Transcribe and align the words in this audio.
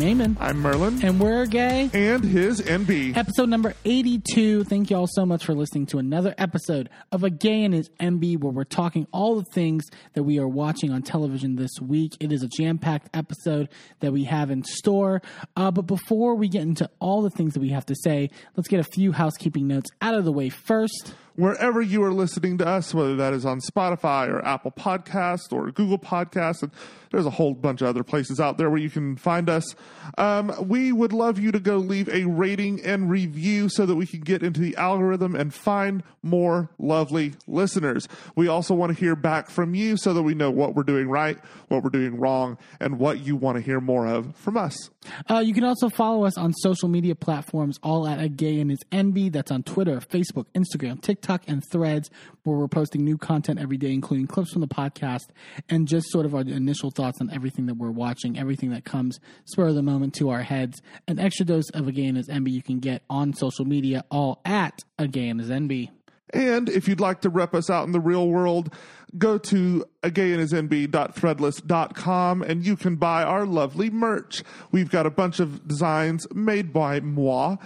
I'm 0.00 0.16
Eamon. 0.16 0.36
I'm 0.38 0.60
Merlin. 0.60 1.04
And 1.04 1.18
we're 1.18 1.44
gay. 1.46 1.90
And 1.92 2.22
his 2.22 2.60
Enby. 2.60 3.16
Episode 3.16 3.48
number 3.48 3.74
82. 3.84 4.62
Thank 4.62 4.90
you 4.90 4.96
all 4.96 5.08
so 5.08 5.26
much 5.26 5.44
for 5.44 5.54
listening 5.54 5.86
to 5.86 5.98
another 5.98 6.36
episode 6.38 6.88
of 7.10 7.24
A 7.24 7.30
Gay 7.30 7.64
and 7.64 7.74
His 7.74 7.88
Enby, 7.98 8.38
where 8.38 8.52
we're 8.52 8.62
talking 8.62 9.08
all 9.10 9.34
the 9.34 9.46
things 9.52 9.82
that 10.12 10.22
we 10.22 10.38
are 10.38 10.46
watching 10.46 10.92
on 10.92 11.02
television 11.02 11.56
this 11.56 11.72
week. 11.82 12.16
It 12.20 12.30
is 12.30 12.44
a 12.44 12.48
jam 12.48 12.78
packed 12.78 13.08
episode 13.12 13.70
that 13.98 14.12
we 14.12 14.22
have 14.22 14.52
in 14.52 14.62
store. 14.62 15.20
Uh, 15.56 15.72
but 15.72 15.88
before 15.88 16.36
we 16.36 16.46
get 16.46 16.62
into 16.62 16.88
all 17.00 17.22
the 17.22 17.30
things 17.30 17.54
that 17.54 17.60
we 17.60 17.70
have 17.70 17.86
to 17.86 17.96
say, 18.04 18.30
let's 18.56 18.68
get 18.68 18.78
a 18.78 18.84
few 18.84 19.10
housekeeping 19.10 19.66
notes 19.66 19.90
out 20.00 20.14
of 20.14 20.24
the 20.24 20.32
way 20.32 20.48
first 20.48 21.12
wherever 21.38 21.80
you 21.80 22.02
are 22.02 22.12
listening 22.12 22.58
to 22.58 22.66
us, 22.66 22.92
whether 22.92 23.14
that 23.14 23.32
is 23.32 23.46
on 23.46 23.60
Spotify 23.60 24.28
or 24.28 24.44
Apple 24.44 24.72
Podcast 24.72 25.52
or 25.52 25.70
Google 25.70 25.98
Podcast, 25.98 26.62
and 26.62 26.72
there's 27.10 27.26
a 27.26 27.30
whole 27.30 27.54
bunch 27.54 27.82
of 27.82 27.88
other 27.88 28.02
places 28.02 28.40
out 28.40 28.58
there 28.58 28.70
where 28.70 28.78
you 28.78 28.90
can 28.90 29.16
find 29.16 29.48
us. 29.48 29.74
Um, 30.16 30.54
we 30.68 30.92
would 30.92 31.12
love 31.12 31.38
you 31.38 31.52
to 31.52 31.60
go 31.60 31.78
leave 31.78 32.08
a 32.08 32.24
rating 32.24 32.84
and 32.84 33.10
review 33.10 33.68
so 33.68 33.86
that 33.86 33.94
we 33.94 34.06
can 34.06 34.20
get 34.20 34.42
into 34.42 34.60
the 34.60 34.76
algorithm 34.76 35.34
and 35.34 35.52
find 35.52 36.02
more 36.22 36.70
lovely 36.78 37.34
listeners. 37.46 38.08
We 38.36 38.48
also 38.48 38.74
want 38.74 38.94
to 38.94 38.98
hear 38.98 39.16
back 39.16 39.50
from 39.50 39.74
you 39.74 39.96
so 39.96 40.12
that 40.14 40.22
we 40.22 40.34
know 40.34 40.50
what 40.50 40.74
we're 40.74 40.82
doing 40.82 41.08
right, 41.08 41.38
what 41.68 41.82
we're 41.82 41.90
doing 41.90 42.18
wrong, 42.18 42.58
and 42.80 42.98
what 42.98 43.20
you 43.20 43.36
want 43.36 43.56
to 43.56 43.62
hear 43.62 43.80
more 43.80 44.06
of 44.06 44.34
from 44.36 44.56
us. 44.56 44.90
Uh, 45.30 45.38
you 45.38 45.54
can 45.54 45.64
also 45.64 45.88
follow 45.88 46.24
us 46.24 46.36
on 46.36 46.52
social 46.52 46.88
media 46.88 47.14
platforms, 47.14 47.78
all 47.82 48.06
at 48.06 48.20
a 48.20 48.28
gay 48.28 48.60
and 48.60 48.70
his 48.70 48.80
Enby. 48.92 49.32
That's 49.32 49.50
on 49.50 49.62
Twitter, 49.62 50.00
Facebook, 50.00 50.46
Instagram, 50.54 51.00
TikTok, 51.00 51.42
and 51.46 51.62
Threads, 51.70 52.10
where 52.42 52.56
we're 52.56 52.68
posting 52.68 53.04
new 53.04 53.18
content 53.18 53.58
every 53.58 53.76
day, 53.76 53.92
including 53.92 54.26
clips 54.26 54.52
from 54.52 54.60
the 54.60 54.68
podcast 54.68 55.28
and 55.68 55.86
just 55.86 56.10
sort 56.10 56.26
of 56.26 56.34
our 56.34 56.40
initial 56.40 56.90
thoughts 56.98 57.20
on 57.20 57.30
everything 57.30 57.66
that 57.66 57.76
we're 57.76 57.92
watching, 57.92 58.36
everything 58.36 58.70
that 58.70 58.84
comes 58.84 59.20
spur 59.44 59.68
of 59.68 59.76
the 59.76 59.82
moment 59.82 60.14
to 60.14 60.30
our 60.30 60.42
heads. 60.42 60.82
An 61.06 61.20
extra 61.20 61.46
dose 61.46 61.70
of 61.70 61.86
a 61.86 61.92
and 62.02 62.16
his 62.16 62.28
Enby 62.28 62.50
you 62.50 62.62
can 62.62 62.80
get 62.80 63.02
on 63.08 63.32
social 63.32 63.64
media, 63.64 64.04
all 64.10 64.40
at 64.44 64.82
a 64.98 65.04
and 65.04 65.40
his 65.40 65.48
Enby. 65.48 65.90
And 66.34 66.68
if 66.68 66.88
you'd 66.88 67.00
like 67.00 67.22
to 67.22 67.30
rep 67.30 67.54
us 67.54 67.70
out 67.70 67.86
in 67.86 67.92
the 67.92 68.00
real 68.00 68.28
world, 68.28 68.74
go 69.16 69.38
to 69.38 69.86
agayandhisenby.threadless.com 70.02 72.42
and 72.42 72.66
you 72.66 72.76
can 72.76 72.96
buy 72.96 73.22
our 73.22 73.46
lovely 73.46 73.88
merch. 73.90 74.42
We've 74.70 74.90
got 74.90 75.06
a 75.06 75.10
bunch 75.10 75.40
of 75.40 75.66
designs 75.66 76.26
made 76.34 76.70
by 76.72 77.00
moi. 77.00 77.56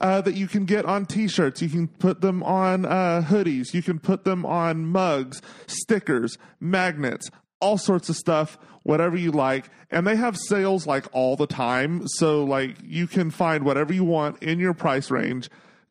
Uh, 0.00 0.20
that 0.22 0.34
you 0.34 0.48
can 0.48 0.64
get 0.64 0.86
on 0.86 1.04
t-shirts. 1.04 1.60
You 1.60 1.68
can 1.68 1.86
put 1.86 2.22
them 2.22 2.42
on 2.42 2.86
uh, 2.86 3.22
hoodies. 3.28 3.74
You 3.74 3.82
can 3.82 3.98
put 3.98 4.24
them 4.24 4.46
on 4.46 4.86
mugs, 4.86 5.42
stickers, 5.66 6.38
magnets, 6.58 7.28
all 7.60 7.78
sorts 7.78 8.08
of 8.08 8.16
stuff, 8.16 8.58
whatever 8.82 9.16
you 9.16 9.32
like. 9.32 9.70
And 9.90 10.06
they 10.06 10.16
have 10.16 10.36
sales 10.36 10.86
like 10.86 11.06
all 11.12 11.36
the 11.36 11.46
time. 11.46 12.06
So 12.06 12.44
like 12.44 12.76
you 12.82 13.06
can 13.06 13.30
find 13.30 13.64
whatever 13.64 13.92
you 13.92 14.04
want 14.04 14.42
in 14.42 14.58
your 14.58 14.74
price 14.74 15.10
range 15.10 15.50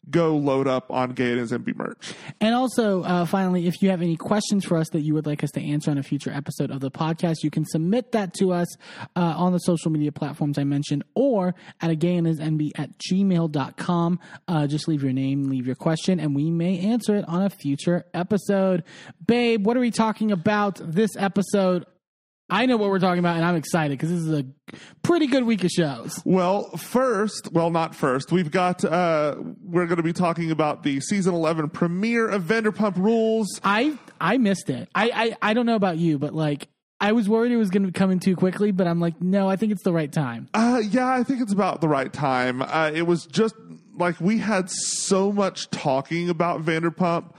go 0.10 0.36
load 0.38 0.68
up 0.68 0.90
on 0.92 1.12
Gay 1.12 1.38
and 1.38 1.48
Enby 1.48 1.76
merch. 1.76 2.14
And 2.42 2.56
also, 2.56 3.04
uh, 3.04 3.26
finally, 3.26 3.68
if 3.68 3.82
you 3.82 3.90
have 3.90 4.02
any 4.02 4.16
questions 4.16 4.66
for 4.66 4.78
us 4.78 4.90
that 4.90 5.02
you 5.02 5.14
would 5.14 5.26
like 5.26 5.44
us 5.44 5.52
to 5.52 5.62
answer 5.62 5.92
on 5.92 5.98
a 5.98 6.04
future 6.04 6.32
episode 6.32 6.72
of 6.72 6.80
the 6.80 6.92
podcast, 6.92 7.38
you 7.44 7.52
can 7.52 7.66
submit 7.66 8.12
that 8.14 8.34
to 8.36 8.52
us 8.52 8.68
uh, 9.16 9.20
on 9.38 9.52
the 9.52 9.60
social 9.60 9.92
media 9.92 10.12
platforms 10.12 10.58
I 10.58 10.64
mentioned 10.64 11.04
or 11.16 11.54
at 11.82 11.90
a 11.90 11.96
gay 11.96 12.16
and 12.16 12.26
his 12.26 12.40
Enby 12.40 12.72
at 12.76 12.90
gmail.com. 12.98 14.20
Uh, 14.48 14.68
just 14.68 14.88
leave 14.88 15.04
your 15.04 15.14
name, 15.14 15.44
leave 15.50 15.68
your 15.68 15.76
question, 15.76 16.20
and 16.20 16.36
we 16.36 16.50
may 16.50 16.80
answer 16.80 17.16
it 17.16 17.26
on 17.28 17.44
a 17.44 17.50
future 17.50 18.06
episode. 18.14 18.84
Babe, 19.26 19.66
what 19.66 19.78
are 19.78 19.82
we 19.82 19.92
talking 19.92 20.32
about 20.32 20.80
this 20.84 21.12
episode? 21.18 21.86
I 22.50 22.66
know 22.66 22.78
what 22.78 22.90
we're 22.90 23.00
talking 23.00 23.20
about, 23.20 23.36
and 23.36 23.46
I'm 23.46 23.56
excited 23.56 23.98
because 23.98 24.10
this 24.10 24.22
is 24.22 24.32
a 24.32 24.46
pretty 25.04 25.28
good 25.28 25.44
week 25.44 25.64
of 25.64 25.70
shows. 25.70 26.20
Well, 26.26 26.70
first, 26.78 27.52
well, 27.52 27.70
not 27.70 27.96
first. 27.96 28.32
We've 28.32 28.52
got 28.52 28.84
uh, 28.84 29.36
we're 29.64 29.86
going 29.86 29.98
to 29.98 30.04
be 30.04 30.14
talking 30.14 30.52
about 30.52 30.84
the 30.84 31.00
season 31.02 31.34
11 31.34 31.70
premiere 31.70 32.28
of 32.28 32.44
Vanderpump 32.44 32.98
Rules. 32.98 33.60
I 33.64 33.98
I 34.20 34.38
missed 34.38 34.70
it. 34.70 34.90
I 34.96 35.36
I, 35.42 35.50
I 35.50 35.54
don't 35.54 35.66
know 35.66 35.76
about 35.76 35.98
you, 35.98 36.18
but 36.18 36.34
like 36.34 36.68
I 37.02 37.14
was 37.14 37.30
worried 37.30 37.52
it 37.52 37.58
was 37.58 37.70
going 37.70 37.86
to 37.86 37.92
come 37.92 38.12
in 38.12 38.20
too 38.20 38.36
quickly, 38.36 38.72
but 38.72 38.88
I'm 38.88 39.00
like, 39.00 39.22
no, 39.22 39.50
I 39.50 39.56
think 39.56 39.72
it's 39.72 39.84
the 39.84 39.94
right 39.94 40.12
time. 40.12 40.50
Uh, 40.54 40.82
yeah, 40.90 41.08
I 41.08 41.24
think 41.24 41.42
it's 41.42 41.54
about 41.54 41.82
the 41.82 41.88
right 41.88 42.12
time. 42.12 42.62
Uh, 42.62 42.92
it 42.94 43.04
was 43.04 43.26
just 43.26 43.56
like 43.96 44.20
we 44.20 44.38
had 44.38 44.70
so 44.70 45.32
much 45.32 45.70
talking 45.70 46.30
about 46.30 46.64
Vanderpump 46.64 47.34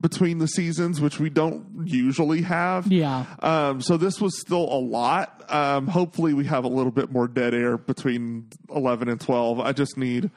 between 0.00 0.38
the 0.38 0.48
seasons, 0.48 1.00
which 1.00 1.20
we 1.20 1.28
don't 1.30 1.86
usually 1.86 2.42
have. 2.42 2.86
Yeah. 2.86 3.26
Um, 3.40 3.82
so 3.82 3.96
this 3.96 4.20
was 4.20 4.38
still 4.40 4.64
a 4.72 4.80
lot. 4.80 5.44
Um, 5.52 5.86
hopefully, 5.86 6.32
we 6.32 6.44
have 6.46 6.64
a 6.64 6.68
little 6.68 6.92
bit 6.92 7.10
more 7.10 7.28
dead 7.28 7.54
air 7.54 7.76
between 7.76 8.48
11 8.74 9.08
and 9.08 9.20
12. 9.20 9.60
I 9.60 9.72
just 9.72 9.96
need 9.96 10.30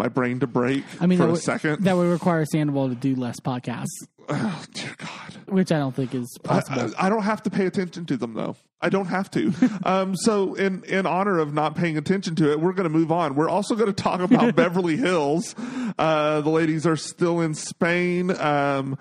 my 0.00 0.08
brain 0.08 0.40
to 0.40 0.46
break 0.46 0.82
I 0.98 1.06
mean, 1.06 1.18
for 1.18 1.26
a 1.26 1.32
would, 1.32 1.40
second. 1.40 1.84
That 1.84 1.94
would 1.96 2.10
require 2.10 2.44
Sandoval 2.46 2.88
to 2.88 2.94
do 2.94 3.14
less 3.14 3.38
podcasts. 3.40 3.86
Oh, 4.32 4.64
dear 4.74 4.94
God. 4.96 5.34
Which 5.46 5.72
I 5.72 5.78
don't 5.78 5.94
think 5.94 6.14
is 6.14 6.38
possible. 6.44 6.94
I, 6.96 7.02
I, 7.02 7.06
I 7.06 7.08
don't 7.08 7.24
have 7.24 7.42
to 7.42 7.50
pay 7.50 7.66
attention 7.66 8.06
to 8.06 8.16
them, 8.16 8.34
though. 8.34 8.54
I 8.80 8.88
don't 8.88 9.06
have 9.06 9.28
to. 9.32 9.52
um, 9.84 10.14
so, 10.14 10.54
in, 10.54 10.84
in 10.84 11.04
honor 11.04 11.40
of 11.40 11.52
not 11.52 11.74
paying 11.74 11.96
attention 11.96 12.36
to 12.36 12.52
it, 12.52 12.60
we're 12.60 12.72
going 12.72 12.88
to 12.88 12.96
move 12.96 13.10
on. 13.10 13.34
We're 13.34 13.48
also 13.48 13.74
going 13.74 13.92
to 13.92 14.02
talk 14.02 14.20
about 14.20 14.54
Beverly 14.56 14.96
Hills. 14.96 15.56
Uh, 15.98 16.42
the 16.42 16.48
ladies 16.50 16.86
are 16.86 16.94
still 16.94 17.40
in 17.40 17.54
Spain. 17.54 18.30
Um, 18.30 18.98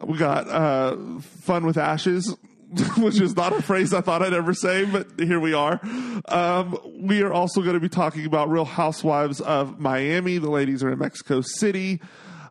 we 0.00 0.16
got 0.16 0.48
uh, 0.48 0.96
Fun 1.18 1.66
with 1.66 1.76
Ashes 1.76 2.36
which 2.98 3.20
is 3.20 3.34
not 3.34 3.52
a 3.52 3.62
phrase 3.62 3.94
I 3.94 4.02
thought 4.02 4.22
I'd 4.22 4.34
ever 4.34 4.52
say, 4.52 4.84
but 4.84 5.06
here 5.18 5.40
we 5.40 5.54
are. 5.54 5.80
Um, 6.28 6.78
we 7.00 7.22
are 7.22 7.32
also 7.32 7.62
going 7.62 7.74
to 7.74 7.80
be 7.80 7.88
talking 7.88 8.26
about 8.26 8.50
Real 8.50 8.66
Housewives 8.66 9.40
of 9.40 9.80
Miami. 9.80 10.38
The 10.38 10.50
ladies 10.50 10.82
are 10.82 10.92
in 10.92 10.98
Mexico 10.98 11.40
City. 11.40 12.00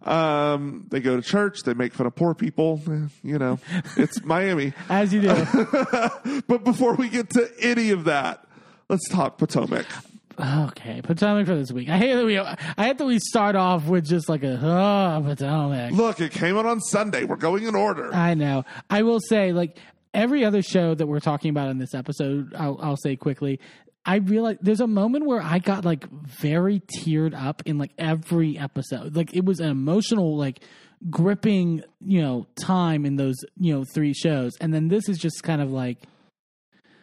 Um, 0.04 0.88
they 0.90 1.02
go 1.02 1.18
to 1.18 1.22
church. 1.22 1.64
They 1.64 1.74
make 1.74 1.94
fun 1.94 2.08
of 2.08 2.16
poor 2.16 2.34
people. 2.34 2.82
Eh, 2.90 3.08
you 3.24 3.38
know, 3.38 3.60
it's 3.96 4.24
Miami. 4.26 4.74
As 4.90 5.14
you 5.14 5.22
do. 5.22 6.42
but 6.48 6.64
before 6.64 6.96
we 6.96 7.10
get 7.10 7.30
to 7.32 7.52
any 7.60 7.92
of 7.92 8.06
that, 8.06 8.44
let's 8.90 9.08
talk 9.10 9.38
Potomac. 9.38 9.86
Okay, 10.40 11.02
Potomac 11.02 11.48
for 11.48 11.56
this 11.56 11.72
week. 11.72 11.90
I 11.90 11.98
hate 11.98 12.14
that 12.14 12.26
we. 12.26 12.40
I 12.40 12.56
hate 12.78 12.98
that 13.00 13.06
we 13.06 13.20
start 13.20 13.56
off 13.56 13.86
with 13.86 14.06
just 14.06 14.30
like 14.30 14.44
a 14.44 14.60
oh 14.62 15.24
Potomac. 15.24 15.92
Look, 15.92 16.22
it 16.22 16.32
came 16.32 16.58
out 16.58 16.66
on 16.66 16.80
Sunday. 16.80 17.24
We're 17.24 17.38
going 17.38 17.64
in 17.64 17.76
order. 17.76 18.14
I 18.14 18.36
know. 18.36 18.64
I 18.90 19.02
will 19.02 19.20
say, 19.20 19.52
like 19.52 19.78
every 20.14 20.44
other 20.46 20.62
show 20.62 20.96
that 20.96 21.08
we're 21.08 21.20
talking 21.20 21.50
about 21.50 21.70
in 21.70 21.78
this 21.78 21.94
episode, 21.94 22.54
I'll, 22.56 22.80
I'll 22.82 22.98
say 22.98 23.16
quickly. 23.16 23.60
I 24.06 24.18
realized 24.18 24.60
there's 24.62 24.80
a 24.80 24.88
moment 24.88 25.26
where 25.26 25.42
I 25.42 25.60
got 25.60 25.84
like 25.84 26.10
very 26.10 26.80
teared 26.80 27.34
up 27.34 27.62
in 27.66 27.78
like 27.78 27.92
every 27.98 28.58
episode. 28.58 29.16
Like 29.16 29.36
it 29.36 29.44
was 29.44 29.60
an 29.60 29.70
emotional, 29.70 30.38
like 30.38 30.64
gripping, 31.10 31.84
you 32.00 32.22
know, 32.22 32.48
time 32.56 33.06
in 33.06 33.18
those, 33.18 33.36
you 33.60 33.74
know, 33.74 33.84
three 33.94 34.14
shows. 34.14 34.54
And 34.62 34.74
then 34.74 34.88
this 34.88 35.10
is 35.10 35.18
just 35.18 35.44
kind 35.44 35.62
of 35.62 35.72
like 35.72 35.98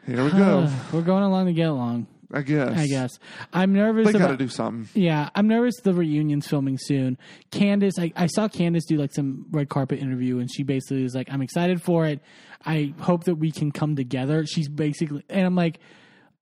Here 0.06 0.24
we 0.24 0.30
go. 0.30 0.68
we're 0.92 1.02
going 1.02 1.24
along 1.24 1.46
to 1.46 1.52
get 1.52 1.68
along. 1.68 2.06
I 2.32 2.42
guess. 2.42 2.76
I 2.76 2.86
guess. 2.88 3.10
I'm 3.52 3.72
nervous. 3.72 4.06
They 4.06 4.18
got 4.18 4.28
to 4.28 4.36
do 4.36 4.48
something. 4.48 4.88
Yeah, 5.00 5.28
I'm 5.34 5.46
nervous. 5.46 5.76
The 5.80 5.94
reunion's 5.94 6.48
filming 6.48 6.78
soon. 6.80 7.16
Candiace, 7.52 7.98
I, 7.98 8.12
I 8.16 8.26
saw 8.26 8.48
Candiace 8.48 8.86
do 8.86 8.96
like 8.96 9.14
some 9.14 9.46
red 9.52 9.68
carpet 9.68 10.00
interview, 10.00 10.40
and 10.40 10.50
she 10.52 10.64
basically 10.64 11.04
was 11.04 11.14
like, 11.14 11.28
"I'm 11.30 11.42
excited 11.42 11.80
for 11.80 12.06
it. 12.06 12.20
I 12.66 12.94
hope 13.00 13.24
that 13.24 13.36
we 13.36 13.52
can 13.52 13.72
come 13.72 13.96
together." 13.96 14.46
She's 14.46 14.68
basically, 14.68 15.22
and 15.28 15.46
I'm 15.46 15.56
like, 15.56 15.78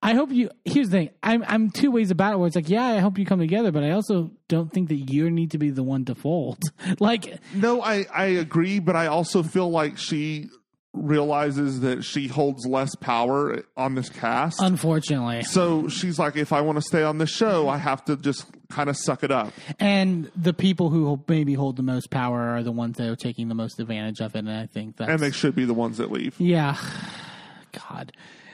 I 0.02 0.14
hope 0.14 0.32
you. 0.32 0.50
Here's 0.64 0.88
the 0.90 0.98
thing. 0.98 1.10
I'm 1.22 1.44
I'm 1.46 1.70
two 1.70 1.92
ways 1.92 2.10
about 2.10 2.34
it. 2.34 2.38
Where 2.38 2.48
it's 2.48 2.56
like, 2.56 2.68
yeah, 2.68 2.86
I 2.86 2.98
hope 2.98 3.18
you 3.18 3.24
come 3.24 3.38
together, 3.38 3.70
but 3.70 3.84
I 3.84 3.92
also 3.92 4.32
don't 4.48 4.72
think 4.72 4.88
that 4.88 4.96
you 4.96 5.30
need 5.30 5.52
to 5.52 5.58
be 5.58 5.70
the 5.70 5.84
one 5.84 6.04
to 6.06 6.16
fold. 6.16 6.58
like, 6.98 7.38
no, 7.54 7.80
I 7.82 8.06
I 8.12 8.24
agree, 8.26 8.80
but 8.80 8.96
I 8.96 9.06
also 9.06 9.44
feel 9.44 9.70
like 9.70 9.98
she 9.98 10.48
realizes 10.92 11.80
that 11.80 12.04
she 12.04 12.28
holds 12.28 12.66
less 12.66 12.94
power 12.94 13.64
on 13.76 13.94
this 13.94 14.08
cast. 14.08 14.60
Unfortunately. 14.60 15.42
So 15.42 15.88
she's 15.88 16.18
like, 16.18 16.36
if 16.36 16.52
I 16.52 16.60
want 16.60 16.76
to 16.76 16.82
stay 16.82 17.02
on 17.02 17.18
the 17.18 17.26
show, 17.26 17.68
I 17.68 17.78
have 17.78 18.04
to 18.06 18.16
just 18.16 18.46
kind 18.68 18.90
of 18.90 18.96
suck 18.96 19.22
it 19.22 19.30
up. 19.30 19.52
And 19.80 20.30
the 20.36 20.52
people 20.52 20.90
who 20.90 21.22
maybe 21.28 21.54
hold 21.54 21.76
the 21.76 21.82
most 21.82 22.10
power 22.10 22.40
are 22.40 22.62
the 22.62 22.72
ones 22.72 22.98
that 22.98 23.08
are 23.08 23.16
taking 23.16 23.48
the 23.48 23.54
most 23.54 23.80
advantage 23.80 24.20
of 24.20 24.34
it. 24.34 24.40
And 24.40 24.50
I 24.50 24.66
think 24.66 24.96
that. 24.96 25.08
And 25.08 25.20
they 25.20 25.30
should 25.30 25.54
be 25.54 25.64
the 25.64 25.74
ones 25.74 25.98
that 25.98 26.10
leave. 26.10 26.34
Yeah. 26.38 26.76
God. 27.88 28.12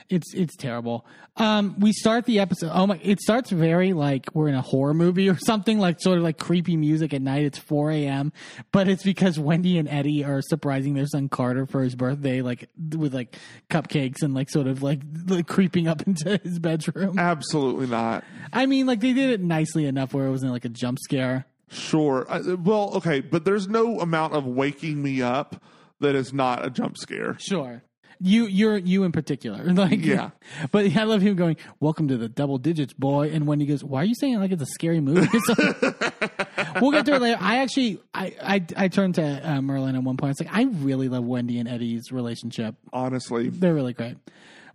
It's 0.09 0.33
it's 0.33 0.55
terrible. 0.55 1.05
Um, 1.37 1.75
we 1.79 1.93
start 1.93 2.25
the 2.25 2.39
episode. 2.39 2.71
Oh 2.73 2.87
my! 2.87 2.99
It 3.03 3.21
starts 3.21 3.51
very 3.51 3.93
like 3.93 4.25
we're 4.33 4.47
in 4.47 4.55
a 4.55 4.61
horror 4.61 4.95
movie 4.95 5.29
or 5.29 5.37
something. 5.37 5.77
Like 5.77 6.01
sort 6.01 6.17
of 6.17 6.23
like 6.23 6.39
creepy 6.39 6.75
music 6.75 7.13
at 7.13 7.21
night. 7.21 7.43
It's 7.45 7.59
four 7.59 7.91
a.m. 7.91 8.33
But 8.71 8.87
it's 8.87 9.03
because 9.03 9.37
Wendy 9.37 9.77
and 9.77 9.87
Eddie 9.87 10.25
are 10.25 10.41
surprising 10.41 10.95
their 10.95 11.05
son 11.05 11.29
Carter 11.29 11.67
for 11.67 11.83
his 11.83 11.93
birthday, 11.95 12.41
like 12.41 12.69
with 12.97 13.13
like 13.13 13.37
cupcakes 13.69 14.23
and 14.23 14.33
like 14.33 14.49
sort 14.49 14.65
of 14.65 14.81
like, 14.81 15.01
like 15.27 15.47
creeping 15.47 15.87
up 15.87 16.01
into 16.07 16.39
his 16.43 16.57
bedroom. 16.57 17.19
Absolutely 17.19 17.87
not. 17.87 18.23
I 18.51 18.65
mean, 18.65 18.87
like 18.87 18.99
they 19.01 19.13
did 19.13 19.29
it 19.29 19.41
nicely 19.41 19.85
enough 19.85 20.13
where 20.13 20.25
it 20.25 20.31
wasn't 20.31 20.51
like 20.51 20.65
a 20.65 20.69
jump 20.69 20.97
scare. 20.99 21.45
Sure. 21.69 22.25
I, 22.27 22.39
well, 22.55 22.93
okay, 22.95 23.19
but 23.19 23.45
there's 23.45 23.67
no 23.67 23.99
amount 23.99 24.33
of 24.33 24.45
waking 24.45 25.03
me 25.03 25.21
up 25.21 25.61
that 25.99 26.15
is 26.15 26.33
not 26.33 26.65
a 26.65 26.69
jump 26.71 26.97
scare. 26.97 27.37
Sure. 27.39 27.83
You, 28.21 28.45
you're 28.47 28.77
you 28.77 29.03
in 29.03 29.11
particular. 29.11 29.63
Like, 29.73 30.03
Yeah. 30.03 30.31
But 30.71 30.85
I 30.97 31.03
love 31.03 31.21
him 31.21 31.35
going, 31.35 31.55
"Welcome 31.79 32.09
to 32.09 32.17
the 32.17 32.27
double 32.27 32.57
digits, 32.57 32.93
boy." 32.93 33.29
And 33.29 33.47
when 33.47 33.59
he 33.59 33.65
goes, 33.65 33.83
"Why 33.83 34.01
are 34.01 34.05
you 34.05 34.15
saying 34.15 34.33
it 34.33 34.39
like 34.39 34.51
it's 34.51 34.61
a 34.61 34.65
scary 34.65 34.99
movie?" 34.99 35.27
we'll 36.81 36.91
get 36.91 37.05
to 37.05 37.15
it 37.15 37.21
later. 37.21 37.37
I 37.39 37.59
actually, 37.59 38.01
I, 38.13 38.35
I, 38.41 38.65
I 38.75 38.87
turned 38.89 39.15
to 39.15 39.23
uh, 39.23 39.61
Merlin 39.61 39.95
at 39.95 40.03
one 40.03 40.17
point. 40.17 40.31
It's 40.31 40.41
like 40.41 40.53
I 40.53 40.63
really 40.63 41.07
love 41.07 41.23
Wendy 41.23 41.59
and 41.59 41.69
Eddie's 41.69 42.11
relationship. 42.11 42.75
Honestly, 42.91 43.49
They're 43.49 43.73
really 43.73 43.93
great. 43.93 44.17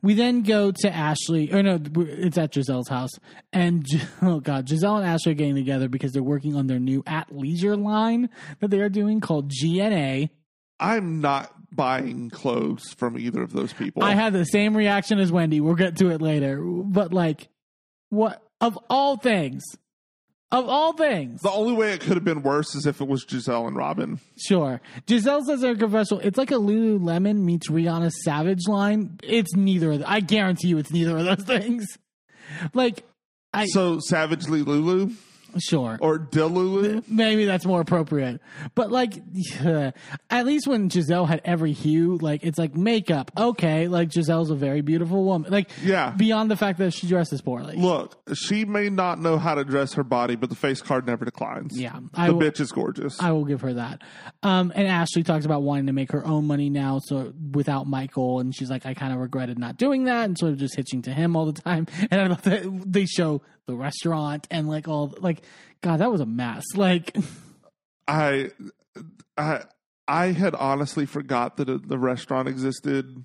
We 0.01 0.13
then 0.15 0.43
go 0.43 0.71
to 0.71 0.95
Ashley, 0.95 1.51
or 1.53 1.63
no, 1.63 1.79
it's 1.97 2.37
at 2.37 2.53
Gizelle's 2.53 2.89
house, 2.89 3.11
and 3.53 3.87
oh 4.23 4.41
god, 4.41 4.67
Gizelle 4.67 4.99
and 4.99 5.07
Ashley 5.07 5.33
are 5.33 5.35
getting 5.35 5.55
together 5.55 5.89
because 5.89 6.13
they're 6.13 6.23
working 6.23 6.57
on 6.57 6.67
their 6.67 6.79
new 6.79 7.03
at 7.07 7.35
leisure 7.35 7.77
line 7.77 8.29
that 8.61 8.71
they 8.71 8.81
are 8.81 8.91
doing 8.91 9.21
called 9.21 9.51
GNA. 9.51 10.29
I'm 10.81 11.21
not 11.21 11.51
buying 11.75 12.31
clothes 12.31 12.93
from 12.97 13.19
either 13.19 13.43
of 13.43 13.53
those 13.53 13.73
people. 13.73 14.03
I 14.03 14.15
had 14.15 14.33
the 14.33 14.45
same 14.45 14.77
reaction 14.77 15.19
as 15.19 15.33
Wendy. 15.33 15.61
We'll 15.61 15.75
get 15.75 15.97
to 15.99 16.11
it 16.11 16.21
later, 16.23 16.61
but 16.61 17.13
like, 17.13 17.49
what 18.11 18.43
of 18.61 18.79
all 18.89 19.17
things, 19.17 19.63
of 20.53 20.69
all 20.69 20.93
things, 20.93 21.41
the 21.41 21.51
only 21.51 21.75
way 21.75 21.93
it 21.93 22.01
could 22.01 22.15
have 22.15 22.25
been 22.25 22.43
worse 22.43 22.75
is 22.75 22.87
if 22.87 23.01
it 23.01 23.09
was 23.09 23.25
Gizelle 23.25 23.67
and 23.67 23.77
Robyn. 23.77 24.21
Sure. 24.37 24.81
Gizelle 25.07 25.43
says 25.45 25.63
in 25.63 25.71
her 25.71 25.77
confessional, 25.77 26.21
it's 26.21 26.39
like 26.39 26.51
a 26.51 26.55
Lululemon 26.55 27.39
meets 27.39 27.69
Rihanna 27.69 28.11
Savage 28.11 28.67
line. 28.69 29.19
It's 29.23 29.55
neither 29.55 29.93
of 29.93 30.05
I 30.07 30.21
guarantee 30.21 30.69
you 30.69 30.79
it's 30.79 30.93
neither 30.93 31.17
of 31.17 31.25
those 31.25 31.45
things. 31.47 31.99
Like, 32.73 33.05
I, 33.53 33.67
So 33.67 33.99
Savagely 34.01 34.63
Lulu 34.63 35.11
sure. 35.59 35.99
or 36.01 36.19
Delulu? 36.19 37.03
Maybe 37.09 37.45
that's 37.45 37.65
more 37.67 37.81
appropriate. 37.81 38.41
But 38.75 38.91
like, 38.91 39.15
at 40.31 40.47
least 40.47 40.67
when 40.67 40.89
Gizelle 40.89 41.27
had 41.29 41.43
EveryHue, 41.45 42.21
like 42.23 42.45
it's 42.45 42.59
like 42.59 42.75
makeup. 42.75 43.31
Okay, 43.37 43.89
like 43.89 44.11
Gizelle's 44.11 44.51
a 44.51 44.55
very 44.55 44.81
beautiful 44.81 45.25
woman. 45.25 45.51
Like, 45.51 45.71
Yeah. 45.83 46.11
beyond 46.11 46.51
the 46.51 46.57
fact 46.57 46.79
that 46.79 46.93
she 46.93 47.07
dresses 47.07 47.41
poorly. 47.41 47.77
Look, 47.77 48.17
she 48.35 48.65
may 48.65 48.89
not 48.91 49.21
know 49.21 49.39
how 49.39 49.55
to 49.55 49.65
dress 49.65 49.95
her 49.95 50.05
body, 50.05 50.37
but 50.37 50.49
the 50.51 50.57
face 50.57 50.81
card 50.83 51.07
never 51.07 51.25
declines. 51.25 51.79
Yeah, 51.79 51.99
the 52.13 52.21
I 52.21 52.31
will- 52.31 52.41
bitch 52.41 52.61
is 52.61 52.73
gorgeous. 52.73 53.21
I 53.21 53.33
will 53.33 53.45
give 53.45 53.61
her 53.63 53.75
that. 53.75 54.03
Um, 54.43 54.73
and 54.75 54.87
Ashley 54.87 55.23
talks 55.23 55.45
about 55.45 55.63
wanting 55.63 55.87
to 55.87 55.93
make 55.93 56.13
her 56.13 56.25
own 56.27 56.47
money 56.47 56.71
now, 56.71 56.99
so 57.03 57.33
without 57.53 57.87
Michael, 57.87 58.41
and 58.41 58.55
she's 58.55 58.71
like, 58.71 58.87
I 58.87 58.95
kind 58.95 59.13
of 59.13 59.19
regretted 59.19 59.59
not 59.59 59.77
doing 59.77 60.05
that, 60.05 60.25
and 60.25 60.39
sort 60.39 60.53
of 60.53 60.59
just 60.59 60.77
hitching 60.77 61.03
to 61.03 61.13
him 61.13 61.37
all 61.37 61.47
the 61.47 61.53
time. 61.61 61.87
And 62.11 62.21
I 62.21 62.27
love 62.27 62.43
that 62.43 62.63
they 62.87 63.07
show 63.07 63.43
the 63.67 63.75
restaurant 63.75 64.47
and 64.51 64.69
like 64.69 64.89
all 64.89 65.15
like, 65.19 65.43
God, 65.83 65.99
that 66.01 66.11
was 66.11 66.21
a 66.21 66.27
mess. 66.27 66.65
Like, 66.75 67.17
I, 68.07 68.51
I, 69.39 69.63
I 70.07 70.27
had 70.27 70.55
honestly 70.55 71.07
forgot 71.07 71.57
that 71.57 71.89
the 71.89 71.99
restaurant 71.99 72.49
existed. 72.49 73.25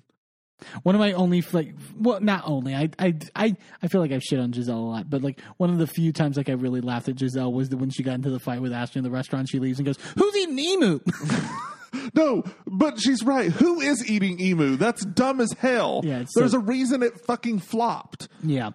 one 0.82 0.94
of 0.94 0.98
my 0.98 1.12
only 1.12 1.42
like, 1.52 1.74
well, 1.98 2.20
not 2.20 2.44
only 2.46 2.74
I, 2.74 2.88
I, 2.98 3.14
I, 3.34 3.56
I 3.82 3.88
feel 3.88 4.00
like 4.00 4.12
I've 4.12 4.22
shit 4.22 4.38
on 4.38 4.52
Gizelle 4.52 4.70
a 4.70 4.72
lot, 4.72 5.10
but 5.10 5.22
like 5.22 5.40
one 5.58 5.70
of 5.70 5.78
the 5.78 5.86
few 5.86 6.12
times 6.12 6.36
like 6.36 6.48
I 6.48 6.52
really 6.52 6.80
laughed 6.80 7.08
at 7.08 7.16
Gizelle 7.16 7.52
was 7.52 7.68
the, 7.68 7.76
when 7.76 7.90
she 7.90 8.02
got 8.02 8.14
into 8.14 8.30
the 8.30 8.40
fight 8.40 8.62
with 8.62 8.72
Ashley 8.72 9.00
in 9.00 9.04
the 9.04 9.10
restaurant. 9.10 9.48
She 9.50 9.58
leaves 9.58 9.78
and 9.78 9.86
goes, 9.86 9.98
"Who's 10.16 10.36
eating 10.36 10.58
emu?" 10.58 11.00
No, 12.14 12.44
but 12.66 13.00
she's 13.00 13.22
right. 13.24 13.50
Who 13.50 13.80
is 13.80 14.08
eating 14.08 14.40
emu? 14.40 14.76
That's 14.76 15.04
dumb 15.04 15.40
as 15.40 15.52
hell. 15.58 16.00
Yeah, 16.04 16.24
There's 16.34 16.52
so- 16.52 16.58
a 16.58 16.60
reason 16.60 17.02
it 17.02 17.20
fucking 17.26 17.60
flopped. 17.60 18.28
Yeah. 18.42 18.70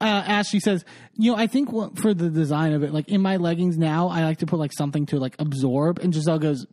Uh, 0.00 0.04
Ashley 0.26 0.60
says, 0.60 0.84
you 1.14 1.32
know, 1.32 1.38
I 1.38 1.46
think 1.46 1.72
what, 1.72 1.98
for 1.98 2.14
the 2.14 2.30
design 2.30 2.72
of 2.72 2.82
it, 2.82 2.92
like 2.92 3.08
in 3.08 3.20
my 3.20 3.36
leggings 3.36 3.76
now, 3.76 4.08
I 4.08 4.24
like 4.24 4.38
to 4.38 4.46
put 4.46 4.58
like 4.58 4.72
something 4.72 5.06
to 5.06 5.18
like 5.18 5.34
absorb. 5.38 5.98
And 5.98 6.12
Gizelle 6.12 6.40
goes, 6.40 6.66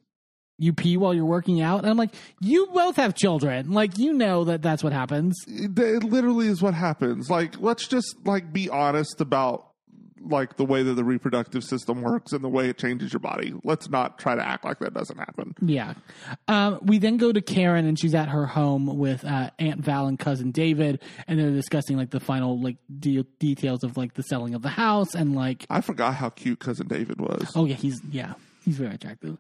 you 0.57 0.73
pee 0.73 0.95
while 0.97 1.13
you're 1.13 1.25
working 1.25 1.61
out? 1.61 1.79
And 1.79 1.89
I'm 1.89 1.97
like, 1.97 2.13
you 2.39 2.67
both 2.67 2.97
have 2.97 3.15
children. 3.15 3.71
Like, 3.71 3.97
you 3.97 4.13
know 4.13 4.43
that 4.43 4.61
that's 4.61 4.83
what 4.83 4.93
happens. 4.93 5.35
It, 5.47 5.77
it 5.79 6.03
literally 6.03 6.47
is 6.47 6.61
what 6.61 6.75
happens. 6.75 7.29
Like, 7.31 7.59
let's 7.59 7.87
just 7.87 8.15
like 8.25 8.53
be 8.53 8.69
honest 8.69 9.21
about 9.21 9.70
like 10.23 10.57
the 10.57 10.65
way 10.65 10.83
that 10.83 10.93
the 10.93 11.03
reproductive 11.03 11.63
system 11.63 12.01
works 12.01 12.31
and 12.31 12.43
the 12.43 12.49
way 12.49 12.69
it 12.69 12.77
changes 12.77 13.13
your 13.13 13.19
body. 13.19 13.53
Let's 13.63 13.89
not 13.89 14.19
try 14.19 14.35
to 14.35 14.45
act 14.45 14.65
like 14.65 14.79
that 14.79 14.93
doesn't 14.93 15.17
happen. 15.17 15.55
Yeah. 15.61 15.93
Um, 16.47 16.79
we 16.81 16.99
then 16.99 17.17
go 17.17 17.31
to 17.31 17.41
Karen 17.41 17.85
and 17.85 17.99
she's 17.99 18.15
at 18.15 18.29
her 18.29 18.45
home 18.45 18.97
with 18.97 19.25
uh, 19.25 19.49
Aunt 19.59 19.81
Val 19.81 20.07
and 20.07 20.17
cousin 20.17 20.51
David. 20.51 21.01
And 21.27 21.39
they're 21.39 21.51
discussing 21.51 21.97
like 21.97 22.11
the 22.11 22.19
final 22.19 22.59
like 22.59 22.77
de- 22.99 23.25
details 23.39 23.83
of 23.83 23.97
like 23.97 24.13
the 24.13 24.23
selling 24.23 24.53
of 24.53 24.61
the 24.61 24.69
house 24.69 25.15
and 25.15 25.35
like 25.35 25.65
I 25.69 25.81
forgot 25.81 26.15
how 26.15 26.29
cute 26.29 26.59
cousin 26.59 26.87
David 26.87 27.19
was. 27.19 27.51
Oh 27.55 27.65
yeah, 27.65 27.75
he's 27.75 28.01
yeah, 28.11 28.33
he's 28.63 28.77
very 28.77 28.95
attractive. 28.95 29.37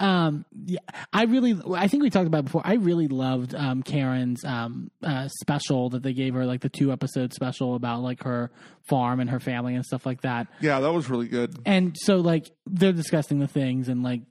Um, 0.00 0.44
yeah, 0.64 0.80
I 1.12 1.24
really, 1.24 1.58
I 1.74 1.88
think 1.88 2.02
we 2.02 2.10
talked 2.10 2.26
about 2.26 2.40
it 2.40 2.44
before. 2.44 2.62
I 2.64 2.74
really 2.74 3.08
loved 3.08 3.54
um, 3.54 3.82
Karen's 3.82 4.44
um, 4.44 4.90
uh, 5.02 5.28
special 5.40 5.90
that 5.90 6.02
they 6.02 6.12
gave 6.12 6.34
her, 6.34 6.46
like 6.46 6.60
the 6.60 6.68
two 6.68 6.92
episode 6.92 7.32
special 7.32 7.74
about 7.74 8.00
like 8.00 8.22
her 8.24 8.50
farm 8.82 9.20
and 9.20 9.30
her 9.30 9.40
family 9.40 9.74
and 9.74 9.84
stuff 9.84 10.06
like 10.06 10.22
that. 10.22 10.46
Yeah, 10.60 10.80
that 10.80 10.92
was 10.92 11.08
really 11.08 11.28
good. 11.28 11.56
And 11.64 11.96
so 11.98 12.16
like 12.16 12.50
they're 12.66 12.92
discussing 12.92 13.38
the 13.38 13.48
things 13.48 13.88
and 13.88 14.02
like 14.02 14.22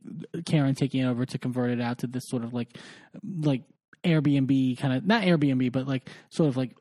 Karen 0.46 0.76
taking 0.76 1.02
it 1.02 1.08
over 1.08 1.26
to 1.26 1.38
convert 1.38 1.72
it 1.72 1.82
out 1.82 2.00
to 2.00 2.08
this 2.08 2.24
sort 2.28 2.44
of 2.44 2.54
like 2.54 2.78
like 3.24 3.64
Airbnb 4.04 4.78
kind 4.80 4.96
of 4.96 5.06
not 5.06 5.24
Airbnb 5.24 5.72
but 5.72 5.88
like 5.88 6.10
sort 6.30 6.50
of 6.50 6.58
like 6.58 6.76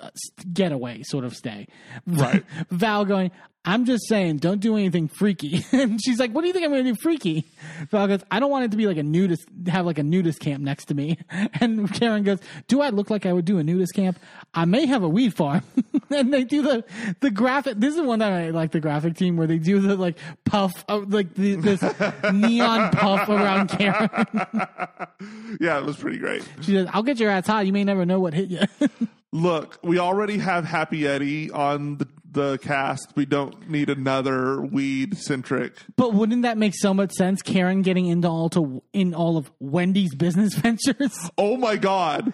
Uh, 0.00 0.10
getaway 0.52 1.02
sort 1.02 1.24
of 1.24 1.34
stay. 1.34 1.66
Right. 2.06 2.44
Val 2.70 3.04
going, 3.04 3.30
I'm 3.68 3.84
just 3.84 4.06
saying, 4.06 4.36
don't 4.36 4.60
do 4.60 4.76
anything 4.76 5.08
freaky. 5.08 5.66
and 5.72 6.00
she's 6.00 6.20
like, 6.20 6.30
What 6.30 6.42
do 6.42 6.46
you 6.46 6.52
think 6.52 6.64
I'm 6.64 6.70
going 6.70 6.84
to 6.84 6.92
do 6.92 6.98
freaky? 7.02 7.44
Val 7.90 8.06
goes, 8.06 8.20
I 8.30 8.38
don't 8.38 8.50
want 8.50 8.64
it 8.64 8.70
to 8.70 8.76
be 8.76 8.86
like 8.86 8.96
a 8.96 9.02
nudist, 9.02 9.48
have 9.66 9.84
like 9.84 9.98
a 9.98 10.04
nudist 10.04 10.38
camp 10.38 10.62
next 10.62 10.86
to 10.86 10.94
me. 10.94 11.18
And 11.58 11.92
Karen 11.92 12.22
goes, 12.22 12.38
Do 12.68 12.80
I 12.80 12.90
look 12.90 13.10
like 13.10 13.26
I 13.26 13.32
would 13.32 13.44
do 13.44 13.58
a 13.58 13.64
nudist 13.64 13.94
camp? 13.94 14.18
I 14.54 14.66
may 14.66 14.86
have 14.86 15.02
a 15.02 15.08
weed 15.08 15.34
farm. 15.34 15.62
and 16.10 16.32
they 16.32 16.44
do 16.44 16.62
the 16.62 16.84
the 17.20 17.30
graphic. 17.30 17.78
This 17.78 17.96
is 17.96 18.02
one 18.02 18.20
that 18.20 18.32
I 18.32 18.50
like 18.50 18.70
the 18.70 18.80
graphic 18.80 19.16
team 19.16 19.36
where 19.36 19.46
they 19.46 19.58
do 19.58 19.80
the 19.80 19.96
like 19.96 20.18
puff, 20.44 20.84
of, 20.88 21.12
like 21.12 21.34
the, 21.34 21.56
this 21.56 21.82
neon 22.32 22.90
puff 22.92 23.28
around 23.28 23.68
Karen. 23.70 24.10
Yeah, 25.60 25.78
it 25.78 25.84
was 25.84 25.96
pretty 25.96 26.18
great. 26.18 26.46
She 26.60 26.72
says, 26.72 26.88
I'll 26.92 27.02
get 27.02 27.18
your 27.18 27.30
ass 27.30 27.46
high. 27.46 27.62
You 27.62 27.72
may 27.72 27.84
never 27.84 28.04
know 28.06 28.20
what 28.20 28.34
hit 28.34 28.50
you. 28.50 28.60
Look, 29.36 29.78
we 29.82 29.98
already 29.98 30.38
have 30.38 30.64
Happy 30.64 31.06
Eddie 31.06 31.50
on 31.50 31.98
the, 31.98 32.08
the 32.32 32.58
cast. 32.58 33.12
We 33.16 33.26
don't 33.26 33.68
need 33.68 33.90
another 33.90 34.62
weed 34.62 35.18
centric. 35.18 35.74
But 35.96 36.14
wouldn't 36.14 36.40
that 36.42 36.56
make 36.56 36.72
so 36.74 36.94
much 36.94 37.12
sense? 37.12 37.42
Karen 37.42 37.82
getting 37.82 38.06
into 38.06 38.28
all 38.28 38.48
to 38.50 38.82
in 38.94 39.12
all 39.14 39.36
of 39.36 39.50
Wendy's 39.60 40.14
business 40.14 40.54
ventures. 40.58 41.30
Oh 41.36 41.58
my 41.58 41.76
god! 41.76 42.32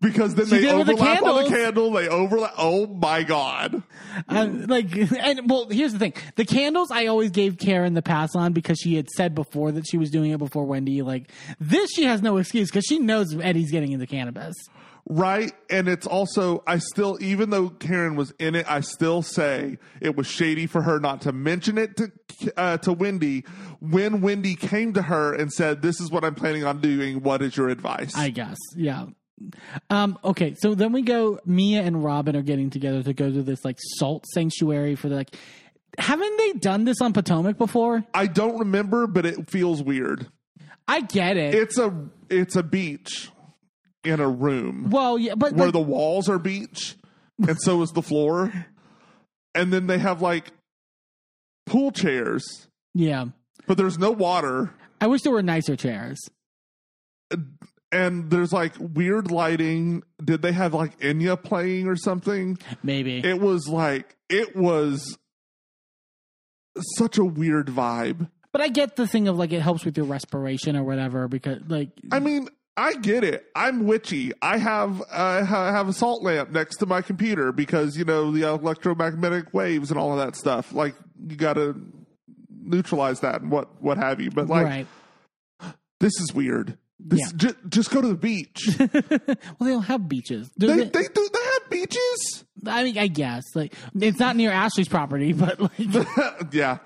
Because 0.00 0.36
then 0.36 0.46
She 0.46 0.52
they 0.52 0.60
did 0.62 0.70
it 0.70 0.76
with 0.78 0.86
the 0.86 0.92
overlap 0.94 1.22
on 1.22 1.44
the 1.44 1.50
candles. 1.50 1.50
candle. 1.50 1.90
They 1.92 2.08
overlap. 2.08 2.54
Oh 2.56 2.86
my 2.86 3.22
god! 3.24 3.82
Uh, 4.26 4.48
like, 4.68 4.86
and 5.18 5.50
well, 5.50 5.68
here's 5.68 5.92
the 5.92 5.98
thing: 5.98 6.14
the 6.36 6.46
candles 6.46 6.90
I 6.90 7.06
always 7.08 7.30
gave 7.30 7.58
Karen 7.58 7.92
the 7.92 8.00
pass 8.02 8.34
on 8.34 8.54
because 8.54 8.78
she 8.78 8.94
had 8.94 9.10
said 9.10 9.34
before 9.34 9.70
that 9.72 9.84
she 9.86 9.98
was 9.98 10.10
doing 10.10 10.30
it 10.30 10.38
before 10.38 10.64
Wendy. 10.64 11.02
Like 11.02 11.30
this, 11.60 11.90
she 11.92 12.04
has 12.04 12.22
no 12.22 12.38
excuse 12.38 12.70
because 12.70 12.84
she 12.86 12.98
knows 12.98 13.36
Eddie's 13.38 13.70
getting 13.70 13.92
into 13.92 14.06
cannabis. 14.06 14.54
Right, 15.10 15.52
and 15.70 15.88
it's 15.88 16.06
also 16.06 16.62
I 16.66 16.78
still, 16.78 17.16
even 17.22 17.48
though 17.48 17.70
Karen 17.70 18.14
was 18.14 18.34
in 18.38 18.54
it, 18.54 18.70
I 18.70 18.80
still 18.80 19.22
say 19.22 19.78
it 20.02 20.16
was 20.16 20.26
shady 20.26 20.66
for 20.66 20.82
her 20.82 21.00
not 21.00 21.22
to 21.22 21.32
mention 21.32 21.78
it 21.78 21.96
to 21.96 22.12
uh, 22.58 22.76
to 22.78 22.92
Wendy 22.92 23.44
when 23.80 24.20
Wendy 24.20 24.54
came 24.54 24.92
to 24.92 25.00
her 25.00 25.32
and 25.32 25.50
said, 25.50 25.80
"This 25.80 25.98
is 25.98 26.10
what 26.10 26.24
I'm 26.24 26.34
planning 26.34 26.64
on 26.64 26.82
doing. 26.82 27.22
What 27.22 27.40
is 27.40 27.56
your 27.56 27.70
advice?" 27.70 28.14
I 28.14 28.28
guess, 28.28 28.58
yeah. 28.76 29.06
Um, 29.88 30.18
okay, 30.22 30.54
so 30.58 30.74
then 30.74 30.92
we 30.92 31.00
go. 31.00 31.40
Mia 31.46 31.80
and 31.80 32.04
Robyn 32.04 32.36
are 32.36 32.42
getting 32.42 32.68
together 32.68 33.02
to 33.02 33.14
go 33.14 33.32
to 33.32 33.42
this 33.42 33.64
like 33.64 33.78
salt 33.96 34.26
sanctuary 34.34 34.94
for 34.94 35.08
the, 35.08 35.16
like. 35.16 35.34
Haven't 35.96 36.36
they 36.36 36.52
done 36.52 36.84
this 36.84 37.00
on 37.00 37.14
Potomac 37.14 37.56
before? 37.56 38.04
I 38.12 38.26
don't 38.26 38.58
remember, 38.58 39.06
but 39.06 39.24
it 39.24 39.50
feels 39.50 39.82
weird. 39.82 40.28
I 40.86 41.00
get 41.00 41.38
it. 41.38 41.54
It's 41.54 41.78
a 41.78 42.08
it's 42.28 42.56
a 42.56 42.62
beach 42.62 43.30
in 44.08 44.20
a 44.20 44.28
room 44.28 44.90
well, 44.90 45.18
yeah, 45.18 45.34
but 45.34 45.52
where 45.52 45.66
like, 45.66 45.72
the 45.72 45.80
walls 45.80 46.28
are 46.28 46.38
beach, 46.38 46.96
and 47.46 47.60
so 47.60 47.82
is 47.82 47.90
the 47.90 48.02
floor, 48.02 48.52
and 49.54 49.72
then 49.72 49.86
they 49.86 49.98
have 49.98 50.22
like 50.22 50.52
pool 51.66 51.92
chairs, 51.92 52.68
yeah. 52.94 53.26
but 53.66 53.76
there's 53.76 53.98
no 53.98 54.10
water. 54.10 54.72
I 55.00 55.06
wish 55.06 55.22
there 55.22 55.32
were 55.32 55.42
nicer 55.42 55.76
chairs. 55.76 56.18
and 57.92 58.30
there's 58.30 58.52
like 58.52 58.72
weird 58.78 59.30
lighting. 59.30 60.02
Did 60.24 60.42
they 60.42 60.52
have 60.52 60.74
like 60.74 60.98
Enya 61.00 61.40
playing 61.40 61.86
or 61.86 61.96
something? 61.96 62.58
Maybe. 62.82 63.18
It 63.18 63.40
was 63.40 63.68
like 63.68 64.16
it 64.28 64.56
was 64.56 65.18
such 66.96 67.18
a 67.18 67.24
weird 67.24 67.68
vibe. 67.68 68.30
But 68.52 68.62
I 68.62 68.68
get 68.68 68.96
the 68.96 69.06
thing 69.06 69.28
of 69.28 69.36
like 69.36 69.52
it 69.52 69.60
helps 69.60 69.84
with 69.84 69.96
your 69.96 70.06
respiration 70.06 70.76
or 70.76 70.82
whatever 70.82 71.28
because 71.28 71.60
like 71.68 71.90
I 72.10 72.18
mean, 72.18 72.48
I 72.78 72.94
get 72.94 73.24
it. 73.24 73.44
I'm 73.56 73.86
witchy. 73.86 74.32
I 74.40 74.56
have 74.56 75.00
uh, 75.02 75.04
I 75.10 75.72
have 75.72 75.88
a 75.88 75.92
salt 75.92 76.22
lamp 76.22 76.50
next 76.52 76.76
to 76.76 76.86
my 76.86 77.02
computer 77.02 77.50
because 77.50 77.96
you 77.98 78.04
know 78.04 78.30
the 78.30 78.42
electromagnetic 78.48 79.52
waves 79.52 79.90
and 79.90 79.98
all 79.98 80.12
of 80.12 80.18
that 80.24 80.36
stuff. 80.36 80.72
Like 80.72 80.94
you 81.26 81.34
got 81.34 81.54
to 81.54 81.74
neutralize 82.62 83.20
that 83.20 83.40
and 83.42 83.50
what 83.50 83.82
what 83.82 83.98
have 83.98 84.20
you. 84.20 84.30
But 84.30 84.46
like 84.46 84.64
right. 84.64 84.86
this 85.98 86.20
is 86.20 86.32
weird. 86.32 86.78
This, 87.00 87.20
Yeah. 87.20 87.30
ju- 87.36 87.56
just 87.68 87.90
go 87.90 88.00
to 88.00 88.08
the 88.08 88.14
beach. 88.14 88.68
well, 88.78 88.88
they 89.60 89.70
don't 89.70 89.82
have 89.84 90.08
beaches. 90.08 90.48
Do 90.58 90.66
they, 90.68 90.76
they- 90.84 90.84
they 90.84 91.08
do. 91.12 91.28
They 91.32 91.44
have 91.44 91.70
beaches. 91.70 92.44
I 92.66 92.84
mean, 92.84 92.98
I 92.98 93.06
guess 93.08 93.44
like 93.54 93.74
it's 94.00 94.18
not 94.18 94.36
near 94.36 94.50
Ashley's 94.52 94.88
property, 94.88 95.32
but 95.32 95.60
like, 95.60 95.72
yeah. 96.52 96.78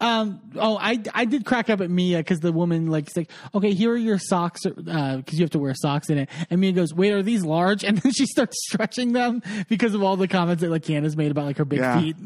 Um, 0.00 0.40
oh, 0.56 0.76
I 0.80 1.02
I 1.14 1.24
did 1.24 1.44
crack 1.44 1.70
up 1.70 1.80
at 1.80 1.90
Mia 1.90 2.18
because 2.18 2.40
the 2.40 2.52
woman 2.52 2.88
like 2.88 3.08
like, 3.16 3.30
okay, 3.54 3.72
here 3.72 3.92
are 3.92 3.96
your 3.96 4.18
socks, 4.18 4.62
because 4.64 5.32
you 5.32 5.40
have 5.40 5.50
to 5.50 5.58
wear 5.58 5.74
socks 5.74 6.10
in 6.10 6.18
it, 6.18 6.28
and 6.50 6.60
Mia 6.60 6.72
goes, 6.72 6.92
wait, 6.94 7.12
are 7.12 7.22
these 7.22 7.44
large? 7.44 7.84
And 7.88 7.98
then 7.98 8.12
she 8.12 8.26
starts 8.26 8.56
stretching 8.66 9.12
them 9.12 9.42
because 9.68 9.94
of 9.94 10.02
all 10.02 10.16
the 10.16 10.28
comments 10.28 10.62
that 10.62 10.70
like 10.70 10.82
Candiace 10.84 11.16
made 11.16 11.30
about 11.30 11.46
like 11.46 11.56
her 11.58 11.64
big 11.64 11.78
Yeah. 11.80 12.00
feet, 12.00 12.16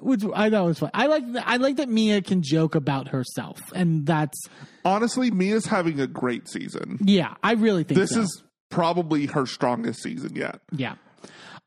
which 0.00 0.22
I 0.34 0.48
thought 0.50 0.64
was 0.64 0.78
fun. 0.78 0.90
I 0.94 1.06
like 1.06 1.32
that, 1.32 1.46
I 1.46 1.56
like 1.56 1.76
that 1.76 1.88
Mia 1.88 2.22
can 2.22 2.42
joke 2.42 2.74
about 2.74 3.08
herself, 3.08 3.60
and 3.74 4.06
that's 4.06 4.38
Honestly, 4.84 5.30
Mia's 5.30 5.66
having 5.66 6.00
a 6.00 6.06
great 6.06 6.48
season. 6.48 6.98
yeah, 7.04 7.34
I 7.42 7.52
really 7.52 7.84
think 7.84 7.98
This 8.00 8.10
so. 8.10 8.20
is 8.22 8.42
probably 8.70 9.26
her 9.26 9.46
strongest 9.46 10.02
season 10.02 10.34
yet. 10.34 10.60
Yeah. 10.72 10.94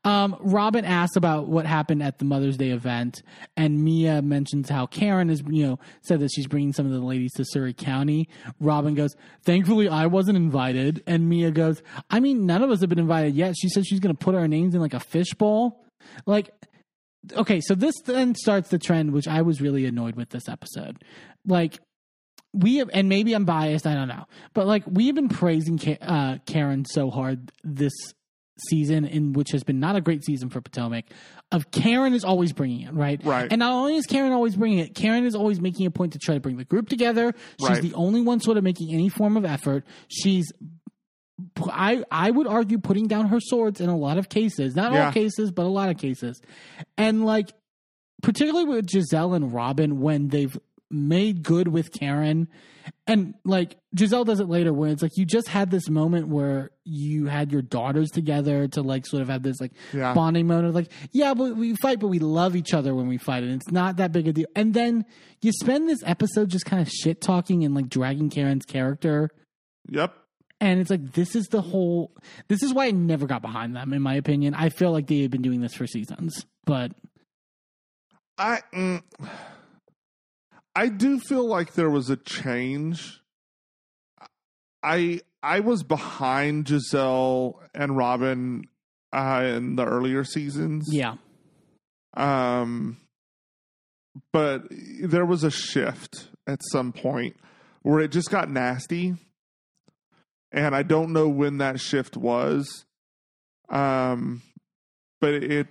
Um, 0.06 0.36
Robyn 0.38 0.84
asks 0.84 1.16
about 1.16 1.48
what 1.48 1.66
happened 1.66 2.00
at 2.00 2.18
the 2.18 2.24
Mother's 2.24 2.56
Day 2.56 2.70
event, 2.70 3.24
and 3.56 3.82
Mia 3.82 4.22
mentions 4.22 4.68
how 4.68 4.86
Karen 4.86 5.28
is, 5.30 5.42
you 5.48 5.66
know, 5.66 5.78
said 6.02 6.20
that 6.20 6.30
she's 6.32 6.46
bringing 6.46 6.72
some 6.72 6.86
of 6.86 6.92
the 6.92 7.00
ladies 7.00 7.32
to 7.32 7.44
Surry 7.44 7.74
County. 7.74 8.28
Robyn 8.60 8.94
goes, 8.94 9.16
"Thankfully, 9.44 9.88
I 9.88 10.06
wasn't 10.06 10.36
invited," 10.36 11.02
and 11.08 11.28
Mia 11.28 11.50
goes, 11.50 11.82
"I 12.08 12.20
mean, 12.20 12.46
none 12.46 12.62
of 12.62 12.70
us 12.70 12.80
have 12.82 12.88
been 12.88 13.00
invited 13.00 13.34
yet." 13.34 13.56
She 13.58 13.68
said 13.68 13.84
she's 13.84 13.98
going 13.98 14.14
to 14.14 14.24
put 14.24 14.36
our 14.36 14.46
names 14.46 14.76
in 14.76 14.80
like 14.80 14.94
a 14.94 15.00
fishbowl, 15.00 15.84
like. 16.24 16.50
Okay, 17.36 17.60
so 17.60 17.74
this 17.74 17.94
then 18.04 18.36
starts 18.36 18.68
the 18.68 18.78
trend, 18.78 19.12
which 19.12 19.26
I 19.26 19.42
was 19.42 19.60
really 19.60 19.84
annoyed 19.84 20.14
with 20.14 20.28
this 20.28 20.48
episode. 20.48 21.02
Like, 21.44 21.80
we 22.52 22.76
have, 22.76 22.88
and 22.92 23.08
maybe 23.08 23.34
I'm 23.34 23.44
biased, 23.44 23.84
I 23.84 23.94
don't 23.94 24.06
know, 24.06 24.26
but 24.54 24.68
like 24.68 24.84
we 24.86 25.06
have 25.06 25.16
been 25.16 25.28
praising 25.28 25.76
Ka- 25.76 25.98
uh, 26.00 26.38
Karen 26.46 26.84
so 26.84 27.10
hard 27.10 27.50
this 27.64 27.92
season, 28.68 29.04
in 29.04 29.32
which 29.32 29.50
has 29.52 29.62
been 29.64 29.80
not 29.80 29.96
a 29.96 30.00
great 30.00 30.24
season 30.24 30.48
for 30.48 30.60
Potomac. 30.60 31.04
Of 31.52 31.70
Karen 31.70 32.12
is 32.14 32.24
always 32.24 32.52
bringing 32.52 32.82
it, 32.82 32.92
right? 32.94 33.20
Right. 33.24 33.46
And 33.50 33.60
not 33.60 33.72
only 33.72 33.96
is 33.96 34.06
Karen 34.06 34.32
always 34.32 34.56
bringing 34.56 34.78
it, 34.78 34.94
Karen 34.94 35.24
is 35.24 35.34
always 35.34 35.60
making 35.60 35.86
a 35.86 35.90
point 35.90 36.12
to 36.14 36.18
try 36.18 36.34
to 36.34 36.40
bring 36.40 36.56
the 36.56 36.64
group 36.64 36.88
together. 36.88 37.34
She's 37.60 37.68
Right. 37.68 37.82
the 37.82 37.94
only 37.94 38.20
one 38.20 38.40
sort 38.40 38.56
of 38.56 38.64
making 38.64 38.92
any 38.92 39.08
form 39.08 39.36
of 39.36 39.44
effort. 39.44 39.84
She's 40.08 40.50
I 41.66 42.02
I 42.10 42.30
would 42.30 42.46
argue 42.46 42.78
putting 42.78 43.08
down 43.08 43.28
her 43.28 43.40
swords 43.40 43.80
in 43.80 43.88
a 43.90 43.96
lot 43.96 44.16
of 44.18 44.28
cases, 44.28 44.74
not 44.74 44.96
all 44.96 45.12
cases, 45.12 45.50
but 45.50 45.66
a 45.66 45.68
lot 45.68 45.90
of 45.90 45.98
cases, 45.98 46.40
and 46.96 47.24
like 47.26 47.52
particularly 48.22 48.64
with 48.64 48.86
Gizelle 48.86 49.36
and 49.36 49.52
Robyn 49.52 50.00
when 50.00 50.28
they've 50.28 50.58
made 50.90 51.42
good 51.42 51.68
with 51.68 51.92
Karen, 51.92 52.48
and 53.06 53.34
like 53.44 53.76
Gizelle 53.96 54.24
does 54.24 54.40
it 54.40 54.48
later 54.48 54.72
where 54.72 54.90
it's 54.90 55.02
like 55.02 55.16
you 55.16 55.24
just 55.24 55.48
had 55.48 55.70
this 55.70 55.88
moment 55.88 56.28
where 56.28 56.70
you 56.84 57.26
had 57.26 57.50
your 57.50 57.62
daughters 57.62 58.10
together 58.10 58.68
to 58.68 58.82
like 58.82 59.06
sort 59.06 59.22
of 59.22 59.28
have 59.28 59.42
this 59.42 59.60
like 59.60 59.72
Yeah. 59.92 60.14
bonding 60.14 60.46
moment 60.46 60.68
of 60.68 60.74
like 60.76 60.92
yeah 61.10 61.34
but 61.34 61.56
we 61.56 61.74
fight 61.82 61.98
but 61.98 62.08
we 62.08 62.20
love 62.20 62.54
each 62.54 62.72
other 62.72 62.94
when 62.94 63.08
we 63.08 63.18
fight 63.18 63.42
and 63.42 63.52
it's 63.52 63.72
not 63.72 63.96
that 63.96 64.12
big 64.12 64.28
a 64.28 64.32
deal 64.32 64.46
and 64.54 64.72
then 64.74 65.04
you 65.42 65.50
spend 65.50 65.88
this 65.88 65.98
episode 66.04 66.48
just 66.48 66.64
kind 66.66 66.80
of 66.80 66.88
shit 66.88 67.20
talking 67.20 67.64
and 67.64 67.74
like 67.74 67.88
dragging 67.88 68.30
Karen's 68.30 68.64
character 68.64 69.30
Yep. 69.90 70.14
and 70.60 70.78
it's 70.80 70.90
like 70.90 71.12
this 71.14 71.34
is 71.34 71.46
the 71.46 71.62
whole 71.62 72.12
this 72.46 72.62
is 72.62 72.72
why 72.72 72.86
I 72.86 72.90
never 72.92 73.26
got 73.26 73.42
behind 73.42 73.74
them 73.74 73.92
in 73.92 74.02
my 74.02 74.14
opinion. 74.14 74.54
I 74.54 74.68
feel 74.68 74.92
like 74.92 75.08
they 75.08 75.22
had 75.22 75.32
been 75.32 75.42
doing 75.42 75.60
this 75.60 75.74
for 75.74 75.88
seasons. 75.88 76.46
But 76.64 76.92
I 78.38 78.60
mm, 78.74 79.02
I 80.76 80.88
do 80.88 81.18
feel 81.18 81.48
like 81.48 81.72
there 81.72 81.88
was 81.88 82.10
a 82.10 82.16
change. 82.16 83.22
I 84.82 85.22
I 85.42 85.60
was 85.60 85.82
behind 85.82 86.66
Gizelle 86.66 87.54
and 87.74 87.96
Robyn 87.96 88.64
uh, 89.10 89.42
in 89.46 89.76
the 89.76 89.86
earlier 89.86 90.22
seasons. 90.22 90.86
yeah. 90.92 91.14
Um, 92.14 92.98
but 94.32 94.64
there 95.02 95.24
was 95.24 95.44
a 95.44 95.50
shift 95.50 96.28
at 96.46 96.60
some 96.70 96.92
point 96.92 97.36
where 97.80 98.00
it 98.00 98.12
just 98.12 98.30
got 98.30 98.50
nasty, 98.50 99.14
and 100.52 100.74
I 100.74 100.82
don't 100.82 101.14
know 101.14 101.28
when 101.28 101.58
that 101.58 101.80
shift 101.80 102.18
was. 102.18 102.84
Um, 103.70 104.42
but 105.22 105.34
it 105.34 105.68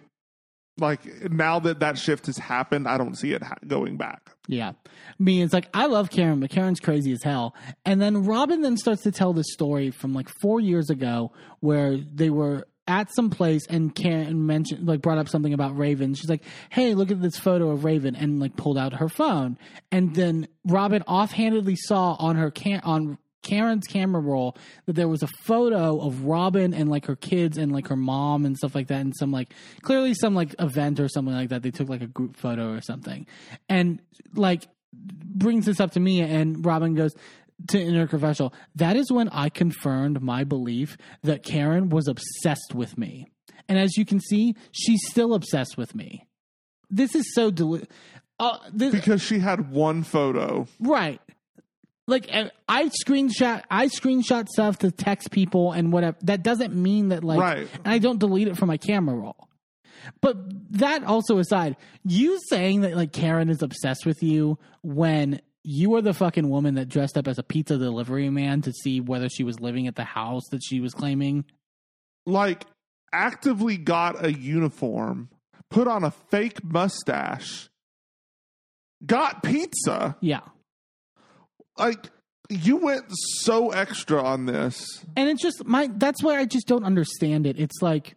like 0.77 1.31
now 1.31 1.59
that 1.59 1.79
that 1.79 1.97
shift 1.97 2.25
has 2.25 2.37
happened, 2.37 2.87
I 2.87 2.97
don't 2.97 3.15
see 3.15 3.31
it 3.31 3.43
ha- 3.43 3.55
going 3.65 3.97
back. 3.97 4.31
Yeah. 4.47 4.73
Me, 5.17 5.41
it's 5.41 5.53
like, 5.53 5.69
I 5.73 5.85
love 5.87 6.09
Karen, 6.09 6.39
but 6.39 6.49
Karen's 6.49 6.79
crazy 6.79 7.11
as 7.13 7.23
hell. 7.23 7.55
And 7.85 8.01
then 8.01 8.25
Robyn 8.25 8.61
then 8.61 8.77
starts 8.77 9.03
to 9.03 9.11
tell 9.11 9.33
this 9.33 9.51
story 9.51 9.91
from 9.91 10.13
like 10.13 10.29
four 10.41 10.59
years 10.59 10.89
ago 10.89 11.31
where 11.61 11.97
they 11.97 12.29
were 12.29 12.67
at 12.87 13.13
some 13.15 13.31
place 13.31 13.65
and 13.67 13.95
Karen 13.95 14.45
mentioned, 14.45 14.87
like, 14.87 15.01
brought 15.01 15.17
up 15.17 15.27
something 15.27 15.53
about 15.53 15.75
Rayvin. 15.75 16.15
She's 16.15 16.29
like, 16.29 16.43
hey, 16.69 16.93
look 16.93 17.09
at 17.09 17.21
this 17.21 17.37
photo 17.37 17.71
of 17.71 17.79
Rayvin 17.79 18.15
and 18.15 18.39
like 18.39 18.55
pulled 18.55 18.77
out 18.77 18.93
her 18.93 19.09
phone. 19.09 19.57
And 19.91 20.13
then 20.13 20.47
Robyn 20.65 21.01
offhandedly 21.07 21.77
saw 21.77 22.15
on 22.19 22.35
her 22.35 22.51
can 22.51 22.81
on 22.81 23.17
Karen's 23.45 23.87
camera 23.87 24.21
roll 24.21 24.57
that 24.85 24.93
there 24.93 25.07
was 25.07 25.23
a 25.23 25.27
photo 25.45 26.01
of 26.01 26.25
Robyn 26.25 26.73
and 26.73 26.89
like 26.89 27.05
her 27.05 27.15
kids 27.15 27.57
and 27.57 27.71
like 27.71 27.87
her 27.87 27.95
mom 27.95 28.45
and 28.45 28.57
stuff 28.57 28.75
like 28.75 28.87
that 28.87 28.99
and 28.99 29.13
some 29.17 29.31
like 29.31 29.53
clearly 29.81 30.13
some 30.13 30.35
like 30.35 30.53
event 30.59 30.99
or 30.99 31.07
something 31.07 31.33
like 31.33 31.49
that. 31.49 31.61
They 31.61 31.71
took 31.71 31.87
like 31.87 32.01
a 32.01 32.07
group 32.07 32.35
photo 32.35 32.73
or 32.73 32.81
something. 32.81 33.25
And 33.69 34.01
like 34.33 34.67
brings 34.93 35.65
this 35.65 35.79
up 35.79 35.91
to 35.91 35.99
me 35.99 36.21
and 36.21 36.65
Robyn 36.65 36.95
goes 36.95 37.13
to 37.69 37.77
interconfessional. 37.77 38.53
That 38.75 38.97
is 38.97 39.11
when 39.11 39.29
I 39.29 39.49
confirmed 39.49 40.21
my 40.21 40.43
belief 40.43 40.97
that 41.23 41.43
Karen 41.43 41.89
was 41.89 42.07
obsessed 42.07 42.73
with 42.73 42.97
me. 42.97 43.27
And 43.67 43.79
as 43.79 43.97
you 43.97 44.05
can 44.05 44.19
see, 44.19 44.55
she's 44.71 44.99
still 45.07 45.33
obsessed 45.33 45.77
with 45.77 45.95
me. 45.95 46.27
This 46.89 47.15
is 47.15 47.33
so 47.33 47.51
deli- 47.51 47.87
uh, 48.39 48.57
this, 48.71 48.93
Because 48.93 49.21
she 49.21 49.39
had 49.39 49.71
one 49.71 50.03
photo. 50.03 50.67
Right. 50.79 51.21
Like 52.07 52.29
I 52.69 52.89
screenshot, 53.05 53.63
I 53.71 53.87
screenshot 53.87 54.47
stuff 54.47 54.77
to 54.79 54.91
text 54.91 55.31
people 55.31 55.71
and 55.71 55.91
whatever. 55.91 56.17
That 56.21 56.43
doesn't 56.43 56.75
mean 56.75 57.09
that 57.09 57.23
like, 57.23 57.39
Right. 57.39 57.67
and 57.83 57.93
I 57.93 57.97
don't 57.97 58.19
delete 58.19 58.47
it 58.47 58.57
from 58.57 58.67
my 58.67 58.77
camera 58.77 59.15
roll. 59.15 59.49
But 60.21 60.37
that 60.77 61.03
also 61.03 61.39
aside, 61.39 61.77
you 62.03 62.39
saying 62.49 62.81
that 62.81 62.95
like 62.95 63.11
Karen 63.11 63.49
is 63.49 63.63
obsessed 63.63 64.05
with 64.05 64.21
you 64.21 64.59
when 64.83 65.41
you 65.63 65.95
are 65.95 66.01
the 66.03 66.13
fucking 66.13 66.47
woman 66.47 66.75
that 66.75 66.89
dressed 66.89 67.17
up 67.17 67.27
as 67.27 67.39
a 67.39 67.43
pizza 67.43 67.77
delivery 67.79 68.29
man 68.29 68.61
to 68.61 68.71
see 68.71 69.01
whether 69.01 69.27
she 69.29 69.43
was 69.43 69.59
living 69.59 69.87
at 69.87 69.95
the 69.95 70.03
house 70.03 70.43
that 70.51 70.61
she 70.63 70.79
was 70.79 70.93
claiming. 70.93 71.43
like 72.27 72.65
actively 73.11 73.77
got 73.77 74.23
a 74.23 74.31
uniform, 74.31 75.29
put 75.71 75.87
on 75.87 76.03
a 76.03 76.11
fake 76.11 76.63
mustache, 76.63 77.69
got 79.05 79.41
pizza. 79.41 80.17
Yeah. 80.21 80.41
Like 81.77 82.09
you 82.49 82.77
went 82.77 83.05
so 83.09 83.71
extra 83.71 84.23
on 84.23 84.45
this. 84.45 85.03
And 85.15 85.29
it's 85.29 85.41
just 85.41 85.65
my 85.65 85.89
that's 85.93 86.23
why 86.23 86.39
I 86.39 86.45
just 86.45 86.67
don't 86.67 86.83
understand 86.83 87.47
it. 87.47 87.59
It's 87.59 87.81
like 87.81 88.15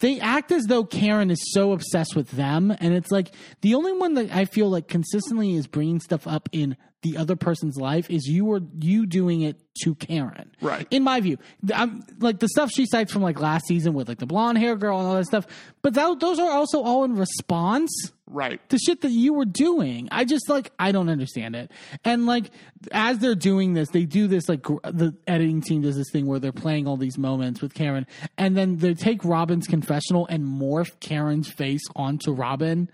they 0.00 0.18
act 0.18 0.50
as 0.50 0.64
though 0.64 0.84
Karen 0.84 1.30
is 1.30 1.52
so 1.52 1.72
obsessed 1.72 2.16
with 2.16 2.30
them 2.30 2.74
and 2.80 2.94
it's 2.94 3.10
like 3.10 3.32
the 3.60 3.74
only 3.74 3.92
one 3.92 4.14
that 4.14 4.34
I 4.34 4.46
feel 4.46 4.68
like 4.68 4.88
consistently 4.88 5.54
is 5.54 5.66
bringing 5.66 6.00
stuff 6.00 6.26
up 6.26 6.48
in 6.52 6.76
the 7.02 7.16
other 7.16 7.36
person's 7.36 7.76
life 7.76 8.10
is 8.10 8.26
you 8.26 8.46
or 8.46 8.60
you 8.78 9.06
doing 9.06 9.40
it 9.40 9.58
to 9.82 9.94
Karen. 9.94 10.54
Right. 10.60 10.86
In 10.90 11.02
my 11.02 11.20
view, 11.20 11.38
I'm 11.74 12.02
like 12.18 12.40
the 12.40 12.48
stuff 12.48 12.70
she 12.70 12.84
cites 12.86 13.12
from 13.12 13.22
like 13.22 13.40
last 13.40 13.66
season 13.66 13.94
with 13.94 14.08
like 14.08 14.18
the 14.18 14.26
blonde 14.26 14.58
hair 14.58 14.76
girl 14.76 14.98
and 14.98 15.08
all 15.08 15.14
that 15.14 15.24
stuff, 15.24 15.46
but 15.82 15.94
that, 15.94 16.20
those 16.20 16.38
are 16.38 16.50
also 16.50 16.82
all 16.82 17.04
in 17.04 17.16
response 17.16 17.90
Right. 18.32 18.60
the 18.68 18.78
shit 18.78 19.00
that 19.00 19.10
you 19.10 19.34
were 19.34 19.44
doing. 19.44 20.08
I 20.12 20.24
just 20.24 20.48
like 20.48 20.70
I 20.78 20.92
don't 20.92 21.08
understand 21.08 21.56
it. 21.56 21.70
And 22.04 22.26
like 22.26 22.50
as 22.92 23.18
they're 23.18 23.34
doing 23.34 23.74
this, 23.74 23.88
they 23.90 24.04
do 24.04 24.28
this 24.28 24.48
like 24.48 24.62
gr- 24.62 24.76
the 24.84 25.14
editing 25.26 25.60
team 25.60 25.82
does 25.82 25.96
this 25.96 26.10
thing 26.12 26.26
where 26.26 26.38
they're 26.38 26.52
playing 26.52 26.86
all 26.86 26.96
these 26.96 27.18
moments 27.18 27.60
with 27.60 27.74
Karen, 27.74 28.06
and 28.38 28.56
then 28.56 28.76
they 28.76 28.94
take 28.94 29.24
Robyn's 29.24 29.66
confessional 29.66 30.26
and 30.28 30.44
morph 30.44 30.98
Karen's 31.00 31.50
face 31.50 31.82
onto 31.96 32.32
Robyn, 32.32 32.88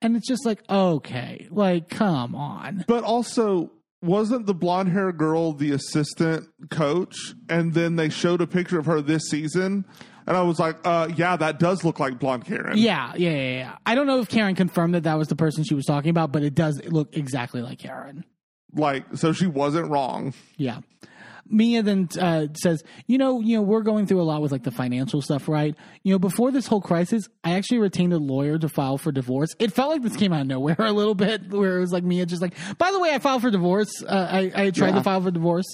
and 0.00 0.16
it's 0.16 0.26
just 0.26 0.46
like 0.46 0.62
okay, 0.70 1.46
like 1.50 1.88
come 1.90 2.34
on. 2.34 2.84
But 2.88 3.04
also, 3.04 3.70
wasn't 4.00 4.46
the 4.46 4.54
blonde 4.54 4.90
hair 4.90 5.12
girl 5.12 5.52
the 5.52 5.72
assistant 5.72 6.48
coach? 6.70 7.34
And 7.48 7.74
then 7.74 7.96
they 7.96 8.08
showed 8.08 8.40
a 8.40 8.46
picture 8.46 8.78
of 8.78 8.86
her 8.86 9.00
this 9.00 9.28
season. 9.28 9.84
And 10.28 10.36
I 10.36 10.42
was 10.42 10.58
like, 10.60 10.76
uh, 10.84 11.08
yeah, 11.16 11.36
that 11.36 11.58
does 11.58 11.82
look 11.84 11.98
like 11.98 12.18
blonde 12.20 12.44
Karen. 12.44 12.76
Yeah, 12.76 13.14
yeah, 13.16 13.30
yeah, 13.30 13.50
yeah. 13.56 13.76
I 13.86 13.94
don't 13.94 14.06
know 14.06 14.20
if 14.20 14.28
Karen 14.28 14.54
confirmed 14.54 14.94
that 14.94 15.04
that 15.04 15.16
was 15.18 15.28
the 15.28 15.36
person 15.36 15.64
she 15.64 15.74
was 15.74 15.86
talking 15.86 16.10
about, 16.10 16.30
but 16.32 16.42
it 16.42 16.54
does 16.54 16.80
look 16.84 17.16
exactly 17.16 17.62
like 17.62 17.78
Karen. 17.78 18.24
Like, 18.74 19.04
so 19.16 19.32
she 19.32 19.46
wasn't 19.46 19.90
wrong. 19.90 20.34
Yeah. 20.58 20.80
Mia 21.50 21.82
then 21.82 22.10
uh, 22.20 22.48
says, 22.52 22.82
"You 23.06 23.16
know, 23.16 23.40
you 23.40 23.56
know, 23.56 23.62
we're 23.62 23.80
going 23.80 24.06
through 24.06 24.20
a 24.20 24.24
lot 24.24 24.42
with 24.42 24.52
like 24.52 24.64
the 24.64 24.70
financial 24.70 25.22
stuff, 25.22 25.48
right? 25.48 25.74
You 26.02 26.12
know, 26.12 26.18
before 26.18 26.50
this 26.50 26.66
whole 26.66 26.82
crisis, 26.82 27.26
I 27.42 27.52
actually 27.52 27.78
retained 27.78 28.12
a 28.12 28.18
lawyer 28.18 28.58
to 28.58 28.68
file 28.68 28.98
for 28.98 29.12
divorce. 29.12 29.48
It 29.58 29.72
felt 29.72 29.88
like 29.90 30.02
this 30.02 30.14
came 30.14 30.34
out 30.34 30.42
of 30.42 30.46
nowhere 30.46 30.76
a 30.78 30.92
little 30.92 31.14
bit, 31.14 31.50
where 31.50 31.78
it 31.78 31.80
was 31.80 31.90
like 31.90 32.04
Mia 32.04 32.26
just 32.26 32.42
like, 32.42 32.52
by 32.76 32.90
the 32.92 33.00
way, 33.00 33.14
I 33.14 33.18
filed 33.18 33.40
for 33.40 33.50
divorce. 33.50 34.02
Uh, 34.02 34.28
I, 34.30 34.52
I 34.54 34.70
tried 34.72 34.88
Yeah. 34.88 34.94
to 34.96 35.02
file 35.02 35.22
for 35.22 35.30
divorce." 35.30 35.64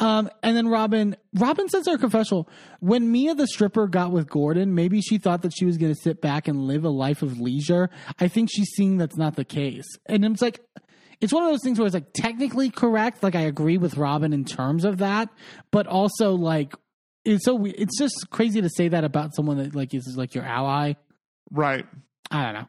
Um, 0.00 0.30
and 0.42 0.56
then 0.56 0.68
Robyn, 0.68 1.16
Robyn 1.34 1.68
says 1.68 1.86
her 1.88 1.98
confessional, 1.98 2.48
when 2.80 3.10
Mia 3.10 3.34
the 3.34 3.48
stripper 3.48 3.88
got 3.88 4.12
with 4.12 4.28
Gordon, 4.28 4.74
maybe 4.74 5.00
she 5.00 5.18
thought 5.18 5.42
that 5.42 5.52
she 5.56 5.64
was 5.64 5.76
going 5.76 5.92
to 5.92 6.00
sit 6.00 6.20
back 6.20 6.46
and 6.46 6.66
live 6.66 6.84
a 6.84 6.88
life 6.88 7.22
of 7.22 7.40
leisure. 7.40 7.90
I 8.20 8.28
think 8.28 8.48
she's 8.52 8.70
seeing 8.76 8.98
that's 8.98 9.16
not 9.16 9.34
the 9.34 9.44
case. 9.44 9.86
And 10.06 10.24
it's 10.24 10.40
like, 10.40 10.60
it's 11.20 11.32
one 11.32 11.42
of 11.42 11.50
those 11.50 11.64
things 11.64 11.80
where 11.80 11.86
it's 11.86 11.94
like 11.94 12.12
technically 12.12 12.70
correct. 12.70 13.24
Like 13.24 13.34
I 13.34 13.40
agree 13.40 13.76
with 13.76 13.96
Robyn 13.96 14.32
in 14.32 14.44
terms 14.44 14.84
of 14.84 14.98
that, 14.98 15.30
but 15.72 15.88
also 15.88 16.34
like, 16.34 16.74
it's 17.24 17.44
so, 17.44 17.64
it's 17.64 17.98
just 17.98 18.30
crazy 18.30 18.60
to 18.60 18.70
say 18.70 18.88
that 18.88 19.02
about 19.02 19.34
someone 19.34 19.58
that 19.58 19.74
like 19.74 19.94
is 19.94 20.14
like 20.16 20.34
your 20.34 20.44
ally. 20.44 20.94
Right. 21.50 21.86
I 22.30 22.44
don't 22.44 22.54
know. 22.54 22.68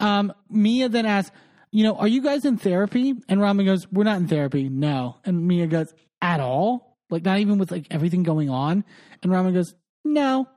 Um, 0.00 0.32
Mia 0.48 0.88
then 0.88 1.04
asks, 1.04 1.30
you 1.72 1.84
know, 1.84 1.94
are 1.94 2.08
you 2.08 2.22
guys 2.22 2.44
in 2.46 2.56
therapy? 2.56 3.14
And 3.28 3.40
Robyn 3.40 3.66
goes, 3.66 3.86
we're 3.92 4.04
not 4.04 4.16
in 4.16 4.28
therapy. 4.28 4.68
No. 4.68 5.16
And 5.24 5.46
Mia 5.46 5.66
goes, 5.66 5.92
at 6.22 6.40
all? 6.40 6.98
Like 7.10 7.24
not 7.24 7.38
even 7.38 7.58
with 7.58 7.70
like 7.70 7.86
everything 7.90 8.22
going 8.22 8.50
on? 8.50 8.84
And 9.22 9.32
Robyn 9.32 9.54
goes, 9.54 9.74
no. 10.04 10.48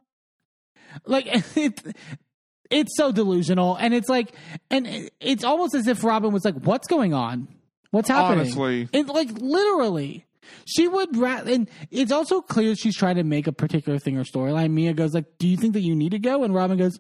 Like 1.06 1.28
it, 1.58 1.82
it's 2.70 2.96
so 2.96 3.12
delusional. 3.12 3.76
And 3.76 3.94
it's 3.94 4.10
like, 4.10 4.34
and 4.70 5.10
it's 5.20 5.44
almost 5.44 5.76
as 5.76 5.88
if 5.88 6.04
Robyn 6.04 6.32
was 6.32 6.46
like, 6.46 6.56
what's 6.56 6.88
going 6.88 7.14
on? 7.14 7.48
What's 7.92 8.10
happening? 8.10 8.42
Honestly. 8.42 8.90
And 8.94 9.08
like 9.10 9.30
literally. 9.32 10.26
She 10.66 10.90
would 10.90 11.16
rather, 11.16 11.54
and 11.54 11.70
it's 11.90 12.12
also 12.12 12.42
clear 12.42 12.76
she's 12.76 12.98
trying 12.98 13.16
to 13.16 13.24
make 13.24 13.48
a 13.48 13.54
particular 13.54 13.98
thing 13.98 14.18
or 14.18 14.24
storyline. 14.24 14.72
Mia 14.72 14.94
goes 14.94 15.14
like, 15.14 15.26
"Do 15.40 15.48
you 15.48 15.56
think 15.56 15.74
that 15.74 15.84
you 15.84 15.96
need 15.96 16.12
to 16.12 16.20
go?" 16.20 16.44
And 16.44 16.54
Robyn 16.54 16.78
goes, 16.78 17.00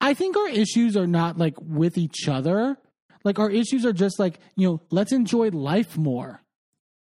I 0.00 0.14
think 0.14 0.36
our 0.36 0.48
issues 0.48 0.96
are 0.96 1.06
not 1.06 1.36
like 1.36 1.54
with 1.60 1.98
each 1.98 2.26
other. 2.28 2.78
Like 3.22 3.38
our 3.38 3.50
issues 3.50 3.84
are 3.84 3.92
just 3.92 4.18
like, 4.18 4.40
you 4.56 4.66
know, 4.66 4.80
let's 4.90 5.12
enjoy 5.12 5.50
life 5.50 5.98
more. 5.98 6.42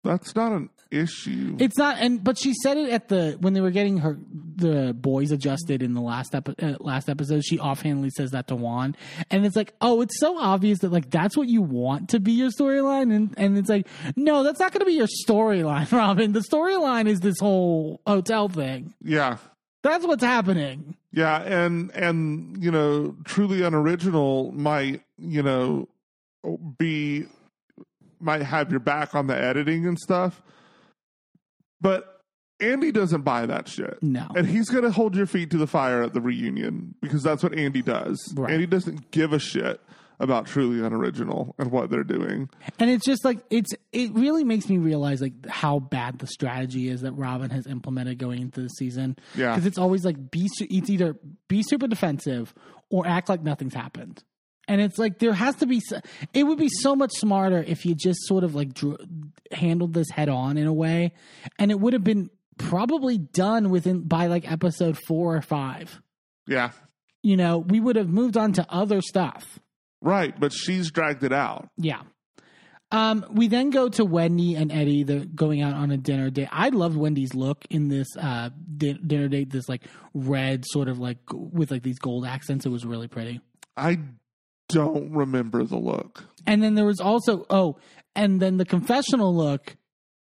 That's 0.05 0.35
not 0.35 0.53
an 0.53 0.69
issue. 0.91 1.57
It's 1.61 1.79
not 1.79 1.99
and 1.99 2.23
but 2.23 2.37
she 2.39 2.53
said 2.63 2.77
it 2.77 2.91
at 2.91 3.09
the 3.09 3.37
when 3.41 3.53
they 3.53 3.61
were 3.61 3.71
getting 3.71 3.99
her 3.99 4.19
the 4.57 4.93
boys 4.93 5.31
adjusted 5.31 5.83
in 5.83 5.95
the 5.95 6.01
last 6.01 6.35
epi- 6.35 6.55
uh, 6.61 6.75
last 6.81 7.09
episode. 7.09 7.45
She 7.45 7.59
offhandedly 7.59 8.11
says 8.11 8.33
that 8.33 8.49
to 8.49 8.57
Juan, 8.57 8.97
and 9.31 9.47
it's 9.47 9.57
like, 9.57 9.75
oh, 9.81 10.01
it's 10.03 10.19
so 10.19 10.39
obvious 10.39 10.81
that 10.81 10.91
like 10.93 11.09
that's 11.11 11.37
what 11.37 11.49
you 11.49 11.63
want 11.63 12.11
to 12.11 12.21
be 12.21 12.33
your 12.33 12.51
storyline, 12.51 13.15
and 13.15 13.33
and 13.37 13.57
it's 13.57 13.69
like, 13.71 13.87
no, 14.17 14.43
that's 14.43 14.59
not 14.61 14.73
going 14.73 14.81
to 14.81 14.87
be 14.87 14.95
your 14.95 15.09
storyline, 15.27 15.91
Robyn. 15.93 16.33
The 16.33 16.41
storyline 16.41 17.07
is 17.09 17.21
this 17.21 17.39
whole 17.41 18.01
hotel 18.07 18.49
thing. 18.49 18.95
yeah. 19.03 19.39
That's 19.85 20.07
what's 20.07 20.23
happening. 20.23 20.95
Yeah, 21.13 21.43
and 21.43 21.91
and 21.91 22.63
you 22.63 22.71
know, 22.71 23.17
truly 23.25 23.63
unoriginal 23.63 24.53
might 24.53 25.03
you 25.19 25.43
know 25.43 25.89
be 26.79 27.27
might 28.23 28.43
have 28.43 28.71
your 28.71 28.81
back 28.81 29.15
on 29.15 29.27
the 29.27 29.37
editing 29.37 29.87
and 29.87 29.99
stuff, 29.99 30.43
but 31.81 32.21
Andy 32.61 32.93
doesn't 32.93 33.23
buy 33.23 33.47
that 33.47 33.69
shit. 33.69 33.99
No. 34.03 34.27
and 34.37 34.47
he's 34.47 34.69
gonna 34.69 34.91
hold 34.91 35.17
your 35.17 35.27
feet 35.27 35.51
to 35.51 35.59
the 35.59 35.67
fire 35.67 36.03
at 36.03 36.15
the 36.15 36.21
reunion 36.21 36.95
because 37.03 37.23
that's 37.23 37.43
what 37.43 37.55
Andy 37.55 37.83
does. 37.83 38.33
Right. 38.37 38.53
Andy 38.53 38.67
doesn't 38.67 39.11
give 39.11 39.33
a 39.33 39.39
shit 39.39 39.81
about 40.21 40.47
truly 40.47 40.85
unoriginal 40.85 41.55
and 41.59 41.73
what 41.73 41.91
they're 41.91 42.05
doing. 42.05 42.49
And 42.79 42.89
it's 42.89 43.05
just 43.05 43.25
like 43.25 43.39
it's 43.51 43.73
it 43.91 44.15
really 44.15 44.45
makes 44.45 44.69
me 44.69 44.79
realize 44.79 45.21
like 45.21 45.33
how 45.49 45.81
bad 45.81 46.21
the 46.21 46.29
strategy 46.29 46.89
is 46.89 47.01
that 47.01 47.13
Robyn 47.13 47.51
has 47.51 47.67
implemented 47.67 48.19
going 48.19 48.41
into 48.41 48.61
the 48.61 48.69
season. 48.69 49.17
Yeah. 49.35 49.51
because 49.55 49.67
it's 49.67 49.79
always 49.79 50.05
like 50.05 50.31
be 50.31 50.49
it's 50.61 50.89
either 50.91 51.17
be 51.49 51.65
super 51.65 51.89
defensive 51.89 52.55
or 52.91 53.07
act 53.07 53.29
like 53.29 53.43
nothing's 53.43 53.75
happened. 53.75 54.23
And 54.69 54.81
it's 54.81 54.97
like 54.99 55.19
there 55.19 55.33
has 55.33 55.57
to 55.57 55.67
be. 55.67 55.81
It 56.33 56.45
would 56.45 56.59
be 56.59 56.69
so 56.69 56.95
much 56.95 57.11
smarter 57.13 57.63
if 57.67 57.85
you 57.85 57.95
just 57.95 58.21
sort 58.27 58.45
of 58.45 58.55
like 58.55 58.73
drew, 58.73 58.97
handled 59.51 59.93
this 59.93 60.09
head 60.11 60.29
on 60.29 60.57
in 60.57 60.67
a 60.67 60.73
way, 60.73 61.13
and 61.59 61.71
it 61.71 61.81
would 61.81 61.93
have 61.95 62.05
been 62.05 62.31
probably 62.59 63.19
done 63.19 63.71
within 63.71 64.03
by 64.03 64.27
like 64.29 64.51
episode 64.51 64.97
four 65.09 65.37
or 65.37 65.43
five. 65.43 66.01
Yeah, 66.47 66.71
You 67.23 67.37
know, 67.37 67.59
we 67.59 67.81
would 67.81 67.97
have 67.97 68.09
moved 68.09 68.37
on 68.37 68.53
to 68.55 68.67
other 68.69 69.01
stuff. 69.01 69.59
right. 70.01 70.39
But 70.39 70.53
she's 70.53 70.91
dragged 70.91 71.23
it 71.25 71.33
out. 71.33 71.69
Yeah. 71.77 72.03
Um, 72.91 73.25
we 73.31 73.49
then 73.49 73.71
go 73.71 73.89
to 73.89 74.05
Wendy 74.05 74.55
and 74.55 74.71
Eddie. 74.71 75.03
They're 75.03 75.25
going 75.25 75.63
out 75.63 75.73
on 75.75 75.91
a 75.91 75.97
dinner 75.97 76.29
date. 76.31 76.49
I 76.53 76.69
loved 76.69 76.97
Wendy's 76.97 77.35
look 77.35 77.65
in 77.71 77.89
this 77.89 78.09
uh, 78.19 78.51
di- 78.77 78.93
dinner 78.95 79.29
date. 79.29 79.51
This 79.51 79.67
like 79.69 79.85
red, 80.13 80.65
sort 80.67 80.89
of 80.89 80.99
like 80.99 81.19
with 81.33 81.71
like 81.71 81.83
these 81.83 81.99
gold 81.99 82.27
accents. 82.27 82.67
It 82.67 82.69
was 82.69 82.85
really 82.85 83.09
pretty. 83.09 83.41
I 83.79 83.99
don't 84.73 85.13
remember 85.13 85.65
the 85.65 85.77
look. 85.77 86.25
And 86.47 86.63
then 86.63 86.75
there 86.75 86.85
was 86.85 87.01
also 87.01 87.47
oh, 87.51 87.79
and 88.15 88.41
then 88.41 88.57
the 88.57 88.65
confessional 88.65 89.35
look 89.35 89.77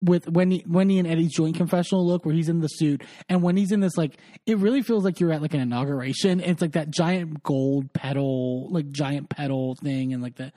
with 0.03 0.29
Wendy, 0.29 0.65
Wendy 0.69 0.99
and 0.99 1.09
Eddie's 1.09 1.33
joint 1.33 1.57
confessional 1.57 2.07
look 2.07 2.27
where 2.27 2.35
he's 2.35 2.49
in 2.49 2.61
the 2.61 2.69
suit 2.69 3.03
and 3.29 3.43
when 3.43 3.57
he's 3.57 3.73
in 3.73 3.81
this 3.81 3.97
like 3.97 4.19
it 4.45 4.59
really 4.59 4.83
feels 4.83 5.03
like 5.03 5.19
you're 5.19 5.33
at 5.33 5.43
like 5.43 5.55
an 5.55 5.61
inauguration. 5.61 6.41
It's 6.41 6.61
like 6.61 6.73
that 6.73 6.91
giant 6.91 7.43
gold 7.43 7.93
pedal, 7.93 8.71
like 8.71 8.91
giant 8.91 9.31
pedal 9.31 9.77
thing, 9.83 10.13
and 10.13 10.23
like 10.23 10.37
the 10.37 10.53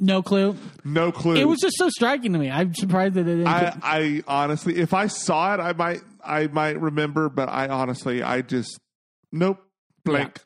no 0.00 0.22
clue. 0.22 0.56
No 0.82 1.12
clue. 1.12 1.36
It 1.36 1.46
was 1.46 1.58
just 1.60 1.76
so 1.76 1.90
striking 1.90 2.32
to 2.32 2.38
me. 2.38 2.50
I'm 2.50 2.74
surprised 2.74 3.14
that 3.14 3.28
it 3.28 3.36
didn't. 3.36 3.46
I, 3.46 3.76
I 3.82 4.22
honestly, 4.26 4.78
if 4.78 4.94
I 4.94 5.08
saw 5.08 5.54
it, 5.54 5.60
I 5.60 5.74
might, 5.74 6.00
I 6.24 6.46
might 6.46 6.80
remember, 6.80 7.28
but 7.28 7.50
I 7.50 7.68
honestly, 7.68 8.22
I 8.22 8.40
just, 8.40 8.80
nope, 9.30 9.58
blank. 10.02 10.40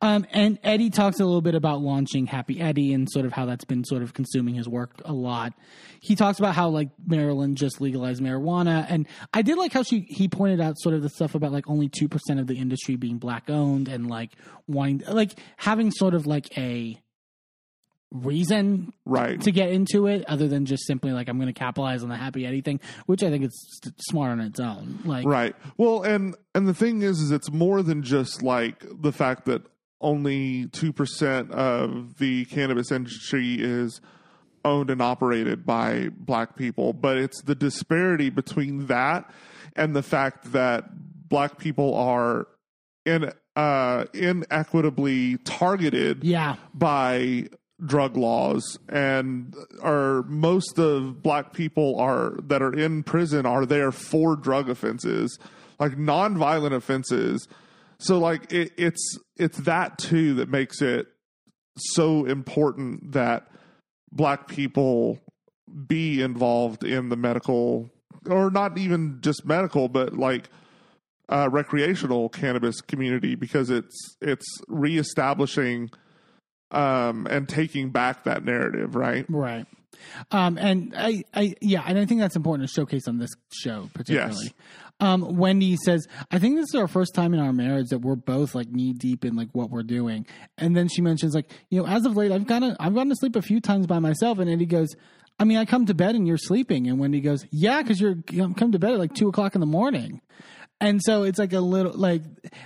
Um, 0.00 0.26
and 0.32 0.58
Eddie 0.62 0.90
talks 0.90 1.20
a 1.20 1.24
little 1.24 1.40
bit 1.40 1.54
about 1.54 1.80
launching 1.80 2.26
Happy 2.26 2.60
Eddie 2.60 2.92
and 2.92 3.08
sort 3.10 3.24
of 3.24 3.32
how 3.32 3.46
that's 3.46 3.64
been 3.64 3.84
sort 3.84 4.02
of 4.02 4.12
consuming 4.12 4.54
his 4.54 4.68
work 4.68 5.00
a 5.04 5.12
lot. 5.12 5.52
He 6.00 6.16
talks 6.16 6.38
about 6.38 6.54
how 6.54 6.68
like 6.68 6.90
Maryland 7.06 7.56
just 7.56 7.80
legalized 7.80 8.22
marijuana, 8.22 8.84
and 8.88 9.06
I 9.32 9.42
did 9.42 9.56
like 9.56 9.72
how 9.72 9.82
she 9.82 10.06
he 10.08 10.28
pointed 10.28 10.60
out 10.60 10.78
sort 10.78 10.94
of 10.94 11.02
the 11.02 11.08
stuff 11.08 11.34
about 11.34 11.52
like 11.52 11.68
only 11.68 11.88
two 11.88 12.08
percent 12.08 12.40
of 12.40 12.46
the 12.46 12.58
industry 12.58 12.96
being 12.96 13.18
black 13.18 13.48
owned 13.48 13.88
and 13.88 14.08
like 14.08 14.32
wanting 14.66 15.02
like 15.08 15.38
having 15.56 15.90
sort 15.90 16.14
of 16.14 16.26
like 16.26 16.56
a 16.58 17.00
reason 18.14 18.92
Right. 19.04 19.40
to 19.42 19.50
get 19.50 19.70
into 19.70 20.06
it 20.06 20.24
other 20.26 20.48
than 20.48 20.64
just 20.64 20.86
simply 20.86 21.12
like 21.12 21.28
I'm 21.28 21.36
going 21.36 21.52
to 21.52 21.58
capitalize 21.58 22.02
on 22.02 22.08
the 22.08 22.16
Happy 22.16 22.46
Eddie 22.46 22.60
thing, 22.62 22.80
which 23.06 23.22
I 23.22 23.30
think 23.30 23.44
is 23.44 23.80
smart 23.98 24.30
on 24.30 24.40
its 24.40 24.60
own. 24.60 25.00
Like 25.04 25.26
Right. 25.26 25.54
Well, 25.76 26.02
and 26.02 26.34
and 26.54 26.66
the 26.66 26.74
thing 26.74 27.02
is, 27.02 27.20
is 27.20 27.30
it's 27.30 27.50
more 27.52 27.82
than 27.82 28.02
just 28.02 28.42
like 28.42 28.84
the 29.02 29.12
fact 29.12 29.44
that 29.46 29.62
only 30.00 30.66
two 30.68 30.92
percent 30.92 31.50
of 31.50 32.18
the 32.18 32.44
cannabis 32.46 32.92
industry 32.92 33.56
is 33.58 34.00
owned 34.64 34.88
and 34.90 35.02
operated 35.02 35.66
by 35.66 36.08
black 36.16 36.56
people, 36.56 36.92
but 36.92 37.18
it's 37.18 37.42
the 37.42 37.54
disparity 37.54 38.30
between 38.30 38.86
that 38.86 39.30
and 39.76 39.94
the 39.94 40.02
fact 40.02 40.52
that 40.52 40.84
black 41.28 41.58
people 41.58 41.94
are 41.94 42.46
in 43.04 43.30
uh 43.56 44.04
inequitably 44.14 45.36
targeted 45.44 46.24
yeah, 46.24 46.56
by 46.72 47.48
drug 47.84 48.16
laws 48.16 48.78
and 48.88 49.54
are 49.82 50.22
most 50.24 50.78
of 50.78 51.22
black 51.22 51.52
people 51.52 51.98
are 51.98 52.38
that 52.42 52.62
are 52.62 52.72
in 52.72 53.02
prison 53.02 53.44
are 53.46 53.66
there 53.66 53.92
for 53.92 54.36
drug 54.36 54.70
offenses 54.70 55.38
like 55.78 55.96
nonviolent 55.96 56.72
offenses. 56.72 57.48
So 57.98 58.18
like 58.18 58.52
it, 58.52 58.72
it's 58.76 59.18
it's 59.36 59.58
that 59.58 59.98
too 59.98 60.34
that 60.34 60.48
makes 60.48 60.82
it 60.82 61.06
so 61.76 62.24
important 62.24 63.12
that 63.12 63.48
black 64.12 64.48
people 64.48 65.18
be 65.86 66.22
involved 66.22 66.84
in 66.84 67.08
the 67.08 67.16
medical 67.16 67.90
or 68.28 68.50
not 68.50 68.78
even 68.78 69.18
just 69.20 69.44
medical 69.44 69.88
but 69.88 70.12
like 70.14 70.48
uh, 71.28 71.48
recreational 71.50 72.28
cannabis 72.28 72.80
community 72.80 73.34
because 73.34 73.70
it's 73.70 74.16
it's 74.20 74.46
reestablishing 74.68 75.90
um, 76.74 77.26
and 77.30 77.48
taking 77.48 77.90
back 77.90 78.24
that 78.24 78.44
narrative, 78.44 78.94
right? 78.94 79.24
Right. 79.28 79.66
Um, 80.30 80.58
and 80.58 80.94
I, 80.96 81.24
I, 81.32 81.54
yeah, 81.60 81.82
and 81.86 81.98
I 81.98 82.04
think 82.04 82.20
that's 82.20 82.36
important 82.36 82.68
to 82.68 82.72
showcase 82.72 83.08
on 83.08 83.18
this 83.18 83.30
show, 83.52 83.88
particularly. 83.94 84.52
Um, 85.00 85.36
Wendy 85.36 85.76
says, 85.76 86.06
I 86.30 86.38
think 86.38 86.56
this 86.56 86.68
is 86.68 86.74
our 86.74 86.86
first 86.86 87.14
time 87.14 87.34
in 87.34 87.40
our 87.40 87.52
marriage 87.52 87.88
that 87.88 87.98
we're 87.98 88.14
both 88.14 88.54
like 88.54 88.68
knee 88.68 88.92
deep 88.92 89.24
in 89.24 89.34
like 89.34 89.48
what 89.52 89.70
we're 89.70 89.82
doing. 89.82 90.26
And 90.56 90.76
then 90.76 90.88
she 90.88 91.02
mentions 91.02 91.34
like, 91.34 91.50
you 91.68 91.80
know, 91.80 91.88
as 91.88 92.06
of 92.06 92.16
late, 92.16 92.30
I've 92.30 92.46
gone, 92.46 92.76
I've 92.78 92.94
gone 92.94 93.08
to 93.08 93.16
sleep 93.16 93.34
a 93.34 93.42
few 93.42 93.60
times 93.60 93.86
by 93.86 93.98
myself. 93.98 94.38
And 94.38 94.48
Eddie 94.48 94.66
goes, 94.66 94.94
I 95.38 95.44
mean, 95.44 95.58
I 95.58 95.64
come 95.64 95.86
to 95.86 95.94
bed 95.94 96.14
and 96.14 96.28
you're 96.28 96.38
sleeping. 96.38 96.86
And 96.86 97.00
Wendy 97.00 97.20
goes, 97.20 97.44
yeah, 97.50 97.82
cause 97.82 98.00
you're 98.00 98.16
you 98.30 98.54
come 98.54 98.72
to 98.72 98.78
bed 98.78 98.92
at 98.92 98.98
like 98.98 99.14
two 99.14 99.28
o'clock 99.28 99.54
in 99.56 99.60
the 99.60 99.66
morning. 99.66 100.20
And 100.86 101.00
so 101.02 101.22
it's 101.22 101.38
like 101.38 101.52
a 101.52 101.60
little 101.60 101.92
like. 101.92 102.22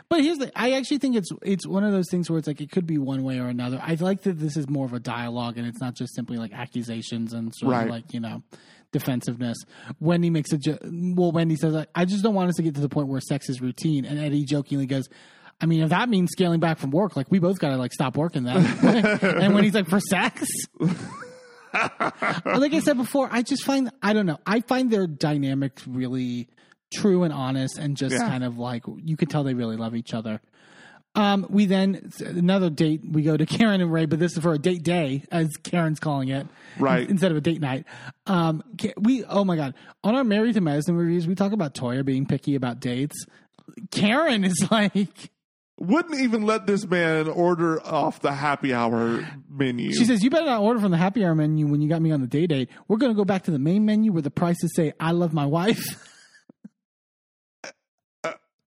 But 0.09 0.23
here's 0.23 0.39
the. 0.39 0.51
I 0.59 0.73
actually 0.73 0.99
think 0.99 1.17
it's 1.17 1.31
it's 1.43 1.67
one 1.67 1.85
of 1.85 1.93
those 1.93 2.07
things 2.11 2.29
where 2.31 2.39
it's 2.39 2.49
like 2.49 2.61
it 2.61 2.71
could 2.71 2.87
be 2.87 2.99
one 2.99 3.23
way 3.23 3.39
or 3.39 3.47
another. 3.49 3.81
I 3.83 3.95
like 3.95 4.23
that 4.23 4.39
this 4.39 4.57
is 4.57 4.69
more 4.69 4.85
of 4.87 4.93
a 4.93 5.01
dialogue 5.01 5.59
and 5.59 5.67
it's 5.67 5.81
not 5.81 5.95
just 5.95 6.15
simply 6.15 6.37
like 6.37 6.53
accusations 6.53 7.33
and 7.33 7.55
sort 7.55 7.73
Right. 7.73 7.85
of 7.85 7.91
like 7.91 8.13
you 8.13 8.21
know 8.21 8.43
defensiveness. 8.93 9.59
Wendy 10.01 10.31
makes 10.31 10.53
a 10.53 10.59
jo- 10.59 10.79
well. 10.85 11.33
Wendy 11.33 11.57
says, 11.57 11.75
like, 11.75 11.89
"I 11.95 12.05
just 12.05 12.23
don't 12.23 12.35
want 12.35 12.49
us 12.51 12.57
to 12.57 12.63
get 12.63 12.75
to 12.77 12.81
the 12.81 12.89
point 12.89 13.09
where 13.09 13.21
sex 13.21 13.49
is 13.49 13.61
routine." 13.61 14.05
And 14.05 14.19
Eddie 14.19 14.45
jokingly 14.45 14.87
goes. 14.87 15.09
I 15.61 15.67
mean, 15.67 15.83
if 15.83 15.89
that 15.89 16.09
means 16.09 16.31
scaling 16.31 16.61
back 16.61 16.79
from 16.79 16.93
work, 16.93 17.17
like 17.17 17.27
we 17.33 17.41
both 17.41 17.59
got 17.59 17.71
to 17.71 17.77
like 17.77 17.93
stop 17.93 18.17
working 18.17 18.45
then. 18.45 18.59
and 18.85 19.55
when 19.55 19.65
he's 19.65 19.75
like 19.75 19.89
for 19.89 19.99
sex, 19.99 20.47
like 21.75 22.73
I 22.75 22.81
said 22.81 22.97
before, 22.97 23.29
I 23.31 23.43
just 23.43 23.65
find 23.65 23.91
I 24.03 24.13
don't 24.13 24.27
know. 24.27 24.39
I 24.47 24.61
find 24.61 24.91
their 24.91 25.07
dynamic 25.07 25.81
really 25.87 26.49
true 26.93 27.23
and 27.25 27.33
honest, 27.33 27.79
and 27.79 27.97
just 27.97 28.15
Yeah. 28.15 28.29
kind 28.29 28.45
of 28.45 28.59
like 28.59 28.85
you 29.05 29.17
could 29.17 29.31
tell 29.31 29.45
they 29.45 29.55
really 29.55 29.77
love 29.77 29.95
each 29.95 30.15
other. 30.15 30.41
Um, 31.15 31.47
we 31.49 31.67
then 31.67 32.13
another 32.25 32.71
date. 32.71 33.01
We 33.11 33.23
go 33.23 33.37
to 33.37 33.45
Karen 33.47 33.81
and 33.81 33.91
Ray, 33.93 34.07
but 34.07 34.19
this 34.21 34.35
is 34.37 34.39
for 34.43 34.53
a 34.53 34.59
date 34.59 34.83
day, 34.85 35.25
as 35.33 35.49
Karen's 35.65 35.99
calling 35.99 36.29
it, 36.29 36.47
Right. 36.79 37.09
Instead 37.09 37.31
of 37.33 37.37
a 37.37 37.41
date 37.41 37.61
night. 37.61 37.87
Um, 38.27 38.63
we 39.01 39.25
oh 39.25 39.45
my 39.45 39.57
god, 39.57 39.75
on 40.05 40.15
our 40.15 40.23
Married 40.23 40.55
to 40.55 40.61
Medicine 40.61 40.97
reviews, 40.97 41.27
we 41.27 41.35
talk 41.35 41.53
about 41.53 41.75
Toya 41.75 42.05
being 42.05 42.27
picky 42.27 42.55
about 42.55 42.79
dates. 42.81 43.17
Karen 43.91 44.45
is 44.45 44.67
like, 44.71 45.31
Wouldn't 45.81 46.21
even 46.21 46.43
let 46.43 46.67
this 46.67 46.87
man 46.87 47.27
order 47.29 47.81
off 47.85 48.21
the 48.21 48.33
happy 48.33 48.73
hour 48.75 49.27
menu. 49.49 49.93
she 49.93 50.05
says, 50.05 50.23
"You 50.23 50.31
better 50.31 50.47
not 50.47 50.61
order 50.61 50.79
from 50.81 50.91
the 50.91 50.97
happy 50.99 51.25
hour 51.25 51.35
menu 51.35 51.67
when 51.67 51.81
you 51.81 51.89
got 51.89 52.03
me 52.03 52.11
on 52.13 52.21
the 52.21 52.27
day 52.27 52.47
date. 52.47 52.69
We're 52.87 52.99
going 52.99 53.13
to 53.13 53.17
go 53.17 53.25
back 53.25 53.45
to 53.45 53.51
the 53.51 53.59
main 53.59 53.85
menu 53.87 54.13
where 54.13 54.23
the 54.23 54.31
prices 54.31 54.73
say 54.77 54.93
I 55.01 55.13
love 55.13 55.33
my 55.33 55.47
wife." 55.47 55.83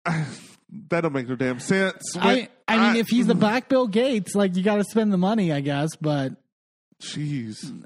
that 0.88 1.00
don't 1.00 1.12
make 1.12 1.28
no 1.28 1.36
damn 1.36 1.60
sense. 1.60 2.16
I, 2.16 2.48
I 2.66 2.92
mean, 2.92 2.96
if 2.96 3.08
he's 3.08 3.26
the 3.26 3.34
mm-hmm. 3.34 3.40
Black 3.40 3.68
Bill 3.68 3.86
Gates, 3.86 4.34
like 4.34 4.56
you 4.56 4.62
got 4.62 4.76
to 4.76 4.84
spend 4.84 5.12
the 5.12 5.18
money, 5.18 5.52
I 5.52 5.60
guess. 5.60 5.96
But 6.00 6.34
jeez, 7.00 7.84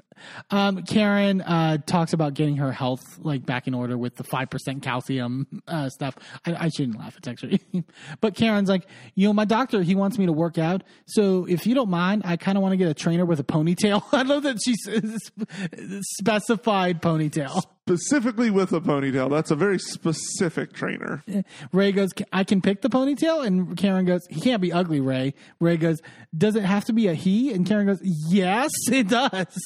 um, 0.51 0.83
Karen 0.83 1.41
uh, 1.41 1.77
talks 1.85 2.13
about 2.13 2.33
getting 2.33 2.57
her 2.57 2.71
health 2.71 3.19
like 3.19 3.45
back 3.45 3.67
in 3.67 3.73
order 3.73 3.97
with 3.97 4.15
the 4.15 4.23
five 4.23 4.49
percent 4.49 4.81
calcium 4.83 5.61
uh, 5.67 5.89
stuff. 5.89 6.15
I, 6.45 6.65
I 6.65 6.69
shouldn't 6.69 6.99
laugh. 6.99 7.17
It's 7.17 7.27
actually, 7.27 7.61
but 8.21 8.35
Karen's 8.35 8.69
like, 8.69 8.87
you 9.15 9.27
know, 9.27 9.33
my 9.33 9.45
doctor 9.45 9.81
he 9.81 9.95
wants 9.95 10.17
me 10.17 10.25
to 10.25 10.33
work 10.33 10.57
out. 10.57 10.83
So 11.05 11.45
if 11.45 11.65
you 11.67 11.75
don't 11.75 11.89
mind, 11.89 12.23
I 12.25 12.37
kind 12.37 12.57
of 12.57 12.61
want 12.61 12.73
to 12.73 12.77
get 12.77 12.89
a 12.89 12.93
trainer 12.93 13.25
with 13.25 13.39
a 13.39 13.43
ponytail. 13.43 14.03
I 14.11 14.23
love 14.23 14.43
that 14.43 14.57
she 14.63 14.73
specified 16.19 17.01
ponytail. 17.01 17.63
specifically 17.87 18.49
with 18.49 18.73
a 18.73 18.81
ponytail. 18.81 19.29
That's 19.29 19.51
a 19.51 19.55
very 19.55 19.79
specific 19.79 20.73
trainer. 20.73 21.23
Ray 21.71 21.91
goes, 21.91 22.09
I 22.33 22.43
can 22.43 22.61
pick 22.61 22.81
the 22.81 22.89
ponytail. 22.89 23.45
And 23.45 23.77
Karen 23.77 24.05
goes, 24.05 24.21
he 24.29 24.41
can't 24.41 24.61
be 24.61 24.73
ugly, 24.73 24.99
Ray. 24.99 25.33
Ray 25.59 25.77
goes, 25.77 26.01
does 26.37 26.55
it 26.55 26.63
have 26.63 26.85
to 26.85 26.93
be 26.93 27.07
a 27.07 27.13
he? 27.13 27.53
And 27.53 27.65
Karen 27.65 27.87
goes, 27.87 27.99
yes, 28.03 28.71
it 28.91 29.07
does. 29.09 29.57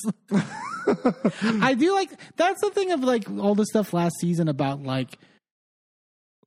I 1.61 1.75
do 1.75 1.93
like, 1.93 2.09
that's 2.37 2.61
the 2.61 2.69
thing 2.71 2.91
of 2.91 3.01
like 3.03 3.29
all 3.29 3.55
the 3.55 3.65
stuff 3.65 3.93
last 3.93 4.15
season 4.19 4.47
about 4.47 4.81
like, 4.83 5.17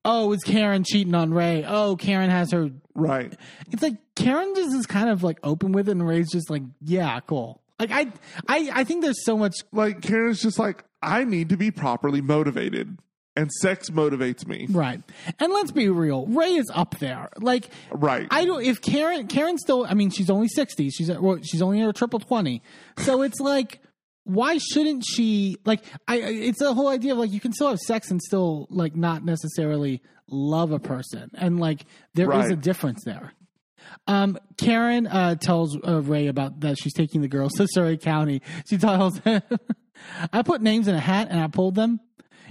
oh, 0.05 0.33
it's 0.33 0.45
Karen 0.45 0.85
cheating 0.85 1.15
on 1.15 1.33
Ray. 1.33 1.65
Oh, 1.67 1.97
Karen 1.97 2.31
has 2.31 2.53
her. 2.53 2.71
Right. 2.95 3.33
It's 3.71 3.83
like 3.83 3.97
Karen 4.15 4.53
just 4.55 4.75
is 4.75 4.87
kind 4.87 5.09
of 5.09 5.23
like 5.23 5.39
open 5.43 5.73
with 5.73 5.89
it. 5.89 5.93
And 5.93 6.07
Ray's 6.07 6.31
just 6.31 6.51
like, 6.51 6.63
yeah, 6.81 7.21
cool. 7.21 7.61
Like 7.81 7.91
I, 7.91 8.13
I, 8.49 8.71
I 8.73 8.85
think 8.85 9.03
there's 9.03 9.25
so 9.25 9.37
much 9.37 9.55
Like 9.73 10.01
Karen's 10.01 10.41
just 10.43 10.59
like, 10.59 10.85
I 11.03 11.25
need 11.25 11.49
to 11.51 11.57
be 11.57 11.71
properly 11.71 12.21
motivated. 12.21 12.99
And 13.37 13.51
sex 13.51 13.91
motivates 13.91 14.47
me. 14.47 14.69
right. 14.71 15.03
And 15.41 15.53
let's 15.53 15.73
be 15.73 15.89
real, 15.89 16.25
Ray 16.27 16.55
is 16.55 16.71
up 16.73 16.99
there. 17.01 17.31
Like 17.41 17.69
Right. 17.91 18.29
I 18.31 18.45
don't. 18.45 18.63
If 18.63 18.81
Karen, 18.81 19.27
Karen 19.27 19.59
still. 19.59 19.85
I 19.85 19.95
mean, 19.95 20.11
she's 20.11 20.31
only 20.31 20.47
sixty. 20.47 20.89
She's 20.91 21.11
at, 21.11 21.21
well, 21.21 21.41
she's 21.43 21.61
only 21.61 21.81
in 21.81 21.85
her 21.85 21.93
triple 21.93 22.21
twenty. 22.21 22.63
So 22.99 23.23
it's 23.23 23.41
like, 23.41 23.81
why 24.25 24.59
shouldn't 24.59 25.05
she? 25.07 25.57
Like, 25.65 25.83
I. 26.09 26.17
It's 26.19 26.59
the 26.59 26.73
whole 26.75 26.89
idea 26.89 27.13
of 27.13 27.19
like 27.19 27.31
you 27.33 27.41
can 27.41 27.53
still 27.53 27.69
have 27.69 27.79
sex 27.79 28.11
and 28.11 28.21
still 28.23 28.67
like 28.71 28.97
not 28.97 29.25
necessarily 29.25 30.03
love 30.29 30.73
a 30.73 30.79
person, 30.79 31.31
and 31.35 31.61
like 31.61 31.85
there 32.15 32.31
is 32.33 32.45
Right. 32.47 32.53
a 32.53 32.57
difference 32.57 33.03
there. 33.05 33.33
Um, 34.07 34.39
Karen 34.57 35.07
uh, 35.07 35.35
tells 35.37 35.77
uh, 35.87 36.01
Ray 36.03 36.27
about 36.27 36.61
that 36.61 36.79
she's 36.79 36.95
taking 36.95 37.21
the 37.21 37.29
girls 37.29 37.53
to 37.57 37.67
Surry 37.71 37.99
County. 37.99 38.41
She 38.69 38.79
tells 38.79 39.19
him, 39.19 39.43
"I 40.33 40.43
put 40.43 40.63
names 40.63 40.89
in 40.89 40.95
a 40.95 41.01
hat 41.01 41.29
and 41.31 41.39
I 41.39 41.49
pulled 41.49 41.75
them." 41.75 42.01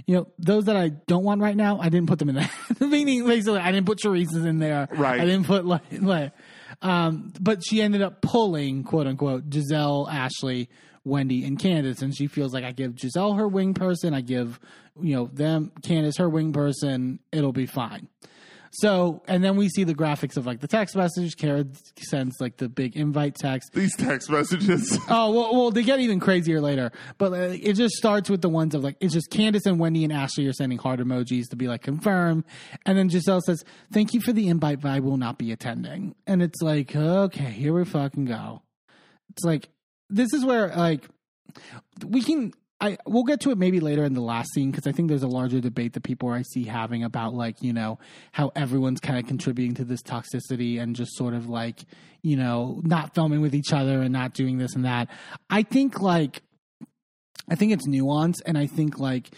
You 0.06 0.16
know, 0.16 0.26
those 0.38 0.64
that 0.66 0.76
I 0.76 0.90
don't 0.90 1.24
want 1.24 1.40
right 1.40 1.56
now, 1.56 1.80
I 1.80 1.88
didn't 1.88 2.08
put 2.08 2.18
them 2.18 2.28
in 2.28 2.34
the. 2.34 2.48
Meaning, 2.86 3.26
basically, 3.26 3.58
I 3.60 3.72
didn't 3.72 3.86
put 3.86 3.98
Teresa's 3.98 4.44
in 4.44 4.58
there. 4.58 4.86
Right. 4.92 5.20
I 5.20 5.24
didn't 5.24 5.46
put 5.46 5.64
like, 5.64 5.82
like 5.92 6.32
um, 6.82 7.32
but 7.40 7.64
she 7.64 7.80
ended 7.80 8.02
up 8.02 8.20
pulling, 8.20 8.84
quote 8.84 9.06
unquote, 9.06 9.48
Gizelle, 9.48 10.06
Ashley, 10.12 10.68
Wendy, 11.04 11.44
and 11.44 11.58
Candiace, 11.58 12.02
and 12.02 12.16
she 12.16 12.26
feels 12.26 12.54
like 12.54 12.64
I 12.64 12.72
give 12.72 12.94
Gizelle 12.94 13.36
her 13.36 13.46
wing 13.46 13.74
person, 13.74 14.14
I 14.14 14.20
give, 14.22 14.58
you 15.00 15.14
know, 15.14 15.26
them 15.32 15.72
Candiace 15.82 16.18
her 16.18 16.28
wing 16.28 16.52
person, 16.52 17.20
it'll 17.32 17.52
be 17.52 17.66
fine. 17.66 18.08
So, 18.76 19.22
and 19.28 19.44
then 19.44 19.56
we 19.56 19.68
see 19.68 19.84
the 19.84 19.94
graphics 19.94 20.36
of 20.36 20.46
like 20.46 20.58
the 20.58 20.66
text 20.66 20.96
message. 20.96 21.36
Karen 21.36 21.74
sends 21.96 22.34
like 22.40 22.56
the 22.56 22.68
big 22.68 22.96
invite 22.96 23.36
text. 23.36 23.70
These 23.72 23.94
text 23.94 24.28
messages. 24.30 24.98
Oh 25.08 25.30
well, 25.30 25.54
well, 25.54 25.70
they 25.70 25.82
get 25.82 26.00
even 26.00 26.18
crazier 26.18 26.60
later. 26.60 26.90
But 27.18 27.32
uh, 27.32 27.36
it 27.52 27.74
just 27.74 27.94
starts 27.94 28.28
with 28.28 28.40
the 28.40 28.48
ones 28.48 28.74
of 28.74 28.82
like 28.82 28.96
it's 29.00 29.14
just 29.14 29.30
Candiace 29.30 29.66
and 29.66 29.78
Wendy 29.78 30.02
and 30.02 30.12
Ashley 30.12 30.46
are 30.46 30.52
sending 30.52 30.78
heart 30.78 30.98
emojis 30.98 31.44
to 31.50 31.56
be 31.56 31.68
like 31.68 31.82
confirm, 31.82 32.44
and 32.84 32.98
then 32.98 33.08
Gizelle 33.08 33.42
says, 33.42 33.64
"Thank 33.92 34.12
you 34.12 34.20
for 34.20 34.32
the 34.32 34.48
invite, 34.48 34.80
but 34.80 34.90
I 34.90 35.00
will 35.00 35.18
not 35.18 35.38
be 35.38 35.52
attending." 35.52 36.16
And 36.26 36.42
it's 36.42 36.60
like, 36.62 36.96
okay, 36.96 37.50
here 37.50 37.74
we 37.74 37.84
fucking 37.84 38.24
go. 38.24 38.62
It's 39.30 39.44
like 39.44 39.68
this 40.14 40.32
is 40.32 40.44
where 40.44 40.68
like 40.68 41.06
we 42.06 42.22
can. 42.22 42.52
I 42.80 42.98
we'll 43.06 43.24
get 43.24 43.40
to 43.42 43.50
it 43.50 43.58
maybe 43.58 43.80
later 43.80 44.04
in 44.04 44.14
the 44.14 44.20
last 44.20 44.52
scene 44.52 44.70
because 44.70 44.86
I 44.86 44.92
think 44.92 45.08
there's 45.08 45.22
a 45.22 45.28
larger 45.28 45.60
debate 45.60 45.92
that 45.92 46.02
people 46.02 46.28
I 46.28 46.42
see 46.42 46.64
having 46.64 47.04
about 47.04 47.32
like 47.32 47.62
you 47.62 47.72
know 47.72 47.98
how 48.32 48.50
everyone's 48.56 49.00
kind 49.00 49.18
of 49.18 49.26
contributing 49.26 49.74
to 49.76 49.84
this 49.84 50.02
toxicity 50.02 50.80
and 50.80 50.96
just 50.96 51.16
sort 51.16 51.34
of 51.34 51.48
like 51.48 51.84
you 52.22 52.36
know 52.36 52.80
not 52.84 53.14
filming 53.14 53.40
with 53.40 53.54
each 53.54 53.72
other 53.72 54.02
and 54.02 54.12
not 54.12 54.34
doing 54.34 54.58
this 54.58 54.74
and 54.74 54.84
that. 54.84 55.08
I 55.48 55.62
think 55.62 56.00
like 56.00 56.42
I 57.48 57.54
think 57.54 57.72
it's 57.72 57.86
nuanced 57.86 58.42
and 58.44 58.58
I 58.58 58.66
think 58.66 58.98
like 58.98 59.30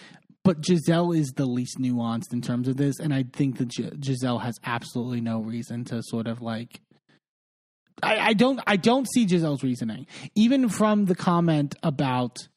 but 0.43 0.61
Gizelle 0.61 1.17
is 1.17 1.33
the 1.37 1.47
least 1.47 1.79
nuanced 1.79 2.33
in 2.33 2.41
terms 2.41 2.69
of 2.69 2.77
this 2.77 2.99
and 3.01 3.12
I 3.12 3.25
think 3.33 3.59
that 3.59 3.69
G- 3.69 3.91
Gizelle 3.91 4.43
has 4.43 4.55
absolutely 4.65 5.21
no 5.21 5.41
reason 5.41 5.85
to 5.87 6.03
sort 6.03 6.27
of 6.27 6.41
like 6.41 6.81
I, 8.03 8.19
I 8.19 8.33
don't 8.35 8.61
I 8.67 8.77
don't 8.77 9.07
see 9.11 9.27
Gizelle's 9.27 9.63
reasoning 9.63 10.07
even 10.35 10.69
from 10.69 11.07
the 11.07 11.15
comment 11.15 11.75
about 11.83 12.49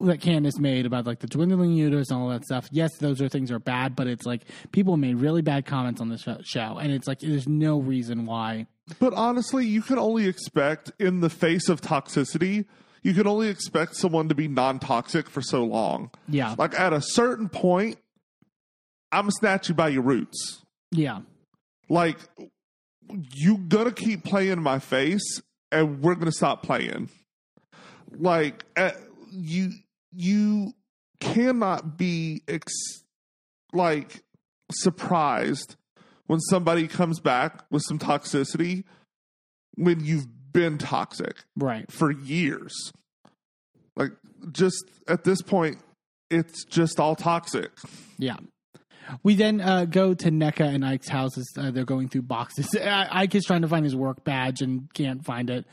that 0.00 0.20
Candiace 0.20 0.58
made 0.58 0.84
about 0.86 1.06
like 1.06 1.20
the 1.20 1.26
dwindling 1.26 1.72
uterus 1.72 2.10
and 2.10 2.20
all 2.20 2.28
that 2.28 2.44
stuff. 2.44 2.68
Yes, 2.70 2.90
those 2.98 3.20
are 3.22 3.28
things 3.28 3.50
are 3.50 3.58
bad, 3.58 3.96
but 3.96 4.06
it's 4.06 4.26
like 4.26 4.42
people 4.72 4.96
made 4.98 5.16
really 5.16 5.40
bad 5.42 5.64
comments 5.64 6.00
on 6.02 6.08
this 6.10 6.26
show, 6.44 6.78
and 6.78 6.92
it's 6.92 7.06
like 7.06 7.20
there's 7.20 7.48
no 7.48 7.78
reason 7.80 8.26
why. 8.26 8.66
But 8.98 9.14
honestly, 9.14 9.66
you 9.66 9.80
can 9.82 9.98
only 9.98 10.26
expect 10.28 10.92
in 10.98 11.20
the 11.20 11.30
face 11.30 11.68
of 11.70 11.80
toxicity, 11.80 12.66
you 13.02 13.14
can 13.14 13.26
only 13.26 13.48
expect 13.48 13.96
someone 13.96 14.28
to 14.28 14.34
be 14.34 14.48
non 14.48 14.78
toxic 14.78 15.30
for 15.30 15.40
so 15.40 15.64
long. 15.64 16.10
Yeah, 16.28 16.54
Like 16.58 16.78
at 16.78 16.92
a 16.92 17.00
certain 17.00 17.48
point, 17.48 17.96
I'm 19.12 19.22
gonna 19.22 19.32
snatch 19.32 19.68
you 19.70 19.74
by 19.74 19.88
your 19.88 20.02
roots. 20.02 20.62
yeah, 20.90 21.20
Like 21.88 22.18
you 23.34 23.58
gonna 23.58 23.92
keep 23.92 24.24
playing 24.24 24.62
my 24.62 24.78
face, 24.78 25.42
and 25.72 26.00
we're 26.02 26.14
gonna 26.14 26.32
stop 26.32 26.62
playing. 26.62 27.10
Like 28.12 28.64
uh, 28.76 28.92
you, 29.30 29.72
you 30.12 30.72
cannot 31.20 31.96
be 31.96 32.42
ex- 32.48 33.04
like 33.72 34.22
surprised 34.72 35.76
when 36.26 36.40
somebody 36.40 36.88
comes 36.88 37.20
back 37.20 37.64
with 37.70 37.82
some 37.82 37.98
toxicity 37.98 38.84
when 39.76 40.04
you've 40.04 40.26
been 40.52 40.78
toxic 40.78 41.44
right. 41.56 41.90
for 41.90 42.10
years. 42.10 42.92
Like 43.94 44.12
just 44.52 44.84
at 45.08 45.24
this 45.24 45.42
point, 45.42 45.78
it's 46.30 46.64
just 46.64 46.98
all 46.98 47.14
toxic. 47.14 47.70
Yeah. 48.18 48.36
We 49.22 49.34
then 49.34 49.60
uh, 49.60 49.84
go 49.84 50.14
to 50.14 50.30
Nneka 50.30 50.60
and 50.60 50.84
Ike's 50.84 51.08
houses. 51.08 51.52
Uh, 51.56 51.70
they're 51.70 51.84
going 51.84 52.08
through 52.08 52.22
boxes. 52.22 52.74
Ike 52.82 53.34
is 53.34 53.44
trying 53.44 53.62
to 53.62 53.68
find 53.68 53.84
his 53.84 53.96
work 53.96 54.24
badge 54.24 54.62
and 54.62 54.92
can't 54.94 55.24
find 55.24 55.50
it. 55.50 55.66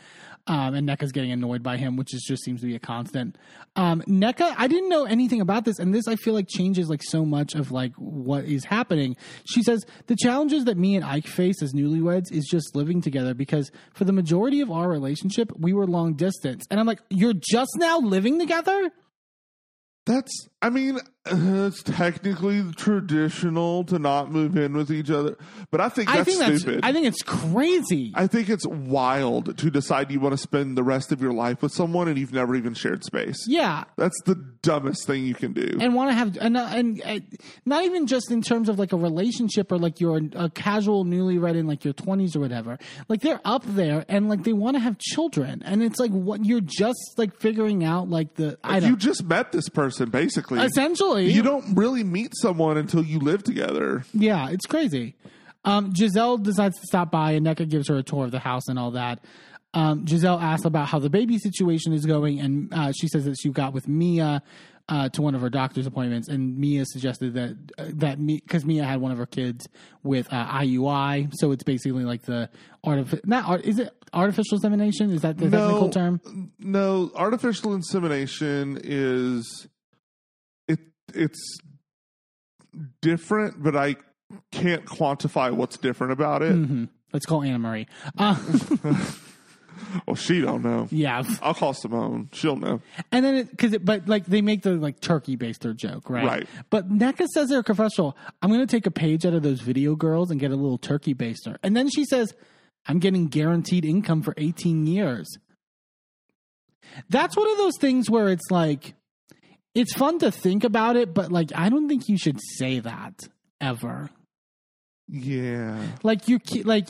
Um, 0.45 0.73
and 0.73 0.87
Nneka's 0.87 1.13
getting 1.13 1.31
annoyed 1.31 1.63
by 1.63 1.77
him, 1.77 1.95
which 1.95 2.13
is 2.13 2.21
just 2.21 2.43
seems 2.43 2.59
to 2.61 2.67
be 2.67 2.75
a 2.75 2.79
constant. 2.79 3.37
Um, 3.77 4.01
Nneka, 4.01 4.55
I 4.57 4.67
didn't 4.67 4.89
know 4.89 5.05
anything 5.05 5.39
about 5.39 5.63
this, 5.63 5.79
and 5.79 5.93
this 5.93 6.05
I 6.05 6.17
feel 6.17 6.33
like 6.33 6.49
changes 6.49 6.89
like 6.89 7.01
so 7.01 7.23
much 7.23 7.55
of 7.55 7.71
like 7.71 7.93
what 7.95 8.43
is 8.43 8.65
happening. 8.65 9.15
She 9.45 9.63
says 9.63 9.85
the 10.07 10.17
challenges 10.17 10.65
that 10.65 10.77
me 10.77 10.97
and 10.97 11.05
Ike 11.05 11.27
face 11.27 11.63
as 11.63 11.71
newlyweds 11.71 12.29
is 12.29 12.45
just 12.51 12.75
living 12.75 13.01
together 13.01 13.33
because 13.33 13.71
for 13.93 14.03
the 14.03 14.11
majority 14.11 14.59
of 14.59 14.69
our 14.69 14.89
relationship, 14.89 15.49
we 15.57 15.71
were 15.71 15.87
long 15.87 16.15
distance. 16.15 16.65
And 16.69 16.77
I'm 16.77 16.85
like, 16.85 16.99
you're 17.09 17.33
just 17.33 17.71
now 17.77 17.99
living 17.99 18.37
together? 18.37 18.91
That's, 20.05 20.49
I 20.63 20.69
mean, 20.69 20.97
uh, 21.25 21.67
it's 21.67 21.83
technically 21.83 22.63
traditional 22.73 23.83
to 23.85 23.99
not 23.99 24.31
move 24.31 24.55
in 24.57 24.73
with 24.73 24.91
each 24.91 25.11
other, 25.11 25.37
but 25.71 25.81
I 25.81 25.89
think 25.89 26.07
that's 26.07 26.19
I 26.19 26.23
think 26.23 26.39
that's 26.39 26.61
stupid. 26.61 26.79
I 26.83 26.93
think 26.93 27.05
it's 27.05 27.21
crazy. 27.21 28.13
I 28.15 28.27
think 28.27 28.49
it's 28.49 28.65
wild 28.65 29.57
to 29.57 29.69
decide 29.69 30.09
you 30.09 30.19
want 30.19 30.33
to 30.33 30.37
spend 30.37 30.77
the 30.77 30.83
rest 30.83 31.11
of 31.11 31.21
your 31.21 31.33
life 31.33 31.61
with 31.61 31.73
someone 31.73 32.07
and 32.07 32.17
you've 32.17 32.33
never 32.33 32.55
even 32.55 32.73
shared 32.73 33.03
space. 33.03 33.45
yeah. 33.47 33.83
That's 33.97 34.19
the 34.25 34.35
dumbest 34.35 35.05
thing 35.05 35.25
you 35.25 35.35
can 35.35 35.51
do. 35.51 35.77
and 35.81 35.93
want 35.93 36.09
to 36.11 36.13
have 36.15 36.37
and, 36.39 36.55
uh, 36.55 36.69
and 36.71 37.01
not 37.65 37.83
even 37.83 38.07
just 38.07 38.31
in 38.31 38.41
terms 38.41 38.69
of 38.69 38.79
like 38.79 38.93
a 38.93 38.97
relationship 38.97 39.71
or 39.71 39.77
like 39.77 39.99
you're 39.99 40.21
a 40.35 40.49
casual 40.49 41.03
newlywed 41.03 41.57
in 41.57 41.67
like 41.67 41.83
your 41.83 41.93
20s 41.93 42.35
or 42.37 42.39
whatever 42.39 42.77
like 43.09 43.19
they're 43.19 43.41
up 43.43 43.63
there 43.65 44.05
and 44.07 44.29
like 44.29 44.43
they 44.43 44.53
want 44.53 44.75
to 44.77 44.79
have 44.79 44.97
children 44.97 45.61
and 45.65 45.83
it's 45.83 45.99
like 45.99 46.11
what 46.11 46.45
you're 46.45 46.61
just 46.61 47.15
like 47.17 47.37
figuring 47.39 47.83
out 47.83 48.09
like 48.09 48.35
the 48.35 48.57
I 48.63 48.77
you 48.77 48.95
just 48.95 49.23
met 49.25 49.51
this 49.51 49.67
person, 49.69 50.09
basically. 50.09 50.52
Essentially 50.61 51.31
You 51.31 51.41
don't 51.41 51.75
really 51.75 52.03
meet 52.03 52.33
someone 52.35 52.77
until 52.77 53.03
you 53.03 53.19
live 53.19 53.43
together. 53.43 54.03
yeah 54.13 54.49
it's 54.49 54.65
crazy 54.65 55.15
um, 55.65 55.93
Gizelle 55.93 56.41
decides 56.43 56.77
to 56.79 56.85
stop 56.87 57.09
by 57.09 57.31
and 57.31 57.45
Nneka 57.45 57.69
gives 57.69 57.87
her 57.87 57.95
a 57.97 58.03
tour 58.03 58.25
of 58.25 58.31
the 58.31 58.39
house 58.39 58.67
and 58.67 58.77
all 58.77 58.91
that 58.91 59.23
um, 59.73 60.05
Gizelle 60.05 60.41
asks 60.41 60.65
about 60.65 60.87
how 60.87 60.99
the 60.99 61.09
baby 61.09 61.37
situation 61.39 61.93
is 61.93 62.05
going 62.05 62.39
and 62.39 62.73
uh, 62.73 62.91
she 62.91 63.07
says 63.07 63.25
that 63.25 63.37
she 63.41 63.49
got 63.49 63.73
with 63.73 63.87
Mia 63.87 64.43
uh, 64.89 65.09
to 65.09 65.21
one 65.21 65.35
of 65.35 65.41
her 65.41 65.49
doctor's 65.49 65.87
appointments, 65.87 66.27
and 66.27 66.57
Mia 66.57 66.85
suggested 66.85 67.33
that 67.35 67.57
uh, 67.77 67.85
that 67.95 68.25
because 68.25 68.65
Mia 68.65 68.83
had 68.83 68.99
one 68.99 69.11
of 69.11 69.17
her 69.17 69.25
kids 69.25 69.67
with 70.03 70.31
uh, 70.31 70.45
IUI, 70.59 71.31
so 71.35 71.51
it's 71.51 71.63
basically 71.63 72.03
like 72.03 72.23
the 72.23 72.49
artificial. 72.83 73.21
Not 73.25 73.47
art, 73.47 73.61
is 73.63 73.79
it 73.79 73.93
artificial 74.11 74.57
insemination? 74.57 75.11
Is 75.11 75.21
that 75.21 75.37
the 75.37 75.49
technical 75.49 75.89
term? 75.89 76.51
No, 76.59 77.11
artificial 77.15 77.73
insemination 77.73 78.79
is. 78.83 79.67
It's 81.13 81.57
different, 83.01 83.61
but 83.63 83.75
I 83.75 83.95
can't 84.51 84.85
quantify 84.85 85.51
what's 85.51 85.77
different 85.77 86.13
about 86.13 86.41
it. 86.41 86.53
hmm 86.53 86.85
Let's 87.11 87.25
call 87.27 87.43
Anna 87.43 87.59
Marie. 87.59 87.87
Uh, 88.17 88.35
Well, 90.07 90.15
she 90.15 90.39
don't 90.41 90.63
know. 90.63 90.87
yeah, 90.91 91.23
I'll 91.41 91.53
call 91.53 91.73
Simone. 91.73 92.29
She'll 92.31 92.55
know. 92.55 92.81
and 93.11 93.23
then 93.23 93.35
it 93.35 93.51
because 93.51 93.73
it, 93.73 93.83
but 93.85 94.07
like 94.07 94.25
they 94.25 94.41
make 94.41 94.61
the 94.63 94.71
like 94.73 94.99
turkey 95.01 95.35
baster 95.37 95.75
joke, 95.75 96.09
right? 96.09 96.25
Right. 96.25 96.47
But 96.69 96.89
Nneka 96.89 97.27
says 97.27 97.51
her 97.51 97.61
confessional, 97.61 98.15
"I'm 98.41 98.49
going 98.49 98.61
to 98.61 98.67
take 98.67 98.87
a 98.87 98.91
page 98.91 99.25
out 99.25 99.33
of 99.33 99.43
those 99.43 99.61
video 99.61 99.95
girls 99.95 100.31
and 100.31 100.39
get 100.39 100.51
a 100.51 100.55
little 100.55 100.77
turkey 100.77 101.13
baster," 101.13 101.57
and 101.63 101.75
then 101.75 101.89
she 101.89 102.05
says, 102.05 102.33
"I'm 102.87 102.97
getting 102.99 103.27
guaranteed 103.27 103.83
income 103.85 104.21
for 104.23 104.33
18 104.37 104.87
years." 104.87 105.27
That's 107.09 107.35
one 107.35 107.49
of 107.49 107.57
those 107.57 107.77
things 107.79 108.09
where 108.09 108.29
it's 108.29 108.49
like, 108.51 108.93
it's 109.75 109.93
fun 109.95 110.19
to 110.19 110.31
think 110.31 110.63
about 110.63 110.95
it, 110.95 111.13
but 111.13 111.31
like 111.31 111.51
I 111.55 111.69
don't 111.69 111.87
think 111.87 112.07
you 112.07 112.17
should 112.17 112.39
say 112.57 112.79
that 112.79 113.15
ever. 113.61 114.09
Yeah. 115.07 115.81
Like 116.03 116.27
you, 116.27 116.39
like. 116.63 116.87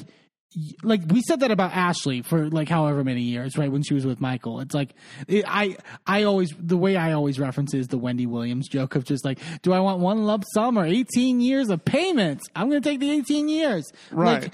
Like 0.84 1.02
we 1.08 1.24
said 1.24 1.40
that 1.40 1.50
about 1.50 1.72
Ashley 1.74 2.22
for 2.22 2.48
like 2.48 2.70
however 2.70 3.04
many 3.04 3.24
years, 3.24 3.58
right? 3.58 3.72
When 3.72 3.82
she 3.82 3.96
was 3.96 4.06
with 4.06 4.22
Michael, 4.22 4.60
it's 4.60 4.76
like 4.76 4.94
it, 5.28 5.46
I 5.48 5.78
I 6.06 6.26
always 6.26 6.54
the 6.60 6.78
way 6.78 6.96
I 6.96 7.14
always 7.14 7.40
reference 7.40 7.74
is 7.74 7.88
the 7.88 7.98
Wendy 7.98 8.28
Williams 8.28 8.70
joke 8.70 8.94
of 8.94 9.04
just 9.04 9.26
like, 9.26 9.40
do 9.64 9.74
I 9.74 9.80
want 9.80 10.00
one 10.00 10.28
lump 10.28 10.44
sum 10.54 10.78
or 10.78 10.86
eighteen 10.86 11.42
years 11.42 11.72
of 11.72 11.84
payments? 11.84 12.44
I'm 12.56 12.70
going 12.70 12.80
to 12.80 12.88
take 12.88 13.00
the 13.00 13.10
eighteen 13.10 13.50
years, 13.50 13.92
Right. 14.12 14.44
Like, 14.44 14.54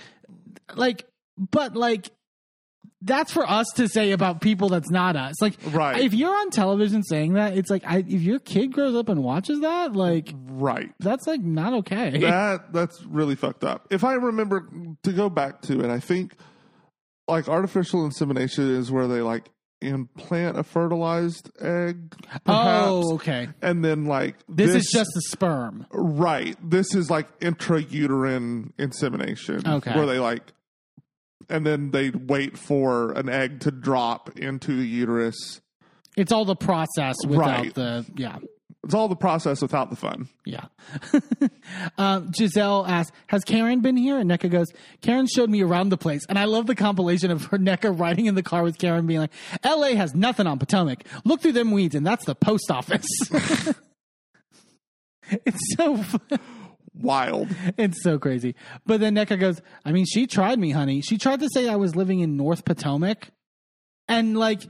like, 0.77 1.05
but 1.37 1.75
like 1.75 2.11
that's 3.01 3.31
for 3.31 3.49
us 3.49 3.65
to 3.75 3.87
say 3.87 4.11
about 4.11 4.41
people 4.41 4.69
that's 4.69 4.89
not 4.89 5.15
us. 5.15 5.41
Like, 5.41 5.55
Right. 5.71 6.01
if 6.03 6.13
you're 6.13 6.35
on 6.35 6.49
television 6.49 7.01
saying 7.03 7.33
that, 7.33 7.55
it's 7.57 7.69
like 7.69 7.83
I, 7.85 7.99
if 7.99 8.21
your 8.21 8.39
kid 8.39 8.73
grows 8.73 8.95
up 8.95 9.07
and 9.09 9.23
watches 9.23 9.61
that, 9.61 9.93
like 9.93 10.33
Right. 10.47 10.91
that's 10.99 11.25
like 11.27 11.41
not 11.41 11.73
okay. 11.75 12.19
That 12.19 12.73
that's 12.73 13.01
really 13.05 13.35
fucked 13.35 13.63
up. 13.63 13.87
If 13.89 14.03
I 14.03 14.13
remember 14.15 14.67
to 15.03 15.11
go 15.13 15.29
back 15.29 15.61
to 15.63 15.79
it, 15.81 15.89
I 15.89 15.99
think 15.99 16.33
like 17.27 17.47
artificial 17.47 18.05
insemination 18.05 18.69
is 18.75 18.91
where 18.91 19.07
they 19.07 19.21
like 19.21 19.49
implant 19.81 20.57
a 20.59 20.63
fertilized 20.63 21.49
egg. 21.61 22.11
Perhaps, 22.43 22.43
oh, 22.47 23.13
okay. 23.13 23.47
and 23.61 23.85
then 23.85 24.05
like 24.07 24.35
This, 24.49 24.75
is 24.75 24.89
just 24.91 25.09
a 25.15 25.21
sperm. 25.21 25.85
right. 25.93 26.57
This 26.61 26.93
is 26.93 27.09
like 27.09 27.39
intrauterine 27.39 28.71
insemination. 28.77 29.65
Okay. 29.65 29.95
where 29.95 30.05
they 30.05 30.19
like, 30.19 30.41
and 31.49 31.65
then 31.65 31.91
they 31.91 32.09
wait 32.11 32.57
for 32.57 33.11
an 33.13 33.29
egg 33.29 33.59
to 33.61 33.71
drop 33.71 34.37
into 34.37 34.75
the 34.75 34.85
uterus. 34.87 35.61
It's 36.17 36.31
all 36.31 36.45
the 36.45 36.55
process 36.55 37.15
without 37.25 37.45
Right. 37.45 37.73
the 37.73 38.05
yeah. 38.15 38.37
It's 38.85 38.93
all 38.93 39.09
the 39.09 39.15
process 39.15 39.61
without 39.61 39.89
the 39.89 39.97
fun. 39.97 40.29
Yeah. 40.45 40.65
um, 41.97 42.31
Gizelle 42.31 42.87
asks, 42.87 43.11
Has 43.27 43.43
Karen 43.43 43.81
been 43.81 43.97
here? 43.97 44.17
And 44.17 44.31
Nneka 44.31 44.49
goes, 44.49 44.67
Karen 45.01 45.27
showed 45.27 45.49
me 45.49 45.61
around 45.61 45.89
the 45.89 45.97
place. 45.97 46.21
And 46.29 46.39
I 46.39 46.45
love 46.45 46.65
the 46.65 46.75
compilation 46.75 47.29
of 47.29 47.43
her 47.47 47.57
Nneka 47.57 47.99
riding 47.99 48.25
in 48.27 48.35
the 48.35 48.41
car 48.43 48.63
with 48.63 48.77
Karen 48.77 49.05
being 49.05 49.19
like, 49.19 49.33
LA 49.65 49.95
has 49.95 50.15
nothing 50.15 50.47
on 50.47 50.59
Potomac. 50.59 51.03
Look 51.25 51.41
through 51.41 51.51
them 51.51 51.71
weeds, 51.71 51.93
and 51.93 52.07
that's 52.07 52.23
the 52.25 52.35
post 52.35 52.71
office. 52.71 53.05
it's 55.29 55.75
so 55.75 55.97
fu- 55.97 56.19
Wild. 57.01 57.49
it's 57.77 58.01
so 58.03 58.19
crazy. 58.19 58.55
But 58.85 58.99
then 58.99 59.15
Nneka 59.15 59.39
goes, 59.39 59.61
I 59.85 59.91
mean, 59.91 60.05
she 60.05 60.27
tried 60.27 60.59
me, 60.59 60.71
honey. 60.71 61.01
She 61.01 61.17
tried 61.17 61.39
to 61.39 61.49
say 61.53 61.67
I 61.67 61.75
was 61.75 61.95
living 61.95 62.19
in 62.19 62.37
North 62.37 62.65
Potomac. 62.65 63.29
And 64.07 64.37
like 64.37 64.63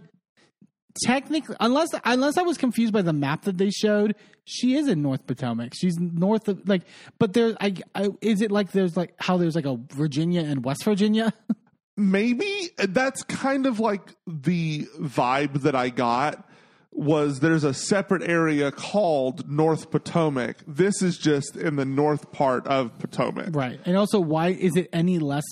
technically 1.05 1.55
unless 1.59 1.89
unless 2.03 2.37
I 2.37 2.41
was 2.41 2.57
confused 2.57 2.93
by 2.93 3.01
the 3.01 3.13
map 3.13 3.43
that 3.43 3.57
they 3.57 3.69
showed, 3.69 4.15
she 4.45 4.75
is 4.75 4.87
in 4.87 5.01
North 5.01 5.25
Potomac. 5.27 5.73
She's 5.73 5.97
north 5.97 6.47
of 6.47 6.67
like 6.67 6.83
but 7.19 7.33
there 7.33 7.55
I, 7.59 7.75
I 7.95 8.09
is 8.21 8.41
it 8.41 8.51
like 8.51 8.71
there's 8.71 8.97
like 8.97 9.13
how 9.17 9.37
there's 9.37 9.55
like 9.55 9.65
a 9.65 9.77
Virginia 9.93 10.41
and 10.41 10.63
West 10.63 10.83
Virginia? 10.83 11.33
maybe 11.97 12.69
that's 12.77 13.23
kind 13.23 13.65
of 13.65 13.79
like 13.79 14.15
the 14.25 14.87
vibe 14.99 15.61
that 15.61 15.75
I 15.75 15.89
got 15.89 16.48
was 16.91 17.39
there's 17.39 17.63
a 17.63 17.73
separate 17.73 18.23
area 18.23 18.71
called 18.71 19.49
North 19.49 19.91
Potomac. 19.91 20.57
This 20.67 21.01
is 21.01 21.17
just 21.17 21.55
in 21.55 21.75
the 21.75 21.85
north 21.85 22.31
part 22.31 22.65
of 22.67 22.97
Potomac. 22.99 23.55
right. 23.55 23.79
And 23.85 23.95
also 23.95 24.19
why 24.19 24.49
is 24.49 24.75
it 24.75 24.89
any 24.91 25.19
less 25.19 25.43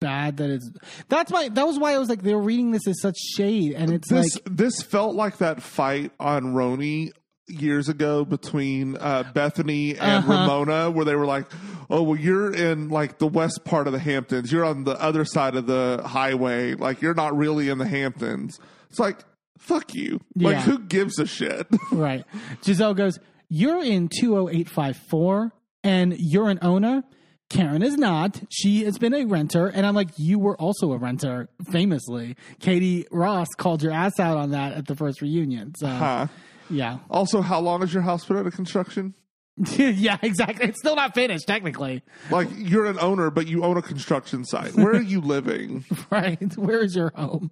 bad 0.00 0.36
that 0.36 0.50
it's 0.50 0.70
that's 1.08 1.32
why 1.32 1.48
that 1.48 1.66
was 1.66 1.78
why 1.78 1.94
I 1.94 1.98
was 1.98 2.08
like 2.10 2.22
they 2.22 2.34
were 2.34 2.42
reading 2.42 2.72
this 2.72 2.86
as 2.86 3.00
such 3.00 3.16
shade 3.36 3.72
and 3.72 3.90
it's 3.90 4.10
This 4.10 4.34
like 4.34 4.44
this 4.54 4.82
felt 4.82 5.14
like 5.14 5.38
that 5.38 5.62
fight 5.62 6.12
on 6.20 6.52
RHONY 6.54 7.10
years 7.46 7.88
ago 7.88 8.24
between 8.24 8.96
uh, 8.98 9.22
Bethany 9.34 9.92
and 9.92 10.24
Uh-huh. 10.24 10.32
Ramona, 10.32 10.90
where 10.90 11.04
they 11.04 11.14
were 11.14 11.26
like, 11.26 11.46
"Oh, 11.90 12.02
well, 12.02 12.18
you're 12.18 12.52
in 12.54 12.88
like 12.90 13.18
the 13.18 13.26
west 13.26 13.64
part 13.64 13.86
of 13.86 13.92
the 13.92 13.98
Hamptons. 13.98 14.50
You're 14.52 14.64
on 14.64 14.84
the 14.84 15.00
other 15.00 15.24
side 15.26 15.54
of 15.54 15.66
the 15.66 16.02
highway. 16.06 16.74
Like 16.74 17.00
you're 17.02 17.14
not 17.14 17.36
really 17.36 17.68
in 17.70 17.78
the 17.78 17.86
Hamptons." 17.88 18.58
It's 18.90 18.98
like, 18.98 19.18
fuck 19.64 19.94
you. 19.94 20.20
Like 20.36 20.52
Yeah. 20.56 20.62
who 20.62 20.78
gives 20.78 21.18
a 21.18 21.26
shit? 21.26 21.66
Right. 21.92 22.24
Gizelle 22.62 22.94
goes, 22.96 23.18
You're 23.48 23.82
in 23.82 24.08
20854 24.08 25.52
and 25.82 26.14
you're 26.18 26.48
an 26.48 26.58
owner. 26.62 27.02
Karen 27.50 27.82
is 27.82 27.96
not. 27.96 28.40
She 28.50 28.84
has 28.84 28.98
been 28.98 29.14
a 29.14 29.24
renter. 29.26 29.66
And 29.68 29.84
I'm 29.86 29.94
like, 29.94 30.08
You 30.16 30.38
were 30.38 30.56
also 30.56 30.92
a 30.92 30.98
renter, 30.98 31.48
famously. 31.70 32.36
Katie 32.60 33.06
Rost 33.10 33.56
called 33.58 33.82
your 33.82 33.92
ass 33.92 34.18
out 34.18 34.36
on 34.36 34.50
that 34.52 34.72
at 34.72 34.86
the 34.86 34.96
first 34.96 35.20
reunion. 35.20 35.74
So, 35.76 35.86
Huh. 35.86 36.26
yeah. 36.70 36.98
Also, 37.10 37.42
how 37.42 37.60
long 37.60 37.80
has 37.82 37.92
your 37.92 38.02
house 38.02 38.24
been 38.24 38.36
under 38.38 38.50
construction? 38.50 39.14
yeah, 39.76 40.16
exactly. 40.22 40.66
It's 40.68 40.80
still 40.80 40.96
not 40.96 41.14
finished, 41.14 41.46
technically. 41.46 42.02
Like 42.30 42.48
you're 42.56 42.86
an 42.86 42.98
owner, 42.98 43.30
but 43.30 43.46
you 43.46 43.62
own 43.62 43.76
a 43.76 43.82
construction 43.82 44.44
site. 44.44 44.74
Where 44.74 44.92
are 44.94 45.00
you 45.02 45.20
living? 45.20 45.84
Right. 46.10 46.56
Where 46.56 46.80
is 46.82 46.96
your 46.96 47.12
home? 47.14 47.50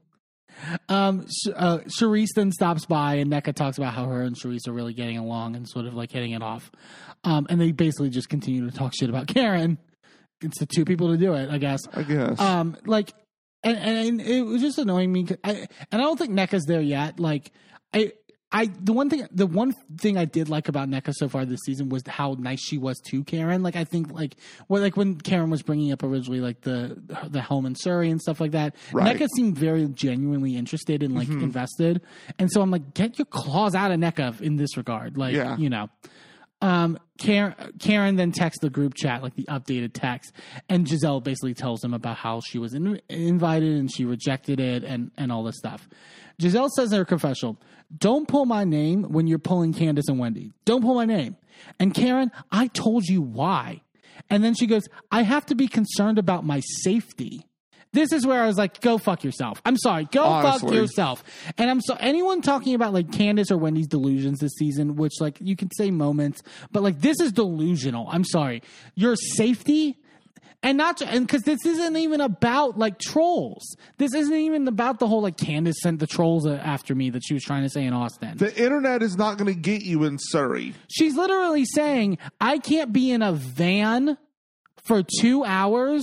Um, 0.88 1.26
uh, 1.54 1.78
Charrisse 1.98 2.34
then 2.34 2.52
stops 2.52 2.86
by, 2.86 3.14
and 3.14 3.30
Nneka 3.30 3.54
talks 3.54 3.78
about 3.78 3.94
how 3.94 4.06
her 4.06 4.22
and 4.22 4.36
Charrisse 4.36 4.68
are 4.68 4.72
really 4.72 4.94
getting 4.94 5.18
along 5.18 5.56
and 5.56 5.68
sort 5.68 5.86
of 5.86 5.94
like 5.94 6.12
hitting 6.12 6.32
it 6.32 6.42
off. 6.42 6.70
Um, 7.24 7.46
and 7.50 7.60
they 7.60 7.72
basically 7.72 8.10
just 8.10 8.28
continue 8.28 8.68
to 8.68 8.76
talk 8.76 8.92
shit 8.94 9.08
about 9.08 9.26
Karen. 9.26 9.78
It's 10.40 10.58
the 10.58 10.66
two 10.66 10.84
people 10.84 11.08
to 11.12 11.16
do 11.16 11.34
it, 11.34 11.50
I 11.50 11.58
guess. 11.58 11.80
I 11.92 12.02
guess. 12.02 12.40
Um, 12.40 12.76
like, 12.84 13.12
and, 13.62 13.78
and 13.78 14.20
it 14.20 14.42
was 14.42 14.60
just 14.60 14.78
annoying 14.78 15.12
me. 15.12 15.26
I, 15.44 15.66
and 15.90 16.00
I 16.00 16.04
don't 16.04 16.18
think 16.18 16.32
Nneka's 16.32 16.64
there 16.64 16.80
yet. 16.80 17.20
Like, 17.20 17.52
I, 17.94 18.12
I, 18.54 18.66
the 18.66 18.92
one 18.92 19.08
thing, 19.08 19.26
the 19.32 19.46
one 19.46 19.72
thing 19.96 20.18
I 20.18 20.26
did 20.26 20.48
like 20.50 20.68
about 20.68 20.88
Nneka 20.88 21.14
so 21.14 21.28
far 21.28 21.44
this 21.46 21.60
season 21.64 21.88
was 21.88 22.02
how 22.06 22.36
nice 22.38 22.60
she 22.62 22.76
was 22.76 23.00
to 23.08 23.24
Karen. 23.24 23.62
Like, 23.62 23.76
I 23.76 23.84
think, 23.84 24.12
like, 24.12 24.36
well, 24.68 24.82
like 24.82 24.96
when 24.96 25.16
Karen 25.16 25.48
was 25.48 25.62
bringing 25.62 25.90
up 25.90 26.02
originally, 26.02 26.40
like 26.40 26.60
the 26.60 27.00
the 27.28 27.40
home 27.40 27.64
in 27.66 27.74
Surry 27.74 28.10
and 28.10 28.20
stuff 28.20 28.40
like 28.40 28.50
that, 28.52 28.76
Right. 28.92 29.16
Nneka 29.16 29.28
seemed 29.36 29.56
very 29.56 29.86
genuinely 29.88 30.56
interested 30.56 31.02
and 31.02 31.14
like 31.14 31.28
invested. 31.28 32.02
And 32.38 32.50
so 32.52 32.60
I'm 32.60 32.70
like, 32.70 32.92
get 32.94 33.18
your 33.18 33.26
claws 33.26 33.74
out 33.74 33.90
of 33.90 33.98
Nneka 33.98 34.40
in 34.42 34.56
this 34.56 34.76
regard, 34.76 35.16
like, 35.16 35.34
Yeah. 35.34 35.56
you 35.56 35.70
know. 35.70 35.88
um, 36.60 36.98
Karen, 37.18 37.54
Karen 37.80 38.16
then 38.16 38.32
texts 38.32 38.60
the 38.62 38.70
group 38.70 38.94
chat, 38.94 39.22
like 39.22 39.34
the 39.34 39.44
updated 39.44 39.90
text, 39.94 40.32
and 40.68 40.86
Gizelle 40.86 41.22
basically 41.22 41.54
tells 41.54 41.82
him 41.82 41.94
about 41.94 42.16
how 42.16 42.40
she 42.40 42.58
was 42.58 42.74
in, 42.74 43.00
invited 43.08 43.76
and 43.78 43.90
she 43.92 44.04
rejected 44.04 44.60
it 44.60 44.84
and, 44.84 45.10
and 45.16 45.32
all 45.32 45.42
this 45.42 45.56
stuff. 45.56 45.88
Gizelle 46.40 46.68
says 46.70 46.92
in 46.92 46.98
her 46.98 47.04
confessional, 47.04 47.56
Don't 47.96 48.26
pull 48.26 48.46
my 48.46 48.64
name 48.64 49.04
when 49.04 49.26
you're 49.26 49.38
pulling 49.38 49.72
Candiace 49.72 50.08
and 50.08 50.18
Wendy. 50.18 50.52
Don't 50.64 50.82
pull 50.82 50.94
my 50.94 51.04
name. 51.04 51.36
And 51.78 51.94
Karen, 51.94 52.30
I 52.50 52.68
told 52.68 53.04
you 53.04 53.20
why. 53.20 53.82
And 54.30 54.42
then 54.42 54.54
she 54.54 54.66
goes, 54.66 54.88
I 55.10 55.22
have 55.22 55.46
to 55.46 55.54
be 55.54 55.68
concerned 55.68 56.18
about 56.18 56.44
my 56.44 56.60
safety. 56.82 57.46
This 57.92 58.10
is 58.12 58.26
where 58.26 58.42
I 58.42 58.46
was 58.46 58.56
like, 58.56 58.80
go 58.80 58.96
fuck 58.96 59.22
yourself. 59.22 59.60
I'm 59.66 59.76
sorry, 59.76 60.08
go 60.10 60.24
fuck 60.40 60.62
yourself. 60.70 61.22
And 61.58 61.68
I'm 61.68 61.82
so 61.82 61.94
anyone 62.00 62.40
talking 62.40 62.74
about 62.74 62.94
like 62.94 63.12
Candiace 63.12 63.50
or 63.50 63.58
Wendy's 63.58 63.86
delusions 63.86 64.38
this 64.38 64.52
season, 64.56 64.96
which 64.96 65.12
like 65.20 65.36
you 65.40 65.56
can 65.56 65.68
say 65.76 65.90
moments, 65.90 66.42
but 66.70 66.82
like 66.82 67.02
this 67.02 67.20
is 67.20 67.32
delusional. 67.32 68.08
I'm 68.10 68.24
sorry. 68.24 68.62
Your 68.94 69.14
safety 69.14 69.98
and 70.62 70.78
not 70.78 71.02
and 71.02 71.26
because 71.26 71.42
this 71.42 71.64
isn't 71.66 71.96
even 71.96 72.20
about 72.20 72.78
like 72.78 72.98
trolls. 72.98 73.76
This 73.98 74.14
isn't 74.14 74.34
even 74.34 74.68
about 74.68 74.98
the 74.98 75.06
whole 75.06 75.22
like 75.22 75.36
Candiace 75.36 75.80
sent 75.80 75.98
the 75.98 76.06
trolls 76.06 76.46
after 76.46 76.94
me 76.94 77.10
that 77.10 77.22
she 77.24 77.34
was 77.34 77.42
trying 77.42 77.62
to 77.62 77.68
say 77.68 77.84
in 77.84 77.92
Austin. 77.92 78.36
The 78.36 78.56
internet 78.62 79.02
is 79.02 79.16
not 79.16 79.38
going 79.38 79.52
to 79.52 79.58
get 79.58 79.82
you 79.82 80.04
in 80.04 80.18
Surry. 80.18 80.74
She's 80.88 81.16
literally 81.16 81.64
saying, 81.64 82.18
I 82.40 82.58
can't 82.58 82.92
be 82.92 83.10
in 83.10 83.22
a 83.22 83.32
van 83.32 84.16
for 84.84 85.02
two 85.02 85.44
hours 85.44 86.02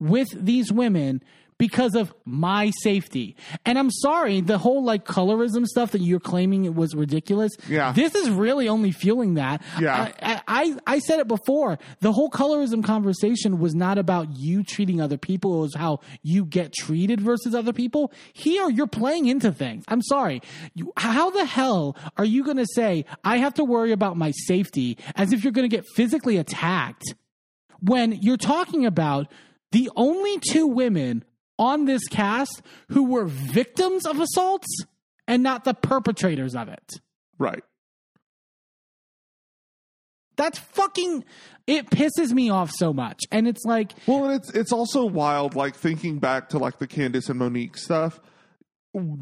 with 0.00 0.28
these 0.34 0.72
women 0.72 1.22
because 1.62 1.94
of 1.94 2.12
my 2.24 2.72
safety. 2.80 3.36
And 3.64 3.78
I'm 3.78 3.88
sorry, 3.88 4.40
the 4.40 4.58
whole 4.58 4.82
like 4.82 5.04
colorism 5.04 5.64
stuff 5.64 5.92
that 5.92 6.00
you're 6.00 6.18
claiming 6.18 6.64
it 6.64 6.74
was 6.74 6.92
ridiculous. 6.92 7.52
Yeah. 7.68 7.92
This 7.92 8.16
is 8.16 8.30
really 8.30 8.68
only 8.68 8.90
fueling 8.90 9.34
that. 9.34 9.62
Yeah. 9.80 10.10
I, 10.20 10.40
I, 10.48 10.76
I 10.88 10.98
said 10.98 11.20
it 11.20 11.28
before. 11.28 11.78
The 12.00 12.10
whole 12.10 12.30
colorism 12.30 12.82
conversation 12.82 13.60
was 13.60 13.76
not 13.76 13.96
about 13.96 14.36
you 14.36 14.64
treating 14.64 15.00
other 15.00 15.16
people. 15.16 15.58
It 15.58 15.60
was 15.60 15.74
how 15.76 16.00
you 16.24 16.44
get 16.44 16.72
treated 16.72 17.20
versus 17.20 17.54
other 17.54 17.72
people. 17.72 18.12
Here, 18.32 18.68
you're 18.68 18.88
playing 18.88 19.26
into 19.26 19.52
things. 19.52 19.84
I'm 19.86 20.02
sorry. 20.02 20.42
You, 20.74 20.92
how 20.96 21.30
the 21.30 21.44
hell 21.44 21.96
are 22.16 22.24
you 22.24 22.42
going 22.42 22.56
to 22.56 22.66
say, 22.74 23.04
I 23.22 23.36
have 23.36 23.54
to 23.54 23.64
worry 23.64 23.92
about 23.92 24.16
my 24.16 24.32
safety 24.48 24.98
as 25.14 25.32
if 25.32 25.44
you're 25.44 25.52
going 25.52 25.70
to 25.70 25.76
get 25.76 25.86
physically 25.94 26.38
attacked 26.38 27.14
when 27.78 28.10
you're 28.20 28.36
talking 28.36 28.84
about 28.84 29.30
the 29.70 29.90
only 29.94 30.40
two 30.50 30.66
women 30.66 31.22
on 31.58 31.84
this 31.84 32.06
cast 32.08 32.62
who 32.88 33.04
were 33.04 33.24
victims 33.24 34.06
of 34.06 34.20
assaults 34.20 34.68
and 35.26 35.42
not 35.42 35.64
the 35.64 35.74
perpetrators 35.74 36.54
of 36.54 36.68
it. 36.68 37.00
Right. 37.38 37.62
That's 40.36 40.58
fucking 40.58 41.24
it 41.66 41.90
pisses 41.90 42.32
me 42.32 42.50
off 42.50 42.70
so 42.70 42.92
much. 42.92 43.20
And 43.30 43.46
it's 43.46 43.64
like 43.64 43.92
Well, 44.06 44.30
it's 44.30 44.50
it's 44.50 44.72
also 44.72 45.04
wild. 45.04 45.54
Like 45.54 45.76
thinking 45.76 46.18
back 46.18 46.48
to 46.50 46.58
like 46.58 46.78
the 46.78 46.86
Candiace 46.86 47.28
and 47.28 47.38
Monique 47.38 47.76
stuff. 47.76 48.20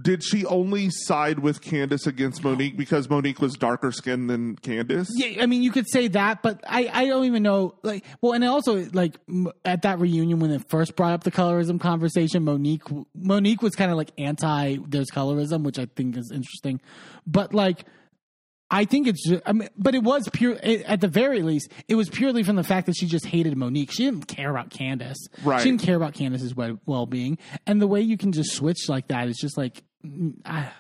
Did 0.02 0.24
she 0.24 0.44
only 0.46 0.90
side 0.90 1.38
with 1.38 1.60
Candiace 1.60 2.08
against 2.08 2.42
Monique 2.42 2.76
because 2.76 3.08
Monique 3.08 3.40
was 3.40 3.54
darker 3.54 3.92
skinned 3.92 4.28
than 4.28 4.56
Candiace? 4.56 5.08
yeah, 5.14 5.42
I 5.42 5.46
mean, 5.46 5.62
you 5.62 5.70
could 5.70 5.88
say 5.88 6.08
that, 6.08 6.42
but 6.42 6.60
I, 6.66 6.90
I 6.92 7.06
don't 7.06 7.24
even 7.24 7.44
know. 7.44 7.76
Like, 7.84 8.04
well, 8.20 8.32
and 8.32 8.42
also 8.42 8.88
like 8.92 9.16
at 9.64 9.82
that 9.82 10.00
reunion 10.00 10.40
when 10.40 10.50
they 10.50 10.58
first 10.58 10.96
brought 10.96 11.12
up 11.12 11.22
the 11.22 11.30
colorism 11.30 11.78
conversation, 11.78 12.44
Monique 12.44 12.82
Monique 13.14 13.62
was 13.62 13.76
kind 13.76 13.92
of 13.92 13.96
like 13.96 14.10
anti 14.18 14.78
there's 14.88 15.10
colorism, 15.12 15.62
which 15.62 15.78
I 15.78 15.86
think 15.86 16.16
is 16.16 16.32
interesting. 16.34 16.80
But 17.24 17.54
like, 17.54 17.84
I 18.70 18.84
think 18.84 19.08
it's 19.08 19.28
just, 19.28 19.42
I 19.46 19.52
mean, 19.52 19.68
but 19.76 19.94
it 19.94 20.02
was 20.02 20.28
pure 20.32 20.58
it, 20.62 20.82
at 20.82 21.00
the 21.00 21.08
very 21.08 21.42
least, 21.42 21.70
it 21.88 21.96
was 21.96 22.08
purely 22.08 22.42
from 22.42 22.56
the 22.56 22.62
fact 22.62 22.86
that 22.86 22.94
she 22.96 23.06
just 23.06 23.26
hated 23.26 23.56
Monique. 23.56 23.90
She 23.90 24.04
didn't 24.04 24.28
care 24.28 24.50
about 24.50 24.70
Candiace. 24.70 25.18
Right. 25.42 25.60
She 25.60 25.70
didn't 25.70 25.82
care 25.82 25.96
about 25.96 26.14
Candiace's 26.14 26.54
well 26.54 27.06
being, 27.06 27.38
and 27.66 27.82
the 27.82 27.86
way 27.86 28.00
you 28.00 28.16
can 28.16 28.32
just 28.32 28.52
switch 28.52 28.88
like 28.88 29.08
that 29.08 29.28
is 29.28 29.36
just 29.38 29.56
like. 29.56 29.82
mm, 30.04 30.34
I, 30.44 30.70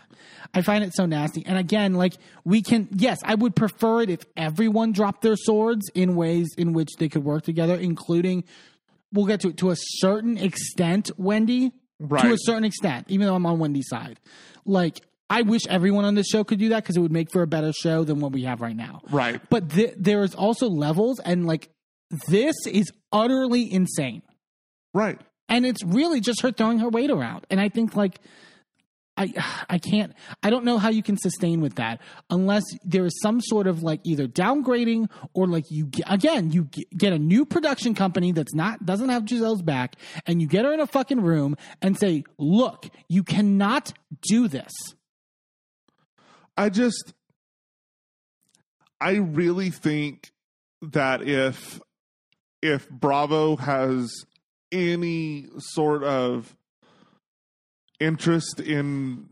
I 0.52 0.62
find 0.62 0.82
it 0.82 0.94
so 0.94 1.06
nasty. 1.06 1.44
And 1.46 1.56
again, 1.56 1.94
like 1.94 2.14
we 2.44 2.62
can, 2.62 2.88
yes, 2.92 3.18
I 3.24 3.34
would 3.34 3.54
prefer 3.54 4.02
it 4.02 4.10
if 4.10 4.20
everyone 4.36 4.92
dropped 4.92 5.22
their 5.22 5.36
swords 5.36 5.88
in 5.94 6.16
ways 6.16 6.48
in 6.58 6.72
which 6.72 6.88
they 6.98 7.08
could 7.08 7.24
work 7.24 7.44
together, 7.44 7.74
including, 7.76 8.44
we'll 9.12 9.26
get 9.26 9.40
to 9.40 9.48
it 9.48 9.58
to 9.58 9.70
a 9.70 9.76
certain 9.76 10.38
extent, 10.38 11.10
Wendy. 11.16 11.72
Right. 12.00 12.22
To 12.22 12.32
a 12.32 12.38
certain 12.38 12.64
extent, 12.64 13.06
even 13.08 13.26
though 13.26 13.34
I'm 13.34 13.44
on 13.46 13.58
Wendy's 13.58 13.88
side. 13.88 14.18
Like, 14.64 15.02
I 15.30 15.42
wish 15.42 15.62
everyone 15.68 16.04
on 16.04 16.16
this 16.16 16.26
show 16.26 16.42
could 16.42 16.58
do 16.58 16.70
that 16.70 16.82
because 16.82 16.96
it 16.96 17.00
would 17.00 17.12
make 17.12 17.30
for 17.30 17.42
a 17.42 17.46
better 17.46 17.72
show 17.72 18.02
than 18.02 18.18
what 18.18 18.32
we 18.32 18.42
have 18.42 18.60
right 18.60 18.76
now. 18.76 19.00
Right. 19.10 19.40
But 19.48 19.70
th- 19.70 19.94
there 19.96 20.24
is 20.24 20.34
also 20.34 20.68
levels, 20.68 21.20
and 21.20 21.46
like, 21.46 21.70
this 22.26 22.56
is 22.66 22.90
utterly 23.12 23.72
insane. 23.72 24.22
Right. 24.92 25.20
And 25.48 25.64
it's 25.64 25.84
really 25.84 26.20
just 26.20 26.42
her 26.42 26.50
throwing 26.50 26.80
her 26.80 26.88
weight 26.88 27.10
around. 27.10 27.46
And 27.48 27.60
I 27.60 27.68
think, 27.68 27.94
like, 27.94 28.20
I 29.16 29.32
I 29.68 29.78
can't 29.78 30.14
I 30.42 30.50
don't 30.50 30.64
know 30.64 30.78
how 30.78 30.88
you 30.88 31.02
can 31.02 31.16
sustain 31.16 31.60
with 31.60 31.74
that 31.74 32.00
unless 32.30 32.62
there 32.84 33.04
is 33.04 33.20
some 33.20 33.40
sort 33.40 33.66
of 33.66 33.82
like 33.82 34.00
either 34.04 34.26
downgrading 34.26 35.10
or 35.34 35.46
like 35.46 35.64
you 35.68 35.86
get, 35.86 36.10
again 36.10 36.52
you 36.52 36.68
get 36.96 37.12
a 37.12 37.18
new 37.18 37.44
production 37.44 37.94
company 37.94 38.32
that's 38.32 38.54
not 38.54 38.86
doesn't 38.86 39.08
have 39.10 39.24
Gizelle's 39.24 39.62
back 39.62 39.96
and 40.26 40.40
you 40.40 40.46
get 40.46 40.64
her 40.64 40.72
in 40.72 40.80
a 40.80 40.86
fucking 40.86 41.20
room 41.20 41.56
and 41.82 41.98
say 41.98 42.24
look 42.38 42.88
you 43.08 43.22
cannot 43.22 43.92
do 44.22 44.48
this 44.48 44.72
I 46.56 46.68
just, 46.68 47.12
I 49.00 49.12
really 49.12 49.70
think 49.70 50.32
that 50.82 51.22
if, 51.22 51.80
if 52.62 52.88
Bravo 52.90 53.56
has 53.56 54.10
any 54.72 55.46
sort 55.58 56.04
of 56.04 56.54
interest 57.98 58.60
in 58.60 59.26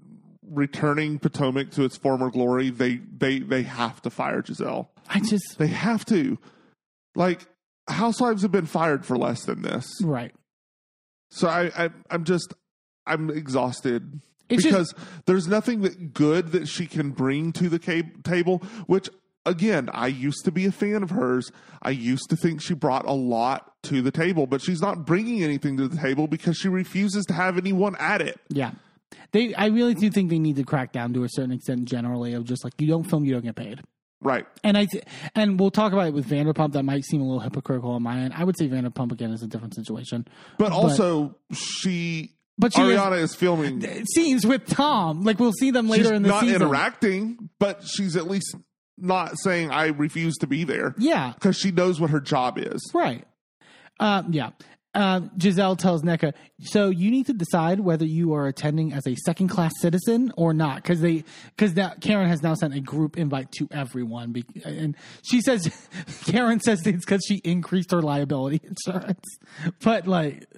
returning 0.50 1.18
Potomac 1.18 1.70
to 1.72 1.84
its 1.84 1.96
former 1.96 2.30
glory, 2.30 2.70
they, 2.70 2.96
they, 2.96 3.40
they 3.40 3.62
have 3.62 4.00
to 4.02 4.10
fire 4.10 4.42
Gizelle. 4.42 4.88
I 5.08 5.20
just 5.20 5.58
They 5.58 5.68
have 5.68 6.04
to. 6.06 6.38
Like, 7.14 7.46
housewives 7.88 8.42
have 8.42 8.52
been 8.52 8.66
fired 8.66 9.04
for 9.04 9.16
less 9.16 9.44
than 9.44 9.62
this. 9.62 9.86
right 10.02 10.34
So 11.30 11.48
I, 11.48 11.70
I 11.76 11.90
I'm 12.10 12.24
just 12.24 12.54
I'm 13.06 13.30
exhausted 13.30 14.20
It's 14.48 14.62
just- 14.62 14.94
because 14.94 14.94
there's 15.26 15.46
nothing 15.48 15.82
that 15.82 16.14
good 16.14 16.52
that 16.52 16.68
she 16.68 16.86
can 16.86 17.10
bring 17.10 17.52
to 17.52 17.68
the 17.68 17.78
ca- 17.78 18.10
table. 18.24 18.58
Which 18.86 19.08
again, 19.46 19.88
I 19.92 20.06
used 20.08 20.44
to 20.44 20.50
be 20.52 20.66
a 20.66 20.72
fan 20.72 21.02
of 21.02 21.10
hers. 21.10 21.50
I 21.82 21.90
used 21.90 22.28
to 22.30 22.36
think 22.36 22.60
she 22.60 22.74
brought 22.74 23.06
a 23.06 23.12
lot 23.12 23.72
to 23.84 24.02
the 24.02 24.10
table, 24.10 24.46
but 24.46 24.60
she's 24.60 24.80
not 24.80 25.06
bringing 25.06 25.42
anything 25.42 25.76
to 25.78 25.88
the 25.88 25.96
table 25.96 26.26
because 26.26 26.56
she 26.56 26.68
refuses 26.68 27.24
to 27.26 27.34
have 27.34 27.56
anyone 27.58 27.96
at 27.98 28.20
it. 28.20 28.40
yeah 28.48 28.72
they 29.32 29.54
I 29.54 29.66
really 29.66 29.94
do 29.94 30.10
think 30.10 30.28
they 30.30 30.38
need 30.38 30.56
to 30.56 30.64
crack 30.64 30.92
down 30.92 31.12
to 31.14 31.24
a 31.24 31.28
certain 31.30 31.52
extent 31.52 31.84
generally 31.86 32.32
of 32.34 32.44
just 32.44 32.62
like 32.64 32.74
you 32.78 32.86
don't 32.88 33.04
film 33.04 33.24
you 33.24 33.32
don't 33.32 33.44
get 33.44 33.56
paid 33.56 33.80
Right. 34.20 34.46
And 34.64 34.76
I 34.76 34.86
th- 34.86 35.04
and 35.36 35.60
we'll 35.60 35.70
talk 35.70 35.92
about 35.92 36.08
it 36.08 36.12
with 36.12 36.26
Vanderpump. 36.28 36.72
That 36.72 36.82
might 36.84 37.04
seem 37.04 37.20
a 37.20 37.24
little 37.24 37.38
hypocritical 37.38 37.92
on 37.92 38.02
my 38.02 38.18
end. 38.18 38.34
I 38.36 38.42
would 38.42 38.58
say 38.58 38.68
Vanderpump 38.68 39.12
again 39.12 39.30
is 39.30 39.44
a 39.44 39.46
different 39.46 39.76
situation. 39.76 40.26
But 40.58 40.72
also, 40.72 41.36
she. 41.52 42.32
But 42.58 42.74
she 42.74 42.82
is- 42.82 42.98
Ariana 42.98 43.18
is, 43.22 43.34
filming. 43.34 44.04
Scenes 44.14 44.44
with 44.46 44.66
Tom, 44.66 45.22
like 45.22 45.38
we'll 45.38 45.52
see 45.52 45.70
them 45.70 45.88
later 45.88 46.12
in 46.12 46.22
the 46.22 46.28
not 46.28 46.40
season. 46.42 46.62
interacting, 46.62 47.50
but 47.60 47.84
she's 47.86 48.16
at 48.16 48.28
least 48.28 48.54
not 48.96 49.38
saying 49.38 49.70
I 49.70 49.86
refuse 49.88 50.36
to 50.38 50.46
be 50.48 50.64
there 50.64 50.94
Yeah, 50.98 51.32
because 51.34 51.56
she 51.56 51.70
knows 51.70 52.00
what 52.00 52.10
her 52.10 52.20
job 52.20 52.58
is. 52.58 52.80
right. 52.92 53.24
Uh, 54.00 54.22
yeah. 54.30 54.50
Uh, 54.98 55.20
Gizelle 55.36 55.78
tells 55.78 56.02
Nneka, 56.02 56.34
so 56.60 56.88
you 56.88 57.12
need 57.12 57.26
to 57.26 57.32
decide 57.32 57.78
whether 57.78 58.04
you 58.04 58.34
are 58.34 58.48
attending 58.48 58.92
as 58.92 59.06
a 59.06 59.14
second 59.14 59.46
class 59.46 59.70
citizen 59.78 60.32
or 60.36 60.52
not, 60.52 60.82
because 60.82 61.00
they 61.00 61.22
because 61.54 61.74
that 61.74 62.00
Karen 62.00 62.28
has 62.28 62.42
now 62.42 62.54
sent 62.54 62.74
a 62.74 62.80
group 62.80 63.16
invite 63.16 63.52
to 63.52 63.68
everyone, 63.70 64.32
be, 64.32 64.44
and 64.64 64.96
she 65.22 65.40
says 65.40 65.70
Karen 66.24 66.58
says 66.58 66.84
it's 66.84 67.04
because 67.04 67.24
she 67.24 67.36
increased 67.44 67.92
her 67.92 68.02
liability 68.02 68.60
insurance, 68.86 69.22
but 69.84 70.08
like 70.08 70.48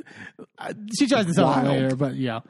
uh, 0.58 0.72
she 0.98 1.06
tries 1.06 1.26
to 1.26 1.34
sell 1.34 1.52
it 1.52 1.68
later, 1.68 1.94
but 1.94 2.14
yeah. 2.14 2.40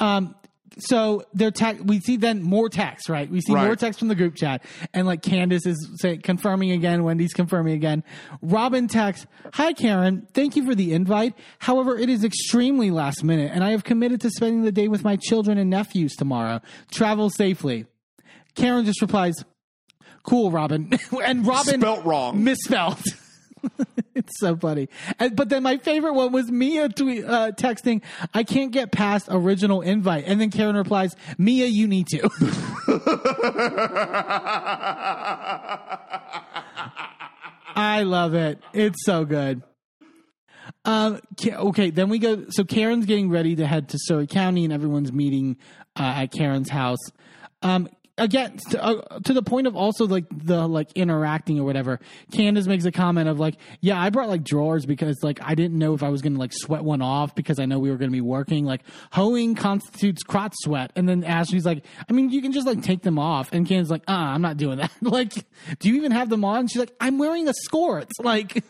Um, 0.00 0.34
so 0.78 1.22
they're 1.32 1.50
te- 1.50 1.80
we 1.84 2.00
see 2.00 2.16
then 2.16 2.42
more 2.42 2.68
text, 2.68 3.08
right? 3.08 3.30
We 3.30 3.40
see 3.40 3.54
more 3.54 3.68
Right. 3.68 3.78
text 3.78 3.98
from 3.98 4.08
the 4.08 4.14
group 4.14 4.34
chat, 4.34 4.62
and 4.92 5.06
like 5.06 5.22
Candiace 5.22 5.66
is 5.66 5.88
say, 6.00 6.16
confirming 6.18 6.70
again, 6.72 7.02
Wendy's 7.04 7.32
confirming 7.32 7.74
again. 7.74 8.04
Robyn 8.42 8.88
texts, 8.88 9.26
"Hi 9.54 9.72
Karen, 9.72 10.26
thank 10.34 10.56
you 10.56 10.64
for 10.64 10.74
the 10.74 10.92
invite. 10.92 11.34
However, 11.60 11.98
it 11.98 12.08
is 12.10 12.24
extremely 12.24 12.90
last 12.90 13.24
minute, 13.24 13.50
and 13.54 13.64
I 13.64 13.70
have 13.70 13.84
committed 13.84 14.20
to 14.22 14.30
spending 14.30 14.62
the 14.62 14.72
day 14.72 14.88
with 14.88 15.02
my 15.04 15.16
children 15.16 15.58
and 15.58 15.70
nephews 15.70 16.14
tomorrow. 16.14 16.60
Travel 16.90 17.30
safely." 17.30 17.86
Karen 18.54 18.84
just 18.84 19.00
replies, 19.02 19.34
"Cool, 20.22 20.50
Robin," 20.50 20.90
and 21.24 21.46
Robin 21.46 21.80
Spelt 21.80 22.04
wrong. 22.04 22.42
misspelled. 22.42 23.02
it's 24.14 24.38
so 24.38 24.56
funny. 24.56 24.88
And, 25.18 25.34
but 25.36 25.48
then 25.48 25.62
my 25.62 25.78
favorite 25.78 26.14
one 26.14 26.32
was 26.32 26.50
Mia 26.50 26.88
tweet, 26.88 27.24
uh, 27.24 27.52
texting, 27.52 28.02
I 28.34 28.44
can't 28.44 28.72
get 28.72 28.92
past 28.92 29.28
original 29.30 29.80
invite. 29.82 30.24
And 30.26 30.40
then 30.40 30.50
Karen 30.50 30.76
replies, 30.76 31.14
Mia, 31.38 31.66
you 31.66 31.86
need 31.88 32.08
to. 32.08 32.28
I 37.76 38.02
love 38.04 38.34
it. 38.34 38.60
It's 38.72 39.04
so 39.04 39.24
good. 39.24 39.62
Um. 40.84 41.20
Okay. 41.46 41.90
Then 41.90 42.08
we 42.08 42.18
go. 42.18 42.46
So 42.50 42.64
Karen's 42.64 43.06
getting 43.06 43.28
ready 43.28 43.56
to 43.56 43.66
head 43.66 43.90
to 43.90 43.98
Surry 44.00 44.26
County, 44.26 44.64
and 44.64 44.72
everyone's 44.72 45.12
meeting 45.12 45.56
uh, 45.94 46.14
at 46.16 46.32
Karen's 46.32 46.70
house. 46.70 46.98
Um. 47.62 47.88
Again, 48.18 48.56
to, 48.70 48.82
uh, 48.82 49.18
to 49.24 49.34
the 49.34 49.42
point 49.42 49.66
of 49.66 49.76
also 49.76 50.06
like 50.06 50.24
the 50.30 50.66
like 50.66 50.90
interacting 50.92 51.60
or 51.60 51.64
whatever. 51.64 52.00
Candiace 52.32 52.66
makes 52.66 52.86
a 52.86 52.92
comment 52.92 53.28
of 53.28 53.38
like, 53.38 53.56
"Yeah, 53.82 54.00
I 54.00 54.08
brought 54.08 54.30
like 54.30 54.42
drawers 54.42 54.86
because 54.86 55.18
like 55.22 55.38
I 55.42 55.54
didn't 55.54 55.78
know 55.78 55.92
if 55.92 56.02
I 56.02 56.08
was 56.08 56.22
gonna 56.22 56.38
like 56.38 56.52
sweat 56.54 56.82
one 56.82 57.02
off 57.02 57.34
because 57.34 57.58
I 57.58 57.66
know 57.66 57.78
we 57.78 57.90
were 57.90 57.98
gonna 57.98 58.10
be 58.10 58.22
working. 58.22 58.64
Like 58.64 58.80
hoeing 59.12 59.54
constitutes 59.54 60.22
crotch 60.22 60.54
sweat." 60.62 60.92
And 60.96 61.06
then 61.06 61.24
Ashley's 61.24 61.66
like, 61.66 61.84
"I 62.08 62.12
mean, 62.14 62.30
you 62.30 62.40
can 62.40 62.52
just 62.52 62.66
like 62.66 62.80
take 62.82 63.02
them 63.02 63.18
off." 63.18 63.52
And 63.52 63.66
Candiace's 63.66 63.90
like, 63.90 64.04
"Ah, 64.08 64.32
I'm 64.32 64.40
not 64.40 64.56
doing 64.56 64.78
that. 64.78 64.92
like, 65.02 65.34
do 65.78 65.90
you 65.90 65.96
even 65.96 66.12
have 66.12 66.30
them 66.30 66.42
on?" 66.42 66.68
She's 66.68 66.78
like, 66.80 66.94
"I'm 66.98 67.18
wearing 67.18 67.48
a 67.48 67.54
skirt." 67.54 68.08
Like. 68.22 68.64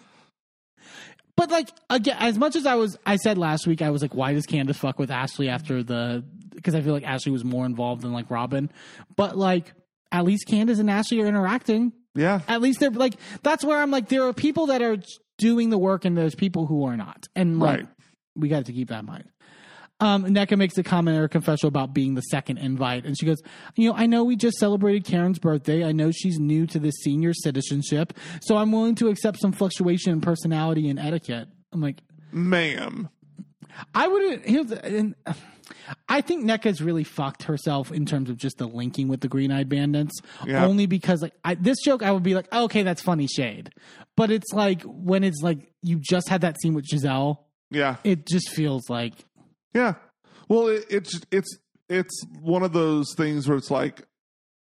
But 1.37 1.51
like 1.51 1.69
again, 1.91 2.17
as 2.19 2.39
much 2.39 2.57
as 2.57 2.65
I 2.67 2.77
was, 2.77 2.99
I 3.05 3.17
said 3.17 3.37
last 3.39 3.67
week, 3.67 3.83
I 3.83 3.91
was 3.91 4.01
like, 4.01 4.15
why 4.15 4.33
does 4.33 4.47
Candiace 4.47 4.79
fuck 4.79 4.99
with 4.99 5.11
Ashley 5.11 5.49
after 5.51 5.83
the? 5.83 6.25
Because 6.57 6.75
I 6.75 6.81
feel 6.83 6.93
like 6.93 7.05
Ashley 7.07 7.31
was 7.31 7.45
more 7.45 7.65
involved 7.67 8.03
than 8.03 8.13
like 8.13 8.29
Robyn. 8.31 8.71
But 9.15 9.37
like, 9.37 9.73
at 10.11 10.25
least 10.25 10.47
Candiace 10.49 10.79
and 10.81 10.91
Ashley 10.91 11.21
are 11.21 11.27
interacting. 11.27 11.93
Yeah. 12.15 12.41
At 12.49 12.61
least 12.63 12.81
they're 12.81 12.91
like, 12.91 13.15
that's 13.43 13.63
where 13.65 13.79
I'm 13.81 13.91
like, 13.91 14.09
there 14.09 14.25
are 14.27 14.33
people 14.33 14.67
that 14.67 14.81
are 14.83 14.97
doing 15.39 15.69
the 15.71 15.79
work, 15.79 16.05
and 16.07 16.17
there's 16.17 16.35
people 16.35 16.67
who 16.67 16.87
are 16.87 16.97
not, 16.97 17.27
and 17.37 17.59
like, 17.61 17.81
Right. 17.81 17.89
we 18.35 18.49
got 18.49 18.65
to 18.67 18.73
keep 18.73 18.89
that 18.89 19.01
in 19.01 19.07
mind. 19.07 19.25
Um, 20.01 20.25
Nneka 20.25 20.59
makes 20.59 20.77
a 20.79 20.83
comment 20.83 21.19
or 21.19 21.27
confessional 21.29 21.69
about 21.69 21.95
being 21.95 22.15
the 22.15 22.21
second 22.23 22.59
invite. 22.59 23.05
And 23.07 23.19
she 23.19 23.25
goes, 23.27 23.39
You 23.77 23.91
know, 23.91 23.97
I 23.97 24.05
know 24.07 24.25
we 24.25 24.37
just 24.37 24.59
celebrated 24.59 25.05
Karen's 25.05 25.39
birthday. 25.39 25.85
I 25.85 25.93
know 25.93 26.11
she's 26.11 26.39
new 26.39 26.67
to 26.69 26.79
this 26.79 26.95
senior 27.03 27.33
citizenship. 27.35 28.13
So 28.43 28.57
I'm 28.59 28.73
willing 28.73 28.95
to 28.97 29.09
accept 29.09 29.39
some 29.41 29.53
fluctuation 29.53 30.13
in 30.13 30.21
personality 30.21 30.89
and 30.91 30.99
etiquette. 30.99 31.49
I'm 31.73 31.81
like, 31.81 32.01
Ma'am. 32.33 33.09
I 33.95 34.09
wouldn't. 34.09 34.47
Here's, 34.47 34.71
and 34.73 35.15
I 36.09 36.21
think 36.21 36.45
Nneka's 36.45 36.81
really 36.81 37.05
fucked 37.05 37.45
herself 37.45 37.91
in 37.93 38.07
terms 38.07 38.31
of 38.31 38.37
just 38.37 38.59
the 38.59 38.67
linking 38.67 39.09
with 39.09 39.21
the 39.21 39.29
Green 39.29 39.51
Eyed 39.53 39.69
Bandits. 39.69 40.15
Yeah. 40.47 40.65
Only 40.65 40.87
because 40.87 41.23
like 41.23 41.35
I, 41.45 41.55
this 41.55 41.79
joke, 41.85 42.03
I 42.03 42.13
would 42.13 42.23
be 42.23 42.35
like, 42.35 42.53
okay, 42.53 42.83
that's 42.83 43.03
funny 43.03 43.27
shade. 43.27 43.71
But 44.17 44.31
it's 44.31 44.53
like 44.53 44.83
when 44.83 45.25
it's 45.25 45.43
like 45.43 45.59
you 45.83 45.97
just 46.01 46.29
had 46.29 46.41
that 46.43 46.61
scene 46.61 46.75
with 46.75 46.87
Gizelle, 46.87 47.39
Yeah. 47.71 47.97
it 48.05 48.27
just 48.27 48.51
feels 48.51 48.89
like 48.89 49.13
Yeah. 49.75 49.95
Well, 50.49 50.69
it, 50.69 50.85
it's 50.89 51.21
it's 51.31 51.59
it's 51.89 52.25
one 52.41 52.63
of 52.63 52.73
those 52.73 53.15
things 53.17 53.49
where 53.49 53.57
it's 53.59 53.71
like 53.71 54.03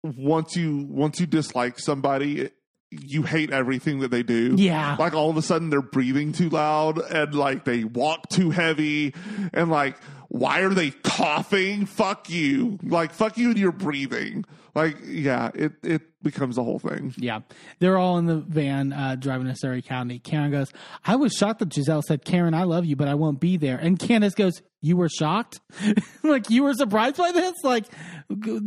once 0.02 0.56
you 0.56 0.86
once 0.88 1.20
you 1.20 1.26
dislike 1.26 1.78
somebody, 1.78 2.40
it, 2.42 2.54
you 2.90 3.22
hate 3.22 3.50
everything 3.50 4.00
that 4.00 4.10
they 4.10 4.22
do. 4.22 4.54
Yeah. 4.56 4.96
Like 4.98 5.14
all 5.14 5.30
of 5.30 5.36
a 5.36 5.42
sudden 5.42 5.70
they're 5.70 5.80
breathing 5.80 6.32
too 6.32 6.48
loud 6.48 6.98
and 6.98 7.34
like 7.34 7.64
they 7.64 7.84
walk 7.84 8.28
too 8.28 8.50
heavy 8.50 9.14
and 9.52 9.70
like 9.70 9.96
why 10.28 10.60
are 10.60 10.74
they 10.74 10.90
coughing? 10.90 11.86
Fuck 11.86 12.30
you. 12.30 12.78
Like 12.82 13.12
fuck 13.12 13.36
you 13.38 13.50
and 13.50 13.58
your 13.58 13.72
breathing. 13.72 14.44
Like 14.74 14.96
yeah, 15.04 15.50
it 15.54 15.72
it 15.82 16.02
becomes 16.22 16.58
a 16.58 16.62
whole 16.62 16.78
thing. 16.78 17.14
Yeah. 17.16 17.40
They're 17.78 17.96
all 17.96 18.18
in 18.18 18.26
the 18.26 18.36
van 18.36 18.92
uh, 18.92 19.16
driving 19.16 19.46
to 19.46 19.56
Surry 19.56 19.82
County. 19.82 20.18
Karen 20.18 20.50
goes, 20.50 20.72
I 21.04 21.16
was 21.16 21.32
shocked 21.32 21.60
that 21.60 21.70
Gizelle 21.70 22.02
said, 22.02 22.24
Karen, 22.24 22.54
I 22.54 22.64
love 22.64 22.84
you, 22.84 22.94
but 22.96 23.08
I 23.08 23.14
won't 23.14 23.40
be 23.40 23.56
there. 23.56 23.78
And 23.78 23.98
Candiace 23.98 24.34
goes, 24.34 24.62
You 24.80 24.96
were 24.96 25.08
shocked? 25.08 25.60
like, 26.22 26.50
you 26.50 26.64
were 26.64 26.74
surprised 26.74 27.16
by 27.16 27.32
this? 27.32 27.54
Like, 27.64 27.86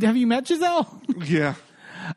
have 0.02 0.18
you 0.18 0.28
met 0.28 0.46
Gizelle? 0.46 1.02
Yeah. 1.30 1.56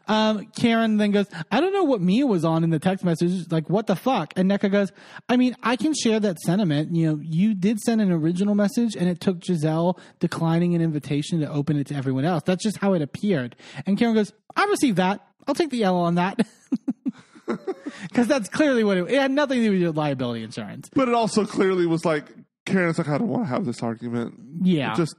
Um, 0.09 0.47
Karen 0.59 0.97
then 0.97 1.11
goes, 1.11 1.26
I 1.51 1.61
don't 1.61 1.72
know 1.72 1.84
what 1.84 2.01
Mia 2.01 2.26
was 2.26 2.45
on 2.45 2.64
in 2.64 2.70
the 2.70 2.78
text 2.78 3.05
message. 3.05 3.51
Like, 3.51 3.68
what 3.70 3.87
the 3.87 3.97
fuck? 3.97 4.32
And 4.37 4.51
Nneka 4.51 4.70
goes, 4.70 4.93
I 5.28 5.37
mean, 5.37 5.57
I 5.62 5.76
can 5.76 5.95
share 5.95 6.20
that 6.20 6.39
sentiment. 6.41 6.95
You 6.95 7.07
know, 7.07 7.20
you 7.22 7.55
did 7.55 7.80
send 7.80 8.01
an 8.01 8.12
original 8.12 8.55
message 8.55 8.97
and 8.97 9.09
it 9.09 9.20
took 9.20 9.41
Gizelle 9.41 9.99
declining 10.20 10.74
an 10.74 10.80
invitation 10.80 11.41
to 11.41 11.51
open 11.51 11.78
it 11.78 11.87
to 11.89 11.95
everyone 11.95 12.24
else. 12.24 12.43
That's 12.45 12.62
just 12.62 12.78
how 12.78 12.95
it 12.95 13.03
appeared. 13.03 13.57
And 13.87 13.99
Karen 13.99 14.14
goes, 14.14 14.32
I 14.55 14.64
received 14.66 14.97
that. 14.99 15.20
I'll 15.47 15.55
take 15.55 15.70
the 15.70 15.84
L 15.84 15.97
on 15.97 16.16
that. 16.16 16.41
Because 18.03 18.26
that's 18.26 18.49
clearly 18.49 18.82
what 18.82 18.97
it, 18.97 19.09
it 19.09 19.20
had 19.20 19.30
nothing 19.30 19.59
to 19.61 19.64
do 19.66 19.70
with 19.70 19.80
your 19.80 19.93
liability 19.93 20.43
insurance. 20.43 20.91
But 20.93 21.09
it 21.09 21.14
also 21.14 21.45
clearly 21.45 21.87
was 21.87 22.05
like 22.05 22.24
Karen's 22.64 22.99
like 22.99 23.09
I 23.09 23.18
don't 23.18 23.28
want 23.28 23.45
to 23.45 23.49
have 23.49 23.64
this 23.64 23.82
argument. 23.82 24.34
Yeah. 24.62 24.95
Just 24.95 25.14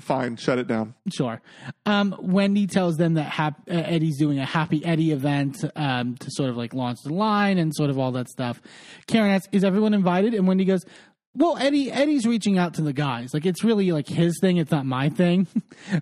fine, 0.00 0.36
shut 0.36 0.58
it 0.58 0.66
down. 0.66 0.94
Sure. 1.12 1.40
Um, 1.86 2.14
Wendy 2.20 2.66
tells 2.66 2.96
them 2.96 3.14
that 3.14 3.24
hap- 3.24 3.68
uh, 3.68 3.74
Eddie's 3.74 4.18
doing 4.18 4.38
a 4.38 4.44
Happy 4.44 4.84
Eddie 4.84 5.12
event 5.12 5.64
um, 5.76 6.16
to 6.16 6.30
sort 6.30 6.50
of 6.50 6.56
like 6.56 6.74
launch 6.74 6.98
the 7.04 7.12
line 7.12 7.58
and 7.58 7.74
sort 7.74 7.90
of 7.90 7.98
all 7.98 8.12
that 8.12 8.28
stuff. 8.28 8.60
Karen 9.06 9.30
asks, 9.30 9.48
"Is 9.52 9.64
everyone 9.64 9.94
invited?" 9.94 10.34
And 10.34 10.46
Wendy 10.46 10.64
goes, 10.64 10.84
"Well, 11.34 11.56
Eddie 11.58 11.90
Eddie's 11.90 12.26
reaching 12.26 12.58
out 12.58 12.74
to 12.74 12.82
the 12.82 12.92
guys. 12.92 13.34
Like 13.34 13.46
it's 13.46 13.64
really 13.64 13.92
like 13.92 14.08
his 14.08 14.38
thing. 14.40 14.56
It's 14.56 14.70
not 14.70 14.86
my 14.86 15.08
thing." 15.08 15.46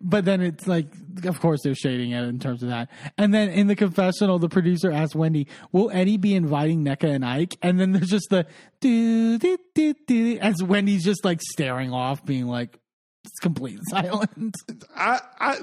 but 0.00 0.24
then 0.24 0.40
it's 0.40 0.66
like, 0.66 0.86
of 1.24 1.40
course, 1.40 1.60
they're 1.62 1.74
shading 1.74 2.10
it 2.12 2.22
in 2.24 2.38
terms 2.38 2.62
of 2.62 2.68
that. 2.70 2.88
And 3.18 3.32
then 3.32 3.48
in 3.48 3.66
the 3.66 3.76
confessional, 3.76 4.38
the 4.38 4.48
producer 4.48 4.90
asks 4.90 5.14
Wendy, 5.14 5.48
"Will 5.72 5.90
Eddie 5.92 6.16
be 6.16 6.34
inviting 6.34 6.84
Nneka 6.84 7.14
and 7.14 7.24
Ike?" 7.24 7.56
And 7.62 7.78
then 7.78 7.92
there's 7.92 8.08
just 8.08 8.28
the 8.30 8.46
do 8.80 9.38
do 9.38 9.58
do 9.74 9.94
do 10.06 10.38
as 10.38 10.62
Wendy's 10.62 11.04
just 11.04 11.24
like 11.24 11.40
staring 11.42 11.92
off, 11.92 12.24
being 12.24 12.46
like. 12.46 12.78
It's 13.24 13.38
complete 13.40 13.78
silence. 13.90 14.56
I 14.96 15.20
I 15.38 15.56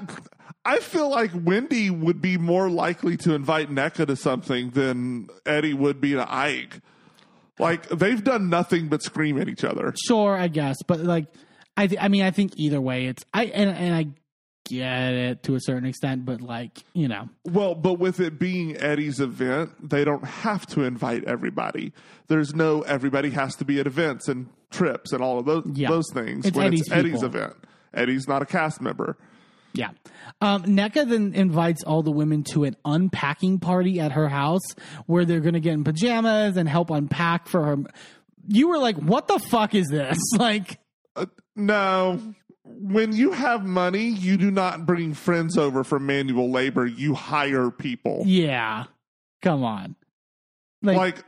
I 0.64 0.78
feel 0.78 1.08
like 1.10 1.30
Wendy 1.34 1.90
would 1.90 2.20
be 2.20 2.36
more 2.38 2.70
likely 2.70 3.16
to 3.18 3.34
invite 3.34 3.70
Nneka 3.70 4.06
to 4.06 4.16
something 4.16 4.70
than 4.70 5.28
Eddie 5.46 5.74
would 5.74 6.00
be 6.00 6.12
to 6.12 6.32
Ike. 6.32 6.80
Like 7.58 7.88
they've 7.88 8.22
done 8.22 8.48
nothing 8.48 8.88
but 8.88 9.02
scream 9.02 9.40
at 9.40 9.48
each 9.48 9.64
other. 9.64 9.94
Sure, 10.06 10.36
I 10.36 10.48
guess, 10.48 10.76
but 10.86 11.00
like, 11.00 11.26
I, 11.76 11.86
th- 11.86 12.00
I 12.02 12.08
mean, 12.08 12.22
I 12.22 12.30
think 12.30 12.52
either 12.56 12.80
way, 12.80 13.06
it's 13.06 13.24
I 13.32 13.44
and 13.46 13.70
and 13.70 13.94
I 13.94 14.06
get 14.78 15.12
it 15.14 15.42
to 15.44 15.54
a 15.54 15.60
certain 15.60 15.86
extent, 15.86 16.24
but 16.24 16.40
like, 16.40 16.82
you 16.94 17.08
know, 17.08 17.28
Well, 17.44 17.74
but 17.74 17.94
with 17.94 18.20
it 18.20 18.38
being 18.38 18.76
Eddie's 18.76 19.20
event, 19.20 19.70
they 19.90 20.04
don't 20.04 20.24
have 20.24 20.66
to 20.68 20.82
invite 20.82 21.24
everybody. 21.24 21.92
There's 22.28 22.54
no 22.54 22.82
everybody 22.82 23.30
has 23.30 23.54
to 23.56 23.64
be 23.64 23.78
at 23.80 23.86
events 23.86 24.28
and 24.28 24.48
trips 24.70 25.12
and 25.12 25.22
all 25.22 25.38
of 25.38 25.44
those 25.46 25.64
Yeah. 25.74 25.88
those 25.90 26.06
things 26.12 26.46
It's 26.46 26.56
when 26.56 26.66
Eddie's 26.68 26.80
it's 26.82 26.90
Eddie's 26.92 27.12
people. 27.20 27.26
event. 27.26 27.54
Eddie's 27.94 28.26
not 28.26 28.40
a 28.42 28.46
cast 28.46 28.80
member. 28.80 29.16
yeah. 29.74 29.90
Um, 30.40 30.64
Nneka 30.64 31.08
then 31.08 31.34
invites 31.34 31.82
all 31.84 32.02
the 32.02 32.10
women 32.10 32.42
to 32.52 32.64
an 32.64 32.76
unpacking 32.84 33.58
party 33.60 34.00
at 34.00 34.12
her 34.12 34.28
house 34.28 34.62
where 35.06 35.24
they're 35.24 35.40
going 35.40 35.54
to 35.54 35.60
get 35.60 35.74
in 35.74 35.84
pajamas 35.84 36.56
and 36.56 36.68
help 36.68 36.90
unpack 36.90 37.46
for 37.48 37.64
her. 37.64 37.76
You 38.48 38.68
were 38.68 38.78
like, 38.78 38.96
"What 38.96 39.28
the 39.28 39.38
fuck 39.38 39.74
is 39.74 39.86
this?" 39.88 40.18
Like, 40.38 40.78
No. 41.54 42.34
When 42.64 43.12
you 43.12 43.32
have 43.32 43.64
money, 43.64 44.06
you 44.06 44.36
do 44.36 44.50
not 44.50 44.86
bring 44.86 45.14
friends 45.14 45.58
over 45.58 45.82
for 45.82 45.98
manual 45.98 46.50
labor. 46.50 46.86
You 46.86 47.14
hire 47.14 47.70
people. 47.70 48.22
yeah, 48.26 48.84
come 49.40 49.64
on, 49.64 49.96
like, 50.82 50.96
Like 50.96 51.24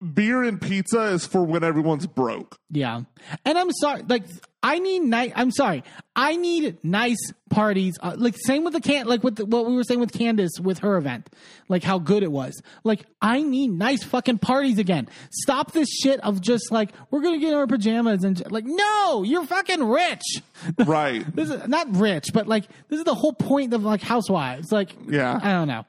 beer 0.00 0.42
and 0.44 0.60
pizza 0.60 1.06
is 1.06 1.26
for 1.26 1.42
when 1.42 1.64
everyone's 1.64 2.06
broke. 2.06 2.56
Yeah. 2.70 3.02
And 3.44 3.58
I'm 3.58 3.72
sorry, 3.72 4.02
like 4.08 4.24
I 4.62 4.78
need 4.78 5.00
nice 5.00 5.32
I'm 5.34 5.50
sorry. 5.50 5.82
I 6.14 6.36
need 6.36 6.78
nice 6.84 7.18
parties. 7.50 7.96
Uh, 8.00 8.14
like 8.16 8.36
same 8.38 8.64
with 8.64 8.74
the 8.74 8.80
can 8.80 9.06
like 9.06 9.24
with 9.24 9.36
the, 9.36 9.46
what 9.46 9.66
we 9.66 9.74
were 9.74 9.82
saying 9.82 10.00
with 10.00 10.12
Candiace 10.12 10.60
with 10.60 10.78
her 10.80 10.96
event. 10.96 11.28
Like 11.68 11.82
how 11.82 11.98
good 11.98 12.22
it 12.22 12.30
was. 12.30 12.60
Like 12.84 13.06
I 13.20 13.42
need 13.42 13.68
nice 13.68 14.04
fucking 14.04 14.38
parties 14.38 14.78
again. 14.78 15.08
Stop 15.30 15.72
this 15.72 15.88
shit 15.88 16.20
of 16.20 16.40
just 16.40 16.70
like 16.70 16.90
we're 17.10 17.20
going 17.20 17.34
to 17.34 17.40
get 17.40 17.52
in 17.52 17.58
our 17.58 17.66
pajamas 17.66 18.22
and 18.22 18.40
like 18.52 18.64
no, 18.66 19.24
you're 19.24 19.44
fucking 19.46 19.84
rich. 19.84 20.22
Right. 20.84 21.24
This 21.34 21.50
is 21.50 21.68
not 21.68 21.96
rich, 21.96 22.30
but 22.34 22.48
like 22.48 22.64
this 22.88 22.98
is 22.98 23.04
the 23.04 23.14
whole 23.14 23.32
point 23.32 23.72
of 23.74 23.84
like 23.84 24.00
housewives. 24.00 24.72
Like 24.72 24.94
Yeah. 25.06 25.38
I 25.40 25.52
don't 25.52 25.68
know. 25.68 25.86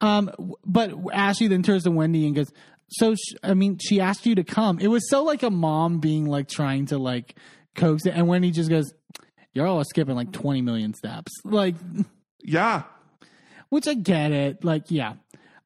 Um, 0.00 0.54
but 0.64 0.92
Ashley 1.12 1.48
then 1.48 1.62
turns 1.62 1.84
to 1.84 1.90
Wendy 1.90 2.26
and 2.26 2.34
goes, 2.34 2.52
"So, 2.88 3.14
sh- 3.14 3.34
I 3.42 3.54
mean, 3.54 3.78
she 3.78 4.00
asked 4.00 4.26
you 4.26 4.34
to 4.36 4.44
come. 4.44 4.78
It 4.78 4.88
was 4.88 5.08
so 5.10 5.22
like 5.24 5.42
a 5.42 5.50
mom 5.50 5.98
being 5.98 6.26
like 6.26 6.48
trying 6.48 6.86
to 6.86 6.98
like 6.98 7.36
coax 7.74 8.06
it, 8.06 8.14
and 8.14 8.28
when 8.28 8.42
he 8.42 8.50
just 8.50 8.70
goes, 8.70 8.92
"You're 9.52 9.66
all 9.66 9.82
skipping 9.84 10.14
like 10.14 10.32
20 10.32 10.62
million 10.62 10.94
steps." 10.94 11.32
Like, 11.44 11.74
yeah. 12.42 12.82
which 13.70 13.88
I 13.88 13.94
get 13.94 14.32
it. 14.32 14.64
Like, 14.64 14.90
yeah. 14.90 15.14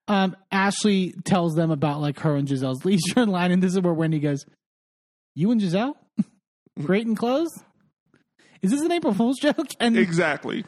Um, 0.06 0.36
Ashley 0.50 1.12
tells 1.24 1.54
them 1.54 1.70
about 1.70 2.00
like 2.00 2.20
her 2.20 2.34
and 2.34 2.48
Gizelle's 2.48 2.84
leisure 2.84 3.26
line, 3.26 3.50
and 3.52 3.62
this 3.62 3.72
is 3.74 3.80
where 3.80 3.92
Wendy 3.92 4.20
goes, 4.20 4.44
"You 5.34 5.50
and 5.50 5.60
Gizelle, 5.60 5.94
great 6.80 7.06
in 7.06 7.14
clothes." 7.14 7.50
Is 8.60 8.72
this 8.72 8.80
an 8.80 8.90
April 8.90 9.14
Fool's 9.14 9.38
joke? 9.38 9.68
And 9.78 9.96
Exactly. 9.96 10.64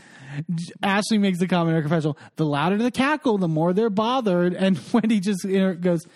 Ashley 0.80 1.18
makes 1.18 1.40
the 1.40 1.48
comment 1.48 1.70
in 1.70 1.74
her 1.74 1.82
confessional, 1.82 2.16
the 2.36 2.46
louder 2.46 2.78
the 2.78 2.92
cackle, 2.92 3.36
the 3.36 3.48
more 3.48 3.72
they're 3.72 3.90
bothered. 3.90 4.55
And 4.55 4.78
Wendy 4.92 5.18
just 5.18 5.42
you 5.42 5.59
know, 5.59 5.74
goes, 5.74 6.07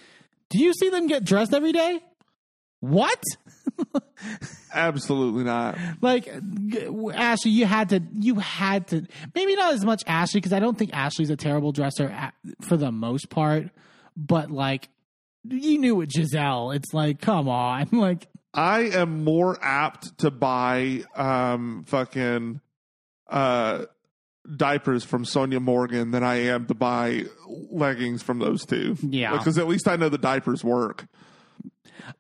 Do 0.51 0.63
you 0.63 0.73
see 0.75 0.91
them 0.91 1.07
get 1.07 1.25
dressed 1.25 1.53
every 1.55 1.73
day? 1.73 2.01
What? 2.81 3.23
Absolutely 4.75 5.45
not. 5.45 5.79
Like 6.01 6.29
Ashley, 7.15 7.51
you 7.53 7.67
had 7.67 7.89
to, 7.91 8.03
you 8.13 8.37
had 8.37 8.89
to, 8.89 9.07
maybe 9.35 9.55
not 9.57 9.73
as 9.75 9.85
much 9.85 10.03
Ashley 10.07 10.41
because 10.41 10.53
I 10.53 10.61
don't 10.61 10.77
think 10.77 10.91
Ashley's 10.93 11.31
a 11.31 11.37
terrible 11.37 11.73
dresser 11.73 12.09
at, 12.09 12.35
for 12.61 12.77
the 12.77 12.93
most 12.93 13.31
part. 13.31 13.71
but 14.17 14.51
like 14.51 14.89
you 15.47 15.79
knew 15.79 16.01
it, 16.01 16.11
Gizelle. 16.11 16.75
It's 16.75 16.93
like, 16.95 17.21
come 17.21 17.49
on, 17.49 17.89
like 17.93 18.29
I 18.53 18.81
am 18.83 19.25
more 19.25 19.59
apt 19.63 20.19
to 20.19 20.31
buy 20.31 21.05
um 21.17 21.85
fucking 21.87 22.61
uh 23.29 23.85
diapers 24.57 25.05
from 25.05 25.25
Sonja 25.25 25.61
Morgan 25.61 26.11
than 26.11 26.23
I 26.23 26.37
am 26.37 26.67
to 26.67 26.75
buy 26.75 27.25
leggings 27.71 28.23
from 28.23 28.39
those 28.39 28.65
two. 28.65 28.97
Yeah. 29.01 29.33
Because 29.37 29.59
at 29.59 29.67
least 29.67 29.89
I 29.89 29.97
know 29.97 30.09
the 30.09 30.19
diapers 30.19 30.63
work. 30.63 31.07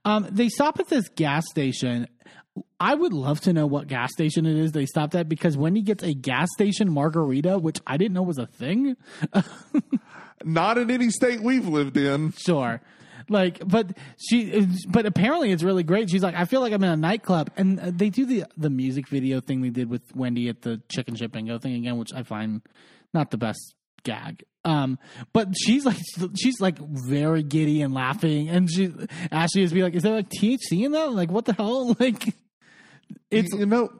Um, 0.04 0.26
they 0.30 0.48
stop 0.48 0.80
at 0.80 0.88
this 0.88 1.08
gas 1.08 1.44
station. 1.50 2.08
I 2.80 2.94
would 2.94 3.12
love 3.12 3.40
to 3.42 3.52
know 3.52 3.66
what 3.66 3.88
gas 3.88 4.12
station 4.12 4.46
it 4.46 4.56
is 4.56 4.72
they 4.72 4.86
stopped 4.86 5.14
at 5.14 5.28
because 5.28 5.56
Wendy 5.56 5.82
gets 5.82 6.04
a 6.04 6.14
gas 6.14 6.48
station 6.54 6.90
margarita, 6.90 7.58
which 7.58 7.80
I 7.86 7.96
didn't 7.96 8.14
know 8.14 8.22
was 8.22 8.38
a 8.38 8.46
thing. 8.46 8.96
Not 10.44 10.78
in 10.78 10.90
any 10.90 11.10
state 11.10 11.40
we've 11.40 11.66
lived 11.66 11.96
in. 11.96 12.32
Sure. 12.32 12.80
Like, 13.28 13.66
but 13.66 13.96
she, 14.18 14.66
but 14.88 15.06
apparently 15.06 15.52
it's 15.52 15.62
really 15.62 15.82
great. 15.82 16.10
She's 16.10 16.22
like, 16.22 16.34
I 16.34 16.44
feel 16.44 16.60
like 16.60 16.72
I'm 16.72 16.82
in 16.84 16.90
a 16.90 16.96
nightclub, 16.96 17.50
and 17.56 17.78
they 17.78 18.10
do 18.10 18.26
the 18.26 18.44
the 18.56 18.70
music 18.70 19.08
video 19.08 19.40
thing 19.40 19.62
they 19.62 19.70
did 19.70 19.88
with 19.88 20.02
Wendy 20.14 20.48
at 20.48 20.62
the 20.62 20.80
chicken 20.90 21.14
chip 21.14 21.32
bingo 21.32 21.58
thing 21.58 21.74
again, 21.74 21.96
which 21.96 22.12
I 22.12 22.22
find 22.22 22.62
not 23.12 23.30
the 23.30 23.38
best 23.38 23.74
gag. 24.02 24.44
Um, 24.64 24.98
but 25.32 25.48
she's 25.58 25.84
like, 25.84 25.98
she's 26.36 26.60
like 26.60 26.78
very 26.78 27.42
giddy 27.42 27.82
and 27.82 27.92
laughing, 27.92 28.48
and 28.48 28.70
she 28.70 28.92
Ashley 29.30 29.62
is 29.62 29.72
be 29.72 29.82
like, 29.82 29.94
is 29.94 30.02
there 30.02 30.14
like 30.14 30.30
THC 30.30 30.84
in 30.84 30.92
that? 30.92 31.12
Like, 31.12 31.30
what 31.30 31.44
the 31.44 31.52
hell? 31.52 31.96
Like, 32.00 32.34
it's 33.30 33.52
you 33.52 33.66
know, 33.66 33.90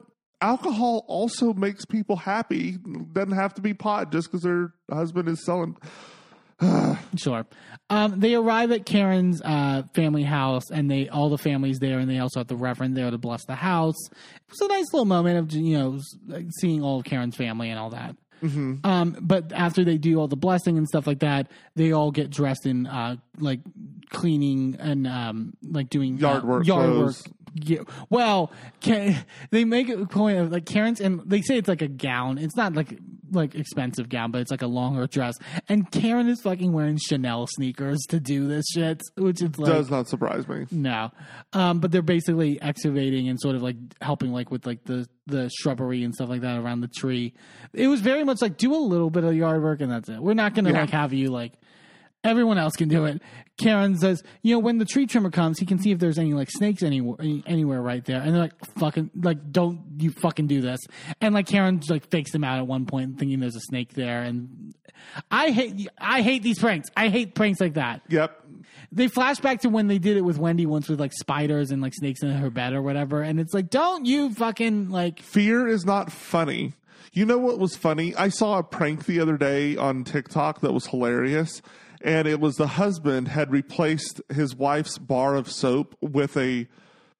alcohol 0.41 1.05
also 1.07 1.53
makes 1.53 1.85
people 1.85 2.15
happy. 2.15 2.77
Doesn't 3.13 3.35
have 3.35 3.53
to 3.55 3.61
be 3.61 3.73
pot 3.73 4.11
just 4.11 4.27
because 4.27 4.41
their 4.41 4.73
husband 4.91 5.29
is 5.29 5.45
selling. 5.45 5.77
Sure. 7.17 7.45
Um, 7.89 8.19
they 8.19 8.35
arrive 8.35 8.71
at 8.71 8.85
Karen's 8.85 9.41
uh, 9.41 9.83
family 9.93 10.23
house, 10.23 10.69
and 10.71 10.89
they 10.91 11.07
all 11.07 11.29
the 11.29 11.37
families 11.37 11.79
there, 11.79 11.99
and 11.99 12.09
they 12.09 12.19
also 12.19 12.41
have 12.41 12.47
the 12.47 12.55
Reverend 12.57 12.97
there 12.97 13.09
to 13.09 13.17
bless 13.17 13.45
the 13.45 13.55
house. 13.55 13.95
It 14.09 14.49
was 14.49 14.61
a 14.61 14.67
nice 14.67 14.85
little 14.91 15.05
moment 15.05 15.37
of 15.37 15.51
you 15.53 15.77
know 15.77 15.99
seeing 16.59 16.81
all 16.83 16.99
of 16.99 17.05
Karen's 17.05 17.35
family 17.37 17.69
and 17.69 17.79
all 17.79 17.91
that. 17.91 18.15
Um, 18.43 19.17
but 19.21 19.51
after 19.53 19.83
they 19.83 19.97
do 19.97 20.19
all 20.19 20.27
the 20.27 20.35
blessing 20.35 20.77
and 20.77 20.87
stuff 20.87 21.07
like 21.07 21.19
that, 21.19 21.47
they 21.75 21.93
all 21.93 22.11
get 22.11 22.29
dressed 22.29 22.65
in 22.67 22.85
uh, 22.85 23.15
like 23.39 23.61
cleaning 24.11 24.75
and 24.79 25.07
um, 25.07 25.53
like 25.63 25.89
doing 25.89 26.17
Yard 26.17 26.43
uh, 26.43 26.47
work 26.47 26.67
Yard 26.67 26.85
clothes. 26.85 27.23
work. 27.27 27.35
Yeah. 27.55 27.79
Well, 28.09 28.51
Ka- 28.81 29.23
they 29.51 29.63
make 29.63 29.89
a 29.89 30.05
point 30.05 30.37
of 30.39 30.51
like 30.51 30.65
Karen's, 30.65 30.99
and 31.01 31.21
they 31.25 31.41
say 31.41 31.57
it's 31.57 31.69
like 31.69 31.81
a 31.81 31.87
gown. 31.87 32.37
It's 32.37 32.55
not 32.57 32.73
like 32.75 32.99
like 33.35 33.55
expensive 33.55 34.09
gown, 34.09 34.31
but 34.31 34.41
it's 34.41 34.51
like 34.51 34.61
a 34.61 34.67
longer 34.67 35.05
dress. 35.07 35.35
And 35.69 35.89
Karen 35.91 36.27
is 36.27 36.41
fucking 36.41 36.71
wearing 36.71 36.97
Chanel 36.97 37.47
sneakers 37.47 37.99
to 38.09 38.19
do 38.19 38.47
this 38.47 38.65
shit, 38.73 39.01
which 39.17 39.41
is 39.41 39.57
like 39.59 39.71
Does 39.71 39.89
not 39.89 40.07
surprise 40.07 40.47
me. 40.47 40.65
no. 40.71 41.11
Um, 41.53 41.79
but 41.79 41.91
they're 41.91 42.01
basically 42.01 42.61
excavating 42.61 43.27
and 43.29 43.39
sort 43.39 43.55
of 43.55 43.61
like 43.61 43.75
helping 44.01 44.31
like 44.31 44.51
with 44.51 44.65
like 44.65 44.83
the 44.85 45.07
the 45.27 45.49
shrubbery 45.59 46.03
and 46.03 46.13
stuff 46.13 46.29
like 46.29 46.41
that 46.41 46.57
around 46.59 46.81
the 46.81 46.87
tree. 46.87 47.33
It 47.73 47.87
was 47.87 47.99
very 48.01 48.23
much 48.23 48.41
like 48.41 48.57
do 48.57 48.73
a 48.75 48.77
little 48.77 49.09
bit 49.09 49.23
of 49.23 49.35
yard 49.35 49.61
work 49.63 49.81
and 49.81 49.91
that's 49.91 50.07
it. 50.09 50.19
We're 50.21 50.33
not 50.35 50.53
gonna 50.53 50.71
Yeah. 50.71 50.81
like 50.81 50.89
have 50.91 51.13
you 51.13 51.29
like 51.29 51.53
everyone 52.25 52.57
else 52.57 52.73
can 52.75 52.89
do 52.89 53.05
it. 53.05 53.21
Karen 53.57 53.97
says, 53.97 54.21
you 54.41 54.53
know, 54.53 54.59
when 54.59 54.79
the 54.79 54.85
tree 54.85 55.05
trimmer 55.07 55.29
comes, 55.31 55.59
he 55.59 55.65
can 55.65 55.79
see 55.79 55.91
if 55.91 55.99
there's 55.99 56.17
any 56.19 56.33
like 56.33 56.49
snakes 56.51 56.83
anywhere 56.83 57.17
anywhere 57.45 57.81
right 57.81 58.03
there. 58.03 58.19
And 58.21 58.33
they're 58.33 58.41
like, 58.41 58.65
fucking 58.77 59.11
like 59.15 59.51
don't 59.51 59.81
you 59.99 60.11
fucking 60.11 60.47
do 60.47 60.59
this. 60.59 60.79
And 61.21 61.33
like 61.33 61.47
Karen 61.47 61.79
like 61.89 62.09
fakes 62.09 62.31
them 62.31 62.43
out 62.43 62.57
at 62.57 62.67
one 62.67 62.85
point 62.85 63.17
thinking 63.17 63.39
there's 63.39 63.55
a 63.55 63.61
snake 63.61 63.93
there 63.93 64.23
and 64.23 64.73
I 65.31 65.51
hate 65.51 65.87
I 65.97 66.21
hate 66.21 66.43
these 66.43 66.59
pranks. 66.59 66.89
I 66.97 67.07
hate 67.07 67.33
pranks 67.35 67.61
like 67.61 67.75
that 67.75 68.01
Yep. 68.09 68.43
they 68.91 69.07
flash 69.07 69.39
back 69.39 69.61
to 69.61 69.69
when 69.69 69.87
they 69.87 69.99
did 69.99 70.17
it 70.17 70.21
with 70.21 70.37
Wendy 70.37 70.65
once 70.65 70.89
with 70.89 70.99
like 70.99 71.13
spiders 71.13 71.71
and 71.71 71.81
like 71.81 71.93
snakes 71.93 72.23
in 72.23 72.31
her 72.31 72.49
bed 72.49 72.73
or 72.73 72.81
whatever, 72.81 73.21
and 73.21 73.39
it's 73.39 73.53
like, 73.53 73.69
don't 73.69 74.05
you 74.05 74.33
fucking 74.33 74.89
like 74.89 75.21
Fear 75.21 75.67
is 75.67 75.85
not 75.85 76.11
funny. 76.11 76.73
You 77.13 77.25
know 77.25 77.37
what 77.37 77.59
was 77.59 77.77
funny? 77.77 78.13
I 78.15 78.27
saw 78.27 78.57
a 78.59 78.63
prank 78.63 79.05
the 79.05 79.21
other 79.21 79.37
day 79.37 79.77
on 79.77 80.03
TikTok 80.03 80.59
that 80.61 80.73
was 80.73 80.87
hilarious. 80.87 81.61
And 82.05 82.27
it 82.27 82.39
was 82.39 82.55
the 82.55 82.67
husband 82.67 83.27
had 83.29 83.51
replaced 83.51 84.21
his 84.31 84.55
wife's 84.55 84.97
bar 84.99 85.35
of 85.35 85.51
soap 85.51 85.97
with 86.01 86.37
a 86.37 86.67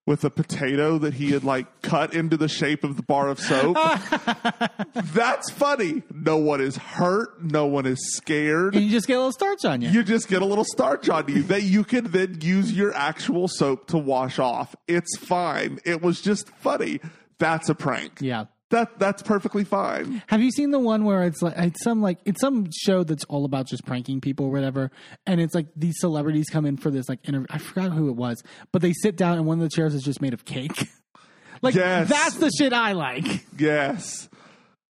with 0.05 0.23
a 0.23 0.29
potato 0.29 0.99
that 0.99 1.15
he 1.15 1.31
had 1.31 1.43
like 1.43 1.81
cut 1.81 2.13
into 2.13 2.37
the 2.37 2.47
shape 2.47 2.83
of 2.83 2.95
the 2.95 3.01
bar 3.01 3.27
of 3.27 3.39
soap. 3.39 3.75
That's 4.93 5.49
funny. 5.49 6.03
No 6.13 6.37
one 6.37 6.61
is 6.61 6.77
hurt. 6.77 7.43
No 7.43 7.65
one 7.65 7.87
is 7.87 7.97
scared. 8.15 8.75
and 8.75 8.85
you 8.85 8.91
just 8.91 9.07
get 9.07 9.15
a 9.15 9.17
little 9.17 9.31
starch 9.31 9.65
on 9.65 9.81
you. 9.81 9.89
You 9.89 10.03
just 10.03 10.27
get 10.27 10.43
a 10.43 10.45
little 10.45 10.63
starch 10.65 11.09
on 11.09 11.27
you 11.27 11.41
that 11.43 11.63
you 11.63 11.83
can 11.83 12.11
then 12.11 12.37
use 12.41 12.71
your 12.71 12.93
actual 12.93 13.47
soap 13.47 13.87
to 13.87 13.97
wash 13.97 14.37
off. 14.37 14.75
It's 14.87 15.17
fine. 15.17 15.79
It 15.85 16.03
was 16.03 16.21
just 16.21 16.49
funny. 16.57 16.99
That's 17.39 17.67
a 17.69 17.75
prank. 17.75 18.19
yeah. 18.21 18.45
That 18.71 18.97
that's 18.97 19.21
perfectly 19.21 19.63
fine. 19.63 20.23
Have 20.27 20.41
you 20.41 20.49
seen 20.51 20.71
the 20.71 20.79
one 20.79 21.05
where 21.05 21.23
it's 21.23 21.41
like 21.43 21.53
it's 21.57 21.83
some 21.83 22.01
like 22.01 22.17
it's 22.25 22.41
some 22.41 22.67
show 22.75 23.03
that's 23.03 23.23
all 23.25 23.45
about 23.45 23.67
just 23.67 23.85
pranking 23.85 24.21
people 24.21 24.47
or 24.47 24.51
whatever, 24.51 24.89
and 25.27 25.39
it's 25.39 25.53
like 25.53 25.67
these 25.75 25.93
celebrities 25.99 26.47
come 26.49 26.65
in 26.65 26.75
for 26.77 26.89
this 26.89 27.07
like 27.07 27.19
interview. 27.27 27.45
I 27.51 27.59
forgot 27.59 27.91
who 27.91 28.09
it 28.09 28.15
was, 28.15 28.41
but 28.71 28.81
they 28.81 28.91
sit 28.93 29.17
down 29.17 29.37
and 29.37 29.45
one 29.45 29.59
of 29.59 29.63
the 29.63 29.69
chairs 29.75 29.93
is 29.93 30.01
just 30.03 30.19
made 30.19 30.33
of 30.33 30.45
cake. 30.45 30.89
like 31.61 31.75
Yes. 31.75 32.09
that's 32.09 32.35
the 32.37 32.49
shit 32.57 32.73
I 32.73 32.93
like. 32.93 33.45
Yes. 33.57 34.29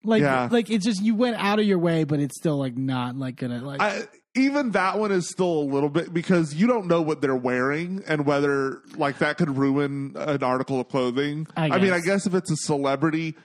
Like 0.05 0.21
Yeah. 0.21 0.47
like 0.49 0.69
it's 0.69 0.85
just 0.85 1.01
you 1.03 1.13
went 1.13 1.35
out 1.35 1.59
of 1.59 1.65
your 1.65 1.79
way, 1.79 2.05
but 2.05 2.21
it's 2.21 2.37
still 2.37 2.57
like 2.57 2.77
not 2.77 3.17
like 3.17 3.35
gonna 3.35 3.59
like 3.61 3.81
I, 3.81 4.03
even 4.35 4.71
that 4.71 4.99
one 4.99 5.11
is 5.11 5.29
still 5.29 5.59
a 5.59 5.65
little 5.65 5.89
bit 5.89 6.13
because 6.13 6.53
you 6.55 6.65
don't 6.67 6.87
know 6.87 7.01
what 7.01 7.19
they're 7.21 7.35
wearing 7.35 8.03
and 8.07 8.25
whether 8.25 8.81
like 8.95 9.17
that 9.17 9.37
could 9.37 9.57
ruin 9.57 10.13
an 10.15 10.43
article 10.43 10.79
of 10.79 10.87
clothing. 10.87 11.45
I 11.57 11.77
mean, 11.79 11.91
I 11.91 11.99
guess 11.99 12.25
if 12.25 12.33
it's 12.33 12.51
a 12.51 12.55
celebrity, 12.57 13.35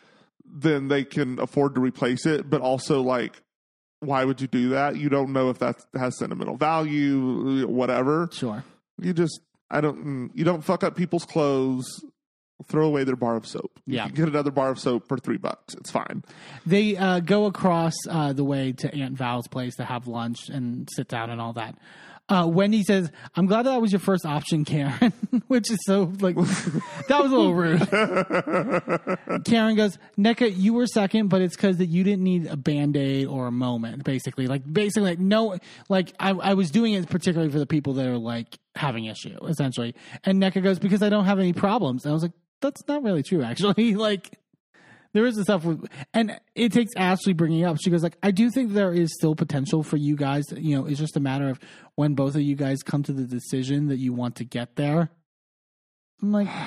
then 0.53 0.89
they 0.89 1.05
can 1.05 1.39
afford 1.39 1.75
to 1.75 1.81
replace 1.81 2.27
it. 2.27 2.49
But 2.49 2.61
also, 2.61 3.03
like, 3.03 3.43
why 4.01 4.25
would 4.25 4.41
you 4.41 4.47
do 4.47 4.71
that? 4.71 4.97
You 4.97 5.09
don't 5.09 5.33
know 5.33 5.51
if 5.51 5.59
that 5.59 5.77
has 5.95 6.19
sentimental 6.19 6.57
value, 6.57 7.67
whatever. 7.67 8.29
sure. 8.33 8.65
You 9.01 9.13
just, 9.15 9.41
I 9.71 9.81
don't, 9.81 10.31
you 10.35 10.45
don't 10.45 10.63
fuck 10.63 10.85
up 10.85 10.97
people's 10.97 11.25
clothes. 11.25 12.05
Throw 12.69 12.87
away 12.87 13.05
their 13.05 13.17
bar 13.17 13.37
of 13.37 13.47
soap. 13.47 13.81
Yeah. 13.87 14.05
You 14.05 14.13
can 14.13 14.25
get 14.25 14.29
another 14.29 14.51
bar 14.51 14.69
of 14.69 14.79
soap 14.79 15.09
for 15.09 15.17
three 15.17 15.39
bucks. 15.39 15.73
It's 15.75 15.91
fine. 15.91 16.23
They 16.67 16.95
uh, 16.95 17.21
go 17.21 17.47
across 17.47 17.95
uh, 18.07 18.35
the 18.35 18.45
way 18.45 18.73
to 18.73 18.95
Aunt 18.95 19.17
Val's 19.17 19.49
place 19.49 19.77
to 19.77 19.85
have 19.87 20.07
lunch 20.07 20.51
and 20.51 20.87
sit 20.95 21.09
down 21.09 21.31
and 21.31 21.41
all 21.41 21.55
that. 21.55 21.77
Uh, 22.31 22.47
Wendy 22.47 22.85
says, 22.85 23.11
"I'm 23.35 23.47
glad 23.47 23.63
that 23.67 23.83
was 23.83 23.91
your 23.91 23.99
first 23.99 24.25
option, 24.25 24.65
Karen," 24.65 25.13
which 25.49 25.69
is 25.69 25.79
so 25.85 26.13
like 26.21 26.37
that 26.37 27.19
was 27.21 27.33
a 27.33 27.37
little 27.37 27.55
rude. 27.55 27.81
Karen 29.45 29.75
goes, 29.75 29.99
"Nneka, 30.17 30.57
you 30.57 30.73
were 30.73 30.87
second, 30.87 31.29
but 31.29 31.43
it's 31.43 31.57
because 31.57 31.79
that 31.79 31.87
you 31.87 32.05
didn't 32.05 32.23
need 32.23 32.47
a 32.47 32.57
band 32.57 32.97
aid 32.97 33.27
or 33.27 33.49
a 33.49 33.53
moment, 33.53 34.05
basically. 34.05 34.47
Like 34.47 34.63
basically, 34.73 35.11
like 35.11 35.19
no, 35.19 35.59
like 35.89 36.15
I, 36.21 36.31
I 36.31 36.55
was 36.55 36.71
doing 36.71 36.93
it 36.93 37.11
particularly 37.11 37.51
for 37.51 37.59
the 37.59 37.67
people 37.67 37.95
that 37.95 38.07
are 38.07 38.19
like 38.19 38.59
having 38.77 39.07
issue, 39.07 39.37
essentially." 39.49 39.97
And 40.23 40.41
Nneka 40.41 40.63
goes, 40.63 40.79
"Because 40.79 41.03
I 41.03 41.09
don't 41.09 41.25
have 41.25 41.41
any 41.41 41.53
problems." 41.53 42.05
And 42.05 42.13
I 42.13 42.15
was 42.15 42.23
like, 42.23 42.33
"That's 42.61 42.87
not 42.87 43.03
really 43.03 43.25
true, 43.25 43.43
actually." 43.43 43.95
like 43.97 44.39
there 45.13 45.27
is 45.27 45.37
the 45.37 45.45
stuff 45.45 45.65
with, 45.65 45.87
and 46.15 46.39
it 46.55 46.73
takes 46.73 46.93
Ashley 46.97 47.33
bringing 47.33 47.65
up. 47.65 47.79
She 47.83 47.91
goes 47.91 48.03
like, 48.03 48.17
I 48.23 48.31
do 48.31 48.51
think 48.51 48.73
there 48.73 48.93
is 48.93 49.13
still 49.15 49.35
potential 49.35 49.83
for 49.83 49.97
you 49.97 50.17
guys. 50.17 50.45
You 50.57 50.77
know, 50.79 50.87
it's 50.87 51.01
just 51.01 51.17
a 51.17 51.21
matter 51.21 51.49
of 51.49 51.59
when 51.97 52.15
both 52.15 52.35
of 52.35 52.43
you 52.43 52.57
guys 52.57 52.83
come 52.83 53.03
to 53.05 53.13
the 53.13 53.25
decision 53.25 53.89
that 53.89 53.99
you 53.99 54.13
want 54.13 54.37
to 54.37 54.45
get 54.45 54.77
there. 54.77 55.11
I'm 56.23 56.33
like, 56.33 56.49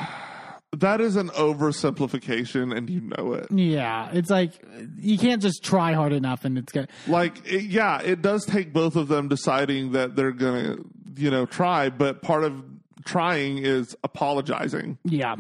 That 0.78 1.02
is 1.02 1.18
an 1.18 1.30
oversimplification, 1.30 2.76
and 2.76 2.90
you 2.90 3.02
know 3.02 3.34
it. 3.34 3.48
yeah, 3.52 4.10
it's 4.12 4.32
like 4.32 4.54
you 4.98 5.20
can't 5.20 5.40
just 5.40 5.64
try 5.64 5.94
hard 5.94 6.14
enough, 6.14 6.46
and 6.46 6.58
it's 6.58 6.72
gonna. 6.72 6.88
like 7.08 7.46
it, 7.46 7.66
yeah 7.66 8.02
it 8.02 8.24
does 8.24 8.44
take 8.44 8.74
both 8.74 8.96
of 8.96 9.08
them 9.08 9.28
deciding 9.28 9.92
that 9.92 10.16
they're 10.16 10.32
gonna 10.32 10.78
you 11.16 11.30
know 11.30 11.46
try 11.46 11.90
but 11.90 12.24
part 12.24 12.44
of 12.44 12.64
trying 13.06 13.60
is 13.60 13.96
apologizing 14.04 14.98
Yeah, 15.04 15.36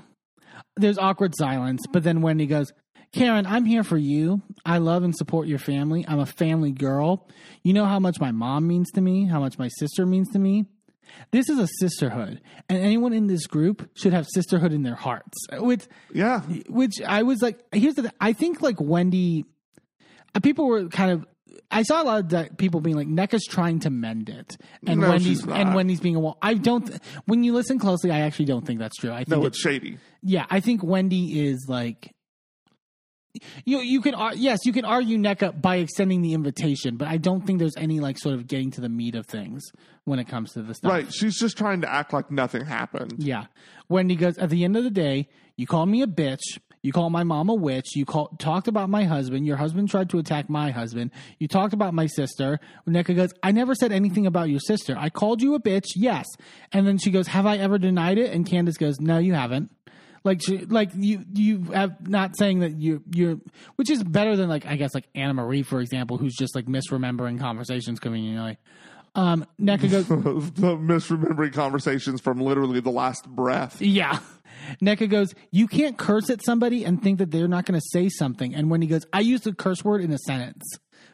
there's 0.78 1.00
awkward 1.00 1.34
silence, 1.36 1.82
but 1.92 2.04
then 2.04 2.22
Wendy 2.22 2.46
goes. 2.46 2.72
Karen, 3.14 3.46
I'm 3.46 3.64
here 3.66 3.84
for 3.84 3.98
you. 3.98 4.42
I 4.66 4.80
love 4.80 5.04
and 5.04 5.16
support 5.16 5.48
your 5.48 5.60
family. 5.60 6.04
I'm 6.08 6.20
a 6.20 6.26
family 6.26 6.72
girl. 6.72 7.28
You 7.62 7.74
know 7.74 7.86
how 7.86 8.00
much 8.00 8.20
my 8.20 8.32
mom 8.32 8.68
means 8.68 8.90
to 8.92 9.02
me, 9.02 9.26
how 9.26 9.40
much 9.40 9.58
my 9.60 9.68
sister 9.68 10.06
means 10.06 10.30
to 10.32 10.40
me. 10.40 10.66
This 11.30 11.48
is 11.48 11.60
a 11.60 11.68
sisterhood, 11.80 12.42
and 12.70 12.80
anyone 12.80 13.14
in 13.14 13.28
this 13.28 13.46
group 13.46 13.88
should 13.94 14.14
have 14.14 14.26
sisterhood 14.28 14.74
in 14.74 14.82
their 14.82 14.96
hearts. 14.96 15.38
Which, 15.52 15.86
yeah 16.12 16.40
which 16.68 17.02
I 17.06 17.22
was 17.22 17.40
like, 17.40 17.60
here's 17.72 17.94
the. 17.94 18.04
Th- 18.04 18.14
I 18.20 18.34
think 18.34 18.64
like 18.64 18.82
Wendy, 18.82 19.46
uh, 20.34 20.40
people 20.40 20.66
were 20.68 20.88
kind 20.88 21.12
of. 21.12 21.28
I 21.70 21.84
saw 21.84 22.02
a 22.02 22.06
lot 22.06 22.34
of 22.34 22.58
people 22.58 22.82
being 22.82 22.96
like, 22.96 23.08
Nneka's 23.08 23.46
trying 23.46 23.80
to 23.82 23.92
mend 23.92 24.30
it, 24.30 24.58
and 24.88 25.02
No, 25.02 25.10
Wendy's 25.10 25.46
and 25.46 25.76
Wendy's 25.76 26.00
being 26.00 26.16
a 26.16 26.20
wall. 26.20 26.40
I 26.42 26.56
don't. 26.56 26.90
When 27.26 27.44
you 27.44 27.54
listen 27.54 27.78
closely, 27.78 28.10
I 28.10 28.22
actually 28.22 28.46
don't 28.46 28.66
think 28.66 28.80
that's 28.80 28.98
true. 28.98 29.12
I 29.12 29.18
think 29.18 29.30
no 29.30 29.44
it- 29.44 29.48
it's 29.48 29.60
shady 29.60 30.00
yeah, 30.24 30.46
I 30.50 30.62
think 30.62 30.84
Wendy 30.84 31.46
is 31.48 31.66
like 31.68 32.13
you 33.66 33.80
you 33.80 34.02
can 34.02 34.14
ar- 34.14 34.36
yes 34.36 34.60
you 34.66 34.74
can 34.74 34.86
argue 34.86 35.18
Nneka 35.18 35.62
by 35.62 35.78
extending 35.78 36.22
the 36.22 36.34
invitation, 36.34 36.98
but 36.98 37.08
I 37.08 37.18
don't 37.18 37.46
think 37.46 37.60
there's 37.60 37.78
any 37.78 38.00
like 38.00 38.18
sort 38.18 38.36
of 38.36 38.48
getting 38.48 38.72
to 38.72 38.82
the 38.82 38.90
meat 38.90 39.16
of 39.16 39.26
things 39.26 39.64
when 40.06 40.20
it 40.20 40.26
comes 40.26 40.54
to 40.54 40.62
the 40.62 40.74
stuff. 40.74 40.92
Right. 40.92 41.12
She's 41.14 41.38
just 41.40 41.58
trying 41.58 41.82
to 41.82 41.92
act 41.92 42.14
like 42.14 42.30
nothing 42.32 42.66
happened. 42.66 43.16
Yeah. 43.18 43.46
Wendy 43.90 44.16
goes, 44.16 44.38
at 44.38 44.50
the 44.50 44.64
end 44.64 44.76
of 44.78 44.84
the 44.84 44.90
day, 44.90 45.30
you 45.56 45.68
called 45.68 45.90
me 45.90 46.02
a 46.02 46.08
bitch. 46.08 46.60
You 46.82 46.92
called 46.92 47.14
my 47.14 47.24
mom 47.24 47.48
a 47.48 47.54
witch. 47.54 47.96
You 47.96 48.04
call, 48.06 48.28
talked 48.40 48.68
about 48.68 48.90
my 48.90 49.06
husband. 49.06 49.46
Your 49.46 49.56
husband 49.56 49.90
tried 49.90 50.10
to 50.10 50.20
attack 50.20 50.50
my 50.50 50.72
husband. 50.72 51.12
You 51.40 51.48
talked 51.48 51.74
about 51.74 51.94
my 51.94 52.08
sister. 52.08 52.60
Nneka 52.86 53.16
goes, 53.16 53.30
I 53.42 53.52
never 53.54 53.74
said 53.74 53.94
anything 53.94 54.28
about 54.28 54.50
your 54.50 54.60
sister. 54.60 54.94
I 54.98 55.10
called 55.10 55.42
you 55.42 55.56
a 55.56 55.62
bitch, 55.62 55.86
yes. 55.96 56.26
And 56.74 56.86
then 56.86 56.98
she 56.98 57.10
goes, 57.10 57.28
Have 57.28 57.46
I 57.46 57.56
ever 57.56 57.78
denied 57.78 58.18
it? 58.18 58.34
And 58.34 58.46
Candiace 58.46 58.78
goes, 58.78 59.00
No, 59.00 59.18
you 59.18 59.34
haven't. 59.34 59.72
Like 60.24 60.42
she, 60.42 60.60
like 60.60 60.92
you 60.96 61.26
you 61.34 61.64
have 61.74 62.08
not 62.08 62.38
saying 62.38 62.60
that 62.60 62.78
you 62.80 63.04
you're 63.14 63.38
which 63.76 63.90
is 63.90 64.04
better 64.04 64.36
than 64.38 64.48
like 64.50 64.66
I 64.66 64.78
guess 64.78 64.94
like 64.96 65.06
Anna 65.14 65.34
Marie 65.34 65.64
for 65.64 65.82
example 65.82 66.18
who's 66.18 66.36
just 66.36 66.56
like 66.56 66.66
misremembering 66.66 67.40
conversations 67.40 68.00
conveniently. 68.00 68.58
Um, 69.16 69.46
Nneka 69.62 69.92
goes, 69.92 70.08
the 70.08 70.76
misremembering 70.76 71.54
conversations 71.54 72.20
from 72.20 72.40
literally 72.40 72.80
the 72.80 72.90
last 72.90 73.28
breath. 73.30 73.80
Yeah. 73.82 74.20
Nneka 74.82 75.08
goes, 75.10 75.36
You 75.52 75.68
can't 75.68 75.98
curse 76.00 76.30
at 76.32 76.44
somebody 76.44 76.84
and 76.84 77.02
think 77.04 77.20
that 77.20 77.30
they're 77.30 77.48
not 77.48 77.66
going 77.66 77.80
to 77.80 77.86
say 77.92 78.10
something. 78.10 78.56
And 78.56 78.72
when 78.72 78.82
he 78.82 78.88
goes, 78.88 79.06
I 79.14 79.20
used 79.20 79.46
a 79.46 79.54
curse 79.54 79.84
word 79.84 80.02
in 80.02 80.12
a 80.12 80.18
sentence, 80.18 80.64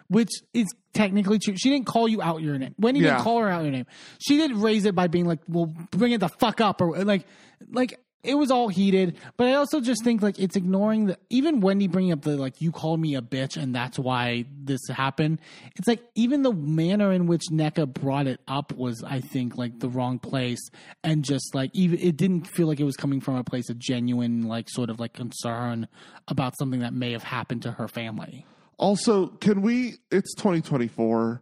which 0.07 0.29
is 0.53 0.67
technically 0.93 1.39
true. 1.39 1.55
She 1.57 1.69
didn't 1.69 1.87
call 1.87 2.07
you 2.07 2.21
out 2.21 2.41
your 2.41 2.57
name. 2.57 2.73
Wendy 2.77 3.01
Yeah. 3.01 3.11
didn't 3.15 3.23
call 3.23 3.39
her 3.39 3.49
out 3.49 3.63
your 3.63 3.71
name. 3.71 3.85
She 4.19 4.37
didn't 4.37 4.61
raise 4.61 4.85
it 4.85 4.95
by 4.95 5.07
being 5.07 5.25
like, 5.25 5.39
Well, 5.49 5.65
bring 5.91 6.13
it 6.13 6.19
the 6.21 6.29
fuck 6.29 6.61
up. 6.61 6.79
Or 6.79 7.03
like, 7.03 7.25
like, 7.69 7.99
it 8.21 8.35
was 8.35 8.51
all 8.51 8.67
heated, 8.67 9.17
but 9.37 9.47
I 9.47 9.53
also 9.53 9.79
just 9.79 10.03
think 10.03 10.21
like 10.21 10.39
it's 10.39 10.57
ignoring 10.57 11.05
the 11.05 11.17
even 11.29 11.61
Wendy 11.61 11.87
bringing 11.87 12.11
up 12.11 12.21
the 12.21 12.35
like 12.35 12.61
you 12.61 12.71
called 12.71 12.99
me 12.99 13.15
a 13.15 13.21
bitch 13.21 13.55
and 13.55 13.73
that's 13.73 13.97
why 13.97 14.45
this 14.61 14.81
happened. 14.89 15.39
It's 15.77 15.87
like 15.87 16.03
even 16.15 16.41
the 16.41 16.51
manner 16.51 17.13
in 17.13 17.27
which 17.27 17.43
Nneka 17.49 17.93
brought 17.93 18.27
it 18.27 18.41
up 18.47 18.73
was 18.73 19.03
I 19.03 19.21
think 19.21 19.57
like 19.57 19.79
the 19.79 19.87
wrong 19.87 20.19
place 20.19 20.59
and 21.01 21.23
just 21.23 21.55
like 21.55 21.71
even 21.73 21.97
it 21.99 22.17
didn't 22.17 22.45
feel 22.45 22.67
like 22.67 22.81
it 22.81 22.85
was 22.85 22.97
coming 22.97 23.21
from 23.21 23.35
a 23.35 23.43
place 23.43 23.69
of 23.69 23.79
genuine 23.79 24.47
like 24.47 24.69
sort 24.69 24.89
of 24.89 24.99
like 24.99 25.13
concern 25.13 25.87
about 26.27 26.57
something 26.57 26.81
that 26.81 26.93
may 26.93 27.13
have 27.13 27.23
happened 27.23 27.61
to 27.63 27.71
her 27.71 27.87
family. 27.87 28.45
Also, 28.77 29.27
can 29.27 29.61
we? 29.61 29.95
It's 30.11 30.33
2024. 30.35 31.41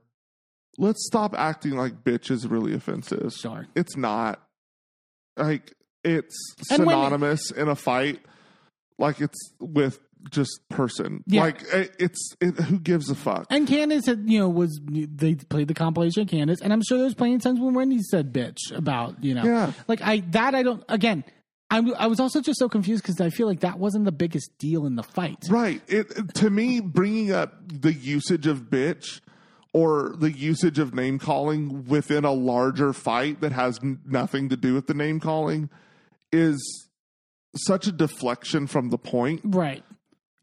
Let's 0.79 1.05
stop 1.07 1.33
acting 1.35 1.75
like 1.75 2.03
bitch 2.03 2.29
is 2.29 2.45
really 2.47 2.75
offensive. 2.75 3.33
Sure. 3.33 3.65
It's 3.75 3.97
not. 3.97 4.43
Like 5.37 5.73
it's 6.03 6.35
And 6.71 6.85
when- 6.85 6.95
synonymous 6.95 7.51
in 7.51 7.67
a 7.67 7.75
fight. 7.75 8.19
Like 8.99 9.21
it's 9.21 9.53
with 9.59 9.99
just 10.31 10.59
person. 10.69 11.23
Yeah. 11.27 11.41
Like 11.41 11.61
it- 11.71 11.95
it's 11.99 12.33
it, 12.41 12.55
who 12.59 12.79
gives 12.79 13.09
a 13.09 13.15
fuck. 13.15 13.45
And 13.51 13.67
Candiace 13.67 14.07
had, 14.07 14.23
you 14.29 14.39
know, 14.39 14.49
was 14.49 14.79
they 14.87 15.35
played 15.35 15.67
the 15.67 15.73
compilation 15.75 16.23
of 16.23 16.29
Candiace, 16.29 16.61
and 16.61 16.73
I'm 16.73 16.81
sure 16.81 16.97
there's 16.97 17.13
plenty 17.13 17.35
of 17.35 17.41
times 17.41 17.59
when 17.59 17.73
Wendy 17.75 17.99
said 18.01 18.33
bitch 18.33 18.57
about, 18.75 19.23
you 19.23 19.35
know, 19.35 19.43
Yeah. 19.43 19.71
like 19.87 20.01
I 20.01 20.21
that 20.31 20.55
I 20.55 20.63
don't 20.63 20.83
again. 20.89 21.23
I, 21.69 21.79
I 21.99 22.07
was 22.07 22.21
also 22.21 22.39
just 22.39 22.59
so 22.59 22.69
confused 22.69 23.03
because 23.03 23.19
I 23.19 23.29
feel 23.29 23.45
like 23.45 23.59
that 23.59 23.77
wasn't 23.77 24.05
the 24.05 24.11
biggest 24.13 24.57
deal 24.57 24.85
in 24.85 24.95
the 24.95 25.03
fight. 25.03 25.43
Right. 25.49 25.81
It 25.87 26.33
to 26.35 26.49
me, 26.49 26.79
bringing 26.79 27.31
up 27.33 27.55
the 27.67 27.93
usage 27.93 28.47
of 28.47 28.69
bitch 28.69 29.19
or 29.73 30.15
the 30.17 30.31
usage 30.31 30.79
of 30.79 30.95
name 30.95 31.19
calling 31.19 31.83
within 31.85 32.23
a 32.23 32.31
larger 32.31 32.93
fight 32.93 33.41
that 33.41 33.51
has 33.51 33.79
n- 33.83 33.99
nothing 34.07 34.47
to 34.49 34.55
do 34.57 34.73
with 34.73 34.87
the 34.87 34.93
name 34.93 35.19
calling 35.19 35.69
is 36.31 36.87
such 37.55 37.87
a 37.87 37.91
deflection 37.91 38.67
from 38.67 38.89
the 38.89 38.97
point. 38.97 39.41
Right. 39.43 39.83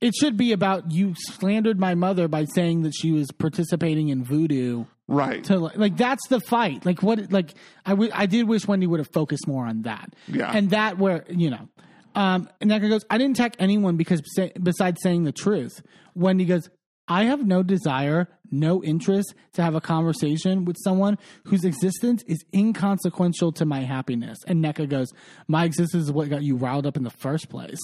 It 0.01 0.15
should 0.15 0.37
be 0.37 0.53
about 0.53 0.91
you 0.91 1.15
slandered 1.17 1.79
my 1.79 1.95
mother 1.95 2.29
by 2.29 2.45
saying 2.45 2.83
that 2.83 2.95
she 2.95 3.13
was 3.13 3.31
participating 3.39 4.09
in 4.09 4.25
voodoo. 4.25 4.85
Right. 5.07 5.45
To 5.45 5.59
like, 5.59 5.77
like 5.77 5.97
that's 5.97 6.27
the 6.29 6.41
fight. 6.41 6.85
Like 6.85 7.03
what? 7.03 7.31
Like 7.31 7.55
I 7.87 7.91
w- 7.91 8.11
I 8.13 8.27
did 8.27 8.49
wish 8.49 8.67
Wendy 8.67 8.87
would 8.87 9.01
have 9.01 9.11
focused 9.13 9.47
more 9.47 9.67
on 9.67 9.83
that. 9.83 10.15
Yeah. 10.29 10.51
And 10.51 10.71
that 10.71 10.99
where 10.99 11.25
you 11.29 11.51
know, 11.51 11.69
um, 12.15 12.49
and 12.61 12.71
Nneka 12.71 12.89
goes, 12.89 13.05
I 13.11 13.19
didn't 13.19 13.39
attack 13.39 13.57
anyone 13.59 13.97
because 13.97 14.23
say, 14.35 14.53
besides 14.61 15.01
saying 15.03 15.25
the 15.25 15.33
truth. 15.33 15.83
Wendy 16.15 16.45
goes, 16.45 16.71
I 17.07 17.25
have 17.25 17.47
no 17.47 17.63
desire, 17.63 18.29
no 18.51 18.83
interest 18.83 19.35
to 19.55 19.63
have 19.63 19.75
a 19.75 19.81
conversation 19.81 20.65
with 20.65 20.77
someone 20.83 21.19
whose 21.45 21.65
existence 21.65 22.23
is 22.27 22.39
inconsequential 22.55 23.53
to 23.53 23.67
my 23.67 23.81
happiness. 23.81 24.39
And 24.47 24.65
Nneka 24.65 24.89
goes, 24.89 25.13
My 25.47 25.65
existence 25.65 26.05
is 26.05 26.13
what 26.13 26.31
got 26.31 26.43
you 26.43 26.57
riled 26.57 26.87
up 26.87 26.97
in 26.97 27.03
the 27.03 27.11
first 27.11 27.49
place. 27.49 27.81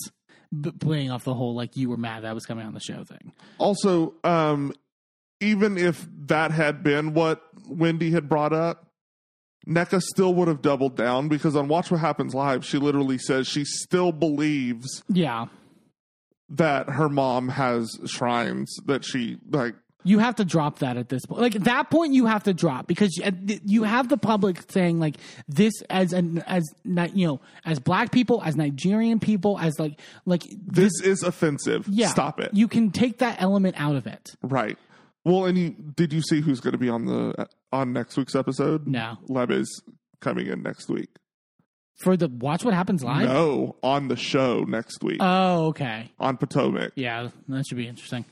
B- 0.58 0.72
playing 0.72 1.10
off 1.10 1.22
the 1.24 1.34
whole 1.34 1.54
like 1.54 1.76
you 1.76 1.90
were 1.90 1.96
mad 1.96 2.24
that 2.24 2.30
I 2.30 2.32
was 2.32 2.44
coming 2.44 2.66
on 2.66 2.74
the 2.74 2.80
show 2.80 3.04
thing. 3.04 3.32
Also, 3.58 4.14
um, 4.24 4.72
even 5.40 5.78
if 5.78 6.08
that 6.26 6.50
had 6.50 6.82
been 6.82 7.14
what 7.14 7.42
Wendy 7.68 8.10
had 8.10 8.28
brought 8.28 8.52
up, 8.52 8.86
Nneka 9.68 10.02
still 10.02 10.34
would 10.34 10.48
have 10.48 10.62
doubled 10.62 10.96
down 10.96 11.28
because 11.28 11.54
on 11.54 11.68
Watch 11.68 11.90
What 11.90 12.00
Happens 12.00 12.34
Live, 12.34 12.64
she 12.64 12.78
literally 12.78 13.18
says 13.18 13.46
she 13.46 13.64
still 13.64 14.10
believes 14.10 15.02
Yeah. 15.08 15.46
That 16.50 16.90
her 16.90 17.08
mom 17.08 17.48
has 17.48 17.88
shrines 18.06 18.74
that 18.86 19.04
she 19.04 19.38
like 19.50 19.74
You 20.02 20.18
have 20.18 20.36
to 20.36 20.44
drop 20.44 20.78
that 20.80 20.96
at 20.96 21.08
this 21.08 21.24
point. 21.26 21.42
Like 21.42 21.54
at 21.56 21.64
that 21.64 21.90
point, 21.90 22.12
you 22.14 22.26
have 22.26 22.42
to 22.44 22.54
drop 22.54 22.86
because 22.86 23.16
you- 23.16 23.24
uh, 23.24 23.30
you 23.64 23.82
have 23.84 24.08
the 24.08 24.16
public 24.16 24.70
saying 24.70 24.98
like 24.98 25.16
this 25.46 25.74
as 25.90 26.12
an 26.12 26.38
as 26.46 26.64
you 27.14 27.26
know 27.26 27.40
as 27.64 27.78
black 27.78 28.10
people, 28.10 28.42
as 28.44 28.56
Nigerian 28.56 29.20
people, 29.20 29.58
as 29.58 29.78
like 29.78 30.00
like 30.26 30.42
this 30.66 30.92
is 31.02 31.22
offensive. 31.22 31.86
yeah. 31.88 32.08
Stop 32.08 32.40
it. 32.40 32.50
You 32.54 32.66
can 32.66 32.90
take 32.90 33.18
that 33.18 33.40
element 33.42 33.76
out 33.78 33.94
of 33.96 34.06
it. 34.06 34.30
right. 34.42 34.78
Well, 35.22 35.44
and 35.44 35.58
you 35.58 35.70
did 35.70 36.14
you 36.14 36.22
see 36.22 36.40
who's 36.40 36.60
going 36.60 36.72
to 36.72 36.78
be 36.78 36.88
on 36.88 37.04
the 37.04 37.34
uh, 37.38 37.44
on 37.72 37.92
next 37.92 38.16
week's 38.16 38.34
episode? 38.34 38.86
No, 38.86 39.18
Leb 39.28 39.50
is 39.50 39.82
coming 40.20 40.46
in 40.46 40.62
next 40.62 40.88
week. 40.88 41.10
For 42.02 42.16
the 42.16 42.28
watch 42.28 42.64
what 42.64 42.74
happens 42.74 43.02
live. 43.04 43.28
No, 43.28 43.76
on 43.82 44.08
the 44.08 44.16
show 44.16 44.64
next 44.66 45.02
week 45.02 45.18
Oh, 45.20 45.66
okay. 45.68 46.10
on 46.18 46.36
Potomac. 46.36 46.92
Yeah, 46.96 47.28
that 47.48 47.66
should 47.66 47.78
be 47.78 47.86
interesting. 47.86 48.24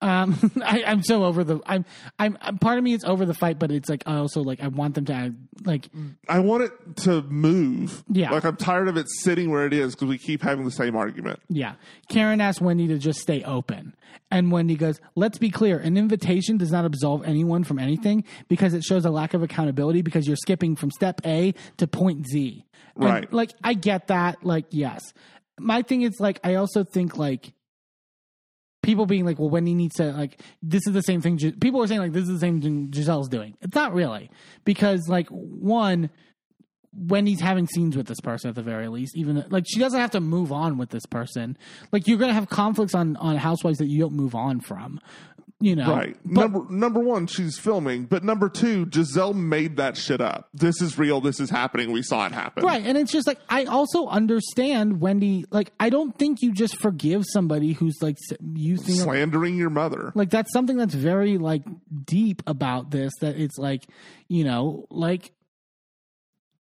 Um, 0.00 0.50
I, 0.64 0.82
I'm 0.84 1.02
so 1.04 1.24
over 1.24 1.44
the. 1.44 1.60
I'm, 1.64 1.84
I'm. 2.18 2.36
I'm. 2.40 2.58
Part 2.58 2.76
of 2.78 2.82
me 2.84 2.92
is 2.92 3.04
over 3.04 3.24
the 3.24 3.34
fight, 3.34 3.60
but 3.60 3.70
it's 3.70 3.88
like 3.88 4.02
I 4.04 4.16
also 4.16 4.42
like 4.42 4.60
I 4.60 4.66
want 4.66 4.96
them 4.96 5.04
to 5.04 5.12
add, 5.12 5.36
like 5.64 5.88
I 6.28 6.40
want 6.40 6.64
it 6.64 6.72
to 7.04 7.22
move. 7.22 8.02
Yeah. 8.08 8.32
Like 8.32 8.44
I'm 8.44 8.56
tired 8.56 8.88
of 8.88 8.96
it 8.96 9.06
sitting 9.20 9.50
where 9.52 9.64
it 9.64 9.72
is 9.72 9.94
because 9.94 10.08
we 10.08 10.18
keep 10.18 10.42
having 10.42 10.64
the 10.64 10.72
same 10.72 10.96
argument. 10.96 11.38
Yeah. 11.48 11.74
Karen 12.08 12.40
asked 12.40 12.60
Wendy 12.60 12.88
to 12.88 12.98
just 12.98 13.20
stay 13.20 13.44
open. 13.44 13.94
And 14.30 14.50
Wendy 14.50 14.74
goes, 14.76 14.98
Let's 15.14 15.38
be 15.38 15.50
clear. 15.50 15.78
An 15.78 15.96
invitation 15.96 16.56
does 16.56 16.72
not 16.72 16.84
absolve 16.84 17.22
anyone 17.24 17.62
from 17.64 17.78
anything 17.78 18.24
because 18.48 18.74
it 18.74 18.82
shows 18.82 19.04
a 19.04 19.10
lack 19.10 19.34
of 19.34 19.42
accountability 19.42 20.02
because 20.02 20.26
you're 20.26 20.36
skipping 20.36 20.74
from 20.74 20.90
step 20.90 21.20
A 21.24 21.52
to 21.76 21.86
point 21.86 22.26
Z. 22.26 22.64
And, 22.96 23.04
Right. 23.04 23.32
like, 23.32 23.50
I 23.64 23.74
get 23.74 24.08
that. 24.08 24.44
Like, 24.44 24.66
yes. 24.70 25.00
My 25.58 25.82
thing 25.82 26.02
is, 26.02 26.18
like, 26.20 26.40
I 26.44 26.54
also 26.56 26.84
think, 26.84 27.16
like, 27.16 27.52
people 28.82 29.06
being 29.06 29.24
like, 29.24 29.38
well, 29.38 29.50
Wendy 29.50 29.74
needs 29.74 29.94
to, 29.96 30.12
like, 30.12 30.40
this 30.62 30.86
is 30.86 30.92
the 30.92 31.02
same 31.02 31.20
thing. 31.20 31.36
Gis- 31.36 31.54
People 31.60 31.82
are 31.82 31.86
saying, 31.86 32.00
like, 32.00 32.12
this 32.12 32.24
is 32.24 32.30
the 32.30 32.38
same 32.40 32.60
thing 32.60 32.88
Gizelle's 32.90 33.28
doing. 33.28 33.54
It's 33.60 33.74
not 33.74 33.94
really. 33.94 34.30
Because, 34.64 35.08
like, 35.08 35.28
one, 35.28 36.10
Wendy's 36.94 37.40
having 37.40 37.66
scenes 37.68 37.96
with 37.96 38.06
this 38.06 38.20
person 38.20 38.50
at 38.50 38.54
the 38.54 38.62
very 38.62 38.88
least, 38.88 39.16
even 39.16 39.36
though- 39.36 39.46
like 39.48 39.64
she 39.66 39.78
doesn't 39.78 39.98
have 39.98 40.10
to 40.10 40.20
move 40.20 40.52
on 40.52 40.76
with 40.76 40.90
this 40.90 41.06
person. 41.06 41.56
Like 41.90 42.06
you're 42.06 42.18
gonna 42.18 42.34
have 42.34 42.50
conflicts 42.50 42.94
on 42.94 43.16
on 43.16 43.36
Housewives 43.36 43.78
that 43.78 43.86
you 43.88 43.98
don't 43.98 44.12
move 44.12 44.34
on 44.34 44.60
from, 44.60 45.00
you 45.62 45.76
know. 45.76 45.88
Right. 45.94 46.16
But, 46.24 46.40
number 46.40 46.72
number 46.72 47.00
one, 47.00 47.26
she's 47.26 47.58
filming, 47.58 48.04
but 48.04 48.24
number 48.24 48.48
two, 48.48 48.86
Gizelle 48.86 49.34
made 49.34 49.76
that 49.76 49.96
shit 49.96 50.20
up. 50.20 50.48
This 50.52 50.82
is 50.82 50.98
real. 50.98 51.20
This 51.20 51.40
is 51.40 51.48
happening. 51.50 51.92
We 51.92 52.02
saw 52.02 52.26
it 52.26 52.32
happen. 52.32 52.64
right, 52.64 52.84
and 52.84 52.98
it's 52.98 53.12
just 53.12 53.26
like 53.26 53.38
I 53.48 53.64
also 53.64 54.06
understand 54.08 55.00
Wendy. 55.00 55.44
Like 55.50 55.72
I 55.80 55.90
don't 55.90 56.18
think 56.18 56.42
you 56.42 56.52
just 56.52 56.76
forgive 56.76 57.24
somebody 57.26 57.72
who's 57.72 57.96
like 58.02 58.18
a- 58.30 58.76
Slandering 58.76 59.56
your 59.56 59.70
mother. 59.70 60.12
like 60.14 60.30
that's 60.30 60.52
something 60.52 60.76
that's 60.76 60.94
very 60.94 61.38
like 61.38 61.62
deep 62.04 62.42
about 62.46 62.90
this. 62.90 63.12
That 63.20 63.36
it's 63.36 63.58
like 63.58 63.84
you 64.28 64.44
know 64.44 64.86
like 64.90 65.32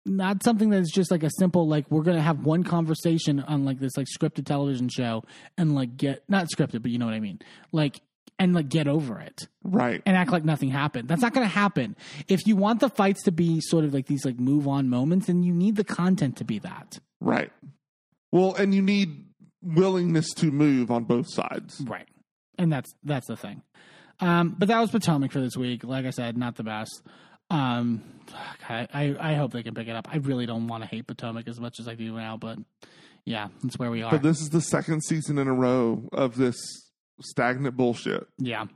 not 0.08 0.42
something 0.44 0.70
that's 0.70 0.92
just 0.92 1.10
like 1.10 1.24
a 1.24 1.30
simple 1.30 1.66
like 1.66 1.84
we're 1.90 2.02
gonna 2.04 2.22
have 2.22 2.44
one 2.44 2.62
conversation 2.62 3.40
on 3.40 3.64
like 3.64 3.80
this 3.80 3.96
like 3.96 4.06
scripted 4.06 4.46
television 4.46 4.88
show 4.88 5.24
and 5.58 5.74
like 5.74 5.96
get 5.96 6.22
not 6.28 6.46
scripted 6.46 6.80
but 6.80 6.92
you 6.92 6.98
know 6.98 7.06
what 7.06 7.14
i 7.14 7.18
mean 7.18 7.40
like 7.72 8.00
and 8.38 8.54
like 8.54 8.68
get 8.68 8.86
over 8.88 9.18
it. 9.20 9.48
Right. 9.62 10.00
and 10.06 10.16
act 10.16 10.30
like 10.30 10.44
nothing 10.44 10.68
happened. 10.70 11.08
That's 11.08 11.22
not 11.22 11.34
gonna 11.34 11.46
happen. 11.46 11.96
If 12.28 12.46
you 12.46 12.56
want 12.56 12.80
the 12.80 12.88
fights 12.88 13.22
to 13.24 13.32
be 13.32 13.60
sort 13.60 13.84
of 13.84 13.92
like 13.94 14.06
these 14.06 14.24
like 14.24 14.38
move 14.38 14.68
on 14.68 14.88
moments 14.88 15.26
then 15.26 15.42
you 15.42 15.52
need 15.52 15.76
the 15.76 15.84
content 15.84 16.36
to 16.36 16.44
be 16.44 16.58
that. 16.60 16.98
Right. 17.20 17.50
Well, 18.32 18.54
and 18.54 18.74
you 18.74 18.82
need 18.82 19.24
willingness 19.62 20.32
to 20.34 20.50
move 20.50 20.90
on 20.90 21.04
both 21.04 21.32
sides. 21.32 21.82
right. 21.86 22.06
And 22.58 22.72
that's 22.72 22.94
that's 23.04 23.26
the 23.26 23.36
thing. 23.36 23.62
Um 24.20 24.54
but 24.58 24.68
that 24.68 24.80
was 24.80 24.90
potomac 24.90 25.32
for 25.32 25.40
this 25.40 25.56
week. 25.56 25.82
Like 25.84 26.04
i 26.06 26.10
said 26.10 26.36
not 26.36 26.56
the 26.56 26.64
best. 26.64 27.02
Um 27.50 28.02
I, 28.68 28.86
I 28.92 29.16
i 29.20 29.34
hope 29.34 29.52
they 29.52 29.62
can 29.62 29.74
pick 29.74 29.88
it 29.88 29.96
up. 29.96 30.08
I 30.12 30.18
really 30.18 30.46
don't 30.46 30.68
want 30.68 30.82
to 30.82 30.88
hate 30.88 31.06
potomac 31.06 31.48
as 31.48 31.58
much 31.60 31.78
as 31.80 31.86
i 31.88 31.94
do 31.94 32.12
now 32.12 32.36
but 32.36 32.58
yeah 33.24 33.48
that's 33.62 33.78
where 33.78 33.90
we 33.90 34.02
are. 34.02 34.10
But 34.10 34.22
this 34.22 34.40
is 34.40 34.50
the 34.50 34.60
second 34.60 35.02
season 35.02 35.38
in 35.38 35.48
a 35.48 35.54
row 35.54 36.08
of 36.12 36.36
this 36.36 36.56
stagnant 37.20 37.76
bullshit. 37.76 38.26
Yeah. 38.38 38.66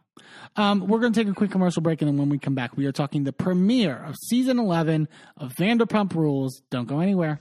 Um, 0.56 0.86
we're 0.86 1.00
going 1.00 1.12
to 1.12 1.20
take 1.20 1.28
a 1.28 1.34
quick 1.34 1.50
commercial 1.50 1.82
break, 1.82 2.02
and 2.02 2.08
then 2.08 2.16
when 2.16 2.28
we 2.28 2.38
come 2.38 2.54
back, 2.54 2.76
we 2.76 2.86
are 2.86 2.92
talking 2.92 3.24
the 3.24 3.32
premiere 3.32 3.96
of 4.04 4.16
season 4.28 4.58
11 4.58 5.08
of 5.36 5.52
Vanderpump 5.54 6.14
Rules. 6.14 6.62
Don't 6.70 6.86
go 6.86 7.00
anywhere. 7.00 7.40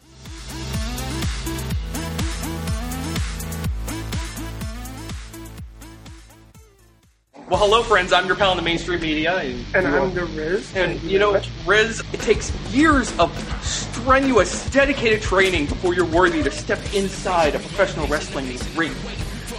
Well, 7.49 7.59
hello, 7.59 7.81
friends. 7.81 8.13
I'm 8.13 8.27
your 8.27 8.35
pal 8.35 8.51
in 8.51 8.57
the 8.57 8.63
mainstream 8.63 9.01
media. 9.01 9.37
And, 9.37 9.65
And 9.75 9.87
I'm 9.87 10.13
the 10.13 10.25
Riz. 10.25 10.75
and 10.75 11.01
you 11.01 11.17
know, 11.17 11.41
Riz, 11.65 12.03
it 12.13 12.19
takes 12.19 12.51
years 12.71 13.17
of 13.17 13.31
strenuous, 13.63 14.69
dedicated 14.69 15.23
training 15.23 15.65
before 15.65 15.95
you're 15.95 16.05
worthy 16.05 16.43
to 16.43 16.51
step 16.51 16.79
inside 16.93 17.55
a 17.55 17.59
professional 17.59 18.05
wrestling 18.07 18.55
ring. 18.75 18.93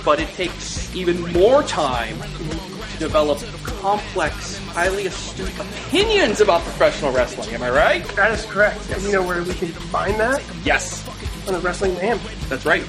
But 0.05 0.21
it 0.21 0.29
takes 0.29 0.95
even 0.95 1.21
more 1.33 1.63
time 1.63 2.19
to 2.21 2.99
develop 2.99 3.39
complex, 3.65 4.57
highly 4.69 5.07
astute 5.07 5.53
opinions 5.59 6.41
about 6.41 6.63
professional 6.63 7.13
wrestling. 7.13 7.51
Am 7.55 7.63
I 7.63 7.71
right? 7.71 8.05
That 8.17 8.33
is 8.33 8.45
correct. 8.47 8.91
And 8.91 9.03
you 9.03 9.13
know 9.13 9.23
where 9.27 9.43
we 9.43 9.55
can 9.55 9.69
find 9.69 10.19
that? 10.19 10.43
Yes, 10.65 11.07
On 11.47 11.55
the 11.55 11.61
Wrestling 11.61 11.95
Man. 11.95 12.19
that's 12.49 12.65
right. 12.65 12.85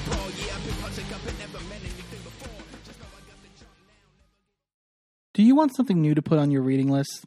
Do 5.34 5.42
you 5.42 5.54
want 5.54 5.74
something 5.74 6.00
new 6.00 6.14
to 6.14 6.22
put 6.22 6.38
on 6.38 6.50
your 6.50 6.62
reading 6.62 6.88
list? 6.90 7.24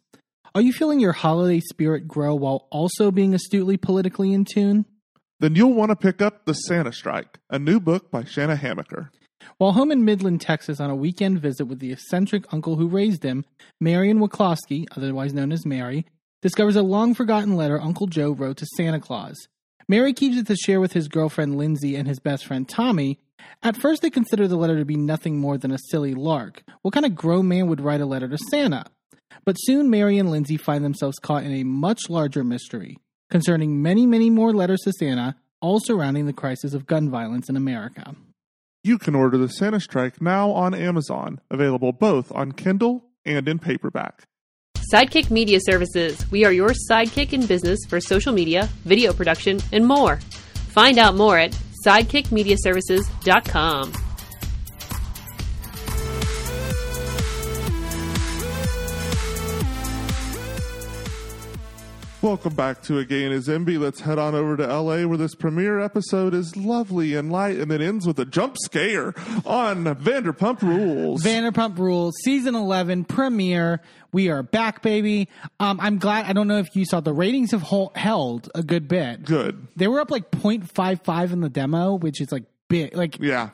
Are 0.54 0.62
you 0.62 0.72
feeling 0.72 1.00
your 1.00 1.12
holiday 1.12 1.60
spirit 1.60 2.08
grow 2.08 2.36
while 2.36 2.68
also 2.72 3.12
being 3.12 3.34
astutely 3.34 3.78
politically 3.78 4.32
in 4.32 4.46
tune? 4.46 4.86
Then 5.40 5.56
you'll 5.56 5.74
want 5.74 5.90
to 5.90 5.96
pick 5.96 6.22
up 6.22 6.46
The 6.46 6.54
Santa 6.54 6.94
Strike, 6.94 7.40
a 7.50 7.60
new 7.60 7.80
book 7.80 8.10
by 8.12 8.24
Shanna 8.24 8.56
Hamaker. 8.56 9.10
While 9.58 9.74
home 9.74 9.92
in 9.92 10.06
Midland, 10.06 10.42
Texas, 10.42 10.80
on 10.80 10.90
a 10.90 10.96
weekend 10.96 11.40
visit 11.40 11.66
with 11.66 11.80
the 11.80 11.92
eccentric 11.92 12.52
uncle 12.54 12.76
who 12.76 12.88
raised 12.88 13.24
him, 13.24 13.46
Marion 13.80 14.20
Waclowski, 14.20 14.86
otherwise 14.96 15.34
known 15.34 15.52
as 15.52 15.66
Mary, 15.66 16.06
discovers 16.42 16.76
a 16.76 16.84
long 16.84 17.14
forgotten 17.14 17.56
letter 17.56 17.82
Uncle 17.82 18.08
Joe 18.08 18.32
wrote 18.32 18.58
to 18.58 18.68
Santa 18.76 19.00
Claus. 19.00 19.48
Mary 19.88 20.14
keeps 20.14 20.38
it 20.38 20.48
to 20.48 20.56
share 20.56 20.80
with 20.80 20.94
his 20.94 21.08
girlfriend 21.08 21.58
Lindsay 21.58 21.96
and 21.96 22.08
his 22.08 22.20
best 22.20 22.46
friend 22.46 22.68
Tommy. 22.68 23.20
At 23.62 23.78
first, 23.78 24.02
they 24.02 24.10
consider 24.10 24.48
the 24.48 24.58
letter 24.58 24.78
to 24.78 24.86
be 24.86 24.96
nothing 24.96 25.38
more 25.38 25.58
than 25.58 25.72
a 25.72 25.80
silly 25.90 26.14
lark. 26.14 26.64
What 26.82 26.94
kind 26.94 27.06
of 27.06 27.16
grown 27.16 27.48
man 27.48 27.68
would 27.68 27.82
write 27.82 28.02
a 28.02 28.06
letter 28.06 28.28
to 28.28 28.38
Santa? 28.38 28.86
But 29.46 29.56
soon, 29.56 29.90
Mary 29.90 30.18
and 30.18 30.32
Lindsay 30.32 30.58
find 30.58 30.84
themselves 30.84 31.20
caught 31.20 31.44
in 31.44 31.54
a 31.54 31.64
much 31.64 32.10
larger 32.10 32.44
mystery 32.44 32.98
concerning 33.30 33.82
many, 33.82 34.06
many 34.06 34.30
more 34.30 34.54
letters 34.54 34.82
to 34.82 34.94
Santa, 34.94 35.36
all 35.62 35.80
surrounding 35.80 36.26
the 36.26 36.34
crisis 36.34 36.74
of 36.74 36.86
gun 36.86 37.10
violence 37.10 37.50
in 37.50 37.56
America. 37.56 38.16
You 38.86 38.98
can 39.00 39.16
order 39.16 39.40
The 39.40 39.50
Santa 39.50 39.80
Strike 39.80 40.22
now 40.22 40.52
on 40.52 40.76
Amazon, 40.76 41.42
available 41.50 41.92
both 41.92 42.32
on 42.32 42.52
Kindle 42.52 43.04
and 43.26 43.48
in 43.48 43.58
paperback. 43.58 44.28
Sidekick 44.94 45.32
Media 45.32 45.60
Services. 45.60 46.24
We 46.30 46.46
are 46.46 46.52
your 46.52 46.70
sidekick 46.70 47.34
in 47.34 47.48
business 47.48 47.80
for 47.90 48.00
social 48.00 48.32
media, 48.32 48.70
video 48.84 49.12
production, 49.12 49.60
and 49.74 49.88
more. 49.88 50.18
Find 50.68 51.00
out 51.00 51.16
more 51.16 51.40
at 51.40 51.58
sidekickmediaservices.com. 51.84 53.94
Welcome 62.26 62.56
back 62.56 62.82
to 62.84 62.98
A 62.98 63.06
Gay 63.06 63.24
and 63.24 63.32
His 63.32 63.48
Enby. 63.48 63.78
Let's 63.80 64.00
head 64.00 64.18
on 64.18 64.34
over 64.34 64.58
to 64.58 64.66
LA 64.66 65.06
where 65.06 65.16
this 65.16 65.36
premiere 65.36 65.80
episode 65.80 66.34
is 66.34 66.58
lovely 66.58 67.14
and 67.14 67.32
light 67.32 67.60
and 67.60 67.72
it 67.72 67.82
ends 67.82 68.08
with 68.08 68.18
a 68.18 68.26
jump 68.26 68.58
scare 68.58 69.14
on 69.46 69.86
Vanderpump 69.86 70.64
Rules. 70.64 71.22
Vanderpump 71.24 71.78
Rules, 71.78 72.16
season 72.24 72.56
11 72.56 73.06
premiere. 73.06 73.80
We 74.12 74.32
are 74.32 74.42
back, 74.42 74.82
baby. 74.82 75.30
Um, 75.60 75.80
I'm 75.80 76.00
glad. 76.00 76.26
I 76.26 76.34
don't 76.34 76.48
know 76.48 76.58
if 76.58 76.76
you 76.76 76.84
saw 76.84 77.00
the 77.00 77.14
ratings 77.14 77.52
have 77.52 77.62
hol- 77.62 77.92
held 77.94 78.50
a 78.56 78.64
good 78.64 78.88
bit. 78.88 79.24
Good. 79.24 79.68
They 79.76 79.88
were 79.88 80.00
up 80.00 80.10
like 80.10 80.32
0.55 80.32 81.32
in 81.32 81.42
the 81.42 81.50
demo, 81.50 81.94
which 81.94 82.20
is 82.22 82.32
like 82.32 82.46
big. 82.70 82.98
Like 82.98 83.20
Yeah. 83.20 83.52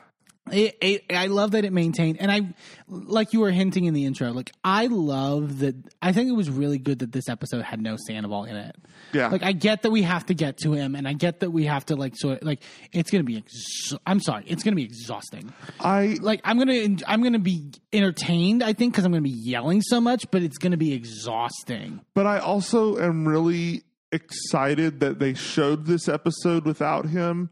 It, 0.50 0.76
it, 0.80 1.04
I 1.14 1.26
love 1.26 1.52
that 1.52 1.64
it 1.64 1.72
maintained, 1.72 2.20
and 2.20 2.30
I 2.30 2.54
like 2.88 3.32
you 3.32 3.40
were 3.40 3.50
hinting 3.52 3.84
in 3.84 3.94
the 3.94 4.04
intro. 4.06 4.32
Like 4.32 4.50
I 4.64 4.86
love 4.86 5.60
that. 5.60 5.76
I 6.02 6.12
think 6.12 6.28
it 6.28 6.32
was 6.32 6.50
really 6.50 6.78
good 6.78 6.98
that 6.98 7.12
this 7.12 7.28
episode 7.28 7.62
had 7.62 7.80
no 7.80 7.96
Sandoval 7.96 8.44
in 8.44 8.56
it. 8.56 8.76
Yeah. 9.12 9.28
Like 9.28 9.44
I 9.44 9.52
get 9.52 9.82
that 9.82 9.90
we 9.90 10.02
have 10.02 10.26
to 10.26 10.34
get 10.34 10.58
to 10.58 10.72
him, 10.72 10.96
and 10.96 11.06
I 11.06 11.12
get 11.12 11.40
that 11.40 11.50
we 11.50 11.66
have 11.66 11.86
to 11.86 11.96
like 11.96 12.14
so 12.16 12.38
like 12.42 12.62
it's 12.92 13.10
gonna 13.10 13.24
be. 13.24 13.38
Ex- 13.38 13.94
I'm 14.04 14.18
sorry, 14.20 14.44
it's 14.48 14.64
gonna 14.64 14.76
be 14.76 14.84
exhausting. 14.84 15.52
I 15.78 16.18
Like 16.20 16.40
I'm 16.44 16.58
gonna 16.58 16.96
I'm 17.06 17.22
gonna 17.22 17.38
be 17.38 17.70
entertained. 17.92 18.64
I 18.64 18.72
think 18.72 18.94
because 18.94 19.04
I'm 19.04 19.12
gonna 19.12 19.22
be 19.22 19.30
yelling 19.30 19.80
so 19.80 20.00
much, 20.00 20.28
but 20.32 20.42
it's 20.42 20.58
gonna 20.58 20.76
be 20.76 20.92
exhausting. 20.92 22.00
but 22.14 22.26
I 22.26 22.38
also 22.38 22.98
am 22.98 23.28
really 23.28 23.84
excited 24.10 25.00
that 25.00 25.18
they 25.18 25.34
showed 25.34 25.86
this 25.86 26.08
episode 26.08 26.66
without 26.66 27.06
him 27.06 27.48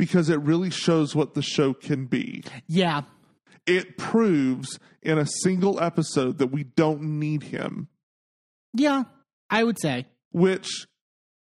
because 0.00 0.30
it 0.30 0.40
really 0.40 0.70
shows 0.70 1.14
what 1.14 1.34
the 1.34 1.42
show 1.42 1.74
can 1.74 2.06
be. 2.06 2.42
Yeah, 2.66 3.02
It 3.66 3.98
proves 3.98 4.78
in 5.02 5.18
a 5.18 5.26
single 5.26 5.78
episode 5.78 6.38
that 6.38 6.46
we 6.46 6.64
don't 6.64 7.02
need 7.20 7.42
him, 7.42 7.88
yeah, 8.72 9.02
I 9.50 9.62
would 9.62 9.78
say. 9.78 10.06
which 10.32 10.86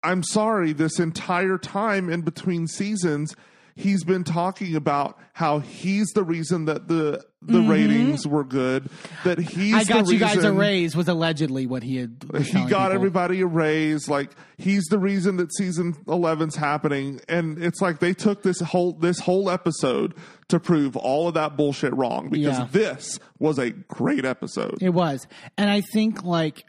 I'm 0.03 0.25
sorry, 0.25 0.73
this 0.73 0.99
entire 0.99 1.57
time 1.57 2.11
in 2.11 2.23
between 2.23 2.67
seasons, 2.67 3.37
he's 3.75 4.05
been 4.05 4.25
talking 4.25 4.77
about 4.77 5.19
how 5.33 5.59
he's 5.61 6.09
the 6.15 6.23
reason 6.25 6.67
that 6.67 6.89
the 6.89 7.25
the 7.45 7.61
ratings 7.63 8.27
were 8.27 8.45
good. 8.45 8.89
That 9.25 9.39
he's 9.39 9.73
Mm-hmm. 9.73 9.75
I 9.75 9.85
got 9.85 10.07
the 10.07 10.13
you 10.13 10.19
guys 10.21 10.45
a 10.45 10.53
raise 10.53 10.95
was 10.95 11.09
allegedly 11.09 11.67
what 11.67 11.83
he 11.83 11.97
had. 11.97 12.25
he 12.35 12.53
got 12.61 12.69
people. 12.69 12.93
everybody 12.93 13.41
a 13.41 13.47
raise 13.47 14.09
like 14.09 14.31
he's 14.59 14.85
the 14.85 14.99
reason 14.99 15.39
that 15.39 15.53
season 15.57 15.95
11's 16.07 16.55
happening 16.55 17.21
and 17.29 17.61
it's 17.63 17.81
like 17.81 17.99
they 17.99 18.13
took 18.15 18.43
this 18.43 18.61
whole 18.61 18.93
this 18.93 19.19
whole 19.19 19.51
episode 19.51 20.15
to 20.49 20.61
prove 20.61 20.97
all 20.97 21.27
of 21.29 21.35
that 21.35 21.57
bullshit 21.57 21.93
wrong 21.97 22.29
because 22.29 22.59
Yeah. 22.59 22.69
this 22.71 23.19
was 23.41 23.59
a 23.59 23.71
great 23.71 24.25
episode 24.25 24.79
It 24.81 24.91
was, 24.91 25.27
and 25.59 25.69
I 25.69 25.81
think 25.81 26.23
like 26.23 26.65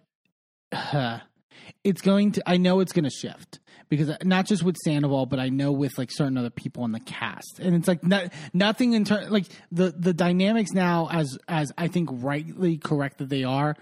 it's 1.84 2.02
going 2.02 2.32
to. 2.34 2.44
I 2.50 2.58
know 2.58 2.80
it's 2.80 2.94
going 2.94 3.04
to 3.04 3.10
shift 3.12 3.60
because 3.98 4.16
not 4.24 4.46
just 4.46 4.64
with 4.64 4.76
Sandoval, 4.84 5.26
but 5.26 5.40
I 5.40 5.50
know 5.50 5.72
with 5.72 5.98
like 5.98 6.10
certain 6.12 6.38
other 6.38 6.50
people 6.50 6.86
in 6.86 6.92
the 6.92 7.00
cast, 7.00 7.60
and 7.60 7.76
it's 7.76 7.88
like 7.88 8.04
not, 8.04 8.32
nothing 8.54 8.94
in 8.94 9.06
terms 9.06 9.30
like 9.30 9.46
the 9.72 9.94
the 9.98 10.14
dynamics 10.14 10.72
now 10.72 11.10
as 11.12 11.38
as 11.48 11.72
I 11.78 11.88
think 11.88 12.10
rightly 12.12 12.78
correct 12.78 13.20
that 13.20 13.30
they 13.30 13.44
are. 13.44 13.76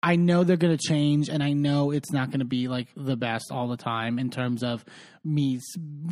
I 0.00 0.14
know 0.14 0.44
they're 0.44 0.56
going 0.56 0.76
to 0.76 0.88
change, 0.88 1.28
and 1.28 1.42
I 1.42 1.54
know 1.54 1.90
it's 1.90 2.12
not 2.12 2.30
going 2.30 2.38
to 2.38 2.46
be 2.46 2.68
like 2.68 2.86
the 2.96 3.16
best 3.16 3.50
all 3.50 3.66
the 3.66 3.76
time 3.76 4.20
in 4.20 4.30
terms 4.30 4.62
of 4.62 4.84
me 5.24 5.60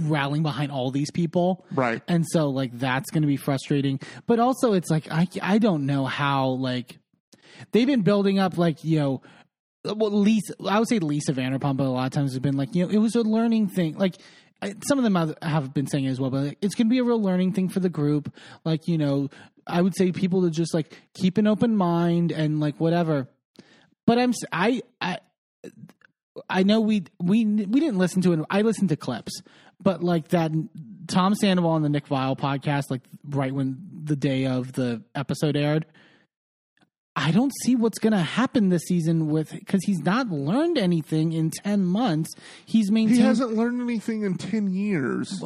rallying 0.02 0.42
behind 0.42 0.72
all 0.72 0.90
these 0.90 1.10
people. 1.12 1.64
right 1.72 2.02
And 2.08 2.24
so 2.26 2.48
like 2.50 2.76
that's 2.78 3.10
going 3.10 3.22
to 3.22 3.28
be 3.28 3.36
frustrating. 3.36 4.00
But 4.26 4.40
also 4.40 4.72
it's 4.72 4.90
like 4.90 5.10
I 5.10 5.28
I 5.40 5.58
don't 5.58 5.86
know 5.86 6.04
how 6.04 6.48
like 6.48 6.98
they've 7.72 7.86
been 7.86 8.02
building 8.02 8.38
up 8.38 8.58
like, 8.58 8.82
you 8.84 8.98
know, 8.98 9.22
well 9.94 10.10
Lisa 10.10 10.54
I 10.68 10.78
would 10.78 10.88
say 10.88 10.98
Lisa 10.98 11.32
Vanderpump 11.32 11.78
a 11.80 11.82
lot 11.84 12.06
of 12.06 12.12
times 12.12 12.32
has 12.32 12.40
been 12.40 12.56
like, 12.56 12.74
you 12.74 12.84
know, 12.84 12.90
it 12.90 12.98
was 12.98 13.14
a 13.14 13.22
learning 13.22 13.68
thing. 13.68 13.96
Like 13.96 14.16
some 14.86 14.98
of 14.98 15.04
them 15.04 15.34
have- 15.42 15.74
been 15.74 15.86
saying 15.86 16.06
as 16.06 16.18
well, 16.18 16.30
but 16.30 16.44
like, 16.44 16.58
it's 16.62 16.74
going 16.74 16.86
to 16.86 16.90
be 16.90 16.98
a 16.98 17.04
real 17.04 17.20
learning 17.20 17.52
thing 17.52 17.68
for 17.68 17.80
the 17.80 17.90
group. 17.90 18.32
Like, 18.64 18.88
you 18.88 18.96
know, 18.96 19.28
I 19.66 19.82
would 19.82 19.94
say 19.96 20.12
people 20.12 20.42
to 20.42 20.50
just 20.50 20.72
like 20.72 20.98
keep 21.14 21.38
an 21.38 21.46
open 21.46 21.76
mind 21.76 22.32
and 22.32 22.58
like 22.58 22.80
whatever. 22.80 23.28
But 24.06 24.18
I'm 24.18 24.32
I, 24.52 24.82
I, 25.00 25.18
I 26.48 26.62
know 26.62 26.80
we 26.80 27.04
we 27.20 27.44
we 27.44 27.80
didn't 27.80 27.98
listen 27.98 28.22
to 28.22 28.32
it. 28.32 28.40
I 28.50 28.62
listened 28.62 28.88
to 28.90 28.96
clips, 28.96 29.42
but 29.80 30.02
like 30.02 30.28
that 30.28 30.52
Tom 31.06 31.34
Sandoval 31.34 31.76
and 31.76 31.84
the 31.84 31.88
Nick 31.88 32.06
Viall 32.06 32.38
podcast, 32.38 32.84
like 32.90 33.02
right 33.28 33.52
when 33.52 33.78
the 34.04 34.16
day 34.16 34.46
of 34.46 34.72
the 34.72 35.02
episode 35.14 35.56
aired. 35.56 35.86
I 37.18 37.30
don't 37.30 37.52
see 37.62 37.74
what's 37.74 37.98
going 37.98 38.12
to 38.12 38.18
happen 38.18 38.68
this 38.68 38.82
season 38.82 39.28
with 39.28 39.50
because 39.50 39.82
he's 39.84 40.00
not 40.00 40.28
learned 40.28 40.76
anything 40.76 41.32
in 41.32 41.50
ten 41.50 41.82
months. 41.84 42.30
He's 42.66 42.90
maintained. 42.92 43.18
he 43.18 43.24
hasn't 43.24 43.54
learned 43.54 43.80
anything 43.80 44.22
in 44.22 44.36
10 44.36 44.68
years 44.68 45.42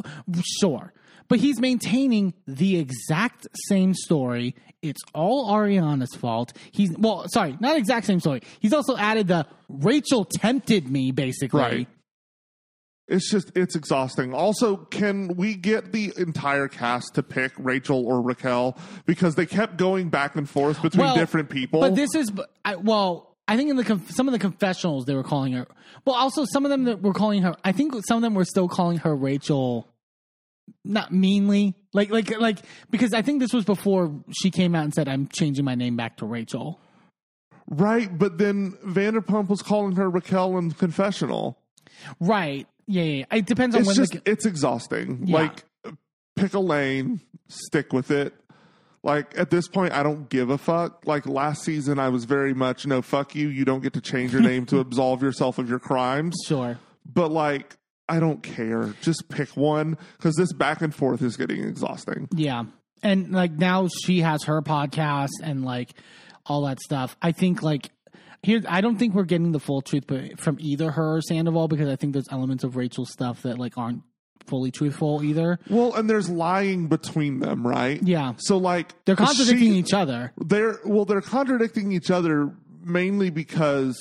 sure, 0.59 0.93
but 1.29 1.39
he's 1.39 1.61
maintaining 1.61 2.33
the 2.45 2.77
exact 2.77 3.47
same 3.67 3.93
story. 3.93 4.53
It's 4.81 5.01
all 5.13 5.49
Ariana's 5.49 6.13
fault. 6.15 6.51
He's 6.71 6.91
well, 6.97 7.25
sorry, 7.29 7.55
not 7.61 7.77
exact 7.77 8.05
same 8.05 8.19
story. 8.19 8.41
He's 8.59 8.73
also 8.73 8.97
added 8.97 9.29
the 9.29 9.47
Rachel 9.69 10.25
tempted 10.25 10.91
me, 10.91 11.11
basically. 11.11 11.61
Right. 11.61 11.87
It's 13.11 13.29
just 13.29 13.51
it's 13.55 13.75
exhausting 13.75 14.33
also 14.33 14.77
can 14.77 15.35
we 15.35 15.53
get 15.53 15.91
the 15.91 16.13
entire 16.17 16.67
cast 16.67 17.13
to 17.15 17.21
pick 17.21 17.51
rachel 17.57 18.05
or 18.05 18.21
raquel 18.21 18.77
because 19.05 19.35
they 19.35 19.45
kept 19.45 19.77
going 19.77 20.09
back 20.09 20.35
and 20.35 20.49
forth 20.49 20.81
between 20.81 21.05
Well, 21.05 21.15
different 21.15 21.49
people 21.49 21.81
But 21.81 21.95
this 21.95 22.15
is 22.15 22.31
I, 22.65 22.75
well, 22.75 23.35
I 23.47 23.57
think 23.57 23.69
in 23.69 23.75
the 23.75 24.01
some 24.07 24.27
of 24.27 24.31
the 24.31 24.39
confessionals 24.39 25.05
they 25.05 25.13
were 25.13 25.23
calling 25.23 25.53
her. 25.53 25.67
Well, 26.05 26.15
also 26.15 26.45
some 26.45 26.65
of 26.65 26.69
them 26.71 26.85
that 26.85 27.01
were 27.01 27.13
calling 27.13 27.41
her. 27.41 27.55
I 27.63 27.71
think 27.71 27.93
some 28.07 28.17
of 28.17 28.21
them 28.21 28.33
were 28.33 28.45
still 28.45 28.67
calling 28.67 28.97
her 28.99 29.15
Rachel 29.15 29.87
not 30.85 31.11
meanly, 31.11 31.75
like 31.93 32.09
like 32.11 32.39
like 32.39 32.59
because 32.89 33.13
I 33.13 33.21
think 33.21 33.41
this 33.41 33.53
was 33.53 33.65
before 33.65 34.23
she 34.31 34.51
came 34.51 34.73
out 34.73 34.85
and 34.85 34.93
said 34.93 35.07
I'm 35.09 35.27
changing 35.27 35.65
my 35.65 35.75
name 35.75 35.95
back 35.97 36.17
to 36.17 36.25
Rachel. 36.25 36.79
Right, 37.69 38.15
but 38.17 38.37
then 38.37 38.73
Vanderpump 38.85 39.49
was 39.49 39.61
calling 39.61 39.95
her 39.95 40.09
Raquel 40.09 40.57
in 40.57 40.71
confessional. 40.71 41.57
Right. 42.19 42.67
Yeah, 42.87 43.03
yeah. 43.03 43.25
yeah. 43.31 43.37
It 43.37 43.45
depends 43.45 43.75
on 43.75 43.83
when 43.83 43.89
It's 43.91 43.97
when 43.99 44.07
just 44.07 44.23
the, 44.25 44.31
it's 44.31 44.45
exhausting. 44.45 45.23
Yeah. 45.25 45.37
Like 45.37 45.63
pick 46.35 46.53
a 46.53 46.59
lane, 46.59 47.21
stick 47.47 47.93
with 47.93 48.11
it. 48.11 48.33
Like 49.03 49.37
at 49.37 49.49
this 49.49 49.67
point 49.67 49.93
I 49.93 50.03
don't 50.03 50.29
give 50.29 50.49
a 50.49 50.57
fuck. 50.57 51.05
Like 51.05 51.25
last 51.25 51.63
season 51.63 51.99
I 51.99 52.09
was 52.09 52.25
very 52.25 52.53
much 52.53 52.85
no 52.85 53.01
fuck 53.01 53.35
you, 53.35 53.47
you 53.47 53.65
don't 53.65 53.81
get 53.81 53.93
to 53.93 54.01
change 54.01 54.31
your 54.33 54.41
name 54.41 54.65
to 54.67 54.79
absolve 54.85 55.21
yourself 55.23 55.57
of 55.57 55.69
your 55.69 55.79
crimes. 55.79 56.35
sure. 56.45 56.77
But 57.05 57.31
like 57.31 57.77
I 58.07 58.19
don't 58.19 58.43
care. 58.43 58.93
Just 59.01 59.29
pick 59.29 59.49
one 59.57 59.97
cuz 60.19 60.35
this 60.35 60.53
back 60.53 60.81
and 60.81 60.93
forth 60.93 61.21
is 61.21 61.37
getting 61.37 61.63
exhausting. 61.63 62.27
Yeah. 62.35 62.65
And 63.03 63.31
like 63.31 63.51
now 63.53 63.87
she 64.05 64.19
has 64.19 64.43
her 64.43 64.61
podcast 64.61 65.31
and 65.41 65.65
like 65.65 65.91
all 66.45 66.65
that 66.65 66.79
stuff. 66.79 67.15
I 67.21 67.31
think 67.31 67.63
like 67.63 67.89
here 68.43 68.61
I 68.67 68.81
don't 68.81 68.97
think 68.97 69.13
we're 69.13 69.23
getting 69.25 69.51
the 69.51 69.59
full 69.59 69.81
truth 69.81 70.05
but 70.07 70.39
from 70.39 70.57
either 70.59 70.91
her 70.91 71.17
or 71.17 71.21
Sandoval 71.21 71.67
because 71.67 71.87
I 71.89 71.95
think 71.95 72.13
there's 72.13 72.27
elements 72.31 72.63
of 72.63 72.75
Rachel's 72.75 73.11
stuff 73.11 73.41
that 73.43 73.57
like 73.59 73.77
aren't 73.77 74.03
fully 74.47 74.71
truthful 74.71 75.21
either. 75.23 75.59
Well, 75.69 75.93
and 75.93 76.09
there's 76.09 76.27
lying 76.27 76.87
between 76.87 77.39
them, 77.41 77.65
right? 77.65 78.01
Yeah. 78.01 78.33
So 78.37 78.57
like 78.57 78.93
They're 79.05 79.15
contradicting 79.15 79.73
she- 79.73 79.79
each 79.79 79.93
other. 79.93 80.31
they're 80.37 80.79
well 80.85 81.05
they're 81.05 81.21
contradicting 81.21 81.91
each 81.91 82.09
other 82.09 82.51
mainly 82.83 83.29
because 83.29 83.95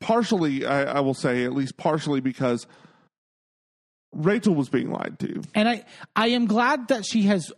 partially 0.00 0.66
I, 0.66 0.96
I 0.96 1.00
will 1.00 1.14
say 1.14 1.44
at 1.44 1.52
least 1.54 1.76
partially 1.76 2.20
because 2.20 2.66
rachel 4.12 4.54
was 4.54 4.68
being 4.68 4.90
lied 4.90 5.18
to 5.20 5.42
And 5.54 5.68
I 5.68 5.84
I 6.16 6.28
am 6.28 6.46
glad 6.46 6.88
that 6.88 7.04
she 7.04 7.22
has 7.22 7.52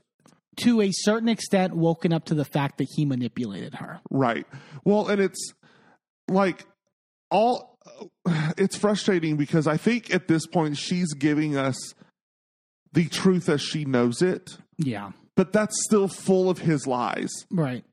to 0.57 0.81
a 0.81 0.91
certain 0.93 1.29
extent 1.29 1.75
woken 1.75 2.13
up 2.13 2.25
to 2.27 2.35
the 2.35 2.45
fact 2.45 2.79
that 2.79 2.89
he 2.97 3.05
manipulated 3.05 3.75
her. 3.75 4.01
right 4.11 4.47
well 4.85 5.09
and 5.09 5.21
it's 5.21 5.53
like 6.29 6.67
all 7.31 7.79
it's 8.59 8.77
frustrating 8.77 9.37
because 9.37 9.67
i 9.67 9.77
think 9.77 10.13
at 10.13 10.29
this 10.29 10.47
point 10.47 10.77
she's 10.77 11.13
giving 11.15 11.57
us 11.57 11.95
the 12.93 13.07
truth 13.09 13.49
as 13.49 13.61
she 13.63 13.85
knows 13.85 14.21
it 14.23 14.57
Yeah. 14.79 15.13
but 15.37 15.53
that's 15.53 15.83
still 15.85 16.09
full 16.09 16.51
of 16.51 16.59
his 16.59 16.87
lies 16.87 17.31
Right. 17.51 17.85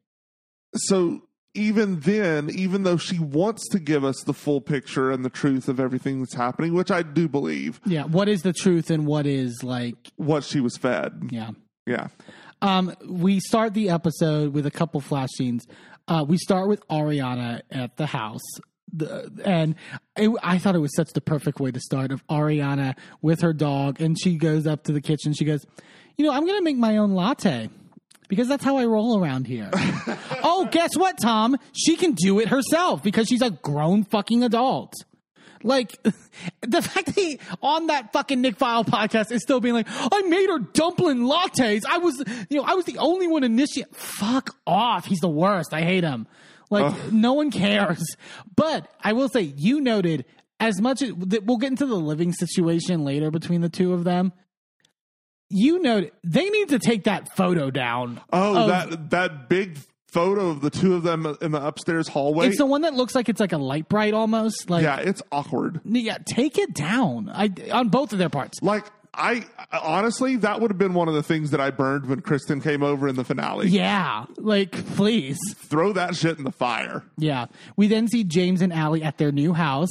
so 0.76 1.22
even 1.54 2.02
then, 2.02 2.52
even 2.52 2.84
though 2.84 2.98
she 2.98 3.18
wants 3.18 3.68
to 3.70 3.80
give 3.80 4.04
us 4.04 4.22
the 4.28 4.34
full 4.34 4.62
picture 4.62 5.10
and 5.10 5.26
the 5.26 5.30
truth 5.32 5.68
of 5.68 5.80
everything 5.80 6.20
that's 6.20 6.36
happening, 6.36 6.76
which 6.76 6.92
I 6.92 7.02
do 7.02 7.28
believe, 7.28 7.82
Yeah. 7.84 8.04
What 8.04 8.30
is 8.30 8.44
the 8.44 8.54
truth 8.54 8.92
and 8.92 9.08
what 9.08 9.26
is 9.26 9.64
like 9.64 9.96
what 10.18 10.44
she 10.44 10.60
was 10.60 10.78
fed. 10.78 11.14
yeah. 11.32 11.52
Yeah. 11.88 12.10
Um, 12.62 12.96
we 13.08 13.40
start 13.40 13.74
the 13.74 13.90
episode 13.90 14.54
with 14.54 14.66
a 14.66 14.72
couple 14.72 15.00
flash 15.02 15.30
scenes. 15.38 15.68
Uh, 16.08 16.26
we 16.28 16.38
start 16.38 16.68
with 16.68 16.86
Ariana 16.88 17.62
at 17.72 17.98
the 17.98 18.06
house. 18.06 18.42
The, 18.94 19.32
and 19.44 19.76
it, 20.16 20.32
I 20.42 20.58
thought 20.58 20.76
it 20.76 20.80
was 20.80 20.96
such 20.96 21.10
the 21.14 21.22
perfect 21.22 21.60
way 21.60 21.72
to 21.72 21.80
start 21.80 22.12
of 22.12 22.26
Ariana 22.28 22.96
with 23.22 23.42
her 23.42 23.54
dog. 23.54 24.02
And 24.02 24.18
she 24.20 24.38
goes 24.38 24.66
up 24.66 24.84
to 24.84 24.94
the 24.94 25.02
kitchen. 25.02 25.34
She 25.34 25.46
goes, 25.46 25.66
You 26.18 26.26
know, 26.26 26.32
I'm 26.32 26.46
going 26.46 26.58
to 26.58 26.64
make 26.64 26.78
my 26.78 26.98
own 26.98 27.12
latte 27.12 27.70
because 28.30 28.48
that's 28.48 28.64
how 28.64 28.78
I 28.78 28.86
roll 28.86 29.22
around 29.22 29.48
here. 29.48 29.70
oh, 30.44 30.68
guess 30.72 30.96
what, 30.96 31.18
Tom? 31.22 31.58
She 31.74 31.96
can 31.96 32.14
do 32.14 32.40
it 32.40 32.48
herself 32.48 33.04
because 33.04 33.28
she's 33.28 33.42
a 33.42 33.52
grown 33.52 34.04
fucking 34.04 34.44
adult. 34.44 34.94
Like 35.68 36.02
the 36.62 36.82
fact 36.82 37.08
that 37.08 37.16
he 37.16 37.40
on 37.62 37.88
that 37.88 38.14
fucking 38.14 38.40
Nick 38.42 38.58
Viall 38.58 38.86
podcast 38.86 39.32
is 39.32 39.42
still 39.44 39.60
being 39.60 39.76
like, 39.76 39.88
I 39.90 40.22
made 40.24 40.50
her 40.50 40.60
dumpling 40.60 41.20
lattes. 41.20 41.84
I 41.88 41.98
was, 41.98 42.24
you 42.50 42.58
know, 42.58 42.64
I 42.64 42.74
was 42.74 42.86
the 42.86 42.98
only 42.98 43.28
one 43.28 43.44
initiate. 43.44 43.94
Fuck 43.96 44.56
off. 44.66 45.06
He's 45.06 45.20
the 45.20 45.30
worst. 45.30 45.74
I 45.74 45.82
hate 45.82 46.04
him. 46.04 46.26
Like 46.70 47.12
no 47.12 47.34
one 47.34 47.52
cares. 47.52 48.04
But 48.56 48.90
I 49.02 49.14
will 49.14 49.30
say, 49.30 49.42
you 49.42 49.82
noted 49.82 50.26
as 50.60 50.82
much 50.82 51.02
as 51.02 51.12
we'll 51.14 51.58
get 51.58 51.72
into 51.72 51.86
the 51.86 51.96
living 51.96 52.34
situation 52.34 53.04
later 53.04 53.30
between 53.30 53.62
the 53.62 53.70
two 53.70 53.94
of 53.94 54.04
them. 54.04 54.34
You 55.50 55.82
noted 55.82 56.12
they 56.24 56.50
need 56.50 56.70
to 56.70 56.80
take 56.80 57.06
that 57.06 57.36
photo 57.36 57.72
down. 57.72 58.22
Oh, 58.34 58.68
that 58.68 59.10
that 59.12 59.50
big 59.50 59.80
photo 60.08 60.50
of 60.50 60.62
the 60.62 60.70
two 60.70 60.96
of 60.96 61.04
them 61.04 61.38
in 61.42 61.52
the 61.52 61.66
upstairs 61.66 62.08
hallway. 62.08 62.48
It's 62.48 62.58
the 62.58 62.66
one 62.66 62.82
that 62.82 62.94
looks 62.94 63.14
like 63.16 63.30
it's 63.30 63.40
like 63.40 63.54
a 63.54 63.58
light 63.58 63.90
bright 63.90 64.14
almost. 64.14 64.70
Like 64.70 64.84
yeah, 64.84 64.98
it's 65.00 65.22
awkward. 65.32 65.82
yeah, 65.86 66.18
take 66.26 66.58
it 66.58 66.74
down. 66.74 67.30
I 67.34 67.52
on 67.72 67.90
both 67.90 68.14
of 68.14 68.20
their 68.20 68.30
parts. 68.30 68.60
Like 68.62 68.86
I 69.14 69.46
honestly, 69.72 70.38
that 70.38 70.62
would 70.62 70.70
have 70.72 70.78
been 70.78 70.94
one 70.94 71.08
of 71.08 71.16
the 71.16 71.24
things 71.24 71.52
that 71.52 71.60
I 71.60 71.72
burned 71.72 72.06
when 72.06 72.22
Kristen 72.22 72.62
came 72.62 72.84
over 72.84 73.08
in 73.08 73.16
the 73.16 73.24
finale. 73.24 73.68
Yeah, 73.68 74.26
like 74.38 74.72
please. 74.96 75.40
Throw 75.56 75.94
that 75.94 76.16
shit 76.16 76.38
in 76.38 76.44
the 76.44 76.52
fire. 76.52 77.04
Yeah. 77.18 77.48
We 77.76 77.88
then 77.88 78.08
see 78.08 78.24
James 78.24 78.62
and 78.62 78.72
Ally 78.72 79.00
at 79.00 79.18
their 79.18 79.32
new 79.32 79.54
house. 79.54 79.90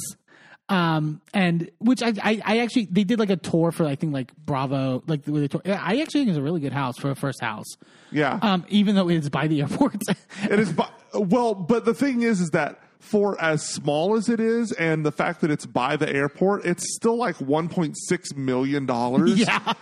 Um, 0.69 1.21
and 1.33 1.69
which 1.79 2.03
I, 2.03 2.13
I, 2.21 2.41
I 2.43 2.57
actually, 2.59 2.85
they 2.91 3.05
did 3.05 3.19
like 3.19 3.29
a 3.29 3.37
tour 3.37 3.71
for, 3.71 3.85
I 3.85 3.95
think, 3.95 4.13
like 4.13 4.35
Bravo, 4.35 5.01
like 5.07 5.25
with 5.25 5.43
a 5.43 5.47
tour. 5.47 5.61
I 5.65 6.01
actually 6.01 6.21
think 6.21 6.29
it's 6.29 6.37
a 6.37 6.41
really 6.41 6.59
good 6.59 6.73
house 6.73 6.97
for 6.97 7.09
a 7.09 7.15
first 7.15 7.41
house. 7.41 7.77
Yeah. 8.11 8.37
Um, 8.41 8.65
even 8.69 8.95
though 8.95 9.09
it's 9.09 9.29
by 9.29 9.47
the 9.47 9.61
airport. 9.61 10.01
It 10.43 10.59
is, 10.59 10.73
by, 10.73 10.89
well, 11.13 11.53
but 11.55 11.85
the 11.85 11.93
thing 11.93 12.21
is, 12.21 12.41
is 12.41 12.49
that 12.49 12.81
for 12.99 13.39
as 13.41 13.65
small 13.65 14.15
as 14.15 14.27
it 14.27 14.39
is, 14.39 14.71
and 14.73 15.05
the 15.05 15.11
fact 15.11 15.41
that 15.41 15.51
it's 15.51 15.65
by 15.65 15.95
the 15.95 16.13
airport, 16.13 16.65
it's 16.65 16.95
still 16.95 17.15
like 17.15 17.35
one 17.37 17.69
point 17.69 17.95
six 17.97 18.35
million 18.35 18.85
dollars. 18.85 19.35
yeah, 19.39 19.73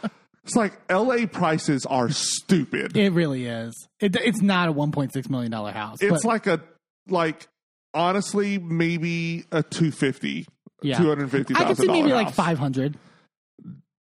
it's 0.44 0.56
like 0.56 0.74
L.A. 0.90 1.26
prices 1.26 1.86
are 1.88 2.10
stupid. 2.10 2.96
it 2.96 3.12
really 3.14 3.46
is. 3.46 3.88
It, 4.00 4.16
it's 4.18 4.42
not 4.42 4.70
a 4.70 4.74
$1.6 4.74 5.30
million 5.30 5.52
house. 5.52 5.98
it's 6.02 6.24
but, 6.24 6.26
like 6.26 6.48
a 6.48 6.62
like 7.08 7.48
honestly 7.94 8.58
maybe 8.60 9.46
a 9.52 9.64
two 9.64 9.92
fifty. 9.92 10.46
Yeah. 10.82 10.98
Two 10.98 11.08
hundred 11.08 11.32
fifty 11.32 11.56
I 11.56 11.64
could 11.66 11.78
see 11.78 11.88
maybe 11.88 12.12
like 12.14 12.32
500. 12.32 12.98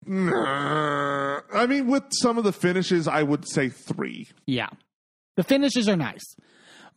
Nah. 0.07 1.41
I 1.53 1.65
mean, 1.67 1.87
with 1.87 2.03
some 2.11 2.37
of 2.37 2.43
the 2.43 2.51
finishes, 2.53 3.07
I 3.07 3.23
would 3.23 3.47
say 3.47 3.69
three. 3.69 4.27
Yeah. 4.45 4.69
The 5.35 5.43
finishes 5.43 5.89
are 5.89 5.95
nice. 5.95 6.23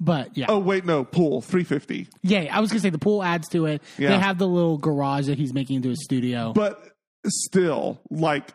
But 0.00 0.36
yeah. 0.36 0.46
Oh 0.48 0.58
wait, 0.58 0.84
no, 0.84 1.04
pool 1.04 1.40
three 1.40 1.64
fifty. 1.64 2.06
Yeah, 2.22 2.54
I 2.56 2.60
was 2.60 2.70
gonna 2.70 2.80
say 2.80 2.90
the 2.90 2.98
pool 2.98 3.22
adds 3.22 3.48
to 3.48 3.66
it. 3.66 3.82
Yeah. 3.98 4.10
They 4.10 4.18
have 4.18 4.38
the 4.38 4.46
little 4.46 4.78
garage 4.78 5.26
that 5.26 5.38
he's 5.38 5.52
making 5.52 5.76
into 5.76 5.90
a 5.90 5.96
studio. 5.96 6.52
But 6.52 6.80
still, 7.26 8.00
like 8.10 8.48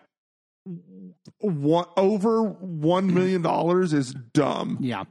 one 1.40 1.86
over 1.98 2.44
one 2.44 3.14
million 3.14 3.42
dollars 3.42 3.92
is 3.92 4.14
dumb. 4.34 4.78
yeah. 4.80 5.04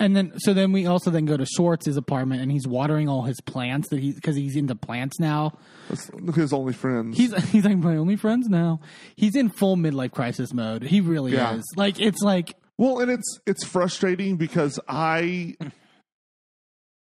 And 0.00 0.16
then 0.16 0.32
so 0.38 0.52
then 0.52 0.72
we 0.72 0.86
also 0.86 1.10
then 1.10 1.26
go 1.26 1.36
to 1.36 1.46
Schwartz's 1.46 1.96
apartment 1.96 2.42
and 2.42 2.50
he's 2.50 2.66
watering 2.66 3.08
all 3.08 3.22
his 3.22 3.40
plants 3.40 3.88
that 3.90 4.00
he 4.00 4.12
because 4.12 4.34
he's 4.34 4.56
into 4.56 4.74
plants 4.74 5.20
now. 5.20 5.56
That's 5.88 6.10
his 6.34 6.52
only 6.52 6.72
friends. 6.72 7.16
He's 7.16 7.32
he's 7.50 7.64
like 7.64 7.76
my 7.78 7.96
only 7.96 8.16
friends 8.16 8.48
now. 8.48 8.80
He's 9.16 9.36
in 9.36 9.48
full 9.48 9.76
midlife 9.76 10.10
crisis 10.10 10.52
mode. 10.52 10.82
He 10.82 11.00
really 11.00 11.32
Yeah. 11.34 11.54
is. 11.54 11.64
Like 11.76 12.00
it's 12.00 12.20
like 12.22 12.54
Well, 12.78 12.98
and 12.98 13.10
it's 13.12 13.38
it's 13.46 13.64
frustrating 13.64 14.36
because 14.36 14.80
I 14.88 15.54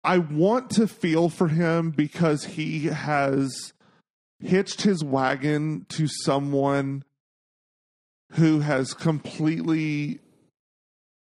I 0.03 0.19
want 0.19 0.71
to 0.71 0.89
feel 0.89 1.29
for 1.29 1.47
him 1.49 1.91
because 1.91 2.45
he 2.45 2.87
has 2.87 3.73
hitched 4.41 4.83
his 4.83 5.05
wagon 5.05 5.87
to 5.91 6.09
someone 6.09 7.05
who 8.33 8.61
has 8.61 8.93
completely 8.95 10.19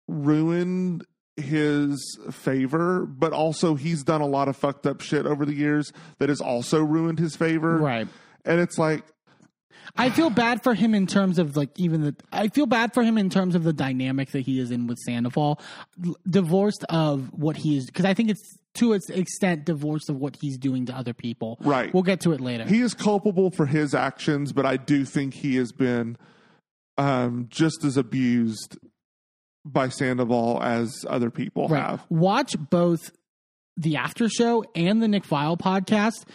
ruined 0.07 1.05
his 1.37 2.19
favor, 2.31 3.05
but 3.05 3.33
also 3.33 3.75
he's 3.75 4.03
done 4.03 4.21
a 4.21 4.27
lot 4.27 4.47
of 4.47 4.55
fucked 4.55 4.85
up 4.85 5.01
shit 5.01 5.25
over 5.25 5.45
the 5.45 5.53
years 5.53 5.91
that 6.19 6.29
has 6.29 6.41
also 6.41 6.83
ruined 6.83 7.19
his 7.19 7.35
favor. 7.35 7.77
right. 7.77 8.07
And 8.45 8.59
it's 8.59 8.77
like 8.77 9.03
I 9.95 10.09
feel 10.09 10.29
bad 10.29 10.63
for 10.63 10.73
him 10.73 10.95
in 10.95 11.07
terms 11.07 11.37
of 11.39 11.55
like 11.55 11.69
even 11.77 12.01
the. 12.01 12.15
I 12.31 12.47
feel 12.47 12.65
bad 12.65 12.93
for 12.93 13.03
him 13.03 13.17
in 13.17 13.29
terms 13.29 13.55
of 13.55 13.63
the 13.63 13.73
dynamic 13.73 14.31
that 14.31 14.41
he 14.41 14.59
is 14.59 14.71
in 14.71 14.87
with 14.87 14.97
Sandoval, 14.99 15.61
divorced 16.27 16.83
of 16.89 17.31
what 17.33 17.57
he 17.57 17.77
is 17.77 17.85
because 17.85 18.05
I 18.05 18.13
think 18.13 18.29
it's 18.29 18.57
to 18.75 18.93
its 18.93 19.09
extent 19.09 19.65
divorced 19.65 20.09
of 20.09 20.17
what 20.17 20.37
he's 20.41 20.57
doing 20.57 20.85
to 20.87 20.93
other 20.95 21.13
people. 21.13 21.57
Right. 21.61 21.93
We'll 21.93 22.03
get 22.03 22.21
to 22.21 22.31
it 22.31 22.41
later. 22.41 22.65
he 22.65 22.81
is 22.81 22.93
culpable 22.93 23.51
for 23.51 23.65
his 23.65 23.93
actions, 23.93 24.51
but 24.51 24.65
I 24.65 24.77
do 24.77 25.05
think 25.05 25.35
he 25.35 25.57
has 25.57 25.71
been 25.71 26.17
um, 26.97 27.47
just 27.49 27.83
as 27.83 27.95
abused 27.95 28.77
by 29.65 29.89
Sandoval 29.89 30.61
as 30.61 31.05
other 31.09 31.29
people 31.29 31.67
right. 31.67 31.81
have. 31.81 32.05
Watch 32.09 32.55
both 32.69 33.11
the 33.77 33.97
after 33.97 34.29
show 34.29 34.63
and 34.75 35.01
the 35.01 35.07
Nick 35.07 35.23
Viall 35.23 35.57
podcast. 35.57 36.25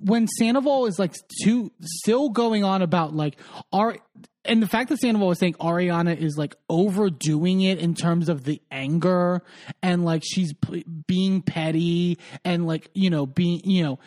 When 0.00 0.26
Sandoval 0.28 0.86
is 0.86 0.98
like 0.98 1.14
too 1.42 1.72
still 1.80 2.28
going 2.28 2.64
on 2.64 2.82
about 2.82 3.14
like 3.14 3.36
our 3.72 3.96
and 4.44 4.62
the 4.62 4.66
fact 4.66 4.88
that 4.88 4.98
Sandoval 4.98 5.28
was 5.28 5.38
saying 5.38 5.54
Ariana 5.54 6.16
is 6.16 6.36
like 6.36 6.56
overdoing 6.68 7.60
it 7.60 7.78
in 7.78 7.94
terms 7.94 8.28
of 8.28 8.44
the 8.44 8.60
anger 8.70 9.42
and 9.82 10.04
like 10.04 10.22
she's 10.24 10.52
p- 10.52 10.84
being 11.06 11.42
petty 11.42 12.18
and 12.44 12.66
like 12.66 12.90
you 12.94 13.08
know 13.08 13.24
being 13.24 13.60
you 13.64 13.84
know 13.84 13.98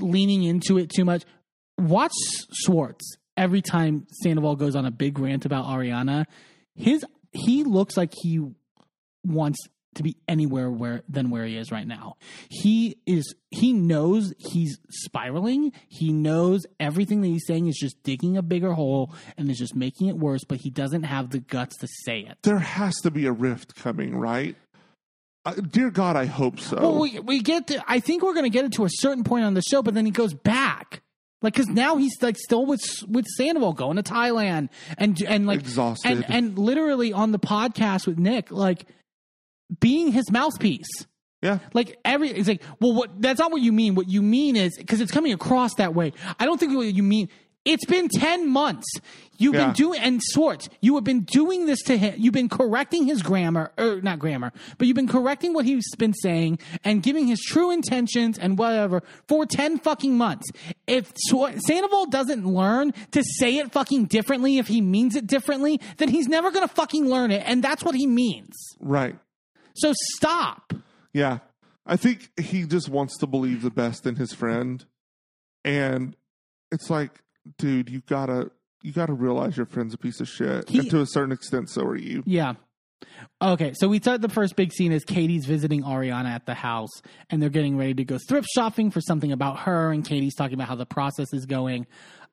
leaning 0.00 0.44
into 0.44 0.78
it 0.78 0.90
too 0.90 1.04
much. 1.04 1.24
Watch 1.78 2.12
Schwartz. 2.52 3.16
every 3.36 3.60
time 3.62 4.06
Sandoval 4.22 4.56
goes 4.56 4.76
on 4.76 4.86
a 4.86 4.90
big 4.90 5.18
rant 5.18 5.44
about 5.44 5.66
Ariana, 5.66 6.24
his 6.74 7.04
he 7.36 7.64
looks 7.64 7.96
like 7.96 8.12
he 8.14 8.40
wants 9.24 9.58
to 9.96 10.02
be 10.02 10.16
anywhere 10.28 10.70
where 10.70 11.02
than 11.08 11.30
where 11.30 11.44
he 11.44 11.56
is 11.56 11.72
right 11.72 11.86
now. 11.86 12.16
He 12.48 12.98
is 13.06 13.34
he 13.50 13.72
knows 13.72 14.32
he's 14.38 14.78
spiraling. 14.90 15.72
He 15.88 16.12
knows 16.12 16.66
everything 16.78 17.22
that 17.22 17.28
he's 17.28 17.46
saying 17.46 17.66
is 17.66 17.76
just 17.76 18.02
digging 18.02 18.36
a 18.36 18.42
bigger 18.42 18.72
hole 18.72 19.12
and 19.36 19.50
is 19.50 19.58
just 19.58 19.74
making 19.74 20.08
it 20.08 20.16
worse, 20.16 20.44
but 20.44 20.58
he 20.58 20.70
doesn't 20.70 21.04
have 21.04 21.30
the 21.30 21.38
guts 21.38 21.76
to 21.78 21.88
say 22.04 22.20
it. 22.20 22.38
There 22.42 22.58
has 22.58 22.94
to 23.02 23.10
be 23.10 23.26
a 23.26 23.32
rift 23.32 23.74
coming, 23.74 24.16
right? 24.16 24.56
Uh, 25.44 25.54
dear 25.54 25.90
God, 25.90 26.16
I 26.16 26.26
hope 26.26 26.58
so. 26.58 26.76
Well, 26.76 26.98
we 26.98 27.20
we 27.20 27.40
get 27.40 27.68
to. 27.68 27.82
I 27.86 28.00
think 28.00 28.22
we're 28.22 28.34
going 28.34 28.44
to 28.44 28.50
get 28.50 28.64
it 28.64 28.72
to 28.72 28.84
a 28.84 28.90
certain 28.90 29.24
point 29.24 29.44
on 29.44 29.54
the 29.54 29.62
show, 29.62 29.82
but 29.82 29.94
then 29.94 30.04
he 30.04 30.10
goes 30.10 30.34
back, 30.34 31.02
like 31.42 31.54
because 31.54 31.68
now 31.68 31.96
he's 31.96 32.20
like 32.22 32.36
still 32.38 32.66
with 32.66 32.82
with 33.08 33.26
Sandoval 33.36 33.72
going 33.74 33.96
to 33.96 34.02
Thailand 34.02 34.68
and 34.98 35.20
and 35.22 35.46
like 35.46 35.60
Exhausted. 35.60 36.10
and 36.10 36.24
and 36.28 36.58
literally 36.58 37.12
on 37.12 37.32
the 37.32 37.38
podcast 37.38 38.06
with 38.06 38.18
Nick, 38.18 38.50
like 38.50 38.86
being 39.80 40.12
his 40.12 40.30
mouthpiece. 40.30 40.88
yeah. 41.42 41.58
Like 41.74 41.98
every, 42.04 42.30
it's 42.30 42.48
like, 42.48 42.62
well, 42.80 42.94
what? 42.94 43.20
That's 43.20 43.40
not 43.40 43.50
what 43.52 43.60
you 43.62 43.72
mean. 43.72 43.94
What 43.94 44.08
you 44.08 44.22
mean 44.22 44.56
is 44.56 44.76
because 44.78 45.00
it's 45.00 45.12
coming 45.12 45.32
across 45.32 45.74
that 45.74 45.94
way. 45.94 46.12
I 46.38 46.46
don't 46.46 46.58
think 46.58 46.74
what 46.74 46.86
you 46.86 47.02
mean. 47.02 47.28
It's 47.66 47.84
been 47.84 48.08
ten 48.08 48.48
months. 48.48 48.86
You've 49.38 49.54
Yeah. 49.54 49.66
been 49.66 49.74
doing, 49.74 50.00
and 50.00 50.22
Schwartz, 50.32 50.70
you 50.80 50.94
have 50.94 51.04
been 51.04 51.20
doing 51.24 51.66
this 51.66 51.82
to 51.82 51.98
him. 51.98 52.14
You've 52.16 52.32
been 52.32 52.48
correcting 52.48 53.04
his 53.04 53.20
grammar, 53.20 53.70
or 53.76 54.00
not 54.00 54.18
grammar, 54.18 54.50
but 54.78 54.86
you've 54.86 54.94
been 54.94 55.06
correcting 55.08 55.52
what 55.52 55.66
he's 55.66 55.84
been 55.96 56.14
saying 56.14 56.58
and 56.84 57.02
giving 57.02 57.26
his 57.26 57.40
true 57.42 57.70
intentions 57.70 58.38
and 58.38 58.56
whatever 58.56 59.02
for 59.28 59.44
ten 59.44 59.78
fucking 59.78 60.16
months. 60.16 60.46
If 60.86 61.12
Swart, 61.28 61.60
Sandoval 61.60 62.06
doesn't 62.06 62.46
learn 62.46 62.94
to 63.10 63.22
say 63.38 63.58
it 63.58 63.72
fucking 63.72 64.06
differently, 64.06 64.56
if 64.56 64.68
he 64.68 64.80
means 64.80 65.14
it 65.16 65.26
differently, 65.26 65.80
then 65.98 66.08
he's 66.08 66.28
never 66.28 66.50
gonna 66.50 66.68
fucking 66.68 67.06
learn 67.06 67.30
it, 67.30 67.42
and 67.44 67.62
that's 67.62 67.84
what 67.84 67.94
he 67.94 68.06
means. 68.06 68.54
Right. 68.80 69.16
So 69.74 69.92
stop. 70.14 70.72
Yeah. 71.12 71.40
I 71.84 71.96
think 71.96 72.30
he 72.40 72.64
just 72.64 72.88
wants 72.88 73.18
to 73.18 73.26
believe 73.26 73.60
the 73.60 73.70
best 73.70 74.06
in 74.06 74.16
his 74.16 74.32
friend. 74.32 74.84
And 75.62 76.16
it's 76.72 76.88
like, 76.88 77.22
dude, 77.58 77.88
you 77.90 78.02
gotta 78.06 78.50
you 78.82 78.92
gotta 78.92 79.12
realize 79.14 79.56
your 79.56 79.66
friend's 79.66 79.94
a 79.94 79.98
piece 79.98 80.20
of 80.20 80.28
shit. 80.28 80.68
He- 80.68 80.78
and 80.80 80.90
to 80.90 81.00
a 81.00 81.06
certain 81.06 81.32
extent, 81.32 81.70
so 81.70 81.82
are 81.82 81.96
you. 81.96 82.22
Yeah. 82.26 82.54
Okay, 83.42 83.72
so 83.74 83.88
we 83.88 83.98
start 83.98 84.22
the 84.22 84.28
first 84.28 84.56
big 84.56 84.72
scene 84.72 84.90
is 84.92 85.04
Katie's 85.04 85.44
visiting 85.44 85.82
Ariana 85.82 86.26
at 86.30 86.46
the 86.46 86.54
house, 86.54 86.90
and 87.28 87.42
they're 87.42 87.50
getting 87.50 87.76
ready 87.76 87.94
to 87.94 88.04
go 88.04 88.18
thrift 88.18 88.48
shopping 88.54 88.90
for 88.90 89.00
something 89.00 89.32
about 89.32 89.60
her, 89.60 89.90
and 89.92 90.04
Katie's 90.04 90.34
talking 90.34 90.54
about 90.54 90.68
how 90.68 90.76
the 90.76 90.86
process 90.86 91.32
is 91.34 91.44
going. 91.44 91.86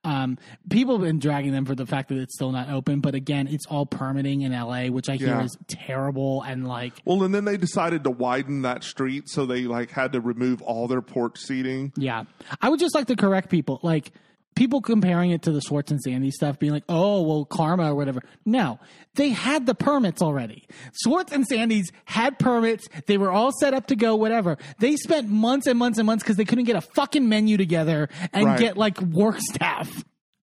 Um, 0.05 0.37
people 0.69 0.95
have 0.97 1.05
been 1.05 1.19
dragging 1.19 1.51
them 1.53 1.65
for 1.65 1.75
the 1.75 1.85
fact 1.85 2.09
that 2.09 2.17
it's 2.17 2.35
still 2.35 2.51
not 2.51 2.69
open, 2.69 2.99
but 3.01 3.15
again, 3.15 3.47
it's 3.47 3.65
all 3.67 3.85
permitting 3.85 4.41
in 4.41 4.51
LA, 4.51 4.87
which 4.87 5.09
I 5.09 5.15
hear 5.15 5.27
Yeah. 5.29 5.43
is 5.43 5.57
terrible 5.67 6.41
and 6.43 6.67
like, 6.67 6.93
Well, 7.05 7.23
and 7.23 7.33
then 7.33 7.45
they 7.45 7.55
decided 7.57 8.03
to 8.05 8.09
widen 8.09 8.61
that 8.63 8.83
street, 8.83 9.29
so 9.29 9.45
they 9.45 9.63
like 9.63 9.91
had 9.91 10.11
to 10.13 10.21
remove 10.21 10.61
all 10.61 10.87
their 10.87 11.01
porch 11.01 11.39
seating. 11.39 11.91
yeah. 11.97 12.23
I 12.61 12.69
would 12.69 12.79
just 12.79 12.95
like 12.95 13.07
to 13.07 13.15
correct 13.15 13.49
people, 13.49 13.79
like 13.81 14.11
people 14.55 14.81
comparing 14.81 15.31
it 15.31 15.41
to 15.43 15.51
the 15.51 15.61
Schwartz 15.61 15.91
and 15.91 16.01
Sandy 16.01 16.31
stuff, 16.31 16.59
being 16.59 16.71
like, 16.73 16.83
oh, 16.89 17.21
well, 17.23 17.45
karma 17.45 17.91
or 17.91 17.95
whatever. 17.95 18.21
No, 18.45 18.79
they 19.15 19.29
had 19.29 19.65
the 19.65 19.75
permits 19.75 20.21
already. 20.21 20.67
Schwartz 21.03 21.31
and 21.31 21.45
Sandy's 21.45 21.91
had 22.05 22.37
permits. 22.39 22.87
They 23.07 23.17
were 23.17 23.31
all 23.31 23.51
set 23.59 23.73
up 23.73 23.87
to 23.87 23.95
go, 23.95 24.15
whatever. 24.15 24.57
They 24.79 24.95
spent 24.95 25.29
months 25.29 25.67
and 25.67 25.77
months 25.79 25.97
and 25.97 26.05
months 26.05 26.23
because 26.23 26.37
they 26.37 26.45
couldn't 26.45 26.65
get 26.65 26.75
a 26.75 26.81
fucking 26.81 27.27
menu 27.27 27.57
together 27.57 28.09
and 28.31 28.45
Right. 28.45 28.59
get 28.59 28.77
like 28.77 28.99
work 29.01 29.39
staff. 29.39 30.03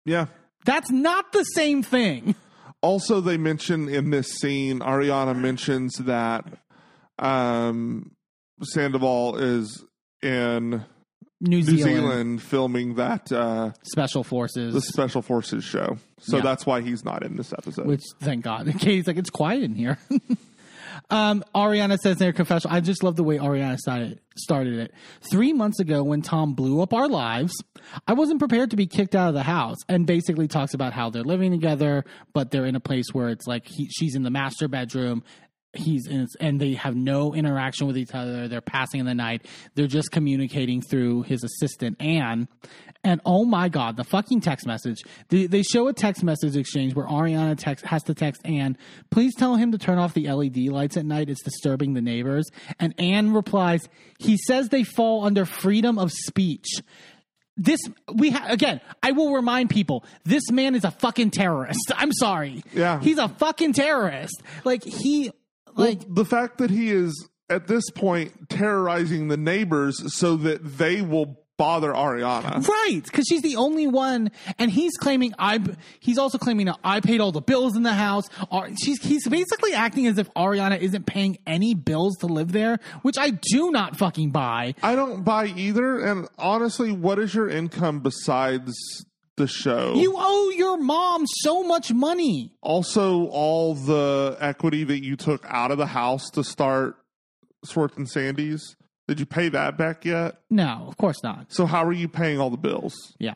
Yeah. 0.05 0.27
That's 0.65 0.91
not 0.91 1.31
the 1.31 1.43
same 1.43 1.83
thing. 1.83 2.35
Also, 2.81 3.19
they 3.21 3.37
mention 3.37 3.89
in 3.89 4.09
this 4.09 4.27
scene, 4.39 4.79
Ariana 4.79 5.37
mentions 5.37 5.95
that 5.97 6.45
um, 7.17 8.11
Sandoval 8.63 9.37
is 9.37 9.83
in 10.21 10.85
New, 11.41 11.61
Zealand, 11.63 11.83
Zealand 11.95 12.41
filming 12.41 12.95
that 12.95 13.31
uh, 13.31 13.71
special 13.83 14.23
forces, 14.23 14.73
the 14.73 14.81
Special 14.81 15.21
Forces 15.21 15.63
show. 15.63 15.97
So 16.19 16.37
Yeah. 16.37 16.43
that's 16.43 16.65
why 16.65 16.81
he's 16.81 17.05
not 17.05 17.23
in 17.23 17.37
this 17.37 17.53
episode. 17.53 17.85
which 17.87 18.03
thank 18.19 18.43
God. 18.43 18.67
Katie's 18.79 19.07
like, 19.07 19.17
it's 19.17 19.29
quiet 19.29 19.63
in 19.63 19.73
here. 19.75 19.97
um, 21.09 21.43
Ariana 21.55 21.97
says 21.97 22.19
in 22.19 22.27
her 22.27 22.33
confessional, 22.33 22.75
I 22.75 22.81
just 22.81 23.03
love 23.03 23.15
the 23.15 23.23
way 23.23 23.37
Ariana 23.37 23.77
started, 23.77 24.19
started 24.35 24.79
it. 24.79 24.93
Three 25.31 25.53
months 25.53 25.79
ago, 25.79 26.03
when 26.03 26.21
Tom 26.21 26.53
blew 26.53 26.81
up 26.81 26.93
our 26.93 27.07
lives, 27.07 27.53
I 28.07 28.13
wasn't 28.13 28.39
prepared 28.39 28.71
to 28.71 28.75
be 28.75 28.85
kicked 28.85 29.15
out 29.15 29.29
of 29.29 29.33
the 29.33 29.43
house. 29.43 29.77
And 29.87 30.05
basically 30.05 30.47
talks 30.47 30.73
about 30.73 30.93
how 30.93 31.09
they're 31.09 31.23
living 31.23 31.51
together, 31.51 32.03
but 32.33 32.51
they're 32.51 32.65
in 32.65 32.75
a 32.75 32.79
place 32.81 33.05
where 33.13 33.29
it's 33.29 33.47
like 33.47 33.65
he, 33.67 33.87
she's 33.89 34.15
in 34.15 34.23
the 34.23 34.29
master 34.31 34.67
bedroom. 34.67 35.23
He's 35.73 36.07
in, 36.07 36.27
and 36.39 36.59
they 36.59 36.73
have 36.73 36.95
no 36.95 37.35
interaction 37.35 37.85
with 37.85 37.97
each 37.97 38.15
other. 38.15 38.47
They're 38.47 38.59
passing 38.59 39.01
in 39.01 39.05
the 39.05 39.13
night. 39.13 39.45
They're 39.75 39.85
just 39.85 40.11
communicating 40.11 40.81
through 40.81 41.23
his 41.23 41.43
assistant 41.43 42.01
Anne. 42.01 42.47
And 43.03 43.21
oh 43.23 43.45
my 43.45 43.69
god, 43.69 43.95
the 43.95 44.03
fucking 44.03 44.41
text 44.41 44.65
message. 44.65 44.97
They, 45.29 45.45
they 45.45 45.61
show 45.61 45.87
a 45.87 45.93
text 45.93 46.23
message 46.23 46.55
exchange 46.57 46.95
where 46.95 47.05
Ariana 47.05 47.57
text 47.57 47.85
has 47.85 48.03
to 48.03 48.13
text 48.13 48.41
Anne, 48.45 48.77
please 49.09 49.35
tell 49.35 49.55
him 49.55 49.71
to 49.71 49.77
turn 49.77 49.99
off 49.99 50.13
the 50.13 50.29
LED 50.29 50.57
lights 50.69 50.97
at 50.97 51.05
night. 51.05 51.29
It's 51.29 51.43
disturbing 51.43 51.93
the 51.93 52.01
neighbors. 52.01 52.49
And 52.79 52.93
Anne 52.99 53.33
replies, 53.33 53.87
he 54.17 54.37
says 54.37 54.69
they 54.69 54.83
fall 54.83 55.23
under 55.23 55.45
freedom 55.45 55.97
of 55.97 56.11
speech. 56.11 56.67
This 57.55 57.79
we 58.13 58.29
ha- 58.31 58.47
again. 58.47 58.79
I 59.03 59.11
will 59.11 59.33
remind 59.33 59.69
people: 59.69 60.05
this 60.23 60.49
man 60.49 60.75
is 60.75 60.85
a 60.85 60.91
fucking 60.91 61.31
terrorist. 61.31 61.91
I'm 61.95 62.13
sorry. 62.13 62.63
Yeah. 62.73 63.01
he's 63.01 63.17
a 63.17 63.27
fucking 63.27 63.73
terrorist. 63.73 64.41
Like 64.63 64.81
he, 64.81 65.31
like 65.79 66.01
the 66.07 66.25
fact 66.25 66.57
that 66.59 66.69
he 66.69 66.91
is 66.91 67.27
at 67.49 67.67
this 67.67 67.89
point 67.89 68.49
terrorizing 68.49 69.27
the 69.27 69.37
neighbors 69.37 70.13
so 70.15 70.35
that 70.37 70.77
they 70.77 71.01
will 71.01 71.39
bother 71.59 71.91
Ariana. 71.91 72.65
Right, 72.65 73.01
because 73.03 73.25
she's 73.27 73.41
the 73.41 73.57
only 73.57 73.85
one, 73.85 74.31
and 74.57 74.71
he's 74.71 74.95
claiming 74.97 75.33
I. 75.37 75.59
He's 75.99 76.17
also 76.17 76.37
claiming 76.37 76.67
that 76.67 76.79
I 76.83 77.01
paid 77.01 77.19
all 77.19 77.31
the 77.31 77.41
bills 77.41 77.75
in 77.75 77.83
the 77.83 77.93
house. 77.93 78.29
Or 78.49 78.69
she's 78.81 79.03
he's 79.03 79.27
basically 79.27 79.73
acting 79.73 80.07
as 80.07 80.17
if 80.17 80.33
Ariana 80.33 80.79
isn't 80.79 81.05
paying 81.05 81.37
any 81.45 81.75
bills 81.75 82.17
to 82.19 82.27
live 82.27 82.53
there, 82.53 82.79
which 83.03 83.17
I 83.17 83.31
do 83.31 83.71
not 83.71 83.97
fucking 83.97 84.31
buy. 84.31 84.73
I 84.81 84.95
don't 84.95 85.23
buy 85.23 85.47
either. 85.47 85.99
And 85.99 86.27
honestly, 86.39 86.91
what 86.91 87.19
is 87.19 87.35
your 87.35 87.49
income 87.49 87.99
besides 87.99 88.73
the 89.39 89.47
show? 89.47 89.95
You 89.95 90.13
owe 90.15 90.51
your 90.51 90.77
mom 90.77 91.25
so 91.25 91.63
much 91.63 91.91
money. 91.91 92.53
also, 92.61 93.25
all 93.29 93.73
the 93.73 94.37
equity 94.39 94.83
that 94.83 95.03
you 95.03 95.15
took 95.15 95.43
out 95.47 95.71
of 95.71 95.79
the 95.79 95.87
house 95.87 96.29
to 96.31 96.43
start 96.43 96.95
Schwartz 97.65 97.97
and 97.97 98.07
Sandy's. 98.07 98.75
Did 99.07 99.19
you 99.19 99.25
pay 99.25 99.49
that 99.49 99.75
back 99.75 100.05
yet? 100.05 100.35
No, 100.51 100.85
of 100.87 100.97
course 100.97 101.23
not. 101.23 101.51
So 101.51 101.65
how 101.65 101.83
are 101.83 101.91
you 101.91 102.07
paying 102.07 102.39
all 102.39 102.51
the 102.51 102.57
bills? 102.57 102.93
Yeah. 103.17 103.33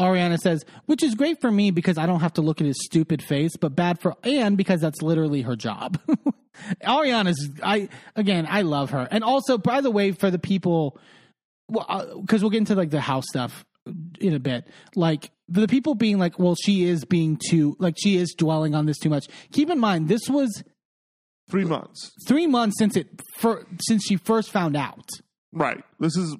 Ariana 0.00 0.38
says, 0.38 0.64
which 0.86 1.02
is 1.02 1.14
great 1.14 1.40
for 1.42 1.50
me 1.50 1.70
because 1.70 1.98
I 1.98 2.06
don't 2.06 2.20
have 2.20 2.32
to 2.34 2.42
look 2.42 2.62
at 2.62 2.66
his 2.66 2.82
stupid 2.82 3.22
face, 3.22 3.56
but 3.58 3.76
bad 3.76 4.00
for 4.00 4.14
Anne 4.24 4.54
because 4.54 4.80
that's 4.80 5.02
literally 5.02 5.42
her 5.42 5.54
job. 5.54 6.00
Ariana's, 6.82 7.50
I, 7.62 7.90
again, 8.16 8.46
I 8.48 8.62
love 8.62 8.90
her. 8.90 9.06
And 9.10 9.22
also, 9.22 9.58
by 9.58 9.82
the 9.82 9.90
way, 9.90 10.12
for 10.12 10.30
the 10.30 10.38
people, 10.38 10.98
well, 11.68 11.84
uh, 11.88 12.16
because 12.18 12.42
we'll 12.42 12.50
get 12.50 12.58
into 12.58 12.74
like 12.74 12.90
the 12.90 13.00
house 13.00 13.24
stuff 13.28 13.66
in 14.20 14.34
a 14.34 14.38
bit, 14.38 14.66
like 14.94 15.30
the 15.48 15.66
people 15.66 15.94
being 15.94 16.18
like, 16.18 16.38
well, 16.38 16.54
she 16.54 16.84
is 16.84 17.04
being 17.04 17.38
too, 17.50 17.76
like, 17.78 17.96
she 18.02 18.16
is 18.16 18.34
dwelling 18.36 18.74
on 18.74 18.86
this 18.86 18.98
too 18.98 19.10
much. 19.10 19.26
Keep 19.52 19.70
in 19.70 19.78
mind, 19.80 20.08
this 20.08 20.28
was 20.28 20.62
Three 21.50 21.64
months. 21.64 22.10
three 22.26 22.46
months 22.46 22.76
since 22.78 22.96
it, 22.96 23.08
for, 23.38 23.66
since 23.86 24.04
she 24.04 24.16
first 24.16 24.50
found 24.50 24.76
out. 24.76 25.08
Right. 25.52 25.82
This 26.00 26.16
is 26.16 26.36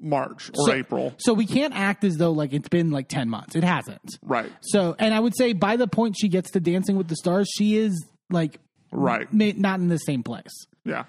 March 0.00 0.50
or 0.56 0.66
So- 0.68 0.72
April. 0.72 1.14
So 1.18 1.34
we 1.34 1.46
can't 1.46 1.74
act 1.74 2.04
as 2.04 2.16
though 2.16 2.32
like 2.32 2.52
it's 2.52 2.68
been 2.68 2.90
like 2.90 3.08
10 3.08 3.28
months. 3.28 3.54
It 3.56 3.64
hasn't. 3.64 4.16
Right. 4.22 4.50
So, 4.62 4.94
and 4.98 5.12
I 5.12 5.20
would 5.20 5.36
say 5.36 5.52
by 5.52 5.76
the 5.76 5.86
point 5.88 6.16
she 6.18 6.28
gets 6.28 6.50
to 6.52 6.60
Dancing 6.60 6.96
with 6.96 7.08
the 7.08 7.16
Stars, 7.16 7.48
she 7.56 7.76
is 7.76 8.04
like 8.30 8.58
Right. 8.90 9.26
not 9.32 9.80
in 9.80 9.88
the 9.88 9.98
same 9.98 10.22
place. 10.22 10.52
Yeah. 10.84 11.04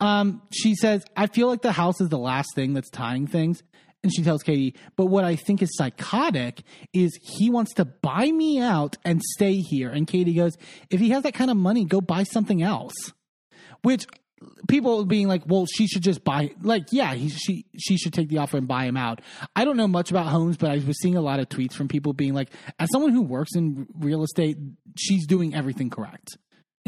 Um, 0.00 0.42
she 0.52 0.74
says, 0.74 1.02
"I 1.16 1.26
feel 1.26 1.48
like 1.48 1.62
the 1.62 1.72
house 1.72 2.00
is 2.00 2.08
the 2.08 2.18
last 2.18 2.48
thing 2.54 2.72
that's 2.72 2.90
tying 2.90 3.26
things." 3.26 3.62
And 4.02 4.12
she 4.14 4.22
tells 4.22 4.42
Katie, 4.42 4.74
"But 4.96 5.06
what 5.06 5.24
I 5.24 5.34
think 5.34 5.60
is 5.60 5.70
psychotic 5.76 6.62
is 6.92 7.18
he 7.20 7.50
wants 7.50 7.74
to 7.74 7.84
buy 7.84 8.30
me 8.30 8.60
out 8.60 8.96
and 9.04 9.20
stay 9.34 9.60
here." 9.60 9.90
And 9.90 10.06
Katie 10.06 10.34
goes, 10.34 10.56
"If 10.90 11.00
he 11.00 11.10
has 11.10 11.24
that 11.24 11.34
kind 11.34 11.50
of 11.50 11.56
money, 11.56 11.84
go 11.84 12.00
buy 12.00 12.22
something 12.22 12.62
else." 12.62 12.94
Which 13.82 14.06
people 14.68 15.04
being 15.04 15.26
like, 15.26 15.42
"Well, 15.46 15.66
she 15.66 15.88
should 15.88 16.02
just 16.02 16.22
buy." 16.22 16.52
Like, 16.62 16.86
yeah, 16.92 17.14
he, 17.14 17.28
she 17.28 17.66
she 17.76 17.96
should 17.96 18.12
take 18.12 18.28
the 18.28 18.38
offer 18.38 18.56
and 18.56 18.68
buy 18.68 18.84
him 18.84 18.96
out. 18.96 19.20
I 19.56 19.64
don't 19.64 19.76
know 19.76 19.88
much 19.88 20.10
about 20.10 20.26
homes, 20.26 20.56
but 20.56 20.70
I 20.70 20.78
was 20.78 21.00
seeing 21.00 21.16
a 21.16 21.20
lot 21.20 21.40
of 21.40 21.48
tweets 21.48 21.72
from 21.72 21.88
people 21.88 22.12
being 22.12 22.34
like, 22.34 22.50
"As 22.78 22.88
someone 22.92 23.12
who 23.12 23.22
works 23.22 23.56
in 23.56 23.88
real 23.98 24.22
estate, 24.22 24.58
she's 24.96 25.26
doing 25.26 25.54
everything 25.54 25.90
correct." 25.90 26.38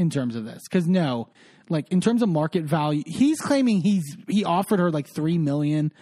in 0.01 0.09
terms 0.09 0.35
of 0.35 0.45
this 0.45 0.63
because 0.69 0.89
no 0.89 1.29
like 1.69 1.87
in 1.93 2.01
terms 2.01 2.23
of 2.23 2.29
market 2.29 2.65
value 2.65 3.03
he's 3.07 3.39
claiming 3.39 3.83
he's 3.83 4.17
he 4.29 4.45
offered 4.45 4.81
her 4.81 4.91
like 4.91 5.07
three 5.15 5.37
million 5.37 5.93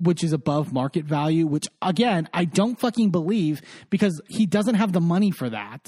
which 0.00 0.22
is 0.24 0.32
above 0.32 0.72
market 0.72 1.04
value, 1.04 1.46
which 1.46 1.66
again, 1.82 2.28
I 2.32 2.44
don't 2.44 2.78
fucking 2.78 3.10
believe 3.10 3.62
because 3.90 4.20
he 4.28 4.46
doesn't 4.46 4.76
have 4.76 4.92
the 4.92 5.00
money 5.00 5.30
for 5.30 5.50
that. 5.50 5.86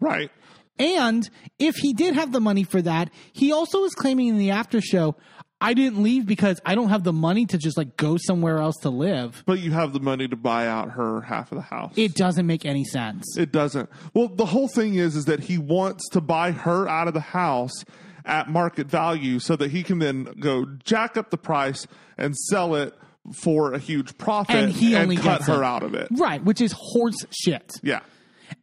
Right. 0.00 0.30
And 0.78 1.28
if 1.58 1.76
he 1.76 1.92
did 1.92 2.14
have 2.14 2.32
the 2.32 2.40
money 2.40 2.64
for 2.64 2.80
that, 2.82 3.10
he 3.32 3.52
also 3.52 3.84
is 3.84 3.94
claiming 3.94 4.28
in 4.28 4.38
the 4.38 4.50
after 4.50 4.80
show, 4.80 5.16
I 5.60 5.74
didn't 5.74 6.02
leave 6.02 6.24
because 6.24 6.58
I 6.64 6.74
don't 6.74 6.88
have 6.88 7.04
the 7.04 7.12
money 7.12 7.44
to 7.46 7.58
just 7.58 7.76
like 7.76 7.98
go 7.98 8.16
somewhere 8.16 8.58
else 8.58 8.76
to 8.78 8.90
live. 8.90 9.42
But 9.44 9.60
you 9.60 9.72
have 9.72 9.92
the 9.92 10.00
money 10.00 10.26
to 10.26 10.36
buy 10.36 10.66
out 10.66 10.92
her 10.92 11.20
half 11.20 11.52
of 11.52 11.56
the 11.56 11.62
house. 11.62 11.92
It 11.96 12.14
doesn't 12.14 12.46
make 12.46 12.64
any 12.64 12.84
sense. 12.84 13.36
It 13.36 13.52
doesn't. 13.52 13.90
Well, 14.14 14.28
the 14.28 14.46
whole 14.46 14.68
thing 14.68 14.94
is 14.94 15.16
is 15.16 15.26
that 15.26 15.40
he 15.40 15.58
wants 15.58 16.08
to 16.10 16.22
buy 16.22 16.52
her 16.52 16.88
out 16.88 17.08
of 17.08 17.14
the 17.14 17.20
house 17.20 17.84
at 18.24 18.48
market 18.48 18.86
value 18.86 19.38
so 19.38 19.54
that 19.56 19.70
he 19.70 19.82
can 19.82 19.98
then 19.98 20.24
go 20.40 20.64
jack 20.82 21.18
up 21.18 21.30
the 21.30 21.38
price 21.38 21.86
and 22.16 22.34
sell 22.34 22.74
it 22.74 22.94
for 23.34 23.72
a 23.74 23.78
huge 23.78 24.16
profit 24.18 24.56
And 24.56 24.72
he 24.72 24.96
only 24.96 25.16
cut 25.16 25.38
gets 25.40 25.46
her 25.46 25.62
it. 25.62 25.64
out 25.64 25.82
of 25.82 25.94
it. 25.94 26.08
Right, 26.10 26.42
which 26.44 26.60
is 26.60 26.72
horse 26.76 27.16
shit. 27.30 27.72
Yeah. 27.82 28.00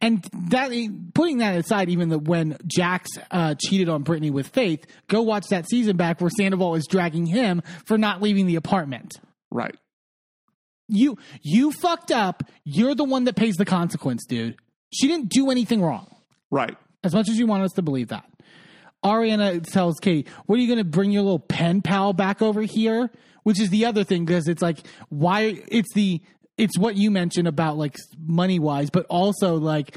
And 0.02 0.22
that 0.50 0.70
putting 1.14 1.38
that 1.38 1.56
aside, 1.56 1.88
even 1.88 2.10
the, 2.10 2.18
when 2.18 2.56
Jax 2.66 3.08
uh, 3.30 3.54
cheated 3.58 3.88
on 3.88 4.02
Brittany 4.02 4.30
with 4.30 4.48
Faith, 4.48 4.84
go 5.08 5.22
watch 5.22 5.46
that 5.48 5.68
season 5.68 5.96
back 5.96 6.20
where 6.20 6.30
Sandoval 6.30 6.74
is 6.74 6.86
dragging 6.86 7.24
him 7.24 7.62
for 7.86 7.96
not 7.96 8.20
leaving 8.20 8.46
the 8.46 8.56
apartment. 8.56 9.14
Right. 9.50 9.74
You 10.88 11.18
you 11.42 11.72
fucked 11.72 12.10
up. 12.10 12.42
You're 12.64 12.94
the 12.94 13.04
one 13.04 13.24
that 13.24 13.36
pays 13.36 13.56
the 13.56 13.64
consequence, 13.64 14.24
dude. 14.26 14.56
She 14.92 15.06
didn't 15.06 15.28
do 15.30 15.50
anything 15.50 15.82
wrong. 15.82 16.14
Right. 16.50 16.76
As 17.04 17.14
much 17.14 17.28
as 17.28 17.38
you 17.38 17.46
want 17.46 17.62
us 17.62 17.72
to 17.72 17.82
believe 17.82 18.08
that. 18.08 18.24
Ariana 19.04 19.62
tells 19.62 20.00
Kate, 20.00 20.28
"What 20.46 20.58
are 20.58 20.62
you 20.62 20.66
going 20.66 20.78
to 20.78 20.84
bring 20.84 21.12
your 21.12 21.22
little 21.22 21.38
pen 21.38 21.82
pal 21.82 22.12
back 22.12 22.42
over 22.42 22.62
here?" 22.62 23.10
Which 23.48 23.60
is 23.60 23.70
the 23.70 23.86
other 23.86 24.04
thing 24.04 24.26
because 24.26 24.46
it's 24.46 24.60
like 24.60 24.76
why 25.08 25.62
it's 25.68 25.94
the 25.94 26.20
it's 26.58 26.76
what 26.76 26.96
you 26.96 27.10
mentioned 27.10 27.48
about 27.48 27.78
like 27.78 27.96
money 28.18 28.58
wise, 28.58 28.90
but 28.90 29.06
also 29.08 29.54
like 29.54 29.96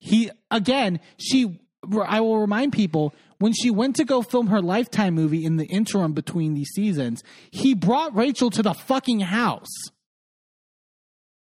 he 0.00 0.28
again 0.50 0.98
she 1.16 1.60
I 2.04 2.20
will 2.20 2.40
remind 2.40 2.72
people 2.72 3.14
when 3.38 3.52
she 3.52 3.70
went 3.70 3.94
to 3.94 4.04
go 4.04 4.22
film 4.22 4.48
her 4.48 4.60
lifetime 4.60 5.14
movie 5.14 5.44
in 5.44 5.56
the 5.56 5.66
interim 5.66 6.14
between 6.14 6.54
these 6.54 6.70
seasons, 6.74 7.22
he 7.52 7.74
brought 7.74 8.12
Rachel 8.12 8.50
to 8.50 8.62
the 8.62 8.74
fucking 8.74 9.20
house. 9.20 9.70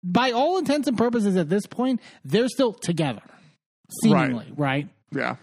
By 0.04 0.32
all 0.32 0.58
intents 0.58 0.88
and 0.88 0.98
purposes 0.98 1.36
at 1.36 1.50
this 1.50 1.68
point, 1.68 2.02
they're 2.26 2.48
still 2.48 2.74
together. 2.74 3.22
Seemingly, 4.02 4.52
right? 4.58 4.90
Yeah. 5.12 5.36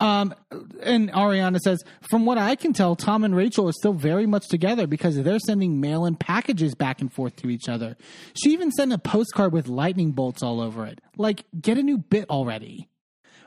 Um, 0.00 0.34
and 0.82 1.10
Ariana 1.12 1.58
says, 1.60 1.82
from 2.02 2.26
what 2.26 2.36
I 2.36 2.56
can 2.56 2.72
tell, 2.72 2.96
Tom 2.96 3.24
and 3.24 3.34
Rachel 3.34 3.68
are 3.68 3.72
still 3.72 3.92
very 3.92 4.26
much 4.26 4.48
together 4.48 4.86
because 4.86 5.16
they're 5.16 5.38
sending 5.38 5.80
mail 5.80 6.04
and 6.04 6.18
packages 6.18 6.74
back 6.74 7.00
and 7.00 7.12
forth 7.12 7.36
to 7.36 7.48
each 7.48 7.68
other. 7.68 7.96
She 8.34 8.50
even 8.50 8.72
sent 8.72 8.92
a 8.92 8.98
postcard 8.98 9.52
with 9.52 9.68
lightning 9.68 10.12
bolts 10.12 10.42
all 10.42 10.60
over 10.60 10.84
it. 10.84 11.00
Like, 11.16 11.44
get 11.58 11.78
a 11.78 11.82
new 11.82 11.98
bit 11.98 12.28
already. 12.28 12.88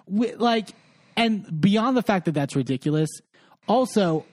Wi- 0.10 0.36
like, 0.38 0.70
and 1.16 1.60
beyond 1.60 1.98
the 1.98 2.02
fact 2.02 2.26
that 2.26 2.34
that's 2.34 2.56
ridiculous, 2.56 3.10
also, 3.68 4.26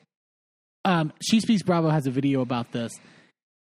um, 0.84 1.12
She 1.20 1.40
Speaks 1.40 1.62
Bravo 1.62 1.90
has 1.90 2.06
a 2.06 2.10
video 2.10 2.40
about 2.40 2.70
this. 2.72 2.92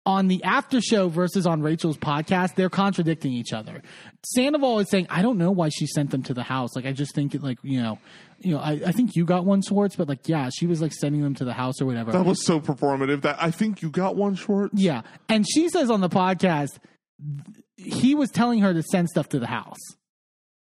On 0.08 0.26
the 0.26 0.42
after 0.42 0.80
show 0.80 1.10
versus 1.10 1.46
on 1.46 1.60
Rachel's 1.60 1.98
podcast, 1.98 2.54
they're 2.54 2.70
contradicting 2.70 3.30
each 3.30 3.52
other. 3.52 3.82
Sandoval 4.24 4.78
is 4.78 4.88
saying, 4.88 5.06
"I 5.10 5.20
don't 5.20 5.36
know 5.36 5.50
why 5.50 5.68
she 5.68 5.86
sent 5.86 6.10
them 6.12 6.22
to 6.22 6.32
the 6.32 6.42
house. 6.42 6.74
Like, 6.74 6.86
I 6.86 6.92
just 6.92 7.14
think 7.14 7.34
it, 7.34 7.42
like 7.42 7.58
you 7.62 7.82
know, 7.82 7.98
you 8.38 8.52
know, 8.52 8.58
I, 8.58 8.80
I 8.86 8.92
think 8.92 9.16
you 9.16 9.26
got 9.26 9.44
one 9.44 9.60
Schwartz, 9.60 9.96
but 9.96 10.08
like, 10.08 10.26
yeah, 10.26 10.48
she 10.48 10.66
was 10.66 10.80
like 10.80 10.94
sending 10.94 11.20
them 11.20 11.34
to 11.34 11.44
the 11.44 11.52
house 11.52 11.82
or 11.82 11.84
whatever." 11.84 12.10
That 12.12 12.24
was 12.24 12.42
so 12.42 12.58
performative 12.58 13.20
that 13.22 13.36
I 13.38 13.50
think 13.50 13.82
you 13.82 13.90
got 13.90 14.16
one 14.16 14.34
short. 14.34 14.70
yeah, 14.72 15.02
and 15.28 15.46
she 15.46 15.68
says 15.68 15.90
on 15.90 16.00
the 16.00 16.08
podcast, 16.08 16.78
he 17.76 18.14
was 18.14 18.30
telling 18.30 18.60
her 18.60 18.72
to 18.72 18.82
send 18.82 19.10
stuff 19.10 19.28
to 19.28 19.38
the 19.38 19.46
house. 19.46 19.76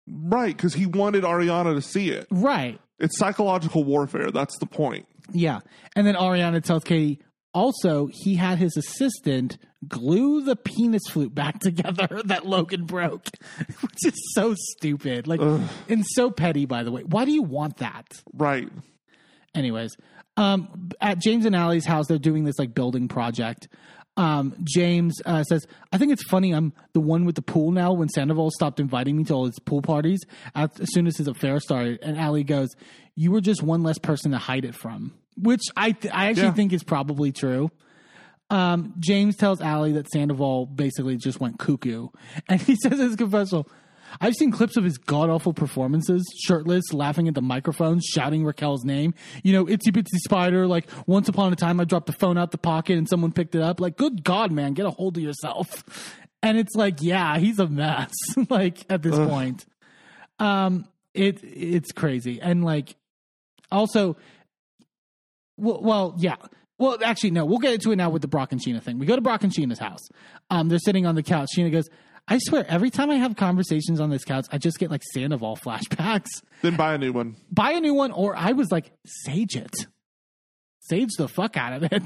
Right, 0.08 0.56
because 0.56 0.74
he 0.74 0.86
wanted 0.86 1.22
Ariana 1.22 1.76
to 1.76 1.82
see 1.82 2.10
it. 2.10 2.26
Right. 2.32 2.80
It's 2.98 3.16
psychological 3.16 3.84
warfare. 3.84 4.32
That's 4.32 4.58
the 4.58 4.66
point. 4.66 5.06
Yeah. 5.32 5.60
And 5.94 6.04
then 6.04 6.16
Ariana 6.16 6.62
tells 6.62 6.82
Katie, 6.82 7.20
also, 7.52 8.08
he 8.12 8.36
had 8.36 8.58
his 8.58 8.76
assistant 8.76 9.58
glue 9.88 10.42
the 10.42 10.56
penis 10.56 11.02
flute 11.10 11.34
back 11.34 11.58
together 11.60 12.22
that 12.24 12.46
Logan 12.46 12.84
broke, 12.84 13.28
which 13.80 14.06
is 14.06 14.32
so 14.34 14.54
stupid. 14.56 15.26
Like, 15.26 15.40
and 15.40 16.04
so 16.06 16.30
petty, 16.30 16.66
by 16.66 16.82
the 16.82 16.92
way. 16.92 17.02
Why 17.02 17.24
do 17.24 17.32
you 17.32 17.42
want 17.42 17.78
that? 17.78 18.06
Right. 18.32 18.68
Anyways, 19.54 19.96
um, 20.36 20.90
at 21.00 21.18
James 21.18 21.44
and 21.44 21.56
Ally's 21.56 21.86
house, 21.86 22.06
they're 22.06 22.18
doing 22.18 22.44
this 22.44 22.58
like 22.58 22.74
building 22.74 23.08
project. 23.08 23.68
Um, 24.16 24.54
James 24.62 25.20
uh, 25.24 25.42
says, 25.44 25.66
I 25.92 25.98
think 25.98 26.12
it's 26.12 26.24
funny 26.24 26.52
I'm 26.52 26.72
the 26.92 27.00
one 27.00 27.24
with 27.24 27.36
the 27.36 27.42
pool 27.42 27.70
now 27.70 27.92
when 27.92 28.08
Sandoval 28.08 28.50
stopped 28.50 28.78
inviting 28.80 29.16
me 29.16 29.24
to 29.24 29.34
all 29.34 29.46
his 29.46 29.58
pool 29.60 29.82
parties 29.82 30.20
as, 30.54 30.68
as 30.80 30.92
soon 30.92 31.06
as 31.06 31.16
his 31.16 31.26
affair 31.26 31.58
started. 31.60 32.00
And 32.02 32.18
Ally 32.18 32.42
goes, 32.42 32.68
You 33.14 33.32
were 33.32 33.40
just 33.40 33.62
one 33.62 33.82
less 33.82 33.98
person 33.98 34.32
to 34.32 34.38
hide 34.38 34.64
it 34.64 34.74
from, 34.74 35.14
which 35.36 35.62
I, 35.76 35.92
th- 35.92 36.12
I 36.14 36.26
actually 36.26 36.44
Yeah. 36.44 36.52
think 36.54 36.72
is 36.72 36.82
probably 36.82 37.32
true. 37.32 37.70
Um, 38.50 38.94
James 38.98 39.36
tells 39.36 39.60
Ally 39.60 39.92
that 39.92 40.08
Sandoval 40.08 40.66
basically 40.66 41.16
just 41.16 41.40
went 41.40 41.58
cuckoo. 41.58 42.08
And 42.48 42.60
he 42.60 42.76
says 42.82 42.94
in 42.98 43.06
his 43.06 43.16
confessional, 43.16 43.68
I've 44.20 44.34
seen 44.34 44.50
clips 44.50 44.76
of 44.76 44.82
his 44.82 44.98
god 44.98 45.30
awful 45.30 45.52
performances, 45.52 46.26
shirtless, 46.42 46.92
laughing 46.92 47.28
at 47.28 47.34
the 47.34 47.42
microphone, 47.42 48.00
shouting 48.00 48.44
Raquel's 48.44 48.84
name. 48.84 49.14
You 49.44 49.52
know, 49.52 49.66
itsy 49.66 49.92
bitsy 49.92 50.18
spider, 50.24 50.66
like 50.66 50.88
once 51.06 51.28
upon 51.28 51.52
a 51.52 51.56
time 51.56 51.78
I 51.78 51.84
dropped 51.84 52.06
the 52.06 52.12
phone 52.12 52.36
out 52.36 52.50
the 52.50 52.58
pocket 52.58 52.98
and 52.98 53.08
someone 53.08 53.30
picked 53.30 53.54
it 53.54 53.62
up. 53.62 53.78
Like, 53.78 53.96
good 53.96 54.24
God, 54.24 54.50
man, 54.50 54.72
get 54.72 54.84
a 54.86 54.90
hold 54.90 55.16
of 55.16 55.22
yourself. 55.22 55.84
And 56.42 56.56
it's 56.56 56.74
like, 56.74 57.02
yeah, 57.02 57.36
he's 57.36 57.58
a 57.58 57.66
mess, 57.68 58.12
like 58.48 58.78
at 58.88 59.02
this 59.02 59.14
point. 59.14 59.66
Um, 60.38 60.86
it 61.12 61.38
it's 61.44 61.92
crazy. 61.92 62.40
And 62.40 62.64
like 62.64 62.96
also 63.70 64.16
well, 65.60 65.80
well, 65.82 66.14
yeah. 66.18 66.36
Well, 66.78 66.96
actually, 67.04 67.32
no. 67.32 67.44
We'll 67.44 67.58
get 67.58 67.74
into 67.74 67.92
it 67.92 67.96
now 67.96 68.08
with 68.10 68.22
the 68.22 68.28
Brock 68.28 68.52
and 68.52 68.60
Scheana 68.60 68.82
thing. 68.82 68.98
We 68.98 69.06
go 69.06 69.14
to 69.14 69.20
Brock 69.22 69.44
and 69.44 69.52
Scheana's 69.52 69.78
house. 69.78 70.00
Um, 70.48 70.68
they're 70.68 70.78
sitting 70.78 71.04
on 71.06 71.14
the 71.14 71.22
couch. 71.22 71.50
Scheana 71.54 71.70
goes, 71.70 71.88
"I 72.26 72.38
swear, 72.38 72.64
every 72.68 72.88
time 72.90 73.10
I 73.10 73.16
have 73.16 73.36
conversations 73.36 74.00
on 74.00 74.08
this 74.10 74.24
couch, 74.24 74.46
I 74.50 74.56
just 74.58 74.78
get 74.78 74.90
like 74.90 75.02
Sandoval 75.12 75.56
flashbacks. 75.64 76.28
Then 76.62 76.76
buy 76.76 76.94
a 76.94 76.98
new 76.98 77.12
one. 77.12 77.36
Buy 77.52 77.72
a 77.72 77.80
new 77.80 77.92
one, 77.94 78.12
or 78.12 78.34
I 78.34 78.52
was 78.52 78.72
like, 78.72 78.92
sage 79.04 79.56
it, 79.56 79.74
sage 80.80 81.10
the 81.18 81.28
fuck 81.28 81.56
out 81.56 81.74
of 81.74 81.82
it. 81.92 82.02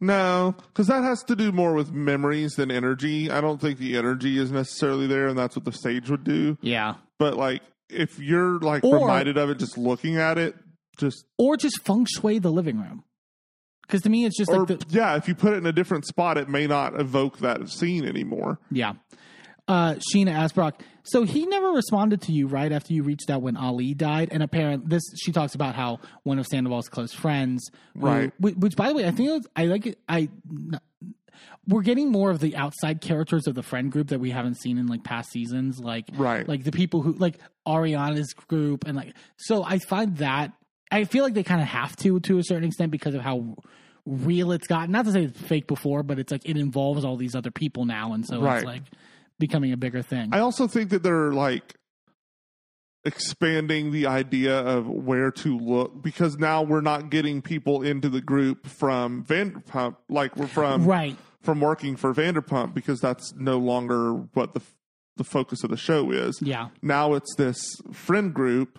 No, 0.00 0.54
because 0.68 0.86
that 0.86 1.02
has 1.02 1.24
to 1.24 1.34
do 1.34 1.50
more 1.50 1.74
with 1.74 1.90
memories 1.92 2.54
than 2.54 2.70
energy. 2.70 3.30
I 3.30 3.40
don't 3.40 3.60
think 3.60 3.78
the 3.78 3.96
energy 3.96 4.38
is 4.38 4.52
necessarily 4.52 5.06
there, 5.08 5.26
and 5.26 5.36
that's 5.36 5.56
what 5.56 5.64
the 5.64 5.72
sage 5.72 6.08
would 6.08 6.22
do. 6.24 6.56
Yeah. 6.60 6.94
But 7.18 7.36
like, 7.36 7.62
if 7.88 8.18
you're 8.20 8.60
like 8.60 8.84
Or- 8.84 9.00
reminded 9.00 9.36
of 9.38 9.50
it, 9.50 9.58
just 9.58 9.76
looking 9.76 10.16
at 10.16 10.38
it, 10.38 10.54
just 10.98 11.24
Or 11.38 11.56
just 11.56 11.80
feng 11.84 12.06
shui 12.06 12.38
the 12.38 12.50
living 12.52 12.78
room. 12.78 13.04
Because 13.82 14.02
to 14.02 14.10
me, 14.10 14.26
it's 14.26 14.36
just 14.36 14.50
or 14.50 14.58
like 14.66 14.80
the, 14.80 14.86
yeah, 14.90 15.16
if 15.16 15.28
you 15.28 15.34
put 15.34 15.54
it 15.54 15.56
in 15.56 15.64
a 15.66 15.72
different 15.72 16.04
spot, 16.06 16.36
it 16.36 16.48
may 16.48 16.66
not 16.66 17.00
evoke 17.00 17.38
that 17.38 17.70
scene 17.70 18.04
anymore. 18.04 18.60
Yeah. 18.70 18.92
Uh, 19.66 19.94
Scheana 19.96 20.32
asked 20.32 20.54
Brock, 20.54 20.82
so 21.04 21.24
he 21.24 21.44
never 21.46 21.68
responded 21.70 22.22
to 22.22 22.32
you 22.32 22.46
right 22.46 22.70
after 22.72 22.92
you 22.94 23.02
reached 23.02 23.28
out 23.30 23.40
when 23.42 23.56
Ali 23.56 23.94
died. 23.94 24.28
And 24.30 24.42
apparently, 24.42 24.88
this 24.88 25.02
she 25.22 25.30
talks 25.32 25.54
about 25.54 25.74
how 25.74 26.00
one 26.22 26.38
of 26.38 26.46
Sandoval's 26.46 26.88
close 26.88 27.12
friends, 27.14 27.70
who- 27.94 28.00
Right. 28.06 28.32
Which, 28.38 28.54
which, 28.56 28.76
by 28.76 28.88
the 28.88 28.94
way, 28.94 29.06
I 29.06 29.10
think 29.10 29.28
it 29.28 29.32
was, 29.32 29.46
I 29.56 29.64
like 29.66 29.86
it. 29.86 29.98
I 30.08 30.28
we're 31.66 31.82
getting 31.82 32.10
more 32.10 32.30
of 32.30 32.40
the 32.40 32.56
outside 32.56 33.00
characters 33.00 33.46
of 33.46 33.54
the 33.54 33.62
friend 33.62 33.92
group 33.92 34.08
that 34.08 34.18
we 34.20 34.30
haven't 34.30 34.56
seen 34.56 34.78
in 34.78 34.86
like 34.86 35.04
past 35.04 35.30
seasons, 35.30 35.78
like 35.78 36.08
Right. 36.14 36.48
like 36.48 36.64
the 36.64 36.72
people 36.72 37.02
who 37.02 37.12
like 37.12 37.38
Ariana's 37.66 38.32
group, 38.32 38.86
and 38.86 38.96
like 38.96 39.14
so. 39.36 39.62
I 39.62 39.78
find 39.78 40.16
that 40.18 40.52
I 40.90 41.04
feel 41.04 41.24
like 41.24 41.34
they 41.34 41.42
kind 41.42 41.60
of 41.60 41.68
have 41.68 41.94
to 41.96 42.20
to 42.20 42.38
a 42.38 42.42
certain 42.44 42.64
extent 42.64 42.90
because 42.90 43.14
of 43.14 43.20
how 43.20 43.56
real 44.06 44.52
it's 44.52 44.66
gotten. 44.66 44.90
Not 44.92 45.04
to 45.04 45.12
say 45.12 45.24
it's 45.24 45.38
fake 45.40 45.66
before, 45.66 46.02
but 46.02 46.18
it's 46.18 46.32
like 46.32 46.42
it 46.48 46.56
involves 46.56 47.04
all 47.04 47.16
these 47.16 47.34
other 47.34 47.50
people 47.50 47.84
now, 47.84 48.12
and 48.14 48.26
so 48.26 48.40
Right. 48.40 48.56
it's 48.58 48.64
like 48.66 48.82
becoming 49.38 49.72
a 49.72 49.76
bigger 49.76 50.02
thing. 50.02 50.30
I 50.32 50.38
also 50.40 50.66
think 50.66 50.90
that 50.90 51.02
they're 51.02 51.32
like 51.32 51.74
expanding 53.04 53.92
the 53.92 54.06
idea 54.06 54.58
of 54.60 54.86
where 54.88 55.30
to 55.30 55.56
look 55.56 56.02
because 56.02 56.36
now 56.36 56.62
we're 56.62 56.80
not 56.80 57.10
getting 57.10 57.40
people 57.40 57.82
into 57.82 58.08
the 58.08 58.20
group 58.20 58.66
from 58.66 59.24
Vanderpump 59.24 59.96
like 60.10 60.36
we're 60.36 60.46
from 60.48 60.84
right. 60.84 61.16
from 61.40 61.60
working 61.60 61.96
for 61.96 62.12
Vanderpump 62.12 62.74
because 62.74 63.00
that's 63.00 63.32
no 63.36 63.58
longer 63.58 64.12
what 64.34 64.52
the 64.54 64.60
the 65.16 65.24
focus 65.24 65.64
of 65.64 65.70
the 65.70 65.76
show 65.76 66.10
is. 66.10 66.38
Yeah. 66.42 66.68
Now 66.82 67.14
it's 67.14 67.34
this 67.36 67.58
friend 67.92 68.32
group 68.34 68.78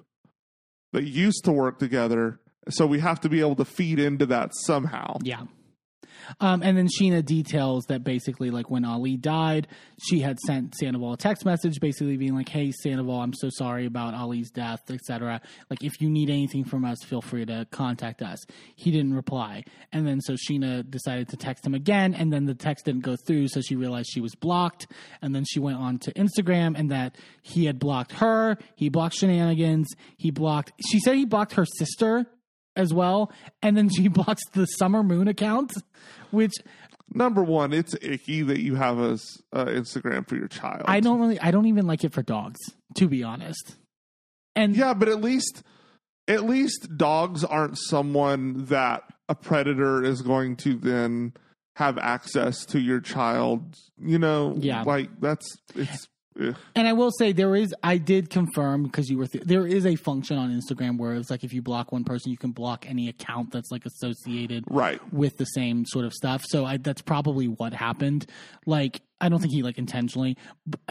that 0.92 1.04
used 1.04 1.44
to 1.46 1.52
work 1.52 1.80
together, 1.80 2.40
so 2.70 2.86
we 2.86 3.00
have 3.00 3.20
to 3.22 3.30
be 3.30 3.40
able 3.40 3.56
to 3.56 3.66
feed 3.66 4.00
into 4.00 4.26
that 4.28 4.52
somehow. 4.54 5.18
Yeah. 5.24 5.44
Um, 6.40 6.62
and 6.64 6.78
then 6.78 6.88
Scheana 6.88 7.24
details 7.24 7.86
that 7.86 8.04
basically, 8.04 8.50
like 8.50 8.70
when 8.70 8.86
Ali 8.86 9.18
died, 9.18 9.68
she 10.02 10.20
had 10.20 10.40
sent 10.40 10.76
Sandoval 10.76 11.14
a 11.14 11.18
text 11.18 11.46
message, 11.46 11.80
basically 11.80 12.18
being 12.18 12.36
like, 12.36 12.50
"Hey, 12.50 12.72
Sandoval, 12.72 13.22
I'm 13.22 13.34
so 13.34 13.50
sorry 13.50 13.86
about 13.86 14.14
Ali's 14.14 14.52
death, 14.52 14.90
etc. 14.90 15.42
Like, 15.70 15.84
if 15.84 16.02
you 16.02 16.10
need 16.10 16.30
anything 16.30 16.64
from 16.64 16.86
us, 16.86 16.98
feel 17.04 17.22
free 17.22 17.46
to 17.46 17.68
contact 17.72 18.22
us." 18.22 18.40
He 18.76 18.92
didn't 18.92 19.14
reply, 19.14 19.64
and 19.92 20.08
then 20.08 20.22
so 20.22 20.34
Scheana 20.34 20.90
decided 20.90 21.30
to 21.30 21.38
text 21.38 21.66
him 21.66 21.74
again, 21.74 22.14
and 22.14 22.32
then 22.32 22.46
the 22.46 22.56
text 22.56 22.86
didn't 22.86 23.04
go 23.04 23.16
through, 23.16 23.48
so 23.50 23.62
she 23.62 23.76
realized 23.76 24.10
she 24.12 24.22
was 24.22 24.36
blocked, 24.36 24.88
and 25.22 25.36
then 25.36 25.46
she 25.46 25.60
went 25.60 25.78
on 25.78 26.00
to 26.00 26.14
Instagram, 26.14 26.78
and 26.78 26.92
that 26.92 27.16
he 27.42 27.66
had 27.66 27.80
blocked 27.80 28.14
her, 28.14 28.58
he 28.76 28.90
blocked 28.90 29.16
shenanigans, 29.16 29.88
he 30.18 30.32
blocked. 30.32 30.72
She 30.90 31.00
said 31.00 31.16
he 31.16 31.26
blocked 31.26 31.54
her 31.54 31.66
sister 31.66 32.26
as 32.76 32.94
well, 32.94 33.32
and 33.62 33.76
then 33.78 33.90
she 33.90 34.08
blocks 34.08 34.42
the 34.54 34.66
Summer 34.66 35.04
Moon 35.04 35.28
account, 35.28 35.74
which 36.32 36.54
Number 37.12 37.42
one, 37.42 37.74
it's 37.74 37.96
icky 38.04 38.44
that 38.44 38.60
you 38.62 38.76
have 38.76 39.00
a 39.00 39.14
uh, 39.52 39.66
Instagram 39.66 40.28
for 40.28 40.36
your 40.36 40.48
child. 40.48 40.84
I 40.86 41.00
don't 41.00 41.20
really, 41.20 41.40
I 41.40 41.50
don't 41.50 41.66
even 41.66 41.88
like 41.88 42.04
it 42.04 42.14
for 42.14 42.22
dogs, 42.22 42.60
to 42.98 43.08
be 43.08 43.24
honest. 43.24 43.78
And 44.56 44.76
Yeah, 44.76 44.94
but 44.94 45.10
at 45.10 45.20
least 45.20 45.64
at 46.28 46.44
least 46.44 46.88
dogs 46.98 47.44
aren't 47.44 47.80
someone 47.80 48.66
that 48.66 49.02
a 49.28 49.34
predator 49.34 50.04
is 50.04 50.22
going 50.22 50.56
to 50.58 50.76
then 50.76 51.34
have 51.78 51.98
access 51.98 52.64
to 52.68 52.80
your 52.80 53.00
child. 53.00 53.76
You 54.00 54.20
know, 54.20 54.56
Yeah. 54.60 54.84
like 54.84 55.10
that's 55.20 55.48
it's. 55.76 56.08
And 56.76 56.88
I 56.88 56.94
will 56.94 57.12
say 57.12 57.32
there 57.32 57.56
is, 57.56 57.74
I 57.84 57.98
did 57.98 58.30
confirm 58.30 58.84
because 58.84 59.10
you 59.10 59.18
were, 59.18 59.28
th- 59.28 59.44
there 59.44 59.68
is 59.68 59.86
a 59.86 59.96
function 59.96 60.38
on 60.38 60.50
Instagram 60.52 60.98
where 60.98 61.14
it's 61.16 61.30
like 61.30 61.44
if 61.44 61.54
you 61.54 61.62
block 61.62 61.92
one 61.92 62.04
person, 62.04 62.32
you 62.32 62.38
can 62.38 62.52
block 62.52 62.86
any 62.90 63.10
account 63.10 63.52
that's 63.52 63.72
like 63.72 63.86
associated 63.86 64.64
Right. 64.70 65.02
with 65.14 65.38
the 65.38 65.46
same 65.46 65.86
sort 65.86 66.06
of 66.06 66.14
stuff. 66.14 66.44
So 66.48 66.66
I, 66.66 66.78
that's 66.78 67.02
probably 67.02 67.48
what 67.48 67.74
happened. 67.74 68.26
Like, 68.66 69.02
I 69.22 69.28
don't 69.30 69.40
think 69.40 69.54
he 69.54 69.64
like 69.64 69.78
intentionally. 69.78 70.38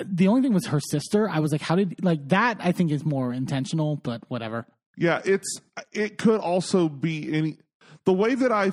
The 0.04 0.28
only 0.28 0.42
thing 0.42 0.52
was 0.52 0.66
her 0.66 0.80
sister. 0.80 1.28
I 1.30 1.38
was 1.40 1.50
like, 1.52 1.62
how 1.62 1.76
did, 1.76 2.04
like 2.04 2.28
that 2.28 2.58
I 2.60 2.72
think 2.72 2.90
is 2.90 3.04
more 3.04 3.32
intentional, 3.32 3.96
but 3.96 4.22
whatever. 4.28 4.66
Yeah, 4.96 5.22
it's 5.24 5.60
it 5.92 6.18
could 6.18 6.40
also 6.40 6.88
be 6.88 7.32
any 7.32 7.58
the 8.04 8.12
way 8.12 8.34
that 8.34 8.52
I 8.52 8.72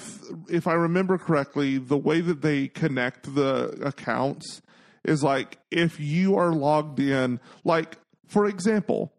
if 0.49 0.68
I 0.68 0.73
remember 0.73 1.18
correctly, 1.18 1.77
the 1.77 1.97
way 1.97 2.19
that 2.19 2.41
they 2.41 2.68
connect 2.68 3.34
the 3.35 3.77
accounts 3.84 4.61
is 5.06 5.23
like 5.23 5.57
if 5.72 5.99
you 5.99 6.38
are 6.38 6.52
logged 6.52 6.99
in 6.99 7.40
like 7.64 7.98
for 8.27 8.45
example, 8.45 9.14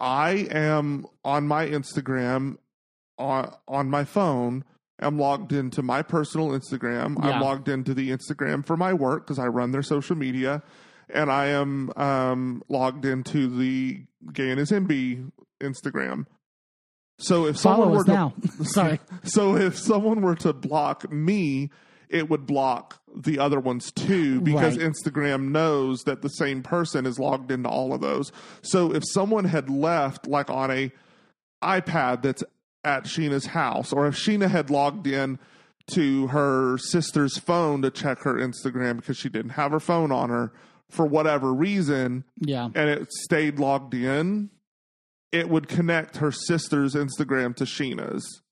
I 0.00 0.48
am 0.50 1.06
on 1.24 1.46
my 1.46 1.66
Instagram 1.66 2.56
on 3.18 3.54
on 3.66 3.90
my 3.90 4.04
phone. 4.04 4.64
I'm 5.00 5.18
logged 5.18 5.52
into 5.52 5.82
my 5.82 6.02
personal 6.02 6.48
Instagram. 6.48 7.22
Yeah. 7.22 7.30
I'm 7.30 7.40
logged 7.40 7.68
into 7.68 7.94
the 7.94 8.10
Instagram 8.10 8.66
for 8.66 8.76
my 8.76 8.92
work 8.92 9.26
because 9.26 9.38
I 9.38 9.46
run 9.46 9.70
their 9.70 9.82
social 9.82 10.16
media, 10.16 10.62
and 11.08 11.30
I 11.30 11.46
am 11.46 11.92
um, 11.96 12.62
logged 12.68 13.04
into 13.04 13.48
the 13.48 14.02
Gay 14.32 14.50
and 14.50 14.58
His 14.58 14.72
Enby 14.72 15.30
Instagram. 15.60 16.26
So 17.20 17.46
if 17.46 17.58
someone 17.58 17.80
Follow 17.80 17.92
were 17.92 18.00
us 18.00 18.06
to, 18.06 18.12
now. 18.12 18.34
Sorry. 18.64 19.00
so 19.24 19.56
if 19.56 19.76
someone 19.76 20.20
were 20.20 20.36
to 20.36 20.52
block 20.52 21.10
me, 21.10 21.70
it 22.08 22.28
would 22.28 22.46
block 22.46 23.00
the 23.20 23.38
other 23.38 23.58
ones 23.58 23.90
too 23.92 24.40
because 24.40 24.78
Right. 24.78 24.90
Instagram 24.92 25.48
knows 25.50 26.02
that 26.04 26.22
the 26.22 26.28
same 26.28 26.62
person 26.62 27.04
is 27.04 27.18
logged 27.18 27.50
into 27.50 27.68
all 27.68 27.92
of 27.92 28.00
those. 28.00 28.30
So 28.62 28.94
if 28.94 29.02
someone 29.08 29.44
had 29.46 29.68
left 29.68 30.26
like 30.28 30.48
on 30.50 30.70
a 30.70 30.92
iPad 31.62 32.22
that's 32.22 32.44
at 32.84 33.04
Scheana's 33.04 33.46
house, 33.46 33.92
or 33.92 34.06
if 34.06 34.14
Scheana 34.14 34.48
had 34.48 34.70
logged 34.70 35.06
in 35.06 35.38
to 35.94 36.28
her 36.28 36.78
sister's 36.78 37.38
phone 37.38 37.82
to 37.82 37.90
check 37.90 38.20
her 38.20 38.34
Instagram 38.34 38.96
because 38.96 39.16
she 39.16 39.28
didn't 39.28 39.50
have 39.52 39.72
her 39.72 39.80
phone 39.80 40.12
on 40.12 40.30
her 40.30 40.52
for 40.88 41.04
whatever 41.04 41.52
reason, 41.52 42.24
Yeah. 42.38 42.66
and 42.66 42.88
it 42.88 43.10
stayed 43.12 43.58
logged 43.58 43.94
in, 43.94 44.50
it 45.32 45.48
would 45.48 45.66
connect 45.68 46.18
her 46.18 46.30
sister's 46.32 46.94
Instagram 46.94 47.54
to 47.56 47.64
Scheana's. 47.64 48.42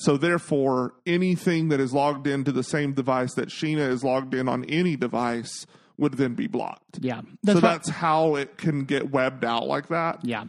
So 0.00 0.16
therefore, 0.16 0.94
anything 1.06 1.68
that 1.70 1.80
is 1.80 1.92
logged 1.92 2.26
into 2.28 2.52
the 2.52 2.62
same 2.62 2.92
device 2.92 3.34
that 3.34 3.48
Scheana 3.48 3.88
is 3.88 4.04
logged 4.04 4.32
in 4.32 4.48
on 4.48 4.64
any 4.66 4.94
device 4.96 5.66
would 5.96 6.14
then 6.14 6.34
be 6.34 6.46
blocked. 6.46 6.98
Yeah. 7.00 7.22
so 7.44 7.54
why- 7.54 7.60
that's 7.60 7.88
how 7.88 8.36
it 8.36 8.56
can 8.56 8.84
get 8.84 9.10
webbed 9.10 9.44
out 9.44 9.66
like 9.66 9.88
that. 9.88 10.24
Yeah. 10.24 10.44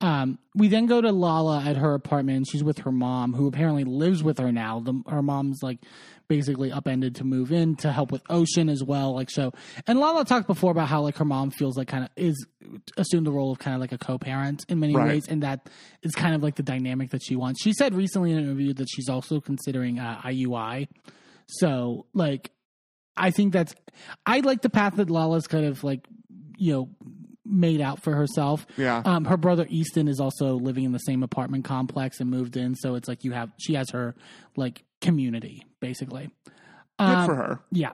Um, 0.00 0.38
we 0.54 0.68
then 0.68 0.86
go 0.86 1.00
to 1.00 1.10
Lala 1.10 1.60
at 1.64 1.76
her 1.76 1.92
apartment. 1.92 2.46
She's 2.50 2.62
with 2.64 2.78
her 2.78 2.92
mom, 2.92 3.34
who 3.34 3.46
apparently 3.48 3.84
lives 3.84 4.22
with 4.22 4.38
her 4.38 4.52
now. 4.52 4.80
The, 4.80 5.02
her 5.08 5.22
mom's 5.22 5.58
like 5.62 5.80
basically 6.28 6.70
upended 6.70 7.14
to 7.16 7.24
move 7.24 7.50
in 7.52 7.74
to 7.76 7.90
help 7.90 8.12
with 8.12 8.22
Ocean 8.28 8.68
as 8.68 8.84
well. 8.84 9.14
Like 9.14 9.30
so, 9.30 9.52
and 9.86 9.98
Lala 9.98 10.24
talked 10.24 10.46
before 10.46 10.70
about 10.70 10.88
how 10.88 11.00
like 11.02 11.16
her 11.16 11.24
mom 11.24 11.50
feels 11.50 11.76
like 11.76 11.88
kind 11.88 12.04
of 12.04 12.10
is 12.16 12.46
assumed 12.96 13.26
the 13.26 13.32
role 13.32 13.50
of 13.52 13.58
kind 13.58 13.74
of 13.74 13.80
like 13.80 13.92
a 13.92 13.98
co-parent 13.98 14.64
in 14.68 14.78
many 14.78 14.94
Right. 14.94 15.08
ways, 15.08 15.26
and 15.28 15.42
that 15.42 15.68
is 16.02 16.12
kind 16.14 16.34
of 16.34 16.42
like 16.42 16.56
the 16.56 16.62
dynamic 16.62 17.10
that 17.10 17.22
she 17.24 17.34
wants. 17.36 17.62
She 17.62 17.72
said 17.72 17.94
recently 17.94 18.30
in 18.32 18.38
an 18.38 18.44
interview 18.44 18.74
that 18.74 18.88
she's 18.90 19.08
also 19.08 19.40
considering 19.40 19.98
uh, 19.98 20.20
IUI. 20.24 20.88
So 21.48 22.06
like, 22.14 22.50
I 23.16 23.30
think 23.30 23.52
that's 23.52 23.74
I 24.26 24.40
like 24.40 24.62
the 24.62 24.70
path 24.70 24.96
that 24.96 25.10
Lala's 25.10 25.46
kind 25.46 25.64
of 25.64 25.82
like 25.82 26.06
you 26.58 26.72
know 26.72 26.88
made 27.48 27.80
out 27.80 28.02
for 28.02 28.14
herself. 28.14 28.66
Yeah. 28.76 29.02
Um, 29.04 29.24
her 29.24 29.36
brother 29.36 29.66
Easton 29.68 30.08
is 30.08 30.20
also 30.20 30.54
living 30.54 30.84
in 30.84 30.92
the 30.92 30.98
same 30.98 31.22
apartment 31.22 31.64
complex 31.64 32.20
and 32.20 32.30
moved 32.30 32.56
in, 32.56 32.74
so 32.74 32.94
it's 32.94 33.08
like 33.08 33.24
you 33.24 33.32
have 33.32 33.50
she 33.58 33.74
has 33.74 33.90
her 33.90 34.14
like 34.56 34.84
community 35.00 35.64
basically. 35.80 36.30
Good 36.98 37.06
Um, 37.06 37.26
for 37.26 37.34
her. 37.36 37.60
Yeah. 37.70 37.92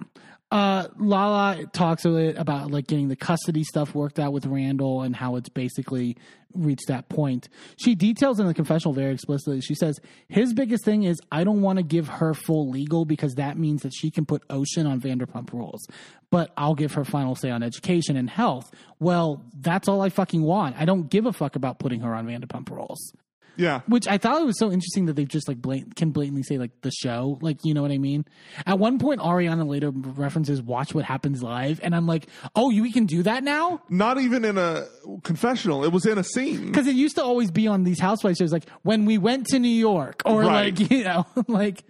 Uh, 0.55 0.86
Lala 1.01 1.66
talks 1.72 2.05
a 2.05 2.10
bit 2.10 2.39
about 2.39 2.70
like 2.70 2.86
getting 2.86 3.09
the 3.09 3.16
custody 3.16 3.64
stuff 3.64 3.93
worked 3.93 4.20
out 4.20 4.32
with 4.32 4.47
Randall 4.47 5.02
and 5.02 5.16
how 5.16 5.35
it's 5.35 5.48
basically 5.48 6.16
reached 6.55 6.86
that 6.86 7.09
point. 7.09 7.48
She 7.76 7.97
details 7.97 8.39
in 8.39 8.47
the 8.47 8.55
confessional 8.55 8.94
very 8.94 9.12
explicitly. 9.12 9.60
She 9.62 9.74
says 9.74 9.98
his 10.28 10.55
biggest 10.55 10.85
thing 10.85 11.02
is 11.02 11.18
I 11.32 11.43
don't 11.43 11.60
want 11.60 11.78
to 11.81 11.82
give 11.82 12.06
her 12.06 12.35
full 12.35 12.70
legal 12.70 13.05
because 13.05 13.35
that 13.35 13.59
means 13.59 13.82
that 13.82 13.93
she 13.93 14.12
can 14.12 14.26
put 14.26 14.44
Ocean 14.48 14.86
on 14.86 15.01
Vanderpump 15.01 15.52
Rules, 15.52 15.89
but 16.31 16.52
I'll 16.56 16.76
give 16.76 16.93
her 16.93 17.05
final 17.05 17.35
say 17.35 17.51
on 17.51 17.64
education 17.64 18.16
and 18.16 18.31
health. 18.31 18.70
Well, 19.01 19.43
that's 19.59 19.89
all 19.89 20.02
I 20.02 20.09
fucking 20.09 20.43
want. 20.43 20.76
I 20.78 20.85
don't 20.85 21.10
give 21.10 21.26
a 21.26 21.32
fuck 21.32 21.56
about 21.56 21.81
putting 21.81 22.02
her 22.02 22.14
on 22.14 22.28
Vanderpump 22.28 22.70
Rules 22.70 23.12
Yeah. 23.56 23.81
which 23.86 24.09
I 24.09 24.18
thought 24.18 24.40
it 24.43 24.44
was 24.47 24.59
so 24.59 24.72
interesting 24.72 25.06
that 25.06 25.14
they 25.16 25.24
just 25.24 25.47
like 25.48 25.59
blat- 25.60 25.94
can 25.97 26.10
blatantly 26.10 26.43
say 26.43 26.59
like 26.59 26.70
the 26.82 26.90
show, 26.90 27.39
like 27.40 27.59
you 27.64 27.74
know 27.74 27.82
what 27.82 27.90
I 27.90 27.98
mean. 27.98 28.24
At 28.66 28.78
one 28.78 28.98
point, 28.98 29.20
Ariana 29.20 29.66
later 29.68 29.90
references 29.90 30.60
"Watch 30.62 30.94
What 30.94 31.05
Happens 31.05 31.43
Live," 31.43 31.81
and 31.82 31.94
I'm 31.94 32.06
like, 32.06 32.26
oh, 32.56 32.70
you 32.70 32.82
we 32.82 32.93
can 32.93 33.06
do 33.06 33.22
that 33.24 33.44
now 33.44 33.81
Not 33.89 34.20
even 34.20 34.44
in 34.44 34.59
a 34.59 34.86
confessional. 35.22 35.85
It 35.85 35.93
was 35.93 36.06
in 36.06 36.18
a 36.18 36.24
scene. 36.24 36.66
because 36.66 36.86
it 36.86 36.94
used 36.94 37.16
to 37.16 37.22
always 37.24 37.51
be 37.51 37.66
on 37.66 37.85
these 37.85 38.01
housewives 38.01 38.39
shows, 38.39 38.52
like 38.52 38.68
when 38.82 39.05
we 39.05 39.18
went 39.18 39.47
to 39.48 39.59
New 39.59 39.68
York, 39.68 40.22
or 40.24 40.40
Right. 40.43 40.78
like 40.78 40.90
you 40.90 41.05
know, 41.05 41.26
like 41.48 41.85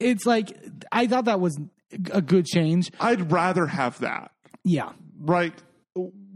it's 0.00 0.26
like 0.26 0.56
I 0.92 1.06
thought 1.06 1.24
that 1.26 1.40
was 1.40 1.58
a 2.12 2.20
good 2.20 2.44
change. 2.46 2.90
I'd 3.00 3.32
rather 3.32 3.66
have 3.66 3.98
that. 4.00 4.30
Yeah, 4.64 4.92
Right. 5.20 5.54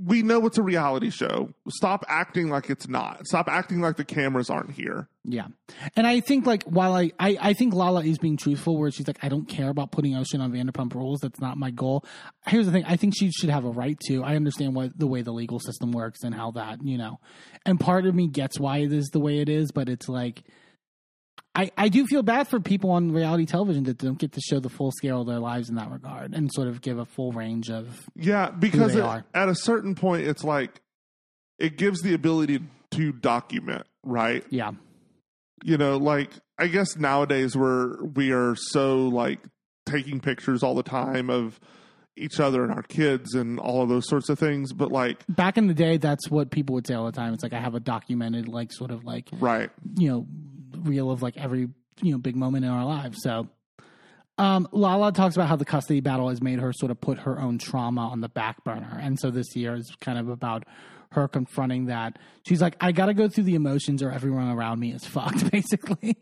We 0.04 0.22
know 0.22 0.44
it's 0.46 0.58
a 0.58 0.62
reality 0.62 1.10
show. 1.10 1.50
Stop 1.68 2.04
acting 2.08 2.48
like 2.48 2.70
it's 2.70 2.88
not. 2.88 3.26
Stop 3.26 3.48
acting 3.48 3.80
like 3.80 3.96
the 3.96 4.04
cameras 4.04 4.50
aren't 4.50 4.72
here. 4.72 5.08
Yeah. 5.24 5.46
And 5.94 6.06
I 6.06 6.20
think 6.20 6.46
like 6.46 6.64
while 6.64 6.94
I, 6.94 7.12
I 7.18 7.38
I 7.40 7.52
think 7.52 7.74
Lala 7.74 8.02
is 8.02 8.18
being 8.18 8.36
truthful 8.36 8.76
where 8.76 8.90
she's 8.90 9.06
like, 9.06 9.18
I 9.22 9.28
don't 9.28 9.46
care 9.46 9.68
about 9.68 9.92
putting 9.92 10.16
Ocean 10.16 10.40
on 10.40 10.52
Vanderpump 10.52 10.94
rules. 10.94 11.20
That's 11.20 11.40
not 11.40 11.56
my 11.56 11.70
goal. 11.70 12.04
Here's 12.46 12.66
the 12.66 12.72
thing, 12.72 12.84
I 12.86 12.96
think 12.96 13.14
she 13.16 13.30
should 13.30 13.50
have 13.50 13.64
a 13.64 13.70
right 13.70 13.98
to. 14.08 14.24
I 14.24 14.34
understand 14.34 14.74
what 14.74 14.98
the 14.98 15.06
way 15.06 15.22
the 15.22 15.32
legal 15.32 15.60
system 15.60 15.92
works 15.92 16.24
and 16.24 16.34
how 16.34 16.50
that, 16.52 16.82
you 16.82 16.98
know. 16.98 17.20
And 17.64 17.78
part 17.78 18.06
of 18.06 18.14
me 18.14 18.26
gets 18.26 18.58
why 18.58 18.78
it 18.78 18.92
is 18.92 19.10
the 19.10 19.20
way 19.20 19.38
it 19.38 19.48
is, 19.48 19.70
but 19.70 19.88
it's 19.88 20.08
like 20.08 20.42
I, 21.54 21.70
I 21.76 21.88
do 21.88 22.06
feel 22.06 22.22
bad 22.22 22.48
for 22.48 22.60
people 22.60 22.90
on 22.92 23.12
reality 23.12 23.44
television 23.44 23.84
that 23.84 23.98
don't 23.98 24.18
get 24.18 24.32
to 24.32 24.40
show 24.40 24.58
the 24.58 24.70
full 24.70 24.90
scale 24.92 25.20
of 25.20 25.26
their 25.26 25.38
lives 25.38 25.68
in 25.68 25.74
that 25.76 25.90
regard 25.90 26.32
and 26.34 26.50
sort 26.52 26.66
of 26.68 26.80
give 26.80 26.98
a 26.98 27.04
full 27.04 27.30
range 27.32 27.70
of 27.70 28.08
Yeah, 28.16 28.50
because 28.50 28.94
it- 28.96 29.04
at 29.34 29.48
a 29.48 29.54
certain 29.54 29.94
point, 29.94 30.26
it's 30.26 30.44
like 30.44 30.80
it 31.58 31.76
gives 31.76 32.00
the 32.00 32.14
ability 32.14 32.60
to 32.92 33.12
document, 33.12 33.86
right? 34.02 34.44
yeah. 34.50 34.72
You 35.64 35.76
know, 35.78 35.96
like 35.96 36.30
I 36.58 36.66
guess 36.66 36.96
nowadays 36.96 37.54
we're 37.56 38.02
we 38.02 38.32
are 38.32 38.56
so 38.56 39.06
like 39.08 39.38
taking 39.86 40.18
pictures 40.20 40.62
all 40.64 40.74
the 40.74 40.82
time 40.82 41.30
of 41.30 41.60
each 42.16 42.40
other 42.40 42.64
and 42.64 42.72
our 42.72 42.82
kids 42.82 43.34
and 43.34 43.58
all 43.60 43.82
of 43.82 43.88
those 43.88 44.08
sorts 44.08 44.28
of 44.28 44.38
things. 44.38 44.72
But 44.72 44.90
like, 44.90 45.24
Back 45.28 45.56
in 45.56 45.66
the 45.68 45.74
day, 45.74 45.98
that's 45.98 46.28
what 46.30 46.50
people 46.50 46.74
would 46.74 46.86
say 46.86 46.94
all 46.94 47.06
the 47.06 47.12
time. 47.12 47.32
It's 47.32 47.42
like 47.44 47.52
I 47.52 47.60
have 47.60 47.74
a 47.76 47.80
documented, 47.80 48.48
like 48.48 48.72
sort 48.72 48.90
of 48.90 49.04
like 49.04 49.28
right? 49.38 49.70
you 49.96 50.08
know 50.08 50.26
reel 50.84 51.10
of 51.10 51.22
like 51.22 51.36
every 51.36 51.68
you 52.00 52.12
know 52.12 52.18
big 52.18 52.36
moment 52.36 52.64
in 52.64 52.70
our 52.70 52.84
lives. 52.84 53.18
So 53.22 53.48
um 54.38 54.66
lala 54.72 55.12
talks 55.12 55.36
about 55.36 55.48
how 55.48 55.56
the 55.56 55.64
custody 55.64 56.00
battle 56.00 56.28
has 56.28 56.40
made 56.42 56.58
her 56.58 56.72
sort 56.72 56.90
of 56.90 57.00
put 57.00 57.18
her 57.20 57.38
own 57.40 57.58
trauma 57.58 58.02
on 58.08 58.20
the 58.20 58.28
back 58.28 58.64
burner. 58.64 58.98
And 59.00 59.18
so 59.18 59.30
this 59.30 59.54
year 59.54 59.74
is 59.74 59.94
kind 60.00 60.18
of 60.18 60.28
about 60.28 60.64
her 61.12 61.28
confronting 61.28 61.86
that. 61.86 62.18
She's 62.46 62.62
like 62.62 62.76
i 62.80 62.92
gotta 62.92 63.14
go 63.14 63.28
through 63.28 63.44
the 63.44 63.54
emotions 63.54 64.02
or 64.02 64.10
everyone 64.10 64.48
around 64.48 64.80
me 64.80 64.92
is 64.92 65.04
fucked 65.04 65.50
basically. 65.52 66.16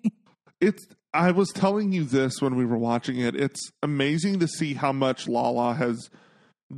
It's 0.60 0.86
I 1.14 1.30
was 1.32 1.48
telling 1.50 1.92
you 1.92 2.04
this 2.04 2.40
when 2.40 2.54
we 2.54 2.64
were 2.64 2.78
watching 2.78 3.18
it. 3.18 3.34
It's 3.34 3.72
amazing 3.82 4.38
to 4.40 4.46
see 4.48 4.74
how 4.74 4.92
much 4.92 5.26
Lala 5.26 5.74
has 5.74 6.08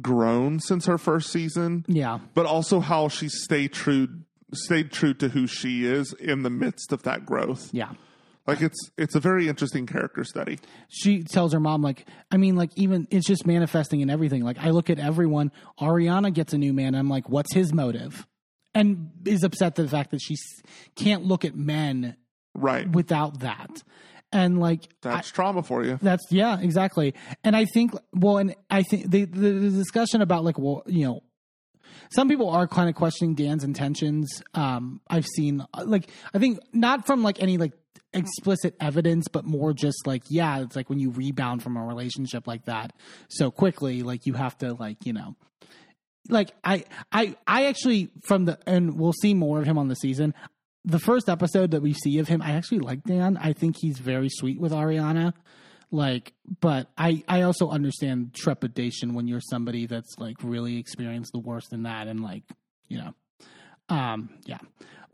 grown 0.00 0.58
since 0.60 0.86
her 0.86 0.96
first 0.96 1.30
season, 1.30 1.84
Yeah. 1.86 2.18
but 2.32 2.46
also 2.46 2.80
how 2.80 3.08
she 3.08 3.28
stayed 3.28 3.72
true 3.74 4.08
stayed 4.54 4.92
true 4.92 5.14
to 5.14 5.28
who 5.28 5.46
she 5.46 5.84
is 5.86 6.12
in 6.18 6.42
the 6.42 6.50
midst 6.50 6.92
of 6.92 7.02
that 7.04 7.24
growth. 7.26 7.70
Yeah. 7.72 7.92
Like 8.46 8.60
it's 8.60 8.90
it's 8.98 9.14
a 9.14 9.20
very 9.20 9.48
interesting 9.48 9.86
character 9.86 10.24
study. 10.24 10.58
she 10.88 11.22
tells 11.22 11.52
her 11.52 11.60
mom 11.60 11.80
like 11.80 12.06
i 12.32 12.36
mean 12.36 12.56
like 12.56 12.70
even 12.74 13.06
it's 13.10 13.24
just 13.26 13.46
manifesting 13.46 14.00
in 14.00 14.10
everything 14.10 14.42
like 14.42 14.58
i 14.58 14.70
look 14.70 14.90
at 14.90 14.98
everyone 14.98 15.52
ariana 15.80 16.32
gets 16.34 16.52
a 16.52 16.58
new 16.58 16.72
man 16.72 16.96
i'm 16.96 17.08
like 17.08 17.28
what's 17.28 17.54
his 17.54 17.72
motive 17.72 18.26
and 18.74 19.10
is 19.26 19.44
upset 19.44 19.76
the 19.76 19.86
fact 19.86 20.10
that 20.10 20.20
she 20.20 20.34
can't 20.96 21.24
look 21.24 21.44
at 21.44 21.54
men 21.54 22.16
Right. 22.54 22.90
without 22.90 23.40
that 23.40 23.70
and 24.32 24.58
like 24.58 24.86
I- 25.04 25.10
That's 25.10 25.30
trauma 25.30 25.62
for 25.62 25.84
you. 25.84 26.00
that's 26.02 26.24
yeah 26.30 26.58
exactly 26.58 27.14
and 27.44 27.54
i 27.54 27.64
think 27.66 27.92
well 28.12 28.38
and 28.38 28.56
i 28.70 28.82
think 28.82 29.08
the, 29.08 29.24
the, 29.24 29.50
the 29.52 29.70
discussion 29.70 30.20
about 30.20 30.42
like 30.42 30.58
well 30.58 30.82
you 30.86 31.06
know 31.06 31.22
some 32.14 32.28
people 32.28 32.48
are 32.50 32.66
kind 32.66 32.88
of 32.88 32.94
questioning 32.94 33.34
dan's 33.34 33.64
intentions. 33.64 34.42
Um 34.54 35.00
i've 35.08 35.26
seen 35.26 35.64
like 35.84 36.10
i 36.34 36.38
think 36.38 36.58
not 36.72 37.06
from 37.06 37.22
like 37.22 37.42
any 37.42 37.58
like 37.58 37.72
explicit 38.14 38.74
evidence 38.80 39.26
but 39.28 39.44
more 39.44 39.72
just 39.72 40.06
like 40.06 40.22
yeah 40.28 40.60
it's 40.60 40.76
like 40.76 40.90
when 40.90 40.98
you 40.98 41.10
rebound 41.10 41.62
from 41.62 41.76
a 41.78 41.84
relationship 41.84 42.46
like 42.46 42.66
that 42.66 42.92
so 43.28 43.50
quickly 43.50 44.02
like 44.02 44.26
you 44.26 44.34
have 44.34 44.56
to 44.58 44.74
like 44.74 44.98
you 45.06 45.14
know 45.14 45.34
like 46.28 46.52
i 46.62 46.84
i 47.10 47.34
i 47.46 47.66
actually 47.66 48.10
from 48.22 48.44
the 48.44 48.58
and 48.66 48.98
we'll 48.98 49.14
see 49.14 49.34
more 49.34 49.60
of 49.60 49.66
him 49.66 49.78
on 49.78 49.88
the 49.88 49.96
season. 49.96 50.34
The 50.84 50.98
first 50.98 51.28
episode 51.28 51.70
that 51.70 51.80
we 51.80 51.92
see 51.94 52.18
of 52.18 52.28
him 52.28 52.42
i 52.42 52.52
actually 52.52 52.80
like 52.80 53.02
dan. 53.04 53.36
I 53.36 53.52
think 53.52 53.76
he's 53.80 53.98
very 53.98 54.28
sweet 54.28 54.60
with 54.60 54.72
ariana 54.72 55.32
like 55.92 56.32
but 56.60 56.88
i 56.98 57.22
i 57.28 57.42
also 57.42 57.68
understand 57.68 58.34
trepidation 58.34 59.14
when 59.14 59.28
you're 59.28 59.40
somebody 59.40 59.86
that's 59.86 60.18
like 60.18 60.36
really 60.42 60.78
experienced 60.78 61.32
the 61.32 61.38
worst 61.38 61.72
in 61.72 61.84
that 61.84 62.08
and 62.08 62.20
like 62.22 62.42
you 62.88 62.98
know 62.98 63.14
um 63.88 64.30
yeah 64.44 64.58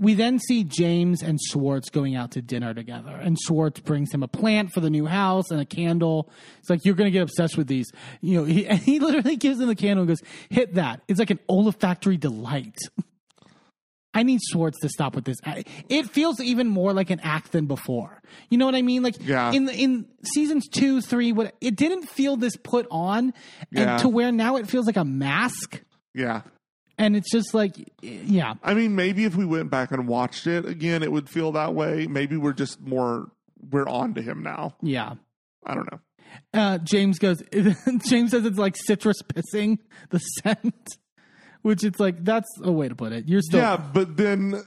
we 0.01 0.15
then 0.15 0.39
see 0.39 0.63
James 0.63 1.23
and 1.23 1.41
Schwartz 1.41 1.91
going 1.91 2.15
out 2.15 2.33
to 2.33 2.43
dinner 2.43 2.73
together, 2.73 3.11
and 3.11 3.37
Schwartz 3.37 3.81
brings 3.81 4.13
him 4.13 4.23
a 4.23 4.29
plant 4.29 4.73
for 4.73 4.81
the 4.81 4.91
new 4.91 5.07
house 5.07 5.51
and 5.51 5.61
a 5.61 5.65
candle. 5.65 6.31
It's 6.61 6.71
like 6.71 6.85
you're 6.85 6.95
to 6.95 7.11
get 7.11 7.23
obsessed 7.23 7.57
with 7.57 7.67
these, 7.67 7.91
you 8.21 8.39
know. 8.39 8.45
He, 8.45 8.67
and 8.69 8.79
he 8.79 9.01
literally 9.01 9.37
gives 9.37 9.59
him 9.59 9.67
the 9.67 9.75
candle 9.75 10.03
and 10.03 10.09
goes, 10.09 10.23
"Hit 10.51 10.75
that!" 10.75 11.03
It's 11.09 11.19
like 11.19 11.31
an 11.31 11.41
olfactory 11.49 12.17
delight. 12.17 12.79
I 14.15 14.23
need 14.23 14.41
Schwartz 14.51 14.79
to 14.81 14.89
stop 14.89 15.15
with 15.15 15.25
this. 15.25 15.37
It 15.89 16.11
feels 16.11 16.41
even 16.41 16.67
more 16.69 16.93
like 16.93 17.11
an 17.11 17.21
act 17.23 17.53
than 17.53 17.67
before. 17.67 18.21
You 18.49 18.59
know 18.59 18.67
what 18.67 18.75
I 18.75 18.83
mean? 18.83 19.03
Like 19.03 19.17
Yeah. 19.21 19.53
in 19.53 19.69
in 19.69 20.07
seasons 20.35 20.67
two, 20.69 21.01
three, 21.01 21.33
what 21.33 21.55
it 21.61 21.77
didn't 21.77 22.07
feel 22.09 22.37
this 22.37 22.57
put 22.57 22.87
on, 22.91 23.35
Yeah. 23.71 23.93
and 23.93 24.01
to 24.03 24.09
where 24.09 24.33
now 24.33 24.57
it 24.57 24.67
feels 24.69 24.87
like 24.87 24.97
a 24.97 25.05
mask, 25.05 25.83
Yeah. 26.15 26.43
and 26.97 27.15
it's 27.17 27.31
just 27.31 27.53
like, 27.55 27.75
yeah, 28.01 28.55
I 28.63 28.75
mean, 28.75 28.95
maybe 28.97 29.25
if 29.25 29.37
we 29.37 29.45
went 29.45 29.71
back 29.71 29.93
and 29.93 30.09
watched 30.09 30.47
it 30.47 30.65
again, 30.65 31.03
it 31.03 31.13
would 31.13 31.29
feel 31.29 31.53
that 31.53 31.75
way. 31.75 32.07
Maybe 32.07 32.37
we're 32.37 32.55
just 32.55 32.81
more 32.81 33.31
we're 33.71 33.89
on 33.89 34.15
to 34.15 34.23
him 34.23 34.43
now. 34.43 34.75
yeah. 34.83 35.15
I 35.67 35.75
don't 35.75 35.91
know. 35.93 35.99
Uh, 36.55 36.79
James 36.79 37.19
goes. 37.19 37.43
James 38.07 38.31
says 38.31 38.45
it's 38.47 38.59
like 38.59 38.77
citrus 38.77 39.17
pissing 39.23 39.79
the 40.11 40.19
scent, 40.19 40.89
which 41.63 41.85
it's 41.85 42.01
like 42.01 42.25
that's 42.25 42.49
a 42.63 42.73
way 42.73 42.89
to 42.89 42.95
put 42.95 43.13
it. 43.13 43.29
You're 43.29 43.43
still 43.43 43.61
Yeah, 43.61 43.77
but 43.77 44.17
then 44.17 44.63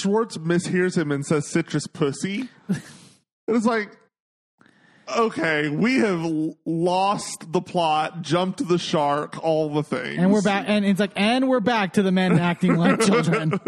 Schwartz 0.00 0.36
mishears 0.38 0.96
him 0.96 1.10
and 1.12 1.24
says 1.24 1.46
citrus 1.46 1.86
pussy. 1.86 2.48
and 2.68 2.80
it's 3.48 3.66
like, 3.66 3.96
okay, 5.16 5.68
we 5.68 5.98
have 5.98 6.24
lost 6.64 7.52
the 7.52 7.60
plot, 7.60 8.22
jumped 8.22 8.66
the 8.68 8.78
shark, 8.78 9.42
all 9.42 9.70
the 9.70 9.82
things. 9.82 10.18
and 10.18 10.32
we're 10.32 10.42
back, 10.42 10.64
and 10.68 10.84
it's 10.84 11.00
like, 11.00 11.12
and 11.16 11.48
we're 11.48 11.60
back 11.60 11.94
to 11.94 12.02
the 12.02 12.12
men 12.12 12.38
acting 12.38 12.76
like 12.76 13.00
children. 13.06 13.58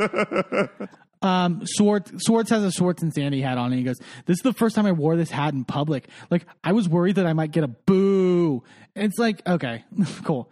Um, 1.23 1.65
Schwartz, 1.65 2.11
Schwartz 2.27 2.51
has 2.51 2.65
a 2.65 2.73
Schwartz 2.73 3.03
and 3.03 3.13
Sandy 3.13 3.41
hat 3.41 3.57
on, 3.57 3.67
and 3.67 3.79
he 3.79 3.85
goes, 3.85 3.99
"This 4.27 4.39
is 4.39 4.43
the 4.43 4.53
first 4.53 4.75
time 4.75 4.87
I 4.87 4.93
wore 4.93 5.17
this 5.17 5.31
hat 5.31 5.55
in 5.55 5.65
public. 5.65 6.09
Like, 6.31 6.47
I 6.65 6.73
was 6.73 6.89
worried 6.89 7.15
that 7.15 7.27
I 7.27 7.33
might 7.33 7.53
get 7.53 7.63
a 7.63 7.69
boo." 7.69 8.65
And 8.97 9.07
it's 9.07 9.19
like, 9.19 9.47
okay, 9.47 9.85
cool. 10.25 10.51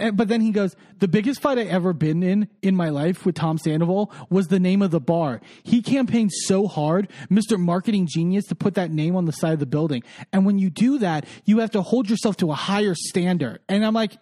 And- 0.00 0.16
But 0.16 0.28
then 0.28 0.40
he 0.40 0.50
goes, 0.50 0.74
"The 0.98 1.08
biggest 1.08 1.40
fight 1.40 1.58
I 1.58 1.62
ever 1.62 1.92
been 1.92 2.22
in 2.22 2.48
in 2.62 2.74
my 2.74 2.88
life 2.88 3.24
with 3.24 3.34
Tom 3.34 3.58
Sandoval 3.58 4.12
was 4.30 4.48
the 4.48 4.58
name 4.60 4.82
of 4.82 4.90
the 4.90 5.00
bar. 5.00 5.40
He 5.62 5.82
campaigned 5.82 6.32
so 6.32 6.66
hard, 6.66 7.08
Mr. 7.30 7.58
Marketing 7.58 8.08
Genius, 8.10 8.46
to 8.46 8.54
put 8.54 8.74
that 8.74 8.90
name 8.90 9.14
on 9.14 9.26
the 9.26 9.32
side 9.32 9.52
of 9.52 9.60
the 9.60 9.66
building. 9.66 10.02
And 10.32 10.44
when 10.46 10.58
you 10.58 10.70
do 10.70 10.98
that, 10.98 11.26
you 11.44 11.58
have 11.58 11.70
to 11.72 11.82
hold 11.82 12.08
yourself 12.10 12.36
to 12.38 12.50
a 12.50 12.54
higher 12.54 12.94
standard." 12.94 13.60
And 13.68 13.84
I'm 13.84 13.94
like, 13.94 14.18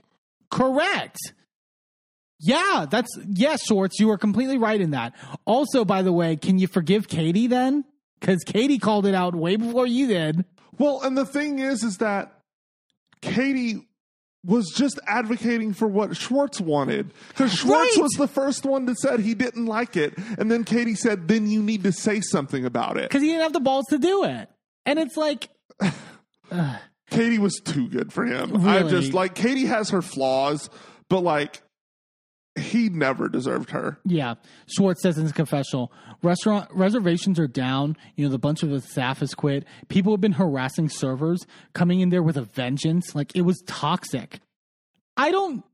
"Correct." 0.50 1.18
Yeah, 2.40 2.86
that's 2.88 3.10
yes, 3.28 3.64
Schwartz. 3.66 3.98
You 3.98 4.10
are 4.10 4.18
completely 4.18 4.58
right 4.58 4.80
in 4.80 4.90
that. 4.90 5.14
Also, 5.44 5.84
by 5.84 6.02
the 6.02 6.12
way, 6.12 6.36
can 6.36 6.58
you 6.58 6.68
forgive 6.68 7.08
Katie 7.08 7.48
then? 7.48 7.84
Because 8.20 8.44
Katie 8.44 8.78
called 8.78 9.06
it 9.06 9.14
out 9.14 9.34
way 9.34 9.56
before 9.56 9.86
you 9.86 10.06
did. 10.06 10.44
Well, 10.78 11.00
and 11.02 11.18
the 11.18 11.26
thing 11.26 11.58
is, 11.58 11.82
is 11.82 11.96
that 11.98 12.42
Katie 13.20 13.87
was 14.48 14.72
just 14.74 14.98
advocating 15.06 15.74
for 15.74 15.86
what 15.86 16.16
Schwartz 16.16 16.60
wanted. 16.60 17.12
Because 17.28 17.52
Schwartz 17.52 17.96
Right. 17.96 18.02
was 18.02 18.12
the 18.12 18.26
first 18.26 18.64
one 18.64 18.86
that 18.86 18.98
said 18.98 19.20
he 19.20 19.34
didn't 19.34 19.66
like 19.66 19.96
it. 19.96 20.14
And 20.38 20.50
then 20.50 20.64
Katie 20.64 20.94
said, 20.94 21.28
then 21.28 21.46
you 21.46 21.62
need 21.62 21.84
to 21.84 21.92
say 21.92 22.20
something 22.22 22.64
about 22.64 22.96
it. 22.96 23.02
Because 23.10 23.22
he 23.22 23.28
didn't 23.28 23.42
have 23.42 23.52
the 23.52 23.60
balls 23.60 23.84
to 23.90 23.98
do 23.98 24.24
it. 24.24 24.48
And 24.86 24.98
it's 24.98 25.16
like, 25.16 25.50
Katie 27.10 27.38
was 27.38 27.60
too 27.64 27.88
good 27.88 28.12
for 28.12 28.24
him. 28.24 28.66
I 28.66 28.82
just 28.82 29.12
like 29.14 29.34
Katie 29.34 29.66
has 29.66 29.90
her 29.90 30.02
flaws, 30.02 30.68
but 31.08 31.20
like 31.20 31.62
he 32.58 32.88
never 32.88 33.28
deserved 33.28 33.70
her. 33.70 33.98
yeah. 34.04 34.34
Schwartz 34.66 35.02
says 35.02 35.16
in 35.16 35.24
his 35.24 35.32
confessional, 35.32 35.92
restaurant 36.22 36.68
reservations 36.72 37.38
are 37.38 37.48
down. 37.48 37.96
You 38.16 38.26
know, 38.26 38.30
the 38.30 38.38
bunch 38.38 38.62
of 38.62 38.70
the 38.70 38.80
staff 38.80 39.20
has 39.20 39.34
quit. 39.34 39.64
People 39.88 40.12
have 40.12 40.20
been 40.20 40.32
harassing 40.32 40.88
servers, 40.88 41.46
coming 41.72 42.00
in 42.00 42.10
there 42.10 42.22
with 42.22 42.36
a 42.36 42.42
vengeance. 42.42 43.14
Like 43.14 43.34
it 43.34 43.42
was 43.42 43.62
toxic. 43.66 44.40
I 45.16 45.30
don't. 45.30 45.64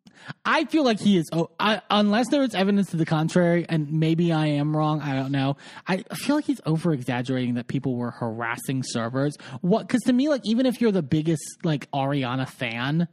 I 0.45 0.65
feel 0.65 0.85
like 0.85 1.01
he 1.01 1.19
is. 1.19 1.29
Oh, 1.33 1.51
I, 1.61 1.83
unless 1.91 2.29
there 2.31 2.43
is 2.43 2.55
evidence 2.55 2.91
to 2.91 2.97
the 2.97 3.05
contrary, 3.05 3.67
and 3.69 3.93
maybe 3.93 4.33
I 4.33 4.47
am 4.47 4.75
wrong. 4.75 5.03
I 5.03 5.15
don't 5.15 5.33
know. 5.33 5.57
I 5.87 5.99
feel 6.15 6.37
like 6.37 6.47
he's 6.47 6.63
over 6.65 6.95
exaggerating 6.95 7.55
that 7.55 7.67
people 7.67 7.97
were 7.97 8.11
harassing 8.11 8.83
servers. 8.87 9.37
What? 9.61 9.87
Because 9.87 10.01
to 10.03 10.13
me, 10.13 10.29
like 10.29 10.41
even 10.45 10.65
if 10.65 10.81
you're 10.81 10.93
the 10.93 11.03
biggest 11.03 11.43
like 11.63 11.91
Ariana 11.91 12.49
fan, 12.49 13.09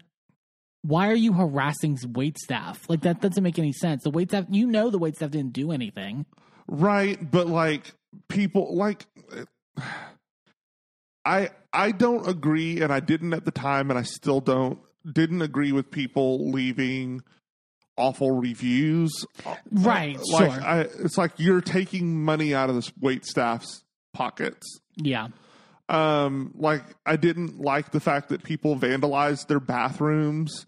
why 0.83 1.09
are 1.09 1.15
you 1.15 1.33
harassing 1.33 1.97
wait 2.13 2.37
staff? 2.37 2.89
Like 2.89 3.01
that 3.01 3.21
doesn't 3.21 3.43
make 3.43 3.59
any 3.59 3.73
sense. 3.73 4.03
The 4.03 4.09
wait 4.09 4.29
staff, 4.29 4.45
you 4.49 4.67
know, 4.67 4.89
the 4.89 4.97
wait 4.97 5.15
staff 5.15 5.31
didn't 5.31 5.53
do 5.53 5.71
anything. 5.71 6.25
Right, 6.67 7.19
but 7.29 7.47
like 7.47 7.93
people 8.29 8.75
like 8.75 9.05
I 11.25 11.49
I 11.71 11.91
don't 11.91 12.27
agree 12.27 12.81
and 12.81 12.91
I 12.91 12.99
didn't 12.99 13.33
at 13.33 13.45
the 13.45 13.51
time 13.51 13.89
and 13.89 13.99
I 13.99 14.03
still 14.03 14.41
don't 14.41 14.79
didn't 15.11 15.41
agree 15.41 15.71
with 15.71 15.91
people 15.91 16.51
leaving 16.51 17.21
awful 17.97 18.31
reviews. 18.31 19.25
Uh, 19.45 19.55
right. 19.71 20.17
Like 20.31 20.51
sure. 20.51 20.63
I, 20.63 20.79
it's 20.81 21.17
like 21.17 21.33
you're 21.37 21.61
taking 21.61 22.23
money 22.23 22.53
out 22.55 22.69
of 22.69 22.75
this 22.75 22.91
wait 22.99 23.25
staff's 23.25 23.83
pockets. 24.13 24.79
yeah. 24.95 25.27
Um, 25.91 26.53
like 26.57 26.83
I 27.05 27.15
didn't 27.17 27.59
like 27.59 27.91
the 27.91 27.99
fact 27.99 28.29
that 28.29 28.43
people 28.43 28.75
vandalized 28.77 29.47
their 29.47 29.59
bathrooms. 29.59 30.65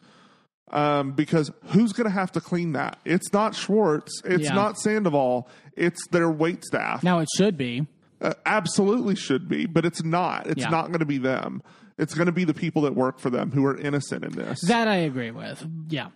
Um, 0.72 1.12
because 1.12 1.52
who's 1.66 1.94
going 1.94 2.06
to 2.06 2.14
have 2.14 2.32
to 2.32 2.42
clean 2.42 2.72
that? 2.72 2.98
It's 3.06 3.32
not 3.32 3.54
Schwartz. 3.54 4.22
It's 4.26 4.46
Yeah. 4.46 4.56
not 4.56 4.80
Sandoval. 4.80 5.48
It's 5.78 6.08
their 6.08 6.32
wait 6.32 6.66
staff. 6.66 7.04
Now 7.04 7.20
it 7.20 7.30
should 7.38 7.58
be. 7.58 7.86
Uh, 8.20 8.34
absolutely 8.46 9.16
should 9.16 9.48
be, 9.48 9.68
but 9.68 9.86
it's 9.86 10.04
not. 10.04 10.48
It's 10.48 10.62
Yeah. 10.62 10.70
not 10.70 10.88
going 10.88 11.00
to 11.02 11.06
be 11.06 11.20
them. 11.20 11.62
It's 12.00 12.16
going 12.16 12.26
to 12.26 12.32
be 12.32 12.44
the 12.44 12.56
people 12.56 12.82
that 12.84 12.96
work 12.96 13.20
for 13.20 13.30
them 13.30 13.52
who 13.52 13.64
are 13.68 13.78
innocent 13.78 14.26
in 14.26 14.32
this. 14.32 14.62
That 14.68 14.88
I 14.88 14.96
agree 14.96 15.30
with. 15.30 15.64
Yeah. 15.90 16.08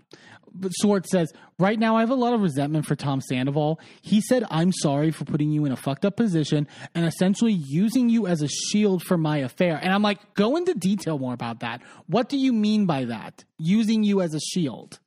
But 0.60 0.72
Schwartz 0.82 1.10
says, 1.12 1.32
right 1.60 1.78
now 1.78 1.98
I 1.98 2.02
have 2.02 2.10
a 2.10 2.16
lot 2.16 2.34
of 2.34 2.42
resentment 2.42 2.86
for 2.86 2.96
Tom 2.96 3.22
Sandoval. 3.22 3.80
He 4.02 4.22
said, 4.22 4.44
I'm 4.50 4.72
sorry 4.72 5.12
for 5.12 5.26
putting 5.26 5.52
you 5.52 5.66
in 5.66 5.72
a 5.72 5.76
fucked 5.76 6.06
up 6.06 6.18
position 6.18 6.68
and 6.96 7.06
essentially 7.06 7.54
using 7.54 8.10
you 8.10 8.28
as 8.28 8.42
a 8.42 8.48
shield 8.48 9.04
for 9.04 9.18
my 9.18 9.38
affair. 9.38 9.80
And 9.82 9.94
I'm 9.94 10.02
like, 10.02 10.34
go 10.34 10.56
into 10.56 10.74
detail 10.74 11.20
more 11.20 11.34
about 11.34 11.60
that. 11.62 11.82
What 12.08 12.30
do 12.30 12.38
you 12.38 12.54
mean 12.54 12.86
by 12.86 13.06
that? 13.06 13.46
Using 13.58 14.04
you 14.04 14.22
as 14.22 14.34
a 14.34 14.40
shield? 14.40 15.00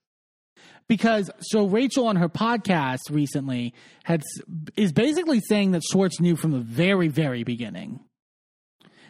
Because 0.88 1.30
so 1.40 1.66
Rachel 1.66 2.08
on 2.08 2.16
her 2.16 2.28
podcast 2.28 2.98
recently 3.10 3.74
had 4.02 4.22
is 4.76 4.92
basically 4.92 5.40
saying 5.40 5.70
that 5.70 5.82
Schwartz 5.84 6.20
knew 6.20 6.34
from 6.34 6.50
the 6.50 6.58
very 6.58 7.06
very 7.06 7.44
beginning. 7.44 8.00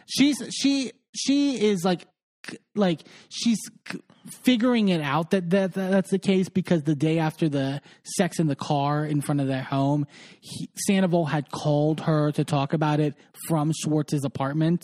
She's 0.05 0.37
she 0.51 0.91
she 1.15 1.59
is 1.59 1.83
like 1.83 2.05
like 2.75 3.01
she's 3.29 3.57
figuring 4.43 4.89
it 4.89 5.01
out 5.01 5.31
that, 5.31 5.49
that 5.49 5.73
that 5.73 5.91
that's 5.91 6.11
the 6.11 6.19
case 6.19 6.49
because 6.49 6.83
the 6.83 6.95
day 6.95 7.19
after 7.19 7.49
the 7.49 7.81
sex 8.03 8.39
in 8.39 8.47
the 8.47 8.55
car 8.55 9.05
in 9.05 9.21
front 9.21 9.41
of 9.41 9.47
their 9.47 9.63
home, 9.63 10.05
he, 10.39 10.69
Sandoval 10.75 11.25
had 11.25 11.51
called 11.51 12.01
her 12.01 12.31
to 12.33 12.43
talk 12.43 12.73
about 12.73 12.99
it 12.99 13.15
from 13.47 13.71
Schwartz's 13.73 14.23
apartment. 14.23 14.83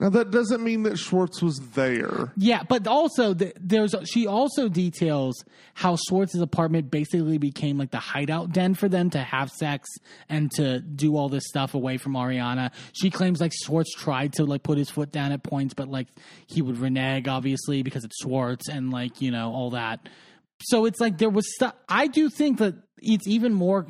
Now 0.00 0.08
that 0.10 0.32
doesn't 0.32 0.62
mean 0.62 0.82
that 0.82 0.98
Schwartz 0.98 1.40
was 1.40 1.60
there. 1.74 2.32
Yeah, 2.36 2.64
but 2.68 2.86
also 2.88 3.32
th- 3.32 3.54
there's 3.60 3.94
she 4.04 4.26
also 4.26 4.68
details 4.68 5.44
how 5.74 5.96
Schwartz's 6.08 6.40
apartment 6.40 6.90
basically 6.90 7.38
became 7.38 7.78
like 7.78 7.92
the 7.92 8.00
hideout 8.00 8.52
den 8.52 8.74
for 8.74 8.88
them 8.88 9.08
to 9.10 9.18
have 9.18 9.50
sex 9.50 9.88
and 10.28 10.50
to 10.52 10.80
do 10.80 11.16
all 11.16 11.28
this 11.28 11.46
stuff 11.46 11.74
away 11.74 11.96
from 11.96 12.14
Ariana. 12.14 12.72
She 12.92 13.08
claims 13.08 13.40
like 13.40 13.52
Schwartz 13.54 13.92
tried 13.94 14.32
to 14.34 14.44
like 14.44 14.64
put 14.64 14.78
his 14.78 14.90
foot 14.90 15.12
down 15.12 15.30
at 15.30 15.44
points, 15.44 15.74
but 15.74 15.88
like 15.88 16.08
he 16.48 16.60
would 16.60 16.78
renege 16.78 17.28
obviously 17.28 17.82
because 17.82 18.04
it's 18.04 18.20
Schwartz 18.20 18.68
and 18.68 18.90
like 18.90 19.22
you 19.22 19.30
know 19.30 19.52
all 19.52 19.70
that. 19.70 20.08
So 20.60 20.86
it's 20.86 21.00
like 21.00 21.18
there 21.18 21.30
was 21.30 21.54
stuff. 21.54 21.74
I 21.88 22.08
do 22.08 22.30
think 22.30 22.58
that 22.58 22.74
it's 22.98 23.28
even 23.28 23.54
more, 23.54 23.86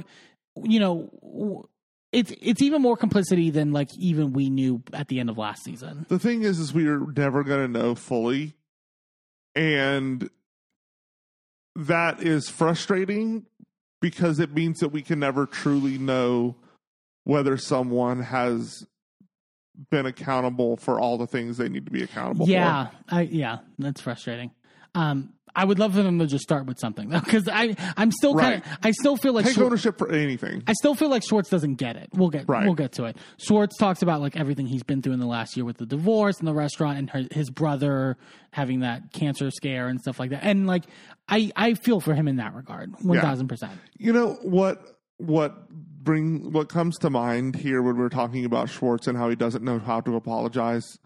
you 0.63 0.81
know. 0.81 1.69
It's 2.15 2.33
it's 2.41 2.63
even 2.63 2.81
more 2.81 2.97
complicity 2.97 3.51
than 3.51 3.73
like 3.73 3.91
even 3.99 4.33
we 4.33 4.49
knew 4.49 4.83
at 4.93 5.09
the 5.09 5.19
end 5.19 5.31
of 5.31 5.37
last 5.37 5.65
season. 5.65 6.07
The 6.09 6.19
thing 6.19 6.43
is, 6.43 6.61
is 6.61 6.73
we 6.73 6.87
are 6.87 7.01
never 7.01 7.43
going 7.43 7.73
to 7.73 7.81
know 7.81 7.95
fully, 7.95 8.55
and 9.55 10.31
that 11.75 12.23
is 12.23 12.49
frustrating 12.49 13.47
because 14.01 14.39
it 14.39 14.55
means 14.55 14.79
that 14.81 14.91
we 14.91 15.03
can 15.03 15.19
never 15.19 15.45
truly 15.45 15.99
know 15.99 16.57
whether 17.25 17.57
someone 17.57 18.23
has 18.23 18.87
been 19.91 20.07
accountable 20.07 20.77
for 20.77 21.01
all 21.01 21.19
the 21.19 21.27
things 21.27 21.57
they 21.57 21.69
need 21.69 21.85
to 21.85 21.91
be 21.91 22.03
accountable 22.03 22.49
yeah, 22.49 22.89
I 23.09 23.23
yeah, 23.23 23.59
that's 23.79 24.01
frustrating. 24.01 24.53
Um, 24.95 25.34
I 25.57 25.65
would 25.65 25.79
love 25.79 25.95
for 25.95 26.03
them 26.03 26.19
to 26.19 26.27
just 26.27 26.43
start 26.43 26.67
with 26.67 26.79
something 26.79 27.09
though, 27.11 27.21
because 27.21 27.49
I 27.49 27.77
I'm 27.97 28.11
still 28.11 28.35
kind 28.35 28.57
of 28.57 28.67
Right. 28.67 28.79
I 28.83 28.91
still 28.91 29.17
feel 29.17 29.33
like. 29.33 29.45
Take 29.47 29.55
Schwar- 29.57 29.67
ownership 29.67 29.99
for 29.99 30.11
anything. 30.11 30.63
I 30.67 30.73
still 30.73 30.95
feel 30.95 31.09
like 31.09 31.23
Schwartz 31.23 31.49
doesn't 31.51 31.77
get 31.77 31.97
it. 31.97 32.09
We'll 32.13 32.31
get 32.31 32.49
Right. 32.49 32.65
we'll 32.65 32.75
get 32.75 32.93
to 32.93 33.05
it. 33.05 33.17
Schwartz 33.39 33.77
talks 33.79 34.03
about 34.03 34.21
like 34.21 34.37
everything 34.37 34.67
he's 34.67 34.83
been 34.83 35.03
through 35.03 35.13
in 35.15 35.21
the 35.21 35.27
last 35.27 35.57
year 35.57 35.65
with 35.65 35.77
the 35.79 35.87
divorce 35.87 36.39
and 36.39 36.49
the 36.49 36.55
restaurant 36.55 36.99
and 36.99 37.11
her, 37.11 37.25
his 37.33 37.51
brother 37.51 38.17
having 38.51 38.81
that 38.81 39.13
cancer 39.13 39.51
scare 39.51 39.89
and 39.89 40.01
stuff 40.01 40.19
like 40.19 40.31
that. 40.31 40.45
And 40.45 40.67
like 40.67 40.85
I 41.29 41.51
I 41.57 41.75
feel 41.75 42.01
for 42.01 42.15
him 42.15 42.29
in 42.29 42.37
that 42.37 42.55
regard, 42.55 42.93
one 43.03 43.21
thousand 43.21 43.49
percent. 43.49 43.73
You 43.97 44.13
know 44.13 44.39
what? 44.43 44.99
What 45.19 45.69
bring 45.71 46.51
what 46.53 46.69
comes 46.69 46.99
to 46.99 47.09
mind 47.11 47.55
here 47.55 47.81
when 47.81 47.97
we're 47.97 48.09
talking 48.09 48.45
about 48.45 48.69
Schwartz 48.69 49.07
and 49.07 49.17
how 49.17 49.29
he 49.31 49.37
doesn't 49.37 49.63
know 49.65 49.79
how 49.79 50.01
to 50.01 50.17
apologize? 50.17 50.99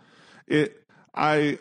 It 0.47 0.83
I. 1.15 1.59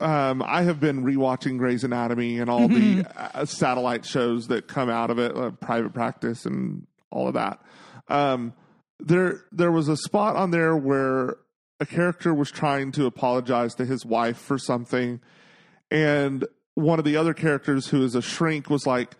Um, 0.00 0.42
I 0.42 0.62
have 0.62 0.80
been 0.80 1.02
rewatching 1.02 1.58
Grey's 1.58 1.84
Anatomy 1.84 2.38
and 2.38 2.50
all 2.50 2.68
the 2.68 3.06
uh, 3.16 3.44
satellite 3.46 4.04
shows 4.04 4.48
that 4.48 4.68
come 4.68 4.90
out 4.90 5.10
of 5.10 5.18
it, 5.18 5.36
uh, 5.36 5.50
Private 5.52 5.94
Practice 5.94 6.44
and 6.44 6.86
all 7.10 7.28
of 7.28 7.34
that. 7.34 7.62
Um, 8.08 8.52
there, 9.00 9.44
there 9.52 9.72
was 9.72 9.88
a 9.88 9.96
spot 9.96 10.36
on 10.36 10.50
there 10.50 10.76
where 10.76 11.36
a 11.80 11.86
character 11.86 12.34
was 12.34 12.50
trying 12.50 12.92
to 12.92 13.06
apologize 13.06 13.74
to 13.76 13.84
his 13.84 14.04
wife 14.04 14.38
for 14.38 14.58
something, 14.58 15.20
and 15.90 16.46
one 16.74 16.98
of 16.98 17.04
the 17.04 17.16
other 17.16 17.34
characters, 17.34 17.88
who 17.88 18.04
is 18.04 18.14
a 18.14 18.22
shrink, 18.22 18.68
was 18.68 18.86
like, 18.86 19.14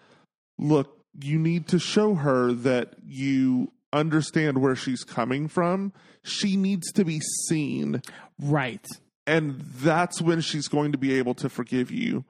look, 0.58 1.00
you 1.22 1.38
need 1.38 1.68
to 1.68 1.78
show 1.78 2.14
her 2.14 2.52
that 2.52 2.94
you 3.04 3.72
understand 3.92 4.58
where 4.58 4.76
she's 4.76 5.04
coming 5.04 5.48
from. 5.48 5.92
She 6.22 6.56
needs 6.56 6.92
to 6.92 7.04
be 7.04 7.20
seen. 7.48 8.02
Right. 8.38 8.86
And 9.26 9.60
that's 9.60 10.22
when 10.22 10.40
she's 10.40 10.68
going 10.68 10.92
to 10.92 10.98
be 10.98 11.14
able 11.14 11.34
to 11.34 11.48
forgive 11.48 11.90
you. 11.90 12.24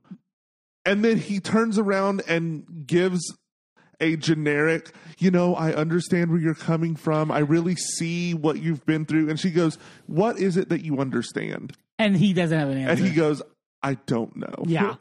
And 0.84 1.04
then 1.04 1.18
he 1.18 1.40
turns 1.40 1.78
around 1.78 2.22
and 2.28 2.86
gives 2.86 3.36
a 4.00 4.16
generic, 4.16 4.92
you 5.18 5.30
know, 5.30 5.54
I 5.54 5.72
understand 5.72 6.30
where 6.30 6.40
you're 6.40 6.54
coming 6.54 6.96
from. 6.96 7.30
I 7.30 7.40
really 7.40 7.74
see 7.74 8.34
what 8.34 8.62
you've 8.62 8.84
been 8.86 9.04
through. 9.04 9.28
And 9.28 9.38
she 9.38 9.50
goes, 9.50 9.78
What 10.06 10.38
is 10.38 10.56
it 10.56 10.68
that 10.68 10.84
you 10.84 10.98
understand? 10.98 11.72
And 11.98 12.16
he 12.16 12.32
doesn't 12.32 12.58
have 12.58 12.68
an 12.68 12.78
answer. 12.78 12.90
And 12.90 13.00
he 13.00 13.14
goes, 13.14 13.42
I 13.82 13.94
don't 14.06 14.36
know. 14.36 14.64
Yeah. 14.66 14.96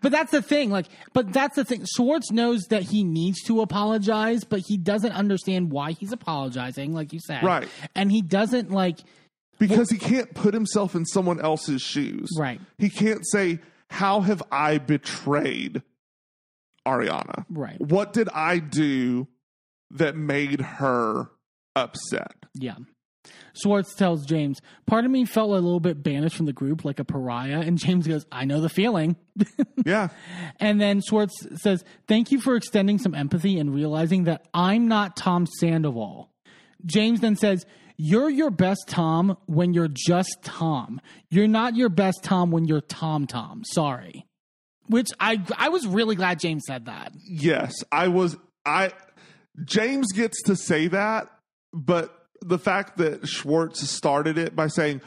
But 0.00 0.12
that's 0.12 0.30
the 0.30 0.42
thing, 0.42 0.70
like, 0.70 0.86
but 1.12 1.32
that's 1.32 1.56
the 1.56 1.64
thing. 1.64 1.84
Schwartz 1.96 2.30
knows 2.30 2.62
that 2.70 2.84
he 2.84 3.02
needs 3.02 3.42
to 3.42 3.60
apologize, 3.62 4.44
but 4.44 4.60
he 4.60 4.76
doesn't 4.76 5.12
understand 5.12 5.72
why 5.72 5.92
he's 5.92 6.12
apologizing, 6.12 6.92
like 6.92 7.12
you 7.12 7.18
said. 7.18 7.42
Right. 7.42 7.68
And 7.96 8.12
he 8.12 8.22
doesn't 8.22 8.70
like, 8.70 9.00
because 9.68 9.90
he 9.90 9.98
can't 9.98 10.32
put 10.34 10.54
himself 10.54 10.94
in 10.94 11.04
someone 11.06 11.40
else's 11.40 11.82
shoes. 11.82 12.28
Right. 12.38 12.60
He 12.78 12.90
can't 12.90 13.26
say, 13.30 13.60
How 13.88 14.20
have 14.20 14.42
I 14.50 14.78
betrayed 14.78 15.82
Ariana? 16.86 17.44
right. 17.48 17.80
What 17.80 18.12
did 18.12 18.28
I 18.30 18.58
do 18.58 19.28
that 19.90 20.16
made 20.16 20.60
her 20.60 21.30
upset? 21.76 22.34
Yeah. 22.54 22.76
Schwartz 23.54 23.94
tells 23.94 24.24
James, 24.26 24.60
part 24.86 25.04
of 25.04 25.10
me 25.10 25.24
felt 25.24 25.50
a 25.50 25.54
little 25.54 25.78
bit 25.78 26.02
banished 26.02 26.36
from 26.36 26.46
the 26.46 26.52
group, 26.52 26.84
like 26.84 26.98
a 26.98 27.04
pariah. 27.04 27.60
And 27.60 27.78
James 27.78 28.06
goes, 28.06 28.24
I 28.32 28.44
know 28.46 28.60
the 28.60 28.68
feeling. 28.68 29.16
Yeah. 29.84 30.08
And 30.60 30.80
then 30.80 31.00
Schwartz 31.00 31.34
says, 31.60 31.82
Thank 32.06 32.30
you 32.30 32.40
for 32.40 32.54
extending 32.54 32.98
some 32.98 33.16
empathy 33.16 33.58
and 33.58 33.74
realizing 33.74 34.24
that 34.24 34.46
I'm 34.54 34.86
not 34.86 35.16
Tom 35.16 35.44
Sandoval. 35.58 36.30
James 36.86 37.18
then 37.20 37.34
says, 37.34 37.66
You're 38.04 38.30
your 38.30 38.50
best 38.50 38.88
Tom 38.88 39.36
when 39.46 39.74
you're 39.74 39.86
just 39.86 40.38
Tom. 40.42 41.00
You're 41.30 41.46
not 41.46 41.76
your 41.76 41.88
best 41.88 42.24
Tom 42.24 42.50
when 42.50 42.64
you're 42.64 42.80
Tom 42.80 43.28
Tom. 43.28 43.62
Sorry. 43.64 44.26
Which 44.88 45.10
I 45.20 45.40
I 45.56 45.68
was 45.68 45.86
really 45.86 46.16
glad 46.16 46.40
James 46.40 46.64
said 46.66 46.86
that. 46.86 47.12
Yes. 47.24 47.72
I 47.92 48.08
was 48.08 48.36
I 48.66 48.90
James 49.64 50.10
gets 50.10 50.42
to 50.46 50.56
say 50.56 50.88
that, 50.88 51.28
but 51.72 52.12
the 52.40 52.58
fact 52.58 52.96
that 52.96 53.28
Schwartz 53.28 53.88
started 53.88 54.36
it 54.36 54.56
by 54.56 54.66
saying, 54.66 55.00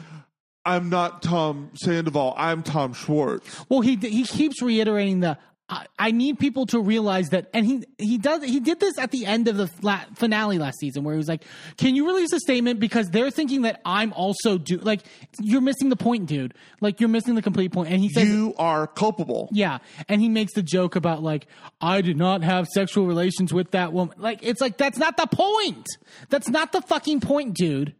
I'm 0.64 0.88
not 0.88 1.20
Tom 1.20 1.72
Sandoval, 1.74 2.32
I'm 2.34 2.62
Tom 2.62 2.94
Schwartz. 2.94 3.66
Well, 3.68 3.82
he 3.82 3.96
he 3.96 4.24
keeps 4.24 4.62
reiterating 4.62 5.20
the 5.20 5.36
I, 5.68 5.86
I 5.98 6.10
need 6.12 6.38
people 6.38 6.66
to 6.66 6.80
realize 6.80 7.30
that, 7.30 7.48
and 7.52 7.66
he 7.66 7.84
he 7.98 8.18
does 8.18 8.44
he 8.44 8.60
did 8.60 8.78
this 8.78 8.96
at 8.98 9.10
the 9.10 9.26
end 9.26 9.48
of 9.48 9.56
the 9.56 9.66
fla- 9.66 10.06
finale 10.14 10.58
last 10.58 10.78
season, 10.78 11.02
where 11.02 11.14
he 11.14 11.18
was 11.18 11.26
like, 11.26 11.42
"Can 11.76 11.96
you 11.96 12.06
release 12.06 12.32
a 12.32 12.38
statement 12.38 12.78
because 12.78 13.10
they're 13.10 13.32
thinking 13.32 13.62
that 13.62 13.80
I'm 13.84 14.12
also 14.12 14.58
do 14.58 14.78
like 14.78 15.00
you're 15.40 15.60
missing 15.60 15.88
the 15.88 15.96
point, 15.96 16.26
dude. 16.26 16.54
Like 16.80 17.00
you're 17.00 17.08
missing 17.08 17.34
the 17.34 17.42
complete 17.42 17.72
point." 17.72 17.90
And 17.90 18.00
he 18.00 18.08
says, 18.10 18.28
You 18.28 18.54
are 18.58 18.86
culpable. 18.86 19.48
"Yeah," 19.50 19.78
and 20.08 20.20
he 20.20 20.28
makes 20.28 20.52
the 20.52 20.62
joke 20.62 20.94
about 20.94 21.24
like 21.24 21.48
I 21.80 22.00
did 22.00 22.16
not 22.16 22.44
have 22.44 22.68
sexual 22.68 23.06
relations 23.06 23.52
with 23.52 23.72
that 23.72 23.92
woman. 23.92 24.14
Like 24.18 24.38
it's 24.42 24.60
like 24.60 24.76
that's 24.76 24.98
not 24.98 25.16
the 25.16 25.26
point. 25.26 25.86
That's 26.28 26.48
not 26.48 26.70
the 26.70 26.82
fucking 26.82 27.20
point, 27.20 27.54
dude. 27.54 27.94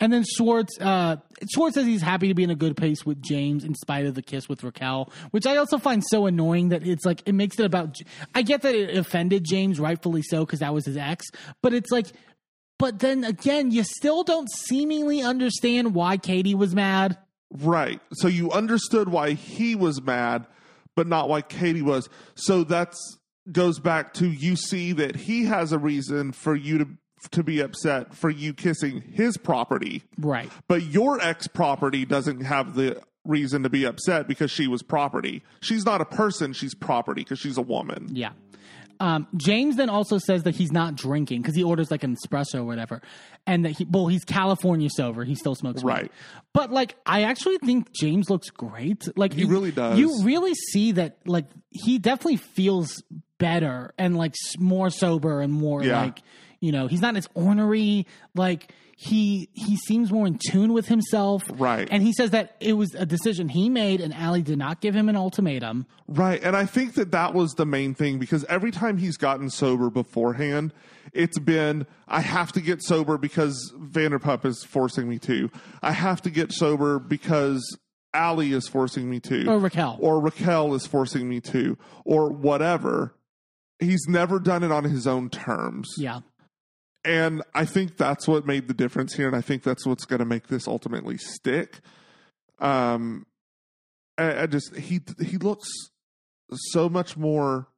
And 0.00 0.12
then 0.12 0.24
Schwartz, 0.24 0.78
uh, 0.80 1.16
Schwartz 1.52 1.74
says 1.74 1.86
he's 1.86 2.02
happy 2.02 2.28
to 2.28 2.34
be 2.34 2.44
in 2.44 2.50
a 2.50 2.56
good 2.56 2.76
pace 2.76 3.04
with 3.04 3.20
James 3.22 3.64
in 3.64 3.74
spite 3.74 4.06
of 4.06 4.14
the 4.14 4.22
kiss 4.22 4.48
with 4.48 4.62
Raquel, 4.62 5.12
which 5.30 5.46
I 5.46 5.56
also 5.56 5.78
find 5.78 6.02
so 6.04 6.26
annoying 6.26 6.70
that 6.70 6.86
it's 6.86 7.04
like 7.04 7.22
it 7.26 7.32
makes 7.32 7.58
it 7.58 7.66
about. 7.66 7.96
I 8.34 8.42
get 8.42 8.62
that 8.62 8.74
it 8.74 8.96
offended 8.96 9.44
James, 9.44 9.80
rightfully 9.80 10.22
so, 10.22 10.44
because 10.44 10.60
that 10.60 10.74
was 10.74 10.86
his 10.86 10.96
ex. 10.96 11.26
But 11.62 11.74
it's 11.74 11.90
like, 11.90 12.06
but 12.78 12.98
then 12.98 13.24
again, 13.24 13.70
you 13.70 13.84
still 13.84 14.24
don't 14.24 14.50
seemingly 14.50 15.22
understand 15.22 15.94
why 15.94 16.16
Katie 16.16 16.54
was 16.54 16.74
mad. 16.74 17.18
Right. 17.50 18.00
So 18.14 18.28
you 18.28 18.50
understood 18.50 19.08
why 19.08 19.32
he 19.32 19.74
was 19.74 20.02
mad, 20.02 20.46
but 20.94 21.06
not 21.06 21.28
why 21.28 21.42
Katie 21.42 21.82
was. 21.82 22.08
So 22.34 22.64
that's 22.64 22.98
goes 23.52 23.78
back 23.78 24.12
to 24.14 24.28
you 24.28 24.56
see 24.56 24.92
that 24.92 25.14
he 25.14 25.44
has 25.44 25.72
a 25.72 25.78
reason 25.78 26.32
for 26.32 26.54
you 26.54 26.78
to 26.78 26.88
to 27.30 27.42
be 27.42 27.60
upset 27.60 28.14
for 28.14 28.30
you 28.30 28.52
kissing 28.54 29.02
his 29.12 29.36
property, 29.36 30.02
Right. 30.18 30.50
but 30.68 30.82
your 30.82 31.20
ex 31.20 31.46
property 31.46 32.04
doesn't 32.04 32.42
have 32.42 32.74
the 32.74 33.00
reason 33.24 33.62
to 33.64 33.68
be 33.70 33.84
upset 33.84 34.28
because 34.28 34.50
she 34.50 34.68
was 34.68 34.82
property. 34.82 35.42
She's 35.60 35.84
not 35.84 36.00
a 36.00 36.04
person, 36.04 36.52
she's 36.52 36.74
property 36.74 37.22
because 37.22 37.38
she's 37.38 37.58
a 37.58 37.62
woman. 37.62 38.08
Yeah. 38.12 38.32
Um, 38.98 39.26
James 39.36 39.76
then 39.76 39.90
also 39.90 40.16
says 40.16 40.44
that 40.44 40.54
he's 40.54 40.72
not 40.72 40.94
drinking 40.94 41.42
because 41.42 41.54
he 41.54 41.62
orders 41.62 41.90
like 41.90 42.02
an 42.02 42.16
espresso 42.16 42.60
or 42.60 42.64
whatever, 42.64 43.02
and 43.46 43.64
that 43.66 43.72
he 43.72 43.84
well 43.84 44.06
he's 44.06 44.24
California 44.24 44.88
sober. 44.90 45.22
He 45.24 45.34
still 45.34 45.54
smokes 45.54 45.82
weed. 45.84 45.90
Right. 45.92 46.12
But 46.54 46.72
like 46.72 46.96
I 47.04 47.24
actually 47.24 47.58
think 47.58 47.92
James 47.92 48.30
looks 48.30 48.48
great. 48.48 49.06
Like 49.14 49.34
He 49.34 49.44
really 49.44 49.70
does. 49.70 49.98
You 49.98 50.22
really 50.22 50.54
see 50.54 50.92
that 50.92 51.18
like 51.26 51.44
he 51.70 51.98
definitely 51.98 52.38
feels 52.38 53.02
better 53.38 53.92
and 53.98 54.16
like 54.16 54.34
more 54.58 54.88
sober 54.88 55.42
and 55.42 55.52
more 55.52 55.82
Yeah. 55.84 56.00
like 56.00 56.22
you 56.60 56.72
know 56.72 56.86
he's 56.86 57.00
not 57.00 57.16
as 57.16 57.28
ornery. 57.34 58.06
Like 58.34 58.72
he 58.96 59.50
he 59.52 59.76
seems 59.76 60.10
more 60.10 60.26
in 60.26 60.38
tune 60.38 60.72
with 60.72 60.86
himself. 60.86 61.42
Right. 61.52 61.86
And 61.90 62.02
he 62.02 62.12
says 62.12 62.30
that 62.30 62.56
it 62.60 62.72
was 62.72 62.94
a 62.94 63.04
decision 63.04 63.48
he 63.48 63.68
made, 63.68 64.00
and 64.00 64.14
Ally 64.14 64.40
did 64.40 64.58
not 64.58 64.80
give 64.80 64.94
him 64.94 65.08
an 65.08 65.16
ultimatum. 65.16 65.86
Right. 66.08 66.42
And 66.42 66.56
I 66.56 66.64
think 66.64 66.94
that 66.94 67.10
that 67.10 67.34
was 67.34 67.52
the 67.52 67.66
main 67.66 67.94
thing 67.94 68.18
because 68.18 68.44
every 68.44 68.70
time 68.70 68.96
he's 68.96 69.18
gotten 69.18 69.50
sober 69.50 69.90
beforehand, 69.90 70.72
it's 71.12 71.38
been, 71.38 71.86
I 72.08 72.20
have 72.20 72.52
to 72.52 72.60
get 72.60 72.82
sober 72.82 73.18
because 73.18 73.72
Vanderpump 73.78 74.44
is 74.46 74.64
forcing 74.64 75.08
me 75.08 75.18
to. 75.20 75.50
I 75.82 75.92
have 75.92 76.22
to 76.22 76.30
get 76.30 76.52
sober 76.52 76.98
because 76.98 77.78
Ally 78.14 78.46
is 78.46 78.66
forcing 78.66 79.10
me 79.10 79.20
to. 79.20 79.46
Or 79.46 79.58
Raquel. 79.58 79.98
Or 80.00 80.20
Raquel 80.20 80.74
is 80.74 80.86
forcing 80.86 81.28
me 81.28 81.40
to. 81.42 81.76
Or 82.04 82.30
whatever. 82.30 83.14
He's 83.78 84.06
never 84.08 84.38
done 84.40 84.62
it 84.62 84.72
on 84.72 84.84
his 84.84 85.06
own 85.06 85.28
terms. 85.28 85.94
Yeah. 85.98 86.20
And 87.06 87.42
I 87.54 87.64
think 87.64 87.96
that's 87.96 88.26
what 88.26 88.46
made 88.46 88.68
the 88.68 88.74
difference 88.74 89.14
here, 89.14 89.26
and 89.26 89.36
I 89.36 89.40
think 89.40 89.62
that's 89.62 89.86
what's 89.86 90.04
going 90.04 90.18
to 90.18 90.24
make 90.24 90.48
this 90.48 90.66
ultimately 90.66 91.16
stick. 91.16 91.80
Um, 92.58 93.26
I, 94.18 94.42
I 94.42 94.46
just 94.46 94.74
he 94.76 95.00
he 95.20 95.38
looks 95.38 95.68
so 96.50 96.88
much 96.88 97.16
more 97.16 97.68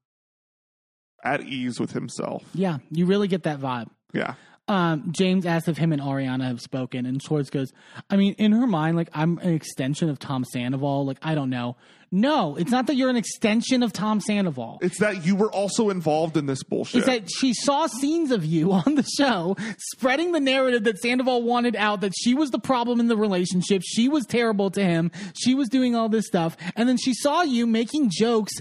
at 1.22 1.42
ease 1.42 1.78
with 1.78 1.92
himself. 1.92 2.44
Yeah, 2.54 2.78
you 2.90 3.06
really 3.06 3.28
get 3.28 3.42
that 3.42 3.60
vibe. 3.60 3.88
Yeah, 4.12 4.34
um, 4.68 5.12
James 5.12 5.46
asks 5.46 5.66
if 5.66 5.78
him 5.78 5.92
and 5.92 6.02
Ariana 6.02 6.44
have 6.44 6.60
spoken, 6.60 7.06
and 7.06 7.22
Schwartz 7.22 7.48
goes, 7.48 7.72
I 8.10 8.16
mean, 8.16 8.34
in 8.34 8.52
her 8.52 8.66
mind, 8.66 8.96
like, 8.96 9.08
I'm 9.14 9.38
an 9.38 9.54
extension 9.54 10.10
of 10.10 10.18
Tom 10.18 10.44
Sandoval. 10.44 11.06
Like, 11.06 11.18
I 11.22 11.34
don't 11.34 11.50
know. 11.50 11.76
No, 12.10 12.56
it's 12.56 12.70
not 12.70 12.86
that 12.86 12.94
you're 12.94 13.10
an 13.10 13.16
extension 13.16 13.82
of 13.82 13.92
Tom 13.92 14.20
Sandoval. 14.20 14.78
it's 14.80 14.98
that 14.98 15.26
you 15.26 15.36
were 15.36 15.52
also 15.52 15.90
involved 15.90 16.36
in 16.36 16.46
this 16.46 16.62
bullshit. 16.62 16.98
It's 17.00 17.06
that 17.06 17.28
she 17.30 17.52
saw 17.52 17.86
scenes 17.86 18.30
of 18.30 18.44
you 18.44 18.72
on 18.86 18.94
the 18.94 19.02
show 19.02 19.56
spreading 19.78 20.32
the 20.32 20.40
narrative 20.40 20.84
that 20.84 20.98
Sandoval 20.98 21.42
wanted 21.42 21.76
out, 21.76 22.00
that 22.00 22.12
she 22.18 22.34
was 22.34 22.50
the 22.50 22.58
problem 22.58 23.00
in 23.00 23.08
the 23.08 23.16
relationship. 23.16 23.82
She 23.84 24.08
was 24.08 24.24
terrible 24.24 24.70
to 24.70 24.82
him. 24.82 25.10
She 25.34 25.54
was 25.54 25.68
doing 25.68 25.94
all 25.94 26.08
this 26.08 26.26
stuff. 26.26 26.56
And 26.76 26.88
then 26.88 26.96
she 26.96 27.12
saw 27.12 27.42
you 27.42 27.66
making 27.66 28.10
jokes 28.10 28.52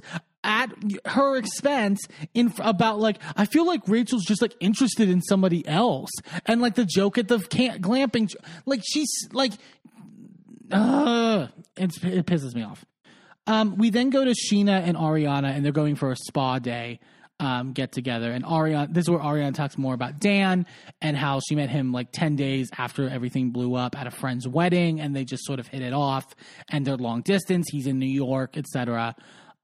at 0.44 0.72
her 1.06 1.36
expense 1.36 2.00
in 2.34 2.54
about 2.60 3.00
like 3.00 3.18
I 3.36 3.46
feel 3.46 3.66
like 3.66 3.82
Rachel's 3.88 4.24
just 4.24 4.42
like 4.42 4.56
interested 4.60 5.10
in 5.10 5.22
somebody 5.22 5.68
else 5.68 6.12
and 6.46 6.62
like 6.62 6.76
the 6.76 6.86
joke 6.86 7.18
at 7.18 7.28
the 7.28 7.40
camp, 7.40 7.82
glamping 7.82 8.34
like 8.66 8.82
she's 8.86 9.10
like 9.34 9.52
uh 10.72 11.48
it's, 11.76 12.02
it 12.04 12.26
pisses 12.26 12.56
me 12.56 12.64
off. 12.64 12.86
Um, 13.48 13.78
we 13.78 13.90
then 13.90 14.10
go 14.10 14.26
to 14.26 14.32
Scheana 14.32 14.82
and 14.84 14.98
Ariana, 14.98 15.56
and 15.56 15.64
they're 15.64 15.72
going 15.72 15.96
for 15.96 16.12
a 16.12 16.16
spa 16.16 16.60
day 16.60 17.00
um, 17.40 17.74
get 17.74 17.92
together. 17.92 18.32
And 18.32 18.44
Ariana, 18.44 18.94
this 18.94 19.04
is 19.06 19.10
where 19.10 19.20
Ariana 19.20 19.54
talks 19.54 19.78
more 19.78 19.94
about 19.94 20.20
Dan 20.20 20.66
and 21.02 21.16
how 21.16 21.40
she 21.48 21.56
met 21.56 21.70
him 21.70 21.92
like 21.92 22.12
10 22.12 22.36
days 22.36 22.70
after 22.78 23.08
everything 23.10 23.52
blew 23.52 23.76
up 23.76 24.00
at 24.00 24.08
a 24.08 24.12
friend's 24.12 24.48
wedding, 24.48 25.00
and 25.00 25.16
they 25.16 25.24
just 25.24 25.46
sort 25.46 25.60
of 25.60 25.68
hit 25.68 25.82
it 25.82 25.94
off. 25.94 26.26
And 26.70 26.86
they're 26.86 26.98
long 26.98 27.22
distance. 27.22 27.68
He's 27.72 27.88
in 27.88 28.00
New 28.00 28.06
York, 28.10 28.58
etc. 28.58 29.16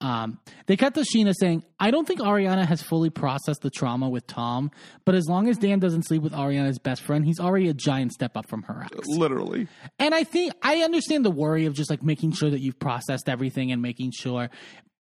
Um, 0.04 0.38
they 0.66 0.76
cut 0.76 0.94
to 0.96 1.02
Scheana 1.02 1.34
saying, 1.34 1.64
I 1.80 1.90
don't 1.90 2.06
think 2.06 2.20
Ariana 2.20 2.66
has 2.66 2.82
fully 2.82 3.10
processed 3.10 3.62
the 3.62 3.70
trauma 3.70 4.10
with 4.10 4.28
Tom, 4.28 4.70
but 5.06 5.16
as 5.16 5.28
long 5.30 5.48
as 5.48 5.58
Dan 5.58 5.80
doesn't 5.80 6.04
sleep 6.04 6.22
with 6.22 6.34
Ariana's 6.34 6.78
best 6.78 7.04
friend, 7.04 7.26
he's 7.26 7.40
already 7.40 7.70
a 7.70 7.74
giant 7.74 8.12
step 8.12 8.36
up 8.36 8.50
from 8.50 8.64
her 8.64 8.84
ex. 8.84 9.08
literally. 9.08 9.70
And 10.00 10.14
I 10.14 10.26
think 10.26 10.54
I 10.62 10.80
understand 10.82 11.24
the 11.24 11.32
worry 11.32 11.66
of 11.66 11.74
just 11.74 11.90
like 11.90 12.04
making 12.04 12.34
sure 12.34 12.50
that 12.50 12.60
you've 12.60 12.80
processed 12.80 13.30
everything 13.30 13.72
and 13.72 13.82
making 13.82 14.12
sure. 14.12 14.50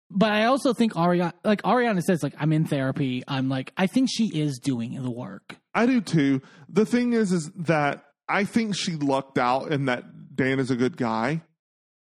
But 0.09 0.31
I 0.31 0.45
also 0.45 0.73
think 0.73 0.93
Ariana, 0.93 1.33
like 1.43 1.61
Ariana 1.63 2.01
says, 2.01 2.23
like 2.23 2.35
I'm 2.39 2.53
in 2.53 2.65
therapy. 2.65 3.21
I'm 3.27 3.49
like 3.49 3.73
I 3.75 3.87
think 3.87 4.07
she 4.09 4.27
is 4.27 4.59
doing 4.59 4.93
the 5.03 5.11
work. 5.11 5.57
I 5.73 5.87
do 5.87 5.99
too. 5.99 6.41
The 6.69 6.85
thing 6.85 7.11
is, 7.11 7.33
is 7.33 7.51
that 7.57 8.05
I 8.29 8.45
think 8.45 8.77
she 8.77 8.93
lucked 8.93 9.37
out 9.37 9.73
in 9.73 9.85
that 9.85 10.35
Dan 10.35 10.59
is 10.59 10.71
a 10.71 10.77
good 10.77 10.95
guy 10.95 11.41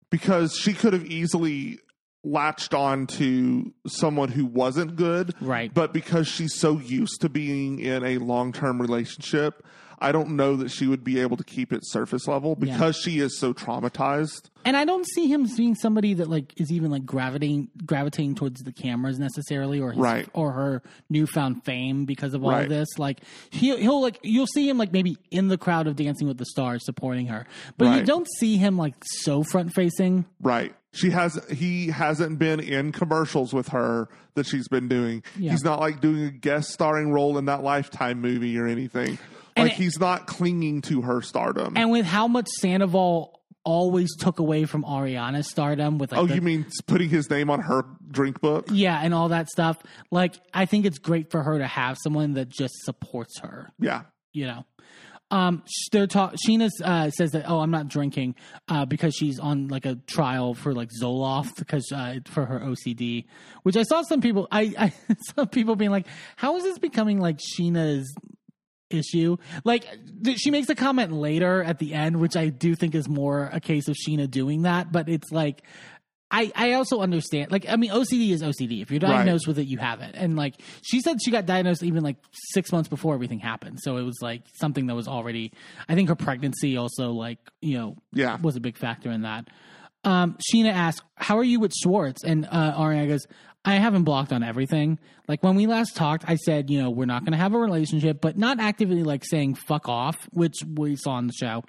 because 0.10 0.56
she 0.56 0.74
could 0.74 0.94
have 0.94 1.06
easily 1.06 1.80
latched 2.24 2.74
on 2.74 3.08
to 3.08 3.74
someone 3.88 4.30
who 4.30 4.46
wasn't 4.46 4.96
good. 4.96 5.34
Right. 5.42 5.74
But 5.74 5.94
because 5.94 6.28
she's 6.28 6.56
so 6.56 6.80
used 6.80 7.22
to 7.22 7.30
being 7.30 7.80
in 7.80 8.04
a 8.04 8.18
long 8.18 8.52
term 8.52 8.82
relationship, 8.82 9.66
I 10.02 10.12
don't 10.12 10.36
know 10.36 10.56
that 10.58 10.70
she 10.72 10.88
would 10.88 11.04
be 11.04 11.20
able 11.20 11.38
to 11.38 11.44
keep 11.44 11.74
it 11.74 11.82
surface 11.86 12.28
level 12.28 12.56
because 12.56 12.96
she 12.98 13.20
is 13.20 13.38
so 13.38 13.54
traumatized. 13.54 14.50
And 14.66 14.76
I 14.78 14.86
don't 14.86 15.06
see 15.08 15.28
him 15.28 15.48
being 15.58 15.76
somebody 15.76 16.14
that 16.16 16.30
like 16.30 16.54
is 16.60 16.72
even 16.72 16.92
like 16.92 17.06
gravitating 17.06 17.70
gravitating 17.86 18.36
towards 18.36 18.62
the 18.62 18.72
cameras 18.72 19.20
necessarily, 19.20 19.80
or 19.80 19.92
his, 19.92 20.00
Right. 20.00 20.28
or 20.34 20.52
her 20.52 20.82
newfound 21.10 21.64
fame 21.64 22.06
because 22.06 22.34
of 22.34 22.44
all 22.44 22.52
Right. 22.52 22.64
of 22.64 22.70
this. 22.70 22.88
Like 22.98 23.22
he 23.50 23.76
he'll 23.78 24.02
like 24.02 24.20
you'll 24.24 24.48
see 24.48 24.68
him 24.70 24.78
like 24.78 24.92
maybe 24.92 25.18
in 25.32 25.48
the 25.48 25.58
crowd 25.58 25.88
of 25.88 25.96
Dancing 25.96 26.28
with 26.28 26.38
the 26.38 26.46
Stars 26.46 26.86
supporting 26.86 27.28
her, 27.28 27.46
but 27.78 27.96
you 27.98 28.04
don't 28.04 28.28
see 28.40 28.58
him 28.58 28.78
like 28.78 28.96
so 29.06 29.44
front 29.44 29.74
facing. 29.74 30.26
Right. 30.42 30.74
She 30.92 31.12
has 31.12 31.40
he 31.52 31.88
hasn't 31.88 32.40
been 32.40 32.60
in 32.60 32.92
commercials 32.92 33.54
with 33.54 33.70
her 33.70 34.10
that 34.36 34.46
she's 34.46 34.68
been 34.68 34.88
doing. 34.88 35.24
Yeah. 35.38 35.52
He's 35.52 35.64
not 35.64 35.80
like 35.80 36.02
doing 36.02 36.24
a 36.26 36.32
guest 36.32 36.72
starring 36.72 37.12
role 37.12 37.38
in 37.38 37.46
that 37.46 37.64
Lifetime 37.64 38.20
movie 38.22 38.58
or 38.58 38.66
anything. 38.68 39.20
Like 39.60 39.72
it- 39.74 39.78
he's 39.78 40.00
not 40.00 40.28
clinging 40.28 40.82
to 40.84 41.02
her 41.02 41.22
stardom. 41.22 41.74
And 41.76 41.92
with 41.92 42.06
how 42.06 42.28
much 42.28 42.48
Sandoval 42.48 43.40
always 43.66 44.16
took 44.18 44.40
away 44.40 44.66
from 44.66 44.84
Ariana's 44.84 45.50
stardom 45.50 45.98
with 45.98 46.12
like 46.12 46.20
oh, 46.22 46.26
the- 46.26 46.36
you 46.36 46.42
mean 46.42 46.66
putting 46.88 47.10
his 47.10 47.30
name 47.30 47.50
on 47.50 47.60
her 47.62 47.84
drink 48.10 48.42
book? 48.42 48.68
yeah, 48.72 49.00
and 49.04 49.14
all 49.14 49.30
that 49.30 49.50
stuff. 49.50 49.78
Like 50.12 50.36
I 50.54 50.66
think 50.66 50.86
it's 50.86 50.98
great 51.00 51.30
for 51.32 51.44
her 51.44 51.58
to 51.60 51.68
have 51.68 51.98
someone 52.02 52.34
that 52.34 52.50
just 52.50 52.74
supports 52.84 53.40
her. 53.42 53.72
Yeah. 53.80 54.04
you 54.34 54.46
know. 54.48 54.66
Um, 55.32 55.62
they're 55.92 56.08
ta- 56.08 56.32
Scheana 56.44 56.72
uh, 56.84 57.12
says 57.12 57.34
that 57.34 57.48
oh, 57.48 57.60
I'm 57.60 57.70
not 57.70 57.88
drinking 57.88 58.34
uh, 58.68 58.86
because 58.86 59.14
she's 59.14 59.40
on 59.40 59.68
like 59.68 59.86
a 59.86 59.94
trial 60.08 60.56
for 60.56 60.74
like 60.74 60.90
Zoloft 61.00 61.58
because 61.58 61.92
uh, 61.92 62.16
for 62.26 62.46
her 62.48 62.60
OCD, 62.60 63.26
which 63.62 63.78
I 63.78 63.84
saw 63.84 64.02
some 64.02 64.22
people 64.22 64.48
I, 64.52 64.74
I 64.76 64.94
saw 65.36 65.46
people 65.46 65.76
being 65.76 65.92
like, 65.92 66.08
how 66.36 66.56
is 66.58 66.64
this 66.64 66.80
becoming 66.80 67.20
like 67.20 67.38
Scheana's 67.38 68.12
issue? 68.90 69.38
Like 69.64 69.86
th- 70.24 70.38
she 70.38 70.52
makes 70.52 70.70
a 70.70 70.76
comment 70.76 71.12
later 71.12 71.64
at 71.64 71.80
the 71.80 71.94
end, 71.94 72.20
which 72.20 72.36
I 72.36 72.50
do 72.50 72.76
think 72.76 72.96
is 72.96 73.08
more 73.10 73.50
a 73.54 73.60
case 73.60 73.88
of 73.88 73.96
Scheana 73.96 74.30
doing 74.30 74.64
that, 74.64 74.92
but 74.92 75.10
it's 75.10 75.32
like. 75.32 75.64
I, 76.32 76.52
I 76.56 76.74
also 76.74 77.00
understand 77.00 77.52
like 77.52 77.68
I 77.68 77.76
mean 77.76 77.90
OCD 77.90 78.30
is 78.30 78.44
OCD. 78.44 78.84
If 78.84 78.92
you're 78.92 79.00
diagnosed 79.00 79.48
with 79.48 79.58
it, 79.58 79.66
you 79.66 79.80
have 79.80 80.00
it. 80.02 80.14
And 80.14 80.36
like 80.36 80.62
she 80.84 81.02
said 81.02 81.18
she 81.26 81.32
got 81.32 81.48
diagnosed 81.48 81.82
even 81.82 82.04
like 82.04 82.18
six 82.54 82.72
months 82.72 82.88
before 82.88 83.16
everything 83.16 83.40
happened. 83.40 83.80
So 83.82 83.98
it 83.98 84.04
was 84.04 84.20
like 84.22 84.44
something 84.54 84.86
that 84.86 84.94
was 84.94 85.08
already 85.08 85.52
I 85.88 85.96
think 85.96 86.08
her 86.08 86.16
pregnancy 86.16 86.78
also 86.78 87.14
like, 87.14 87.40
you 87.62 87.80
know, 87.80 87.96
Yeah. 88.14 88.38
was 88.40 88.56
a 88.56 88.60
big 88.60 88.78
factor 88.78 89.10
in 89.10 89.24
that. 89.24 89.48
Um, 90.04 90.38
Scheana 90.54 90.72
asked, 90.72 91.02
How 91.16 91.36
are 91.40 91.44
you 91.44 91.60
with 91.60 91.74
Schwartz? 91.74 92.24
And 92.24 92.46
uh 92.46 92.78
Ariana 92.80 93.08
goes, 93.08 93.26
I 93.66 93.76
haven't 93.76 94.04
blocked 94.04 94.32
on 94.32 94.42
everything. 94.44 95.00
Like 95.28 95.44
when 95.44 95.56
we 95.56 95.68
last 95.68 95.96
talked, 95.96 96.24
I 96.28 96.36
said, 96.36 96.70
you 96.70 96.82
know, 96.82 96.90
we're 96.90 97.06
not 97.06 97.26
gonna 97.26 97.38
have 97.38 97.54
a 97.54 97.60
relationship, 97.60 98.22
but 98.22 98.38
not 98.38 98.60
actively 98.60 99.04
like 99.04 99.24
saying 99.26 99.56
fuck 99.56 99.90
off, 99.90 100.16
which 100.32 100.64
we 100.66 100.96
saw 100.96 101.12
on 101.12 101.28
the 101.28 101.34
show. 101.34 101.64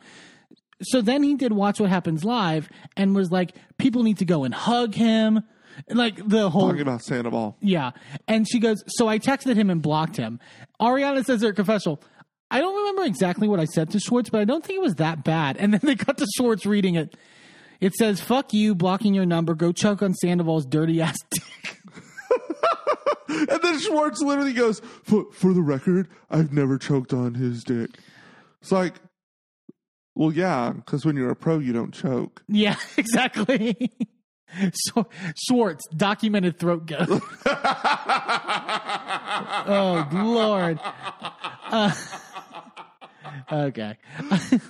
So 0.82 1.02
then 1.02 1.22
he 1.22 1.34
did 1.34 1.52
Watch 1.52 1.78
What 1.80 1.90
Happens 1.90 2.24
Live 2.24 2.68
and 2.96 3.14
was 3.14 3.30
like, 3.30 3.52
people 3.76 4.02
need 4.02 4.18
to 4.18 4.24
go 4.24 4.44
and 4.44 4.54
hug 4.54 4.94
him. 4.94 5.42
Like 5.88 6.16
the 6.26 6.48
whole 6.50 6.68
Talking 6.68 6.82
about 6.82 7.02
Sandoval. 7.02 7.56
yeah. 7.60 7.90
And 8.28 8.46
she 8.48 8.58
goes, 8.60 8.82
So 8.86 9.08
I 9.08 9.18
texted 9.18 9.56
him 9.56 9.68
and 9.70 9.80
blocked 9.82 10.16
him. 10.16 10.38
Ariana 10.80 11.24
says 11.24 11.42
her 11.42 11.52
confessional, 11.52 12.02
I 12.50 12.60
don't 12.60 12.74
remember 12.76 13.04
exactly 13.04 13.46
what 13.48 13.60
I 13.60 13.64
said 13.64 13.90
to 13.90 14.00
Schwartz, 14.00 14.30
but 14.30 14.40
I 14.40 14.44
don't 14.44 14.64
think 14.64 14.78
it 14.78 14.82
was 14.82 14.96
that 14.96 15.22
bad. 15.24 15.56
And 15.56 15.72
then 15.72 15.80
they 15.82 15.96
cut 15.96 16.18
to 16.18 16.26
Schwartz 16.36 16.66
reading 16.66 16.96
it. 16.96 17.16
It 17.80 17.94
says, 17.94 18.20
Fuck 18.20 18.52
you, 18.52 18.74
blocking 18.74 19.14
your 19.14 19.24
number. 19.26 19.54
Go 19.54 19.72
choke 19.72 20.02
on 20.02 20.12
Sandoval's 20.14 20.66
dirty 20.66 21.00
ass 21.00 21.16
dick. 21.30 21.78
And 23.48 23.62
then 23.62 23.78
Schwartz 23.78 24.20
literally 24.20 24.52
goes, 24.52 24.81
for, 25.05 25.27
for 25.32 25.52
the 25.52 25.62
record, 25.62 26.09
I've 26.31 26.52
never 26.52 26.78
choked 26.78 27.12
on 27.12 27.35
his 27.35 27.62
dick. 27.62 27.90
It's 28.61 28.73
like, 28.73 28.94
well, 30.15 30.32
yeah, 30.32 30.73
because 30.74 31.07
when 31.07 31.16
you're 31.16 31.31
a 31.31 31.36
pro, 31.36 31.59
you 31.59 31.73
don't 31.73 31.93
choke. 31.93 32.43
Yeah, 32.48 32.77
exactly. 32.97 33.90
So, 34.73 35.07
Schwartz, 35.36 35.86
documented 35.97 36.59
throat 36.59 36.86
goat. 36.86 37.09
oh, 39.66 40.09
Lord. 40.12 40.81
Uh, 41.70 41.93
okay. 43.52 43.97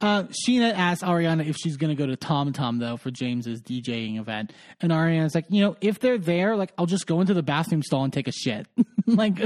Uh, 0.00 0.24
Scheana 0.24 0.72
asks 0.72 1.04
Ariana 1.04 1.46
if 1.46 1.56
she's 1.56 1.76
going 1.76 1.94
to 1.94 1.94
go 1.94 2.06
to 2.06 2.16
Tom 2.16 2.52
Tom, 2.52 2.78
though, 2.78 2.96
for 2.96 3.10
James's 3.10 3.60
DJing 3.60 4.18
event. 4.18 4.52
And 4.80 4.92
Ariana's 4.92 5.34
like, 5.34 5.46
you 5.50 5.62
know, 5.62 5.76
if 5.80 5.98
they're 5.98 6.18
there, 6.18 6.56
like, 6.56 6.72
I'll 6.78 6.86
just 6.86 7.06
go 7.06 7.20
into 7.20 7.34
the 7.34 7.42
bathroom 7.42 7.82
stall 7.82 8.04
and 8.04 8.12
take 8.12 8.28
a 8.28 8.32
shit. 8.32 8.66
like, 9.06 9.38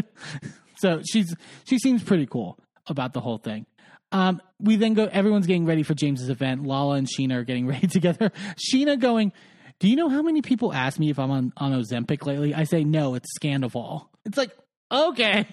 so 0.77 1.03
she's 1.05 1.35
she 1.65 1.79
seems 1.79 2.03
pretty 2.03 2.27
cool 2.27 2.59
about 2.87 3.13
the 3.13 3.21
whole 3.21 3.39
thing. 3.39 3.67
Um, 4.13 4.43
we 4.61 4.77
then 4.77 4.95
go, 4.95 5.07
everyone's 5.07 5.47
getting 5.47 5.65
ready 5.65 5.83
for 5.83 5.95
James's 5.95 6.29
event. 6.29 6.65
Lala 6.65 6.97
and 6.97 7.09
Scheana 7.09 7.37
are 7.37 7.45
getting 7.45 7.67
ready 7.69 7.87
together. 7.87 8.31
Scheana 8.57 8.99
going, 8.99 9.33
Do 9.81 9.89
you 9.89 9.97
know 9.97 10.09
how 10.09 10.23
many 10.23 10.43
people 10.43 10.73
ask 10.73 10.99
me 10.99 11.11
if 11.11 11.19
I'm 11.19 11.31
on, 11.31 11.53
on 11.57 11.73
Ozempic 11.73 12.27
lately? 12.27 12.55
I 12.55 12.65
say, 12.65 12.85
No, 12.85 13.15
it's 13.15 13.29
Scandoval. 13.41 14.07
It's 14.25 14.37
like, 14.39 14.51
okay. 14.91 15.49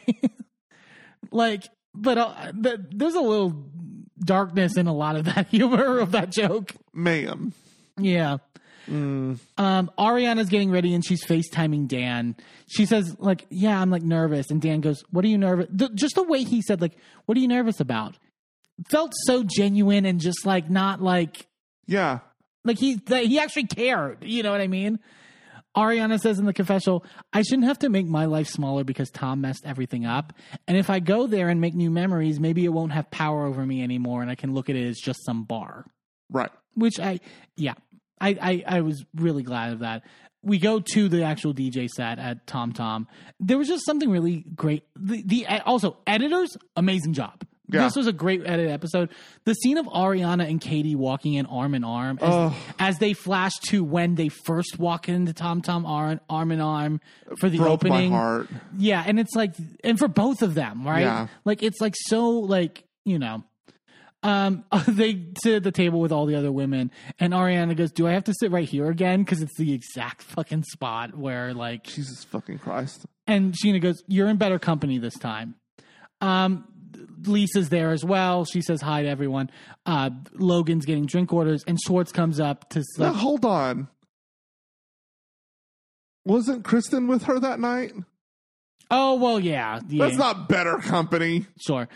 like, 1.31 1.63
but 1.95 2.17
uh, 2.17 2.51
th- 2.63 2.79
there's 2.91 3.15
a 3.15 3.21
little 3.21 3.65
darkness 4.23 4.77
in 4.77 4.87
a 4.87 4.93
lot 4.93 5.15
of 5.15 5.25
that 5.33 5.47
humor 5.47 5.99
of 5.99 6.11
that 6.11 6.29
joke. 6.31 6.73
Ma'am. 6.93 7.53
Yeah. 7.97 8.37
Um, 8.87 9.39
Ariana's 9.57 10.49
getting 10.49 10.71
ready 10.71 10.95
and 10.95 11.05
she's 11.05 11.23
FaceTiming 11.23 11.87
Dan. 11.87 12.35
She 12.67 12.85
says, 12.87 13.15
like, 13.19 13.45
yeah, 13.51 13.79
I'm 13.79 13.91
like 13.91 14.01
nervous. 14.01 14.49
And 14.49 14.59
Dan 14.61 14.81
goes, 14.81 15.03
what 15.11 15.23
are 15.23 15.27
you 15.27 15.37
nervous? 15.37 15.67
The, 15.69 15.89
just 15.89 16.15
the 16.15 16.23
way 16.23 16.43
he 16.43 16.61
said, 16.63 16.81
like, 16.81 16.97
what 17.25 17.37
are 17.37 17.41
you 17.41 17.47
nervous 17.47 17.79
about? 17.79 18.17
Felt 18.89 19.13
so 19.25 19.43
genuine 19.43 20.05
and 20.05 20.19
just 20.19 20.45
like 20.45 20.69
not 20.71 21.01
like 21.01 21.45
Yeah. 21.85 22.19
like 22.65 22.79
he 22.79 22.99
he 23.07 23.37
actually 23.39 23.67
cared. 23.67 24.23
You 24.23 24.41
know 24.41 24.51
what 24.51 24.61
I 24.61 24.67
mean? 24.67 24.99
Ariana 25.75 26.19
says 26.19 26.39
in 26.39 26.45
the 26.45 26.53
confessional, 26.53 27.05
I 27.31 27.41
shouldn't 27.41 27.67
have 27.67 27.79
to 27.79 27.89
make 27.89 28.07
my 28.07 28.25
life 28.25 28.47
smaller 28.47 28.83
because 28.83 29.09
Tom 29.11 29.41
messed 29.41 29.65
everything 29.65 30.05
up. 30.05 30.33
And 30.67 30.77
if 30.77 30.89
I 30.89 30.99
go 30.99 31.27
there 31.27 31.49
and 31.49 31.61
make 31.61 31.75
new 31.75 31.91
memories, 31.91 32.39
maybe 32.39 32.65
it 32.65 32.69
won't 32.69 32.91
have 32.91 33.09
power 33.11 33.45
over 33.45 33.65
me 33.65 33.83
anymore 33.83 34.21
and 34.21 34.31
I 34.31 34.35
can 34.35 34.53
look 34.53 34.69
at 34.69 34.75
it 34.75 34.87
as 34.87 34.97
just 34.97 35.23
some 35.25 35.43
bar. 35.43 35.85
Right. 36.29 36.49
Which 36.75 36.99
I, 36.99 37.19
yeah, 37.55 37.75
I, 38.19 38.37
I, 38.41 38.77
I 38.77 38.81
was 38.81 39.03
really 39.15 39.43
glad 39.43 39.73
of 39.73 39.79
that. 39.79 40.03
We 40.41 40.57
go 40.57 40.79
to 40.93 41.09
the 41.09 41.23
actual 41.23 41.53
DJ 41.53 41.87
set 41.89 42.17
at 42.17 42.47
Tom 42.47 42.71
Tom. 42.71 43.07
There 43.39 43.57
was 43.57 43.67
just 43.67 43.85
something 43.85 44.09
really 44.09 44.45
great. 44.55 44.83
The, 44.95 45.21
the 45.23 45.45
also 45.65 45.97
editors, 46.07 46.55
amazing 46.77 47.13
job. 47.13 47.43
Yeah. 47.71 47.83
This 47.83 47.95
was 47.95 48.07
a 48.07 48.13
great 48.13 48.41
edit 48.45 48.69
episode. 48.69 49.09
The 49.45 49.53
scene 49.53 49.77
of 49.77 49.85
Ariana 49.85 50.49
and 50.49 50.59
Katie 50.59 50.95
walking 50.95 51.35
in 51.35 51.45
arm 51.45 51.75
in 51.75 51.83
arm 51.83 52.17
as, 52.21 52.33
Ugh. 52.33 52.53
as 52.79 52.97
they 52.97 53.13
flash 53.13 53.53
to 53.69 53.83
when 53.83 54.15
they 54.15 54.29
first 54.29 54.79
walk 54.79 55.07
into 55.07 55.33
Tom 55.33 55.61
Tom 55.61 55.85
arm, 55.85 56.19
arm 56.29 56.51
in 56.51 56.61
arm 56.61 56.99
for 57.39 57.47
the 57.47 57.57
Broke 57.57 57.83
opening. 57.83 58.11
my 58.11 58.17
heart. 58.17 58.49
Yeah, 58.77 59.03
and 59.05 59.19
it's 59.19 59.35
like, 59.35 59.53
and 59.83 59.99
for 59.99 60.07
both 60.07 60.41
of 60.41 60.55
them, 60.55 60.85
right? 60.85 61.01
Yeah. 61.01 61.27
Like 61.45 61.61
it's 61.61 61.79
like 61.79 61.93
so, 61.95 62.29
like 62.29 62.83
you 63.05 63.19
know, 63.19 63.43
um, 64.23 64.65
they 64.87 65.27
sit 65.43 65.55
at 65.55 65.63
the 65.63 65.71
table 65.71 65.99
with 65.99 66.11
all 66.11 66.25
the 66.25 66.35
other 66.35 66.51
women, 66.51 66.91
and 67.19 67.33
Ariana 67.33 67.75
goes, 67.75 67.91
"Do 67.91 68.07
I 68.07 68.11
have 68.13 68.23
to 68.25 68.33
sit 68.39 68.51
right 68.51 68.67
here 68.67 68.89
again? 68.89 69.23
Because 69.23 69.41
it's 69.41 69.55
the 69.57 69.73
exact 69.73 70.23
fucking 70.23 70.63
spot 70.63 71.15
where 71.15 71.53
like." 71.53 71.83
Jesus 71.83 72.23
fucking 72.25 72.59
Christ. 72.59 73.05
And 73.27 73.53
Scheana 73.53 73.79
goes, 73.81 74.01
"You're 74.07 74.27
in 74.27 74.37
better 74.37 74.59
company 74.59 74.97
this 74.97 75.17
time." 75.17 75.55
Um, 76.21 76.65
Lisa's 77.25 77.69
there 77.69 77.91
as 77.91 78.03
well. 78.05 78.45
She 78.45 78.61
says 78.61 78.81
hi 78.81 79.03
to 79.03 79.07
everyone. 79.07 79.49
Uh, 79.85 80.09
Logan's 80.33 80.85
getting 80.85 81.05
drink 81.05 81.31
orders, 81.33 81.63
and 81.67 81.79
Schwartz 81.79 82.11
comes 82.11 82.39
up 82.39 82.69
to 82.69 82.83
Now, 82.97 83.13
hold 83.13 83.45
on. 83.45 83.87
Wasn't 86.25 86.63
Kristen 86.63 87.07
with 87.07 87.23
her 87.23 87.39
that 87.39 87.59
night? 87.59 87.93
"Oh 88.91 89.15
well, 89.15 89.39
yeah, 89.39 89.79
yeah." 89.87 90.05
That's 90.05 90.17
not 90.17 90.49
better 90.49 90.77
company. 90.77 91.45
Sure. 91.59 91.87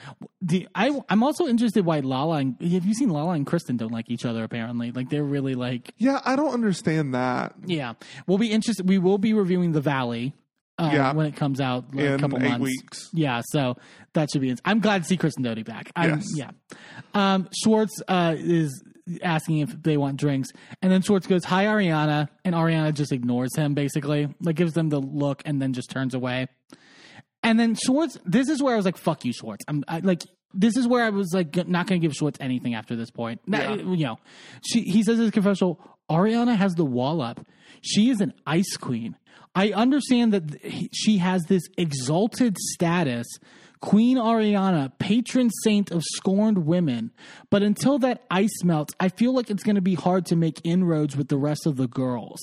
The, 0.41 0.67
I 0.75 0.91
I'm 1.09 1.23
also 1.23 1.47
interested 1.47 1.85
why 1.85 1.99
Lala 1.99 2.37
and 2.37 2.55
have 2.61 2.85
you 2.85 2.93
seen 2.93 3.09
Lala 3.09 3.33
and 3.33 3.45
Kristen 3.45 3.77
don't 3.77 3.91
like 3.91 4.09
each 4.09 4.25
other 4.25 4.43
apparently. 4.43 4.91
Like 4.91 5.09
they're 5.09 5.23
really 5.23 5.55
like 5.55 5.93
Yeah, 5.97 6.21
I 6.23 6.35
don't 6.35 6.53
understand 6.53 7.13
that. 7.15 7.55
yeah. 7.65 7.93
We'll 8.27 8.37
be 8.37 8.51
interested 8.51 8.87
we 8.87 8.97
will 8.99 9.17
be 9.17 9.33
reviewing 9.33 9.71
The 9.71 9.81
Valley 9.81 10.33
uh, 10.79 10.89
Yeah. 10.93 11.13
when 11.13 11.25
it 11.27 11.35
comes 11.35 11.59
out 11.61 11.93
like, 11.95 12.05
a 12.05 12.17
couple 12.17 12.37
eight 12.43 12.49
months. 12.49 12.63
weeks. 12.63 13.09
Yeah, 13.13 13.41
so 13.51 13.75
that 14.13 14.29
should 14.31 14.41
be 14.41 14.55
I'm 14.65 14.79
glad 14.79 15.03
to 15.03 15.07
see 15.07 15.17
Kristen 15.17 15.43
Doute 15.43 15.65
back. 15.65 15.91
I'm, 15.95 16.09
Yes. 16.19 16.25
Yeah. 16.35 16.51
Um 17.13 17.47
Schwartz 17.63 18.01
uh 18.07 18.35
is 18.37 18.83
asking 19.21 19.59
if 19.59 19.69
they 19.83 19.97
want 19.97 20.17
drinks 20.17 20.49
and 20.81 20.91
then 20.91 21.01
Schwartz 21.01 21.27
goes, 21.27 21.43
"Hi 21.45 21.65
Ariana." 21.65 22.29
And 22.45 22.55
Ariana 22.55 22.93
just 22.93 23.11
ignores 23.11 23.55
him 23.55 23.73
basically. 23.73 24.33
Like 24.41 24.55
gives 24.55 24.73
them 24.73 24.89
the 24.89 24.99
look 24.99 25.41
and 25.45 25.61
then 25.61 25.73
just 25.73 25.89
turns 25.91 26.13
away. 26.13 26.47
And 27.43 27.59
then 27.59 27.75
Schwartz, 27.75 28.17
this 28.25 28.47
is 28.47 28.63
where 28.63 28.73
I 28.73 28.77
was 28.77 28.85
like, 28.85 28.97
"Fuck 28.97 29.25
you, 29.25 29.33
Schwartz." 29.33 29.65
I'm 29.67 29.83
I, 29.87 29.99
like, 29.99 30.23
this 30.53 30.77
is 30.77 30.87
where 30.87 31.03
I 31.03 31.09
was 31.09 31.33
like, 31.33 31.55
not 31.67 31.87
going 31.87 31.99
to 31.99 32.07
give 32.07 32.13
Schwartz 32.15 32.37
anything 32.39 32.73
after 32.75 32.95
this 32.95 33.11
point. 33.11 33.41
Yeah. 33.47 33.73
You 33.73 33.97
know, 33.97 34.19
she 34.65 34.81
he 34.83 35.03
says 35.03 35.17
his 35.17 35.31
confessional, 35.31 35.79
Ariana 36.09 36.55
has 36.55 36.73
the 36.75 36.85
wall 36.85 37.21
up. 37.21 37.45
She 37.81 38.09
is 38.09 38.21
an 38.21 38.33
ice 38.47 38.77
queen. 38.77 39.17
I 39.55 39.71
understand 39.71 40.33
that 40.33 40.51
th- 40.51 40.89
she 40.93 41.17
has 41.17 41.43
this 41.43 41.63
exalted 41.77 42.57
status, 42.57 43.27
Queen 43.81 44.17
Ariana, 44.17 44.91
patron 44.97 45.49
saint 45.63 45.91
of 45.91 46.03
scorned 46.03 46.65
women. 46.65 47.11
But 47.49 47.63
until 47.63 47.99
that 47.99 48.23
ice 48.31 48.63
melts, 48.63 48.93
I 48.99 49.09
feel 49.09 49.33
like 49.33 49.49
it's 49.49 49.63
going 49.63 49.75
to 49.75 49.81
be 49.81 49.95
hard 49.95 50.25
to 50.27 50.35
make 50.35 50.61
inroads 50.63 51.15
with 51.15 51.27
the 51.27 51.37
rest 51.37 51.65
of 51.65 51.77
the 51.77 51.87
girls 51.87 52.39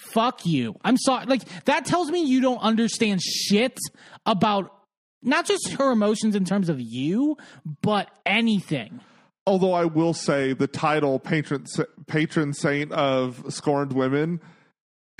fuck 0.00 0.46
you. 0.46 0.74
I'm 0.82 0.96
sorry. 0.96 1.26
Like 1.26 1.42
that 1.64 1.84
tells 1.84 2.10
me 2.10 2.24
you 2.24 2.40
don't 2.40 2.58
understand 2.58 3.20
shit 3.22 3.78
about 4.26 4.74
not 5.22 5.46
just 5.46 5.72
her 5.72 5.92
emotions 5.92 6.34
in 6.34 6.44
terms 6.44 6.68
of 6.68 6.80
you, 6.80 7.36
but 7.82 8.08
anything. 8.24 9.00
Although 9.46 9.72
I 9.72 9.84
will 9.84 10.14
say 10.14 10.52
the 10.52 10.66
title 10.66 11.18
patron 11.18 11.66
patron 12.06 12.52
saint 12.52 12.92
of 12.92 13.44
scorned 13.48 13.92
women 13.92 14.40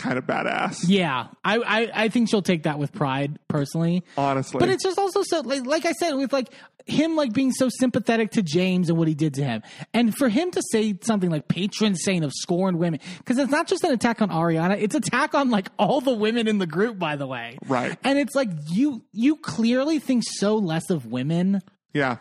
kind 0.00 0.18
of 0.18 0.24
badass. 0.26 0.84
Yeah, 0.88 1.28
I, 1.44 1.58
I 1.58 1.90
I 2.04 2.08
think 2.08 2.28
she'll 2.28 2.42
take 2.42 2.64
that 2.64 2.78
with 2.78 2.92
pride 2.92 3.38
personally. 3.48 4.02
Honestly. 4.16 4.58
But 4.58 4.68
it's 4.70 4.82
just 4.82 4.98
also 4.98 5.22
so 5.22 5.40
like 5.40 5.66
like 5.66 5.84
I 5.86 5.92
said 5.92 6.14
with 6.14 6.32
like 6.32 6.48
him 6.86 7.14
like 7.14 7.32
being 7.32 7.52
so 7.52 7.68
sympathetic 7.68 8.32
to 8.32 8.42
James 8.42 8.88
and 8.88 8.98
what 8.98 9.06
he 9.06 9.14
did 9.14 9.34
to 9.34 9.44
him, 9.44 9.62
and 9.94 10.16
for 10.16 10.28
him 10.28 10.50
to 10.52 10.62
say 10.72 10.94
something 11.02 11.30
like 11.30 11.46
patron 11.46 11.94
saint 11.94 12.24
of 12.24 12.32
scorned 12.34 12.78
women 12.78 12.98
because 13.18 13.38
it's 13.38 13.50
not 13.50 13.66
just 13.68 13.84
an 13.84 13.92
attack 13.92 14.22
on 14.22 14.30
Ariana, 14.30 14.80
it's 14.80 14.94
attack 14.94 15.34
on 15.34 15.50
like 15.50 15.68
all 15.78 16.00
the 16.00 16.14
women 16.14 16.48
in 16.48 16.58
the 16.58 16.66
group. 16.66 16.98
By 16.98 17.16
the 17.16 17.26
way, 17.26 17.58
Right. 17.68 17.96
And 18.02 18.18
it's 18.18 18.34
like 18.34 18.48
you 18.70 19.04
you 19.12 19.36
clearly 19.36 19.98
think 19.98 20.24
so 20.26 20.56
less 20.56 20.90
of 20.90 21.06
women. 21.06 21.60
yeah. 21.92 22.16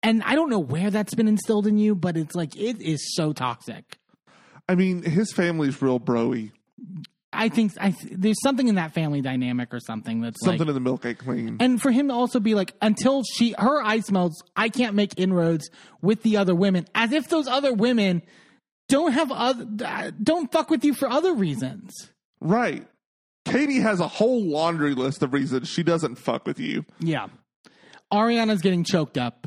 And 0.00 0.22
I 0.22 0.36
don't 0.36 0.48
know 0.48 0.60
where 0.60 0.90
that's 0.90 1.14
been 1.14 1.26
instilled 1.26 1.66
in 1.66 1.76
you, 1.76 1.96
but 1.96 2.16
it's 2.16 2.36
like 2.36 2.54
it 2.56 2.80
is 2.80 3.14
so 3.16 3.32
toxic. 3.32 3.98
I 4.68 4.76
mean, 4.76 5.02
his 5.02 5.32
family's 5.32 5.82
real 5.82 5.98
broy. 5.98 6.52
I 7.38 7.48
think 7.48 7.72
I 7.80 7.92
th- 7.92 8.14
there's 8.16 8.42
something 8.42 8.68
in 8.68 8.74
that 8.74 8.92
family 8.92 9.20
dynamic 9.22 9.72
or 9.72 9.80
something 9.80 10.20
that's 10.20 10.44
Something 10.44 10.58
like, 10.60 10.68
in 10.68 10.74
the 10.74 10.80
milk 10.80 11.06
ain't 11.06 11.18
clean. 11.18 11.56
and 11.60 11.80
for 11.80 11.90
him 11.90 12.08
to 12.08 12.14
also 12.14 12.40
be 12.40 12.54
like, 12.54 12.74
until 12.82 13.22
she 13.22 13.54
her 13.58 13.80
ice 13.82 14.10
melts, 14.10 14.42
I 14.56 14.68
can't 14.68 14.94
make 14.94 15.14
inroads 15.16 15.70
with 16.02 16.22
the 16.22 16.36
other 16.36 16.54
women, 16.54 16.86
as 16.94 17.12
if 17.12 17.28
those 17.28 17.46
other 17.46 17.72
women 17.72 18.22
don't 18.88 19.12
have 19.12 19.30
other 19.30 20.12
don't 20.22 20.50
fuck 20.52 20.68
with 20.68 20.84
you 20.84 20.94
for 20.94 21.08
other 21.08 21.32
reasons. 21.34 22.10
right. 22.40 22.86
Katie 23.44 23.80
has 23.80 23.98
a 24.00 24.08
whole 24.08 24.42
laundry 24.44 24.94
list 24.94 25.22
of 25.22 25.32
reasons 25.32 25.68
she 25.70 25.82
doesn't 25.82 26.16
fuck 26.16 26.44
with 26.46 26.58
you. 26.60 26.84
Yeah, 27.00 27.28
Ariana's 28.12 28.60
getting 28.60 28.84
choked 28.84 29.16
up, 29.16 29.46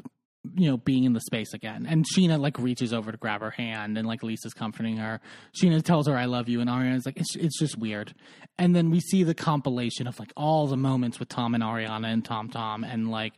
you 0.56 0.70
know, 0.70 0.78
being 0.78 1.04
in 1.04 1.14
the 1.14 1.22
space 1.22 1.54
again, 1.54 1.86
and 1.88 2.06
Scheana 2.06 2.40
like 2.40 2.58
reaches 2.58 2.94
over 2.94 3.12
to 3.12 3.18
grab 3.18 3.42
her 3.42 3.52
hand, 3.52 3.98
and 3.98 4.08
like 4.08 4.24
Lisa's 4.24 4.54
comforting 4.54 4.98
her. 4.98 5.22
Scheana 5.54 5.84
tells 5.84 6.08
her, 6.08 6.18
"I 6.18 6.26
love 6.26 6.50
you," 6.50 6.62
and 6.62 6.70
Ariana's 6.70 7.06
like, 7.06 7.18
"It's 7.18 7.36
it's 7.36 7.60
just 7.60 7.78
weird." 7.78 8.14
And 8.58 8.76
then 8.76 8.90
we 8.90 9.00
see 9.00 9.24
the 9.24 9.34
compilation 9.34 10.08
of 10.08 10.20
like 10.20 10.34
all 10.36 10.68
the 10.68 10.78
moments 10.78 11.20
with 11.20 11.30
Tom 11.30 11.54
and 11.54 11.64
Ariana 11.64 12.12
and 12.12 12.26
Tom 12.26 12.50
Tom, 12.50 12.84
and 12.84 13.12
like 13.12 13.34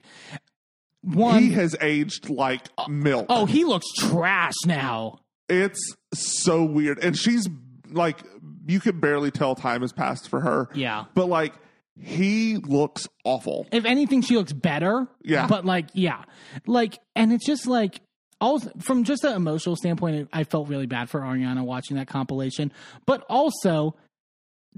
one 1.02 1.44
he 1.44 1.52
has 1.52 1.76
aged 1.82 2.30
like 2.30 2.70
milk. 2.88 3.26
Oh, 3.30 3.46
he 3.46 3.66
looks 3.66 3.92
trash 4.00 4.56
now. 4.66 5.20
It's 5.50 5.96
so 6.14 6.64
weird. 6.64 7.04
And 7.04 7.18
she's 7.18 7.48
like, 7.92 8.24
you 8.66 8.80
can 8.80 9.00
barely 9.00 9.30
tell 9.30 9.56
time 9.56 9.82
has 9.82 9.92
passed 9.92 10.30
for 10.30 10.40
her. 10.40 10.70
Yeah. 10.74 11.06
But 11.14 11.28
like, 11.28 11.54
he 11.99 12.57
looks 12.57 13.07
awful. 13.24 13.68
If 13.72 13.86
anything, 13.86 14.22
she 14.22 14.36
looks 14.36 14.53
better. 14.53 15.07
Yeah. 15.24 15.48
But 15.48 15.65
like, 15.65 15.90
yeah. 15.94 16.24
Like, 16.65 16.99
and 17.15 17.32
it's 17.32 17.45
just 17.45 17.68
like, 17.68 18.02
also, 18.41 18.72
from 18.80 19.03
just 19.03 19.24
an 19.24 19.34
emotional 19.34 19.76
standpoint, 19.76 20.30
I 20.34 20.44
felt 20.44 20.68
really 20.68 20.86
bad 20.86 21.10
for 21.10 21.22
Ariana 21.22 21.64
watching 21.64 21.98
that 21.98 22.07
compilation. 22.07 22.74
But 23.06 23.24
also, 23.30 23.95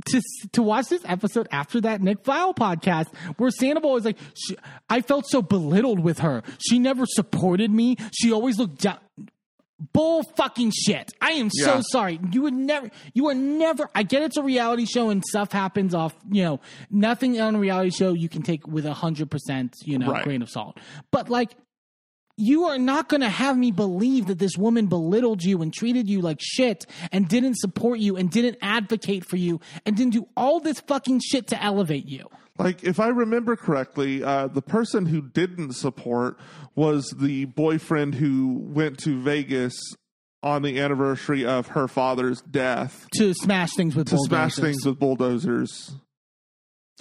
to 0.08 0.22
to 0.52 0.62
watch 0.62 0.88
this 0.88 1.02
episode 1.06 1.48
after 1.52 1.82
that 1.82 2.02
Nick 2.02 2.24
Viall 2.24 2.56
podcast 2.56 3.08
where 3.38 3.50
Sandoval 3.50 3.98
is 3.98 4.06
like, 4.06 4.18
she, 4.36 4.58
I 4.90 5.02
felt 5.02 5.26
so 5.28 5.42
belittled 5.42 6.00
with 6.00 6.20
her. 6.20 6.44
She 6.60 6.80
never 6.80 7.06
supported 7.06 7.72
me. 7.72 7.96
She 8.12 8.32
always 8.32 8.60
looked 8.60 8.82
down. 8.82 9.00
Bull 9.92 10.24
fucking 10.38 10.72
shit. 10.72 11.12
I 11.20 11.32
am 11.34 11.50
so 11.52 11.82
sorry. 11.82 12.20
You 12.32 12.44
would 12.44 12.54
never, 12.54 12.90
you 13.14 13.28
are 13.28 13.34
never, 13.34 13.90
I 13.94 14.04
get 14.04 14.22
it's 14.24 14.38
a 14.38 14.44
reality 14.44 14.86
show 14.86 15.10
and 15.10 15.22
stuff 15.24 15.52
happens 15.52 15.94
off, 15.94 16.16
you 16.32 16.44
know, 16.44 16.62
nothing 16.90 17.40
on 17.42 17.56
a 17.56 17.60
reality 17.60 17.90
show 17.90 18.14
you 18.14 18.30
can 18.30 18.42
take 18.42 18.66
with 18.68 18.86
a 18.86 18.94
hundred 18.94 19.30
percent, 19.30 19.76
you 19.84 20.00
know, 20.00 20.12
Right. 20.12 20.24
grain 20.24 20.42
of 20.42 20.50
salt. 20.50 20.80
But 21.12 21.30
like, 21.30 21.52
you 22.38 22.66
are 22.66 22.78
not 22.78 23.08
going 23.10 23.22
to 23.22 23.30
have 23.30 23.58
me 23.58 23.72
believe 23.72 24.28
that 24.28 24.40
this 24.40 24.58
woman 24.58 24.88
belittled 24.88 25.44
you 25.44 25.62
and 25.62 25.74
treated 25.74 26.10
you 26.10 26.20
like 26.22 26.38
shit 26.42 26.86
and 27.12 27.28
didn't 27.28 27.56
support 27.58 28.00
you 28.00 28.18
and 28.18 28.30
didn't 28.30 28.58
advocate 28.62 29.26
for 29.26 29.38
you 29.38 29.60
and 29.86 29.96
didn't 29.96 30.12
do 30.14 30.28
all 30.36 30.60
this 30.60 30.80
fucking 30.82 31.22
shit 31.22 31.48
to 31.48 31.62
elevate 31.64 32.08
you. 32.08 32.28
Like, 32.58 32.84
if 32.84 33.00
I 33.00 33.10
remember 33.10 33.56
correctly, 33.56 34.24
uh, 34.24 34.48
the 34.48 34.62
person 34.62 35.08
who 35.08 35.22
didn't 35.22 35.74
support 35.74 36.38
was 36.74 37.14
the 37.18 37.46
boyfriend 37.46 38.16
who 38.16 38.60
went 38.60 38.98
to 39.00 39.22
Vegas 39.22 39.76
on 40.42 40.62
the 40.62 40.80
anniversary 40.80 41.44
of 41.46 41.68
her 41.70 41.88
father's 41.88 42.42
death 42.42 43.08
To 43.18 43.34
smash 43.34 43.74
things 43.74 43.96
with 43.96 44.08
to 44.10 44.18
smash 44.20 44.56
bulldozers. 44.56 44.64
things 44.64 44.86
with 44.86 45.00
bulldozers. 45.00 45.96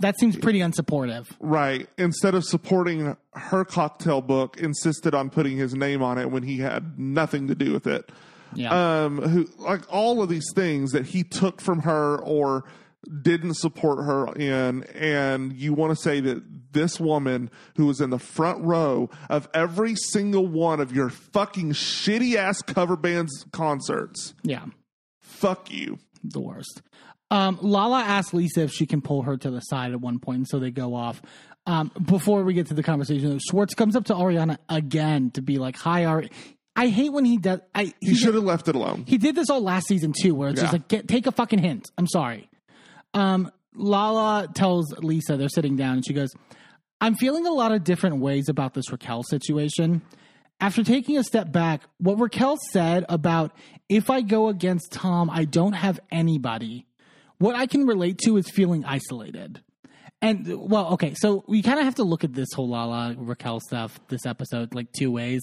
That 0.00 0.18
seems 0.18 0.36
pretty 0.36 0.58
unsupportive. 0.58 1.28
Right. 1.38 1.88
Instead 1.98 2.34
of 2.34 2.44
supporting 2.44 3.16
her 3.34 3.64
cocktail 3.64 4.22
book, 4.22 4.56
insisted 4.56 5.14
on 5.14 5.30
putting 5.30 5.56
his 5.56 5.72
name 5.74 6.02
on 6.02 6.18
it 6.18 6.30
when 6.32 6.42
he 6.42 6.58
had 6.58 6.98
nothing 6.98 7.46
to 7.48 7.54
do 7.54 7.72
with 7.72 7.86
it. 7.86 8.10
Yeah. 8.56 9.04
Um, 9.04 9.18
who 9.22 9.48
like 9.58 9.82
all 9.92 10.20
of 10.22 10.28
these 10.28 10.46
things 10.54 10.92
that 10.92 11.06
he 11.06 11.22
took 11.22 11.60
from 11.60 11.80
her 11.82 12.16
or 12.18 12.64
didn't 13.22 13.54
support 13.54 14.04
her 14.04 14.32
in, 14.34 14.84
and 14.94 15.52
you 15.52 15.74
want 15.74 15.90
to 15.90 15.96
say 15.96 16.20
that 16.20 16.42
this 16.72 16.98
woman 16.98 17.50
who 17.76 17.86
was 17.86 18.00
in 18.00 18.10
the 18.10 18.18
front 18.18 18.64
row 18.64 19.08
of 19.28 19.48
every 19.54 19.94
single 19.94 20.46
one 20.46 20.80
of 20.80 20.92
your 20.92 21.08
fucking 21.08 21.72
shitty 21.72 22.34
ass 22.36 22.62
cover 22.62 22.96
bands 22.96 23.46
concerts, 23.52 24.34
yeah. 24.42 24.64
fuck 25.20 25.70
you. 25.70 25.98
the 26.22 26.40
worst. 26.40 26.82
Um, 27.30 27.58
Lala 27.62 28.00
asks 28.00 28.34
Lisa 28.34 28.62
if 28.62 28.72
she 28.72 28.86
can 28.86 29.00
pull 29.00 29.22
her 29.22 29.36
to 29.36 29.50
the 29.50 29.60
side 29.60 29.92
at 29.92 30.00
one 30.00 30.18
point, 30.18 30.38
and 30.38 30.48
so 30.48 30.58
they 30.58 30.70
go 30.70 30.94
off. 30.94 31.22
Um, 31.66 31.90
before 32.04 32.42
we 32.44 32.52
get 32.52 32.66
to 32.66 32.74
the 32.74 32.82
conversation, 32.82 33.38
Schwartz 33.38 33.74
comes 33.74 33.96
up 33.96 34.04
to 34.06 34.14
Ariana 34.14 34.58
again 34.68 35.30
to 35.32 35.42
be 35.42 35.58
like, 35.58 35.76
"Hi, 35.78 36.04
Ari." 36.04 36.30
I 36.76 36.88
hate 36.88 37.12
when 37.12 37.24
he 37.24 37.38
does. 37.38 37.60
I 37.74 37.94
He 38.00 38.14
should 38.14 38.34
have 38.34 38.44
left 38.44 38.68
it 38.68 38.74
alone. 38.74 39.04
he 39.06 39.16
did 39.16 39.36
this 39.36 39.48
all 39.48 39.62
last 39.62 39.86
season 39.86 40.12
too, 40.12 40.34
where 40.34 40.50
it's 40.50 40.60
just 40.60 40.72
like, 40.72 40.88
get, 40.88 41.08
take 41.08 41.26
a 41.26 41.32
fucking 41.32 41.60
hint. 41.60 41.90
I'm 41.96 42.08
sorry. 42.08 42.48
Um, 43.14 43.50
Lala 43.74 44.48
tells 44.54 44.92
Lisa 44.98 45.36
they're 45.36 45.48
sitting 45.48 45.76
down, 45.76 45.94
and 45.94 46.06
she 46.06 46.12
goes, 46.12 46.30
"I'm 47.00 47.14
feeling 47.14 47.46
a 47.46 47.52
lot 47.52 47.72
of 47.72 47.84
different 47.84 48.18
ways 48.18 48.48
about 48.48 48.74
this 48.74 48.90
Raquel 48.92 49.22
situation." 49.22 50.02
After 50.60 50.84
taking 50.84 51.18
a 51.18 51.24
step 51.24 51.50
back, 51.50 51.82
what 51.98 52.20
Raquel 52.20 52.56
said 52.70 53.04
about 53.08 53.52
if 53.88 54.10
I 54.10 54.20
go 54.20 54.48
against 54.48 54.92
Tom, 54.92 55.28
I 55.28 55.44
don't 55.44 55.72
have 55.72 55.98
anybody. 56.12 56.86
What 57.38 57.56
I 57.56 57.66
can 57.66 57.86
relate 57.86 58.18
to 58.18 58.36
is 58.36 58.48
feeling 58.48 58.84
isolated. 58.84 59.62
And 60.24 60.70
well, 60.70 60.94
okay, 60.94 61.12
so 61.12 61.44
we 61.46 61.60
kind 61.60 61.78
of 61.78 61.84
have 61.84 61.96
to 61.96 62.02
look 62.02 62.24
at 62.24 62.32
this 62.32 62.48
whole 62.54 62.70
Lala 62.70 63.14
Raquel 63.18 63.60
stuff 63.60 64.00
this 64.08 64.24
episode 64.24 64.74
like 64.74 64.90
two 64.90 65.10
ways. 65.10 65.42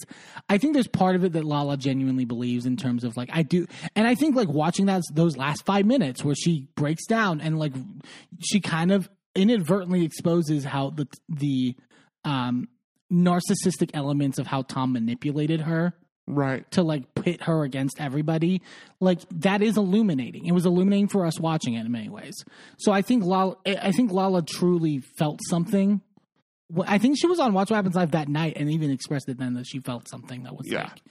I 0.50 0.58
think 0.58 0.74
there's 0.74 0.88
part 0.88 1.16
of 1.16 1.24
it 1.24 1.34
that 1.34 1.44
Lala 1.44 1.78
genuinely 1.78 2.26
believes 2.26 2.66
in 2.66 2.78
terms 2.78 3.04
of 3.04 3.16
like 3.16 3.30
I 3.32 3.44
do, 3.44 3.68
and 3.96 4.08
I 4.08 4.16
think 4.16 4.36
like 4.36 4.48
watching 4.48 4.88
that 4.88 5.04
those 5.14 5.38
last 5.38 5.68
five 5.68 5.86
minutes 5.86 6.24
where 6.24 6.34
she 6.34 6.68
breaks 6.76 7.06
down 7.06 7.42
and 7.42 7.60
like 7.60 7.74
she 8.40 8.60
kind 8.60 8.92
of 8.92 9.08
inadvertently 9.36 10.04
exposes 10.04 10.64
how 10.64 10.90
the 10.90 11.08
the 11.30 11.76
um 12.26 12.68
narcissistic 13.14 13.92
elements 13.94 14.40
of 14.40 14.48
how 14.48 14.64
Tom 14.64 14.94
manipulated 14.94 15.62
her 15.62 15.94
Right. 16.34 16.70
to 16.72 16.82
like 16.82 17.14
pit 17.14 17.44
her 17.44 17.64
against 17.64 18.00
everybody 18.00 18.62
like 19.02 19.20
that 19.32 19.62
is 19.62 19.76
illuminating. 19.78 20.46
It 20.46 20.54
was 20.54 20.66
illuminating 20.66 21.10
for 21.10 21.26
us 21.26 21.38
watching 21.40 21.74
it 21.74 21.86
in 21.86 21.92
many 21.92 22.08
ways. 22.08 22.36
So 22.80 22.94
i 22.94 23.02
think 23.02 23.24
lala 23.26 23.58
i 23.66 23.92
think 23.92 24.12
lala 24.12 24.42
truly 24.42 25.00
felt 25.18 25.42
something. 25.50 26.00
I 26.88 27.00
think 27.00 27.18
she 27.20 27.28
was 27.28 27.38
on 27.42 27.54
watch 27.54 27.70
what 27.70 27.76
happens 27.76 27.96
live 27.96 28.12
that 28.12 28.30
night 28.30 28.54
and 28.56 28.72
even 28.72 28.92
expressed 28.92 29.28
it 29.28 29.38
then 29.38 29.56
that 29.56 29.68
she 29.68 29.80
felt 29.80 30.08
something 30.08 30.44
that 30.44 30.56
was 30.56 30.68
Yeah. 30.72 30.84
like 30.84 31.02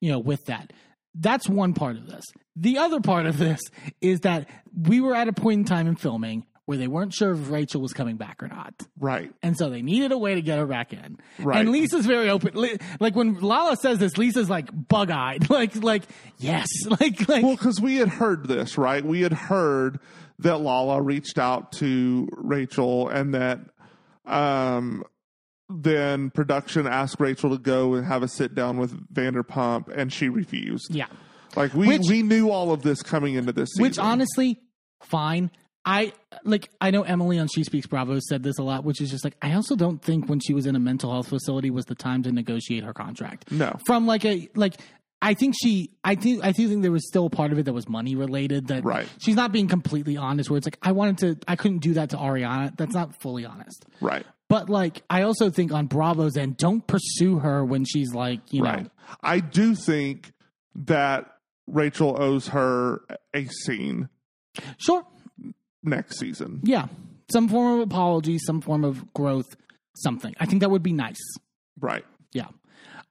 you 0.00 0.12
know 0.12 0.18
with 0.18 0.44
that. 0.44 0.74
That's 1.14 1.48
one 1.48 1.72
part 1.72 1.96
of 1.96 2.06
this. 2.06 2.22
The 2.54 2.76
other 2.76 3.00
part 3.00 3.24
of 3.24 3.38
this 3.38 3.60
is 4.02 4.20
that 4.20 4.46
we 4.78 5.00
were 5.00 5.14
at 5.14 5.28
a 5.28 5.32
point 5.32 5.60
in 5.60 5.64
time 5.64 5.86
in 5.86 5.96
filming 5.96 6.44
where 6.66 6.76
they 6.76 6.86
weren't 6.88 7.14
sure 7.14 7.32
if 7.32 7.48
rachel 7.50 7.80
was 7.80 7.92
coming 7.92 8.16
back 8.16 8.42
or 8.42 8.48
not 8.48 8.74
Right. 8.98 9.32
and 9.42 9.56
so 9.56 9.70
they 9.70 9.82
needed 9.82 10.12
a 10.12 10.18
way 10.18 10.34
to 10.34 10.42
get 10.42 10.58
her 10.58 10.66
back 10.66 10.92
in. 10.92 11.18
Right. 11.38 11.58
And 11.60 11.70
Lisa's 11.70 12.04
very 12.06 12.28
open. 12.28 12.52
Like 13.00 13.14
when 13.16 13.40
Lala 13.40 13.76
says 13.76 13.98
this, 13.98 14.16
Lisa's 14.18 14.50
like 14.50 14.68
bug 14.88 15.10
eyed. 15.10 15.48
Like, 15.56 15.76
like, 15.82 16.02
yes. 16.38 16.68
Like, 17.00 17.28
like, 17.28 17.42
Well, 17.44 17.56
because 17.56 17.80
we 17.80 17.96
had 17.96 18.08
heard 18.08 18.46
this, 18.48 18.76
right? 18.76 19.04
We 19.04 19.22
had 19.22 19.32
heard 19.32 20.00
that 20.40 20.58
Lala 20.58 21.00
reached 21.00 21.38
out 21.38 21.72
to 21.72 22.28
Rachel 22.32 23.08
and 23.08 23.32
that 23.34 23.60
um, 24.26 25.04
then 25.68 26.30
production 26.30 26.86
asked 26.86 27.16
Rachel 27.20 27.50
to 27.50 27.58
go 27.58 27.94
and 27.94 28.06
have 28.06 28.22
a 28.22 28.28
sit 28.28 28.54
down 28.54 28.76
with 28.78 28.92
Vanderpump, 29.12 29.88
and 29.88 30.12
she 30.12 30.28
refused. 30.28 30.94
yeah. 30.94 31.06
Like 31.54 31.72
we 31.74 31.86
Which- 31.88 32.02
we 32.08 32.22
knew 32.22 32.50
all 32.50 32.72
of 32.72 32.82
this 32.82 33.02
coming 33.02 33.34
into 33.34 33.52
this 33.52 33.70
season. 33.70 33.82
Which 33.82 33.98
honestly, 33.98 34.60
fine. 35.02 35.50
I 35.88 36.12
like 36.44 36.68
I 36.80 36.90
know 36.90 37.02
Emily 37.02 37.38
on 37.38 37.46
She 37.46 37.62
Speaks 37.62 37.86
Bravo 37.86 38.18
said 38.18 38.42
this 38.42 38.58
a 38.58 38.62
lot, 38.64 38.82
which 38.84 39.00
is 39.00 39.08
just 39.10 39.22
like 39.24 39.36
I 39.40 39.52
also 39.54 39.76
don't 39.76 40.02
think 40.02 40.28
when 40.28 40.40
she 40.40 40.52
was 40.52 40.66
in 40.66 40.74
a 40.74 40.80
mental 40.80 41.12
health 41.12 41.28
facility 41.28 41.70
was 41.70 41.84
the 41.86 41.94
time 41.94 42.24
to 42.24 42.32
negotiate 42.32 42.82
her 42.82 42.92
contract. 42.92 43.50
No. 43.52 43.78
From 43.86 44.04
like 44.06 44.24
a 44.24 44.48
like 44.56 44.74
I 45.22 45.34
think 45.34 45.54
she 45.62 45.90
I 46.02 46.16
think 46.16 46.44
I 46.44 46.50
do 46.50 46.68
think 46.68 46.82
there 46.82 46.90
was 46.90 47.06
still 47.06 47.26
a 47.26 47.30
part 47.30 47.52
of 47.52 47.58
it 47.60 47.66
that 47.66 47.72
was 47.72 47.88
money 47.88 48.16
related 48.16 48.66
that 48.66 48.84
Right. 48.84 49.08
she's 49.18 49.36
not 49.36 49.52
being 49.52 49.68
completely 49.68 50.16
honest 50.16 50.50
where 50.50 50.58
it's 50.58 50.66
like 50.66 50.78
I 50.82 50.90
wanted 50.90 51.18
to 51.18 51.50
I 51.50 51.54
couldn't 51.54 51.78
do 51.78 51.94
that 51.94 52.10
to 52.10 52.16
Ariana. 52.16 52.76
That's 52.76 52.92
not 52.94 53.20
fully 53.22 53.44
honest. 53.46 53.86
right, 54.00 54.26
But 54.48 54.68
like 54.68 55.02
I 55.08 55.22
also 55.22 55.50
think 55.50 55.72
on 55.72 55.86
Bravo's 55.86 56.36
end, 56.36 56.56
don't 56.56 56.84
pursue 56.84 57.38
her 57.38 57.64
when 57.64 57.84
she's 57.84 58.12
like, 58.12 58.40
you 58.52 58.62
know. 58.62 58.86
I 59.22 59.38
do 59.38 59.76
think 59.76 60.32
that 60.74 61.32
Rachel 61.68 62.20
owes 62.20 62.48
her 62.48 63.02
a 63.32 63.44
scene 63.46 64.08
Sure. 64.78 65.04
Next 65.82 66.18
season. 66.18 66.60
Yeah. 66.62 66.86
Some 67.30 67.48
form 67.48 67.80
of 67.80 67.80
apology, 67.80 68.38
some 68.38 68.60
form 68.60 68.84
of 68.84 69.12
growth, 69.12 69.56
something. 69.96 70.34
I 70.38 70.46
think 70.46 70.60
that 70.60 70.70
would 70.70 70.82
be 70.82 70.92
nice. 70.92 71.20
Right. 71.80 72.04
Yeah. 72.32 72.48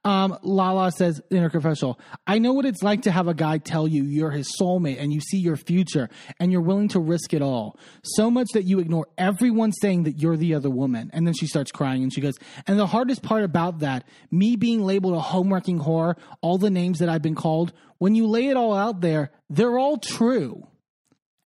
Um, 0.06 0.38
Lala 0.42 0.92
says 0.92 1.20
in 1.32 1.38
her 1.38 1.50
confessional, 1.50 1.98
I 2.28 2.38
know 2.38 2.52
what 2.52 2.64
it's 2.64 2.80
like 2.80 3.02
to 3.02 3.10
have 3.10 3.26
a 3.26 3.34
guy 3.34 3.58
tell 3.58 3.88
you 3.88 4.04
you're 4.04 4.30
his 4.30 4.48
soulmate 4.56 5.00
and 5.00 5.12
you 5.12 5.20
see 5.20 5.38
your 5.38 5.56
future 5.56 6.08
and 6.38 6.52
you're 6.52 6.60
willing 6.60 6.86
to 6.90 7.00
risk 7.00 7.34
it 7.34 7.42
all. 7.42 7.76
So 8.04 8.30
much 8.30 8.46
that 8.54 8.62
you 8.62 8.78
ignore 8.78 9.08
everyone 9.18 9.72
saying 9.72 10.04
that 10.04 10.20
you're 10.20 10.36
the 10.36 10.54
other 10.54 10.70
woman. 10.70 11.10
And 11.12 11.26
then 11.26 11.34
she 11.34 11.48
starts 11.48 11.72
crying 11.72 12.04
and 12.04 12.12
she 12.14 12.20
goes, 12.20 12.36
And 12.68 12.78
the 12.78 12.86
hardest 12.86 13.24
part 13.24 13.42
about 13.42 13.80
that, 13.80 14.06
me 14.30 14.54
being 14.54 14.84
labeled 14.84 15.16
a 15.16 15.20
homewrecking 15.20 15.84
whore, 15.84 16.16
all 16.40 16.56
the 16.56 16.70
names 16.70 17.00
that 17.00 17.08
I've 17.08 17.22
been 17.22 17.34
called, 17.34 17.72
when 17.98 18.14
you 18.14 18.28
lay 18.28 18.46
it 18.46 18.56
all 18.56 18.74
out 18.74 19.00
there, 19.00 19.32
they're 19.50 19.76
all 19.76 19.96
true. 19.96 20.68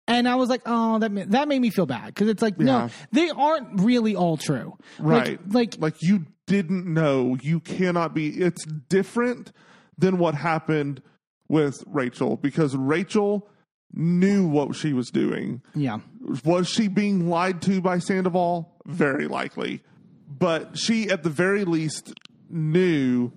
And 0.09 0.29
I 0.29 0.37
was 0.37 0.49
like, 0.49 0.63
oh, 0.67 0.99
that 1.01 1.11
ma- 1.11 1.25
that 1.29 1.49
made 1.49 1.61
me 1.61 1.71
feel 1.71 1.87
bad 1.87 2.07
because 2.07 2.29
it's 2.29 2.43
like, 2.43 2.55
Yeah. 2.59 2.65
no, 2.65 2.91
they 3.13 3.29
aren't 3.31 3.81
really 3.81 4.15
all 4.15 4.37
true, 4.37 4.77
Right. 4.99 5.39
Like, 5.53 5.77
like 5.79 6.01
you 6.03 6.27
didn't 6.47 6.87
know 6.87 7.37
you 7.43 7.59
cannot 7.59 8.15
be 8.15 8.29
it's 8.29 8.65
different 8.65 9.51
than 9.99 10.19
what 10.19 10.35
happened 10.37 11.03
with 11.49 11.83
Rachel 11.87 12.37
because 12.37 12.77
Rachel 12.77 13.49
knew 13.93 14.47
what 14.47 14.77
she 14.77 14.93
was 14.93 15.11
doing. 15.11 15.63
yeah, 15.75 15.99
Was 16.45 16.69
she 16.69 16.87
being 16.89 17.29
lied 17.29 17.63
to 17.63 17.81
by 17.81 17.99
Sandoval? 17.99 18.77
Very 18.87 19.27
likely. 19.27 19.83
But 20.29 20.77
she 20.79 21.09
at 21.11 21.23
the 21.25 21.31
very 21.31 21.65
least 21.65 22.13
knew 22.49 23.33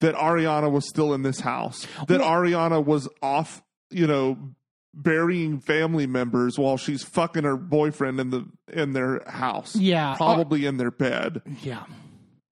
that 0.00 0.14
Ariana 0.14 0.70
was 0.70 0.88
still 0.88 1.12
in 1.14 1.22
this 1.22 1.40
house. 1.40 1.86
That 2.06 2.20
Ariana 2.20 2.84
was 2.84 3.08
off, 3.22 3.62
you 3.90 4.06
know, 4.06 4.36
burying 4.94 5.60
family 5.60 6.06
members 6.06 6.58
while 6.58 6.76
she's 6.76 7.02
fucking 7.02 7.44
her 7.44 7.56
boyfriend 7.56 8.18
in 8.18 8.30
the 8.30 8.46
in 8.72 8.92
their 8.92 9.22
house. 9.28 9.76
Yeah. 9.76 10.14
Probably 10.16 10.66
in 10.66 10.76
their 10.76 10.90
bed 10.90 11.42
yeah. 11.62 11.84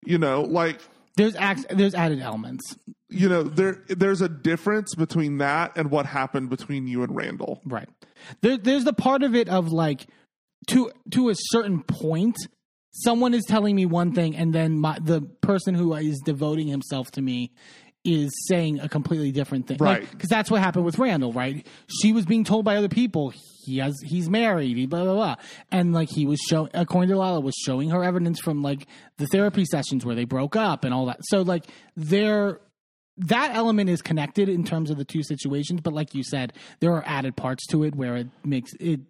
you 0.05 0.19
know 0.19 0.43
like 0.43 0.81
There's 1.17 1.35
act, 1.37 1.67
there's 1.71 1.95
added 1.95 2.21
elements. 2.21 2.77
you 3.09 3.29
know 3.29 3.43
there 3.43 3.83
there's 3.89 4.21
a 4.21 4.29
difference 4.29 4.95
between 4.95 5.39
that 5.39 5.73
and 5.77 5.91
what 5.91 6.07
happened 6.07 6.51
between 6.51 6.87
you 6.87 7.03
and 7.03 7.15
Randall 7.17 7.61
Right. 7.65 7.89
There, 8.43 8.57
there's 8.57 8.85
the 8.85 8.93
part 8.93 9.23
of 9.23 9.35
it 9.35 9.49
of 9.49 9.73
like 9.73 10.07
to 10.69 10.91
to 11.13 11.29
a 11.31 11.35
certain 11.37 11.83
point, 11.83 12.37
someone 12.91 13.35
is 13.35 13.45
telling 13.47 13.77
me 13.77 13.87
one 13.87 14.13
thing, 14.13 14.35
and 14.37 14.53
then 14.55 14.79
my, 14.79 14.99
the 15.01 15.21
person 15.41 15.75
who 15.75 15.95
is 15.95 16.21
devoting 16.25 16.67
himself 16.69 17.11
to 17.13 17.23
me 17.23 17.53
is 18.07 18.31
saying 18.47 18.81
a 18.81 18.89
completely 18.89 19.33
different 19.33 19.67
thing. 19.67 19.79
Right. 19.79 20.09
Because 20.09 20.29
that's 20.29 20.51
what 20.51 20.63
happened 20.63 20.85
with 20.85 20.99
Randall, 20.99 21.33
right? 21.33 21.67
She 22.01 22.13
was 22.13 22.25
being 22.25 22.45
told 22.45 22.65
by 22.65 22.77
other 22.77 22.89
people 22.89 23.33
he 23.65 23.79
has 23.79 23.95
he's 24.05 24.31
married, 24.31 24.77
he 24.77 24.87
blah 24.87 25.03
blah 25.05 25.15
blah, 25.15 25.37
and 25.73 25.93
like 25.93 26.09
he 26.09 26.25
was 26.25 26.41
showing, 26.49 26.71
according 26.73 27.11
to 27.11 27.19
Lala, 27.19 27.41
was 27.41 27.55
showing 27.55 27.91
her 27.91 28.05
evidence 28.05 28.39
from 28.41 28.63
like 28.63 28.87
the 29.19 29.27
therapy 29.27 29.65
sessions 29.65 30.07
where 30.07 30.15
they 30.15 30.25
broke 30.25 30.55
up 30.57 30.85
and 30.85 30.95
all 30.95 31.07
that. 31.07 31.19
So 31.25 31.43
like 31.43 31.67
they're 31.97 32.61
that 33.19 33.55
element 33.55 33.91
is 33.91 34.03
connected 34.03 34.49
in 34.49 34.63
terms 34.65 34.91
of 34.91 34.99
the 34.99 35.05
two 35.05 35.23
situations, 35.23 35.81
but 35.81 35.93
like 35.93 36.15
you 36.15 36.23
said, 36.23 36.53
there 36.81 36.93
are 36.93 37.03
added 37.07 37.35
parts 37.35 37.67
to 37.69 37.83
it 37.85 37.95
where 37.95 38.17
it 38.17 38.29
makes 38.45 38.73
it 38.79 39.01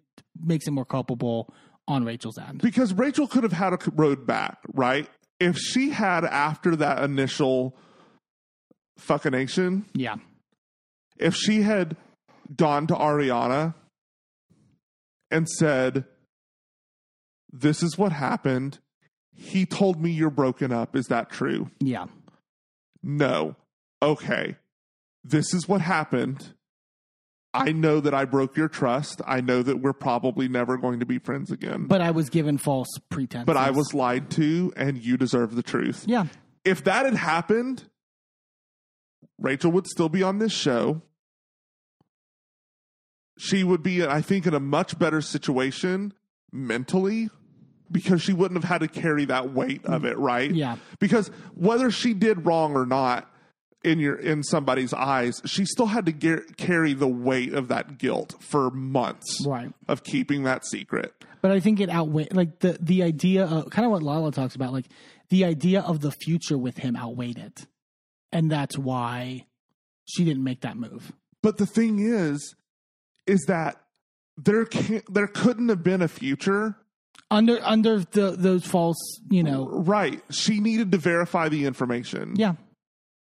makes 0.43 0.67
it 0.67 0.71
more 0.71 0.85
culpable 0.85 1.53
on 1.87 2.03
Rachel's 2.03 2.37
end. 2.37 2.61
because 2.61 2.93
Rachel 2.93 3.27
could 3.27 3.43
have 3.43 3.53
had 3.53 3.73
a 3.73 3.79
road 3.95 4.25
back 4.27 4.59
right 4.73 5.07
if 5.39 5.57
she 5.57 5.89
had 5.89 6.25
after 6.25 6.75
that 6.75 7.03
initial 7.03 7.77
fuckination 8.99 9.83
Yeah. 9.93 10.15
if 11.17 11.35
she 11.35 11.61
had 11.61 11.95
gone 12.55 12.87
to 12.87 12.95
Ariana 12.95 13.73
and 15.31 15.47
said 15.49 16.05
this 17.51 17.81
is 17.83 17.97
what 17.97 18.11
happened 18.11 18.79
he 19.35 19.65
told 19.65 20.01
me 20.01 20.09
you're 20.11 20.29
broken 20.29 20.71
up 20.71 20.95
is 20.95 21.05
that 21.07 21.29
true 21.29 21.69
Yeah. 21.79 22.05
no. 23.03 23.55
Okay. 24.01 24.55
This 25.23 25.53
is 25.55 25.67
what 25.67 25.81
happened. 25.81 26.53
I 27.53 27.71
know 27.71 27.99
that 27.99 28.13
I 28.13 28.25
broke 28.25 28.55
your 28.55 28.67
trust. 28.67 29.21
I 29.25 29.41
know 29.41 29.63
that 29.63 29.77
we're 29.77 29.91
probably 29.93 30.47
never 30.47 30.77
going 30.77 30.99
to 30.99 31.05
be 31.07 31.17
friends 31.17 31.51
again. 31.51 31.85
But 31.87 32.01
I 32.01 32.11
was 32.11 32.29
given 32.29 32.59
false 32.59 32.87
pretense. 33.09 33.45
But 33.47 33.57
I 33.57 33.71
was 33.71 33.95
lied 33.95 34.29
to, 34.31 34.71
and 34.77 34.99
you 35.03 35.17
deserve 35.17 35.55
the 35.55 35.63
truth. 35.63 36.03
Yeah. 36.07 36.27
If 36.63 36.83
that 36.83 37.05
had 37.05 37.15
happened, 37.15 37.85
Rachel 39.39 39.71
would 39.71 39.87
still 39.87 40.09
be 40.09 40.23
on 40.23 40.39
this 40.39 40.51
show. 40.53 41.01
She 43.37 43.63
would 43.63 43.83
be, 43.83 44.03
I 44.05 44.21
think, 44.21 44.47
in 44.47 44.53
a 44.53 44.59
much 44.59 44.97
better 44.97 45.21
situation 45.21 46.13
mentally 46.51 47.29
because 47.91 48.21
she 48.21 48.33
wouldn't 48.33 48.61
have 48.63 48.69
had 48.69 48.79
to 48.81 48.87
carry 49.01 49.25
that 49.25 49.53
weight 49.53 49.85
of 49.85 50.05
it, 50.05 50.17
right? 50.17 50.51
Yeah. 50.51 50.77
Because 50.99 51.27
whether 51.53 51.91
she 51.91 52.13
did 52.13 52.45
wrong 52.45 52.75
or 52.75 52.85
not, 52.85 53.31
in 53.83 53.99
your 53.99 54.15
in 54.15 54.41
somebody's 54.43 54.91
eyes, 54.91 55.39
she 55.45 55.63
still 55.63 55.85
had 55.85 56.07
to 56.07 56.11
ge- 56.11 56.57
carry 56.57 56.93
the 56.93 57.07
weight 57.07 57.53
of 57.53 57.67
that 57.67 57.99
guilt 57.99 58.33
for 58.39 58.71
months 58.71 59.45
Right. 59.45 59.71
of 59.87 60.03
keeping 60.03 60.43
that 60.43 60.65
secret. 60.65 61.13
But 61.41 61.51
I 61.51 61.59
think 61.59 61.79
it 61.79 61.87
outweighed 61.89 62.35
like 62.35 62.59
the 62.59 62.77
the 62.81 63.03
idea 63.03 63.45
of 63.45 63.69
kind 63.69 63.85
of 63.85 63.91
what 63.91 64.01
Lala 64.01 64.31
talks 64.31 64.55
about, 64.55 64.73
like 64.73 64.87
the 65.29 65.45
idea 65.45 65.81
of 65.81 66.01
the 66.01 66.11
future 66.11 66.57
with 66.57 66.77
him 66.79 66.97
outweighed 66.97 67.37
it, 67.37 67.67
and 68.31 68.51
that's 68.51 68.77
why 68.77 69.45
she 70.05 70.23
didn't 70.25 70.43
make 70.43 70.61
that 70.61 70.77
move. 70.77 71.11
But 71.43 71.57
the 71.57 71.65
thing 71.65 71.99
is, 71.99 72.55
is 73.25 73.45
that 73.47 73.81
there 74.37 74.65
can 74.65 75.01
there 75.09 75.27
couldn't 75.27 75.69
have 75.69 75.83
been 75.83 76.01
a 76.01 76.07
future. 76.07 76.75
Under 77.29 77.59
under 77.63 77.99
the 77.99 78.31
those 78.31 78.65
false, 78.65 78.97
you 79.29 79.43
know, 79.43 79.67
Right. 79.67 80.21
She 80.31 80.59
needed 80.59 80.91
to 80.93 80.97
verify 80.97 81.49
the 81.49 81.65
information. 81.65 82.35
yeah, 82.37 82.53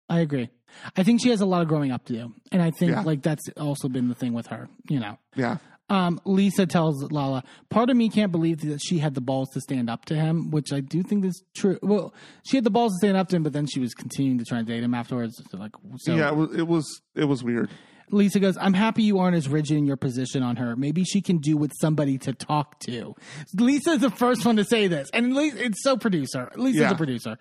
I 0.08 0.20
agree. 0.20 0.48
I 0.96 1.02
think 1.02 1.20
she 1.22 1.28
has 1.28 1.40
a 1.42 1.46
lot 1.46 1.62
of 1.62 1.68
growing 1.68 1.90
up 1.92 2.04
to 2.06 2.12
do, 2.14 2.34
and 2.50 2.62
I 2.62 2.70
think 2.70 2.92
Yeah. 2.92 3.02
like 3.02 3.22
that's 3.22 3.48
also 3.60 3.88
been 3.88 4.08
the 4.08 4.14
thing 4.14 4.32
with 4.32 4.46
her, 4.48 4.68
you 4.88 4.98
know. 4.98 5.18
Yeah. 5.36 5.58
Um, 5.88 6.20
Lisa 6.24 6.64
tells 6.64 7.02
Lala, 7.12 7.44
part 7.68 7.90
of 7.90 7.96
me 7.96 8.08
can't 8.08 8.32
believe 8.32 8.60
that 8.62 8.80
she 8.82 8.98
had 8.98 9.14
the 9.14 9.20
balls 9.20 9.50
to 9.50 9.60
stand 9.60 9.90
up 9.90 10.06
to 10.06 10.14
him, 10.14 10.50
which 10.50 10.72
I 10.72 10.80
do 10.80 11.02
think 11.02 11.24
is 11.24 11.42
true. 11.54 11.78
Well, 11.82 12.14
she 12.44 12.56
had 12.56 12.64
the 12.64 12.70
balls 12.70 12.92
to 12.94 12.98
stand 12.98 13.16
up 13.18 13.28
to 13.28 13.36
him, 13.36 13.42
but 13.42 13.52
then 13.52 13.66
she 13.66 13.78
was 13.80 13.92
continuing 13.92 14.38
to 14.38 14.44
try 14.44 14.58
and 14.58 14.66
date 14.66 14.82
him 14.82 14.94
afterwards. 14.94 15.42
So, 15.50 15.58
like, 15.58 15.72
so 15.98 16.14
Yeah, 16.14 16.28
it 16.30 16.36
was, 16.36 16.54
it 16.56 16.66
was 16.66 17.00
it 17.14 17.24
was 17.24 17.44
weird. 17.44 17.68
Lisa 18.10 18.40
goes, 18.40 18.56
I'm 18.58 18.74
happy 18.74 19.02
you 19.04 19.18
aren't 19.18 19.36
as 19.36 19.48
rigid 19.48 19.76
in 19.76 19.86
your 19.86 19.96
position 19.96 20.42
on 20.42 20.56
her. 20.56 20.76
Maybe 20.76 21.02
she 21.04 21.20
can 21.22 21.38
do 21.38 21.56
with 21.56 21.72
somebody 21.80 22.18
to 22.18 22.32
talk 22.34 22.78
to. 22.80 23.14
Lisa's 23.58 24.00
the 24.00 24.10
first 24.10 24.44
one 24.44 24.56
to 24.56 24.64
say 24.64 24.86
this. 24.86 25.08
And 25.14 25.34
Li- 25.34 25.52
it's 25.54 25.82
so 25.82 25.96
producer. 25.96 26.50
Lisa's 26.56 26.80
Yeah. 26.82 26.90
a 26.90 26.94
producer. 26.96 27.36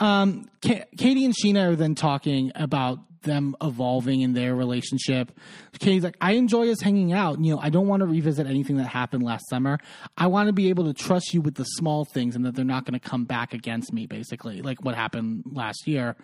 Um, 0.00 0.46
Ka- 0.62 0.84
Katie 0.98 1.24
and 1.24 1.34
Scheana 1.34 1.72
are 1.72 1.76
then 1.76 1.94
talking 1.94 2.50
about 2.54 2.98
them 3.26 3.54
evolving 3.62 4.22
in 4.22 4.32
their 4.32 4.54
relationship. 4.54 5.30
Katie's 5.78 6.02
like, 6.02 6.16
I 6.20 6.32
enjoy 6.32 6.70
us 6.70 6.80
hanging 6.80 7.12
out. 7.12 7.38
You 7.44 7.54
know, 7.54 7.60
I 7.60 7.68
don't 7.68 7.86
want 7.86 8.00
to 8.00 8.06
revisit 8.06 8.46
anything 8.46 8.78
that 8.78 8.86
happened 8.86 9.22
last 9.22 9.46
summer. 9.50 9.78
I 10.16 10.28
want 10.28 10.46
to 10.46 10.54
be 10.54 10.70
able 10.70 10.84
to 10.84 10.94
trust 10.94 11.34
you 11.34 11.42
with 11.42 11.56
the 11.56 11.64
small 11.64 12.06
things 12.06 12.34
and 12.34 12.46
that 12.46 12.54
they're 12.54 12.64
not 12.64 12.86
going 12.86 12.98
to 12.98 13.06
come 13.06 13.24
back 13.24 13.52
against 13.52 13.92
me, 13.92 14.06
basically, 14.06 14.62
like 14.62 14.82
what 14.82 14.94
happened 14.94 15.44
last 15.52 15.86
year. 15.86 16.16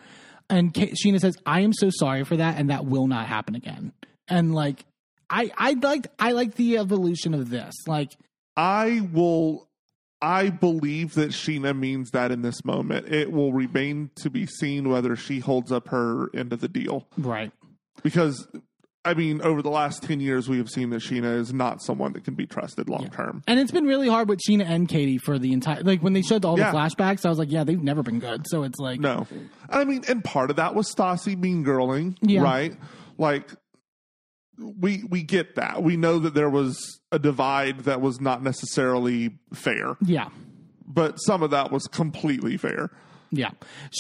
And 0.48 0.72
Scheana 0.72 1.20
says, 1.20 1.36
I 1.44 1.60
am 1.60 1.72
so 1.72 1.90
sorry 1.90 2.24
for 2.24 2.36
that, 2.36 2.58
and 2.58 2.70
that 2.70 2.86
will 2.86 3.06
not 3.06 3.26
happen 3.26 3.54
again. 3.54 3.92
And 4.28 4.54
like, 4.54 4.84
I 5.28 5.50
I 5.56 5.72
liked 5.72 6.08
I 6.18 6.32
like 6.32 6.54
the 6.54 6.78
evolution 6.78 7.34
of 7.34 7.50
this. 7.50 7.74
Like, 7.86 8.12
I 8.56 9.08
will. 9.12 9.68
I 10.22 10.50
believe 10.50 11.14
that 11.14 11.30
Scheana 11.30 11.76
means 11.76 12.12
that 12.12 12.30
in 12.30 12.42
this 12.42 12.64
moment. 12.64 13.08
It 13.12 13.32
will 13.32 13.52
remain 13.52 14.10
to 14.22 14.30
be 14.30 14.46
seen 14.46 14.88
whether 14.88 15.16
she 15.16 15.40
holds 15.40 15.72
up 15.72 15.88
her 15.88 16.28
end 16.34 16.52
of 16.52 16.60
the 16.60 16.68
deal. 16.68 17.06
right. 17.18 17.50
Because, 18.02 18.48
I 19.04 19.14
mean, 19.14 19.42
over 19.42 19.62
the 19.62 19.68
last 19.70 20.02
10 20.04 20.20
years, 20.20 20.48
we 20.48 20.58
have 20.58 20.68
seen 20.70 20.90
that 20.90 21.02
Scheana 21.02 21.36
is 21.38 21.52
not 21.52 21.82
someone 21.82 22.12
that 22.14 22.24
can 22.24 22.34
be 22.34 22.46
trusted 22.46 22.88
long 22.88 23.10
term. 23.10 23.42
And 23.46 23.60
it's 23.60 23.70
been 23.72 23.84
really 23.84 24.08
hard 24.08 24.28
with 24.28 24.40
Scheana 24.40 24.64
and 24.64 24.88
Katie 24.88 25.18
for 25.18 25.38
the 25.38 25.52
entire 25.52 25.82
like 25.82 26.02
when 26.02 26.12
they 26.12 26.22
showed 26.22 26.44
all 26.44 26.58
Yeah. 26.58 26.70
the 26.70 26.78
flashbacks, 26.78 27.26
I 27.26 27.28
was 27.28 27.38
like, 27.38 27.50
yeah, 27.52 27.64
they've 27.64 27.82
never 27.82 28.02
been 28.02 28.18
good. 28.20 28.46
So 28.48 28.62
it's 28.62 28.78
like 28.78 29.00
No. 29.00 29.26
I 29.68 29.84
mean, 29.84 30.04
and 30.08 30.22
part 30.24 30.50
of 30.50 30.56
that 30.56 30.74
was 30.74 30.92
Stassi 30.92 31.36
mean 31.36 31.64
girling, 31.64 32.16
Yeah. 32.22 32.42
right? 32.42 32.76
Like, 33.18 33.50
we 34.58 35.04
we 35.08 35.22
get 35.22 35.54
that. 35.56 35.82
We 35.82 35.96
know 35.96 36.18
that 36.18 36.34
there 36.34 36.50
was 36.50 37.00
a 37.10 37.18
divide 37.18 37.80
that 37.80 38.00
was 38.00 38.20
not 38.20 38.42
necessarily 38.42 39.30
fair, 39.52 39.96
Yeah. 40.02 40.28
but 40.86 41.16
some 41.16 41.42
of 41.42 41.50
that 41.50 41.70
was 41.72 41.86
completely 41.86 42.56
fair. 42.56 42.90
Yeah. 43.34 43.50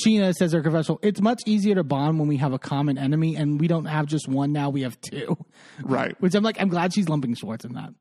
Scheana 0.04 0.34
says 0.34 0.52
her 0.52 0.62
confessional, 0.62 0.98
it's 1.02 1.22
much 1.22 1.40
easier 1.46 1.74
to 1.76 1.82
bond 1.84 2.18
when 2.18 2.28
we 2.28 2.36
have 2.36 2.52
a 2.52 2.58
common 2.58 2.98
enemy 2.98 3.34
and 3.34 3.58
we 3.58 3.66
don't 3.66 3.86
have 3.86 4.04
just 4.04 4.28
one 4.28 4.52
now, 4.52 4.68
we 4.68 4.82
have 4.82 5.00
two. 5.00 5.38
Right. 5.82 6.14
Which 6.20 6.34
I'm 6.34 6.42
like, 6.44 6.60
I'm 6.60 6.68
glad 6.68 6.92
she's 6.92 7.08
lumping 7.08 7.34
Schwartz 7.34 7.64
in 7.64 7.72
that. 7.72 7.94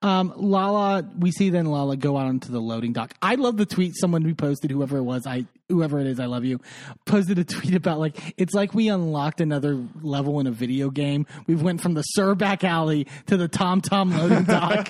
Um, 0.00 0.32
Lala, 0.36 1.04
we 1.18 1.32
see 1.32 1.50
then 1.50 1.66
Lala 1.66 1.96
go 1.96 2.16
out 2.16 2.26
onto 2.26 2.52
the 2.52 2.60
loading 2.60 2.92
dock. 2.92 3.14
I 3.20 3.34
love 3.34 3.56
the 3.56 3.66
tweet 3.66 3.96
someone 3.96 4.22
reposted, 4.22 4.70
whoever 4.70 4.98
it 4.98 5.02
was, 5.02 5.26
I 5.26 5.46
whoever 5.68 5.98
it 5.98 6.06
is, 6.06 6.20
I 6.20 6.26
love 6.26 6.44
you, 6.44 6.60
posted 7.04 7.38
a 7.38 7.44
tweet 7.44 7.74
about 7.74 7.98
like 7.98 8.16
it's 8.36 8.54
like 8.54 8.74
we 8.74 8.88
unlocked 8.88 9.40
another 9.40 9.82
level 10.00 10.38
in 10.38 10.46
a 10.46 10.52
video 10.52 10.90
game. 10.90 11.26
We 11.46 11.56
went 11.56 11.80
from 11.80 11.94
the 11.94 12.02
SUR 12.02 12.36
back 12.36 12.62
alley 12.62 13.08
to 13.26 13.36
the 13.36 13.48
Tom 13.48 13.80
Tom 13.80 14.16
loading 14.16 14.44
dock. 14.44 14.88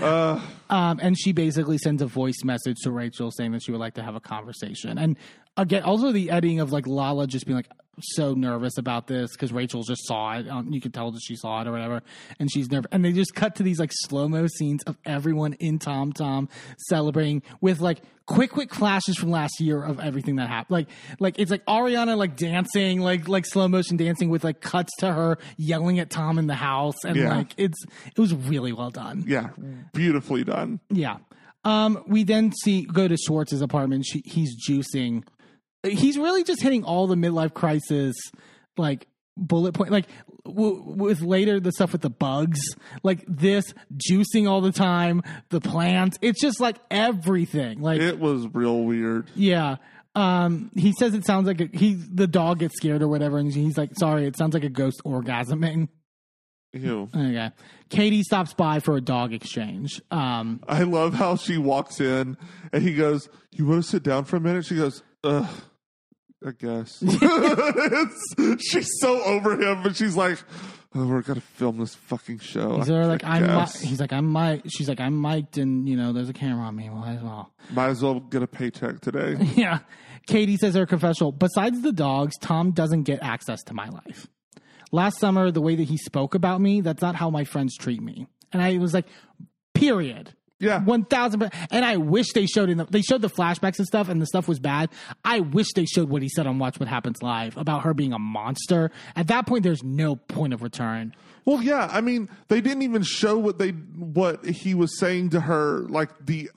Um, 0.00 0.98
and 1.02 1.18
she 1.18 1.32
basically 1.32 1.76
sends 1.76 2.00
a 2.00 2.06
voice 2.06 2.42
message 2.42 2.78
to 2.84 2.90
Rachel 2.90 3.30
saying 3.30 3.52
that 3.52 3.62
she 3.62 3.70
would 3.70 3.80
like 3.80 3.94
to 3.94 4.02
have 4.02 4.14
a 4.14 4.20
conversation. 4.20 4.96
And 4.96 5.18
again, 5.58 5.82
also 5.82 6.10
the 6.10 6.30
editing 6.30 6.60
of 6.60 6.72
like 6.72 6.86
Lala 6.86 7.26
just 7.26 7.44
being 7.44 7.56
like 7.56 7.68
so 8.02 8.34
nervous 8.34 8.76
about 8.78 9.06
this 9.06 9.30
because 9.32 9.52
Rachel 9.52 9.82
just 9.82 10.06
saw 10.06 10.38
it. 10.38 10.48
Um, 10.48 10.72
you 10.72 10.80
could 10.80 10.92
tell 10.94 11.10
that 11.12 11.20
she 11.22 11.36
saw 11.36 11.62
it 11.62 11.68
or 11.68 11.72
whatever, 11.72 12.02
and 12.38 12.50
she's 12.50 12.70
nervous. 12.70 12.88
And 12.92 13.04
they 13.04 13.12
just 13.12 13.34
cut 13.34 13.56
to 13.56 13.62
these 13.62 13.78
like 13.80 13.90
slow 13.92 14.28
mo 14.28 14.46
scenes 14.46 14.82
of 14.84 14.96
everyone 15.04 15.54
in 15.54 15.78
Tom 15.78 16.12
Tom 16.12 16.48
celebrating 16.88 17.42
with 17.60 17.80
like 17.80 18.00
quick, 18.26 18.50
quick 18.50 18.72
flashes 18.74 19.16
from 19.16 19.30
last 19.30 19.60
year 19.60 19.82
of 19.82 19.98
everything 20.00 20.36
that 20.36 20.48
happened. 20.48 20.70
Like, 20.70 20.88
like 21.18 21.38
it's 21.38 21.50
like 21.50 21.64
Ariana 21.66 22.16
like 22.16 22.36
dancing, 22.36 23.00
like 23.00 23.28
like 23.28 23.46
slow 23.46 23.68
motion 23.68 23.96
dancing 23.96 24.30
with 24.30 24.44
like 24.44 24.60
cuts 24.60 24.90
to 24.98 25.12
her 25.12 25.38
yelling 25.56 25.98
at 25.98 26.10
Tom 26.10 26.38
in 26.38 26.46
the 26.46 26.54
house, 26.54 27.04
and 27.04 27.16
Yeah. 27.16 27.36
like 27.36 27.54
it's 27.56 27.78
it 28.06 28.18
was 28.18 28.34
really 28.34 28.72
well 28.72 28.90
done. 28.90 29.24
Yeah, 29.26 29.50
beautifully 29.92 30.44
done. 30.44 30.80
Yeah. 30.90 31.18
Um, 31.64 32.02
we 32.06 32.24
then 32.24 32.52
see 32.62 32.84
go 32.84 33.06
to 33.06 33.16
Schwartz's 33.18 33.60
apartment. 33.60 34.06
She, 34.06 34.22
he's 34.24 34.56
juicing. 34.66 35.24
He's 35.82 36.18
really 36.18 36.44
just 36.44 36.62
hitting 36.62 36.84
all 36.84 37.06
the 37.06 37.14
midlife 37.16 37.54
crisis, 37.54 38.14
like 38.76 39.06
bullet 39.36 39.72
point. 39.72 39.90
Like 39.90 40.06
w- 40.44 40.82
with 40.86 41.22
later 41.22 41.58
the 41.60 41.72
stuff 41.72 41.92
with 41.92 42.02
the 42.02 42.10
bugs, 42.10 42.60
like 43.02 43.24
this 43.26 43.72
juicing 43.96 44.48
all 44.48 44.60
the 44.60 44.72
time. 44.72 45.22
The 45.48 45.60
plants. 45.60 46.18
It's 46.20 46.40
just 46.40 46.60
like 46.60 46.76
everything. 46.90 47.80
Like 47.80 48.00
It 48.00 48.18
was 48.18 48.46
real 48.52 48.82
weird. 48.82 49.30
yeah. 49.34 49.76
Um, 50.16 50.72
he 50.74 50.92
says 50.98 51.14
it 51.14 51.24
sounds 51.24 51.46
like 51.46 51.60
a, 51.60 51.68
he 51.72 51.94
the 51.94 52.26
dog 52.26 52.58
gets 52.58 52.76
scared 52.76 53.00
or 53.00 53.06
whatever, 53.06 53.38
and 53.38 53.52
he's 53.52 53.78
like, 53.78 53.90
"Sorry, 53.96 54.26
it 54.26 54.36
sounds 54.36 54.54
like 54.54 54.64
a 54.64 54.68
ghost 54.68 55.00
orgasming." 55.06 55.88
Ew. 56.72 57.08
Okay. 57.14 57.50
Katie 57.90 58.22
stops 58.24 58.52
by 58.54 58.80
for 58.80 58.96
a 58.96 59.00
dog 59.00 59.32
exchange. 59.32 60.00
Um, 60.10 60.60
I 60.68 60.82
love 60.82 61.14
how 61.14 61.36
she 61.36 61.58
walks 61.58 62.00
in 62.00 62.36
and 62.72 62.82
he 62.82 62.94
goes, 62.94 63.28
You 63.50 63.66
want 63.66 63.82
to 63.82 63.88
sit 63.88 64.02
down 64.04 64.24
for 64.24 64.36
a 64.36 64.40
minute? 64.40 64.64
She 64.66 64.76
goes, 64.76 65.02
Ugh, 65.24 65.48
I 66.46 66.52
guess. 66.52 67.02
It's- 67.82 68.62
she's 68.62 68.88
so 69.00 69.22
over 69.22 69.60
him, 69.60 69.82
but 69.82 69.96
she's 69.96 70.16
like, 70.16 70.38
Oh, 70.92 71.06
we're 71.06 71.22
to 71.22 71.40
film 71.40 71.78
this 71.78 71.94
fucking 71.94 72.40
show. 72.40 72.78
He's 72.78 72.88
there 72.88 73.02
I 73.02 73.06
like 73.06 73.22
I'm. 73.22 73.46
Mi- 73.46 73.86
he's 73.86 74.00
like 74.00 74.12
I'm 74.12 74.32
mic. 74.32 74.62
She's 74.68 74.88
like 74.88 74.98
I'm 74.98 75.20
mic'd, 75.20 75.56
and 75.58 75.88
you 75.88 75.96
know 75.96 76.12
there's 76.12 76.28
a 76.28 76.32
camera 76.32 76.64
on 76.64 76.74
me. 76.74 76.88
Might 76.88 77.16
as 77.16 77.22
well. 77.22 77.52
Might 77.70 77.88
as 77.90 78.02
well 78.02 78.18
get 78.18 78.42
a 78.42 78.46
paycheck 78.48 79.00
today. 79.00 79.36
Yeah. 79.54 79.80
Katie 80.26 80.56
says 80.56 80.74
her 80.74 80.86
confessional. 80.86 81.30
Besides 81.32 81.80
the 81.82 81.92
dogs, 81.92 82.36
Tom 82.40 82.72
doesn't 82.72 83.04
get 83.04 83.20
access 83.22 83.62
to 83.64 83.74
my 83.74 83.88
life. 83.88 84.26
Last 84.92 85.18
summer, 85.20 85.50
the 85.52 85.60
way 85.62 85.76
that 85.76 85.84
he 85.88 85.96
spoke 85.96 86.34
about 86.34 86.60
me, 86.60 86.80
that's 86.80 87.00
not 87.02 87.14
how 87.14 87.30
my 87.30 87.44
friends 87.44 87.76
treat 87.76 88.02
me. 88.02 88.26
And 88.52 88.60
I 88.60 88.78
was 88.78 88.92
like, 88.92 89.06
period. 89.74 90.34
Yeah. 90.60 90.82
One 90.84 91.04
thousand. 91.04 91.50
And 91.70 91.84
I 91.84 91.96
wish 91.96 92.32
they 92.32 92.46
showed 92.46 92.68
in 92.68 92.78
the 92.78 92.84
they 92.84 93.02
showed 93.02 93.22
the 93.22 93.30
flashbacks 93.30 93.78
and 93.78 93.86
stuff, 93.86 94.08
and 94.08 94.20
the 94.20 94.26
stuff 94.26 94.46
was 94.46 94.60
bad. 94.60 94.90
I 95.24 95.40
wish 95.40 95.72
they 95.74 95.86
showed 95.86 96.08
what 96.08 96.22
he 96.22 96.28
said 96.28 96.46
on 96.46 96.58
Watch 96.58 96.78
What 96.78 96.88
Happens 96.88 97.22
Live 97.22 97.56
about 97.56 97.82
her 97.82 97.94
being 97.94 98.12
a 98.12 98.18
monster. 98.18 98.90
At 99.16 99.28
that 99.28 99.46
point, 99.46 99.64
there's 99.64 99.82
no 99.82 100.16
point 100.16 100.52
of 100.52 100.62
return. 100.62 101.14
Well, 101.46 101.62
yeah, 101.62 101.88
I 101.90 102.02
mean, 102.02 102.28
they 102.48 102.60
didn't 102.60 102.82
even 102.82 103.02
show 103.02 103.38
what 103.38 103.58
they 103.58 103.70
what 103.70 104.44
he 104.44 104.74
was 104.74 104.98
saying 104.98 105.30
to 105.30 105.40
her, 105.40 105.80
like 105.88 106.10
the 106.24 106.50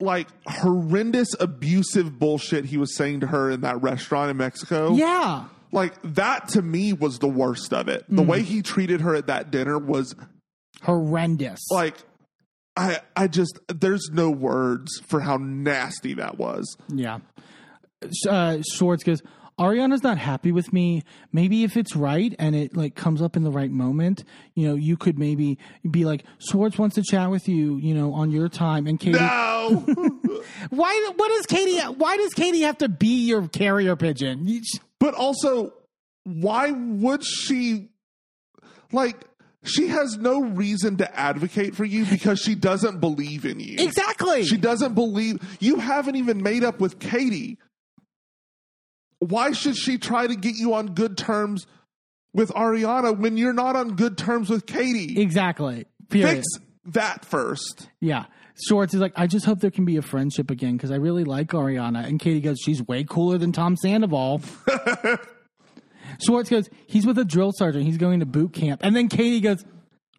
like 0.00 0.28
horrendous 0.46 1.34
abusive 1.40 2.18
bullshit 2.18 2.66
he 2.66 2.76
was 2.76 2.94
saying 2.96 3.20
to 3.20 3.26
her 3.28 3.50
in 3.50 3.62
that 3.62 3.80
restaurant 3.82 4.30
in 4.30 4.36
Mexico. 4.36 4.94
Yeah. 4.94 5.46
Like 5.70 5.94
that 6.02 6.48
to 6.48 6.62
me 6.62 6.92
was 6.92 7.18
the 7.18 7.28
worst 7.28 7.72
of 7.72 7.88
it. 7.88 8.04
The 8.08 8.22
mm. 8.22 8.26
way 8.26 8.42
he 8.42 8.62
treated 8.62 9.00
her 9.00 9.14
at 9.14 9.28
that 9.28 9.50
dinner 9.50 9.78
was 9.78 10.14
Horrendous. 10.82 11.60
like 11.70 11.96
I 12.76 13.00
I 13.16 13.28
just 13.28 13.58
there's 13.68 14.10
no 14.12 14.30
words 14.30 15.00
for 15.06 15.20
how 15.20 15.36
nasty 15.36 16.14
that 16.14 16.38
was. 16.38 16.76
Yeah. 16.88 17.18
Uh, 18.28 18.58
Schwartz 18.72 19.04
goes, 19.04 19.22
Ariana's 19.58 20.02
not 20.02 20.18
happy 20.18 20.50
with 20.50 20.72
me. 20.72 21.02
Maybe 21.32 21.62
if 21.62 21.76
it's 21.76 21.94
right 21.94 22.34
and 22.38 22.56
it 22.56 22.76
like 22.76 22.94
comes 22.94 23.22
up 23.22 23.36
in 23.36 23.44
the 23.44 23.50
right 23.50 23.70
moment, 23.70 24.24
you 24.54 24.66
know, 24.66 24.74
you 24.74 24.96
could 24.96 25.18
maybe 25.18 25.58
be 25.88 26.04
like, 26.04 26.24
Schwartz 26.38 26.78
wants 26.78 26.96
to 26.96 27.02
chat 27.02 27.30
with 27.30 27.48
you, 27.48 27.76
you 27.76 27.94
know, 27.94 28.12
on 28.14 28.30
your 28.30 28.48
time. 28.48 28.86
And 28.86 28.98
Katie, 28.98 29.18
No. 29.18 29.84
why? 30.70 31.10
What 31.14 31.28
does 31.28 31.46
Katie? 31.46 31.78
Why 31.78 32.16
does 32.16 32.32
Katie 32.34 32.62
have 32.62 32.78
to 32.78 32.88
be 32.88 33.26
your 33.26 33.46
carrier 33.48 33.94
pigeon? 33.94 34.48
But 34.98 35.14
also 35.14 35.74
why 36.24 36.70
would 36.70 37.24
she 37.24 37.88
like 38.92 39.16
she 39.64 39.88
has 39.88 40.16
no 40.18 40.40
reason 40.40 40.96
to 40.96 41.18
advocate 41.18 41.74
for 41.76 41.84
you 41.84 42.04
because 42.04 42.40
she 42.40 42.54
doesn't 42.54 43.00
believe 43.00 43.44
in 43.44 43.60
you. 43.60 43.76
exactly. 43.78 44.44
She 44.44 44.56
doesn't 44.56 44.94
believe 44.94 45.38
you 45.60 45.76
haven't 45.76 46.16
even 46.16 46.42
made 46.42 46.64
up 46.64 46.80
with 46.80 46.98
Katie. 46.98 47.58
why 49.20 49.52
should 49.52 49.76
she 49.76 49.98
try 49.98 50.26
to 50.26 50.34
get 50.34 50.56
you 50.56 50.74
on 50.74 50.94
good 50.94 51.16
terms 51.16 51.66
with 52.34 52.50
Ariana 52.50 53.16
when 53.16 53.36
you're 53.36 53.52
not 53.52 53.76
on 53.76 53.94
good 53.94 54.18
terms 54.18 54.50
with 54.50 54.66
Katie? 54.66 55.20
Exactly. 55.20 55.86
Period. 56.08 56.36
Fix 56.36 56.46
that 56.86 57.24
first. 57.24 57.88
Yeah. 58.00 58.24
Schwartz 58.66 58.94
is 58.94 59.00
like, 59.00 59.12
I 59.16 59.26
just 59.26 59.46
hope 59.46 59.60
there 59.60 59.70
can 59.70 59.84
be 59.84 59.96
a 59.96 60.02
friendship 60.02 60.50
again 60.50 60.76
because 60.76 60.90
I 60.90 60.96
really 60.96 61.24
like 61.24 61.48
Ariana. 61.48 62.04
And 62.06 62.18
Katie 62.20 62.40
goes, 62.40 62.58
she's 62.60 62.82
way 62.86 63.04
cooler 63.04 63.38
than 63.38 63.52
Tom 63.52 63.76
Sandoval. 63.76 64.42
Schwartz 66.24 66.48
goes, 66.48 66.68
he's 66.86 67.06
with 67.06 67.18
a 67.18 67.24
drill 67.24 67.52
sergeant. 67.52 67.84
He's 67.84 67.98
going 67.98 68.20
to 68.20 68.26
boot 68.26 68.52
camp. 68.52 68.80
And 68.84 68.94
then 68.94 69.08
Katie 69.08 69.40
goes, 69.40 69.64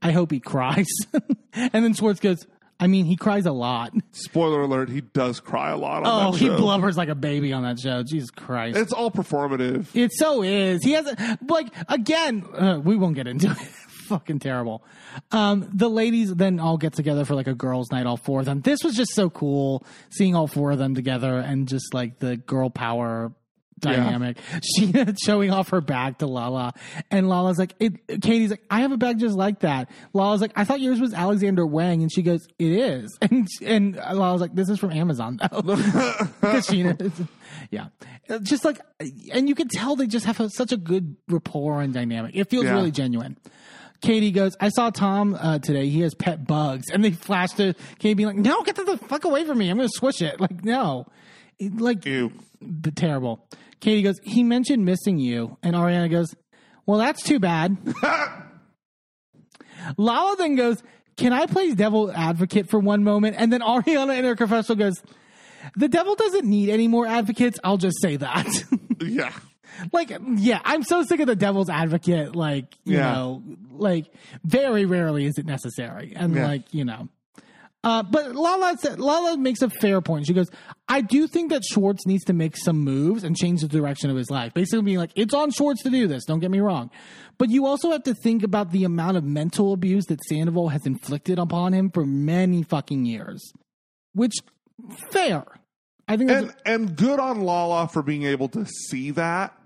I 0.01 0.11
hope 0.11 0.31
he 0.31 0.39
cries. 0.39 0.87
and 1.53 1.71
then 1.85 1.93
Schwartz 1.93 2.19
goes, 2.19 2.45
I 2.79 2.87
mean, 2.87 3.05
he 3.05 3.15
cries 3.15 3.45
a 3.45 3.51
lot. 3.51 3.93
Spoiler 4.11 4.61
alert: 4.61 4.89
He 4.89 4.99
does 5.01 5.39
cry 5.39 5.69
a 5.69 5.77
lot 5.77 6.03
on 6.05 6.27
Oh, 6.27 6.31
he 6.35 6.47
blubbers 6.49 6.97
like 6.97 7.07
a 7.07 7.15
baby 7.15 7.53
on 7.53 7.63
that 7.63 7.79
show. 7.79 8.03
Jesus 8.03 8.29
Christ. 8.29 8.77
It's 8.77 8.91
all 8.91 9.09
performative. 9.09 9.87
It 9.95 10.11
so 10.13 10.43
is. 10.43 10.83
He 10.83 10.91
has 10.91 11.07
a, 11.07 11.37
like 11.47 11.67
again. 11.87 12.43
Uh, 12.53 12.81
we 12.83 12.97
won't 12.97 13.15
get 13.15 13.27
into 13.27 13.49
it. 13.51 13.57
Fucking 13.57 14.39
terrible. 14.39 14.83
Um, 15.31 15.69
the 15.73 15.89
ladies 15.89 16.33
then 16.35 16.59
all 16.59 16.77
get 16.77 16.91
together 16.91 17.23
for 17.23 17.35
like 17.35 17.47
a 17.47 17.53
girls' 17.53 17.89
night, 17.89 18.05
all 18.05 18.17
four 18.17 18.41
of 18.41 18.45
them. 18.45 18.59
This 18.59 18.83
was 18.83 18.95
just 18.95 19.13
so 19.13 19.29
cool 19.29 19.85
seeing 20.09 20.35
all 20.35 20.47
four 20.47 20.71
of 20.71 20.77
them 20.77 20.93
together 20.93 21.37
and 21.37 21.69
just 21.69 21.93
like 21.93 22.19
the 22.19 22.35
girl 22.35 22.69
power 22.69 23.31
dynamic. 23.79 24.37
She 24.75 24.93
showing 25.25 25.51
off 25.51 25.69
her 25.69 25.81
bag 25.81 26.17
to 26.19 26.27
Lala, 26.27 26.73
and 27.11 27.27
Lala's 27.29 27.57
like, 27.59 27.73
it, 27.79 28.07
Katie's 28.21 28.51
like, 28.51 28.63
I 28.69 28.81
have 28.81 28.91
a 28.91 28.97
bag 28.97 29.19
just 29.19 29.35
like 29.35 29.59
that. 29.61 29.89
Lala's 30.13 30.41
like, 30.41 30.51
I 30.55 30.63
thought 30.63 30.79
yours 30.81 30.99
was 30.99 31.13
Alexander 31.13 31.65
Wang, 31.65 32.01
and 32.01 32.11
she 32.11 32.21
goes, 32.21 32.47
it 32.59 32.71
is, 32.71 33.17
and 33.21 33.47
and 33.65 33.95
Lala's 33.95 34.41
like, 34.41 34.53
this 34.55 34.69
is 34.69 34.79
from 34.79 34.91
Amazon 34.91 35.39
though. 35.51 35.75
Yeah, 37.71 37.87
Uh, 38.29 38.39
just 38.39 38.65
like, 38.65 38.79
and 39.31 39.47
you 39.49 39.55
can 39.55 39.67
tell 39.67 39.95
they 39.95 40.05
just 40.07 40.25
have 40.25 40.39
a, 40.39 40.49
such 40.49 40.71
a 40.71 40.77
good 40.77 41.15
rapport 41.27 41.81
and 41.81 41.93
dynamic. 41.93 42.35
It 42.35 42.49
feels 42.49 42.65
Yeah. 42.65 42.73
really 42.75 42.91
genuine. 42.91 43.37
Katie 44.01 44.31
goes, 44.31 44.55
I 44.59 44.69
saw 44.69 44.89
Tom 44.89 45.33
uh, 45.39 45.59
today. 45.59 45.87
He 45.87 46.01
has 46.01 46.13
pet 46.13 46.45
bugs. 46.45 46.89
And 46.91 47.03
they 47.03 47.11
flash 47.11 47.51
to 47.53 47.73
Katie 47.99 48.15
being 48.15 48.27
like, 48.27 48.35
no, 48.37 48.61
get 48.63 48.75
the 48.75 48.97
fuck 49.07 49.23
away 49.23 49.45
from 49.45 49.57
me. 49.57 49.69
I'm 49.69 49.77
going 49.77 49.87
to 49.87 49.93
swish 49.97 50.21
it. 50.21 50.39
Like, 50.41 50.63
no. 50.63 51.05
It- 51.57 51.77
like, 51.79 52.05
Ew. 52.05 52.31
B- 52.63 52.91
terrible. 52.91 53.47
Katie 53.79 54.01
goes, 54.01 54.19
he 54.23 54.43
mentioned 54.43 54.85
missing 54.85 55.19
you. 55.19 55.57
And 55.63 55.75
Ariana 55.75 56.09
goes, 56.09 56.33
well, 56.85 56.99
that's 56.99 57.21
too 57.23 57.39
bad. 57.39 57.77
Lala 59.97 60.35
then 60.37 60.55
goes, 60.55 60.81
can 61.17 61.33
I 61.33 61.45
play 61.45 61.73
devil 61.73 62.11
advocate 62.11 62.69
for 62.69 62.79
one 62.79 63.03
moment? 63.03 63.35
And 63.37 63.51
then 63.51 63.61
Ariana 63.61 64.17
in 64.17 64.25
her 64.25 64.35
confessional 64.35 64.77
goes, 64.77 65.01
the 65.75 65.87
devil 65.87 66.15
doesn't 66.15 66.45
need 66.45 66.69
any 66.69 66.87
more 66.87 67.05
advocates. 67.05 67.59
I'll 67.63 67.77
just 67.77 68.01
say 68.01 68.17
that. 68.17 68.47
Yeah. 69.01 69.33
like 69.91 70.13
yeah 70.37 70.61
i'm 70.63 70.81
so 70.83 71.03
sick 71.03 71.19
of 71.19 71.27
the 71.27 71.35
devil's 71.35 71.69
advocate 71.69 72.35
like 72.37 72.77
you 72.85 72.97
Yeah. 72.97 73.11
know 73.11 73.43
like 73.71 74.05
very 74.45 74.85
rarely 74.85 75.25
is 75.25 75.37
it 75.37 75.45
necessary 75.45 76.13
and 76.15 76.33
Yeah. 76.35 76.47
like 76.47 76.73
you 76.73 76.85
know 76.85 77.09
uh, 77.83 78.01
but 78.03 78.35
Lala 78.35 78.77
said, 78.79 78.99
Lala 78.99 79.37
makes 79.37 79.61
a 79.61 79.69
fair 79.69 79.99
point. 80.01 80.25
She 80.25 80.33
goes, 80.33 80.49
"I 80.87 81.01
do 81.01 81.27
think 81.27 81.51
that 81.51 81.63
Schwartz 81.65 82.05
needs 82.05 82.23
to 82.25 82.33
make 82.33 82.55
some 82.55 82.79
moves 82.79 83.23
and 83.23 83.35
change 83.35 83.61
the 83.61 83.67
direction 83.67 84.09
of 84.09 84.15
his 84.15 84.29
life. 84.29 84.53
Basically, 84.53 84.81
being 84.83 84.97
like, 84.97 85.11
it's 85.15 85.33
on 85.33 85.51
Schwartz 85.51 85.83
to 85.83 85.89
do 85.89 86.07
this. 86.07 86.23
Don't 86.25 86.39
get 86.39 86.51
me 86.51 86.59
wrong, 86.59 86.91
but 87.37 87.49
you 87.49 87.65
also 87.65 87.91
have 87.91 88.03
to 88.03 88.13
think 88.13 88.43
about 88.43 88.71
the 88.71 88.85
amount 88.85 89.17
of 89.17 89.23
mental 89.23 89.73
abuse 89.73 90.05
that 90.05 90.23
Sandoval 90.23 90.69
has 90.69 90.85
inflicted 90.85 91.39
upon 91.39 91.73
him 91.73 91.89
for 91.89 92.05
many 92.05 92.63
fucking 92.63 93.05
years. 93.05 93.51
Which, 94.13 94.35
fair. 95.11 95.43
I 96.07 96.17
think 96.17 96.31
And 96.31 96.53
and 96.65 96.95
good 96.95 97.19
on 97.19 97.41
Lala 97.41 97.87
for 97.87 98.01
being 98.01 98.23
able 98.23 98.49
to 98.49 98.65
see 98.65 99.11
that 99.11 99.57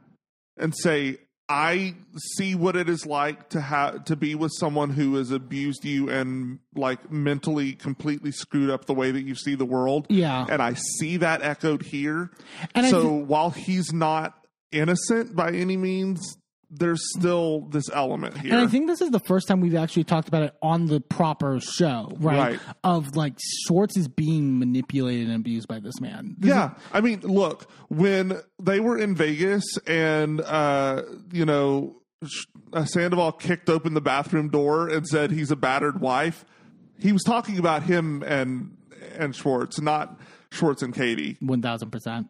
and 0.58 0.74
say, 0.76 1.18
I 1.50 1.96
see 2.36 2.56
what 2.56 2.76
it 2.76 2.90
is 2.90 3.06
like 3.06 3.50
to 3.50 3.62
have 3.62 4.04
to 4.06 4.16
be 4.18 4.36
with 4.36 4.52
someone 4.58 4.90
who 4.90 5.16
has 5.16 5.32
abused 5.32 5.86
you 5.86 6.10
and 6.10 6.60
like 6.76 7.10
mentally 7.12 7.74
completely 7.74 8.32
screwed 8.32 8.70
up 8.70 8.86
the 8.86 8.94
way 8.94 9.12
that 9.12 9.22
you 9.22 9.34
see 9.34 9.56
the 9.56 9.66
world. 9.66 10.08
Yeah. 10.10 10.46
And 10.50 10.62
I 10.62 10.74
see 10.74 11.18
that 11.18 11.42
echoed 11.44 11.84
here. 11.84 12.32
And 12.76 12.88
so 12.88 13.02
thi- 13.02 13.24
while 13.24 13.50
he's 13.52 13.94
not 13.94 14.34
innocent 14.74 15.36
by 15.38 15.52
any 15.52 15.78
means, 15.78 16.38
there's 16.70 17.02
still 17.18 17.62
this 17.62 17.90
element 17.94 18.38
here. 18.38 18.54
And 18.54 18.62
I 18.62 18.68
think 18.68 18.88
this 18.88 19.02
is 19.02 19.10
the 19.10 19.20
first 19.20 19.48
time 19.48 19.62
we've 19.62 19.76
actually 19.76 20.04
talked 20.04 20.28
about 20.28 20.44
it 20.44 20.54
on 20.62 20.88
the 20.88 21.00
proper 21.00 21.60
show, 21.60 22.12
right? 22.20 22.38
Right. 22.38 22.60
Of 22.84 23.16
like 23.16 23.34
Schwartz 23.66 23.96
is 23.98 24.08
being 24.08 24.60
manipulated 24.60 25.28
and 25.28 25.36
abused 25.36 25.68
by 25.68 25.80
this 25.80 26.00
man. 26.02 26.36
This 26.38 26.50
Yeah, 26.50 26.72
I 26.92 27.02
mean, 27.02 27.22
look, 27.22 27.70
when 27.90 28.42
they 28.62 28.80
were 28.80 28.98
in 28.98 29.16
Vegas 29.16 29.64
and 29.88 30.42
uh, 30.42 31.04
you 31.32 31.46
know 31.46 32.02
uh, 32.74 32.86
Sandoval 32.86 33.34
kicked 33.34 33.70
open 33.70 33.94
the 33.94 34.02
bathroom 34.02 34.50
door 34.50 34.90
and 34.90 35.08
said 35.08 35.32
he's 35.32 35.52
a 35.52 35.56
battered 35.56 36.02
wife, 36.02 36.44
he 37.00 37.12
was 37.12 37.24
talking 37.24 37.58
about 37.58 37.84
him 37.84 38.24
and 38.24 38.76
and 39.16 39.36
Schwartz, 39.36 39.80
not 39.80 40.20
Schwartz 40.52 40.82
and 40.82 40.94
Katie. 40.94 41.38
One 41.40 41.62
thousand 41.62 41.92
percent. 41.92 42.28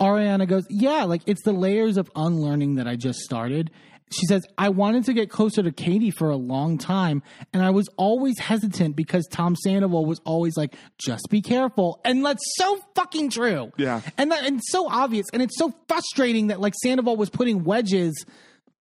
Ariana 0.00 0.48
goes, 0.48 0.66
yeah, 0.68 1.04
like 1.04 1.22
it's 1.26 1.42
the 1.42 1.52
layers 1.52 1.96
of 1.96 2.10
unlearning 2.16 2.76
that 2.76 2.86
I 2.86 2.96
just 2.96 3.20
started. 3.20 3.70
She 4.10 4.26
says, 4.26 4.42
I 4.58 4.68
wanted 4.68 5.04
to 5.06 5.12
get 5.12 5.30
closer 5.30 5.62
to 5.62 5.72
Katie 5.72 6.10
for 6.10 6.30
a 6.30 6.36
long 6.36 6.78
time, 6.78 7.22
and 7.52 7.64
I 7.64 7.70
was 7.70 7.88
always 7.96 8.38
hesitant 8.38 8.94
because 8.94 9.26
Tom 9.26 9.56
Sandoval 9.56 10.04
was 10.04 10.20
always 10.24 10.56
like, 10.56 10.74
just 10.98 11.28
be 11.30 11.40
careful. 11.40 12.00
And 12.04 12.24
that's 12.24 12.44
so 12.56 12.78
fucking 12.94 13.30
true. 13.30 13.72
Yeah. 13.76 14.02
And 14.18 14.30
that, 14.30 14.44
and 14.44 14.60
so 14.62 14.88
obvious. 14.88 15.26
And 15.32 15.42
it's 15.42 15.58
so 15.58 15.72
frustrating 15.88 16.48
that 16.48 16.60
like 16.60 16.74
Sandoval 16.82 17.16
was 17.16 17.30
putting 17.30 17.64
wedges 17.64 18.24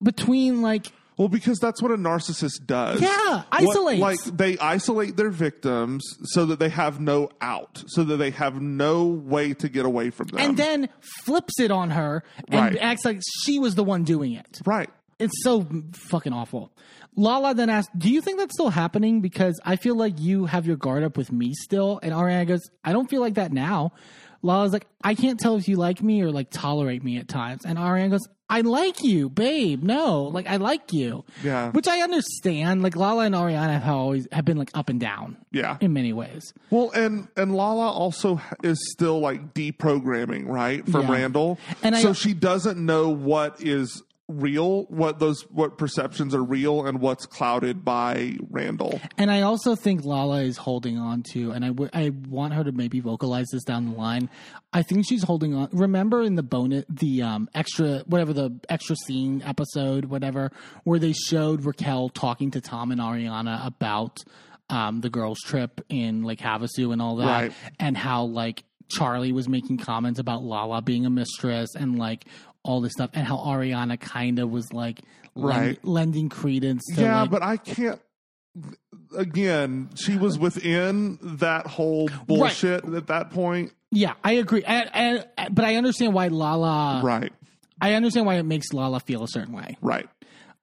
between 0.03 0.61
like 0.61 0.91
Well, 1.17 1.27
because 1.27 1.59
that's 1.59 1.81
what 1.81 1.91
a 1.91 1.95
narcissist 1.97 2.65
does. 2.65 3.01
Yeah, 3.01 3.43
isolates. 3.51 4.01
like 4.01 4.19
they 4.23 4.57
isolate 4.57 5.15
their 5.15 5.29
victims 5.29 6.03
so 6.23 6.45
that 6.47 6.59
they 6.59 6.69
have 6.69 6.99
no 6.99 7.29
out, 7.41 7.83
so 7.87 8.03
that 8.03 8.17
they 8.17 8.31
have 8.31 8.61
no 8.61 9.03
way 9.05 9.53
to 9.53 9.69
get 9.69 9.85
away 9.85 10.09
from 10.09 10.27
them. 10.27 10.39
and 10.39 10.57
then 10.57 10.89
flips 11.23 11.59
it 11.59 11.69
on 11.71 11.91
her 11.91 12.23
and 12.47 12.59
Right. 12.59 12.77
acts 12.81 13.05
like 13.05 13.21
she 13.43 13.59
was 13.59 13.75
the 13.75 13.83
one 13.83 14.03
doing 14.03 14.33
it. 14.33 14.59
right. 14.65 14.89
It's 15.19 15.43
so 15.43 15.65
fucking 16.09 16.33
awful. 16.33 16.71
Lala 17.15 17.53
then 17.53 17.69
asked, 17.69 17.91
"Do 17.97 18.09
you 18.09 18.19
think 18.19 18.39
that's 18.39 18.53
still 18.55 18.71
happening? 18.71 19.21
Because 19.21 19.59
I 19.63 19.75
feel 19.75 19.95
like 19.95 20.19
you 20.19 20.45
have 20.47 20.65
your 20.65 20.75
guard 20.75 21.03
up 21.03 21.15
with 21.15 21.31
me 21.31 21.53
still." 21.53 21.99
And 22.01 22.11
Ariana 22.11 22.47
goes, 22.47 22.61
"I 22.83 22.91
don't 22.91 23.07
feel 23.09 23.21
like 23.21 23.35
that 23.35 23.53
now." 23.53 23.93
Lala's 24.41 24.73
like, 24.73 24.87
"I 25.03 25.13
can't 25.13 25.39
tell 25.39 25.55
if 25.55 25.67
you 25.69 25.77
like 25.77 26.01
me 26.01 26.21
or 26.23 26.31
like 26.31 26.49
tolerate 26.49 27.03
me 27.03 27.17
at 27.17 27.27
times." 27.27 27.63
And 27.63 27.77
Ariana 27.77 28.09
goes, 28.09 28.27
"I 28.57 28.61
like 28.61 29.03
you, 29.03 29.29
babe. 29.29 29.83
No, 29.83 30.23
like 30.23 30.47
I 30.47 30.57
like 30.57 30.93
you." 30.93 31.23
Yeah. 31.43 31.71
which 31.71 31.87
I 31.87 32.01
understand. 32.01 32.83
Like 32.83 32.95
Lala 32.95 33.25
and 33.25 33.35
Ariana 33.35 33.73
have 33.81 33.87
always 33.95 34.27
have 34.31 34.45
been 34.45 34.57
like 34.57 34.71
up 34.73 34.89
and 34.89 34.99
down. 34.99 35.37
Yeah. 35.51 35.77
in 35.81 35.93
many 35.93 36.13
ways. 36.13 36.53
Well, 36.69 36.91
and 36.91 37.27
and 37.37 37.55
Lala 37.55 37.91
also 37.91 38.41
is 38.63 38.77
still 38.91 39.19
like 39.19 39.53
deprogramming, 39.53 40.47
right, 40.47 40.85
from 40.89 41.03
Yeah. 41.07 41.11
Randall. 41.11 41.59
And 41.83 41.95
I- 41.95 42.01
so 42.01 42.13
she 42.13 42.33
doesn't 42.33 42.83
know 42.83 43.09
what 43.09 43.61
is 43.61 44.01
real, 44.29 44.83
what 44.85 45.19
those 45.19 45.41
what 45.51 45.77
perceptions 45.77 46.33
are 46.33 46.43
real, 46.43 46.85
and 46.85 46.99
what's 47.01 47.25
clouded 47.25 47.83
by 47.83 48.35
Randall. 48.49 49.01
And 49.17 49.29
I 49.29 49.41
also 49.41 49.75
think 49.75 50.05
Lala 50.05 50.41
is 50.43 50.57
holding 50.57 50.97
on 50.97 51.23
to, 51.33 51.51
and 51.51 51.63
I, 51.65 51.67
w- 51.69 51.89
I 51.93 52.11
want 52.29 52.53
her 52.53 52.63
to 52.63 52.71
maybe 52.71 52.99
vocalize 52.99 53.47
this 53.51 53.63
down 53.63 53.91
the 53.91 53.97
line. 53.97 54.29
I 54.71 54.81
think 54.81 55.05
she's 55.07 55.23
holding 55.23 55.53
on. 55.53 55.69
Remember 55.71 56.21
in 56.21 56.35
the 56.35 56.43
bonus, 56.43 56.85
the 56.89 57.21
um, 57.21 57.49
extra, 57.53 57.99
whatever 58.07 58.33
the 58.33 58.57
extra 58.69 58.95
scene 58.95 59.41
episode, 59.45 60.05
whatever, 60.05 60.51
where 60.83 60.99
they 60.99 61.13
showed 61.13 61.65
Raquel 61.65 62.09
talking 62.09 62.51
to 62.51 62.61
Tom 62.61 62.91
and 62.91 63.01
Ariana 63.01 63.65
about 63.67 64.23
um, 64.69 65.01
the 65.01 65.09
girls' 65.09 65.39
trip 65.41 65.81
in 65.89 66.23
Lake 66.23 66.39
Havasu 66.39 66.93
and 66.93 67.01
all 67.01 67.17
that, 67.17 67.25
Right. 67.27 67.53
and 67.79 67.97
how 67.97 68.23
like 68.23 68.63
Charli 68.97 69.31
was 69.33 69.49
making 69.49 69.77
comments 69.79 70.19
about 70.19 70.43
Lala 70.43 70.81
being 70.81 71.05
a 71.05 71.09
mistress 71.09 71.75
and 71.75 71.97
like 71.99 72.25
all 72.63 72.81
this 72.81 72.93
stuff, 72.93 73.09
and 73.13 73.25
how 73.27 73.37
Ariana 73.37 73.99
kind 73.99 74.39
of 74.39 74.49
was 74.49 74.71
like 74.73 75.01
lend- 75.35 75.59
Right. 75.59 75.85
lending 75.85 76.29
credence 76.29 76.83
to 76.95 77.01
yeah, 77.01 77.21
like, 77.21 77.31
but 77.31 77.43
I 77.43 77.57
can't. 77.57 77.99
Again, 79.17 79.89
she 79.95 80.17
was 80.17 80.39
within 80.39 81.17
that 81.21 81.67
whole 81.67 82.09
bullshit 82.27 82.83
at 82.85 83.07
that 83.07 83.29
point. 83.31 83.71
Yeah, 83.91 84.13
I 84.23 84.33
agree. 84.33 84.63
And, 84.63 84.89
and, 84.93 85.27
but 85.55 85.65
I 85.65 85.75
understand 85.75 86.13
why 86.13 86.27
Lala. 86.27 87.01
Right, 87.03 87.31
I 87.81 87.93
understand 87.93 88.25
why 88.25 88.35
it 88.35 88.43
makes 88.43 88.73
Lala 88.73 88.99
feel 88.99 89.23
a 89.23 89.27
certain 89.27 89.53
way. 89.53 89.77
right. 89.81 90.07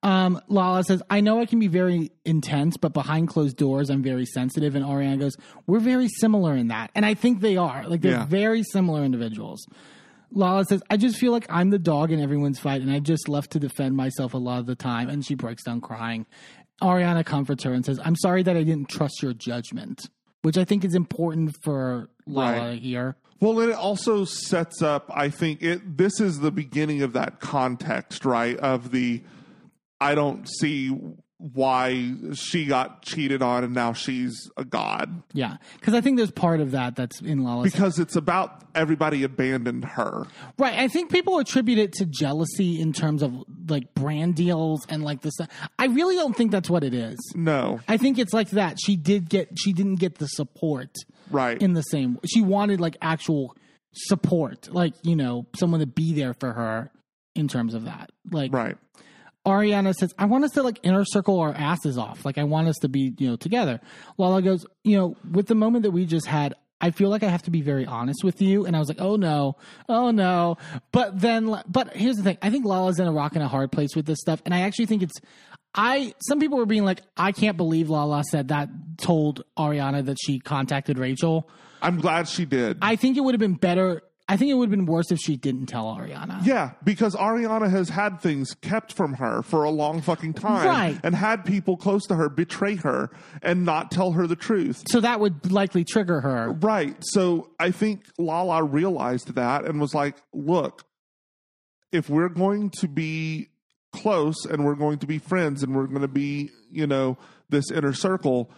Um, 0.03 0.41
Lala 0.49 0.83
says, 0.83 1.03
"I 1.11 1.21
know 1.21 1.41
I 1.41 1.47
can 1.47 1.59
be 1.59 1.67
very 1.69 2.11
intense, 2.25 2.79
but 2.79 2.95
behind 2.95 3.29
closed 3.29 3.57
doors, 3.59 3.91
I'm 3.91 4.03
very 4.03 4.25
sensitive." 4.25 4.75
And 4.75 4.83
Ariana 4.85 5.19
goes, 5.19 5.37
"We're 5.67 5.79
very 5.79 6.09
similar 6.09 6.57
in 6.57 6.69
that," 6.69 6.91
and 6.95 7.05
I 7.05 7.13
think 7.15 7.41
they 7.43 7.57
are. 7.59 7.87
Like 7.87 8.01
they're 8.01 8.13
Yeah. 8.13 8.25
very 8.25 8.63
similar 8.63 9.05
individuals. 9.05 9.67
Lala 10.33 10.65
says, 10.65 10.83
"I 10.91 10.97
just 10.97 11.17
feel 11.19 11.33
like 11.33 11.47
I'm 11.51 11.71
the 11.71 11.79
dog 11.79 12.13
in 12.13 12.21
everyone's 12.21 12.59
fight, 12.59 12.83
and 12.83 12.91
I 12.91 12.99
just 13.01 13.29
left 13.29 13.51
to 13.53 13.59
defend 13.59 13.97
myself 13.97 14.35
a 14.35 14.39
lot 14.39 14.61
of 14.61 14.67
the 14.67 14.75
time." 14.77 15.09
And 15.09 15.25
she 15.25 15.35
breaks 15.35 15.65
down 15.65 15.81
crying. 15.81 16.27
Ariana 16.83 17.25
comforts 17.25 17.65
her 17.65 17.73
and 17.73 17.85
says, 17.85 17.99
"I'm 18.05 18.17
sorry 18.17 18.43
that 18.45 18.57
I 18.57 18.63
didn't 18.63 18.89
trust 18.89 19.23
your 19.23 19.35
judgment," 19.35 20.09
which 20.43 20.57
I 20.57 20.65
think 20.65 20.85
is 20.85 20.95
important 20.95 21.57
for 21.63 22.09
Lala 22.27 22.71
Right. 22.71 22.81
here. 22.81 23.17
Well, 23.41 23.59
it 23.61 23.73
also 23.73 24.25
sets 24.25 24.83
up. 24.83 25.11
I 25.15 25.31
think 25.31 25.63
it. 25.63 25.97
This 25.97 26.21
is 26.21 26.41
the 26.41 26.51
beginning 26.51 27.03
of 27.03 27.13
that 27.15 27.41
context, 27.41 28.25
right? 28.25 28.57
Of 28.59 28.91
the, 28.91 29.23
I 30.01 30.15
don't 30.15 30.47
see 30.49 30.91
why 31.41 32.13
she 32.35 32.67
got 32.67 33.03
cheated 33.03 33.41
on, 33.43 33.65
and 33.65 33.75
now 33.75 33.95
she's 33.95 34.51
a 34.57 34.65
god 34.65 35.23
Yeah, 35.33 35.57
because 35.79 35.95
I 35.95 36.03
think 36.03 36.19
there's 36.19 36.31
part 36.31 36.61
of 36.61 36.73
that 36.73 36.97
that's 36.97 37.21
in 37.21 37.43
Lala's 37.43 37.73
because 37.73 37.99
it's 37.99 38.15
about 38.15 38.63
everybody 38.75 39.25
abandoned 39.25 39.85
her. 39.85 40.27
Right. 40.59 40.79
I 40.79 40.89
think 40.89 41.11
people 41.11 41.39
attribute 41.39 41.79
it 41.79 41.93
to 41.95 42.07
jealousy 42.07 42.81
in 42.81 42.93
terms 42.93 43.23
of 43.23 43.35
like 43.69 43.95
brand 43.95 44.37
deals 44.37 44.87
and 44.89 45.03
like 45.03 45.23
this. 45.23 45.35
I 45.79 45.87
really 45.87 46.17
don't 46.17 46.37
think 46.37 46.51
that's 46.51 46.69
what 46.69 46.85
it 46.85 46.93
is. 46.95 47.19
No, 47.35 47.81
I 47.89 47.97
think 47.97 48.19
it's 48.19 48.35
like 48.35 48.51
that. 48.51 48.79
She 48.85 48.97
did 48.97 49.29
get, 49.31 49.59
she 49.59 49.73
didn't 49.73 49.97
get 49.97 50.19
the 50.19 50.27
support 50.27 50.95
right? 51.31 51.61
in 51.61 51.73
the 51.73 51.83
same, 51.83 52.19
she 52.27 52.43
wanted 52.43 52.81
like 52.81 52.97
actual 53.01 53.57
support, 53.93 54.73
like, 54.73 54.95
you 55.03 55.17
know, 55.17 55.47
someone 55.57 55.81
to 55.81 55.87
be 55.87 56.13
there 56.13 56.35
for 56.35 56.53
her 56.53 56.91
in 57.35 57.49
terms 57.49 57.75
of 57.75 57.85
that. 57.85 58.11
Like, 58.31 58.53
right. 58.53 58.77
Ariana 59.47 59.95
says, 59.95 60.13
I 60.19 60.27
want 60.27 60.45
us 60.45 60.51
to 60.53 60.63
like 60.63 60.81
inner 60.83 61.05
circle 61.05 61.41
our 61.41 61.53
asses 61.55 61.97
off. 61.97 62.25
Like, 62.25 62.39
I 62.39 62.45
want 62.45 62.69
us 62.69 62.77
to 62.79 62.89
be, 62.89 63.15
you 63.19 63.29
know, 63.29 63.37
together. 63.37 63.81
Lala 64.19 64.43
goes, 64.43 64.67
you 64.85 64.97
know, 64.97 65.17
with 65.31 65.47
the 65.47 65.55
moment 65.55 65.85
that 65.85 65.93
we 65.93 66.05
just 66.05 66.27
had, 66.27 66.55
I 66.81 66.91
feel 66.91 67.11
like 67.11 67.23
I 67.23 67.29
have 67.29 67.43
to 67.43 67.51
be 67.51 67.61
very 67.61 67.87
honest 67.87 68.25
with 68.25 68.41
you. 68.41 68.65
And 68.65 68.75
I 68.75 68.79
was 68.79 68.89
like, 68.89 69.01
oh 69.01 69.17
no, 69.17 69.57
oh 69.89 70.11
no. 70.11 70.57
But 70.93 71.21
then, 71.21 71.55
but 71.69 71.95
here's 71.95 72.17
the 72.17 72.23
thing 72.23 72.39
I 72.43 72.51
think 72.51 72.65
Lala's 72.65 72.99
in 72.99 73.07
a 73.07 73.13
rock 73.13 73.35
and 73.35 73.43
a 73.43 73.49
hard 73.49 73.71
place 73.71 73.95
with 73.95 74.07
this 74.07 74.19
stuff. 74.21 74.41
And 74.45 74.55
I 74.55 74.61
actually 74.61 74.87
think 74.87 75.03
it's, 75.03 75.21
I, 75.75 76.15
some 76.27 76.41
people 76.41 76.59
were 76.59 76.67
being 76.67 76.85
like, 76.85 77.03
I 77.17 77.33
can't 77.33 77.57
believe 77.57 77.91
Lala 77.91 78.25
said 78.25 78.49
that, 78.49 78.69
told 78.99 79.45
Ariana 79.59 80.05
that 80.07 80.17
she 80.21 80.39
contacted 80.39 80.99
Rachel. 80.99 81.49
I'm 81.83 81.99
glad 81.99 82.29
she 82.29 82.45
did. 82.45 82.79
I 82.83 82.97
think 82.97 83.17
it 83.17 83.21
would 83.21 83.35
have 83.35 83.41
been 83.41 83.55
better. 83.55 84.03
I 84.31 84.37
think 84.37 84.51
it 84.51 84.55
would 84.55 84.71
have 84.71 84.79
been 84.79 84.87
worse 84.87 85.11
if 85.11 85.19
she 85.19 85.37
didn't 85.37 85.67
tell 85.67 85.87
Ariana. 85.87 86.45
yeah, 86.47 86.73
because 86.85 87.15
Ariana 87.17 87.69
has 87.71 87.89
had 87.89 88.21
things 88.21 88.55
kept 88.55 88.93
from 88.93 89.15
her 89.15 89.43
for 89.43 89.65
a 89.65 89.71
long 89.71 90.01
fucking 90.01 90.35
time, 90.35 90.67
Right. 90.67 91.01
And 91.03 91.15
had 91.15 91.45
people 91.45 91.77
close 91.77 92.07
to 92.07 92.15
her 92.15 92.29
betray 92.29 92.77
her 92.77 93.11
and 93.43 93.65
not 93.65 93.91
tell 93.91 94.13
her 94.13 94.27
the 94.27 94.37
truth. 94.37 94.85
So 94.89 95.01
that 95.01 95.19
would 95.21 95.51
likely 95.51 95.85
trigger 95.85 96.21
her. 96.21 96.53
Right. 96.53 96.97
So 97.01 97.51
I 97.59 97.73
think 97.73 98.05
Lala 98.19 98.63
realized 98.63 99.35
that 99.35 99.65
and 99.65 99.81
was 99.81 99.95
like, 99.95 100.17
look, 100.33 100.85
if 101.93 102.09
we're 102.09 102.29
going 102.29 102.71
to 102.71 102.89
be 102.89 103.49
close 103.93 104.45
and 104.45 104.65
we're 104.65 104.77
going 104.77 105.01
to 105.01 105.07
be 105.07 105.19
friends 105.19 105.63
and 105.65 105.75
we're 105.75 105.87
going 105.87 106.03
to 106.03 106.09
be, 106.09 106.51
you 106.71 106.87
know, 106.87 107.19
this 107.49 107.71
inner 107.73 107.93
circle, 107.93 108.51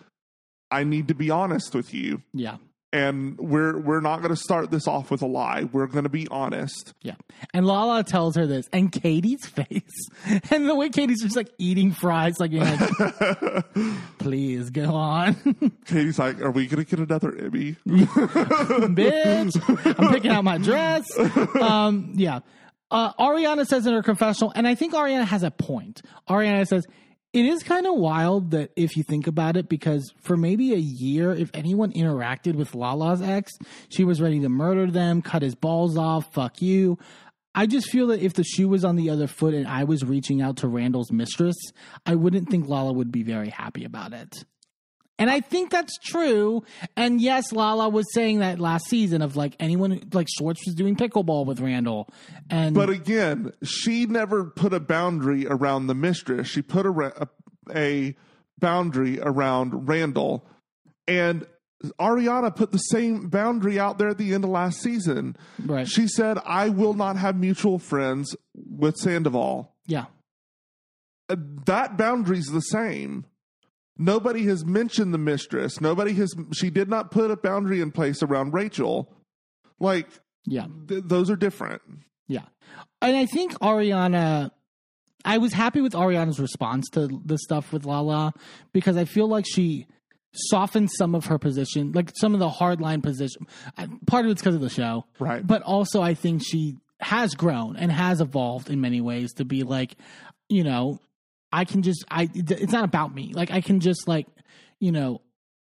I 0.71 0.85
need 0.85 1.09
to 1.09 1.15
be 1.15 1.31
honest 1.31 1.75
with 1.75 1.95
you. 1.95 2.23
Yeah. 2.35 2.57
And 2.93 3.39
we're 3.39 3.79
we're 3.79 4.01
not 4.01 4.19
going 4.19 4.35
to 4.35 4.41
start 4.41 4.71
this 4.71 4.87
off 4.87 5.11
with 5.11 5.23
a 5.23 5.27
lie. 5.27 5.65
We're 5.65 5.87
going 5.87 6.05
to 6.05 6.11
be 6.11 6.29
honest. 6.29 6.93
Yeah. 7.01 7.15
And 7.55 7.67
Lala 7.67 8.05
tells 8.05 8.37
her 8.37 8.47
this, 8.47 8.69
and 8.71 8.93
Katie's 8.93 9.47
face, 9.47 10.09
and 10.51 10.69
the 10.69 10.75
way 10.75 10.91
Katie's 10.91 11.23
just 11.23 11.37
like 11.37 11.49
eating 11.57 11.93
fries, 11.93 12.39
like, 12.39 12.53
you're 12.53 12.65
like 12.65 13.65
please 14.19 14.69
go 14.71 14.95
on, 14.95 15.73
Katie's 15.87 16.19
like, 16.19 16.41
"Are 16.43 16.51
we 16.51 16.67
going 16.67 16.85
to 16.85 16.89
get 16.89 17.01
another 17.01 17.35
Emmy?" 17.35 17.77
bitch. 17.87 19.99
I'm 19.99 20.13
picking 20.13 20.31
out 20.31 20.45
my 20.45 20.59
dress. 20.59 21.07
Um, 21.61 22.13
yeah. 22.17 22.41
Uh, 22.91 23.11
Ariana 23.15 23.67
says 23.67 23.87
in 23.87 23.95
her 23.95 24.03
confessional, 24.03 24.53
and 24.55 24.69
I 24.69 24.75
think 24.75 24.93
Ariana 24.93 25.25
has 25.25 25.43
a 25.43 25.51
point. 25.51 26.03
Ariana 26.29 26.69
says, 26.69 26.87
it 27.33 27.47
is 27.47 27.63
kind 27.63 27.87
of 27.87 27.95
wild 27.95 28.51
that 28.51 28.73
if 28.77 28.97
you 28.97 29.03
think 29.03 29.27
about 29.27 29.57
it, 29.57 29.69
because 29.69 30.13
for 30.21 30.37
maybe 30.37 30.75
a 30.75 30.79
year, 30.79 31.33
if 31.33 31.51
anyone 31.55 31.93
interacted 31.93 32.55
with 32.55 32.75
Lala's 32.75 33.23
ex, 33.23 33.53
she 33.89 34.05
was 34.05 34.21
ready 34.21 34.41
to 34.41 34.49
murder 34.49 34.91
them, 34.91 35.23
cut 35.23 35.43
his 35.43 35.55
balls 35.55 35.97
off, 35.97 36.33
fuck 36.33 36.61
you. 36.61 36.99
I 37.55 37.67
just 37.67 37.91
feel 37.91 38.07
that 38.09 38.21
if 38.21 38.35
the 38.35 38.45
shoe 38.45 38.69
was 38.69 38.85
on 38.85 38.97
the 38.97 39.11
other 39.11 39.27
foot 39.27 39.55
and 39.55 39.67
I 39.67 39.85
was 39.85 40.05
reaching 40.05 40.41
out 40.41 40.59
to 40.59 40.69
Randall's 40.69 41.13
mistress, 41.13 41.57
I 42.07 42.15
wouldn't 42.15 42.51
think 42.51 42.69
Lala 42.69 42.93
would 42.93 43.13
be 43.13 43.23
very 43.23 43.51
happy 43.51 43.85
about 43.85 44.13
it. 44.13 44.45
And 45.23 45.31
I 45.31 45.39
think 45.39 45.71
that's 45.71 45.99
true. 45.99 46.65
And 46.97 47.21
yes, 47.21 47.53
Lala 47.53 47.89
was 47.89 48.13
saying 48.13 48.41
that 48.41 48.59
last 48.59 48.87
season 48.89 49.23
of 49.23 49.37
like 49.37 49.55
anyone 49.61 50.03
like 50.13 50.27
Schwartz 50.29 50.67
was 50.67 50.75
doing 50.75 50.97
pickleball 50.97 51.47
with 51.47 51.61
Randall. 51.61 52.09
And 52.51 52.75
But 52.75 52.91
again, 52.91 53.53
she 53.63 54.07
never 54.07 54.47
put 54.47 54.75
a 54.75 54.81
boundary 54.81 55.47
around 55.47 55.87
the 55.87 55.95
mistress. 55.95 56.49
She 56.49 56.61
put 56.61 56.87
a, 56.87 56.91
a, 57.23 57.29
a 57.73 58.17
boundary 58.59 59.21
around 59.21 59.87
Randall. 59.87 60.45
And 61.07 61.47
Ariana 62.01 62.55
put 62.57 62.73
the 62.73 62.79
same 62.79 63.29
boundary 63.29 63.79
out 63.79 63.99
there 63.99 64.09
at 64.09 64.19
the 64.19 64.35
end 64.35 64.43
of 64.43 64.51
last 64.51 64.81
season. 64.81 65.37
Right. 65.65 65.87
She 65.87 66.09
said, 66.09 66.39
I 66.45 66.69
will 66.69 66.95
not 66.95 67.17
have 67.17 67.37
mutual 67.37 67.79
friends 67.79 68.35
with 68.57 68.97
Sandoval. 68.97 69.73
yeah. 69.87 70.07
Uh, 71.29 71.37
That 71.67 71.97
boundary's 71.97 72.47
the 72.47 72.61
same. 72.61 73.27
Nobody 73.99 74.45
has 74.47 74.65
mentioned 74.65 75.13
the 75.13 75.19
mistress. 75.19 75.81
Nobody 75.81 76.13
has, 76.15 76.35
she 76.53 76.71
did 76.71 76.89
not 76.89 77.11
put 77.11 77.31
a 77.31 77.37
boundary 77.37 77.81
in 77.81 77.91
place 77.93 78.23
around 78.23 78.55
Rachel. 78.55 79.13
Like, 79.79 80.09
Yeah. 80.47 80.67
th- 80.89 81.05
those 81.07 81.31
are 81.31 81.37
different. 81.37 81.83
Yeah. 82.29 82.45
And 83.01 83.17
I 83.17 83.27
think 83.27 83.53
Ariana 83.61 84.51
I 85.25 85.39
was 85.39 85.53
happy 85.53 85.81
with 85.81 85.93
Ariana's 85.93 86.41
response 86.41 86.89
to 86.95 87.07
the 87.25 87.39
stuff 87.39 87.73
with 87.73 87.85
Lala 87.85 88.33
because 88.73 88.97
I 88.97 89.05
feel 89.05 89.29
like 89.29 89.45
she 89.49 89.87
softened 90.35 90.91
some 90.99 91.15
of 91.15 91.27
her 91.27 91.39
position, 91.39 91.93
like 91.93 92.11
some 92.17 92.35
of 92.35 92.41
the 92.41 92.49
hardline 92.49 93.03
position. 93.05 93.47
Part 94.07 94.25
of 94.25 94.33
it's 94.33 94.43
because 94.43 94.57
of 94.57 94.61
the 94.63 94.69
show. 94.71 95.05
Right. 95.21 95.47
But 95.47 95.63
also 95.63 96.03
I 96.03 96.15
think 96.15 96.43
she 96.45 96.77
has 97.01 97.35
grown 97.37 97.77
and 97.77 97.93
has 97.93 98.21
evolved 98.21 98.69
in 98.69 98.81
many 98.81 99.01
ways 99.01 99.33
to 99.35 99.45
be 99.45 99.63
like, 99.63 99.95
you 100.49 100.65
know, 100.65 100.99
I 101.53 101.65
can 101.65 101.83
just 101.83 102.05
I 102.11 102.29
it's 102.35 102.73
not 102.73 102.85
about 102.85 103.15
me. 103.15 103.33
Like 103.35 103.51
I 103.51 103.61
can 103.61 103.81
just 103.81 104.09
like, 104.09 104.27
you 104.81 104.93
know, 104.93 105.21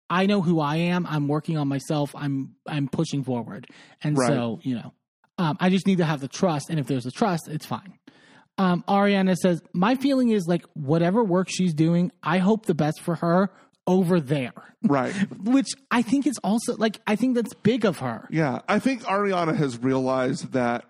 I 0.10 0.26
know 0.26 0.42
who 0.42 0.60
I 0.60 0.76
am. 0.78 1.06
I'm 1.08 1.28
working 1.28 1.58
on 1.58 1.68
myself. 1.68 2.14
I'm 2.16 2.56
I'm 2.68 2.88
pushing 2.88 3.24
forward. 3.24 3.68
And 4.04 4.18
Right. 4.18 4.28
so, 4.28 4.60
you 4.64 4.76
know, 4.76 4.94
um, 5.38 5.58
I 5.60 5.70
just 5.70 5.88
need 5.88 5.98
to 6.00 6.06
have 6.06 6.20
the 6.22 6.28
trust. 6.28 6.70
And 6.70 6.80
if 6.80 6.88
there's 6.88 7.06
a 7.06 7.12
trust, 7.12 7.48
it's 7.48 7.66
fine. 7.66 7.98
Um, 8.58 8.84
Ariana 8.88 9.36
says, 9.36 9.62
My 9.74 9.96
feeling 9.96 10.30
is 10.30 10.46
like 10.48 10.64
whatever 10.74 11.24
work 11.24 11.48
she's 11.50 11.74
doing, 11.74 12.12
I 12.22 12.38
hope 12.38 12.66
the 12.66 12.76
best 12.76 13.02
for 13.02 13.16
her 13.16 13.50
over 13.88 14.20
there. 14.20 14.54
Right. 14.84 15.14
Which 15.44 15.70
I 15.90 16.02
think 16.04 16.28
is 16.28 16.38
also 16.44 16.76
like, 16.76 17.00
I 17.08 17.16
think 17.16 17.36
that's 17.36 17.54
big 17.56 17.86
of 17.86 18.00
her. 18.00 18.28
Yeah, 18.30 18.60
I 18.68 18.78
think 18.80 19.04
Ariana 19.04 19.56
has 19.58 19.78
realized 19.80 20.52
that 20.52 20.86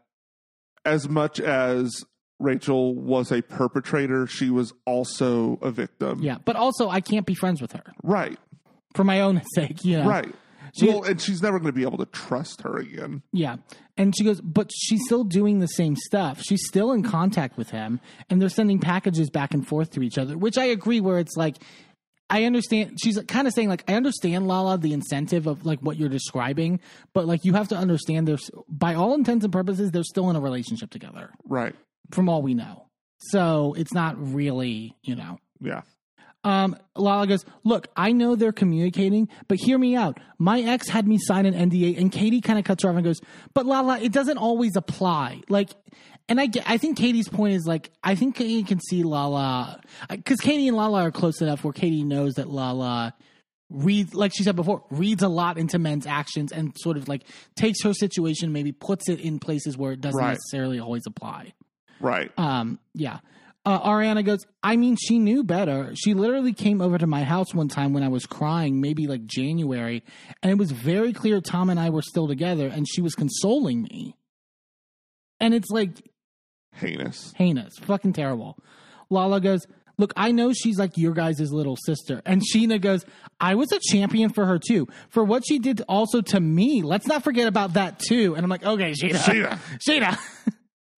as 0.83 1.07
much 1.07 1.39
as 1.39 2.03
Rachel 2.41 2.95
was 2.95 3.31
a 3.31 3.41
perpetrator, 3.41 4.27
she 4.27 4.49
was 4.49 4.73
also 4.85 5.59
a 5.61 5.71
victim. 5.71 6.21
Yeah. 6.21 6.37
But 6.43 6.55
also, 6.55 6.89
I 6.89 7.01
can't 7.01 7.25
be 7.25 7.35
friends 7.35 7.61
with 7.61 7.71
her 7.73 7.83
Right. 8.03 8.37
for 8.95 9.03
my 9.03 9.21
own 9.21 9.41
sake, 9.55 9.83
you 9.85 9.97
know? 9.99 10.07
Right. 10.09 10.33
She- 10.73 10.87
well, 10.87 11.03
and 11.03 11.19
she's 11.19 11.41
never 11.41 11.59
going 11.59 11.71
to 11.71 11.75
be 11.75 11.83
able 11.83 11.97
to 11.97 12.05
trust 12.05 12.61
her 12.61 12.77
again. 12.77 13.21
Yeah. 13.33 13.57
And 13.97 14.15
she 14.17 14.23
goes, 14.23 14.39
but 14.41 14.71
she's 14.73 15.01
still 15.05 15.23
doing 15.25 15.59
the 15.59 15.67
same 15.67 15.95
stuff. 15.97 16.41
She's 16.41 16.65
still 16.65 16.91
in 16.93 17.03
contact 17.03 17.57
with 17.57 17.69
him 17.71 17.99
and 18.29 18.41
they're 18.41 18.47
sending 18.49 18.79
packages 18.79 19.29
back 19.29 19.53
and 19.53 19.67
forth 19.67 19.91
to 19.91 20.01
each 20.01 20.17
other, 20.17 20.37
which 20.37 20.57
I 20.57 20.65
agree 20.65 21.01
where 21.01 21.19
it's 21.19 21.35
like, 21.35 21.57
I 22.29 22.45
understand. 22.45 22.97
She's 23.03 23.19
kind 23.27 23.45
of 23.45 23.53
saying 23.53 23.67
like, 23.67 23.83
I 23.89 23.95
understand 23.95 24.47
Lala, 24.47 24.77
the 24.77 24.93
incentive 24.93 25.45
of 25.47 25.65
like 25.65 25.79
what 25.81 25.97
you're 25.97 26.07
describing, 26.07 26.79
but 27.13 27.27
like 27.27 27.43
you 27.43 27.51
have 27.53 27.67
to 27.67 27.75
understand 27.75 28.25
there's, 28.25 28.49
by 28.69 28.95
all 28.95 29.13
intents 29.13 29.43
and 29.43 29.51
purposes, 29.51 29.91
they're 29.91 30.03
still 30.03 30.29
in 30.29 30.37
a 30.37 30.41
relationship 30.41 30.89
together 30.89 31.31
Right. 31.43 31.75
From 32.11 32.27
all 32.29 32.41
we 32.41 32.53
know. 32.53 32.87
So 33.19 33.73
it's 33.77 33.93
not 33.93 34.15
really, 34.17 34.95
you 35.03 35.15
know, 35.15 35.37
Yeah. 35.61 35.81
um, 36.43 36.75
Lala 36.95 37.27
goes, 37.27 37.45
Look, 37.63 37.87
I 37.95 38.11
know 38.13 38.35
they're 38.35 38.51
communicating, 38.51 39.29
but 39.47 39.59
hear 39.59 39.77
me 39.77 39.95
out. 39.95 40.19
My 40.39 40.61
ex 40.61 40.89
had 40.89 41.07
me 41.07 41.17
sign 41.19 41.45
an 41.45 41.53
NDA, 41.53 41.97
and 41.99 42.11
Katie 42.11 42.41
kind 42.41 42.57
of 42.57 42.65
cuts 42.65 42.83
her 42.83 42.89
off 42.89 42.95
and 42.95 43.05
goes, 43.05 43.19
But 43.53 43.65
Lala, 43.67 43.99
it 43.99 44.11
doesn't 44.11 44.37
always 44.39 44.75
apply. 44.75 45.41
Like, 45.49 45.69
and 46.27 46.39
I, 46.39 46.47
get- 46.47 46.67
I 46.67 46.77
think 46.77 46.97
Katie's 46.97 47.29
point 47.29 47.53
is 47.53 47.65
like, 47.67 47.91
I 48.03 48.15
think 48.15 48.35
Katie 48.35 48.63
can 48.63 48.79
see 48.79 49.03
Lala, 49.03 49.79
because 50.09 50.39
Katie 50.39 50.67
and 50.67 50.75
Lala 50.77 51.03
are 51.03 51.11
close 51.11 51.41
enough 51.41 51.63
where 51.63 51.73
Katie 51.73 52.03
knows 52.03 52.33
that 52.35 52.49
Lala 52.49 53.13
reads, 53.69 54.13
like 54.15 54.31
she 54.35 54.43
said 54.43 54.55
before, 54.55 54.83
reads 54.89 55.23
a 55.23 55.27
lot 55.29 55.57
into 55.57 55.77
men's 55.79 56.05
actions 56.07 56.51
and 56.51 56.73
sort 56.77 56.97
of 56.97 57.07
like 57.07 57.23
takes 57.55 57.83
her 57.83 57.93
situation, 57.93 58.51
maybe 58.51 58.71
puts 58.71 59.07
it 59.09 59.19
in 59.19 59.39
places 59.39 59.77
where 59.77 59.91
it 59.93 60.01
doesn't 60.01 60.19
Right. 60.19 60.31
necessarily 60.31 60.79
always 60.79 61.03
apply. 61.07 61.53
Right. 62.01 62.31
Um, 62.37 62.79
yeah. 62.93 63.19
Uh, 63.63 63.79
Ariana 63.87 64.25
goes, 64.25 64.39
I 64.63 64.75
mean, 64.75 64.95
she 64.99 65.19
knew 65.19 65.43
better. 65.43 65.91
She 65.95 66.15
literally 66.15 66.51
came 66.53 66.81
over 66.81 66.97
to 66.97 67.05
my 67.05 67.23
house 67.23 67.53
one 67.53 67.67
time 67.67 67.93
when 67.93 68.01
I 68.01 68.07
was 68.07 68.25
crying, 68.25 68.81
maybe 68.81 69.05
like 69.05 69.25
January, 69.25 70.03
and 70.41 70.51
it 70.51 70.57
was 70.57 70.71
very 70.71 71.13
clear 71.13 71.39
Tom 71.41 71.69
and 71.69 71.79
I 71.79 71.91
were 71.91 72.01
still 72.01 72.27
together, 72.27 72.67
and 72.67 72.87
she 72.89 73.01
was 73.01 73.13
consoling 73.13 73.83
me. 73.83 74.15
And 75.39 75.53
it's 75.53 75.69
like 75.69 75.91
Heinous. 76.73 77.33
heinous, 77.35 77.77
fucking 77.81 78.13
terrible. 78.13 78.57
Lala 79.11 79.39
goes, 79.39 79.67
Look, 79.97 80.13
I 80.17 80.31
know 80.31 80.51
she's 80.51 80.79
like 80.79 80.97
your 80.97 81.13
guys' 81.13 81.51
little 81.51 81.75
sister. 81.75 82.23
And 82.25 82.41
Scheana 82.41 82.81
goes, 82.81 83.05
I 83.39 83.53
was 83.53 83.71
a 83.71 83.79
champion 83.91 84.31
for 84.31 84.47
her 84.47 84.57
too. 84.57 84.87
For 85.09 85.23
what 85.23 85.43
she 85.45 85.59
did 85.59 85.83
also 85.87 86.21
to 86.21 86.39
me. 86.39 86.81
Let's 86.81 87.05
not 87.05 87.23
forget 87.23 87.47
about 87.47 87.73
that 87.73 87.99
too. 87.99 88.33
And 88.35 88.43
I'm 88.43 88.49
like, 88.49 88.65
okay, 88.65 88.93
Scheana. 88.93 89.19
Scheana. 89.19 89.59
Scheana. 89.87 90.19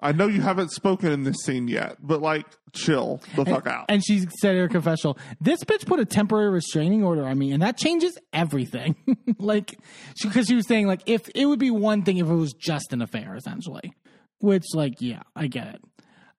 I 0.04 0.12
know 0.12 0.28
you 0.28 0.42
haven't 0.42 0.72
spoken 0.72 1.12
in 1.12 1.24
this 1.24 1.38
scene 1.44 1.70
yet, 1.70 1.96
but 2.02 2.22
like, 2.22 2.46
chill 2.74 3.22
the 3.36 3.46
fuck 3.46 3.66
out. 3.66 3.86
And 3.88 4.04
she 4.06 4.28
said 4.42 4.58
her 4.58 4.68
confessional, 4.68 5.18
this 5.40 5.64
bitch 5.64 5.86
put 5.86 6.00
a 6.02 6.06
temporary 6.06 6.52
restraining 6.52 7.04
order 7.04 7.26
on 7.26 7.38
me, 7.38 7.54
and 7.54 7.64
that 7.64 7.78
changes 7.78 8.18
everything. 8.34 8.96
like, 9.40 9.80
because 10.22 10.48
she, 10.48 10.56
was 10.56 10.68
saying, 10.68 10.88
like, 10.88 11.02
if 11.06 11.30
it 11.34 11.46
would 11.46 11.60
be 11.60 11.72
one 11.72 12.04
thing 12.04 12.18
if 12.18 12.28
it 12.28 12.34
was 12.34 12.54
just 12.54 12.92
an 12.92 13.02
affair, 13.02 13.36
essentially. 13.36 13.94
Which, 14.40 14.66
like, 14.74 14.96
yeah, 15.00 15.22
I 15.38 15.48
get 15.48 15.76
it. 15.76 15.82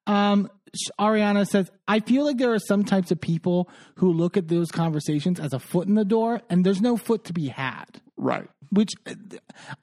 Um, 0.07 0.51
Ariana 0.99 1.47
says, 1.47 1.71
I 1.89 2.01
feel 2.01 2.25
like 2.25 2.39
there 2.39 2.53
are 2.53 2.59
some 2.59 2.85
types 2.85 3.11
of 3.11 3.21
people 3.21 3.69
who 3.97 4.13
look 4.13 4.37
at 4.37 4.49
those 4.49 4.71
conversations 4.71 5.39
as 5.41 5.53
a 5.53 5.59
foot 5.59 5.89
in 5.89 5.95
the 5.95 6.05
door, 6.05 6.41
and 6.51 6.65
there's 6.65 6.81
no 6.81 6.97
foot 6.97 7.25
to 7.25 7.33
be 7.33 7.49
had 7.49 8.01
right. 8.17 8.49
which 8.71 8.91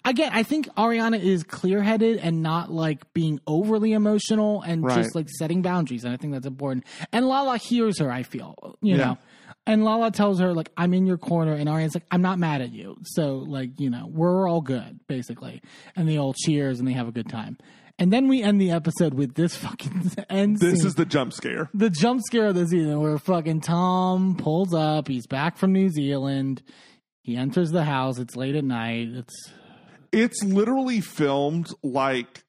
again 0.05 0.31
i 0.33 0.43
think 0.43 0.67
ariana 0.75 1.19
is 1.21 1.43
clear-headed 1.43 2.17
and 2.17 2.41
not 2.41 2.71
like 2.71 3.11
being 3.13 3.39
overly 3.47 3.91
emotional 3.93 4.61
and 4.61 4.83
Right. 4.83 4.95
just 5.03 5.15
like 5.15 5.29
setting 5.29 5.61
boundaries 5.61 6.03
and 6.03 6.13
i 6.13 6.17
think 6.17 6.33
that's 6.33 6.45
important 6.47 6.85
and 7.11 7.27
lala 7.27 7.57
hears 7.57 7.99
her 7.99 8.11
i 8.11 8.23
feel 8.23 8.77
you 8.81 8.95
Yeah. 8.95 8.97
know 9.05 9.17
and 9.67 9.83
lala 9.83 10.11
tells 10.11 10.39
her 10.39 10.53
like 10.53 10.71
i'm 10.77 10.93
in 10.93 11.05
your 11.05 11.17
corner 11.17 11.53
and 11.53 11.67
ariana's 11.69 11.93
like 11.95 12.05
i'm 12.11 12.21
not 12.21 12.39
mad 12.39 12.61
at 12.61 12.71
you 12.71 12.97
so 13.03 13.37
like 13.37 13.79
you 13.79 13.89
know 13.89 14.07
we're 14.09 14.47
all 14.49 14.61
good 14.61 14.99
basically 15.07 15.61
and 15.95 16.07
they 16.07 16.17
all 16.17 16.33
cheers 16.33 16.79
and 16.79 16.87
they 16.87 16.93
have 16.93 17.07
a 17.07 17.11
good 17.11 17.29
time 17.29 17.57
and 17.99 18.11
then 18.11 18.27
we 18.27 18.41
end 18.41 18.59
the 18.61 18.71
episode 18.71 19.13
with 19.13 19.35
this 19.35 19.55
fucking 19.55 20.11
end 20.29 20.59
This 20.59 20.79
scene 20.79 20.87
is 20.87 20.95
the 20.95 21.05
jump 21.05 21.33
scare. 21.33 21.69
the 21.73 21.89
jump 21.89 22.21
scare 22.25 22.47
of 22.47 22.55
the 22.55 22.67
season 22.67 22.99
where 23.01 23.17
fucking 23.17 23.61
Tom 23.61 24.35
pulls 24.37 24.73
up. 24.73 25.07
He's 25.07 25.27
back 25.27 25.57
from 25.57 25.73
New 25.73 25.89
Zealand. 25.89 26.61
He 27.21 27.35
enters 27.35 27.71
the 27.71 27.83
house. 27.83 28.17
It's 28.17 28.35
late 28.35 28.55
at 28.55 28.63
night. 28.63 29.09
It's 29.11 29.51
It's 30.11 30.43
literally 30.43 31.01
filmed 31.01 31.69
like 31.83 32.43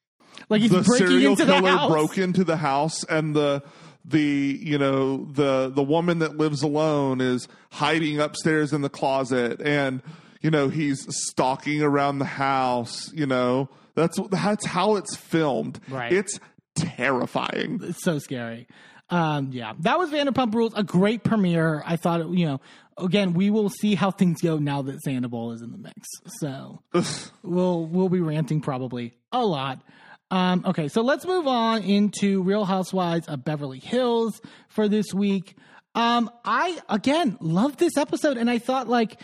like 0.49 0.63
he's 0.63 0.71
the 0.71 0.83
breaking 0.83 1.07
serial 1.09 1.37
killer 1.37 1.89
broke 1.89 2.17
into 2.19 2.43
the 2.45 2.57
house 2.57 3.05
and 3.05 3.37
the 3.37 3.63
the 4.05 4.59
you 4.61 4.79
know 4.79 5.27
the 5.27 5.71
the 5.73 5.83
woman 5.83 6.19
that 6.21 6.37
lives 6.37 6.63
alone 6.63 7.21
is 7.21 7.47
hiding 7.71 8.19
upstairs 8.19 8.73
in 8.73 8.81
the 8.81 8.89
closet 8.89 9.61
and 9.63 10.03
you 10.41 10.51
know 10.51 10.69
he's 10.69 11.07
stalking 11.27 11.83
around 11.83 12.19
the 12.19 12.25
house 12.25 13.13
you 13.13 13.27
know 13.27 13.69
that's 13.95 14.19
that's 14.31 14.67
how 14.67 14.97
it's 14.97 15.17
filmed 15.17 15.81
Right. 15.89 16.13
it's 16.13 16.39
terrifying 16.75 17.81
It's 17.83 18.03
so 18.03 18.19
scary. 18.19 18.67
Um, 19.11 19.51
yeah, 19.53 19.75
that 19.81 19.99
was 19.99 20.11
Vanderpump 20.11 20.55
Rules. 20.55 20.73
A 20.75 20.83
great 20.83 21.23
premiere. 21.23 21.83
I 21.85 21.97
thought, 21.97 22.23
it, 22.23 22.29
you 22.31 22.47
know, 22.47 22.61
again, 22.97 23.35
we 23.35 23.51
will 23.51 23.69
see 23.69 23.95
how 23.95 24.11
things 24.11 24.41
go 24.41 24.57
now 24.57 24.81
that 24.83 25.03
Sandoval 25.03 25.53
is 25.53 25.61
in 25.61 25.71
the 25.71 25.77
mix. 25.77 26.09
So 26.41 26.81
we'll 27.43 27.85
we'll 27.87 28.09
be 28.09 28.21
ranting 28.21 28.61
probably 28.63 29.15
a 29.31 29.45
lot. 29.45 29.83
Um, 30.31 30.65
okay, 30.67 30.89
so 30.89 31.03
let's 31.03 31.27
move 31.27 31.47
on 31.47 31.83
into 31.83 32.43
Real 32.43 32.65
Housewives 32.65 33.29
of 33.29 33.45
Beverly 33.45 33.81
Hills 33.81 34.41
for 34.69 34.89
this 34.89 35.13
week. 35.13 35.57
Um, 35.95 36.31
I 36.43 36.79
again 36.89 37.37
love 37.41 37.77
this 37.77 37.99
episode, 37.99 38.39
and 38.39 38.49
I 38.49 38.59
thought 38.59 38.89
like, 38.89 39.21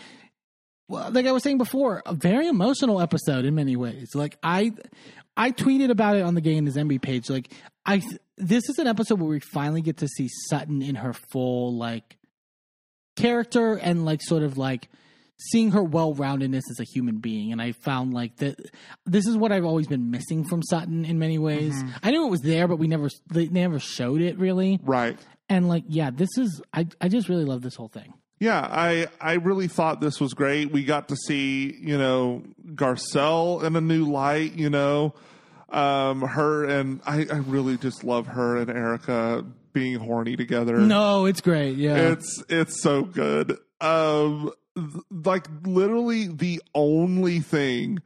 well, 0.89 1.11
like 1.11 1.27
I 1.27 1.31
was 1.31 1.43
saying 1.43 1.59
before, 1.59 2.01
a 2.05 2.13
very 2.13 2.47
emotional 2.47 2.99
episode 2.99 3.45
in 3.45 3.55
many 3.55 3.75
ways. 3.75 4.15
Like 4.15 4.37
I, 4.43 4.73
I 5.37 5.51
tweeted 5.51 5.91
about 5.91 6.15
it 6.15 6.23
on 6.23 6.33
the 6.33 6.41
Gay 6.41 6.57
and 6.57 6.67
His 6.67 6.75
Enby 6.75 6.99
page. 6.99 7.29
Like 7.29 7.53
I, 7.85 8.01
this 8.37 8.67
is 8.67 8.79
an 8.79 8.87
episode 8.87 9.21
where 9.21 9.29
we 9.29 9.39
finally 9.39 9.81
get 9.81 9.97
to 9.97 10.07
see 10.07 10.27
Sutton 10.49 10.81
in 10.81 10.95
her 10.95 11.13
full 11.13 11.77
like 11.77 12.17
character 13.15 13.75
and 13.75 14.03
like 14.03 14.21
sort 14.23 14.43
of 14.43 14.57
like 14.57 14.89
seeing 15.39 15.71
her 15.71 15.83
well-roundedness 15.83 16.63
as 16.71 16.79
a 16.79 16.83
human 16.83 17.19
being. 17.19 17.51
And 17.51 17.61
i 17.61 17.71
found 17.71 18.13
like 18.13 18.35
that 18.37 18.59
this 19.05 19.25
is 19.25 19.37
what 19.37 19.51
i've 19.51 19.65
always 19.65 19.87
been 19.87 20.11
missing 20.11 20.43
from 20.43 20.61
sutton 20.63 21.05
in 21.05 21.19
many 21.19 21.37
ways. 21.37 21.73
Mm-hmm. 21.75 21.97
I 22.03 22.11
knew 22.11 22.25
it 22.25 22.29
was 22.29 22.41
there 22.41 22.67
but 22.67 22.77
we 22.77 22.87
never 22.87 23.09
they 23.31 23.47
never 23.47 23.79
showed 23.79 24.21
it 24.21 24.37
really. 24.37 24.79
Right. 24.83 25.17
And 25.47 25.67
like 25.69 25.83
yeah 25.87 26.09
this 26.11 26.29
is 26.37 26.61
i, 26.73 26.87
I 26.99 27.07
just 27.07 27.29
really 27.29 27.45
love 27.45 27.61
this 27.61 27.75
whole 27.75 27.87
thing 27.87 28.13
Yeah, 28.39 28.61
I 28.61 29.07
I 29.19 29.33
really 29.33 29.67
thought 29.67 29.99
this 30.01 30.19
was 30.19 30.33
great. 30.33 30.71
We 30.71 30.85
got 30.85 31.09
to 31.09 31.15
see, 31.15 31.75
you 31.79 31.97
know, 31.97 32.43
Garcelle 32.73 33.63
in 33.63 33.75
a 33.75 33.81
new 33.81 34.05
light, 34.05 34.53
you 34.55 34.69
know. 34.69 35.13
Um 35.69 36.21
her 36.21 36.65
and 36.65 36.99
I, 37.05 37.27
I 37.31 37.37
really 37.37 37.77
just 37.77 38.03
love 38.03 38.27
her 38.27 38.57
and 38.57 38.69
Erika 38.71 39.45
being 39.71 39.99
horny 39.99 40.35
together. 40.35 40.77
no 40.79 41.25
it's 41.25 41.41
great 41.41 41.77
yeah 41.77 41.95
It's 42.13 42.43
it's 42.49 42.81
so 42.81 43.03
good. 43.03 43.57
Um 43.79 44.51
th- 44.75 45.03
like 45.11 45.45
literally 45.63 46.27
the 46.27 46.61
only 46.73 47.39
thing 47.41 47.99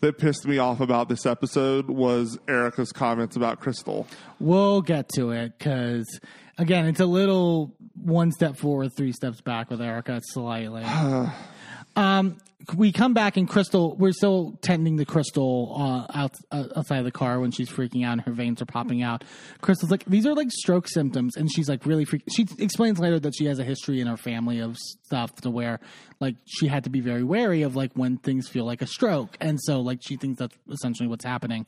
that 0.00 0.18
pissed 0.18 0.46
me 0.46 0.58
off 0.58 0.80
about 0.80 1.08
this 1.08 1.24
episode 1.24 1.88
was 1.88 2.38
Erika's 2.46 2.92
comments 2.92 3.34
about 3.34 3.60
Crystal. 3.60 4.06
We'll 4.38 4.82
get 4.82 5.08
to 5.14 5.30
it 5.30 5.58
because, 5.58 6.20
again, 6.58 6.84
it's 6.86 7.00
a 7.00 7.06
little 7.06 7.74
one 8.02 8.32
step 8.32 8.56
forward, 8.56 8.90
three 8.96 9.12
steps 9.12 9.40
back 9.40 9.70
with 9.70 9.80
Erika 9.80 10.20
slightly. 10.22 10.84
um, 11.96 12.36
we 12.74 12.90
come 12.90 13.14
back 13.14 13.36
and 13.36 13.48
Crystal, 13.48 13.96
we're 13.96 14.12
still 14.12 14.58
tending 14.62 14.96
the 14.96 15.04
Crystal 15.04 15.74
uh, 15.78 16.18
out, 16.18 16.34
uh, 16.50 16.64
outside 16.74 16.98
of 16.98 17.04
the 17.04 17.12
car 17.12 17.38
when 17.38 17.50
she's 17.50 17.68
freaking 17.68 18.04
out 18.04 18.12
and 18.12 18.22
her 18.22 18.32
veins 18.32 18.60
are 18.60 18.66
popping 18.66 19.02
out. 19.02 19.24
Crystal's 19.60 19.90
like, 19.90 20.04
these 20.06 20.26
are 20.26 20.34
like 20.34 20.50
stroke 20.50 20.88
symptoms. 20.88 21.36
And 21.36 21.50
she's 21.52 21.68
like, 21.68 21.86
really 21.86 22.04
freak. 22.04 22.22
She 22.34 22.46
explains 22.58 22.98
later 22.98 23.20
that 23.20 23.34
she 23.36 23.44
has 23.46 23.58
a 23.58 23.64
history 23.64 24.00
in 24.00 24.06
her 24.06 24.16
family 24.16 24.60
of 24.60 24.76
stuff 25.04 25.34
to 25.42 25.50
where 25.50 25.80
like 26.18 26.36
she 26.46 26.66
had 26.66 26.84
to 26.84 26.90
be 26.90 27.00
very 27.00 27.22
wary 27.22 27.62
of 27.62 27.76
like 27.76 27.92
when 27.94 28.16
things 28.18 28.48
feel 28.48 28.64
like 28.64 28.82
a 28.82 28.86
stroke. 28.86 29.36
And 29.40 29.60
so 29.60 29.80
like 29.80 30.00
she 30.02 30.16
thinks 30.16 30.38
that's 30.38 30.56
essentially 30.70 31.08
what's 31.08 31.24
happening. 31.24 31.66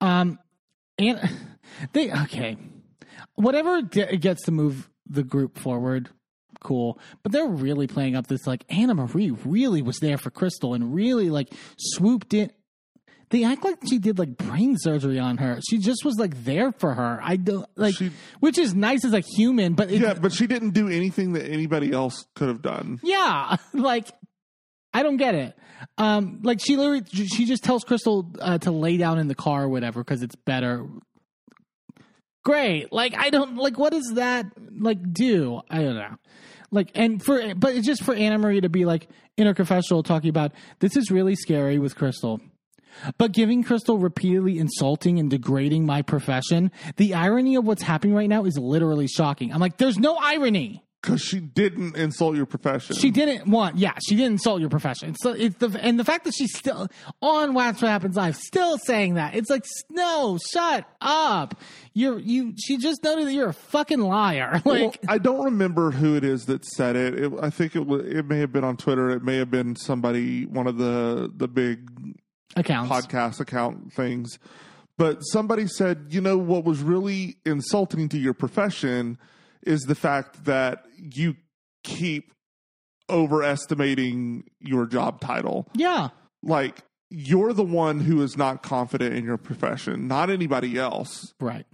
Um, 0.00 0.38
and 0.98 1.20
they 1.92 2.10
okay 2.10 2.56
whatever 3.36 3.82
ge- 3.82 4.20
gets 4.20 4.42
to 4.44 4.50
move 4.50 4.88
the 5.08 5.22
group 5.22 5.58
forward 5.58 6.08
cool 6.60 6.98
but 7.22 7.32
they're 7.32 7.46
really 7.46 7.86
playing 7.86 8.16
up 8.16 8.26
this 8.26 8.46
like 8.46 8.66
Annemarie 8.68 9.36
really 9.44 9.82
was 9.82 9.98
there 9.98 10.18
for 10.18 10.30
crystal 10.30 10.74
and 10.74 10.94
really 10.94 11.28
like 11.30 11.48
swooped 11.78 12.32
in 12.34 12.50
they 13.30 13.44
act 13.44 13.62
like 13.64 13.76
she 13.88 13.98
did 13.98 14.18
like 14.18 14.36
brain 14.36 14.76
surgery 14.78 15.18
on 15.18 15.36
her 15.36 15.60
she 15.68 15.78
just 15.78 16.04
was 16.04 16.16
like 16.16 16.44
there 16.44 16.72
for 16.72 16.94
her 16.94 17.20
i 17.22 17.36
don't 17.36 17.66
like 17.76 17.94
She- 17.96 18.10
which 18.40 18.56
is 18.58 18.74
nice 18.74 19.04
as 19.04 19.12
a 19.12 19.20
human 19.20 19.74
but 19.74 19.90
it's, 19.90 20.00
Yeah, 20.00 20.14
but 20.14 20.32
she 20.32 20.46
didn't 20.46 20.70
do 20.70 20.88
anything 20.88 21.32
that 21.34 21.44
anybody 21.46 21.92
else 21.92 22.26
could 22.34 22.48
have 22.48 22.62
done. 22.62 23.00
yeah, 23.02 23.56
like 23.74 24.08
I 24.94 25.02
don't 25.02 25.18
get 25.18 25.34
it. 25.34 25.54
Um, 25.98 26.40
like 26.42 26.58
she 26.58 26.76
literally, 26.78 27.02
she 27.12 27.44
just 27.44 27.62
tells 27.62 27.84
Crystal 27.84 28.32
uh, 28.40 28.56
to 28.58 28.70
lay 28.70 28.96
down 28.96 29.18
in 29.18 29.28
the 29.28 29.34
car 29.34 29.64
or 29.64 29.68
whatever 29.68 30.00
because 30.02 30.22
it's 30.22 30.36
better. 30.36 30.86
Great. 32.46 32.92
Like 32.92 33.18
I 33.18 33.30
don't 33.30 33.56
like 33.56 33.76
what 33.76 33.90
does 33.90 34.12
that 34.14 34.46
like 34.78 35.12
do? 35.12 35.62
I 35.68 35.82
don't 35.82 35.96
know. 35.96 36.14
Like 36.70 36.92
and 36.94 37.20
for 37.20 37.56
but 37.56 37.74
it's 37.74 37.84
just 37.84 38.04
for 38.04 38.14
Annemarie 38.14 38.62
to 38.62 38.68
be 38.68 38.84
like 38.84 39.08
in 39.36 39.48
her 39.48 39.52
confessional 39.52 40.04
talking 40.04 40.30
about 40.30 40.52
this 40.78 40.96
is 40.96 41.10
really 41.10 41.34
scary 41.34 41.80
with 41.80 41.96
Crystal. 41.96 42.40
But 43.18 43.32
giving 43.32 43.64
Crystal 43.64 43.98
repeatedly 43.98 44.60
insulting 44.60 45.18
and 45.18 45.28
degrading 45.28 45.86
my 45.86 46.02
profession, 46.02 46.70
the 46.98 47.14
irony 47.14 47.56
of 47.56 47.64
what's 47.64 47.82
happening 47.82 48.14
right 48.14 48.28
now 48.28 48.44
is 48.44 48.56
literally 48.56 49.08
shocking. 49.08 49.52
I'm 49.52 49.58
like, 49.58 49.78
there's 49.78 49.98
no 49.98 50.14
irony. 50.14 50.84
Because 51.06 51.22
she 51.22 51.38
didn't 51.38 51.94
insult 51.96 52.34
your 52.34 52.46
profession. 52.46 52.96
She 52.96 53.12
didn't 53.12 53.46
want, 53.48 53.76
yeah, 53.78 53.92
she 54.04 54.16
didn't 54.16 54.32
insult 54.32 54.60
your 54.60 54.68
profession. 54.70 55.14
So 55.14 55.30
it's 55.30 55.54
the 55.56 55.78
and 55.80 56.00
the 56.00 56.04
fact 56.04 56.24
that 56.24 56.34
she's 56.34 56.52
still 56.58 56.88
on 57.22 57.54
Watch 57.54 57.80
What 57.80 57.90
Happens 57.92 58.16
Live, 58.16 58.34
still 58.34 58.76
saying 58.78 59.14
that. 59.14 59.36
It's 59.36 59.48
like, 59.48 59.64
no, 59.88 60.36
shut 60.52 60.84
up. 61.00 61.60
You're 61.94 62.18
you. 62.18 62.54
She 62.58 62.76
just 62.76 63.04
noted 63.04 63.28
that 63.28 63.32
you're 63.32 63.50
a 63.50 63.54
fucking 63.54 64.00
liar. 64.00 64.60
Well, 64.64 64.86
Like, 64.86 64.98
I 65.06 65.18
don't 65.18 65.44
remember 65.44 65.92
who 65.92 66.16
it 66.16 66.24
is 66.24 66.46
that 66.46 66.64
said 66.64 66.96
it. 66.96 67.14
it 67.18 67.32
I 67.40 67.50
think 67.50 67.76
it 67.76 67.88
it 67.88 68.26
may 68.26 68.38
have 68.40 68.52
been 68.52 68.64
on 68.64 68.76
Twitter. 68.76 69.10
It 69.10 69.22
may 69.22 69.36
have 69.36 69.50
been 69.50 69.76
somebody, 69.76 70.44
one 70.44 70.66
of 70.66 70.76
the 70.76 71.30
the 71.34 71.46
big 71.46 71.88
accounts. 72.56 72.90
podcast 72.90 73.38
account 73.38 73.92
things. 73.92 74.40
But 74.98 75.20
somebody 75.20 75.68
said, 75.68 76.06
you 76.08 76.20
know, 76.20 76.36
what 76.38 76.64
was 76.64 76.80
really 76.82 77.36
insulting 77.44 78.08
to 78.08 78.18
your 78.18 78.34
profession 78.34 79.18
is 79.62 79.82
the 79.82 79.94
fact 79.94 80.46
that 80.46 80.85
you 80.96 81.36
keep 81.84 82.32
overestimating 83.10 84.44
your 84.60 84.86
job 84.86 85.20
title. 85.20 85.68
Yeah, 85.74 86.08
Like 86.42 86.78
you're 87.10 87.52
the 87.52 87.62
one 87.64 88.00
who 88.00 88.22
is 88.22 88.36
not 88.36 88.62
confident 88.62 89.14
in 89.14 89.24
your 89.24 89.36
profession, 89.36 90.08
not 90.08 90.28
anybody 90.30 90.76
else. 90.78 91.32
right. 91.40 91.66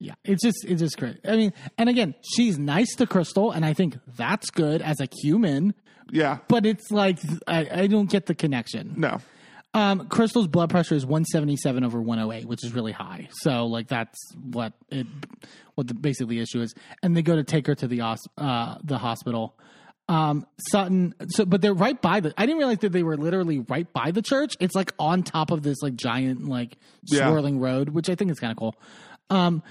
Yeah, 0.00 0.14
it's 0.24 0.44
just 0.44 0.64
it's 0.64 0.80
just 0.80 0.96
great. 0.96 1.18
I 1.26 1.34
mean, 1.34 1.52
and 1.76 1.88
again, 1.88 2.14
she's 2.22 2.56
nice 2.56 2.94
to 2.96 3.06
Crystal, 3.06 3.50
and 3.50 3.64
I 3.64 3.72
think 3.72 3.98
that's 4.16 4.48
good 4.50 4.80
as 4.80 5.00
a 5.00 5.08
human. 5.22 5.74
Yeah. 6.12 6.38
But 6.46 6.66
it's 6.66 6.92
like 6.92 7.18
I, 7.48 7.68
I 7.82 7.86
don't 7.88 8.08
get 8.08 8.26
the 8.26 8.34
connection. 8.36 8.94
No. 8.96 9.18
Um, 9.74 10.08
Crystal's 10.08 10.48
blood 10.48 10.70
pressure 10.70 10.94
is 10.94 11.04
177 11.04 11.84
over 11.84 12.00
108, 12.00 12.46
which 12.48 12.64
is 12.64 12.72
really 12.74 12.92
high. 12.92 13.28
So 13.32 13.66
like 13.66 13.86
that's 13.88 14.16
what 14.42 14.72
it 14.90 15.06
what 15.74 15.86
the 15.86 15.94
basically 15.94 16.36
the 16.36 16.42
issue 16.42 16.62
is. 16.62 16.74
And 17.02 17.16
they 17.16 17.22
go 17.22 17.36
to 17.36 17.44
take 17.44 17.66
her 17.66 17.74
to 17.76 17.86
the 17.86 18.00
uh, 18.00 18.76
the 18.82 18.98
hospital. 18.98 19.54
Um, 20.10 20.46
Sutton. 20.70 21.14
So, 21.28 21.44
but 21.44 21.60
they're 21.60 21.74
right 21.74 22.00
by 22.00 22.20
the. 22.20 22.32
I 22.38 22.46
didn't 22.46 22.58
realize 22.58 22.78
that 22.78 22.92
they 22.92 23.02
were 23.02 23.18
literally 23.18 23.58
right 23.58 23.92
by 23.92 24.10
the 24.10 24.22
church. 24.22 24.56
It's 24.58 24.74
like 24.74 24.92
on 24.98 25.22
top 25.22 25.50
of 25.50 25.62
this 25.62 25.82
like 25.82 25.96
giant 25.96 26.48
like 26.48 26.78
Yeah. 27.04 27.28
swirling 27.28 27.60
road, 27.60 27.90
which 27.90 28.08
I 28.08 28.14
think 28.14 28.30
is 28.30 28.40
kind 28.40 28.50
of 28.50 28.56
cool. 28.56 28.74
Um, 29.30 29.62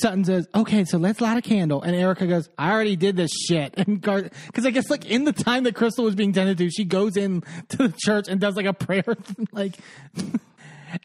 Sutton 0.00 0.24
says, 0.24 0.48
"Okay, 0.54 0.84
so 0.84 0.98
let's 0.98 1.20
light 1.20 1.36
a 1.36 1.42
candle," 1.42 1.82
and 1.82 1.94
Erika 1.94 2.26
goes, 2.26 2.48
"I 2.58 2.72
already 2.72 2.96
did 2.96 3.16
this 3.16 3.30
shit." 3.32 3.74
And 3.78 4.00
because 4.00 4.66
I 4.66 4.70
guess 4.70 4.90
like 4.90 5.06
in 5.06 5.24
the 5.24 5.32
time 5.32 5.64
that 5.64 5.74
Crystal 5.74 6.04
was 6.04 6.14
being 6.14 6.32
tended 6.32 6.58
to, 6.58 6.70
she 6.70 6.84
goes 6.84 7.16
in 7.16 7.42
to 7.68 7.76
the 7.76 7.94
church 7.96 8.26
and 8.28 8.40
does 8.40 8.56
like 8.56 8.66
a 8.66 8.72
prayer, 8.72 9.04
like. 9.52 9.76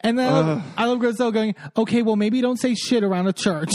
And 0.02 0.16
then 0.16 0.28
I 0.28 0.38
love, 0.38 0.62
I 0.76 0.86
love 0.86 1.00
Crystal 1.00 1.32
going, 1.32 1.56
"Okay, 1.76 2.02
well 2.02 2.14
maybe 2.14 2.40
don't 2.40 2.58
say 2.58 2.76
shit 2.76 3.02
around 3.02 3.26
a 3.26 3.32
church." 3.32 3.72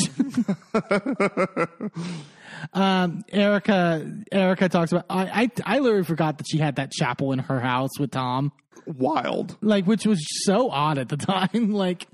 um, 2.74 3.24
Erika, 3.32 4.10
Erika 4.32 4.70
talks 4.70 4.94
about. 4.94 5.06
I, 5.10 5.26
I, 5.66 5.76
I 5.76 5.80
literally 5.80 6.06
forgot 6.06 6.38
that 6.38 6.46
she 6.50 6.58
had 6.58 6.78
that 6.78 6.92
chapel 6.92 7.32
in 7.34 7.40
her 7.40 7.60
house 7.60 8.00
with 8.00 8.12
Tom, 8.12 8.54
Wild. 8.86 9.58
like 9.62 9.86
which 9.86 10.06
was 10.06 10.20
so 10.46 10.70
odd 10.70 10.98
at 10.98 11.10
the 11.10 11.18
time. 11.18 11.72
Like, 11.72 12.08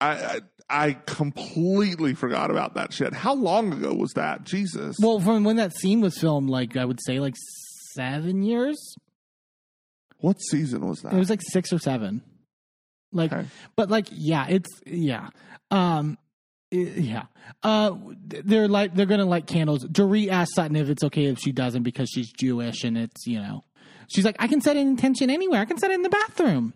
I, 0.00 0.10
I 0.10 0.40
I 0.70 0.92
completely 1.06 2.14
forgot 2.14 2.50
about 2.50 2.74
that 2.74 2.92
shit. 2.92 3.14
How 3.14 3.34
long 3.34 3.72
ago 3.72 3.94
was 3.94 4.12
that? 4.14 4.44
Jesus. 4.44 4.96
well, 5.00 5.18
from 5.20 5.44
when 5.44 5.56
that 5.56 5.74
scene 5.74 6.00
was 6.00 6.18
filmed, 6.18 6.50
like 6.50 6.76
I 6.76 6.84
would 6.84 7.00
say, 7.04 7.20
like 7.20 7.34
seven 7.94 8.42
years. 8.42 8.96
what 10.20 10.36
season 10.50 10.86
was 10.86 11.00
that? 11.02 11.12
It 11.12 11.18
was 11.18 11.30
like 11.30 11.40
six 11.42 11.72
or 11.72 11.78
seven. 11.78 12.22
Like, 13.12 13.32
Okay. 13.32 13.46
but 13.76 13.88
like, 13.88 14.08
yeah, 14.10 14.46
it's 14.48 14.68
yeah, 14.84 15.30
um, 15.70 16.18
i- 16.72 16.76
yeah. 16.76 17.22
Uh, 17.62 17.92
they're 18.26 18.68
like 18.68 18.94
they're 18.94 19.06
gonna 19.06 19.24
light 19.24 19.46
candles. 19.46 19.84
Dorit 19.86 20.28
asks 20.28 20.54
Sutton 20.54 20.76
if 20.76 20.90
it's 20.90 21.02
okay 21.04 21.26
if 21.26 21.38
she 21.38 21.52
doesn't 21.52 21.82
because 21.84 22.10
she's 22.10 22.30
Jewish 22.30 22.84
and 22.84 22.98
it's 22.98 23.26
you 23.26 23.40
know, 23.40 23.64
she's 24.12 24.26
like, 24.26 24.36
I 24.38 24.46
can 24.48 24.60
set 24.60 24.76
an 24.76 24.86
intention 24.86 25.30
anywhere. 25.30 25.60
I 25.60 25.64
can 25.64 25.78
set 25.78 25.90
it 25.90 25.94
in 25.94 26.02
the 26.02 26.10
bathroom. 26.10 26.74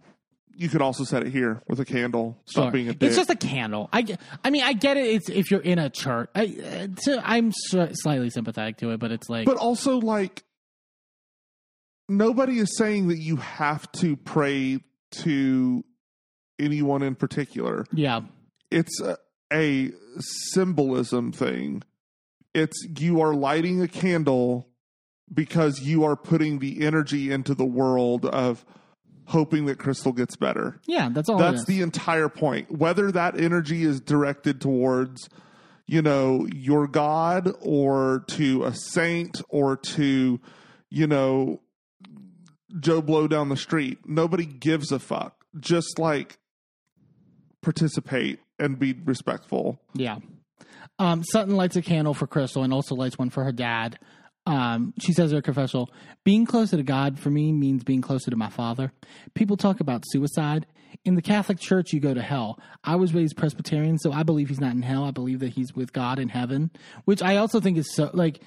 You 0.56 0.68
could 0.68 0.82
also 0.82 1.04
set 1.04 1.22
it 1.26 1.32
here 1.32 1.62
with 1.68 1.80
a 1.80 1.84
candle. 1.84 2.38
Stop 2.46 2.64
Sure. 2.64 2.70
being 2.72 2.88
a 2.88 2.94
dick. 2.94 3.08
It's 3.08 3.16
just 3.16 3.30
a 3.30 3.36
candle. 3.36 3.88
I, 3.92 4.04
I 4.44 4.50
mean, 4.50 4.62
I 4.62 4.72
get 4.72 4.96
it. 4.96 5.06
It's 5.06 5.28
if 5.28 5.50
you're 5.50 5.60
in 5.60 5.78
a 5.78 5.90
church. 5.90 6.28
I, 6.34 6.88
so 6.98 7.20
I'm 7.24 7.52
slightly 7.52 8.30
sympathetic 8.30 8.76
to 8.78 8.90
it, 8.90 9.00
but 9.00 9.12
it's 9.12 9.28
like, 9.28 9.46
but 9.46 9.56
also 9.56 9.98
like 9.98 10.42
nobody 12.08 12.58
is 12.58 12.76
saying 12.76 13.08
that 13.08 13.18
you 13.18 13.36
have 13.36 13.90
to 13.92 14.16
pray 14.16 14.80
to 15.12 15.84
anyone 16.58 17.02
in 17.02 17.14
particular. 17.14 17.84
yeah, 17.92 18.20
It's 18.70 19.00
a, 19.00 19.16
a 19.52 19.90
symbolism 20.18 21.32
thing. 21.32 21.82
It's 22.54 22.86
you 22.98 23.20
are 23.20 23.34
lighting 23.34 23.80
a 23.80 23.88
candle 23.88 24.68
because 25.32 25.80
you 25.80 26.04
are 26.04 26.16
putting 26.16 26.58
the 26.58 26.84
energy 26.84 27.30
into 27.32 27.54
the 27.54 27.64
world 27.64 28.26
of 28.26 28.64
hoping 29.26 29.66
that 29.66 29.78
Crystal 29.78 30.12
gets 30.12 30.36
better. 30.36 30.80
yeah. 30.86 31.08
That's 31.10 31.28
all. 31.28 31.38
That's 31.38 31.64
the 31.64 31.80
entire 31.80 32.28
point. 32.28 32.70
Whether 32.70 33.12
that 33.12 33.38
energy 33.38 33.82
is 33.84 34.00
directed 34.00 34.60
towards, 34.60 35.28
you 35.86 36.02
know, 36.02 36.46
your 36.54 36.86
God 36.86 37.52
or 37.60 38.24
to 38.28 38.64
a 38.64 38.74
saint 38.74 39.40
or 39.48 39.76
to, 39.76 40.40
you 40.90 41.06
know, 41.06 41.60
Joe 42.80 43.02
Blow 43.02 43.28
down 43.28 43.48
the 43.48 43.56
street, 43.56 43.98
nobody 44.06 44.46
gives 44.46 44.92
a 44.92 44.98
fuck. 44.98 45.44
Just 45.60 45.98
like 45.98 46.38
participate 47.60 48.40
and 48.58 48.78
be 48.78 48.92
respectful. 49.04 49.80
Yeah. 49.94 50.18
Um, 50.98 51.22
Sutton 51.24 51.56
lights 51.56 51.76
a 51.76 51.82
candle 51.82 52.14
for 52.14 52.26
Crystal 52.26 52.62
and 52.62 52.72
also 52.72 52.94
lights 52.94 53.18
one 53.18 53.30
for 53.30 53.44
her 53.44 53.52
dad. 53.52 53.98
Um, 54.44 54.92
she 55.00 55.12
says 55.12 55.30
her 55.30 55.40
confessional, 55.40 55.88
being 56.24 56.46
closer 56.46 56.76
to 56.76 56.82
God 56.82 57.18
for 57.18 57.30
me 57.30 57.52
means 57.52 57.84
being 57.84 58.00
closer 58.02 58.30
to 58.30 58.36
my 58.36 58.48
father. 58.50 58.92
People 59.34 59.56
talk 59.56 59.78
about 59.80 60.02
suicide. 60.06 60.66
In 61.04 61.14
the 61.14 61.22
Catholic 61.22 61.58
Church, 61.60 61.92
you 61.92 62.00
go 62.00 62.12
to 62.12 62.22
hell. 62.22 62.58
I 62.84 62.96
was 62.96 63.14
raised 63.14 63.36
Presbyterian, 63.36 63.98
so 63.98 64.12
I 64.12 64.24
believe 64.24 64.48
he's 64.48 64.60
not 64.60 64.72
in 64.74 64.82
hell. 64.82 65.04
I 65.04 65.10
believe 65.12 65.38
that 65.40 65.50
he's 65.54 65.74
with 65.74 65.92
God 65.92 66.18
in 66.18 66.28
heaven, 66.28 66.70
which 67.04 67.22
I 67.22 67.36
also 67.36 67.60
think 67.60 67.78
is 67.78 67.94
so, 67.94 68.10
like, 68.12 68.40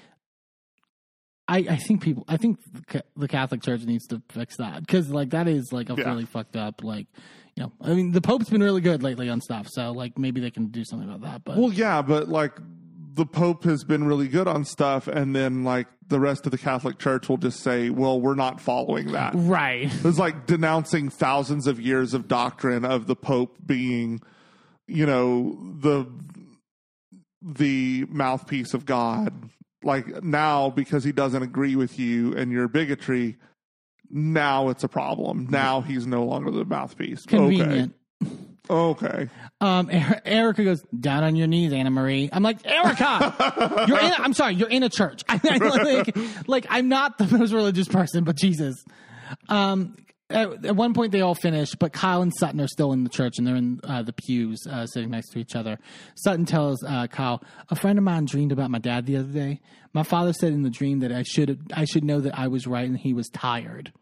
I, 1.48 1.58
I 1.58 1.76
think 1.76 2.02
people, 2.02 2.24
I 2.28 2.36
think 2.36 2.58
the 2.92 3.04
the 3.16 3.28
Catholic 3.28 3.62
Church 3.62 3.82
needs 3.82 4.06
to 4.08 4.20
fix 4.30 4.56
that 4.56 4.80
because, 4.80 5.08
like, 5.10 5.30
that 5.30 5.46
is 5.48 5.72
like 5.72 5.90
a 5.90 5.94
Yeah. 5.96 6.08
really 6.10 6.24
fucked 6.24 6.56
up, 6.56 6.82
like, 6.82 7.06
you 7.56 7.62
know, 7.62 7.72
I 7.80 7.94
mean, 7.94 8.10
the 8.12 8.20
Pope's 8.20 8.50
been 8.50 8.62
really 8.62 8.80
good 8.80 9.02
lately 9.02 9.28
on 9.28 9.40
stuff, 9.40 9.68
so 9.70 9.92
like 9.92 10.18
maybe 10.18 10.40
they 10.40 10.50
can 10.50 10.66
do 10.68 10.84
something 10.84 11.08
about 11.08 11.22
that. 11.22 11.44
But 11.44 11.56
Well, 11.56 11.72
yeah, 11.72 12.02
but 12.02 12.28
like 12.28 12.58
the 13.16 13.24
Pope 13.24 13.64
has 13.64 13.82
been 13.82 14.04
really 14.04 14.28
good 14.28 14.46
on 14.46 14.64
stuff, 14.64 15.08
and 15.08 15.34
then 15.34 15.64
like 15.64 15.86
the 16.06 16.20
rest 16.20 16.44
of 16.44 16.52
the 16.52 16.58
Catholic 16.58 16.98
Church 16.98 17.28
will 17.28 17.38
just 17.38 17.60
say, 17.60 17.88
well, 17.88 18.20
we're 18.20 18.34
not 18.34 18.60
following 18.60 19.12
that. 19.12 19.32
right, 19.34 19.90
It's 20.04 20.18
like 20.18 20.46
denouncing 20.46 21.08
thousands 21.08 21.66
of 21.66 21.80
years 21.80 22.12
of 22.12 22.28
doctrine 22.28 22.84
of 22.84 23.06
the 23.06 23.16
Pope 23.16 23.56
being, 23.64 24.20
you 24.86 25.06
know, 25.06 25.58
the 25.80 26.06
the 27.42 28.04
mouthpiece 28.10 28.74
of 28.74 28.84
God. 28.84 29.32
Like 29.82 30.22
now, 30.22 30.68
because 30.70 31.02
he 31.02 31.12
doesn't 31.12 31.42
agree 31.42 31.74
with 31.74 31.98
you 31.98 32.36
and 32.36 32.52
your 32.52 32.68
bigotry, 32.68 33.38
now 34.10 34.68
it's 34.68 34.84
a 34.84 34.88
problem. 34.88 35.46
Now 35.48 35.80
he's 35.80 36.06
no 36.06 36.24
longer 36.24 36.50
the 36.50 36.66
mouthpiece. 36.66 37.24
convenient. 37.24 37.94
Okay. 38.22 38.36
Okay. 38.68 39.28
Um, 39.60 39.88
Er- 39.90 40.20
Erika 40.24 40.64
goes 40.64 40.82
down 40.98 41.24
on 41.24 41.36
your 41.36 41.46
knees, 41.46 41.72
Annemarie. 41.72 42.28
I'm 42.32 42.42
like 42.42 42.58
Erika, 42.64 43.84
you're 43.88 43.98
in. 43.98 44.12
I'm 44.18 44.32
sorry, 44.32 44.54
you're 44.54 44.68
in 44.68 44.82
a 44.82 44.88
church. 44.88 45.22
I, 45.28 45.38
like, 45.42 46.16
like 46.48 46.66
I'm 46.68 46.88
not 46.88 47.18
the 47.18 47.26
most 47.38 47.52
religious 47.52 47.88
person, 47.88 48.24
but 48.24 48.36
Jesus. 48.36 48.74
Um, 49.48 49.96
at, 50.28 50.64
at 50.66 50.76
one 50.76 50.92
point 50.92 51.12
they 51.12 51.20
all 51.20 51.34
finish, 51.34 51.74
but 51.74 51.92
Kyle 51.92 52.20
and 52.20 52.32
Sutton 52.36 52.60
are 52.60 52.66
still 52.66 52.92
in 52.92 53.04
the 53.04 53.10
church, 53.10 53.34
and 53.38 53.46
they're 53.46 53.56
in 53.56 53.80
uh, 53.84 54.02
the 54.02 54.12
pews, 54.12 54.66
uh, 54.68 54.86
sitting 54.86 55.10
next 55.10 55.30
to 55.30 55.38
each 55.38 55.54
other. 55.54 55.78
Sutton 56.16 56.44
tells 56.44 56.82
uh, 56.82 57.06
Kyle, 57.06 57.42
"A 57.70 57.76
friend 57.76 57.98
of 57.98 58.04
mine 58.04 58.24
dreamed 58.24 58.52
about 58.52 58.70
my 58.70 58.78
dad 58.78 59.06
the 59.06 59.16
other 59.16 59.28
day. 59.32 59.60
My 59.92 60.02
father 60.02 60.32
said 60.32 60.52
in 60.52 60.62
the 60.62 60.70
dream 60.70 61.00
that 61.00 61.12
I 61.12 61.22
should 61.22 61.60
I 61.72 61.84
should 61.84 62.04
know 62.04 62.20
that 62.20 62.38
I 62.38 62.48
was 62.48 62.66
right, 62.66 62.86
and 62.86 62.98
he 62.98 63.14
was 63.14 63.28
tired." 63.28 63.92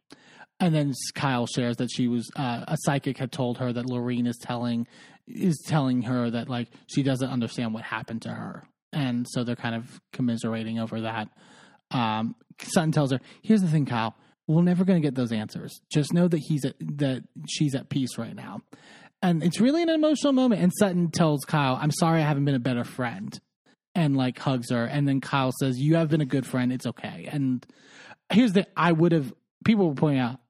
And 0.60 0.74
then 0.74 0.92
Kyle 1.14 1.46
shares 1.46 1.76
that 1.78 1.90
she 1.92 2.06
was 2.06 2.30
uh, 2.36 2.64
a 2.68 2.76
psychic 2.80 3.18
had 3.18 3.32
told 3.32 3.58
her 3.58 3.72
that 3.72 3.86
Lorene 3.86 4.26
is 4.26 4.38
telling 4.38 4.86
is 5.26 5.62
telling 5.66 6.02
her 6.02 6.30
that 6.30 6.48
like 6.48 6.68
she 6.86 7.02
doesn't 7.02 7.28
understand 7.28 7.74
what 7.74 7.82
happened 7.82 8.22
to 8.22 8.28
her, 8.30 8.66
and 8.92 9.26
so 9.28 9.42
they're 9.42 9.56
kind 9.56 9.74
of 9.74 10.00
commiserating 10.12 10.78
over 10.78 11.02
that. 11.02 11.28
Um, 11.90 12.36
Sutton 12.62 12.92
tells 12.92 13.10
her, 13.10 13.20
"Here's 13.42 13.62
the 13.62 13.68
thing, 13.68 13.86
Kyle. 13.86 14.14
We're 14.46 14.62
never 14.62 14.84
going 14.84 15.00
to 15.00 15.06
get 15.06 15.14
those 15.14 15.32
answers. 15.32 15.80
Just 15.92 16.12
know 16.12 16.28
that 16.28 16.38
he's 16.38 16.64
at, 16.64 16.76
that 16.98 17.24
she's 17.48 17.74
at 17.74 17.88
peace 17.88 18.16
right 18.16 18.34
now." 18.34 18.62
And 19.22 19.42
it's 19.42 19.60
really 19.60 19.82
an 19.82 19.88
emotional 19.88 20.34
moment. 20.34 20.60
And 20.60 20.70
Sutton 20.78 21.10
tells 21.10 21.44
Kyle, 21.44 21.78
"I'm 21.80 21.90
sorry, 21.90 22.22
I 22.22 22.26
haven't 22.26 22.44
been 22.44 22.54
a 22.54 22.60
better 22.60 22.84
friend," 22.84 23.38
and 23.94 24.16
like 24.16 24.38
hugs 24.38 24.70
her. 24.70 24.84
And 24.84 25.08
then 25.08 25.20
Kyle 25.20 25.52
says, 25.58 25.78
"You 25.78 25.96
have 25.96 26.10
been 26.10 26.20
a 26.20 26.26
good 26.26 26.46
friend. 26.46 26.72
It's 26.72 26.86
okay." 26.86 27.28
And 27.30 27.66
here's 28.30 28.52
the 28.52 28.66
I 28.76 28.92
would 28.92 29.12
have 29.12 29.32
people 29.64 29.88
were 29.88 29.94
pointing 29.94 30.20
out. 30.20 30.40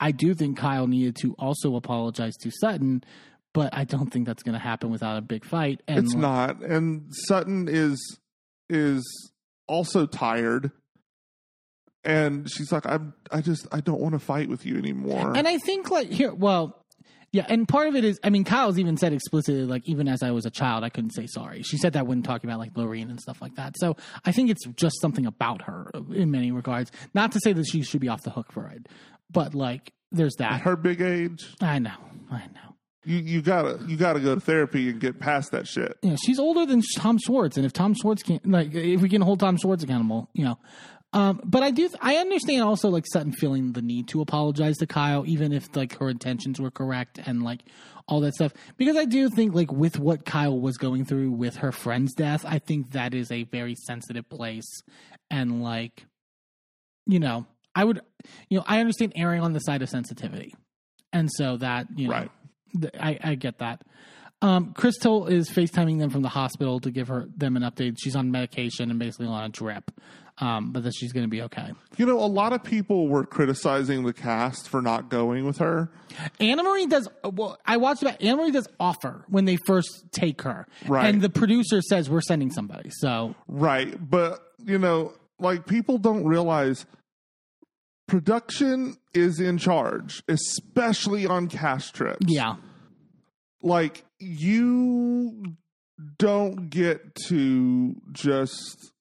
I 0.00 0.10
do 0.10 0.34
think 0.34 0.58
Kyle 0.58 0.86
needed 0.86 1.16
to 1.16 1.34
also 1.38 1.76
apologize 1.76 2.36
to 2.38 2.50
Sutton, 2.50 3.04
but 3.52 3.72
I 3.72 3.84
don't 3.84 4.10
think 4.10 4.26
that's 4.26 4.42
going 4.42 4.54
to 4.54 4.58
happen 4.58 4.90
without 4.90 5.16
a 5.16 5.22
big 5.22 5.44
fight. 5.44 5.80
And 5.86 6.04
it's 6.04 6.14
not 6.14 6.62
and 6.62 7.10
sutton 7.26 7.68
is 7.68 8.18
is 8.68 9.02
also 9.68 10.06
tired 10.06 10.72
and 12.04 12.50
she's 12.50 12.70
like 12.72 12.84
i'm 12.86 13.14
i 13.30 13.40
just 13.40 13.66
i 13.72 13.80
don't 13.80 14.00
want 14.00 14.12
to 14.14 14.18
fight 14.18 14.48
with 14.48 14.66
you 14.66 14.76
anymore 14.76 15.32
And 15.36 15.46
I 15.48 15.58
think 15.58 15.90
like 15.90 16.10
here, 16.10 16.34
well, 16.34 16.84
yeah, 17.32 17.46
and 17.48 17.66
part 17.66 17.88
of 17.88 17.96
it 17.96 18.04
is, 18.04 18.20
I 18.22 18.30
mean, 18.30 18.44
Kyle's 18.44 18.78
even 18.78 18.96
said 18.96 19.12
explicitly, 19.12 19.64
like 19.64 19.82
even 19.88 20.06
as 20.06 20.22
I 20.22 20.30
was 20.30 20.46
a 20.46 20.50
child, 20.50 20.84
I 20.84 20.88
couldn't 20.88 21.10
say 21.10 21.26
sorry. 21.26 21.62
She 21.64 21.76
said 21.78 21.94
that 21.94 22.06
when 22.06 22.22
talking 22.22 22.48
about 22.48 22.60
like 22.60 22.70
Lorene 22.76 23.10
and 23.10 23.20
stuff 23.20 23.42
like 23.42 23.56
that. 23.56 23.74
So 23.78 23.96
I 24.24 24.30
think 24.30 24.50
it's 24.50 24.64
just 24.76 25.00
something 25.00 25.26
about 25.26 25.62
her 25.62 25.90
in 26.14 26.30
many 26.30 26.52
regards. 26.52 26.92
Not 27.12 27.32
to 27.32 27.40
say 27.42 27.52
that 27.52 27.64
she 27.66 27.82
should 27.82 28.00
be 28.00 28.08
off 28.08 28.22
the 28.22 28.30
hook 28.30 28.52
for 28.52 28.68
it, 28.68 28.86
but 29.30 29.54
like 29.54 29.92
there's 30.12 30.34
that. 30.36 30.52
At 30.52 30.60
her 30.62 30.76
big 30.76 31.00
age 31.00 31.54
I 31.60 31.78
know, 31.78 31.96
I 32.30 32.46
know. 32.54 32.76
you 33.04 33.18
you 33.18 33.42
gotta 33.42 33.78
you 33.86 33.96
gotta 33.96 34.20
go 34.20 34.34
to 34.34 34.40
therapy 34.40 34.88
and 34.88 35.00
get 35.00 35.18
past 35.20 35.50
that 35.52 35.66
shit 35.66 35.98
Yeah, 36.02 36.16
she's 36.16 36.38
older 36.38 36.66
than 36.66 36.82
Tom 36.96 37.18
Schwartz, 37.18 37.56
and 37.56 37.66
if 37.66 37.72
Tom 37.72 37.94
Schwartz 37.94 38.22
can't, 38.22 38.46
like, 38.48 38.74
if 38.74 39.00
we 39.00 39.08
can 39.08 39.20
hold 39.22 39.40
Tom 39.40 39.56
Schwartz 39.56 39.82
accountable, 39.82 40.28
you 40.34 40.44
know. 40.44 40.58
Um, 41.12 41.40
but 41.44 41.62
I 41.62 41.70
do, 41.70 41.88
I 42.00 42.16
understand 42.16 42.62
also 42.62 42.88
like 42.88 43.04
Sutton 43.06 43.32
feeling 43.32 43.72
the 43.72 43.82
need 43.82 44.08
to 44.08 44.20
apologize 44.20 44.76
to 44.78 44.86
Kyle, 44.88 45.24
even 45.26 45.52
if 45.52 45.74
like 45.76 45.96
her 45.98 46.08
intentions 46.08 46.60
were 46.60 46.72
correct 46.72 47.20
and 47.24 47.44
like 47.44 47.60
all 48.08 48.20
that 48.22 48.34
stuff, 48.34 48.52
because 48.76 48.96
I 48.96 49.04
do 49.04 49.30
think 49.30 49.54
like 49.54 49.70
with 49.70 49.96
what 50.00 50.24
Kyle 50.24 50.58
was 50.58 50.76
going 50.76 51.04
through 51.04 51.30
with 51.30 51.56
her 51.58 51.70
friend's 51.70 52.14
death, 52.14 52.44
I 52.44 52.58
think 52.58 52.90
that 52.92 53.14
is 53.14 53.30
a 53.30 53.44
very 53.44 53.76
sensitive 53.76 54.28
place, 54.28 54.82
and 55.30 55.62
like, 55.62 56.04
you 57.06 57.20
know, 57.20 57.46
I 57.74 57.84
would, 57.84 58.00
you 58.48 58.58
know, 58.58 58.64
I 58.66 58.80
understand 58.80 59.12
erring 59.16 59.40
on 59.42 59.52
the 59.52 59.60
side 59.60 59.82
of 59.82 59.88
sensitivity, 59.88 60.54
and 61.12 61.28
so 61.32 61.56
that 61.58 61.86
you 61.96 62.08
know, 62.08 62.14
Right. 62.14 62.30
th- 62.80 62.94
I, 63.00 63.18
I 63.22 63.34
get 63.34 63.58
that. 63.58 63.82
Um, 64.42 64.72
Crystal 64.74 65.26
is 65.26 65.48
FaceTiming 65.48 65.98
them 66.00 66.10
from 66.10 66.20
the 66.22 66.28
hospital 66.28 66.78
to 66.80 66.90
give 66.90 67.08
her 67.08 67.26
them 67.34 67.56
an 67.56 67.62
update. 67.62 67.96
She's 67.98 68.14
on 68.14 68.30
medication 68.30 68.90
and 68.90 68.98
basically 68.98 69.26
on 69.26 69.42
a 69.44 69.48
drip, 69.48 69.90
um, 70.38 70.70
but 70.70 70.82
that 70.82 70.92
she's 70.94 71.12
going 71.14 71.24
to 71.24 71.30
be 71.30 71.40
okay. 71.42 71.72
You 71.96 72.04
know, 72.04 72.18
a 72.18 72.26
lot 72.26 72.52
of 72.52 72.62
people 72.62 73.08
were 73.08 73.24
criticizing 73.24 74.04
the 74.04 74.12
cast 74.12 74.68
for 74.68 74.82
not 74.82 75.08
going 75.08 75.46
with 75.46 75.58
her. 75.58 75.90
Annemarie 76.40 76.90
does. 76.90 77.08
Well, 77.22 77.56
I 77.64 77.78
watched 77.78 78.02
about 78.02 78.20
Annemarie 78.20 78.52
does 78.52 78.68
offer 78.78 79.24
when 79.28 79.46
they 79.46 79.56
first 79.66 79.88
take 80.12 80.42
her, 80.42 80.66
Right. 80.86 81.06
And 81.06 81.22
the 81.22 81.30
producer 81.30 81.80
says 81.80 82.10
we're 82.10 82.20
sending 82.20 82.50
somebody. 82.50 82.90
So 82.92 83.34
Right. 83.48 83.96
But, 84.10 84.40
you 84.62 84.78
know, 84.78 85.14
like 85.38 85.66
people 85.66 85.96
don't 85.96 86.24
realize 86.24 86.84
production 88.06 88.96
is 89.12 89.40
in 89.40 89.58
charge, 89.58 90.22
especially 90.28 91.26
on 91.26 91.48
cast 91.48 91.94
trips. 91.94 92.24
yeah, 92.26 92.56
Like 93.62 94.04
you 94.18 95.56
don't 96.18 96.68
get 96.70 97.14
to 97.28 97.94
just 98.12 98.92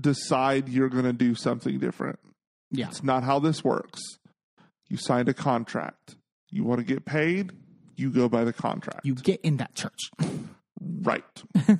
decide 0.00 0.68
you're 0.68 0.88
going 0.88 1.04
to 1.04 1.12
do 1.12 1.34
something 1.34 1.78
different. 1.78 2.18
yeah, 2.70 2.88
It's 2.88 3.02
not 3.02 3.22
how 3.24 3.38
this 3.38 3.62
works. 3.64 4.00
You 4.88 4.96
signed 4.96 5.28
a 5.28 5.34
contract. 5.34 6.16
You 6.50 6.64
want 6.64 6.78
to 6.80 6.84
get 6.84 7.04
paid, 7.04 7.52
you 7.96 8.10
go 8.10 8.28
by 8.28 8.44
the 8.44 8.52
contract. 8.52 9.00
you 9.04 9.14
get 9.14 9.40
in 9.42 9.56
that 9.58 9.74
church. 9.74 10.10
right. 11.02 11.24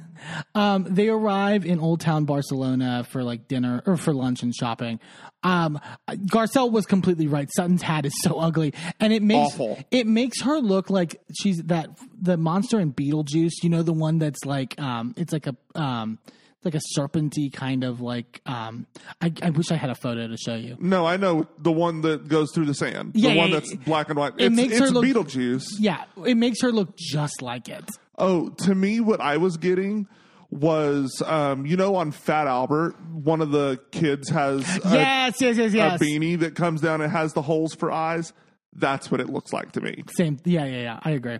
Um, 0.55 0.87
they 0.89 1.09
arrive 1.09 1.67
in 1.67 1.81
Old 1.81 2.01
Town 2.01 2.27
Barcelona 2.27 3.05
for 3.11 3.25
like 3.25 3.49
dinner 3.49 3.83
or 3.87 3.97
for 3.97 4.15
lunch 4.15 4.43
and 4.43 4.55
shopping. 4.55 5.01
Um, 5.43 5.81
Garcelle 6.09 6.71
was 6.71 6.87
completely 6.87 7.27
right. 7.27 7.49
Sutton's 7.57 7.83
hat 7.83 8.07
is 8.07 8.13
so 8.23 8.39
ugly, 8.39 8.73
and 9.01 9.13
it 9.13 9.23
makes 9.23 9.55
Awful. 9.55 9.79
it 9.91 10.07
makes 10.07 10.43
her 10.43 10.59
look 10.59 10.91
like 10.91 11.21
she's 11.37 11.63
that 11.65 11.91
the 12.21 12.37
monster 12.37 12.79
in 12.79 12.93
Beetlejuice. 12.93 13.65
You 13.65 13.71
know, 13.71 13.83
the 13.83 13.93
one 13.93 14.19
that's 14.19 14.45
like 14.45 14.81
um, 14.81 15.15
it's 15.17 15.33
like 15.33 15.49
a 15.49 15.57
um, 15.75 16.21
like 16.65 16.75
a 16.75 16.81
serpenty 16.97 17.53
kind 17.53 17.85
of 17.85 18.01
like 18.01 18.41
um. 18.47 18.87
I, 19.21 19.33
I 19.43 19.51
wish 19.51 19.71
I 19.71 19.77
had 19.77 19.91
a 19.91 19.95
photo 19.95 20.29
to 20.29 20.37
show 20.37 20.55
you. 20.55 20.77
No, 20.81 21.07
I 21.07 21.17
know 21.17 21.47
the 21.59 21.73
one 21.73 22.03
that 22.03 22.29
goes 22.29 22.53
through 22.55 22.67
the 22.67 22.75
sand. 22.75 23.13
Yeah, 23.15 23.31
the 23.33 23.39
one 23.39 23.51
yeah, 23.51 23.55
that's 23.61 23.73
yeah. 23.73 23.81
black 23.85 24.09
and 24.09 24.19
white. 24.19 24.35
It 24.39 24.47
it's 24.47 24.57
makes 24.57 24.79
her 24.79 24.91
look- 24.91 25.05
Beetlejuice. 25.05 25.65
Yeah, 25.79 26.05
it 26.25 26.37
makes 26.37 26.61
her 26.63 26.73
look 26.73 26.97
just 26.97 27.43
like 27.43 27.69
it. 27.69 27.85
Oh, 28.19 28.51
to 28.51 28.75
me, 28.75 29.01
what 29.01 29.21
I 29.21 29.39
was 29.39 29.57
getting 29.57 30.07
was, 30.51 31.23
um, 31.25 31.65
you 31.65 31.77
know, 31.77 31.97
on 31.97 32.13
Fat 32.13 32.47
Albert, 32.47 32.95
one 33.11 33.41
of 33.41 33.53
the 33.53 33.81
kids 33.91 34.29
has 34.29 34.61
a, 34.85 34.89
yes, 34.91 35.41
yes, 35.41 35.57
yes, 35.73 36.01
a 36.01 36.05
beanie 36.05 36.39
that 36.39 36.55
comes 36.55 36.83
down 36.83 37.01
and 37.01 37.11
has 37.11 37.33
the 37.33 37.43
holes 37.43 37.75
for 37.75 37.91
eyes. 37.91 38.33
That's 38.75 39.11
what 39.11 39.21
it 39.21 39.29
looks 39.29 39.53
like 39.53 39.73
to 39.73 39.81
me. 39.81 40.05
Same. 40.17 40.39
Yeah, 40.45 40.65
yeah, 40.65 40.83
yeah. 40.83 41.01
I 41.03 41.11
agree. 41.11 41.39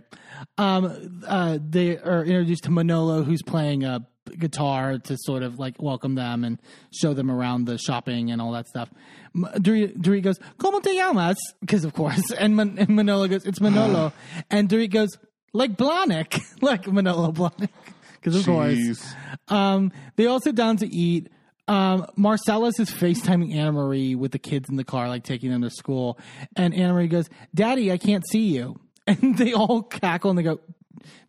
Um, 0.57 1.21
uh, 1.27 1.57
they 1.61 1.97
are 1.97 2.23
introduced 2.23 2.63
to 2.65 2.71
Manolo, 2.71 3.23
who's 3.23 3.41
playing 3.41 3.83
a 3.83 4.05
guitar 4.39 4.97
to 4.97 5.17
sort 5.19 5.43
of 5.43 5.59
like 5.59 5.81
welcome 5.81 6.15
them 6.15 6.43
and 6.43 6.59
show 6.91 7.13
them 7.13 7.29
around 7.31 7.65
the 7.65 7.77
shopping 7.77 8.31
and 8.31 8.41
all 8.41 8.51
that 8.53 8.67
stuff. 8.67 8.89
Dorit 9.35 10.21
goes, 10.21 10.39
"Como 10.57 10.79
te 10.79 10.95
llamas?" 10.95 11.37
Because 11.61 11.85
of 11.85 11.93
course, 11.93 12.31
and, 12.37 12.55
Man- 12.55 12.77
and 12.77 12.89
Manolo 12.89 13.27
goes, 13.27 13.45
"It's 13.45 13.61
Manolo," 13.61 14.13
and 14.49 14.69
Dorit 14.69 14.91
goes, 14.91 15.09
"Like 15.53 15.75
Blahnik, 15.75 16.41
like 16.61 16.87
Manolo 16.87 17.31
Blahnik." 17.31 17.69
Because 18.15 18.35
of 18.37 18.45
course, 18.45 19.13
um, 19.49 19.91
they 20.15 20.27
all 20.27 20.39
sit 20.39 20.55
down 20.55 20.77
to 20.77 20.87
eat. 20.87 21.29
Um, 21.67 22.05
Marcellus 22.17 22.77
is 22.79 22.89
FaceTiming 22.89 23.53
Annemarie 23.55 24.15
with 24.17 24.31
the 24.31 24.39
kids 24.39 24.69
in 24.69 24.75
the 24.75 24.83
car, 24.83 25.07
like 25.07 25.23
taking 25.23 25.49
them 25.49 25.61
to 25.61 25.69
school. 25.69 26.19
And 26.57 26.73
Annemarie 26.73 27.09
goes, 27.09 27.29
Daddy, 27.55 27.91
I 27.91 27.97
can't 27.97 28.23
see 28.29 28.47
you. 28.47 28.79
And 29.05 29.37
they 29.37 29.51
all 29.51 29.81
cackle 29.81 30.29
and 30.29 30.39
they 30.39 30.43
go, 30.43 30.61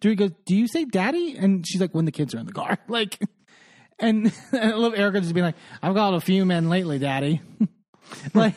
Dewey 0.00 0.14
goes, 0.14 0.30
Do 0.46 0.56
you 0.56 0.68
say 0.68 0.84
daddy? 0.84 1.36
And 1.36 1.66
she's 1.66 1.80
like, 1.80 1.94
When 1.94 2.04
the 2.04 2.12
kids 2.12 2.34
are 2.34 2.38
in 2.38 2.46
the 2.46 2.52
car. 2.52 2.78
Like, 2.88 3.18
and, 3.98 4.32
and 4.52 4.72
I 4.72 4.76
love 4.76 4.94
Erika 4.94 5.20
just 5.20 5.34
being 5.34 5.44
like, 5.44 5.56
I've 5.82 5.94
got 5.94 6.14
a 6.14 6.20
few 6.20 6.44
men 6.44 6.68
lately, 6.68 6.98
daddy. 6.98 7.40
like, 8.34 8.54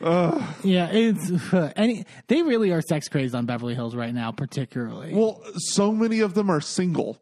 yeah, 0.00 0.88
it's, 0.90 1.30
any, 1.76 2.04
they 2.28 2.42
really 2.42 2.72
are 2.72 2.80
sex 2.80 3.08
crazed 3.08 3.34
on 3.34 3.46
Beverly 3.46 3.74
Hills 3.74 3.94
right 3.94 4.12
now, 4.12 4.32
particularly. 4.32 5.14
Well, 5.14 5.42
so 5.56 5.92
many 5.92 6.20
of 6.20 6.34
them 6.34 6.50
are 6.50 6.60
single. 6.60 7.18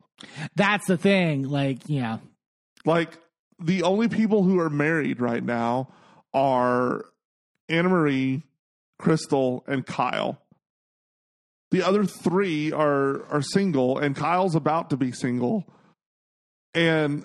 That's 0.57 0.87
the 0.87 0.97
thing. 0.97 1.45
Like, 1.45 1.79
yeah. 1.87 2.19
Like, 2.85 3.19
the 3.59 3.83
only 3.83 4.09
people 4.09 4.43
who 4.43 4.59
are 4.59 4.71
married 4.71 5.21
right 5.21 5.45
now 5.45 5.93
are 6.33 7.05
Annemarie, 7.71 8.43
Crystal, 8.99 9.65
and 9.67 9.87
Kyle. 9.87 10.41
The 11.71 11.83
other 11.83 12.05
three 12.05 12.73
are 12.73 13.25
are 13.31 13.43
single, 13.43 13.99
and 13.99 14.17
Kyle's 14.17 14.55
about 14.55 14.91
to 14.91 14.97
be 14.97 15.13
single. 15.13 15.65
And 16.75 17.25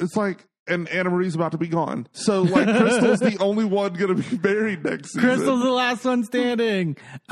it's 0.00 0.16
like, 0.16 0.46
and 0.68 0.88
Annemarie's 0.88 1.34
about 1.34 1.52
to 1.52 1.58
be 1.58 1.68
gone. 1.68 2.08
So, 2.12 2.42
like, 2.42 2.66
Crystal's 2.66 3.20
the 3.20 3.36
only 3.40 3.64
one 3.64 3.94
going 3.94 4.16
to 4.16 4.36
be 4.36 4.38
married 4.48 4.84
next 4.84 5.12
season. 5.12 5.22
Crystal's 5.22 5.62
the 5.62 5.70
last 5.70 6.04
one 6.04 6.24
standing. 6.24 6.96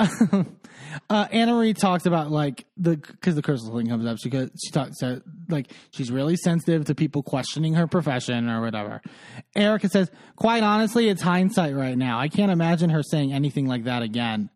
uh, 1.10 1.26
Annemarie 1.28 1.76
talks 1.76 2.06
about 2.06 2.30
like 2.30 2.64
the 2.76 2.96
because 2.96 3.34
the 3.34 3.42
crystal 3.42 3.76
thing 3.76 3.88
comes 3.88 4.06
up. 4.06 4.18
She 4.18 4.30
goes, 4.30 4.50
she 4.64 4.70
talks 4.70 5.02
uh, 5.02 5.20
like 5.48 5.72
she's 5.90 6.10
really 6.10 6.36
sensitive 6.36 6.84
to 6.86 6.94
people 6.94 7.22
questioning 7.22 7.74
her 7.74 7.86
profession 7.86 8.48
or 8.48 8.60
whatever. 8.60 9.02
Erika 9.56 9.88
says, 9.88 10.10
quite 10.36 10.62
honestly, 10.62 11.08
it's 11.08 11.22
hindsight 11.22 11.74
right 11.74 11.98
now. 11.98 12.18
I 12.18 12.28
can't 12.28 12.52
imagine 12.52 12.90
her 12.90 13.02
saying 13.02 13.32
anything 13.32 13.66
like 13.66 13.84
that 13.84 14.02
again. 14.02 14.50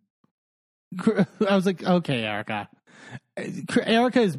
I 1.48 1.54
was 1.54 1.66
like, 1.66 1.82
okay, 1.82 2.22
Erika. 2.24 2.68
Erika's 3.36 4.36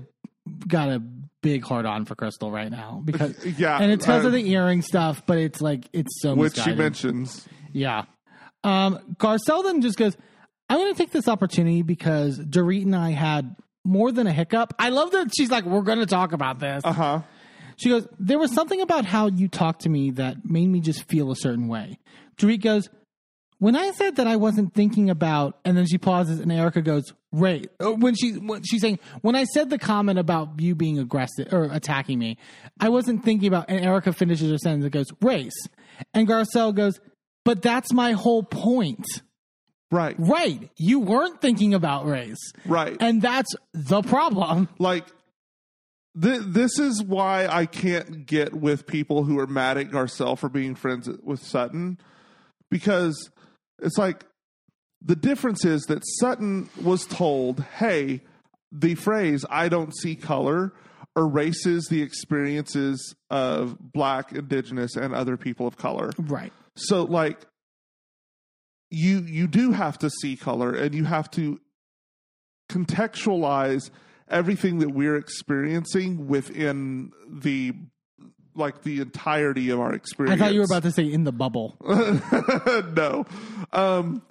got 0.68 0.90
a 0.90 1.02
big 1.42 1.64
heart 1.64 1.86
on 1.86 2.06
for 2.06 2.16
Crystal 2.16 2.52
right 2.52 2.72
now 2.72 3.02
because 3.04 3.46
Yeah, 3.58 3.78
and 3.80 3.92
it's 3.92 4.06
because 4.06 4.24
uh, 4.24 4.28
of 4.28 4.34
the 4.34 4.50
earring 4.52 4.82
stuff, 4.82 5.24
but 5.26 5.38
it's 5.38 5.62
like 5.62 5.88
it's 5.94 6.22
so 6.22 6.36
which 6.36 6.58
she 6.60 6.74
mentions. 6.74 7.48
Yeah. 7.72 8.06
Um, 8.64 9.16
Garcelle 9.18 9.64
then 9.64 9.82
just 9.82 9.98
goes, 9.98 10.18
I'm 10.70 10.78
going 10.78 10.94
to 10.94 10.98
take 10.98 11.12
this 11.12 11.28
opportunity 11.28 11.82
because 11.82 12.38
Dorit 12.38 12.84
and 12.84 12.96
I 12.96 13.12
had 13.12 13.56
more 13.86 14.12
than 14.12 14.28
a 14.28 14.34
hiccup. 14.34 14.74
I 14.78 14.90
love 14.90 15.12
that 15.12 15.32
she's 15.36 15.50
like, 15.50 15.64
we're 15.66 15.82
going 15.82 16.00
to 16.00 16.06
talk 16.06 16.34
about 16.34 16.60
this. 16.60 16.84
Uh 16.84 16.92
huh. 16.94 17.22
She 17.78 17.90
goes, 17.90 18.06
there 18.20 18.38
was 18.38 18.54
something 18.54 18.82
about 18.82 19.06
how 19.06 19.28
you 19.28 19.48
talked 19.48 19.84
to 19.84 19.90
me 19.90 20.12
that 20.12 20.44
made 20.44 20.68
me 20.68 20.82
just 20.82 21.08
feel 21.08 21.32
a 21.32 21.36
certain 21.36 21.70
way. 21.70 22.00
Dorit 22.38 22.62
goes, 22.62 22.90
when 23.60 23.76
I 23.76 23.92
said 23.92 24.16
that 24.18 24.26
I 24.28 24.36
wasn't 24.38 24.74
thinking 24.74 25.10
about, 25.10 25.60
and 25.64 25.78
then 25.78 25.86
she 25.86 25.98
pauses, 25.98 26.40
and 26.40 26.52
Erika 26.52 26.82
goes, 26.82 27.14
"Right." 27.32 27.70
Uh, 27.84 27.92
When 27.92 28.16
she 28.16 28.32
when 28.34 28.64
she's 28.64 28.82
saying, 28.82 29.00
when 29.22 29.36
I 29.36 29.44
said 29.44 29.70
the 29.70 29.78
comment 29.78 30.18
about 30.18 30.60
you 30.60 30.76
being 30.76 30.98
aggressive 31.00 31.52
or 31.54 31.66
attacking 31.66 32.18
me, 32.20 32.38
I 32.80 32.90
wasn't 32.90 33.24
thinking 33.24 33.48
about. 33.48 33.66
And 33.70 33.84
Erika 33.86 34.14
finishes 34.14 34.50
her 34.50 34.58
sentence. 34.58 34.84
and 34.86 34.92
goes, 34.92 35.08
"Race," 35.22 35.68
and 36.14 36.28
Garcelle 36.28 36.74
goes, 36.74 37.00
"But 37.46 37.62
that's 37.62 37.92
my 37.94 38.14
whole 38.14 38.44
point." 38.44 39.06
Right. 39.92 40.16
Right? 40.20 40.70
You 40.78 41.00
weren't 41.00 41.42
thinking 41.42 41.74
about 41.74 42.06
race, 42.06 42.54
Right. 42.66 42.96
and 43.00 43.22
that's 43.22 43.50
the 43.74 44.02
problem. 44.04 44.70
like 44.78 45.06
th- 46.22 46.42
this 46.46 46.78
is 46.80 47.02
why 47.04 47.48
I 47.48 47.66
can't 47.66 48.26
get 48.26 48.54
with 48.54 48.86
people 48.88 49.24
who 49.24 49.40
are 49.40 49.48
mad 49.48 49.78
at 49.78 49.90
Garcelle 49.90 50.38
for 50.38 50.48
being 50.50 50.76
friends 50.76 51.10
with 51.24 51.42
Sutton 51.44 51.98
because 52.70 53.30
it's 53.82 53.98
like 53.98 54.26
the 55.02 55.16
difference 55.16 55.66
is 55.66 55.84
that 55.84 56.04
Sutton 56.20 56.70
was 56.82 57.06
told, 57.06 57.62
"Hey, 57.62 58.22
the 58.72 58.96
phrase 58.96 59.46
I 59.50 59.70
don't 59.70 59.96
see 59.96 60.16
color 60.16 60.74
erases 61.18 61.88
the 61.90 62.02
experiences 62.02 63.16
of 63.30 63.78
black, 63.80 64.32
indigenous 64.32 64.96
and 64.96 65.14
other 65.14 65.38
people 65.38 65.68
of 65.68 65.78
color." 65.78 66.12
Right. 66.18 66.54
So 66.76 67.04
like 67.04 67.46
you 68.90 69.20
you 69.20 69.48
do 69.48 69.72
have 69.72 69.98
to 70.00 70.10
see 70.10 70.36
color 70.36 70.74
and 70.74 70.94
you 70.96 71.06
have 71.06 71.30
to 71.32 71.60
contextualize 72.70 73.90
everything 74.30 74.80
that 74.80 74.90
we're 74.90 75.16
experiencing 75.16 76.28
within 76.28 77.12
the 77.28 77.74
like 78.60 78.84
the 78.84 79.00
entirety 79.02 79.70
of 79.72 79.80
our 79.80 79.94
experience. 79.94 80.40
I 80.40 80.46
thought 80.46 80.54
you 80.54 80.60
were 80.60 80.66
about 80.66 80.84
to 80.84 80.92
say 80.92 81.12
in 81.12 81.24
the 81.24 81.32
bubble. 81.32 81.76
no. 82.96 83.26
Um, 83.74 84.22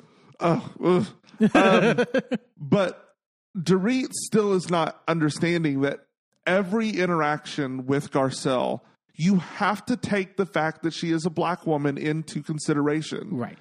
oh, 0.40 1.06
um, 1.54 2.04
but 2.56 3.14
Dorit 3.56 4.12
still 4.12 4.52
is 4.52 4.70
not 4.70 5.02
understanding 5.08 5.80
that 5.80 6.00
every 6.46 6.90
interaction 6.90 7.86
with 7.86 8.10
Garcelle, 8.10 8.80
you 9.14 9.36
have 9.38 9.84
to 9.86 9.96
take 9.96 10.36
the 10.36 10.46
fact 10.46 10.82
that 10.82 10.92
she 10.92 11.10
is 11.10 11.26
a 11.26 11.30
black 11.30 11.66
woman 11.66 11.98
into 11.98 12.42
consideration 12.42 13.36
Right. 13.36 13.58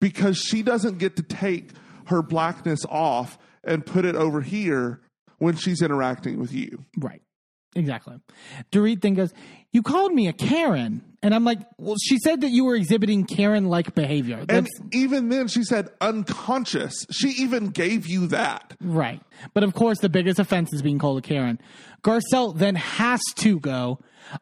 because 0.00 0.38
she 0.38 0.62
doesn't 0.62 0.98
get 0.98 1.16
to 1.16 1.22
take 1.22 1.70
her 2.06 2.22
blackness 2.22 2.84
off 2.88 3.38
and 3.64 3.84
put 3.84 4.04
it 4.04 4.14
over 4.14 4.40
here 4.40 5.00
when 5.38 5.56
she's 5.56 5.82
interacting 5.82 6.38
with 6.38 6.52
you. 6.52 6.84
Right. 6.96 7.22
Exactly. 7.76 8.16
Dorit 8.72 9.00
then 9.02 9.14
goes, 9.14 9.32
You 9.70 9.82
called 9.82 10.12
me 10.12 10.26
a 10.28 10.32
Karen. 10.32 11.02
And 11.22 11.34
I'm 11.34 11.44
like, 11.44 11.58
Well, 11.78 11.96
she 12.02 12.18
said 12.18 12.40
that 12.40 12.50
you 12.50 12.64
were 12.64 12.74
exhibiting 12.74 13.24
Karen 13.24 13.66
like 13.66 13.94
behavior. 13.94 14.44
And 14.48 14.66
even 14.92 15.28
then, 15.28 15.46
she 15.48 15.62
said 15.62 15.90
unconscious. 16.00 17.06
She 17.10 17.28
even 17.42 17.68
gave 17.68 18.06
you 18.06 18.26
that. 18.28 18.74
right. 18.80 19.20
But 19.54 19.62
of 19.64 19.74
course, 19.74 19.98
the 20.00 20.08
biggest 20.08 20.38
offense 20.38 20.72
is 20.72 20.82
being 20.82 20.98
called 20.98 21.18
a 21.18 21.22
Karen. 21.22 21.60
Garcelle 22.02 22.56
then 22.56 22.74
has 22.76 23.20
to 23.36 23.60
go, 23.60 23.98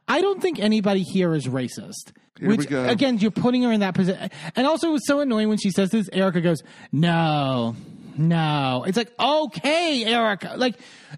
I 0.08 0.20
don't 0.20 0.40
think 0.40 0.58
anybody 0.58 1.02
here 1.02 1.34
is 1.34 1.46
racist. 1.46 2.12
Here 2.38 2.48
we 2.48 2.56
Which, 2.56 2.68
go. 2.68 2.84
again, 2.86 3.18
you're 3.18 3.30
putting 3.30 3.62
her 3.62 3.72
in 3.72 3.80
that 3.80 3.94
position. 3.94 4.30
And 4.56 4.66
also, 4.66 4.88
it 4.88 4.92
was 4.92 5.06
so 5.06 5.20
annoying 5.20 5.48
when 5.48 5.58
she 5.58 5.70
says 5.70 5.90
this. 5.90 6.08
Erika 6.12 6.40
goes, 6.40 6.62
No, 6.92 7.76
no. 8.16 8.84
It's 8.86 8.96
like, 8.96 9.12
okay, 9.18 10.04
Erika. 10.04 10.54
Like, 10.56 10.76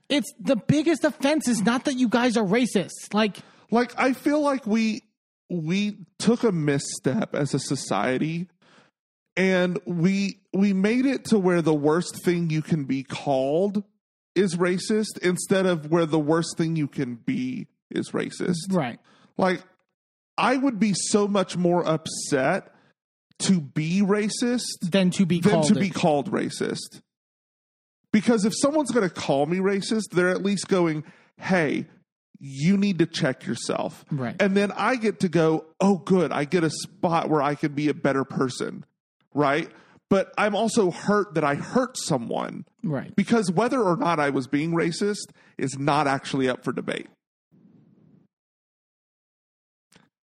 it's 0.09 0.33
the 0.41 0.57
biggest 0.57 1.05
offense 1.05 1.49
is 1.49 1.63
not 1.63 1.85
that 1.85 1.95
you 1.95 2.09
guys 2.09 2.37
are 2.37 2.45
racist. 2.45 3.13
Like, 3.13 3.39
Like 3.71 3.93
I 3.99 4.13
feel 4.13 4.41
like 4.41 4.67
we 4.67 5.03
we 5.49 5.97
took 6.19 6.43
a 6.43 6.53
misstep 6.53 7.35
as 7.35 7.55
a 7.55 7.59
society 7.59 8.49
and 9.37 9.79
we 9.87 10.41
we 10.53 10.73
made 10.73 11.07
it 11.07 11.27
to 11.27 11.39
where 11.39 11.63
the 11.63 11.75
worst 11.75 12.25
thing 12.25 12.51
you 12.51 12.63
can 12.63 12.85
be 12.85 13.03
called 13.03 13.85
is 14.35 14.57
racist 14.57 15.19
instead 15.23 15.67
of 15.67 15.91
where 15.91 16.07
the 16.07 16.19
worst 16.19 16.57
thing 16.57 16.77
you 16.77 16.89
can 16.89 17.15
be 17.15 17.67
is 17.91 18.11
racist. 18.11 18.73
right. 18.73 18.99
Like 19.37 19.63
I 20.39 20.57
would 20.57 20.79
be 20.79 20.93
so 20.95 21.27
much 21.29 21.57
more 21.57 21.87
upset 21.87 22.75
to 23.41 23.61
be 23.61 24.01
racist 24.03 24.91
Than 24.91 25.11
to 25.11 25.27
be 25.27 25.41
than 25.41 25.53
called 25.53 25.69
to 25.69 25.77
it. 25.77 25.81
be 25.81 25.91
called 25.91 26.31
racist. 26.31 27.01
Because 28.13 28.45
if 28.45 28.55
someone's 28.57 28.91
going 28.91 29.07
to 29.09 29.15
call 29.15 29.47
me 29.47 29.59
racist, 29.59 30.11
they're 30.13 30.31
at 30.31 30.43
least 30.43 30.69
going, 30.69 31.05
"Hey, 31.37 31.87
you 32.39 32.77
need 32.77 32.99
to 33.01 33.07
check 33.07 33.47
yourself." 33.47 34.05
Right. 34.11 34.41
And 34.41 34.57
then 34.57 34.73
I 34.73 34.97
get 34.97 35.21
to 35.21 35.29
go, 35.29 35.67
"Oh 35.81 35.99
good, 35.99 36.33
I 36.33 36.45
get 36.45 36.65
a 36.65 36.71
spot 36.71 37.29
where 37.29 37.43
I 37.43 37.55
can 37.55 37.73
be 37.73 37.89
a 37.89 37.95
better 37.95 38.25
person." 38.25 38.85
Right? 39.35 39.71
But 40.09 40.33
I'm 40.39 40.55
also 40.55 40.91
hurt 40.91 41.35
that 41.35 41.45
I 41.45 41.57
hurt 41.57 41.99
someone 41.99 42.65
right. 42.85 43.15
because 43.17 43.51
whether 43.51 43.83
or 43.83 43.97
not 43.97 44.21
I 44.21 44.31
was 44.31 44.47
being 44.47 44.71
racist 44.71 45.33
is 45.59 45.77
not 45.79 46.07
actually 46.07 46.49
up 46.49 46.63
for 46.63 46.73
debate. 46.73 47.09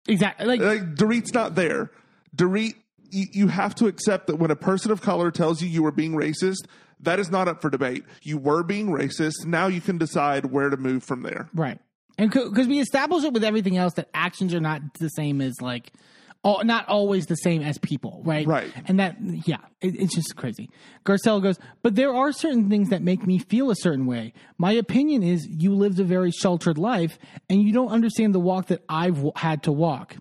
Exactly. 0.08 0.46
Like, 0.46 0.60
like 0.60 0.94
Dorit's 0.94 1.34
not 1.34 1.54
there. 1.54 1.90
Dorit, 2.34 2.74
you, 3.10 3.26
you 3.32 3.48
have 3.48 3.74
to 3.76 3.86
accept 3.86 4.26
that 4.26 4.36
when 4.36 4.50
a 4.50 4.56
person 4.56 4.90
of 4.90 5.00
color 5.00 5.30
tells 5.30 5.62
you 5.62 5.68
you 5.68 5.82
were 5.82 5.92
being 5.92 6.12
racist, 6.12 6.66
that 7.00 7.18
is 7.18 7.30
not 7.30 7.48
up 7.48 7.62
for 7.62 7.70
debate. 7.70 8.04
You 8.22 8.38
were 8.38 8.62
being 8.62 8.88
racist. 8.88 9.44
Now 9.44 9.66
you 9.66 9.80
can 9.80 9.98
decide 9.98 10.46
where 10.46 10.70
to 10.70 10.76
move 10.76 11.04
from 11.04 11.22
there. 11.22 11.48
Right. 11.54 11.78
And 12.16 12.30
because 12.30 12.66
we 12.66 12.80
establish 12.80 13.24
it 13.24 13.32
with 13.32 13.44
everything 13.44 13.76
else 13.76 13.94
that 13.94 14.08
actions 14.12 14.52
are 14.52 14.60
not 14.60 14.82
the 14.98 15.08
same 15.08 15.40
as 15.40 15.60
like, 15.60 15.92
all, 16.42 16.62
not 16.64 16.88
always 16.88 17.26
the 17.26 17.36
same 17.36 17.62
as 17.62 17.78
people, 17.78 18.22
right? 18.24 18.46
Right. 18.46 18.72
And 18.86 19.00
that, 19.00 19.16
yeah, 19.20 19.58
it, 19.80 20.00
it's 20.00 20.14
just 20.14 20.36
crazy. 20.36 20.70
Garcelle 21.04 21.42
goes, 21.42 21.58
but 21.82 21.96
there 21.96 22.14
are 22.14 22.32
certain 22.32 22.70
things 22.70 22.90
that 22.90 23.02
make 23.02 23.26
me 23.26 23.38
feel 23.38 23.70
a 23.70 23.76
certain 23.76 24.06
way. 24.06 24.32
My 24.56 24.72
opinion 24.72 25.22
is 25.22 25.46
you 25.46 25.74
lived 25.74 25.98
a 25.98 26.04
very 26.04 26.30
sheltered 26.30 26.78
life 26.78 27.18
and 27.50 27.62
you 27.62 27.72
don't 27.72 27.90
understand 27.90 28.34
the 28.34 28.40
walk 28.40 28.66
that 28.68 28.84
I've 28.88 29.16
w- 29.16 29.32
had 29.36 29.64
to 29.64 29.72
walk. 29.72 30.16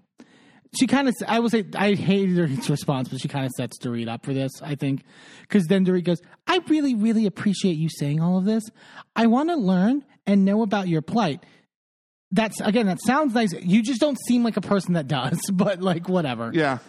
She 0.79 0.87
kind 0.87 1.07
of, 1.07 1.15
I 1.27 1.39
will 1.39 1.49
say, 1.49 1.65
I 1.75 1.93
hated 1.93 2.37
her 2.37 2.47
response, 2.69 3.09
but 3.09 3.19
she 3.19 3.27
kind 3.27 3.45
of 3.45 3.51
sets 3.51 3.77
Dorit 3.79 4.07
up 4.07 4.25
for 4.25 4.33
this, 4.33 4.51
I 4.61 4.75
think. 4.75 5.03
Because 5.41 5.65
then 5.65 5.85
Dorit 5.85 6.03
goes, 6.03 6.21
I 6.45 6.59
really, 6.67 6.95
really 6.95 7.25
appreciate 7.25 7.77
you 7.77 7.89
saying 7.89 8.21
all 8.21 8.37
of 8.37 8.45
this. 8.45 8.63
I 9.15 9.27
want 9.27 9.49
to 9.49 9.55
learn 9.55 10.03
and 10.25 10.45
know 10.45 10.61
about 10.61 10.87
your 10.87 11.01
plight. 11.01 11.43
That's, 12.31 12.59
again, 12.59 12.87
that 12.87 12.99
sounds 13.01 13.33
nice. 13.33 13.53
You 13.53 13.81
just 13.81 14.01
don't 14.01 14.17
seem 14.27 14.43
like 14.43 14.57
a 14.57 14.61
person 14.61 14.93
that 14.93 15.07
does, 15.07 15.39
but 15.53 15.81
like, 15.81 16.09
whatever. 16.09 16.51
Yeah. 16.53 16.79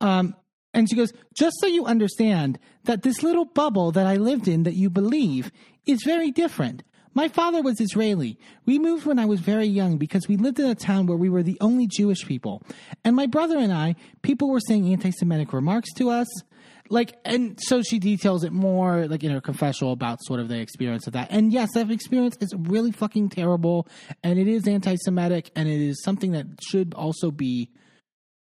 Um, 0.00 0.36
and 0.74 0.88
she 0.88 0.96
goes, 0.96 1.12
just 1.34 1.56
so 1.60 1.66
you 1.66 1.84
understand 1.84 2.58
that 2.84 3.02
this 3.02 3.22
little 3.22 3.44
bubble 3.44 3.92
that 3.92 4.06
I 4.06 4.16
lived 4.16 4.48
in 4.48 4.62
that 4.62 4.74
you 4.74 4.90
believe 4.90 5.50
is 5.86 6.02
very 6.04 6.30
different. 6.30 6.82
My 7.14 7.28
father 7.28 7.62
was 7.62 7.80
Israeli. 7.80 8.38
We 8.64 8.78
moved 8.78 9.06
when 9.06 9.18
I 9.18 9.26
was 9.26 9.40
very 9.40 9.66
young 9.66 9.98
because 9.98 10.28
we 10.28 10.36
lived 10.36 10.58
in 10.58 10.66
a 10.66 10.74
town 10.74 11.06
where 11.06 11.16
we 11.16 11.28
were 11.28 11.42
the 11.42 11.58
only 11.60 11.86
Jewish 11.86 12.24
people. 12.26 12.62
And 13.04 13.14
my 13.14 13.26
brother 13.26 13.58
and 13.58 13.72
I, 13.72 13.96
people 14.22 14.48
were 14.48 14.60
saying 14.60 14.90
anti 14.90 15.10
Semitic 15.10 15.52
remarks 15.52 15.92
to 15.94 16.10
us. 16.10 16.26
Like, 16.88 17.14
and 17.24 17.58
so 17.62 17.80
she 17.82 17.98
details 17.98 18.44
it 18.44 18.52
more, 18.52 19.06
like 19.06 19.24
in 19.24 19.30
her 19.30 19.40
confessional 19.40 19.92
about 19.92 20.18
sort 20.22 20.40
of 20.40 20.48
the 20.48 20.58
experience 20.58 21.06
of 21.06 21.14
that. 21.14 21.28
And 21.30 21.52
yes, 21.52 21.70
that 21.74 21.90
experience 21.90 22.36
is 22.40 22.52
really 22.56 22.92
fucking 22.92 23.30
terrible. 23.30 23.86
And 24.22 24.38
it 24.38 24.48
is 24.48 24.66
anti 24.66 24.96
Semitic. 24.96 25.50
And 25.54 25.68
it 25.68 25.80
is 25.80 26.02
something 26.02 26.32
that 26.32 26.46
should 26.62 26.94
also 26.94 27.30
be 27.30 27.70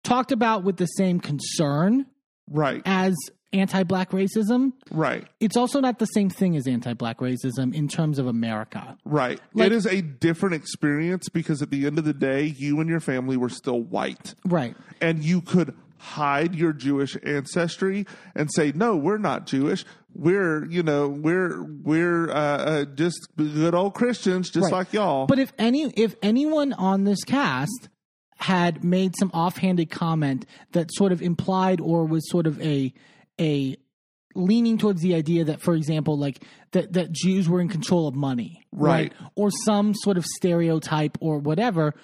talked 0.05 0.32
about 0.32 0.62
with 0.65 0.77
the 0.77 0.86
same 0.86 1.20
concern 1.20 2.07
Right. 2.51 2.82
as 2.86 3.15
anti 3.53 3.83
black 3.83 4.11
racism. 4.11 4.73
Right. 4.91 5.27
It's 5.41 5.57
also 5.57 5.81
not 5.81 5.99
the 5.99 6.07
same 6.07 6.31
thing 6.31 6.57
as 6.57 6.66
anti 6.66 6.93
black 6.95 7.19
racism 7.19 7.75
in 7.75 7.89
terms 7.89 8.19
of 8.19 8.27
America. 8.27 8.97
Right. 9.05 9.41
Like- 9.55 9.66
it 9.66 9.73
is 9.73 9.87
a 9.87 10.03
different 10.03 10.55
experience 10.55 11.29
because 11.29 11.62
at 11.62 11.70
the 11.70 11.87
end 11.87 11.99
of 11.99 12.05
the 12.05 12.12
day, 12.15 12.45
you 12.45 12.81
and 12.81 12.89
your 12.89 13.01
family 13.01 13.37
were 13.37 13.49
still 13.49 13.81
white. 13.81 14.35
Right. 14.45 14.77
And 15.01 15.25
you 15.25 15.41
could 15.41 15.75
hide 16.01 16.55
your 16.55 16.73
Jewish 16.73 17.16
ancestry 17.25 18.07
and 18.35 18.49
say, 18.53 18.73
no, 18.75 18.97
we're 18.97 19.19
not 19.19 19.47
Jewish. 19.47 19.85
We're, 20.15 20.65
you 20.66 20.83
know, 20.83 21.09
we're, 21.09 21.62
we're, 21.62 22.31
uh, 22.31 22.35
uh, 22.35 22.85
just 22.85 23.29
good 23.37 23.75
old 23.75 23.95
Christians, 23.95 24.51
just 24.51 24.65
Right. 24.65 24.73
like 24.73 24.93
y'all. 24.93 25.27
But 25.27 25.39
if 25.39 25.53
any 25.59 25.85
if 25.97 26.15
anyone 26.23 26.73
on 26.73 27.05
this 27.05 27.25
cast 27.25 27.89
had 28.39 28.85
made 28.85 29.15
some 29.19 29.31
offhanded 29.35 29.91
comment 29.91 30.47
that 30.73 30.93
sort 30.95 31.11
of 31.12 31.20
implied 31.20 31.81
or 31.81 32.05
was 32.05 32.29
sort 32.31 32.47
of 32.47 32.61
a 32.62 32.93
a 33.40 33.77
leaning 34.35 34.78
towards 34.78 35.01
the 35.02 35.15
idea 35.15 35.44
that 35.44 35.60
for 35.60 35.74
example 35.74 36.16
like 36.19 36.44
that 36.73 36.93
that 36.93 37.10
Jews 37.12 37.48
were 37.48 37.60
in 37.60 37.69
control 37.69 38.06
of 38.06 38.15
money 38.15 38.62
Right. 38.73 39.12
or 39.35 39.51
some 39.65 39.94
sort 39.94 40.16
of 40.19 40.24
stereotype 40.24 41.16
or 41.20 41.39
whatever 41.39 41.94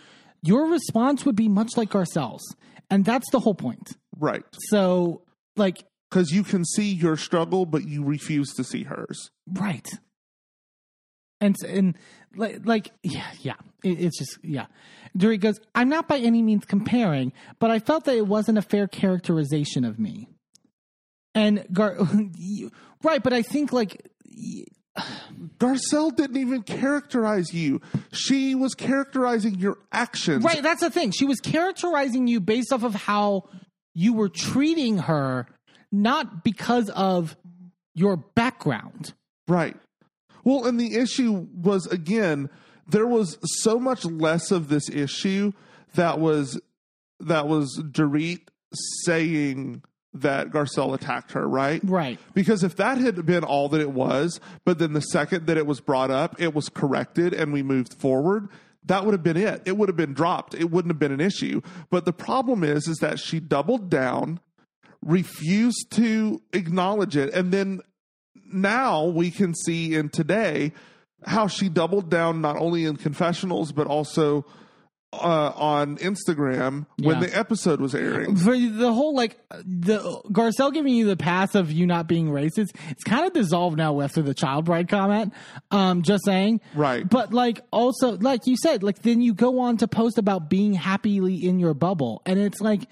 your 0.42 0.66
response 0.68 1.24
would 1.24 1.36
be 1.36 1.48
much 1.48 1.76
like 1.76 1.94
ourselves 1.94 2.42
and 2.90 3.04
that's 3.04 3.30
the 3.30 3.40
whole 3.40 3.54
point 3.54 3.92
right. 4.18 4.44
so 4.70 5.22
like 5.56 5.84
Because 6.10 6.30
you 6.32 6.42
can 6.44 6.64
see 6.64 6.92
your 6.92 7.16
struggle, 7.16 7.66
but 7.66 7.86
you 7.86 8.02
refuse 8.04 8.52
to 8.54 8.64
see 8.64 8.82
hers. 8.84 9.30
Right. 9.52 9.86
And 11.40 11.56
and 11.66 11.96
like 12.36 12.60
like 12.64 12.90
yeah 13.02 13.30
yeah 13.40 13.54
it, 13.82 14.00
it's 14.00 14.18
just 14.18 14.38
yeah. 14.42 14.66
Dorit 15.16 15.40
goes. 15.40 15.60
I'm 15.74 15.88
not 15.88 16.08
by 16.08 16.18
any 16.18 16.42
means 16.42 16.64
comparing, 16.64 17.32
but 17.60 17.70
I 17.70 17.78
felt 17.78 18.04
that 18.04 18.16
it 18.16 18.26
wasn't 18.26 18.58
a 18.58 18.62
fair 18.62 18.88
characterization 18.88 19.84
of 19.84 19.98
me. 19.98 20.28
And 21.34 21.66
Gar, 21.72 21.96
right, 23.02 23.22
but 23.22 23.32
I 23.32 23.42
think 23.42 23.72
like 23.72 24.06
Garcelle 25.58 26.14
didn't 26.14 26.36
even 26.36 26.62
characterize 26.62 27.52
you. 27.52 27.80
She 28.12 28.54
was 28.54 28.74
characterizing 28.74 29.56
your 29.56 29.78
actions. 29.92 30.44
right. 30.44 30.62
That's 30.62 30.80
the 30.80 30.90
thing. 30.90 31.10
She 31.10 31.24
was 31.24 31.40
characterizing 31.40 32.26
you 32.26 32.40
based 32.40 32.72
off 32.72 32.82
of 32.82 32.94
how 32.94 33.48
you 33.94 34.12
were 34.12 34.28
treating 34.28 34.98
her, 34.98 35.46
not 35.90 36.44
because 36.44 36.90
of 36.90 37.36
your 37.94 38.16
background. 38.16 39.14
Right. 39.48 39.76
Well, 40.44 40.66
and 40.66 40.78
the 40.78 40.96
issue 40.96 41.46
was 41.54 41.86
again, 41.86 42.50
there 42.88 43.06
was 43.06 43.38
so 43.62 43.78
much 43.78 44.04
less 44.04 44.50
of 44.50 44.68
this 44.68 44.88
issue 44.90 45.52
that 45.94 46.18
was 46.18 46.60
that 47.20 47.48
was 47.48 47.80
Dorit 47.82 48.40
saying 49.04 49.82
that 50.14 50.50
Garcelle 50.50 50.94
attacked 50.94 51.32
her, 51.32 51.46
right? 51.46 51.80
Right. 51.84 52.18
Because 52.34 52.62
if 52.62 52.76
that 52.76 52.98
had 52.98 53.26
been 53.26 53.44
all 53.44 53.68
that 53.70 53.80
it 53.80 53.90
was, 53.90 54.40
but 54.64 54.78
then 54.78 54.92
the 54.92 55.00
second 55.00 55.46
that 55.46 55.56
it 55.56 55.66
was 55.66 55.80
brought 55.80 56.10
up, 56.10 56.40
it 56.40 56.54
was 56.54 56.68
corrected 56.68 57.34
and 57.34 57.52
we 57.52 57.62
moved 57.62 57.94
forward, 57.94 58.48
that 58.84 59.04
would 59.04 59.12
have 59.12 59.22
been 59.22 59.36
it. 59.36 59.62
It 59.64 59.76
would 59.76 59.88
have 59.88 59.96
been 59.96 60.14
dropped. 60.14 60.54
It 60.54 60.70
wouldn't 60.70 60.92
have 60.92 60.98
been 60.98 61.12
an 61.12 61.20
issue. 61.20 61.62
But 61.90 62.04
the 62.04 62.12
problem 62.12 62.62
is 62.62 62.86
is 62.86 62.98
that 62.98 63.18
she 63.18 63.40
doubled 63.40 63.90
down, 63.90 64.40
refused 65.02 65.90
to 65.92 66.42
acknowledge 66.52 67.16
it, 67.16 67.32
and 67.34 67.50
then 67.50 67.80
now 68.52 69.04
we 69.06 69.30
can 69.30 69.54
see 69.54 69.94
in 69.94 70.10
today 70.10 70.72
how 71.26 71.48
she 71.48 71.68
doubled 71.68 72.10
down 72.10 72.40
not 72.40 72.56
only 72.56 72.84
in 72.84 72.96
confessionals 72.96 73.72
but 73.72 73.86
also 73.86 74.44
uh, 75.20 75.52
on 75.56 75.96
Instagram 75.98 76.86
when 77.02 77.20
Yeah. 77.20 77.26
the 77.28 77.38
episode 77.38 77.80
was 77.80 77.94
airing. 77.94 78.36
for 78.36 78.56
the 78.56 78.92
whole 78.92 79.14
like 79.14 79.38
the 79.64 79.98
Garcelle 80.30 80.72
giving 80.72 80.94
you 80.94 81.06
the 81.06 81.16
pass 81.16 81.54
of 81.54 81.70
you 81.72 81.86
not 81.86 82.06
being 82.06 82.28
racist, 82.28 82.68
it's 82.90 83.04
kind 83.04 83.26
of 83.26 83.32
dissolved 83.32 83.76
now 83.78 84.00
after 84.00 84.22
the 84.22 84.34
child 84.34 84.64
bride 84.66 84.88
comment. 84.88 85.32
Um, 85.70 86.02
just 86.02 86.24
saying, 86.24 86.60
Right. 86.74 87.08
But 87.08 87.32
like 87.32 87.60
also, 87.70 88.16
like 88.18 88.46
you 88.46 88.56
said, 88.56 88.82
like 88.82 89.02
then 89.02 89.20
you 89.20 89.34
go 89.34 89.60
on 89.60 89.76
to 89.78 89.88
post 89.88 90.18
about 90.18 90.50
being 90.50 90.74
happily 90.74 91.36
in 91.44 91.58
your 91.58 91.74
bubble, 91.74 92.22
and 92.26 92.38
it's 92.38 92.60
like 92.60 92.82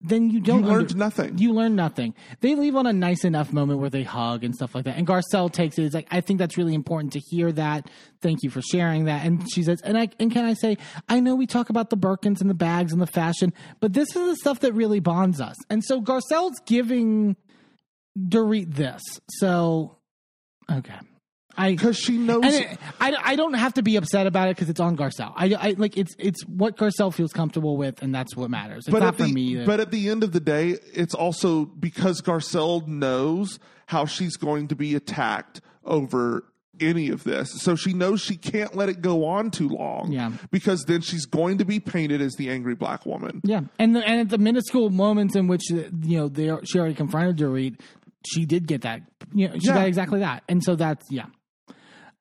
then 0.00 0.30
you 0.30 0.40
don't 0.40 0.60
You 0.62 0.66
learned 0.66 0.90
under- 0.92 0.94
nothing. 0.96 1.38
You 1.38 1.52
learn 1.52 1.74
nothing. 1.74 2.14
They 2.40 2.54
leave 2.54 2.76
on 2.76 2.86
a 2.86 2.92
nice 2.92 3.24
enough 3.24 3.52
moment 3.52 3.80
where 3.80 3.90
they 3.90 4.04
hug 4.04 4.44
and 4.44 4.54
stuff 4.54 4.74
like 4.74 4.84
that. 4.84 4.96
And 4.96 5.06
Garcelle 5.06 5.50
takes 5.52 5.76
it. 5.76 5.84
It's 5.84 5.94
like 5.94 6.06
I 6.10 6.20
think 6.20 6.38
that's 6.38 6.56
really 6.56 6.74
important 6.74 7.12
to 7.14 7.20
hear 7.20 7.50
that. 7.52 7.90
Thank 8.20 8.44
you 8.44 8.50
for 8.50 8.62
sharing 8.62 9.06
that. 9.06 9.26
And 9.26 9.44
she 9.52 9.64
says, 9.64 9.80
and 9.82 9.98
I 9.98 10.08
and 10.20 10.30
can 10.30 10.44
I 10.44 10.54
say, 10.54 10.78
I 11.08 11.18
know 11.18 11.34
we 11.34 11.46
talk 11.48 11.68
about 11.68 11.90
the 11.90 11.96
Birkins 11.96 12.40
and 12.40 12.48
the 12.48 12.54
bags 12.54 12.92
and 12.92 13.02
the 13.02 13.06
fashion, 13.08 13.52
but 13.80 13.92
this 13.92 14.08
is 14.14 14.14
the 14.28 14.36
stuff 14.36 14.60
that 14.60 14.72
really 14.72 15.00
bonds 15.00 15.40
us. 15.40 15.56
And 15.68 15.82
so 15.84 16.00
Garcelle's 16.00 16.60
giving 16.64 17.36
Dorit 18.16 18.74
this. 18.74 19.02
So 19.30 19.96
okay, 20.70 20.94
I 21.58 21.72
because 21.72 21.98
she 21.98 22.16
knows. 22.16 22.44
it, 22.44 22.78
I, 23.00 23.14
I 23.22 23.36
don't 23.36 23.54
have 23.54 23.74
to 23.74 23.82
be 23.82 23.96
upset 23.96 24.26
about 24.26 24.48
it 24.48 24.56
because 24.56 24.70
it's 24.70 24.80
on 24.80 24.96
Garcelle. 24.96 25.32
I, 25.36 25.54
I 25.58 25.74
like 25.76 25.96
it's 25.96 26.14
it's 26.18 26.42
what 26.46 26.76
Garcelle 26.76 27.12
feels 27.12 27.32
comfortable 27.32 27.76
with, 27.76 28.00
and 28.00 28.14
that's 28.14 28.36
what 28.36 28.48
matters. 28.48 28.86
It's 28.86 28.96
not 28.96 29.16
for 29.16 29.24
the, 29.24 29.32
me. 29.32 29.64
But 29.64 29.80
at 29.80 29.90
the 29.90 30.08
end 30.08 30.22
of 30.22 30.32
the 30.32 30.40
day, 30.40 30.78
it's 30.94 31.14
also 31.14 31.64
because 31.66 32.22
Garcelle 32.22 32.86
knows 32.86 33.58
how 33.86 34.06
she's 34.06 34.36
going 34.36 34.68
to 34.68 34.76
be 34.76 34.94
attacked 34.94 35.60
over 35.84 36.44
any 36.80 37.08
of 37.08 37.24
this. 37.24 37.50
So 37.60 37.74
she 37.74 37.92
knows 37.92 38.20
she 38.20 38.36
can't 38.36 38.76
let 38.76 38.88
it 38.88 39.00
go 39.02 39.24
on 39.24 39.50
too 39.50 39.68
long. 39.68 40.12
Yeah. 40.12 40.30
Because 40.52 40.84
then 40.84 41.00
she's 41.00 41.26
going 41.26 41.58
to 41.58 41.64
be 41.64 41.80
painted 41.80 42.20
as 42.20 42.34
the 42.34 42.50
angry 42.50 42.76
black 42.76 43.04
woman. 43.04 43.40
yeah, 43.42 43.62
and 43.80 43.96
the, 43.96 44.06
and 44.06 44.20
at 44.20 44.28
the 44.28 44.38
minuscule 44.38 44.90
moments 44.90 45.34
in 45.34 45.48
which 45.48 45.68
you 45.70 45.90
know 46.02 46.28
they 46.28 46.50
she 46.64 46.78
already 46.78 46.94
confronted 46.94 47.36
Dorit, 47.36 47.80
she 48.24 48.44
did 48.46 48.68
get 48.68 48.82
that. 48.82 49.00
You 49.34 49.48
know, 49.48 49.54
she 49.58 49.66
Yeah. 49.66 49.74
got 49.74 49.86
exactly 49.88 50.20
that, 50.20 50.44
and 50.48 50.62
so 50.62 50.76
that's 50.76 51.04
yeah. 51.10 51.26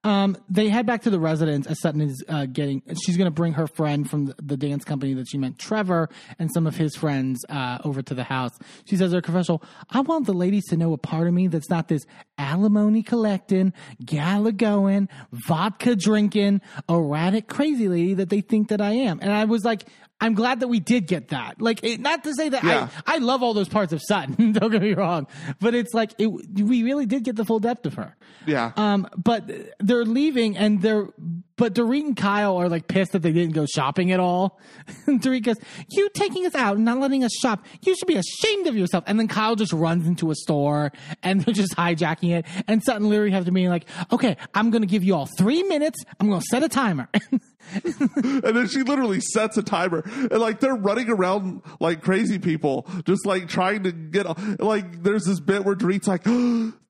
Um, 0.07 0.38
they 0.49 0.69
head 0.69 0.85
back 0.85 1.01
to 1.01 1.09
the 1.09 1.19
residence 1.19 1.67
as 1.67 1.81
Sutton 1.81 1.99
is 1.99 2.23
uh, 2.29 2.45
getting. 2.45 2.81
She's 3.03 3.17
going 3.17 3.25
to 3.25 3.31
bring 3.31 3.51
her 3.53 3.67
friend 3.67 4.09
from 4.09 4.27
the, 4.27 4.35
the 4.41 4.55
dance 4.55 4.85
company 4.85 5.13
that 5.15 5.27
she 5.29 5.38
met, 5.38 5.59
Trevor, 5.59 6.07
and 6.39 6.49
some 6.53 6.65
of 6.65 6.77
his 6.77 6.95
friends 6.95 7.43
uh, 7.49 7.79
over 7.84 8.01
to 8.01 8.13
the 8.13 8.23
house. 8.23 8.51
She 8.85 8.95
says 8.95 9.11
her 9.11 9.21
confessional. 9.21 9.61
I 9.89 9.99
want 9.99 10.25
the 10.25 10.31
ladies 10.31 10.63
to 10.67 10.77
know 10.77 10.93
a 10.93 10.97
part 10.97 11.27
of 11.27 11.34
me 11.34 11.49
that's 11.49 11.69
not 11.69 11.89
this 11.89 12.05
alimony 12.38 13.03
collecting, 13.03 13.73
gala 14.05 14.53
going, 14.53 15.09
vodka 15.34 15.97
drinking, 15.97 16.61
erratic 16.88 17.49
crazy 17.49 17.89
lady 17.89 18.13
that 18.13 18.29
they 18.29 18.39
think 18.39 18.69
that 18.69 18.79
I 18.79 18.91
am. 18.91 19.19
And 19.21 19.34
I 19.34 19.43
was 19.43 19.65
like. 19.65 19.84
I'm 20.19 20.34
glad 20.34 20.61
that 20.61 20.67
we 20.67 20.79
did 20.79 21.05
get 21.05 21.27
that. 21.27 21.61
Like, 21.61 21.84
it, 21.84 21.99
not 21.99 22.23
to 22.23 22.34
say 22.34 22.49
that 22.49 22.63
Yeah. 22.63 22.89
I, 23.05 23.15
I 23.15 23.17
love 23.19 23.43
all 23.43 23.53
those 23.53 23.69
parts 23.69 23.93
of 23.93 24.01
Sutton. 24.01 24.51
Don't 24.53 24.71
get 24.71 24.81
me 24.81 24.95
wrong, 24.95 25.27
but 25.59 25.75
it's 25.75 25.93
like 25.93 26.15
it, 26.17 26.25
we 26.25 26.81
really 26.81 27.05
did 27.05 27.23
get 27.23 27.35
the 27.35 27.45
full 27.45 27.59
depth 27.59 27.85
of 27.85 27.93
her. 27.93 28.15
Yeah. 28.47 28.71
Um, 28.77 29.07
but 29.17 29.51
they're 29.79 30.05
leaving 30.05 30.57
and 30.57 30.81
they're, 30.81 31.09
but 31.57 31.73
Dorit 31.73 32.05
and 32.05 32.17
Kyle 32.17 32.55
are 32.57 32.69
like 32.69 32.87
pissed 32.87 33.11
that 33.11 33.21
they 33.21 33.33
didn't 33.33 33.53
go 33.53 33.65
shopping 33.65 34.11
at 34.11 34.19
all. 34.19 34.59
And 35.05 35.21
Dorit 35.21 35.43
goes, 35.43 35.57
you 35.89 36.09
taking 36.13 36.45
us 36.45 36.55
out 36.55 36.75
and 36.77 36.85
not 36.85 36.99
letting 36.99 37.23
us 37.23 37.31
shop. 37.41 37.65
You 37.81 37.95
should 37.95 38.07
be 38.07 38.15
ashamed 38.15 38.67
of 38.67 38.75
yourself. 38.75 39.03
And 39.07 39.19
then 39.19 39.27
Kyle 39.27 39.55
just 39.55 39.73
runs 39.73 40.07
into 40.07 40.31
a 40.31 40.35
store 40.35 40.91
and 41.23 41.41
they're 41.45 41.53
just 41.53 41.75
hijacking 41.75 42.37
it. 42.37 42.45
And 42.67 42.83
Sutton 42.83 43.09
literally 43.09 43.31
have 43.31 43.45
to 43.45 43.51
be 43.51 43.67
like, 43.67 43.85
okay, 44.11 44.37
I'm 44.53 44.69
going 44.69 44.81
to 44.81 44.87
give 44.87 45.03
you 45.03 45.15
all 45.15 45.27
three 45.37 45.63
minutes. 45.63 46.03
I'm 46.19 46.29
going 46.29 46.39
to 46.39 46.45
set 46.45 46.63
a 46.63 46.69
timer. 46.69 47.09
and 47.73 48.41
then 48.55 48.67
she 48.67 48.83
literally 48.83 49.19
sets 49.19 49.57
a 49.57 49.63
timer 49.63 50.03
and 50.05 50.39
like 50.39 50.61
they're 50.61 50.75
running 50.75 51.09
around 51.09 51.61
like 51.81 52.01
crazy 52.01 52.39
people 52.39 52.87
just 53.05 53.25
like 53.25 53.49
trying 53.49 53.83
to 53.83 53.91
get 53.91 54.25
like 54.61 55.03
there's 55.03 55.25
this 55.25 55.41
bit 55.41 55.65
where 55.65 55.75
Dorit's 55.75 56.07
like 56.07 56.23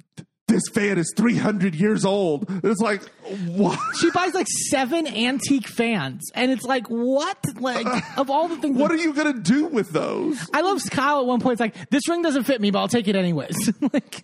this 0.47 0.63
fan 0.73 0.97
is 0.97 1.13
300 1.15 1.75
years 1.75 2.05
old 2.05 2.49
it's 2.63 2.79
like 2.79 3.03
what 3.45 3.79
she 3.99 4.09
buys 4.11 4.33
like 4.33 4.47
seven 4.69 5.07
antique 5.07 5.67
fans. 5.67 6.31
And 6.33 6.51
it's 6.51 6.63
like, 6.63 6.87
what? 6.87 7.37
Like, 7.59 7.87
of 8.17 8.29
all 8.29 8.47
the 8.47 8.57
things. 8.57 8.77
what 8.77 8.91
are 8.91 8.95
you 8.95 9.13
gonna 9.13 9.33
do 9.33 9.65
with 9.65 9.91
those 9.91 10.39
I 10.53 10.61
love 10.61 10.81
Kyle 10.89 11.19
at 11.19 11.25
one 11.25 11.39
point. 11.39 11.53
It's 11.53 11.61
like, 11.61 11.89
this 11.89 12.07
ring 12.07 12.21
doesn't 12.21 12.43
fit 12.43 12.61
me, 12.61 12.71
but 12.71 12.79
I'll 12.79 12.87
take 12.87 13.07
it 13.07 13.15
anyways. 13.15 13.55
like, 13.93 14.23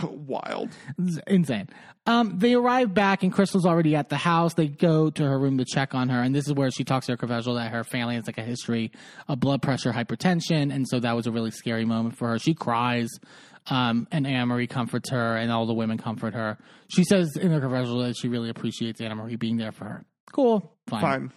wild 0.04 0.70
insane. 1.26 1.68
Um, 2.04 2.38
they 2.38 2.54
arrive 2.54 2.92
back 2.94 3.22
and 3.22 3.32
Crystal's 3.32 3.64
already 3.64 3.94
at 3.94 4.08
the 4.08 4.16
house. 4.16 4.54
They 4.54 4.66
go 4.66 5.10
to 5.10 5.22
her 5.22 5.38
room 5.38 5.58
to 5.58 5.64
check 5.64 5.94
on 5.94 6.08
her, 6.08 6.20
and 6.20 6.34
this 6.34 6.46
is 6.48 6.52
where 6.52 6.70
she 6.70 6.82
talks 6.82 7.06
to 7.06 7.12
her 7.12 7.16
confessional 7.16 7.56
that 7.56 7.70
her 7.70 7.84
family 7.84 8.16
has 8.16 8.26
like 8.26 8.38
a 8.38 8.42
history 8.42 8.90
of 9.28 9.38
blood 9.38 9.62
pressure, 9.62 9.92
hypertension, 9.92 10.74
and 10.74 10.88
so 10.88 10.98
that 10.98 11.14
was 11.14 11.26
a 11.26 11.32
really 11.32 11.52
scary 11.52 11.84
moment 11.84 12.16
for 12.16 12.28
her. 12.28 12.38
She 12.38 12.54
cries, 12.54 13.08
um, 13.68 14.06
and 14.10 14.26
Annemarie 14.26 14.68
comforts 14.68 15.10
her, 15.10 15.36
and 15.36 15.50
all 15.50 15.66
the 15.66 15.74
women 15.74 15.98
comfort 15.98 16.34
her. 16.34 16.58
She 16.88 17.04
says 17.04 17.36
in 17.36 17.50
her 17.50 17.60
confessional 17.60 18.00
that 18.00 18.16
she 18.16 18.28
really 18.28 18.50
appreciates 18.50 19.00
Annemarie 19.00 19.38
being 19.38 19.56
there 19.56 19.72
for 19.72 19.84
her. 19.84 20.04
Cool, 20.32 20.74
fine 20.86 21.32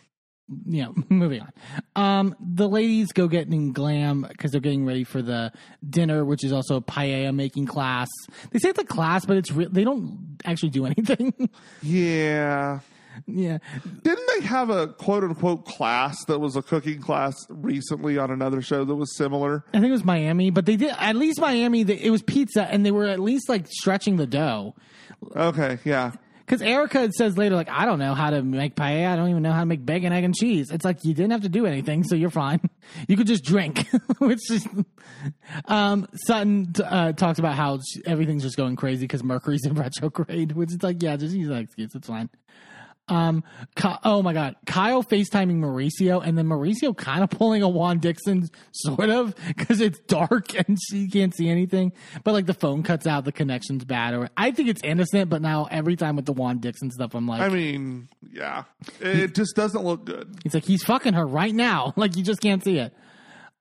you 0.66 0.84
know, 0.84 0.94
moving 1.10 1.42
on. 1.42 1.52
Um, 1.96 2.36
the 2.40 2.68
ladies 2.68 3.12
go 3.12 3.28
getting 3.28 3.74
glam 3.74 4.26
because 4.28 4.52
they're 4.52 4.62
getting 4.62 4.86
ready 4.86 5.04
for 5.04 5.22
the 5.22 5.52
dinner, 5.88 6.24
which 6.24 6.44
is 6.44 6.52
also 6.54 6.78
a 6.78 6.82
paella 6.82 7.34
making 7.34 7.66
class. 7.66 8.10
They 8.52 8.60
say 8.60 8.70
it's 8.70 8.80
a 8.80 8.86
class, 8.86 9.26
but 9.26 9.38
it's 9.38 9.52
re- 9.52 9.70
they 9.70 9.84
don't 9.84 10.38
actually 10.46 10.70
do 10.70 10.86
anything. 10.86 11.50
yeah 11.82 12.80
yeah, 13.28 13.58
didn't 14.04 14.30
they 14.36 14.46
have 14.46 14.70
a 14.70 14.88
quote 14.88 15.24
unquote 15.24 15.66
class 15.66 16.24
that 16.26 16.40
was 16.40 16.56
a 16.56 16.62
cooking 16.62 17.02
class 17.02 17.36
recently 17.50 18.18
on 18.18 18.32
another 18.32 18.62
show 18.62 18.84
that 18.86 18.96
was 18.96 19.16
similar 19.16 19.64
I 19.74 19.80
think 19.80 19.90
it 19.90 19.92
was 19.92 20.04
Miami, 20.06 20.50
but 20.50 20.66
they 20.66 20.76
did 20.76 20.94
at 20.98 21.16
least 21.16 21.40
Miami. 21.40 21.84
They, 21.84 22.00
it 22.00 22.10
was 22.12 22.22
pizza, 22.22 22.64
and 22.64 22.86
they 22.86 22.92
were 22.92 23.06
at 23.06 23.20
least 23.20 23.50
like 23.50 23.68
stretching 23.68 24.18
the 24.18 24.28
dough. 24.28 24.76
okay 25.36 25.80
yeah 25.84 26.12
Because 26.46 26.62
Erika 26.62 27.12
says 27.12 27.38
later, 27.40 27.56
like, 27.56 27.70
I 27.70 27.86
don't 27.86 27.98
know 27.98 28.14
how 28.14 28.30
to 28.30 28.44
make 28.44 28.76
paella. 28.76 29.08
I 29.08 29.16
don't 29.16 29.30
even 29.30 29.42
know 29.42 29.52
how 29.52 29.62
to 29.62 29.66
make 29.66 29.84
bacon, 29.84 30.14
egg, 30.14 30.24
and 30.24 30.36
cheese. 30.36 30.70
It's 30.70 30.86
like 30.86 31.04
you 31.04 31.16
didn't 31.16 31.32
have 31.32 31.42
to 31.42 31.50
do 31.50 31.66
anything, 31.66 32.04
so 32.04 32.16
you're 32.16 32.30
fine. 32.30 32.60
You 33.08 33.18
could 33.18 33.26
just 33.26 33.44
drink, 33.44 33.88
which 34.20 34.52
is. 34.52 34.68
Um, 35.68 36.08
Sutton 36.28 36.72
uh, 36.84 37.14
talks 37.14 37.40
about 37.40 37.56
how 37.56 37.80
everything's 38.06 38.44
just 38.44 38.58
going 38.58 38.76
crazy 38.76 39.06
because 39.06 39.24
Mercury's 39.24 39.66
in 39.66 39.74
retrograde, 39.74 40.52
which 40.52 40.70
is 40.72 40.84
like, 40.84 41.02
yeah, 41.02 41.16
just 41.18 41.34
use 41.36 41.50
that 41.50 41.62
excuse. 41.62 41.96
It's 41.96 42.08
fine. 42.08 42.30
Um, 43.08 43.44
Ky- 43.76 43.98
oh 44.04 44.24
my 44.24 44.34
God, 44.34 44.56
Kyle 44.66 45.04
FaceTiming 45.04 45.58
Mauricio, 45.58 46.26
and 46.26 46.36
then 46.38 46.48
Mauricio 46.48 46.96
kind 46.98 47.24
of 47.24 47.30
pulling 47.30 47.62
a 47.62 47.70
Juan 47.70 48.00
Dixon, 48.00 48.50
sort 48.72 49.10
of, 49.10 49.36
because 49.48 49.80
it's 49.80 50.00
dark 50.08 50.56
and 50.68 50.80
she 50.90 51.08
can't 51.08 51.36
see 51.36 51.48
anything. 51.50 51.92
But 52.24 52.34
like 52.34 52.48
the 52.48 52.54
phone 52.56 52.82
cuts 52.82 53.06
out, 53.06 53.24
the 53.26 53.32
connection's 53.32 53.86
bad, 53.86 54.16
or 54.16 54.30
I 54.36 54.52
think 54.52 54.70
it's 54.70 54.82
innocent. 54.84 55.30
But 55.30 55.42
now 55.44 55.68
every 55.70 55.96
time 55.96 56.16
with 56.16 56.26
the 56.26 56.34
Juan 56.34 56.58
Dixon 56.60 56.90
stuff, 56.90 57.14
I'm 57.14 57.28
like, 57.28 57.42
I 57.42 57.50
mean 57.50 58.10
yeah 58.32 58.64
it, 59.00 59.20
it 59.20 59.36
just 59.36 59.56
doesn't 59.56 59.84
look 59.84 60.04
good 60.04 60.36
He's 60.44 60.54
like, 60.54 60.66
he's 60.66 60.84
fucking 60.84 61.14
her 61.14 61.26
right 61.26 61.54
now. 61.54 61.94
Like, 61.98 62.18
you 62.18 62.24
just 62.24 62.42
can't 62.42 62.64
see 62.64 62.78
it. 62.80 62.94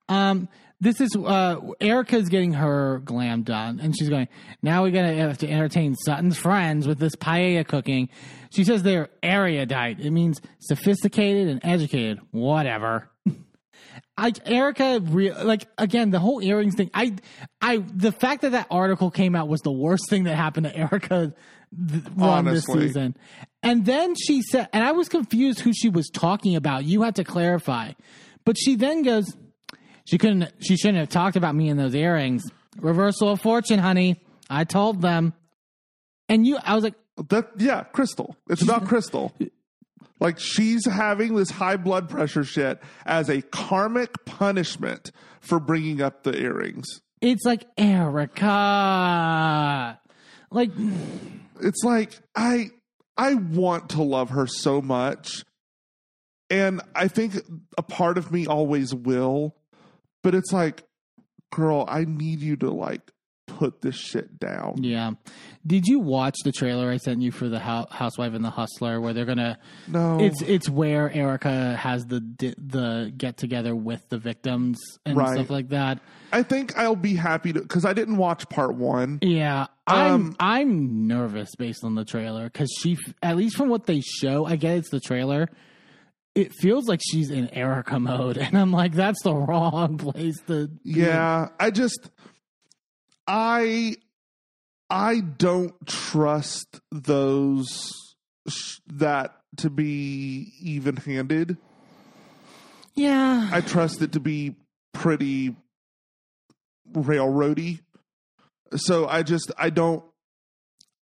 Um, 0.09 0.49
this 0.85 1.01
is, 1.01 1.15
uh, 1.15 1.59
Erika's 1.81 2.29
getting 2.29 2.53
her 2.53 2.99
glam 2.99 3.41
done, 3.41 3.79
and 3.81 3.97
she's 3.97 4.07
going, 4.07 4.27
now 4.61 4.83
we're 4.83 4.91
gonna 4.91 5.15
have 5.15 5.39
to 5.39 5.49
entertain 5.49 5.95
Sutton's 5.95 6.37
friends 6.37 6.87
with 6.87 6.99
this 6.99 7.15
paella 7.15 7.67
cooking. 7.67 8.07
She 8.51 8.63
says 8.63 8.83
they're 8.83 9.09
erudite. 9.23 9.99
It 9.99 10.11
means 10.11 10.39
sophisticated 10.59 11.47
and 11.47 11.59
educated. 11.63 12.19
Whatever. 12.29 13.09
I, 14.17 14.31
Erika, 14.45 14.99
re- 15.01 15.33
like 15.33 15.67
again, 15.79 16.11
the 16.11 16.19
whole 16.19 16.41
earrings 16.41 16.75
thing. 16.75 16.91
I, 16.93 17.15
I, 17.59 17.77
the 17.77 18.11
fact 18.11 18.43
that 18.43 18.51
that 18.51 18.67
article 18.69 19.09
came 19.09 19.35
out 19.35 19.47
was 19.47 19.61
the 19.61 19.71
worst 19.71 20.07
thing 20.07 20.25
that 20.25 20.35
happened 20.35 20.67
to 20.67 20.77
Erika 20.77 21.33
th- 21.89 22.03
run 22.15 22.45
this 22.45 22.65
season. 22.65 23.17
And 23.63 23.85
then 23.85 24.13
she 24.13 24.43
said, 24.43 24.69
and 24.71 24.83
I 24.83 24.91
was 24.91 25.09
confused 25.09 25.61
who 25.61 25.73
she 25.73 25.89
was 25.89 26.09
talking 26.13 26.55
about. 26.55 26.85
You 26.85 27.01
had 27.01 27.15
to 27.15 27.23
clarify, 27.23 27.93
but 28.45 28.55
she 28.57 28.75
then 28.75 29.01
goes, 29.01 29.35
she 30.05 30.17
couldn't, 30.17 30.51
she 30.59 30.77
shouldn't 30.77 30.99
have 30.99 31.09
talked 31.09 31.35
about 31.35 31.53
me 31.55 31.67
in 31.69 31.77
those 31.77 31.95
earrings. 31.95 32.43
Reversal 32.79 33.31
of 33.33 33.41
fortune, 33.41 33.79
honey. 33.79 34.21
I 34.49 34.63
told 34.63 35.01
them. 35.01 35.33
And 36.29 36.45
you, 36.47 36.57
I 36.63 36.75
was 36.75 36.83
like, 36.83 36.95
That 37.29 37.49
yeah, 37.57 37.83
Crystal. 37.83 38.35
It's 38.49 38.61
about 38.61 38.87
Crystal. 38.87 39.33
Like 40.19 40.39
she's 40.39 40.85
having 40.85 41.35
this 41.35 41.49
high 41.51 41.77
blood 41.77 42.09
pressure 42.09 42.43
shit 42.43 42.81
as 43.05 43.29
a 43.29 43.41
karmic 43.41 44.25
punishment 44.25 45.11
for 45.41 45.59
bringing 45.59 46.01
up 46.01 46.23
the 46.23 46.35
earrings. 46.39 47.01
it's 47.21 47.45
like 47.45 47.65
Erika. 47.77 48.39
Like, 50.51 50.71
It's 51.61 51.83
like 51.83 52.11
I 52.35 52.69
I 53.17 53.35
want 53.35 53.89
to 53.91 54.03
love 54.03 54.31
her 54.31 54.47
so 54.47 54.81
much. 54.81 55.43
And 56.49 56.81
I 56.95 57.07
think 57.07 57.35
a 57.77 57.83
part 57.83 58.17
of 58.17 58.31
me 58.31 58.45
always 58.47 58.93
will, 58.93 59.55
but 60.25 60.33
it's 60.35 60.51
like 60.51 60.83
girl, 61.53 61.85
I 61.87 62.03
need 62.03 62.41
you 62.41 62.57
to 62.57 62.71
like 62.71 63.11
put 63.47 63.81
this 63.81 63.95
shit 63.95 64.39
down. 64.39 64.83
Yeah. 64.83 65.11
Did 65.65 65.85
you 65.85 65.99
watch 65.99 66.35
the 66.43 66.51
trailer 66.51 66.89
I 66.89 66.97
sent 66.97 67.21
you 67.21 67.31
for 67.31 67.47
the 67.47 67.59
Housewife 67.59 68.33
and 68.33 68.43
the 68.43 68.49
Hustler, 68.49 68.99
where 68.99 69.13
they're 69.13 69.25
gonna? 69.25 69.57
No. 69.87 70.19
It's 70.19 70.41
it's 70.41 70.67
where 70.67 71.09
Erika 71.13 71.75
has 71.77 72.05
the 72.07 72.19
the 72.57 73.13
get 73.15 73.37
together 73.37 73.75
with 73.75 74.01
the 74.09 74.17
victims 74.17 74.79
and 75.05 75.15
Right. 75.15 75.35
stuff 75.35 75.49
like 75.51 75.69
that. 75.69 75.99
I 76.33 76.41
think 76.43 76.75
I'll 76.77 76.95
be 76.97 77.15
happy 77.15 77.53
to 77.53 77.61
because 77.61 77.85
I 77.85 77.93
didn't 77.93 78.17
watch 78.17 78.49
part 78.49 78.75
one. 78.75 79.19
Yeah, 79.21 79.67
I'm 79.87 80.11
Um, 80.11 80.35
I'm 80.39 81.07
nervous 81.07 81.55
based 81.55 81.83
on 81.83 81.93
the 81.95 82.03
trailer 82.03 82.45
because 82.45 82.69
she, 82.81 82.97
at 83.21 83.37
least 83.37 83.55
from 83.55 83.69
what 83.69 83.85
they 83.85 84.01
show, 84.01 84.45
I 84.45 84.55
get 84.57 84.77
it's 84.79 84.89
the 84.89 84.99
trailer. 84.99 85.49
It 86.35 86.51
feels 86.53 86.87
like 86.87 86.99
she's 87.01 87.31
in 87.31 87.49
Erika 87.53 87.97
mode, 87.99 88.37
and 88.37 88.57
I'm 88.57 88.71
like, 88.71 88.91
that's 88.93 89.21
the 89.23 89.33
wrong 89.33 89.97
place 89.99 90.37
to. 90.47 90.69
Yeah, 90.83 91.47
I 91.59 91.71
just 91.71 92.09
I 93.27 93.95
I 94.89 95.21
don't 95.21 95.73
trust 95.87 96.79
those 96.91 97.89
sh- 98.47 98.77
that 98.87 99.31
to 99.57 99.69
be 99.69 100.51
even-handed. 100.61 101.57
yeah. 102.93 103.49
I 103.51 103.61
trust 103.61 104.01
it 104.01 104.11
to 104.13 104.19
be 104.19 104.55
pretty 104.93 105.55
railroady. 106.91 107.79
So 108.75 109.07
I 109.07 109.23
just 109.23 109.51
I 109.57 109.69
don't 109.69 110.03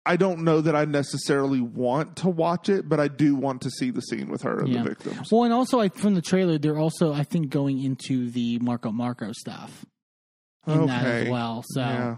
I 0.06 0.16
don't 0.16 0.44
know 0.44 0.60
that 0.60 0.74
I 0.76 0.84
necessarily 0.84 1.60
want 1.60 2.16
to 2.18 2.28
watch 2.28 2.68
it, 2.68 2.88
but 2.88 3.00
I 3.00 3.08
do 3.08 3.34
want 3.34 3.60
to 3.62 3.70
see 3.70 3.90
the 3.90 4.00
scene 4.02 4.28
with 4.28 4.42
her 4.42 4.60
and 4.60 4.68
Yeah. 4.68 4.82
the 4.82 4.90
victims. 4.90 5.28
Well, 5.32 5.44
and 5.44 5.52
also 5.52 5.80
I, 5.80 5.88
from 5.88 6.14
the 6.14 6.22
trailer, 6.22 6.58
they're 6.58 6.78
also 6.78 7.12
I 7.12 7.24
think 7.24 7.50
going 7.50 7.82
into 7.82 8.30
the 8.30 8.58
Marco 8.60 8.92
Marco 8.92 9.32
stuff 9.32 9.84
in 10.66 10.86
that 10.86 11.04
as 11.04 11.22
Okay. 11.22 11.30
well. 11.30 11.62
So 11.68 11.80
Yeah. 11.80 12.16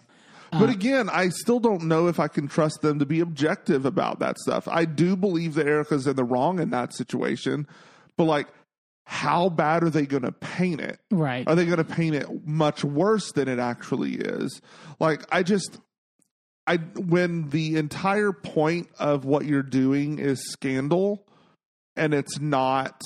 Uh, 0.50 0.60
But 0.60 0.70
again, 0.70 1.10
I 1.10 1.28
still 1.28 1.60
don't 1.60 1.82
know 1.84 2.06
if 2.08 2.18
I 2.18 2.26
can 2.28 2.48
trust 2.48 2.80
them 2.80 2.98
to 3.00 3.06
be 3.06 3.20
objective 3.20 3.84
about 3.84 4.18
that 4.20 4.38
stuff. 4.38 4.66
I 4.66 4.86
do 4.86 5.14
believe 5.14 5.54
that 5.54 5.66
Erika's 5.66 6.06
in 6.06 6.16
the 6.16 6.24
wrong 6.24 6.58
in 6.58 6.70
that 6.70 6.94
situation, 6.94 7.66
but 8.16 8.24
like, 8.24 8.46
how 9.04 9.50
bad 9.50 9.82
are 9.84 9.90
they 9.90 10.06
going 10.06 10.22
to 10.22 10.32
paint 10.32 10.80
it? 10.80 11.00
right, 11.10 11.46
Are 11.48 11.54
they 11.54 11.64
going 11.66 11.78
to 11.78 11.84
paint 11.84 12.14
it 12.14 12.46
much 12.46 12.82
worse 12.84 13.30
than 13.32 13.46
it 13.48 13.58
actually 13.58 14.14
is? 14.16 14.60
Like, 15.00 15.22
I 15.30 15.42
just, 15.42 15.80
I 16.68 16.76
when 16.76 17.48
the 17.48 17.76
entire 17.76 18.30
point 18.30 18.90
of 18.98 19.24
what 19.24 19.46
you're 19.46 19.62
doing 19.62 20.18
is 20.18 20.52
scandal, 20.52 21.26
and 21.96 22.12
it's 22.12 22.38
not, 22.38 23.00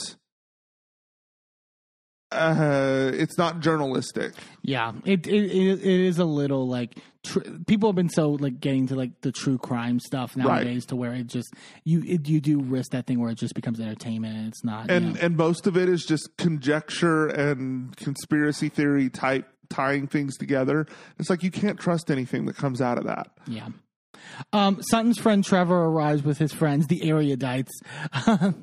uh, 2.33 3.13
it's 3.15 3.39
not 3.39 3.61
journalistic. 3.61 4.33
yeah, 4.63 4.93
it 5.05 5.29
it 5.29 5.53
it, 5.53 5.81
is 5.85 6.19
a 6.19 6.25
little 6.25 6.67
like 6.67 6.97
tr- 7.23 7.39
people 7.69 7.89
have 7.89 7.95
been 7.95 8.09
so 8.09 8.31
like 8.31 8.59
getting 8.59 8.89
to 8.89 8.97
like 8.97 9.21
the 9.21 9.31
true 9.31 9.59
crime 9.59 10.01
stuff 10.01 10.37
nowadays 10.37 10.87
to 10.87 10.97
where 10.97 11.15
it 11.15 11.29
just 11.29 11.55
you 11.85 12.03
it, 12.05 12.29
you 12.29 12.41
do 12.41 12.59
risk 12.59 12.91
that 12.91 13.07
thing 13.07 13.21
where 13.21 13.31
it 13.31 13.39
just 13.39 13.55
becomes 13.55 13.79
entertainment 13.79 14.37
and 14.37 14.49
it's 14.49 14.65
not. 14.65 14.89
you 14.89 14.97
and 14.97 15.15
know. 15.15 15.21
and 15.21 15.37
most 15.37 15.69
of 15.69 15.77
it 15.77 15.89
is 15.89 16.05
just 16.05 16.37
conjecture 16.37 17.29
and 17.29 17.97
conspiracy 17.97 18.69
theory 18.69 19.09
type 19.09 19.47
tying 19.73 20.07
things 20.07 20.37
together. 20.37 20.87
It's 21.19 21.31
like 21.31 21.43
you 21.43 21.51
can't 21.51 21.79
trust 21.79 22.11
anything 22.11 22.47
that 22.47 22.57
comes 22.57 22.81
out 22.81 22.99
of 22.99 23.05
that. 23.05 23.31
Yeah. 23.47 23.69
Um, 24.53 24.83
Sutton's 24.83 25.19
friend 25.19 25.45
Trevor 25.45 25.85
arrives 25.85 26.23
with 26.23 26.39
his 26.39 26.53
friends, 26.53 26.87
the 26.87 27.01
Erudites. 27.01 27.71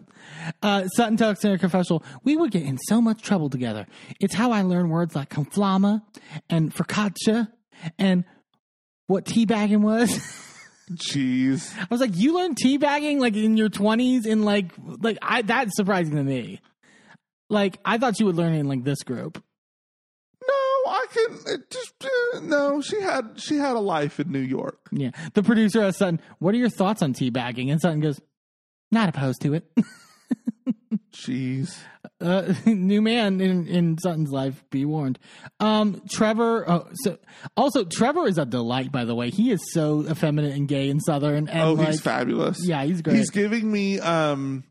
uh, 0.63 0.87
Sutton 0.87 1.17
tells 1.17 1.43
in 1.43 1.51
a 1.51 1.57
confessional, 1.57 2.03
We 2.23 2.37
would 2.37 2.51
get 2.51 2.63
in 2.63 2.77
so 2.77 3.01
much 3.01 3.21
trouble 3.21 3.49
together. 3.49 3.87
It's 4.19 4.35
how 4.35 4.51
I 4.51 4.61
learned 4.61 4.91
words 4.91 5.15
like 5.15 5.29
conflama 5.29 6.01
and 6.49 6.73
focaccia 6.73 7.49
and 7.97 8.23
what 9.07 9.25
teabagging 9.25 9.81
was. 9.81 10.09
Jeez. 10.91 11.77
I 11.79 11.87
was 11.89 12.01
like, 12.01 12.15
You 12.15 12.35
learned 12.35 12.57
teabagging 12.63 13.19
like 13.19 13.35
in 13.35 13.57
your 13.57 13.69
20s? 13.69 14.25
In 14.25 14.43
like, 14.43 14.71
like 14.77 15.17
I, 15.21 15.41
that's 15.41 15.75
surprising 15.75 16.15
to 16.15 16.23
me. 16.23 16.61
Like, 17.49 17.79
I 17.83 17.97
thought 17.97 18.19
you 18.19 18.27
would 18.27 18.35
learn 18.35 18.53
in 18.53 18.67
like 18.67 18.83
this 18.83 19.01
group. 19.03 19.43
I 20.89 21.05
can 21.11 21.37
it 21.53 21.69
just 21.69 21.93
uh, 22.03 22.39
no. 22.41 22.81
She 22.81 22.99
had 23.01 23.33
she 23.39 23.55
had 23.57 23.75
a 23.75 23.79
life 23.79 24.19
in 24.19 24.31
New 24.31 24.39
York. 24.39 24.79
Yeah. 24.91 25.11
The 25.33 25.43
producer 25.43 25.81
asks 25.83 25.99
Sutton, 25.99 26.19
What 26.39 26.53
are 26.55 26.57
your 26.57 26.69
thoughts 26.69 27.01
on 27.01 27.13
teabagging? 27.13 27.71
And 27.71 27.79
Sutton 27.79 27.99
goes, 27.99 28.19
Not 28.91 29.09
opposed 29.09 29.41
to 29.43 29.53
it. 29.53 29.71
Jeez. 31.13 31.75
uh, 32.21 32.53
new 32.65 33.01
man 33.01 33.41
in, 33.41 33.67
in 33.67 33.97
Sutton's 33.97 34.31
life. 34.31 34.63
Be 34.69 34.85
warned. 34.85 35.19
Um, 35.59 36.01
Trevor. 36.09 36.69
Oh, 36.69 36.87
so 37.03 37.17
also 37.57 37.83
Trevor 37.83 38.27
is 38.27 38.37
a 38.37 38.45
delight. 38.45 38.91
By 38.91 39.05
the 39.05 39.15
way, 39.15 39.29
he 39.29 39.51
is 39.51 39.59
so 39.71 40.05
effeminate 40.09 40.53
and 40.55 40.67
gay 40.67 40.89
and 40.89 41.01
southern. 41.03 41.47
And 41.49 41.61
Oh, 41.61 41.73
like, 41.73 41.87
he's 41.87 42.01
fabulous. 42.01 42.59
Yeah, 42.65 42.83
he's 42.83 43.01
great. 43.01 43.17
He's 43.17 43.31
giving 43.31 43.69
me 43.71 43.99
um 43.99 44.63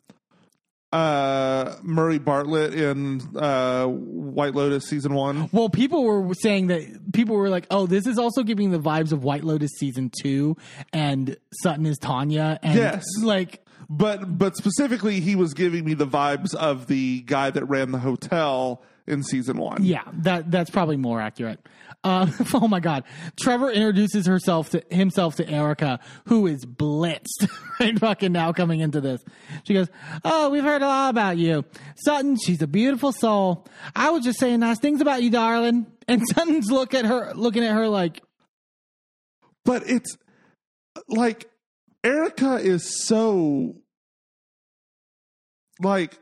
uh 0.92 1.76
Murray 1.82 2.18
Bartlett 2.18 2.72
in 2.74 3.20
uh 3.36 3.86
White 3.86 4.54
Lotus 4.54 4.86
season 4.88 5.14
one. 5.14 5.48
well, 5.52 5.68
people 5.68 6.04
were 6.04 6.32
saying 6.34 6.68
that 6.68 7.12
people 7.12 7.36
were 7.36 7.50
like, 7.50 7.66
"Oh, 7.70 7.86
this 7.86 8.06
is 8.06 8.18
also 8.18 8.42
giving 8.42 8.70
the 8.70 8.78
vibes 8.78 9.12
of 9.12 9.22
White 9.24 9.44
Lotus 9.44 9.70
season 9.78 10.10
two, 10.22 10.56
and 10.92 11.36
Sutton 11.62 11.84
is 11.86 11.98
Tanya." 11.98 12.58
And 12.62 12.74
Yes. 12.78 13.04
like 13.22 13.64
But 13.90 14.38
but 14.38 14.56
specifically 14.56 15.20
he 15.20 15.36
was 15.36 15.52
giving 15.54 15.84
me 15.84 15.94
the 15.94 16.06
vibes 16.06 16.54
of 16.54 16.86
the 16.86 17.20
guy 17.22 17.50
that 17.50 17.64
ran 17.66 17.92
the 17.92 17.98
hotel 17.98 18.82
in 19.06 19.22
season 19.22 19.58
one. 19.58 19.84
Yeah, 19.84 20.02
that 20.12 20.50
that's 20.50 20.70
probably 20.70 20.96
more 20.96 21.20
accurate. 21.20 21.60
Uh, 22.08 22.26
oh 22.54 22.68
my 22.68 22.80
God, 22.80 23.04
Trevor 23.38 23.70
introduces 23.70 24.26
herself 24.26 24.70
to 24.70 24.82
himself 24.90 25.36
to 25.36 25.48
Erika, 25.48 26.00
who 26.24 26.46
is 26.46 26.64
blitzed 26.64 27.50
right 27.80 27.98
fucking 27.98 28.32
now 28.32 28.50
coming 28.54 28.80
into 28.80 29.02
this. 29.02 29.22
She 29.66 29.74
goes, 29.74 29.88
"Oh, 30.24 30.48
we've 30.48 30.64
heard 30.64 30.80
a 30.80 30.86
lot 30.86 31.10
about 31.10 31.36
you, 31.36 31.66
Sutton. 31.96 32.38
She's 32.42 32.62
a 32.62 32.66
beautiful 32.66 33.12
soul. 33.12 33.66
I 33.94 34.08
was 34.08 34.24
just 34.24 34.38
saying 34.38 34.60
nice 34.60 34.78
things 34.78 35.02
about 35.02 35.22
you, 35.22 35.28
darling." 35.28 35.86
And 36.08 36.26
Sutton's 36.34 36.70
look 36.70 36.94
at 36.94 37.04
her, 37.04 37.34
looking 37.34 37.62
at 37.62 37.74
her 37.74 37.88
like, 37.88 38.22
but 39.66 39.82
it's 39.86 40.16
like 41.08 41.44
Erika 42.02 42.54
is 42.54 43.04
so 43.06 43.76
like 45.82 46.18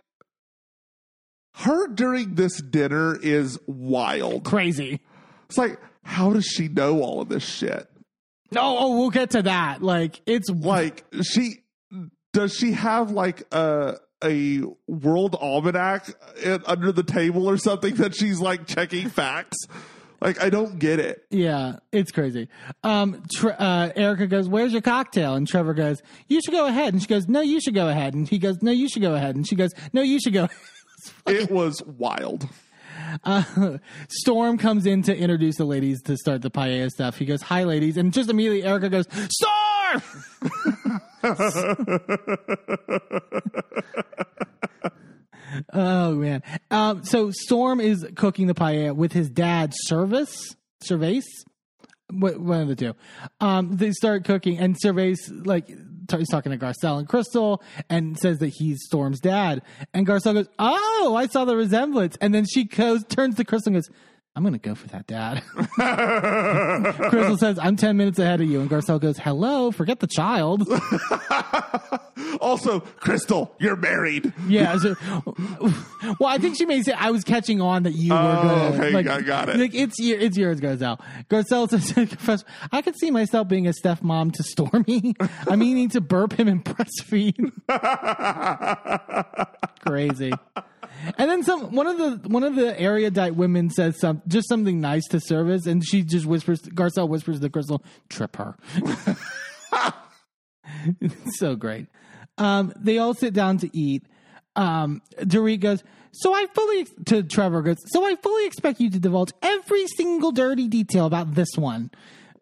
her 1.55 1.87
during 1.87 2.35
this 2.35 2.61
dinner 2.61 3.17
is 3.23 3.57
wild. 3.69 4.43
crazy. 4.43 5.01
It's 5.49 5.59
like 5.59 5.79
how 6.03 6.33
does 6.33 6.47
she 6.47 6.69
know 6.69 7.01
all 7.03 7.21
of 7.21 7.29
this 7.29 7.45
shit? 7.45 7.89
No, 8.53 8.61
oh, 8.79 8.99
we'll 8.99 9.11
get 9.11 9.31
to 9.31 9.43
that. 9.43 9.83
Like, 9.83 10.21
it's 10.27 10.49
Like 10.49 11.05
she 11.23 11.65
does 12.33 12.55
she 12.55 12.73
have 12.73 13.11
like 13.11 13.43
a 13.53 13.97
a 14.25 14.63
world 14.87 15.35
almanac 15.35 16.09
in- 16.43 16.63
under 16.67 16.93
the 16.93 17.03
table 17.03 17.49
or 17.49 17.57
something 17.57 17.95
that 17.97 18.15
she's 18.15 18.41
like 18.41 18.67
checking 18.67 19.09
facts? 19.09 19.57
Like 20.21 20.43
I 20.43 20.49
don't 20.49 20.79
get 20.79 20.99
it. 20.99 21.25
Yeah, 21.31 21.77
it's 21.93 22.11
crazy. 22.13 22.49
Um, 22.83 23.23
Tre- 23.35 23.53
uh, 23.59 23.91
Erika 23.95 24.27
goes, 24.27 24.49
"Where's 24.49 24.73
your 24.73 24.81
cocktail?" 24.81 25.35
And 25.35 25.47
Trevor 25.47 25.75
goes, 25.75 26.01
"You 26.29 26.41
should 26.41 26.55
go 26.55 26.67
ahead." 26.67 26.95
And 26.95 27.03
she 27.03 27.09
goes, 27.09 27.29
"No, 27.29 27.43
you 27.43 27.61
should 27.61 27.75
go 27.75 27.89
ahead." 27.89 28.15
And 28.15 28.27
he 28.29 28.39
goes, 28.39 28.63
"No, 28.63 28.71
you 28.71 28.89
should 28.89 29.03
go 29.03 29.15
ahead." 29.15 29.37
And 29.37 29.47
she 29.47 29.55
goes, 29.57 29.73
"No, 29.93 30.01
you 30.03 30.19
should 30.21 30.33
go." 30.35 30.49
It 31.27 31.51
was 31.53 31.83
wild. 31.85 32.49
Uh, 33.25 33.79
Storm 34.09 34.59
comes 34.59 34.87
in 34.87 35.03
to 35.03 35.17
introduce 35.17 35.57
the 35.57 35.65
ladies 35.65 36.03
to 36.03 36.17
start 36.17 36.43
the 36.43 36.51
paella 36.51 36.89
stuff. 36.91 37.17
He 37.17 37.25
goes, 37.25 37.43
"Hi, 37.43 37.65
ladies," 37.65 37.97
and 37.97 38.13
just 38.13 38.31
immediately 38.31 38.65
Erika 38.65 38.89
goes, 38.89 39.07
"Storm!" 39.11 40.03
oh 45.73 46.15
man! 46.15 46.43
Um, 46.71 47.05
so 47.05 47.31
Storm 47.31 47.81
is 47.81 48.07
cooking 48.15 48.47
the 48.47 48.55
paella 48.55 48.95
with 48.95 49.13
his 49.13 49.31
dad, 49.31 49.73
Service, 49.75 50.55
Wh- 52.09 52.13
one 52.13 52.61
of 52.61 52.69
the 52.69 52.77
two. 52.77 52.95
Um, 53.41 53.77
they 53.77 53.93
start 53.93 54.25
cooking, 54.25 54.59
and 54.59 54.77
Cervase 54.83 55.47
like 55.47 55.71
he's 56.11 56.29
talking 56.29 56.53
to 56.53 56.59
Garcelle 56.59 56.99
and 56.99 57.09
Crystal, 57.09 57.63
and 57.89 58.17
says 58.19 58.39
that 58.39 58.49
he's 58.49 58.79
Storm's 58.85 59.21
dad. 59.21 59.63
And 59.95 60.07
Garcelle 60.07 60.35
goes, 60.35 60.49
"Oh, 60.59 61.15
I 61.17 61.27
saw 61.27 61.45
the 61.45 61.57
resemblance." 61.57 62.17
And 62.21 62.35
then 62.35 62.45
she 62.47 62.65
goes, 62.65 63.05
turns 63.05 63.37
to 63.37 63.45
Crystal 63.45 63.75
and 63.75 63.83
goes. 63.83 63.91
I'm 64.37 64.45
gonna 64.45 64.59
go 64.59 64.75
for 64.75 64.87
that, 64.89 65.07
Dad. 65.07 65.43
Crystal 67.11 67.39
says, 67.39 67.59
"I'm 67.59 67.77
ten 67.77 67.97
minutes 67.97 68.19
ahead 68.19 68.43
of 68.43 68.47
you," 68.49 68.61
and 68.61 68.69
Garcelle 68.69 69.01
goes, 69.01 69.17
"Hello, 69.19 69.71
forget 69.71 70.01
the 70.01 70.07
child." 70.07 70.69
Also, 72.41 72.81
Crystal, 72.81 73.55
you're 73.59 73.77
married. 73.77 74.33
Yeah. 74.47 74.77
So, 74.79 74.95
well, 76.21 76.29
I 76.29 76.39
think 76.39 76.57
she 76.57 76.65
may 76.67 76.83
say 76.83 76.93
I 76.93 77.11
was 77.11 77.25
catching 77.25 77.61
on 77.61 77.85
that 77.85 77.93
you 77.95 78.13
were 78.13 78.19
Oh, 78.19 78.73
okay, 78.75 78.91
like, 78.91 79.07
I 79.07 79.21
got 79.23 79.49
it. 79.49 79.57
Like 79.57 79.75
it's 79.75 79.97
it's 79.99 80.37
yours, 80.37 80.61
Garcelle. 80.61 81.01
Garcelle 81.31 81.69
says, 81.71 81.93
"Professor, 81.93 82.45
I 82.73 82.83
could 82.83 82.97
see 82.99 83.11
myself 83.11 83.49
being 83.49 83.67
a 83.67 83.73
stepmom 83.73 84.33
to 84.35 84.43
Stormy. 84.43 85.15
I 85.49 85.57
mean, 85.57 85.75
need 85.75 85.93
to 85.93 86.01
burp 86.01 86.35
him 86.39 86.49
and 86.49 86.65
breastfeed. 86.65 87.53
Crazy." 89.81 90.33
And 91.19 91.31
then 91.31 91.43
some 91.43 91.73
one 91.75 91.87
of 91.87 91.99
the 91.99 92.29
one 92.29 92.43
of 92.45 92.55
the 92.57 92.79
area 92.81 93.07
erudite 93.07 93.37
women 93.37 93.71
says 93.71 93.99
some 94.01 94.23
just 94.27 94.49
something 94.49 94.81
nice 94.81 95.07
to 95.09 95.21
service, 95.21 95.67
and 95.67 95.85
she 95.87 96.03
just 96.03 96.27
whispers. 96.27 96.61
Garcelle 96.63 97.09
whispers 97.09 97.41
to 97.41 97.49
Crystal, 97.51 97.83
"Trip 98.09 98.35
her." 98.37 98.57
So 101.35 101.57
great. 101.57 101.87
Um, 102.39 102.73
they 102.77 102.99
all 102.99 103.15
sit 103.15 103.33
down 103.35 103.59
to 103.59 103.71
eat. 103.77 104.05
Um, 104.57 105.03
Dorit 105.19 105.61
goes, 105.61 105.83
so 106.13 106.35
I 106.35 106.47
fully 106.55 106.87
to 107.07 107.23
Trevor 107.23 107.63
goes, 107.63 107.77
so 107.87 108.05
I 108.05 108.17
fully 108.17 108.47
expect 108.47 108.81
you 108.81 108.91
to 108.91 108.99
divulge 108.99 109.33
every 109.43 109.87
single 109.87 110.33
dirty 110.33 110.67
detail 110.69 111.07
about 111.07 111.35
this 111.35 111.49
one. 111.57 111.91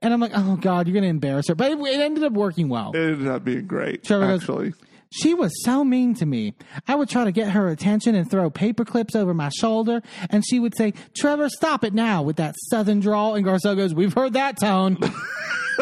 And 0.03 0.13
I'm 0.13 0.21
like, 0.21 0.33
oh 0.35 0.57
god, 0.57 0.87
you're 0.87 0.95
gonna 0.95 1.07
embarrass 1.09 1.49
her. 1.49 1.55
But 1.55 1.73
it, 1.73 1.79
it 1.79 2.01
ended 2.01 2.25
up 2.25 2.33
working 2.33 2.69
well. 2.69 2.93
It 2.95 2.99
ended 2.99 3.29
up 3.29 3.45
being 3.45 3.67
great. 3.67 4.05
Trevor 4.05 4.27
goes- 4.27 4.41
actually, 4.43 4.73
She 5.17 5.33
was 5.33 5.53
so 5.63 5.85
mean 5.85 6.15
to 6.15 6.27
me. 6.27 6.55
I 6.89 6.97
would 6.97 7.09
try 7.09 7.23
to 7.25 7.31
get 7.33 7.51
her 7.51 7.69
attention 7.69 8.17
and 8.17 8.29
throw 8.29 8.51
paper 8.51 8.85
clips 8.85 9.15
over 9.15 9.33
my 9.33 9.49
shoulder, 9.49 10.03
and 10.31 10.45
she 10.45 10.59
would 10.59 10.77
say, 10.77 10.93
Trevor, 11.17 11.49
stop 11.49 11.85
it 11.85 11.95
now, 11.95 12.23
with 12.23 12.37
that 12.37 12.57
southern 12.69 12.99
drawl. 13.01 13.37
And 13.37 13.47
Garcelle 13.47 13.77
goes, 13.77 13.95
We've 13.95 14.13
heard 14.13 14.33
that 14.33 14.59
tone. 14.59 14.99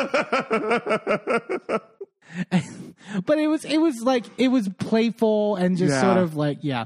but 3.27 3.39
it 3.39 3.47
was 3.49 3.65
it 3.65 3.79
was 3.79 4.01
like 4.03 4.25
it 4.39 4.49
was 4.49 4.69
playful 4.79 5.57
and 5.57 5.77
just 5.77 5.93
Yeah. 5.93 6.01
sort 6.01 6.19
of 6.19 6.37
like 6.37 6.59
yeah. 6.63 6.85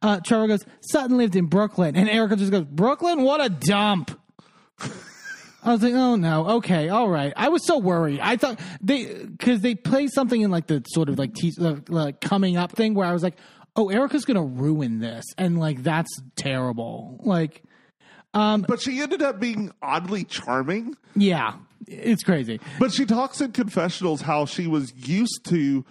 Uh, 0.00 0.18
Trevor 0.20 0.48
goes, 0.48 0.64
Sutton 0.80 1.16
lived 1.16 1.36
in 1.36 1.46
Brooklyn, 1.46 1.94
and 1.94 2.08
Erika 2.08 2.34
just 2.34 2.50
goes, 2.50 2.64
Brooklyn, 2.64 3.22
what 3.22 3.40
a 3.40 3.48
dump. 3.48 4.10
I 5.62 5.72
was 5.72 5.82
like, 5.82 5.94
oh 5.94 6.16
no, 6.16 6.48
okay, 6.56 6.88
all 6.88 7.08
right. 7.08 7.32
I 7.36 7.48
was 7.48 7.64
so 7.66 7.78
worried. 7.78 8.18
I 8.20 8.36
thought 8.36 8.58
they 8.80 9.04
because 9.24 9.60
they 9.60 9.74
play 9.76 10.08
something 10.08 10.40
in 10.40 10.50
like 10.50 10.66
the 10.66 10.82
sort 10.88 11.08
of 11.08 11.18
like 11.18 11.36
uh, 11.60 11.76
like 11.88 12.20
coming 12.20 12.56
up 12.56 12.72
thing 12.72 12.94
where 12.94 13.06
I 13.06 13.12
was 13.12 13.22
like, 13.22 13.36
oh, 13.76 13.88
Erika's 13.88 14.24
gonna 14.24 14.42
ruin 14.44 14.98
this, 14.98 15.24
and 15.38 15.60
like 15.60 15.82
that's 15.84 16.10
terrible. 16.34 17.20
Like, 17.22 17.62
um, 18.34 18.64
But 18.66 18.80
she 18.80 19.00
ended 19.00 19.22
up 19.22 19.38
being 19.38 19.70
oddly 19.80 20.24
charming. 20.24 20.96
yeah, 21.14 21.54
it's 21.86 22.24
crazy. 22.24 22.60
But 22.80 22.92
she 22.92 23.06
talks 23.06 23.40
in 23.40 23.52
confessionals 23.52 24.20
how 24.20 24.46
she 24.46 24.66
was 24.66 24.92
used 24.96 25.44
to 25.50 25.84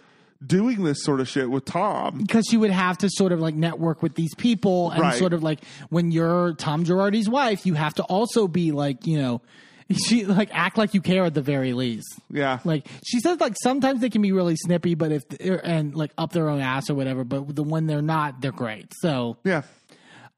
doing 0.45 0.84
this 0.84 1.03
sort 1.03 1.20
of 1.20 1.28
shit 1.30 1.50
with 1.50 1.66
Tom. 1.66 2.18
because 2.20 2.45
she 2.50 2.58
would 2.58 2.72
have 2.72 2.98
to 3.00 3.10
sort 3.11 3.32
of 3.32 3.40
like 3.40 3.53
network 3.56 4.02
with 4.02 4.16
these 4.16 4.34
people 4.36 4.90
and 4.92 5.02
Right. 5.02 5.18
sort 5.18 5.34
of 5.34 5.44
like 5.44 5.60
when 5.90 6.11
you're 6.11 6.53
Tom 6.53 6.84
Girardi's 6.84 7.30
wife, 7.30 7.66
you 7.66 7.74
have 7.76 7.94
to 7.95 8.03
also 8.03 8.48
be 8.48 8.72
like, 8.72 9.06
you 9.06 9.18
know, 9.22 9.42
she 10.08 10.26
like 10.26 10.50
act 10.53 10.78
like 10.78 10.94
you 10.94 11.02
care 11.02 11.26
at 11.26 11.34
the 11.34 11.42
very 11.42 11.74
least. 11.74 12.08
Yeah. 12.30 12.60
Like 12.64 12.88
she 13.06 13.20
says, 13.20 13.40
like 13.40 13.56
sometimes 13.61 14.02
they 14.02 14.10
can 14.10 14.22
be 14.22 14.32
really 14.32 14.56
snippy, 14.56 14.95
but 14.95 15.11
if 15.11 15.24
and 15.64 15.94
like 15.95 16.11
up 16.18 16.32
their 16.32 16.50
own 16.50 16.60
ass 16.61 16.90
or 16.90 16.95
whatever. 16.95 17.24
But 17.24 17.56
the 17.56 17.64
when 17.64 17.88
they're 17.88 18.02
not, 18.02 18.42
they're 18.42 18.52
great. 18.52 18.94
So 19.02 19.38
yeah. 19.44 19.64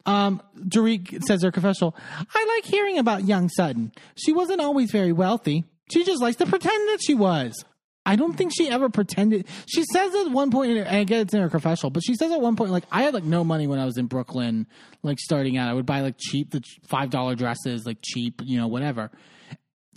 um, 0.05 0.41
Dorit 0.59 1.23
says 1.23 1.43
her 1.43 1.51
confessional. 1.51 1.95
I 2.33 2.55
like 2.57 2.65
hearing 2.65 2.97
about 2.97 3.25
young 3.25 3.47
Sutton. 3.49 3.91
She 4.15 4.33
wasn't 4.33 4.59
always 4.59 4.91
very 4.91 5.13
wealthy. 5.13 5.63
She 5.91 6.03
just 6.03 6.21
likes 6.21 6.37
to 6.37 6.45
pretend 6.45 6.87
that 6.89 6.99
she 7.01 7.13
was. 7.13 7.63
I 8.05 8.15
don't 8.17 8.33
think 8.33 8.51
she 8.53 8.69
ever 8.69 8.89
pretended. 8.89 9.47
She 9.65 9.83
says 9.93 10.13
at 10.13 10.29
one 10.31 10.51
point, 10.51 10.71
and 10.77 10.87
I 10.87 11.03
get 11.05 11.21
it's 11.21 11.33
in 11.33 11.41
her 11.41 11.49
confessional, 11.49 11.89
but 11.89 12.03
she 12.03 12.15
says 12.15 12.31
at 12.31 12.41
one 12.41 12.55
point, 12.57 12.71
like, 12.71 12.83
I 12.91 13.03
had 13.03 13.13
like 13.13 13.23
no 13.23 13.43
money 13.43 13.65
when 13.65 13.79
I 13.79 13.85
was 13.85 13.97
in 13.97 14.07
Brooklyn, 14.07 14.67
like 15.03 15.19
starting 15.19 15.57
out. 15.57 15.69
I 15.69 15.73
would 15.73 15.85
buy 15.85 16.01
like 16.01 16.15
cheap, 16.19 16.51
the 16.51 16.61
five 16.87 17.09
dollar 17.09 17.35
dresses, 17.35 17.85
like 17.85 17.99
cheap, 18.03 18.41
you 18.43 18.57
know, 18.57 18.67
whatever. 18.67 19.09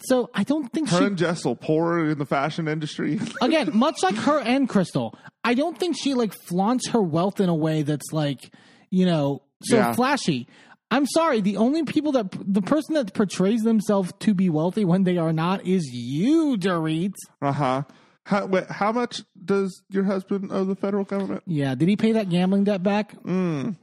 So 0.04 0.30
I 0.34 0.44
don't 0.44 0.68
think 0.72 0.90
Her 0.90 0.98
she 0.98 1.04
and 1.04 1.16
Jessel 1.18 1.56
poor 1.56 2.10
in 2.10 2.18
the 2.18 2.26
fashion 2.26 2.68
industry. 2.68 3.18
again, 3.40 3.70
much 3.74 4.02
like 4.02 4.14
her 4.16 4.38
and 4.40 4.68
Crystal, 4.68 5.18
I 5.42 5.54
don't 5.54 5.78
think 5.78 5.96
she 5.98 6.14
like 6.14 6.34
flaunts 6.34 6.90
her 6.90 7.00
wealth 7.00 7.40
in 7.40 7.48
a 7.48 7.54
way 7.54 7.82
that's 7.82 8.12
like, 8.12 8.50
you 8.90 9.06
know, 9.06 9.42
so 9.62 9.76
Yeah. 9.76 9.94
flashy. 9.94 10.48
I'm 10.90 11.06
sorry, 11.06 11.40
the 11.40 11.56
only 11.56 11.82
people 11.84 12.12
that 12.12 12.26
the 12.30 12.62
person 12.62 12.94
that 12.94 13.12
portrays 13.12 13.62
themselves 13.62 14.12
to 14.20 14.34
be 14.34 14.48
wealthy 14.48 14.84
when 14.84 15.04
they 15.04 15.16
are 15.18 15.32
not 15.32 15.66
is 15.66 15.84
you, 15.92 16.56
Dorit. 16.56 17.14
uh 17.42 17.52
huh. 17.52 17.82
How, 18.24 18.44
wait, 18.46 18.64
how 18.68 18.90
much 18.90 19.22
does 19.44 19.84
your 19.88 20.02
husband 20.02 20.50
owe 20.50 20.64
the 20.64 20.74
federal 20.74 21.04
government? 21.04 21.44
Yeah, 21.46 21.76
did 21.76 21.88
he 21.88 21.96
pay 21.96 22.10
that 22.12 22.28
gambling 22.28 22.64
debt 22.64 22.82
back? 22.82 23.14
Mm, 23.22 23.76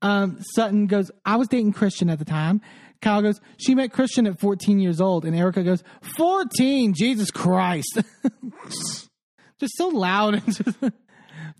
um, 0.00 0.38
Sutton 0.54 0.86
goes, 0.86 1.10
I 1.26 1.36
was 1.36 1.48
dating 1.48 1.74
Christian 1.74 2.08
at 2.08 2.18
the 2.18 2.24
time. 2.24 2.62
Kyle 3.02 3.20
goes, 3.20 3.42
she 3.58 3.74
met 3.74 3.92
Christian 3.92 4.26
at 4.26 4.40
14 4.40 4.78
years 4.78 5.02
old. 5.02 5.26
And 5.26 5.36
Erika 5.36 5.62
goes, 5.62 5.84
14, 6.16 6.94
Jesus 6.94 7.30
Christ. 7.30 8.00
just 9.60 9.76
so 9.76 9.88
loud. 9.88 10.42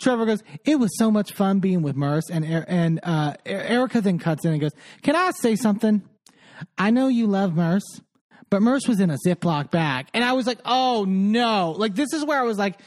Trevor 0.00 0.26
goes, 0.26 0.42
it 0.64 0.76
was 0.78 0.90
so 0.98 1.10
much 1.10 1.32
fun 1.32 1.60
being 1.60 1.82
with 1.82 1.96
Merce. 1.96 2.28
And, 2.30 2.44
Er- 2.44 2.64
and 2.68 3.00
uh, 3.02 3.34
Er- 3.46 3.60
Erika 3.60 4.00
then 4.00 4.18
cuts 4.18 4.44
in 4.44 4.52
and 4.52 4.60
goes, 4.60 4.72
can 5.02 5.14
I 5.16 5.30
say 5.32 5.56
something? 5.56 6.02
I 6.78 6.90
know 6.90 7.08
you 7.08 7.26
love 7.26 7.54
Merce, 7.54 8.00
but 8.50 8.60
Merce 8.62 8.86
was 8.88 9.00
in 9.00 9.10
a 9.10 9.16
Ziploc 9.26 9.70
bag. 9.70 10.06
And 10.14 10.24
I 10.24 10.32
was 10.32 10.46
like, 10.46 10.58
oh 10.64 11.04
no. 11.08 11.72
Like, 11.72 11.94
this 11.94 12.12
is 12.12 12.24
where 12.24 12.38
I 12.38 12.44
was 12.44 12.58
like, 12.58 12.78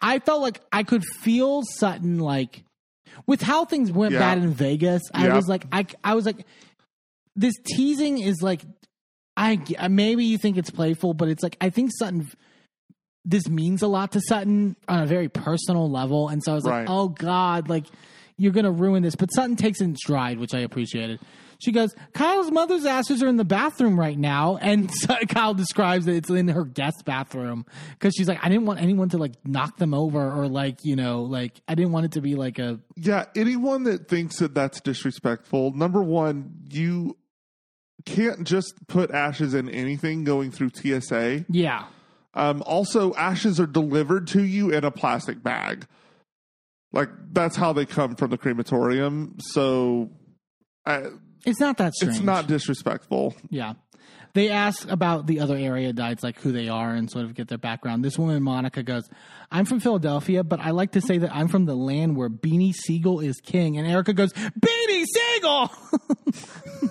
I 0.00 0.18
felt 0.18 0.42
like 0.42 0.60
I 0.72 0.82
could 0.82 1.04
feel 1.22 1.62
Sutton, 1.62 2.18
like, 2.18 2.64
with 3.26 3.40
how 3.42 3.64
things 3.64 3.90
went 3.90 4.12
Yeah. 4.12 4.18
bad 4.20 4.38
in 4.38 4.50
Vegas. 4.50 5.02
I 5.14 5.26
Yeah. 5.28 5.34
was 5.36 5.48
like, 5.48 5.64
I, 5.72 5.86
I 6.04 6.14
was 6.14 6.26
like, 6.26 6.44
this 7.34 7.54
teasing 7.64 8.18
is 8.18 8.42
like, 8.42 8.62
I 9.36 9.58
maybe 9.88 10.24
you 10.24 10.38
think 10.38 10.56
it's 10.56 10.70
playful, 10.70 11.12
but 11.14 11.28
it's 11.28 11.42
like, 11.42 11.56
I 11.60 11.70
think 11.70 11.90
Sutton, 11.98 12.26
this 13.28 13.48
means 13.48 13.82
a 13.82 13.88
lot 13.88 14.12
to 14.12 14.20
Sutton 14.28 14.76
on 14.88 15.02
a 15.02 15.06
very 15.06 15.28
personal 15.28 15.90
level. 15.90 16.28
And 16.28 16.42
so 16.42 16.52
I 16.52 16.54
was 16.54 16.64
Right. 16.64 16.80
like, 16.80 16.88
oh 16.88 17.08
God, 17.08 17.68
like, 17.68 17.84
you're 18.38 18.52
going 18.52 18.64
to 18.64 18.70
ruin 18.70 19.02
this. 19.02 19.16
But 19.16 19.30
Sutton 19.34 19.56
takes 19.56 19.80
it 19.80 19.84
in 19.84 19.96
stride, 19.96 20.38
which 20.38 20.54
I 20.54 20.60
appreciated. 20.60 21.18
She 21.58 21.72
goes, 21.72 21.94
Kyle's 22.12 22.50
mother's 22.50 22.84
ashes 22.84 23.22
are 23.22 23.28
in 23.28 23.36
the 23.36 23.44
bathroom 23.44 23.98
right 23.98 24.16
now. 24.18 24.58
And 24.58 24.90
so 24.94 25.16
Kyle 25.28 25.54
describes 25.54 26.04
that 26.04 26.14
it's 26.14 26.28
in 26.30 26.48
her 26.48 26.64
guest 26.64 27.04
bathroom 27.06 27.64
because 27.92 28.12
she's 28.16 28.28
like, 28.28 28.38
I 28.44 28.48
didn't 28.50 28.66
want 28.66 28.80
anyone 28.80 29.08
to 29.08 29.18
like 29.18 29.32
knock 29.44 29.78
them 29.78 29.92
over 29.94 30.20
or 30.30 30.48
like, 30.48 30.84
you 30.84 30.94
know, 30.96 31.22
like, 31.22 31.54
I 31.66 31.74
didn't 31.74 31.92
want 31.92 32.04
it 32.04 32.12
to 32.12 32.20
be 32.20 32.34
like 32.36 32.58
a, 32.58 32.78
Yeah, 32.94 33.24
anyone 33.34 33.84
that 33.84 34.06
thinks 34.06 34.38
that 34.40 34.54
that's 34.54 34.80
disrespectful, 34.82 35.72
number 35.72 36.02
one, 36.02 36.52
you 36.70 37.16
can't 38.04 38.46
just 38.46 38.86
put 38.86 39.10
ashes 39.10 39.54
in 39.54 39.68
anything 39.70 40.24
going 40.24 40.50
through 40.52 40.70
TSA. 40.74 41.46
yeah. 41.48 41.86
Um, 42.36 42.62
also, 42.66 43.14
ashes 43.14 43.58
are 43.58 43.66
delivered 43.66 44.28
to 44.28 44.44
you 44.44 44.70
in 44.70 44.84
a 44.84 44.90
plastic 44.92 45.42
bag. 45.42 45.86
Like 46.92 47.08
that's 47.32 47.56
how 47.56 47.72
they 47.72 47.86
come 47.86 48.14
from 48.14 48.30
the 48.30 48.38
crematorium. 48.38 49.36
So 49.40 50.10
I, 50.84 51.06
It's 51.44 51.58
not 51.60 51.78
that 51.78 51.94
strange. 51.94 52.16
it's 52.16 52.24
not 52.24 52.46
disrespectful. 52.46 53.34
Yeah. 53.50 53.74
They 54.34 54.50
ask 54.50 54.88
about 54.90 55.26
the 55.26 55.40
other 55.40 55.56
erudites, 55.56 56.22
like 56.22 56.38
who 56.40 56.52
they 56.52 56.68
are 56.68 56.92
and 56.92 57.10
sort 57.10 57.24
of 57.24 57.32
get 57.34 57.48
their 57.48 57.56
background. 57.56 58.04
This 58.04 58.18
woman, 58.18 58.42
Monica, 58.42 58.82
goes, 58.82 59.08
I'm 59.50 59.64
from 59.64 59.80
Philadelphia, 59.80 60.44
but 60.44 60.60
I 60.60 60.72
like 60.72 60.92
to 60.92 61.00
say 61.00 61.16
that 61.16 61.34
I'm 61.34 61.48
from 61.48 61.64
the 61.64 61.74
land 61.74 62.16
where 62.18 62.28
Beanie 62.28 62.74
Sigel 62.74 63.20
is 63.20 63.40
king. 63.40 63.78
And 63.78 63.86
Erika 63.86 64.12
goes, 64.12 64.34
Beanie 64.34 65.04
Sigel! 65.06 65.70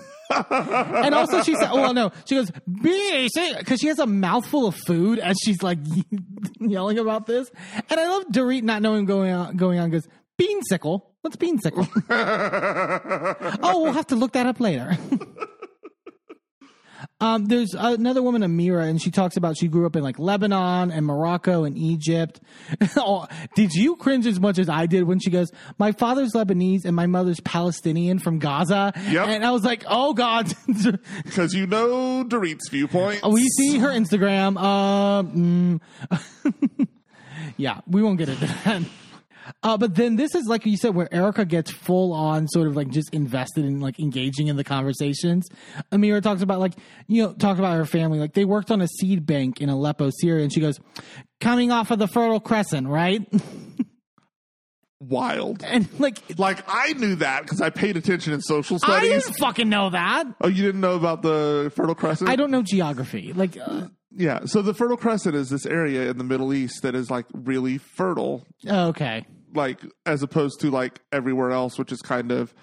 and 0.30 1.14
also 1.14 1.42
she 1.42 1.54
said, 1.54 1.68
oh, 1.70 1.80
well, 1.80 1.94
no, 1.94 2.12
she 2.24 2.34
goes, 2.34 2.50
because 2.50 3.80
she 3.80 3.86
has 3.86 3.98
a 3.98 4.06
mouthful 4.06 4.66
of 4.66 4.74
food 4.86 5.18
as 5.18 5.36
she's 5.44 5.62
like 5.62 5.78
yelling 6.60 6.98
about 6.98 7.26
this. 7.26 7.50
And 7.90 8.00
I 8.00 8.06
love 8.08 8.24
Dorit 8.32 8.62
not 8.62 8.82
knowing 8.82 9.04
going 9.04 9.32
on, 9.32 9.56
going 9.56 9.78
on, 9.78 9.90
goes, 9.90 10.08
Beansicle? 10.38 11.02
What's 11.22 11.36
Beansicle? 11.36 11.88
oh, 13.62 13.82
we'll 13.82 13.92
have 13.92 14.06
to 14.08 14.16
look 14.16 14.32
that 14.32 14.46
up 14.46 14.60
later. 14.60 14.96
Um, 17.18 17.46
there's 17.46 17.72
another 17.72 18.22
woman, 18.22 18.42
Amira, 18.42 18.86
and 18.86 19.00
she 19.00 19.10
talks 19.10 19.38
about 19.38 19.56
she 19.56 19.68
grew 19.68 19.86
up 19.86 19.96
in 19.96 20.02
like 20.02 20.18
Lebanon 20.18 20.90
and 20.90 21.06
Morocco 21.06 21.64
and 21.64 21.76
Egypt. 21.78 22.40
oh, 22.96 23.26
did 23.54 23.72
you 23.72 23.96
cringe 23.96 24.26
as 24.26 24.38
much 24.38 24.58
as 24.58 24.68
I 24.68 24.84
did 24.84 25.04
when 25.04 25.18
she 25.18 25.30
goes, 25.30 25.50
"My 25.78 25.92
father's 25.92 26.32
Lebanese 26.34 26.84
and 26.84 26.94
my 26.94 27.06
mother's 27.06 27.40
Palestinian 27.40 28.18
from 28.18 28.38
Gaza"? 28.38 28.92
Yep. 29.08 29.28
And 29.28 29.46
I 29.46 29.50
was 29.52 29.64
like, 29.64 29.84
"Oh 29.88 30.12
God." 30.12 30.52
Because 31.24 31.54
you 31.54 31.66
know 31.66 32.24
Dorit's 32.24 32.68
viewpoint. 32.68 33.20
we 33.26 33.46
see 33.48 33.78
her 33.78 33.88
Instagram. 33.88 34.60
Um, 34.60 35.80
mm. 36.10 36.88
yeah, 37.56 37.80
we 37.86 38.02
won't 38.02 38.18
get 38.18 38.28
into 38.28 38.46
that. 38.46 38.82
Uh, 39.62 39.76
but 39.76 39.94
then 39.94 40.16
this 40.16 40.34
is 40.34 40.46
like 40.46 40.66
you 40.66 40.76
said, 40.76 40.94
where 40.94 41.12
Erika 41.12 41.44
gets 41.44 41.70
full 41.70 42.12
on 42.12 42.48
sort 42.48 42.66
of 42.68 42.76
like 42.76 42.88
just 42.88 43.12
invested 43.14 43.64
in 43.64 43.80
like 43.80 43.98
engaging 43.98 44.48
in 44.48 44.56
the 44.56 44.64
conversations. 44.64 45.48
Amira 45.92 46.22
talks 46.22 46.42
about 46.42 46.60
like 46.60 46.74
you 47.06 47.22
know 47.22 47.32
talks 47.32 47.58
about 47.58 47.76
her 47.76 47.84
family. 47.84 48.18
Like 48.18 48.34
they 48.34 48.44
worked 48.44 48.70
on 48.70 48.80
a 48.80 48.88
seed 48.88 49.26
bank 49.26 49.60
in 49.60 49.68
Aleppo, 49.68 50.10
Syria, 50.20 50.42
and 50.42 50.52
she 50.52 50.60
goes, 50.60 50.80
"Coming 51.40 51.70
off 51.70 51.90
of 51.90 51.98
the 51.98 52.08
Fertile 52.08 52.40
Crescent, 52.40 52.88
right?" 52.88 53.26
Wild. 54.98 55.62
and 55.62 55.88
like 56.00 56.38
Like 56.38 56.64
I 56.66 56.94
knew 56.94 57.16
that 57.16 57.42
because 57.42 57.60
I 57.60 57.70
paid 57.70 57.96
attention 57.96 58.32
in 58.32 58.40
social 58.40 58.78
studies. 58.78 59.10
I 59.10 59.18
didn't 59.18 59.36
fucking 59.36 59.68
know 59.68 59.90
that. 59.90 60.24
oh, 60.40 60.48
you 60.48 60.64
didn't 60.64 60.80
know 60.80 60.94
about 60.94 61.22
the 61.22 61.70
Fertile 61.76 61.94
Crescent? 61.94 62.30
I 62.30 62.36
don't 62.36 62.50
know 62.50 62.62
geography. 62.62 63.32
Like, 63.34 63.58
uh, 63.58 63.88
Yeah. 64.10 64.46
So 64.46 64.62
the 64.62 64.72
Fertile 64.72 64.96
Crescent 64.96 65.34
is 65.34 65.50
this 65.50 65.66
area 65.66 66.10
in 66.10 66.16
the 66.16 66.24
Middle 66.24 66.54
East 66.54 66.82
that 66.82 66.94
is 66.94 67.10
like 67.10 67.26
really 67.34 67.76
fertile, 67.76 68.46
okay, 68.66 69.26
like 69.56 69.80
as 70.04 70.22
opposed 70.22 70.60
to 70.60 70.70
like 70.70 71.00
everywhere 71.12 71.50
else, 71.50 71.78
which 71.78 71.90
is 71.90 72.00
kind 72.00 72.30
of 72.30 72.54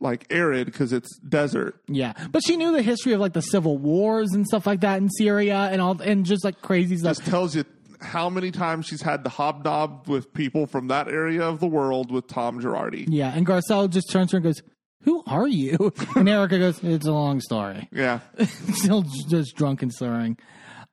like 0.00 0.26
arid 0.30 0.66
because 0.66 0.92
it's 0.92 1.18
desert. 1.18 1.80
Yeah, 1.86 2.14
but 2.30 2.42
she 2.44 2.56
knew 2.56 2.72
the 2.72 2.82
history 2.82 3.12
of 3.12 3.20
like 3.20 3.34
the 3.34 3.42
civil 3.42 3.78
wars 3.78 4.32
and 4.32 4.46
stuff 4.46 4.66
like 4.66 4.80
that 4.80 4.98
in 4.98 5.08
Syria 5.10 5.68
and 5.70 5.80
all, 5.80 6.00
and 6.00 6.24
just 6.24 6.44
like 6.44 6.60
crazy 6.62 6.96
stuff. 6.96 7.18
This 7.18 7.28
tells 7.28 7.54
you 7.54 7.64
how 8.00 8.30
many 8.30 8.50
times 8.50 8.86
she's 8.86 9.02
had 9.02 9.24
to 9.24 9.30
hobnob 9.30 10.08
with 10.08 10.32
people 10.32 10.66
from 10.66 10.88
that 10.88 11.08
area 11.08 11.42
of 11.42 11.60
the 11.60 11.66
world 11.66 12.10
with 12.10 12.26
Tom 12.26 12.60
Girardi. 12.60 13.04
Yeah, 13.08 13.32
and 13.34 13.46
Garcelle 13.46 13.90
just 13.90 14.10
turns 14.10 14.30
to 14.30 14.36
her 14.36 14.38
and 14.38 14.44
goes, 14.44 14.62
"Who 15.02 15.22
are 15.26 15.46
you?" 15.48 15.92
And 16.16 16.28
Erika 16.28 16.58
goes, 16.58 16.82
"It's 16.82 17.06
a 17.06 17.12
long 17.12 17.40
story." 17.40 17.88
Yeah. 17.92 18.20
Still 18.72 19.04
just 19.28 19.54
drunk 19.54 19.82
and 19.82 19.92
slurring. 19.92 20.38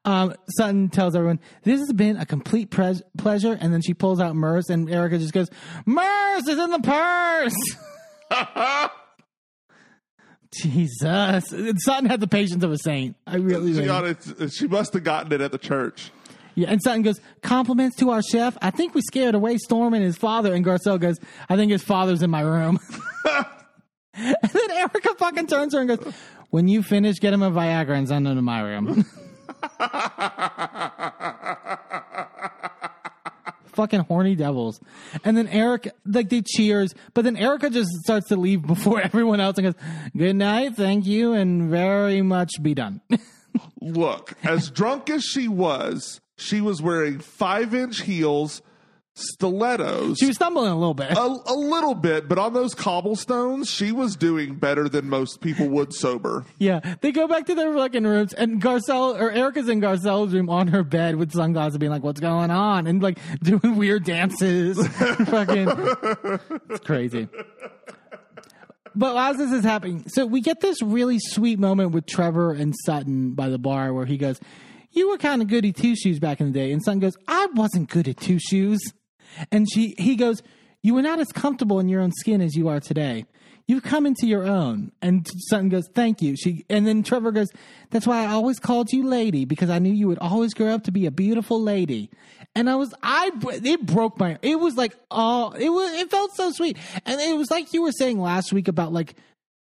Um, 0.08 0.34
Sutton 0.58 0.88
tells 0.88 1.16
everyone, 1.18 1.40
This 1.64 1.80
has 1.82 1.92
been 1.92 2.16
a 2.16 2.26
complete 2.26 2.69
pres- 2.72 3.02
pleasure. 3.18 3.58
And 3.60 3.74
then 3.74 3.82
she 3.82 3.94
pulls 3.94 4.22
out 4.22 4.36
Merce, 4.38 4.69
and 4.69 4.90
Erika 4.90 5.18
just 5.18 5.34
goes, 5.34 5.50
Merce 5.86 6.48
is 6.48 6.58
in 6.58 6.72
the 6.72 6.80
purse. 6.80 7.56
Jesus. 10.53 11.53
Sutton 11.84 12.10
had 12.10 12.22
the 12.22 12.27
patience 12.27 12.64
of 12.64 12.72
a 12.72 12.77
saint. 12.77 13.18
I 13.27 13.36
really 13.36 13.72
She, 13.72 13.80
think. 13.80 13.88
got 13.88 14.06
it, 14.06 14.53
she 14.53 14.68
must 14.68 14.94
have 14.94 15.03
gotten 15.03 15.34
it 15.34 15.42
at 15.42 15.52
the 15.52 15.58
church. 15.58 16.10
Yeah, 16.56 16.69
and 16.72 16.82
Sutton 16.82 17.02
goes, 17.03 17.19
compliments 17.42 17.98
to 17.98 18.10
our 18.11 18.22
chef. 18.24 18.58
I 18.61 18.72
think 18.72 18.95
we 18.95 19.02
scared 19.02 19.36
away 19.36 19.58
Storm 19.58 19.94
and 19.94 20.03
his 20.03 20.18
father. 20.18 20.53
And 20.53 20.66
Garcelle 20.66 21.00
goes, 21.00 21.19
I 21.50 21.56
think 21.58 21.72
his 21.72 21.84
father's 21.84 22.24
in 22.24 22.30
my 22.32 22.42
room. 22.42 22.80
and 24.16 24.36
then 24.42 24.72
Erika 24.72 25.14
fucking 25.19 25.48
turns 25.48 25.74
her 25.74 25.82
and 25.82 25.90
goes, 25.90 26.14
when 26.50 26.68
you 26.69 26.82
finish, 26.82 27.19
get 27.19 27.34
him 27.34 27.44
a 27.44 27.52
Viagra 27.52 27.98
and 27.98 28.08
send 28.08 28.26
him 28.26 28.36
to 28.38 28.42
my 28.42 28.61
room. 28.61 29.06
fucking 33.78 34.02
horny 34.02 34.36
devils. 34.36 34.82
And 35.24 35.38
then 35.38 35.48
Eric, 35.48 35.90
like 36.06 36.30
they 36.30 36.42
cheers, 36.42 36.94
but 37.14 37.24
then 37.24 37.38
Erika 37.38 37.70
just 37.70 37.90
starts 38.04 38.28
to 38.30 38.36
leave 38.36 38.64
before 38.64 39.00
everyone 39.02 39.40
else 39.40 39.58
and 39.58 39.68
goes, 39.68 39.84
good 40.18 40.36
night, 40.36 40.76
thank 40.76 41.06
you, 41.06 41.34
and 41.34 41.70
very 41.70 42.24
much 42.24 42.52
be 42.62 42.74
done. 42.74 43.02
Look, 43.82 44.34
as 44.44 44.72
drunk 44.72 45.10
as 45.10 45.24
she 45.24 45.48
was, 45.48 46.20
she 46.38 46.60
was 46.60 46.82
wearing 46.82 47.20
five 47.20 47.74
inch 47.74 48.02
heels, 48.02 48.62
stilettos. 49.18 50.18
she 50.20 50.28
was 50.28 50.36
stumbling 50.36 50.72
a 50.72 50.78
little 50.78 50.94
bit. 50.94 51.12
a, 51.12 51.22
a 51.22 51.54
little 51.56 51.96
bit, 51.96 52.28
but 52.30 52.38
on 52.38 52.54
those 52.54 52.74
cobblestones, 52.76 53.70
she 53.70 53.92
was 53.92 54.16
doing 54.16 54.56
better 54.56 54.88
than 54.88 55.10
most 55.10 55.42
people 55.42 55.68
would 55.70 55.94
sober. 55.94 56.46
Yeah, 56.60 56.96
they 57.02 57.12
go 57.12 57.28
back 57.28 57.46
to 57.48 57.56
their 57.56 57.74
fucking 57.74 58.04
rooms, 58.04 58.34
and 58.34 58.62
Garcelle 58.62 59.20
or 59.20 59.32
Erika's 59.32 59.68
in 59.70 59.82
Garcelle's 59.82 60.34
room 60.34 60.50
on 60.50 60.68
her 60.68 60.84
bed 60.84 61.16
with 61.16 61.32
sunglasses, 61.32 61.78
being 61.78 61.92
like, 61.92 62.04
"What's 62.04 62.20
going 62.20 62.52
on?" 62.52 62.88
and 62.88 63.02
like 63.02 63.20
doing 63.44 63.76
weird 63.76 64.04
dances. 64.06 64.78
fucking, 64.98 65.68
it's 66.70 66.80
crazy. 66.86 67.28
But 68.96 69.16
as 69.16 69.38
this 69.38 69.52
is 69.52 69.64
happening, 69.64 70.08
so 70.08 70.26
we 70.26 70.42
get 70.42 70.60
this 70.60 70.82
really 70.82 71.20
sweet 71.20 71.60
moment 71.60 71.92
with 71.92 72.08
Trevor 72.08 72.54
and 72.54 72.74
Sutton 72.86 73.34
by 73.34 73.50
the 73.50 73.60
bar 73.60 73.94
where 73.94 74.06
he 74.06 74.18
goes, 74.18 74.40
"You 74.92 75.10
were 75.10 75.18
kind 75.18 75.42
of 75.42 75.48
goody 75.50 75.72
two 75.72 75.96
shoes 75.96 76.20
back 76.20 76.40
in 76.42 76.48
the 76.48 76.52
day," 76.54 76.72
and 76.72 76.84
Sutton 76.84 77.00
goes, 77.00 77.16
"I 77.28 77.46
wasn't 77.54 77.90
good 77.90 78.08
at 78.08 78.18
two 78.18 78.40
shoes," 78.40 78.80
and 79.52 79.68
she 79.72 79.96
he 79.98 80.16
goes, 80.16 80.42
"You 80.82 80.94
were 80.94 81.02
not 81.02 81.20
as 81.20 81.32
comfortable 81.32 81.80
in 81.80 81.90
your 81.90 82.02
own 82.02 82.12
skin 82.12 82.42
as 82.42 82.56
you 82.56 82.68
are 82.68 82.80
today." 82.80 83.26
You've 83.68 83.84
come 83.84 84.06
into 84.06 84.26
your 84.26 84.46
own. 84.46 84.94
And 85.02 85.30
Sutton 85.50 85.68
goes, 85.68 85.90
Thank 85.94 86.22
you. 86.22 86.38
She 86.38 86.66
and 86.70 86.88
then 86.88 87.04
Trevor 87.04 87.34
goes, 87.34 87.50
That's 87.90 88.08
why 88.08 88.24
I 88.24 88.28
always 88.28 88.60
called 88.60 88.94
you 88.94 89.06
lady, 89.06 89.44
because 89.44 89.70
I 89.70 89.80
knew 89.80 89.92
you 89.92 90.08
would 90.08 90.20
always 90.20 90.54
grow 90.54 90.74
up 90.74 90.86
to 90.86 90.92
be 90.92 91.06
a 91.06 91.12
beautiful 91.12 91.62
lady. 91.62 92.10
And 92.56 92.70
I 92.70 92.76
was 92.76 92.94
I 93.04 93.32
it 93.44 93.86
broke 93.86 94.18
my 94.18 94.38
it 94.42 94.58
was 94.58 94.78
like 94.78 94.96
oh 95.12 95.52
it 95.52 95.70
was 95.70 95.92
it 96.00 96.10
felt 96.10 96.34
so 96.36 96.52
sweet. 96.52 96.78
And 97.06 97.20
it 97.20 97.36
was 97.36 97.52
like 97.52 97.74
you 97.74 97.82
were 97.82 97.92
saying 97.92 98.20
last 98.20 98.54
week 98.54 98.70
about 98.70 98.94
like 98.94 99.16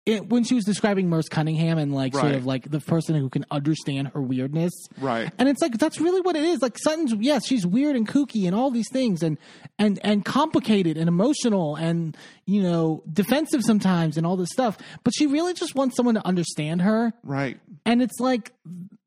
it, 0.05 0.27
when 0.27 0.43
she 0.43 0.53
was 0.53 0.65
describing 0.65 1.09
Merce 1.09 1.29
Cunningham 1.29 1.77
and 1.77 1.93
like 1.93 2.13
sort 2.13 2.33
of 2.33 2.45
like 2.45 2.69
the 2.69 2.81
person 2.81 3.15
who 3.15 3.29
can 3.29 3.45
understand 3.49 4.09
her 4.09 4.21
weirdness. 4.21 4.73
Right. 4.99 5.31
And 5.37 5.47
it's 5.47 5.61
like 5.61 5.77
that's 5.77 6.01
really 6.01 6.19
what 6.19 6.35
it 6.35 6.43
is. 6.43 6.61
Like 6.61 6.77
Sutton's 6.77 7.13
yes, 7.19 7.45
she's 7.45 7.65
weird 7.65 7.95
and 7.95 8.07
kooky 8.07 8.45
and 8.45 8.53
all 8.53 8.69
these 8.69 8.89
things 8.91 9.23
and 9.23 9.37
and 9.79 9.99
and 10.03 10.25
complicated 10.25 10.97
and 10.97 11.07
emotional 11.07 11.77
and 11.77 12.17
you 12.45 12.61
know, 12.61 13.01
defensive 13.11 13.63
sometimes 13.63 14.17
and 14.17 14.27
all 14.27 14.35
this 14.35 14.49
stuff. 14.51 14.77
But 15.05 15.13
she 15.15 15.25
really 15.25 15.53
just 15.53 15.73
wants 15.73 15.95
someone 15.95 16.15
to 16.15 16.27
understand 16.27 16.81
her. 16.81 17.13
Right. 17.23 17.57
And 17.85 18.01
it's 18.01 18.19
like 18.19 18.51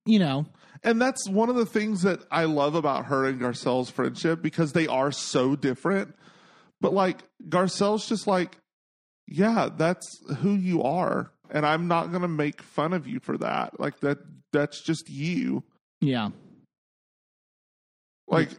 you 0.07 0.19
know, 0.19 0.47
And 0.83 1.03
that's 1.03 1.29
one 1.29 1.51
of 1.51 1.57
the 1.57 1.67
things 1.67 2.03
that 2.03 2.21
I 2.31 2.45
love 2.45 2.75
about 2.75 3.07
her 3.07 3.27
and 3.27 3.41
Garcelle's 3.41 3.91
friendship 3.91 4.41
because 4.41 4.73
they 4.73 4.87
are 4.87 5.13
so 5.13 5.57
different. 5.57 6.15
But 6.81 6.95
like 6.95 7.19
Garcelle's 7.49 8.09
just 8.09 8.27
like, 8.27 8.57
yeah, 9.29 9.69
that's 9.77 10.07
who 10.39 10.55
you 10.55 10.83
are. 10.83 11.31
And 11.51 11.65
I'm 11.65 11.87
not 11.89 12.11
going 12.11 12.23
to 12.23 12.29
make 12.29 12.61
fun 12.63 12.93
of 12.93 13.07
you 13.07 13.21
for 13.21 13.39
that. 13.39 13.79
Like 13.79 14.01
that 14.01 14.19
that's 14.53 14.83
just 14.83 15.09
you. 15.09 15.63
yeah. 16.01 16.31
Like 18.29 18.51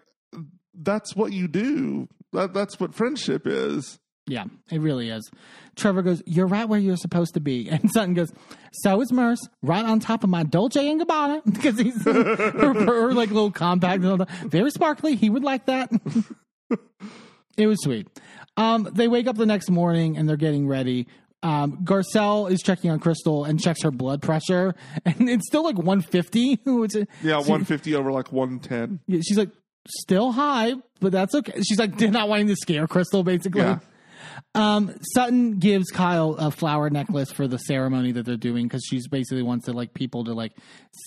that's 0.73 1.15
what 1.15 1.33
you 1.33 1.47
do. 1.47 2.07
That 2.33 2.53
that's 2.53 2.79
what 2.79 2.93
friendship 2.95 3.43
is. 3.45 3.99
Yeah, 4.25 4.45
it 4.71 4.79
really 4.81 5.09
is. 5.09 5.29
Trevor 5.75 6.01
goes, 6.01 6.21
"You're 6.25 6.47
right 6.47 6.67
where 6.67 6.79
you're 6.79 6.97
supposed 6.97 7.33
to 7.33 7.39
be," 7.41 7.69
and 7.71 7.89
Sutton 7.91 8.13
goes, 8.13 8.31
"So 8.83 9.01
is 9.01 9.11
Merce, 9.11 9.39
right 9.61 9.83
on 9.85 9.99
top 9.99 10.23
of 10.23 10.29
my 10.29 10.43
Dolce 10.43 10.87
and 10.89 11.01
Gabbana 11.01 11.41
because 11.53 11.77
he's 11.79 12.01
her, 12.05 12.73
her 12.85 13.13
like 13.13 13.29
little 13.29 13.51
compact, 13.51 14.03
and 14.03 14.11
all 14.11 14.17
that. 14.17 14.29
very 14.45 14.71
sparkly. 14.71 15.15
He 15.15 15.29
would 15.29 15.43
like 15.43 15.65
that." 15.65 15.91
it 17.57 17.67
was 17.67 17.81
sweet. 17.81 18.07
Um, 18.57 18.89
they 18.91 19.07
wake 19.07 19.27
up 19.27 19.37
the 19.37 19.45
next 19.45 19.69
morning 19.69 20.17
and 20.17 20.27
they're 20.27 20.35
getting 20.35 20.67
ready. 20.67 21.07
Um, 21.43 21.77
Garcelle 21.83 22.49
is 22.51 22.61
checking 22.61 22.89
on 22.89 22.99
Crystal 22.99 23.45
and 23.45 23.59
checks 23.61 23.83
her 23.83 23.91
blood 23.91 24.21
pressure, 24.23 24.73
and 25.05 25.29
it's 25.29 25.45
still 25.47 25.63
like 25.63 25.77
150. 25.77 26.55
Which 26.65 26.95
is- 26.95 27.05
Yeah, 27.21 27.33
she- 27.43 27.49
150 27.51 27.95
over 27.95 28.11
like 28.11 28.31
110. 28.31 28.99
yeah, 29.07 29.21
she's 29.21 29.37
like 29.37 29.51
still 29.87 30.31
high, 30.31 30.73
but 30.99 31.11
that's 31.11 31.33
okay. 31.35 31.61
She's 31.61 31.77
like 31.79 31.95
did 31.97 32.11
not 32.11 32.27
wanting 32.27 32.47
to 32.47 32.55
scare 32.55 32.87
Crystal, 32.87 33.23
basically. 33.23 33.61
Yeah. 33.61 33.79
Um, 34.55 34.95
Sutton 35.13 35.59
gives 35.59 35.89
Kyle 35.91 36.33
a 36.33 36.51
flower 36.51 36.89
necklace 36.89 37.31
for 37.31 37.47
the 37.47 37.57
ceremony 37.57 38.11
that 38.13 38.25
they're 38.25 38.37
doing 38.37 38.65
because 38.67 38.83
she's 38.87 39.07
basically 39.07 39.41
wants 39.43 39.65
to 39.65 39.73
like 39.73 39.93
people 39.93 40.23
to 40.25 40.33
like 40.33 40.53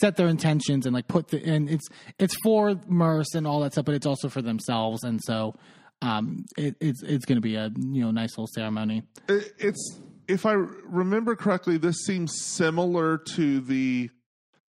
set 0.01 0.17
their 0.17 0.29
intentions 0.29 0.87
and 0.87 0.95
like 0.95 1.09
put 1.09 1.29
the 1.29 1.45
and 1.45 1.69
it's 1.69 1.87
it's 2.19 2.35
for 2.45 2.81
Merce 2.87 3.35
and 3.35 3.47
all 3.47 3.61
that 3.61 3.73
stuff, 3.73 3.85
but 3.85 3.95
it's 3.95 4.07
also 4.07 4.29
for 4.29 4.43
themselves, 4.43 5.03
and 5.05 5.21
so 5.25 5.55
um, 6.03 6.45
it, 6.57 6.77
it's 6.81 7.03
it's 7.03 7.25
going 7.25 7.37
to 7.37 7.43
be 7.43 7.57
a 7.57 7.71
you 7.77 8.03
know 8.03 8.11
nice 8.11 8.31
little 8.33 8.47
ceremony. 8.55 9.03
It- 9.29 9.53
It's 9.59 9.99
if 10.29 10.47
I 10.47 10.53
remember 10.53 11.35
correctly, 11.37 11.77
this 11.77 11.97
seems 12.07 12.41
similar 12.41 13.19
to 13.19 13.61
the 13.61 14.11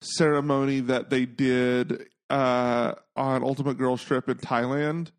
ceremony 0.00 0.80
that 0.80 1.10
they 1.10 1.26
did 1.26 2.06
uh, 2.30 2.94
on 3.16 3.42
Ultimate 3.42 3.76
Girls 3.78 4.02
Trip 4.02 4.28
in 4.28 4.38
Thailand 4.38 5.10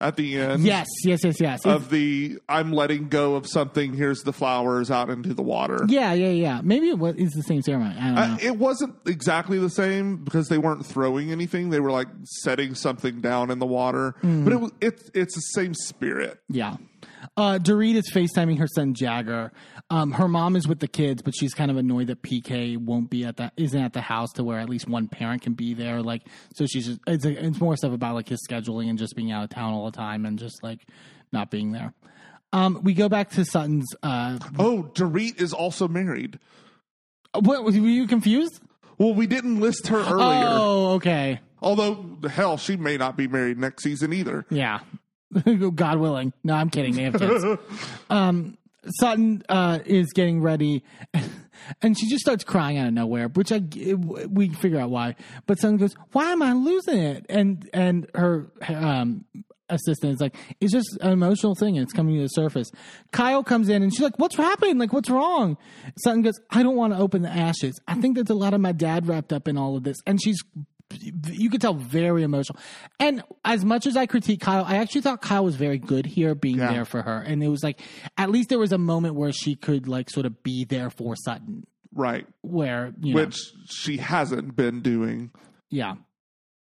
at 0.00 0.16
the 0.16 0.38
end. 0.38 0.62
Yes, 0.62 0.86
yes, 1.04 1.20
yes, 1.24 1.40
yes. 1.40 1.66
Of 1.66 1.90
the 1.90 2.38
I'm 2.48 2.72
letting 2.72 3.08
go 3.08 3.34
of 3.34 3.46
something. 3.46 3.92
Here's 3.92 4.22
the 4.22 4.32
flowers 4.32 4.90
out 4.90 5.10
into 5.10 5.34
the 5.34 5.42
water. 5.42 5.84
yeah, 5.88 6.12
yeah, 6.12 6.28
yeah. 6.28 6.60
Maybe 6.62 6.88
it 6.88 6.98
was 6.98 7.14
it's 7.18 7.34
the 7.34 7.42
same 7.42 7.62
ceremony. 7.62 7.96
I 7.98 8.04
don't 8.04 8.14
know. 8.14 8.20
Uh, 8.22 8.38
it 8.40 8.56
wasn't 8.56 8.94
exactly 9.06 9.58
the 9.58 9.70
same 9.70 10.24
because 10.24 10.48
they 10.48 10.58
weren't 10.58 10.86
throwing 10.86 11.32
anything. 11.32 11.70
They 11.70 11.80
were 11.80 11.90
like 11.90 12.08
setting 12.24 12.74
something 12.74 13.20
down 13.20 13.50
in 13.50 13.58
the 13.58 13.66
water. 13.66 14.14
Mm-hmm. 14.18 14.44
But 14.44 14.52
it 14.52 14.60
was 14.60 14.72
it's 14.80 15.10
it's 15.14 15.34
the 15.34 15.40
same 15.40 15.74
spirit. 15.74 16.40
Yeah. 16.48 16.76
Uh, 17.36 17.58
Dorit 17.62 17.94
is 17.94 18.10
FaceTiming 18.12 18.58
her 18.58 18.66
son 18.66 18.94
Jagger. 18.94 19.52
Um, 19.90 20.12
her 20.12 20.26
mom 20.28 20.56
is 20.56 20.66
with 20.66 20.80
the 20.80 20.88
kids, 20.88 21.22
but 21.22 21.34
she's 21.36 21.54
kind 21.54 21.70
of 21.70 21.76
annoyed 21.76 22.08
that 22.08 22.22
PK 22.22 22.76
won't 22.76 23.10
be 23.10 23.24
at 23.24 23.36
that 23.36 23.52
isn't 23.56 23.80
at 23.80 23.92
the 23.92 24.00
house 24.00 24.32
to 24.32 24.44
where 24.44 24.58
at 24.58 24.68
least 24.68 24.88
one 24.88 25.06
parent 25.08 25.42
can 25.42 25.54
be 25.54 25.72
there. 25.74 26.02
Like, 26.02 26.22
so 26.54 26.66
she's 26.66 26.86
just 26.86 27.00
it's 27.06 27.24
it's 27.24 27.60
more 27.60 27.76
stuff 27.76 27.92
about 27.92 28.14
like 28.14 28.28
his 28.28 28.40
scheduling 28.48 28.88
and 28.90 28.98
just 28.98 29.14
being 29.14 29.30
out 29.30 29.44
of 29.44 29.50
town 29.50 29.72
all 29.72 29.84
the 29.90 29.96
time 29.96 30.26
and 30.26 30.38
just 30.38 30.62
like 30.62 30.80
not 31.32 31.50
being 31.50 31.72
there. 31.72 31.94
Um, 32.52 32.80
we 32.82 32.94
go 32.94 33.08
back 33.08 33.30
to 33.32 33.44
Sutton's. 33.44 33.86
Uh, 34.02 34.38
Oh, 34.58 34.90
Dorit 34.94 35.40
is 35.40 35.52
also 35.52 35.86
married. 35.86 36.38
what 37.38 37.62
were 37.64 37.70
you 37.72 38.06
confused? 38.06 38.60
Well, 38.96 39.14
we 39.14 39.26
didn't 39.26 39.60
list 39.60 39.88
her 39.88 39.98
earlier. 39.98 40.46
Oh, 40.48 40.92
okay, 40.94 41.40
Although, 41.60 42.18
hell, 42.30 42.56
she 42.56 42.76
may 42.76 42.96
not 42.96 43.16
be 43.16 43.28
married 43.28 43.58
next 43.58 43.82
season 43.82 44.12
either. 44.12 44.44
yeah. 44.50 44.80
God 45.74 45.98
willing. 45.98 46.32
No, 46.44 46.54
I'm 46.54 46.70
kidding. 46.70 46.94
They 46.94 47.02
have 47.04 47.18
kids. 47.18 47.44
um, 48.10 48.56
Sutton 49.00 49.42
uh, 49.48 49.80
is 49.84 50.12
getting 50.12 50.40
ready, 50.40 50.84
and 51.82 51.98
she 51.98 52.08
just 52.08 52.22
starts 52.22 52.44
crying 52.44 52.78
out 52.78 52.88
of 52.88 52.94
nowhere, 52.94 53.28
which 53.28 53.52
I 53.52 53.60
we 53.60 54.48
figure 54.50 54.80
out 54.80 54.90
why. 54.90 55.16
But 55.46 55.60
Sutton 55.60 55.76
goes, 55.76 55.94
"Why 56.12 56.32
am 56.32 56.42
I 56.42 56.52
losing 56.52 56.98
it?" 56.98 57.26
And 57.28 57.68
and 57.72 58.08
her 58.14 58.50
um, 58.68 59.24
assistant 59.68 60.14
is 60.14 60.20
like, 60.20 60.34
"It's 60.60 60.72
just 60.72 60.96
an 61.00 61.12
emotional 61.12 61.54
thing, 61.54 61.76
and 61.76 61.84
it's 61.84 61.92
coming 61.92 62.14
to 62.16 62.22
the 62.22 62.28
surface." 62.28 62.70
Kyle 63.10 63.44
comes 63.44 63.68
in, 63.68 63.82
and 63.82 63.92
she's 63.92 64.02
like, 64.02 64.18
"What's 64.18 64.36
happening? 64.36 64.78
Like, 64.78 64.92
what's 64.92 65.10
wrong?" 65.10 65.58
Sutton 65.98 66.22
goes, 66.22 66.40
"I 66.50 66.62
don't 66.62 66.76
want 66.76 66.94
to 66.94 66.98
open 66.98 67.22
the 67.22 67.30
ashes. 67.30 67.78
I 67.86 67.94
think 67.96 68.14
there's 68.14 68.30
a 68.30 68.34
lot 68.34 68.54
of 68.54 68.60
my 68.60 68.72
dad 68.72 69.06
wrapped 69.06 69.32
up 69.32 69.48
in 69.48 69.58
all 69.58 69.76
of 69.76 69.84
this," 69.84 69.98
and 70.06 70.22
she's 70.22 70.42
you 70.90 71.50
could 71.50 71.60
tell 71.60 71.74
very 71.74 72.22
emotional. 72.22 72.58
And 72.98 73.22
as 73.44 73.64
much 73.64 73.86
as 73.86 73.96
I 73.96 74.06
critique 74.06 74.40
Kyle, 74.40 74.64
I 74.64 74.76
actually 74.76 75.02
thought 75.02 75.20
Kyle 75.20 75.44
was 75.44 75.54
very 75.56 75.78
good 75.78 76.06
here 76.06 76.34
being 76.34 76.58
Yeah. 76.58 76.72
there 76.72 76.84
for 76.84 77.02
her. 77.02 77.18
And 77.20 77.42
it 77.42 77.48
was 77.48 77.62
like 77.62 77.80
at 78.16 78.30
least 78.30 78.48
there 78.48 78.58
was 78.58 78.72
a 78.72 78.78
moment 78.78 79.14
where 79.14 79.32
she 79.32 79.54
could 79.54 79.86
like 79.86 80.08
sort 80.10 80.24
of 80.26 80.42
be 80.42 80.64
there 80.64 80.90
for 80.90 81.14
Sutton. 81.16 81.66
Right. 81.92 82.26
Where 82.42 82.92
you 83.00 83.14
know, 83.14 83.20
Which 83.24 83.36
she 83.68 83.98
hasn't 83.98 84.56
been 84.56 84.80
doing. 84.80 85.30
yeah, 85.70 85.94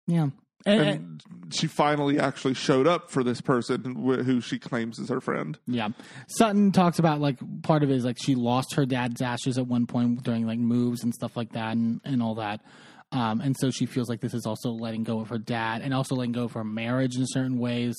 yeah, 0.08 0.30
and, 0.66 0.82
and- 0.82 0.90
And 0.90 1.54
she 1.54 1.68
finally 1.68 2.20
actually 2.20 2.54
showed 2.56 2.88
up 2.88 3.10
for 3.10 3.24
this 3.24 3.40
person 3.40 3.96
wh- 3.96 4.26
who 4.26 4.42
she 4.42 4.60
claims 4.60 5.00
is 5.00 5.08
her 5.10 5.22
friend. 5.22 5.58
yeah. 5.68 5.90
Sutton 6.28 6.72
talks 6.74 7.00
about 7.00 7.22
like 7.22 7.38
part 7.64 7.84
of 7.84 7.90
it 7.92 7.96
is 7.96 8.04
like 8.06 8.18
she 8.22 8.36
lost 8.36 8.74
her 8.76 8.86
dad's 8.86 9.22
ashes 9.22 9.58
at 9.58 9.68
one 9.68 9.86
point 9.86 10.24
during 10.24 10.46
like 10.46 10.60
moves 10.60 11.04
and 11.04 11.14
stuff 11.14 11.38
like 11.38 11.54
that 11.54 11.78
and 11.78 12.02
and 12.04 12.22
all 12.22 12.36
that. 12.36 12.62
Um, 13.12 13.42
and 13.42 13.56
so 13.58 13.72
she 13.72 13.86
feels 13.86 14.10
like 14.10 14.20
this 14.20 14.34
is 14.34 14.46
also 14.46 14.70
letting 14.70 15.04
go 15.04 15.20
of 15.20 15.30
her 15.30 15.38
dad 15.38 15.82
and 15.82 15.94
also 15.94 16.16
letting 16.16 16.34
go 16.34 16.44
of 16.44 16.54
her 16.54 16.64
marriage 16.64 17.16
in 17.16 17.26
certain 17.28 17.58
ways. 17.58 17.96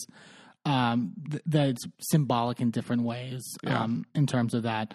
Um, 0.65 1.12
th- 1.31 1.43
that 1.47 1.69
it's 1.70 1.85
symbolic 2.01 2.61
in 2.61 2.70
different 2.70 3.03
ways. 3.03 3.57
Yeah. 3.62 3.83
Um, 3.83 4.05
in 4.15 4.27
terms 4.27 4.53
of 4.53 4.65
that, 4.65 4.93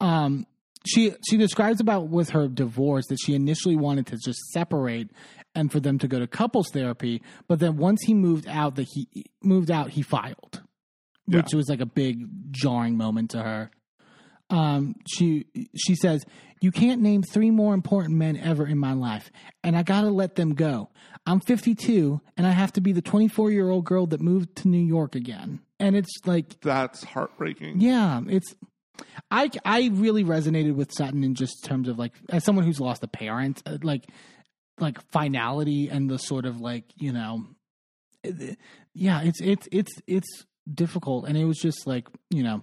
um, 0.00 0.46
she 0.84 1.14
she 1.28 1.36
describes 1.36 1.80
about 1.80 2.08
with 2.08 2.30
her 2.30 2.48
divorce 2.48 3.06
that 3.06 3.18
she 3.24 3.34
initially 3.34 3.76
wanted 3.76 4.06
to 4.08 4.16
just 4.16 4.40
separate 4.50 5.10
and 5.54 5.70
for 5.70 5.80
them 5.80 5.98
to 5.98 6.08
go 6.08 6.18
to 6.18 6.26
couples 6.26 6.68
therapy, 6.72 7.22
but 7.46 7.58
then 7.58 7.76
once 7.76 8.02
he 8.02 8.14
moved 8.14 8.48
out, 8.48 8.76
that 8.76 8.88
he 8.92 9.26
moved 9.42 9.70
out, 9.70 9.90
he 9.90 10.02
filed, 10.02 10.62
which 11.26 11.52
was 11.54 11.68
like 11.68 11.80
a 11.80 11.86
big 11.86 12.26
jarring 12.50 12.96
moment 12.96 13.30
to 13.30 13.42
her. 13.42 13.70
Um, 14.52 14.94
she 15.08 15.46
she 15.74 15.94
says, 15.96 16.24
"You 16.60 16.70
can't 16.70 17.00
name 17.02 17.22
three 17.22 17.50
more 17.50 17.74
important 17.74 18.16
men 18.16 18.36
ever 18.36 18.66
in 18.66 18.78
my 18.78 18.92
life, 18.92 19.32
and 19.64 19.76
I 19.76 19.82
gotta 19.82 20.10
let 20.10 20.36
them 20.36 20.54
go. 20.54 20.90
I'm 21.26 21.40
52, 21.40 22.20
and 22.36 22.46
I 22.46 22.50
have 22.50 22.72
to 22.74 22.80
be 22.80 22.92
the 22.92 23.02
24 23.02 23.50
year 23.50 23.68
old 23.70 23.84
girl 23.84 24.06
that 24.08 24.20
moved 24.20 24.54
to 24.56 24.68
New 24.68 24.84
York 24.84 25.14
again." 25.14 25.60
And 25.80 25.96
it's 25.96 26.12
like 26.26 26.60
That's 26.60 27.02
heartbreaking. 27.02 27.80
yeah, 27.80 28.20
it's 28.28 28.54
I 29.30 29.50
I 29.64 29.90
really 29.92 30.22
resonated 30.22 30.74
with 30.74 30.92
Sutton 30.92 31.24
in 31.24 31.34
just 31.34 31.64
terms 31.64 31.88
of 31.88 31.98
like 31.98 32.12
as 32.28 32.44
someone 32.44 32.64
who's 32.64 32.78
lost 32.80 33.02
a 33.02 33.08
parent, 33.08 33.62
uh, 33.66 33.78
like 33.82 34.04
like 34.78 34.98
finality 35.10 35.88
and 35.88 36.10
the 36.10 36.18
sort 36.18 36.44
of 36.44 36.60
like 36.60 36.84
you 36.96 37.12
know, 37.12 37.46
yeah, 38.94 39.22
it's 39.22 39.40
it's 39.40 39.66
it's 39.72 39.92
it's 40.06 40.44
difficult, 40.72 41.26
and 41.26 41.36
it 41.36 41.44
was 41.46 41.58
just 41.58 41.86
like 41.86 42.06
you 42.30 42.42
know, 42.42 42.62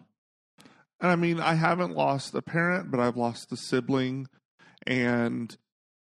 And 1.02 1.12
I 1.12 1.16
mean, 1.16 1.40
I 1.40 1.54
haven't 1.54 1.96
lost 1.96 2.34
a 2.36 2.42
parent, 2.42 2.92
but 2.92 3.00
I've 3.00 3.18
lost 3.18 3.52
a 3.52 3.58
sibling. 3.58 4.28
And, 4.86 5.56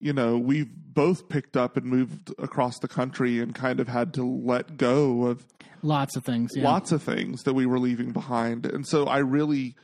you 0.00 0.12
know, 0.12 0.38
we've 0.38 0.70
both 0.74 1.28
picked 1.28 1.56
up 1.56 1.76
and 1.76 1.86
moved 1.86 2.32
across 2.38 2.78
the 2.78 2.88
country 2.88 3.40
and 3.40 3.54
kind 3.54 3.80
of 3.80 3.88
had 3.88 4.14
to 4.14 4.24
let 4.24 4.76
go 4.76 5.26
of 5.26 5.46
lots 5.82 6.16
of 6.16 6.24
things. 6.24 6.52
Yeah. 6.54 6.64
lots 6.64 6.92
of 6.92 7.02
things 7.02 7.42
that 7.44 7.54
we 7.54 7.66
were 7.66 7.78
leaving 7.78 8.12
behind. 8.12 8.66
And 8.66 8.86
so 8.86 9.06
I 9.06 9.18
really, 9.18 9.76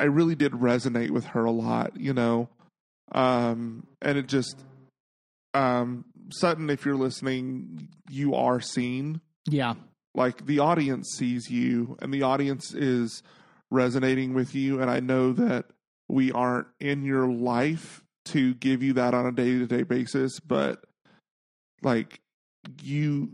I 0.00 0.04
really 0.04 0.34
did 0.34 0.52
resonate 0.52 1.10
with 1.10 1.26
her 1.26 1.44
a 1.44 1.50
lot, 1.50 1.98
you 1.98 2.14
know. 2.14 2.48
Um, 3.12 3.86
and 4.00 4.16
it 4.16 4.26
just, 4.26 4.58
um, 5.52 6.06
Sutton, 6.30 6.70
if 6.70 6.86
you're 6.86 6.96
listening, 6.96 7.88
you 8.08 8.34
are 8.34 8.60
seen 8.60 9.20
yeah, 9.46 9.74
like 10.14 10.46
the 10.46 10.58
audience 10.58 11.14
sees 11.16 11.50
you 11.50 11.96
and 12.00 12.12
the 12.12 12.22
audience 12.22 12.72
is 12.74 13.22
resonating 13.70 14.34
with 14.34 14.54
you 14.54 14.80
and 14.80 14.90
i 14.90 15.00
know 15.00 15.32
that 15.32 15.64
we 16.08 16.30
aren't 16.32 16.66
in 16.80 17.04
your 17.04 17.26
life 17.28 18.02
to 18.24 18.54
give 18.54 18.82
you 18.82 18.92
that 18.94 19.14
on 19.14 19.26
a 19.26 19.32
day-to-day 19.32 19.82
basis 19.82 20.38
but 20.40 20.84
like 21.82 22.20
you 22.82 23.30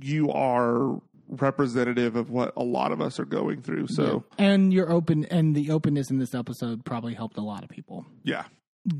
you 0.00 0.30
are 0.30 1.00
representative 1.28 2.14
of 2.16 2.30
what 2.30 2.52
a 2.56 2.62
lot 2.62 2.92
of 2.92 3.00
us 3.00 3.18
are 3.18 3.24
going 3.24 3.60
through 3.62 3.86
so 3.88 4.24
Yeah. 4.38 4.46
and 4.46 4.72
you're 4.72 4.90
open, 4.92 5.24
and 5.26 5.56
the 5.56 5.70
openness 5.70 6.10
in 6.10 6.18
this 6.18 6.34
episode 6.34 6.84
probably 6.84 7.14
helped 7.14 7.36
a 7.38 7.42
lot 7.42 7.64
of 7.64 7.68
people. 7.70 8.04
yeah 8.22 8.44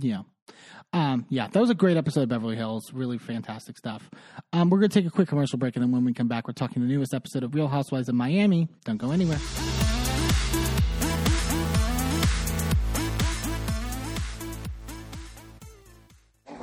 Yeah. 0.01 0.23
Um, 0.93 1.27
yeah, 1.29 1.49
that 1.49 1.61
was 1.61 1.71
a 1.71 1.75
great 1.75 1.97
episode 1.97 2.23
of 2.23 2.29
Beverly 2.31 2.57
Hills. 2.57 2.93
Really 2.93 3.19
fantastic 3.19 3.77
stuff. 3.77 4.09
Um, 4.53 4.71
we're 4.71 4.79
going 4.79 4.91
to 4.91 5.01
take 5.01 5.07
a 5.07 5.11
quick 5.11 5.29
commercial 5.29 5.59
break, 5.59 5.75
and 5.77 5.83
then 5.85 5.91
when 5.93 6.05
we 6.05 6.13
come 6.15 6.29
back, 6.29 6.47
we're 6.47 6.53
talking 6.55 6.81
the 6.83 6.89
newest 6.89 7.13
episode 7.15 7.43
of 7.43 7.55
Real 7.55 7.69
Housewives 7.69 8.09
of 8.09 8.15
Miami. 8.15 8.69
Don't 8.85 8.97
go 8.97 9.11
anywhere. 9.11 9.39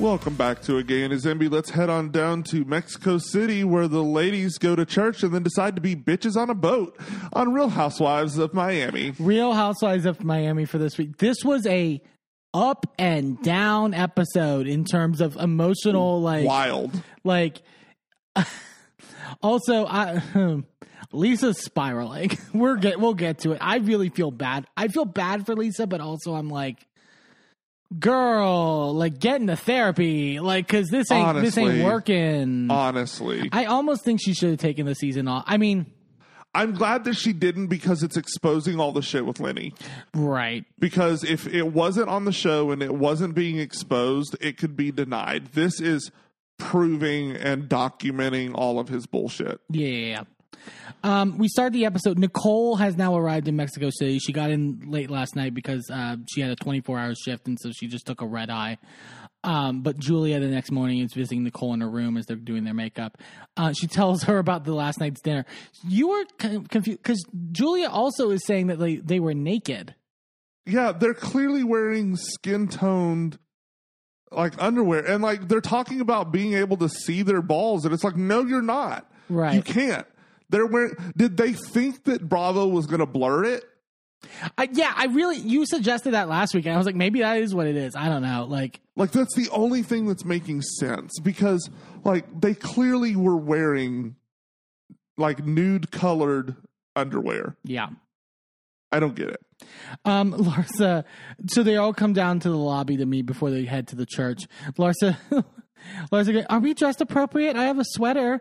Welcome 0.00 0.34
back 0.34 0.60
to 0.62 0.76
A 0.78 0.82
Gay 0.82 1.04
and 1.04 1.12
His 1.12 1.24
Enby. 1.24 1.48
Let's 1.50 1.70
head 1.70 1.88
on 1.88 2.10
down 2.10 2.42
to 2.44 2.64
Mexico 2.64 3.16
City 3.16 3.62
where 3.62 3.86
the 3.86 4.02
ladies 4.02 4.58
go 4.58 4.74
to 4.74 4.84
church 4.84 5.22
and 5.22 5.32
then 5.32 5.44
decide 5.44 5.76
to 5.76 5.80
be 5.80 5.94
bitches 5.94 6.36
on 6.36 6.50
a 6.50 6.54
boat 6.54 6.98
on 7.32 7.52
Real 7.52 7.68
Housewives 7.68 8.36
of 8.36 8.52
Miami. 8.52 9.12
Real 9.20 9.52
Housewives 9.52 10.04
of 10.04 10.24
Miami 10.24 10.64
for 10.64 10.78
this 10.78 10.98
week. 10.98 11.18
This 11.18 11.44
was 11.44 11.64
a 11.68 12.02
up 12.52 12.86
and 12.98 13.40
down 13.42 13.94
episode 13.94 14.66
in 14.66 14.84
terms 14.84 15.20
of 15.20 15.36
emotional, 15.36 16.20
like, 16.20 16.44
Wild. 16.44 17.02
like. 17.22 17.62
also, 19.42 19.86
I. 19.86 20.18
Hmm, 20.18 20.60
Lisa's 21.12 21.62
spiraling. 21.62 22.36
We're 22.52 22.76
get 22.76 22.98
we'll 22.98 23.14
get 23.14 23.38
to 23.40 23.52
it. 23.52 23.58
I 23.60 23.76
really 23.76 24.08
feel 24.08 24.32
bad. 24.32 24.66
I 24.76 24.88
feel 24.88 25.04
bad 25.04 25.46
for 25.46 25.54
Lisa, 25.54 25.86
but 25.86 26.00
also 26.00 26.34
I'm 26.34 26.50
like, 26.50 26.84
girl, 27.98 28.94
like 28.94 29.18
get 29.18 29.40
into 29.40 29.56
therapy, 29.56 30.40
like 30.40 30.66
because 30.66 30.88
this 30.88 31.10
ain't 31.10 31.40
this 31.40 31.56
ain't 31.58 31.84
working. 31.84 32.70
Honestly. 32.70 33.48
I 33.52 33.66
almost 33.66 34.04
think 34.04 34.20
she 34.22 34.34
should 34.34 34.50
have 34.50 34.58
taken 34.58 34.86
the 34.86 34.94
season 34.94 35.28
off. 35.28 35.44
I 35.46 35.56
mean, 35.56 35.86
I'm 36.54 36.72
glad 36.72 37.04
that 37.04 37.16
she 37.16 37.32
didn't 37.32 37.66
because 37.66 38.02
it's 38.02 38.16
exposing 38.16 38.78
all 38.78 38.92
the 38.92 39.02
shit 39.02 39.26
with 39.26 39.40
Lenny. 39.40 39.74
right? 40.14 40.64
Because 40.78 41.24
if 41.24 41.46
it 41.46 41.72
wasn't 41.72 42.08
on 42.08 42.24
the 42.24 42.32
show 42.32 42.70
and 42.70 42.82
it 42.82 42.94
wasn't 42.94 43.34
being 43.34 43.58
exposed, 43.58 44.36
it 44.40 44.56
could 44.56 44.76
be 44.76 44.92
denied. 44.92 45.46
This 45.54 45.80
is 45.80 46.10
proving 46.56 47.32
and 47.32 47.68
documenting 47.68 48.52
all 48.54 48.78
of 48.78 48.88
his 48.88 49.06
bullshit. 49.06 49.60
Yeah. 49.68 50.22
Um, 51.02 51.38
we 51.38 51.48
start 51.48 51.72
the 51.72 51.86
episode. 51.86 52.18
Nicole 52.18 52.76
has 52.76 52.96
now 52.96 53.16
arrived 53.16 53.48
in 53.48 53.56
Mexico 53.56 53.90
City. 53.90 54.18
She 54.18 54.32
got 54.32 54.50
in 54.50 54.84
late 54.86 55.10
last 55.10 55.36
night 55.36 55.54
because 55.54 55.88
uh, 55.90 56.16
she 56.28 56.40
had 56.40 56.50
a 56.50 56.56
24 56.56 56.98
hour 56.98 57.14
shift, 57.14 57.46
and 57.46 57.58
so 57.60 57.70
she 57.72 57.86
just 57.86 58.06
took 58.06 58.22
a 58.22 58.26
red 58.26 58.50
eye. 58.50 58.78
Um, 59.44 59.82
but 59.82 59.98
Julia 59.98 60.40
the 60.40 60.48
next 60.48 60.70
morning 60.72 61.00
is 61.00 61.12
visiting 61.12 61.44
Nicole 61.44 61.74
in 61.74 61.82
her 61.82 61.90
room 61.90 62.16
as 62.16 62.24
they're 62.24 62.36
doing 62.36 62.64
their 62.64 62.74
makeup. 62.74 63.18
Uh, 63.56 63.72
she 63.72 63.86
tells 63.88 64.22
her 64.24 64.38
about 64.38 64.64
the 64.64 64.74
last 64.74 64.98
night's 64.98 65.20
dinner. 65.20 65.44
You 65.86 66.08
were 66.08 66.24
con- 66.38 66.66
confused 66.66 67.02
because 67.02 67.22
Julia 67.52 67.88
also 67.88 68.30
is 68.30 68.44
saying 68.46 68.68
that 68.68 68.78
they, 68.78 68.96
they 68.96 69.20
were 69.20 69.34
naked. 69.34 69.94
Yeah, 70.66 70.92
they're 70.92 71.12
clearly 71.12 71.62
wearing 71.62 72.16
skin 72.16 72.68
toned 72.68 73.38
like 74.32 74.60
underwear 74.60 75.04
and 75.04 75.22
like 75.22 75.46
they're 75.46 75.60
talking 75.60 76.00
about 76.00 76.32
being 76.32 76.54
able 76.54 76.76
to 76.78 76.88
see 76.88 77.22
their 77.22 77.42
balls 77.42 77.84
and 77.84 77.94
it's 77.94 78.02
like 78.02 78.16
no 78.16 78.44
you're 78.44 78.62
not. 78.62 79.08
Right. 79.28 79.54
You 79.54 79.62
can't. 79.62 80.06
They're 80.50 80.66
wearing 80.66 80.94
did 81.16 81.36
they 81.36 81.52
think 81.52 82.04
that 82.04 82.28
Bravo 82.28 82.66
was 82.66 82.86
going 82.86 83.00
to 83.00 83.06
blur 83.06 83.44
it? 83.44 83.64
I, 84.56 84.68
yeah, 84.72 84.92
I 84.96 85.06
really, 85.06 85.36
you 85.36 85.66
suggested 85.66 86.12
that 86.12 86.28
last 86.30 86.54
week, 86.54 86.64
and 86.64 86.74
I 86.74 86.78
was 86.78 86.86
like, 86.86 86.94
maybe 86.94 87.20
that 87.20 87.38
is 87.42 87.54
what 87.54 87.66
it 87.66 87.76
is. 87.76 87.94
I 87.94 88.08
don't 88.08 88.22
know. 88.22 88.46
Like, 88.48 88.80
Like 88.96 89.10
that's 89.10 89.34
the 89.34 89.50
only 89.50 89.82
thing 89.82 90.06
that's 90.06 90.24
making 90.24 90.62
sense 90.62 91.12
because 91.22 91.68
like 92.04 92.24
they 92.40 92.54
clearly 92.54 93.16
were 93.16 93.36
wearing 93.36 94.16
like 95.18 95.44
nude 95.44 95.90
colored 95.90 96.56
underwear. 96.96 97.56
yeah. 97.64 97.88
I 98.92 99.00
don't 99.00 99.16
get 99.16 99.28
it. 99.30 99.40
Um, 100.04 100.32
Larsa, 100.38 101.02
so 101.48 101.64
they 101.64 101.76
all 101.76 101.92
come 101.92 102.12
down 102.12 102.38
to 102.40 102.48
the 102.48 102.56
lobby 102.56 102.96
to 102.98 103.06
meet 103.06 103.22
before 103.26 103.50
they 103.50 103.64
head 103.64 103.88
to 103.88 103.96
the 103.96 104.06
church. 104.06 104.44
Larsa, 104.78 105.16
Larsa, 106.12 106.32
goes, 106.32 106.44
are 106.48 106.60
we 106.60 106.74
dressed 106.74 107.00
appropriate? 107.00 107.56
I 107.56 107.64
have 107.64 107.78
a 107.78 107.84
sweater. 107.84 108.40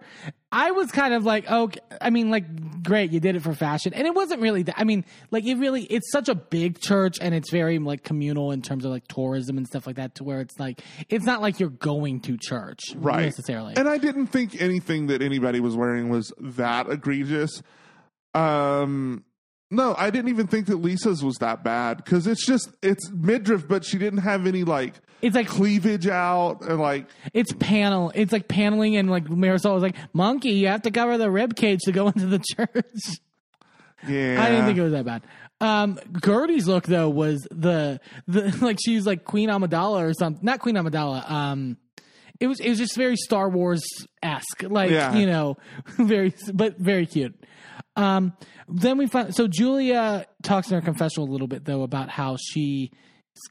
I 0.52 0.72
was 0.72 0.92
kind 0.92 1.14
of 1.14 1.26
like, 1.26 1.50
okay, 1.50 1.80
I 2.00 2.10
mean, 2.10 2.30
like, 2.30 2.84
great, 2.84 3.12
you 3.12 3.20
did 3.20 3.36
it 3.36 3.42
for 3.42 3.54
fashion, 3.54 3.94
and 3.94 4.06
it 4.06 4.14
wasn't 4.14 4.42
really 4.42 4.64
that. 4.64 4.76
I 4.78 4.84
mean, 4.84 5.04
like, 5.32 5.46
it 5.46 5.56
really, 5.56 5.84
it's 5.84 6.12
such 6.12 6.30
a 6.30 6.36
big 6.36 6.80
church, 6.80 7.18
and 7.20 7.34
it's 7.34 7.50
very 7.50 7.80
like 7.80 8.04
communal 8.04 8.52
in 8.52 8.62
terms 8.62 8.86
of 8.86 8.92
like 8.92 9.08
tourism 9.08 9.58
and 9.58 9.66
stuff 9.68 9.88
like 9.88 9.96
that. 9.96 10.16
To 10.16 10.24
where 10.24 10.42
it's 10.42 10.60
like, 10.60 10.82
it's 11.10 11.26
not 11.26 11.42
like 11.42 11.60
you're 11.60 11.70
going 11.70 12.20
to 12.22 12.38
church, 12.38 12.80
Right. 12.96 13.24
Necessarily. 13.24 13.76
And 13.76 13.88
I 13.88 13.98
didn't 13.98 14.28
think 14.28 14.62
anything 14.62 15.08
that 15.08 15.22
anybody 15.22 15.60
was 15.60 15.76
wearing 15.76 16.10
was 16.10 16.32
that 16.40 16.90
egregious. 16.90 17.62
Um 18.34 19.24
no, 19.74 19.96
I 19.98 20.12
didn't 20.12 20.30
even 20.30 20.46
think 20.46 20.68
that 20.68 20.78
Lisa's 20.78 21.24
was 21.24 21.38
that 21.38 21.64
bad 21.64 21.98
because 21.98 22.28
it's 22.28 22.46
just 22.46 22.70
it's 22.84 23.10
midriff, 23.12 23.68
but 23.68 23.84
she 23.84 23.98
didn't 23.98 24.20
have 24.20 24.46
any 24.46 24.64
like 24.64 24.94
it's 25.24 25.36
like 25.36 25.48
cleavage 25.48 26.08
out 26.08 26.62
and 26.62 26.80
like 26.80 27.08
It's 27.34 27.52
panel. 27.54 28.12
It's 28.14 28.32
like 28.32 28.48
paneling, 28.48 28.96
and 28.98 29.10
like 29.10 29.26
Marisol 29.26 29.74
was 29.74 29.82
like, 29.84 29.96
"Monkey, 30.14 30.52
you 30.52 30.68
have 30.68 30.84
to 30.84 30.92
cover 30.92 31.18
the 31.18 31.32
rib 31.32 31.56
cage 31.56 31.80
to 31.86 31.92
go 31.92 32.08
into 32.10 32.28
the 32.28 32.40
church." 32.40 33.20
yeah. 34.08 34.44
I 34.44 34.50
didn't 34.50 34.66
think 34.66 34.78
it 34.78 34.84
was 34.84 34.92
that 34.92 35.06
bad. 35.06 35.24
Um, 35.62 35.98
Guerdy's 36.12 36.68
look 36.68 36.86
though 36.86 37.10
was 37.10 37.48
the 37.50 38.00
the 38.28 38.56
like 38.62 38.78
she's 38.84 39.06
like 39.08 39.24
Queen 39.24 39.50
Amidala 39.50 40.02
or 40.10 40.14
something. 40.14 40.44
Not 40.44 40.60
Queen 40.60 40.76
Amidala. 40.76 41.30
Um, 41.30 41.78
it 42.40 42.48
was 42.48 42.60
it 42.60 42.68
was 42.70 42.78
just 42.80 42.96
very 42.96 43.16
Star 43.16 43.48
Wars 43.50 43.84
esque, 44.22 44.64
like 44.64 44.92
Yeah. 44.92 45.16
you 45.16 45.26
know, 45.26 45.56
very 45.98 46.34
but 46.54 46.78
very 46.78 47.06
cute. 47.06 47.34
Um, 47.96 48.34
then 48.68 48.98
we 48.98 49.08
find 49.08 49.34
so 49.34 49.48
Julia 49.48 50.26
talks 50.42 50.70
in 50.70 50.76
her 50.76 50.82
confessional 50.82 51.30
a 51.30 51.32
little 51.32 51.48
bit 51.48 51.64
though 51.64 51.84
about 51.84 52.10
how 52.10 52.36
she 52.38 52.92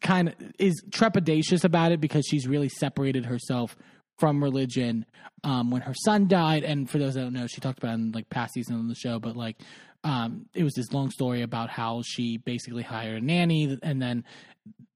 kind 0.00 0.28
of 0.28 0.34
is 0.58 0.82
trepidatious 0.90 1.64
about 1.64 1.92
it 1.92 2.00
because 2.00 2.26
she's 2.26 2.46
really 2.46 2.68
separated 2.68 3.26
herself 3.26 3.76
from 4.18 4.42
religion 4.42 5.04
um, 5.44 5.70
when 5.70 5.82
her 5.82 5.94
son 6.04 6.28
died. 6.28 6.62
And 6.64 6.88
for 6.88 6.98
those 6.98 7.14
that 7.14 7.22
don't 7.22 7.32
know, 7.32 7.46
she 7.46 7.60
talked 7.60 7.78
about 7.78 7.94
in 7.94 8.12
like 8.12 8.30
past 8.30 8.54
season 8.54 8.76
on 8.76 8.88
the 8.88 8.94
show, 8.94 9.18
but 9.18 9.36
like 9.36 9.56
um, 10.04 10.46
it 10.54 10.64
was 10.64 10.74
this 10.74 10.92
long 10.92 11.10
story 11.10 11.42
about 11.42 11.70
how 11.70 12.02
she 12.04 12.38
basically 12.38 12.82
hired 12.82 13.22
a 13.22 13.24
nanny. 13.24 13.78
And 13.82 14.00
then 14.00 14.24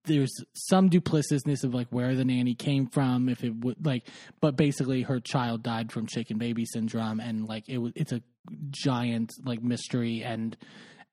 there's 0.04 0.32
some 0.52 0.88
duplicitousness 0.88 1.64
of 1.64 1.74
like 1.74 1.88
where 1.90 2.14
the 2.14 2.24
nanny 2.24 2.54
came 2.54 2.86
from 2.86 3.28
if 3.28 3.42
it 3.42 3.52
would 3.52 3.84
like 3.84 4.06
but 4.40 4.54
basically 4.56 5.02
her 5.02 5.18
child 5.18 5.64
died 5.64 5.90
from 5.90 6.06
shaken 6.06 6.38
baby 6.38 6.64
syndrome. 6.64 7.18
And 7.20 7.48
like 7.48 7.68
it 7.68 7.78
was 7.78 7.92
it's 7.96 8.12
a 8.12 8.22
giant 8.70 9.32
like 9.44 9.62
mystery. 9.62 10.22
And 10.22 10.56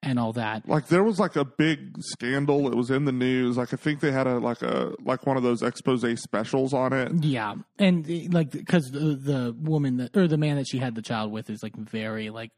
and 0.03 0.19
all 0.19 0.33
that 0.33 0.67
like 0.67 0.87
there 0.87 1.03
was 1.03 1.17
like 1.17 1.35
a 1.35 1.45
big 1.45 1.95
scandal. 1.99 2.67
It 2.67 2.75
was 2.75 2.91
in 2.91 3.05
the 3.05 3.11
news. 3.11 3.57
Like 3.57 3.73
I 3.73 3.77
think 3.77 4.01
they 4.01 4.11
had 4.11 4.27
a 4.27 4.37
like 4.37 4.61
a 4.61 4.93
like 5.03 5.25
one 5.25 5.37
of 5.37 5.43
those 5.43 5.63
expose 5.63 6.03
specials 6.21 6.73
on 6.73 6.93
it. 6.93 7.11
Yeah, 7.23 7.55
and 7.79 8.33
like 8.33 8.51
because 8.51 8.91
the 8.91 9.15
the 9.15 9.55
woman 9.57 9.97
that 9.97 10.15
or 10.15 10.27
the 10.27 10.37
man 10.37 10.57
that 10.57 10.67
she 10.67 10.77
had 10.77 10.93
the 10.95 11.01
child 11.01 11.31
with 11.31 11.49
is 11.49 11.63
like 11.63 11.75
very 11.75 12.29
like 12.29 12.51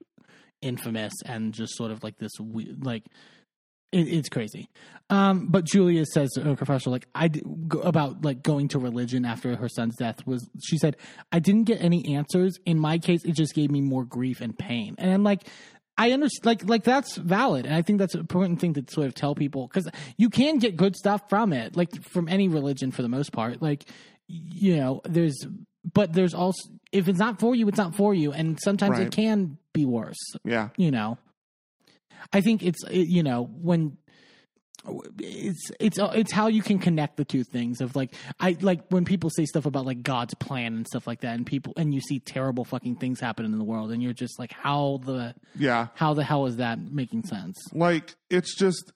infamous 0.62 1.14
and 1.26 1.54
just 1.54 1.76
sort 1.76 1.92
of 1.92 2.04
like 2.04 2.18
this 2.18 2.32
we- 2.40 2.76
like 2.82 3.04
it, 3.92 4.08
it's 4.08 4.30
crazy. 4.30 4.68
Um, 5.12 5.48
but 5.48 5.64
Julia 5.66 6.06
says 6.06 6.32
to 6.32 6.42
her 6.42 6.56
professor 6.56 6.90
like 6.90 7.08
I 7.14 7.28
go- 7.28 7.82
about 7.82 8.26
like 8.26 8.42
going 8.42 8.70
to 8.70 8.80
religion 8.80 9.24
after 9.26 9.56
her 9.56 9.70
son's 9.70 9.96
death 9.98 10.26
was 10.26 10.50
she 10.64 10.78
said 10.80 10.98
I 11.32 11.38
didn't 11.40 11.66
get 11.66 11.82
any 11.82 12.16
answers. 12.16 12.58
In 12.66 12.80
my 12.80 12.98
case, 12.98 13.24
it 13.24 13.34
just 13.34 13.54
gave 13.54 13.70
me 13.70 13.82
more 13.82 14.04
grief 14.04 14.42
and 14.42 14.58
pain, 14.58 14.96
and 14.98 15.12
I'm 15.12 15.24
like. 15.24 15.48
I 15.98 16.12
understand, 16.12 16.46
like, 16.46 16.68
like 16.68 16.84
that's 16.84 17.16
valid, 17.16 17.66
and 17.66 17.74
I 17.74 17.82
think 17.82 18.00
that's 18.00 18.14
an 18.16 18.20
important 18.20 18.60
thing 18.60 18.74
to 18.74 18.84
sort 18.90 19.08
of 19.08 19.16
tell 19.16 19.34
people 19.36 19.68
because 19.68 19.90
you 20.18 20.30
can 20.30 20.58
get 20.60 20.76
good 20.76 20.96
stuff 20.96 21.22
from 21.30 21.54
it, 21.54 21.76
like 21.78 22.04
from 22.04 22.28
any 22.28 22.48
religion 22.50 22.92
for 22.92 23.02
the 23.02 23.08
most 23.10 23.32
part. 23.32 23.62
Like, 23.62 23.86
you 24.28 24.76
know, 24.76 25.02
there's, 25.06 25.48
but 25.94 26.12
there's 26.14 26.34
also 26.34 26.70
if 26.92 27.08
it's 27.08 27.20
not 27.20 27.40
for 27.40 27.56
you, 27.56 27.68
it's 27.70 27.78
not 27.78 27.96
for 27.96 28.14
you, 28.14 28.32
and 28.34 28.60
sometimes 28.62 28.98
Right. 28.98 29.08
it 29.08 29.12
can 29.12 29.58
be 29.74 29.86
worse. 29.86 30.18
Yeah. 30.44 30.70
You 30.78 30.92
know, 30.92 31.18
I 32.34 32.42
think 32.42 32.64
it's 32.64 32.84
it, 32.90 33.08
you 33.08 33.24
know 33.24 33.44
when 33.44 33.98
it's 35.20 35.72
it's 35.80 36.00
uh, 36.00 36.12
it's 36.16 36.32
how 36.32 36.48
you 36.48 36.62
can 36.62 36.80
connect 36.80 37.18
the 37.18 37.26
two 37.26 37.44
things 37.44 37.82
of 37.82 37.96
like 37.96 38.14
I 38.40 38.58
like 38.62 38.82
when 38.90 39.06
people 39.06 39.30
say 39.30 39.46
stuff 39.46 39.66
about 39.66 39.86
like 39.86 40.04
God's 40.04 40.34
plan 40.36 40.76
and 40.76 40.88
stuff 40.88 41.08
like 41.08 41.22
that, 41.22 41.36
and 41.36 41.46
people 41.46 41.74
and 41.78 41.94
you 41.94 42.02
see 42.02 42.20
terrible 42.20 42.64
fucking 42.66 42.98
things 42.98 43.20
happening 43.20 43.52
in 43.52 43.58
the 43.58 43.64
world, 43.66 43.92
and 43.92 44.02
you're 44.02 44.14
just 44.14 44.38
like, 44.40 44.52
how 44.52 45.00
the 45.06 45.36
Yeah. 45.58 45.88
how 45.96 46.14
the 46.14 46.24
hell 46.24 46.46
is 46.46 46.58
that 46.58 46.80
making 46.80 47.24
sense? 47.24 47.58
like 47.74 48.16
it's 48.30 48.56
just 48.58 48.92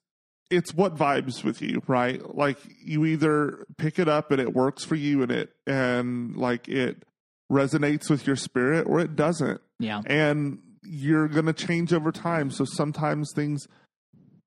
it's 0.49 0.73
what 0.73 0.95
vibes 0.95 1.43
with 1.43 1.61
you 1.61 1.81
right 1.87 2.35
like 2.35 2.57
you 2.83 3.05
either 3.05 3.65
pick 3.77 3.99
it 3.99 4.07
up 4.07 4.31
and 4.31 4.41
it 4.41 4.53
works 4.53 4.83
for 4.83 4.95
you 4.95 5.21
and 5.21 5.31
it 5.31 5.51
and 5.67 6.35
like 6.35 6.67
it 6.67 7.03
resonates 7.51 8.09
with 8.09 8.25
your 8.27 8.35
spirit 8.35 8.85
or 8.87 8.99
it 8.99 9.15
doesn't 9.15 9.61
Yeah, 9.79 10.01
and 10.05 10.59
you're 10.83 11.27
going 11.27 11.45
to 11.45 11.53
change 11.53 11.93
over 11.93 12.11
time 12.11 12.49
so 12.51 12.65
sometimes 12.65 13.31
things 13.35 13.67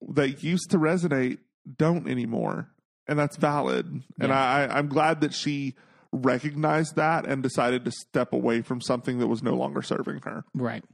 that 0.08 0.42
used 0.42 0.70
to 0.70 0.78
resonate 0.78 1.38
don't 1.76 2.08
anymore 2.08 2.68
and 3.06 3.18
that's 3.18 3.36
valid 3.36 4.02
and 4.20 4.32
I, 4.32 4.66
i'm 4.66 4.88
glad 4.88 5.20
that 5.20 5.32
she 5.32 5.74
recognized 6.12 6.96
that 6.96 7.26
and 7.26 7.42
decided 7.42 7.84
to 7.84 7.90
step 7.90 8.32
away 8.32 8.62
from 8.62 8.80
something 8.80 9.18
that 9.18 9.28
was 9.28 9.42
no 9.42 9.54
longer 9.54 9.82
serving 9.82 10.20
her 10.24 10.44
right. 10.54 10.84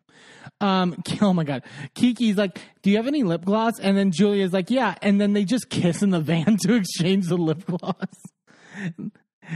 Um, 0.60 1.02
oh 1.22 1.32
my 1.32 1.44
god, 1.44 1.62
Kiki's 1.94 2.36
like, 2.36 2.60
"Do 2.82 2.90
you 2.90 2.96
have 2.96 3.06
any 3.06 3.22
lip 3.22 3.44
gloss?" 3.44 3.78
And 3.80 3.96
then 3.96 4.10
Julia's 4.10 4.52
like, 4.52 4.70
"Yeah," 4.70 4.94
and 5.02 5.20
then 5.20 5.32
they 5.32 5.44
just 5.44 5.70
kiss 5.70 6.02
in 6.02 6.10
the 6.10 6.20
van 6.20 6.56
to 6.62 6.74
exchange 6.74 7.28
the 7.28 7.36
lip 7.36 7.64
gloss. 7.66 8.06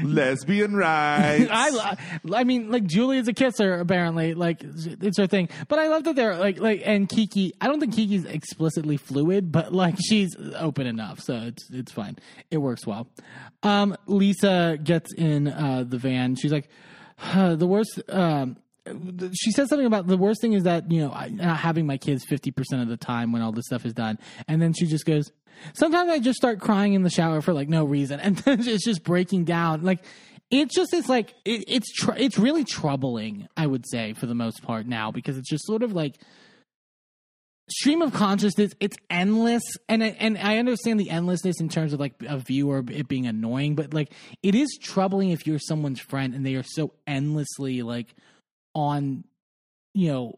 Lesbian 0.02 0.74
rights 0.76 1.50
I, 1.50 1.70
lo- 1.70 2.36
I 2.36 2.44
mean, 2.44 2.70
like 2.70 2.84
Julia's 2.84 3.28
a 3.28 3.32
kisser 3.32 3.74
apparently, 3.74 4.34
like 4.34 4.62
it's 4.62 5.18
her 5.18 5.26
thing. 5.26 5.48
But 5.68 5.78
I 5.78 5.88
love 5.88 6.04
that 6.04 6.16
they're 6.16 6.36
like, 6.36 6.58
like, 6.58 6.82
and 6.84 7.08
Kiki. 7.08 7.52
I 7.60 7.68
don't 7.68 7.80
think 7.80 7.94
Kiki's 7.94 8.24
explicitly 8.24 8.96
fluid, 8.96 9.52
but 9.52 9.72
like 9.72 9.96
she's 10.04 10.34
open 10.56 10.86
enough, 10.86 11.20
so 11.20 11.34
it's 11.34 11.68
it's 11.70 11.92
fine. 11.92 12.16
It 12.50 12.58
works 12.58 12.86
well. 12.86 13.08
Um, 13.62 13.96
Lisa 14.06 14.78
gets 14.82 15.12
in 15.14 15.48
uh, 15.48 15.84
the 15.86 15.98
van. 15.98 16.36
She's 16.36 16.52
like, 16.52 16.68
the 17.34 17.66
worst. 17.66 18.00
Um, 18.08 18.56
she 19.32 19.52
says 19.52 19.68
something 19.68 19.86
about 19.86 20.06
the 20.06 20.16
worst 20.16 20.40
thing 20.40 20.54
is 20.54 20.64
that 20.64 20.90
you 20.90 21.00
know 21.00 21.12
I, 21.12 21.28
not 21.28 21.58
having 21.58 21.86
my 21.86 21.96
kids 21.96 22.24
fifty 22.24 22.50
percent 22.50 22.82
of 22.82 22.88
the 22.88 22.96
time 22.96 23.32
when 23.32 23.42
all 23.42 23.52
this 23.52 23.66
stuff 23.66 23.86
is 23.86 23.92
done, 23.92 24.18
and 24.48 24.60
then 24.60 24.72
she 24.72 24.86
just 24.86 25.04
goes. 25.04 25.32
Sometimes 25.74 26.10
I 26.10 26.18
just 26.18 26.38
start 26.38 26.60
crying 26.60 26.94
in 26.94 27.02
the 27.02 27.10
shower 27.10 27.42
for 27.42 27.52
like 27.52 27.68
no 27.68 27.84
reason, 27.84 28.18
and 28.20 28.36
then 28.38 28.66
it's 28.66 28.84
just 28.84 29.04
breaking 29.04 29.44
down. 29.44 29.82
Like 29.82 30.04
it 30.50 30.70
just 30.70 30.92
is 30.94 31.08
like 31.08 31.34
it, 31.44 31.64
it's 31.68 31.92
tr- 31.92 32.16
it's 32.16 32.38
really 32.38 32.64
troubling. 32.64 33.48
I 33.56 33.66
would 33.66 33.86
say 33.88 34.14
for 34.14 34.26
the 34.26 34.34
most 34.34 34.62
part 34.62 34.86
now 34.86 35.10
because 35.10 35.36
it's 35.38 35.48
just 35.48 35.66
sort 35.66 35.82
of 35.82 35.92
like 35.92 36.18
stream 37.70 38.02
of 38.02 38.12
consciousness. 38.12 38.72
It's 38.80 38.96
endless, 39.10 39.62
and 39.88 40.02
I, 40.02 40.08
and 40.18 40.36
I 40.38 40.58
understand 40.58 40.98
the 40.98 41.10
endlessness 41.10 41.60
in 41.60 41.68
terms 41.68 41.92
of 41.92 42.00
like 42.00 42.14
a 42.26 42.38
viewer 42.38 42.84
it 42.90 43.08
being 43.08 43.26
annoying, 43.26 43.74
but 43.74 43.94
like 43.94 44.12
it 44.42 44.54
is 44.54 44.78
troubling 44.80 45.30
if 45.30 45.46
you're 45.46 45.58
someone's 45.58 46.00
friend 46.00 46.34
and 46.34 46.44
they 46.44 46.54
are 46.54 46.64
so 46.64 46.92
endlessly 47.06 47.82
like 47.82 48.14
on, 48.74 49.24
you 49.94 50.12
know, 50.12 50.34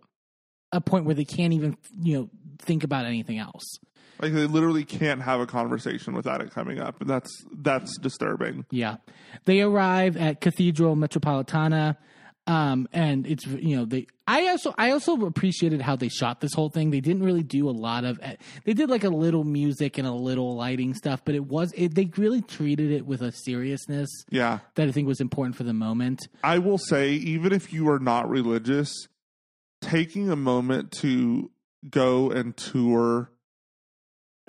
a 0.73 0.81
point 0.81 1.05
where 1.05 1.15
they 1.15 1.25
can't 1.25 1.53
even 1.53 1.77
you 2.01 2.19
know 2.19 2.31
think 2.59 2.85
about 2.85 3.07
anything 3.07 3.39
else. 3.39 3.79
Like 4.21 4.33
they 4.33 4.47
literally 4.47 4.85
can't 4.85 5.23
have 5.23 5.41
a 5.41 5.47
conversation 5.47 6.15
without 6.15 6.41
it 6.41 6.51
coming 6.51 6.81
up, 6.81 7.01
and 7.01 7.09
that's 7.09 7.31
that's 7.53 7.99
disturbing. 7.99 8.65
Yeah. 8.71 8.97
They 9.45 9.61
arrive 9.61 10.17
at 10.17 10.41
Cathedral 10.41 10.97
Metropolitana. 10.97 11.97
Um, 12.47 12.89
and 12.93 13.27
it's 13.27 13.47
you 13.47 13.75
know 13.77 13.87
they 13.87 14.07
I 14.29 14.49
also 14.49 14.75
I 14.77 14.91
also 14.91 15.15
appreciated 15.25 15.81
how 15.81 15.97
they 15.97 16.09
shot 16.09 16.41
this 16.41 16.53
whole 16.53 16.69
thing. 16.69 16.91
They 16.91 17.01
didn't 17.01 17.23
really 17.23 17.43
do 17.43 17.69
a 17.69 17.73
lot 17.73 18.05
of 18.05 18.21
they 18.65 18.75
did 18.75 18.91
like 18.91 19.05
a 19.05 19.09
little 19.09 19.45
music 19.45 19.97
and 19.97 20.07
a 20.07 20.13
little 20.13 20.55
lighting 20.55 20.93
stuff, 20.93 21.23
but 21.25 21.35
it 21.35 21.47
was 21.47 21.73
it, 21.75 21.95
they 21.95 22.11
really 22.19 22.43
treated 22.43 22.91
it 22.91 23.07
with 23.07 23.23
a 23.23 23.33
seriousness 23.33 24.11
Yeah. 24.31 24.59
that 24.75 24.89
I 24.89 24.91
think 24.93 25.09
was 25.09 25.23
important 25.23 25.57
for 25.57 25.63
the 25.65 25.73
moment. 25.73 26.29
I 26.43 26.59
will 26.59 26.77
say, 26.79 27.13
even 27.13 27.53
if 27.53 27.73
you 27.73 27.89
are 27.89 27.99
not 27.99 28.29
religious, 28.29 28.93
taking 29.81 30.29
a 30.31 30.37
moment 30.37 30.93
to 31.01 31.51
go 31.89 32.31
and 32.31 32.55
tour 32.57 33.31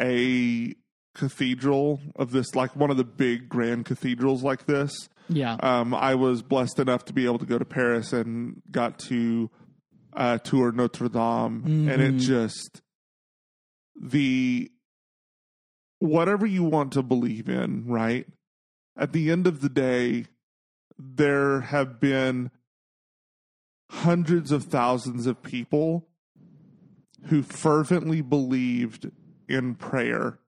a 0.02 0.76
cathedral 1.16 2.00
of 2.16 2.32
this, 2.32 2.54
like 2.56 2.76
one 2.76 2.92
of 2.92 2.98
the 2.98 3.04
big 3.04 3.50
grand 3.50 3.86
cathedrals 3.86 4.44
like 4.44 4.66
this. 4.68 5.10
Yeah, 5.28 5.56
Um, 5.62 5.96
I 5.96 6.14
was 6.14 6.44
blessed 6.44 6.78
enough 6.78 7.06
to 7.06 7.14
be 7.14 7.26
able 7.26 7.40
to 7.40 7.46
go 7.48 7.58
to 7.58 7.66
Paris 7.66 8.14
and 8.14 8.62
got 8.70 9.00
to 9.00 9.50
uh, 10.14 10.38
tour 10.38 10.72
Notre 10.72 11.10
Dame, 11.10 11.64
and 11.66 12.02
it 12.02 12.14
Mhm. 12.16 12.20
just 12.22 12.82
the 14.00 14.72
whatever 16.00 16.46
you 16.46 16.64
want 16.64 16.94
to 16.94 17.02
believe 17.04 17.50
in, 17.50 17.86
right? 17.88 18.28
At 18.96 19.12
the 19.14 19.30
end 19.32 19.46
of 19.48 19.62
the 19.62 19.68
day, 19.70 20.28
there 20.98 21.62
have 21.62 22.00
been 22.00 22.52
hundreds 23.90 24.52
of 24.52 24.64
thousands 24.66 25.26
of 25.28 25.42
people 25.44 26.08
who 27.26 27.42
fervently 27.42 28.22
believed 28.22 29.12
in 29.48 29.76
prayer 29.76 30.40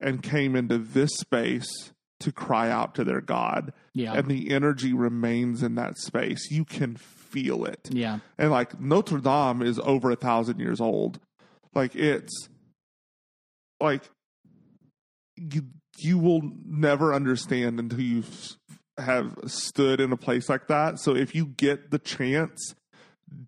and 0.00 0.22
came 0.22 0.56
into 0.56 0.78
this 0.78 1.10
space 1.18 1.92
to 2.20 2.32
cry 2.32 2.70
out 2.70 2.94
to 2.94 3.04
their 3.04 3.20
God. 3.20 3.72
yeah, 3.94 4.12
And 4.14 4.28
the 4.28 4.50
energy 4.50 4.92
remains 4.92 5.62
in 5.62 5.74
that 5.76 5.96
space. 5.98 6.50
You 6.50 6.64
can 6.64 6.96
feel 6.96 7.64
it. 7.64 7.88
yeah, 7.90 8.18
And 8.38 8.50
like 8.50 8.78
Notre 8.80 9.18
Dame 9.20 9.62
is 9.62 9.78
over 9.78 10.10
a 10.10 10.16
thousand 10.16 10.58
years 10.60 10.80
old. 10.80 11.18
Like 11.74 11.94
it's 11.94 12.48
like 13.80 14.02
you, 15.36 15.66
you 15.98 16.18
will 16.18 16.42
never 16.66 17.14
understand 17.14 17.78
until 17.78 18.00
you 18.00 18.24
have 18.98 19.34
stood 19.46 20.00
in 20.00 20.12
a 20.12 20.16
place 20.16 20.48
like 20.48 20.66
that. 20.68 20.98
So 20.98 21.14
if 21.16 21.34
you 21.34 21.46
get 21.46 21.90
the 21.90 21.98
chance, 21.98 22.74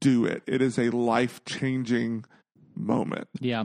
do 0.01 0.25
it. 0.25 0.43
It 0.47 0.63
is 0.63 0.79
a 0.79 0.89
life 0.91 1.45
changing 1.45 2.25
moment. 2.75 3.29
yeah. 3.41 3.65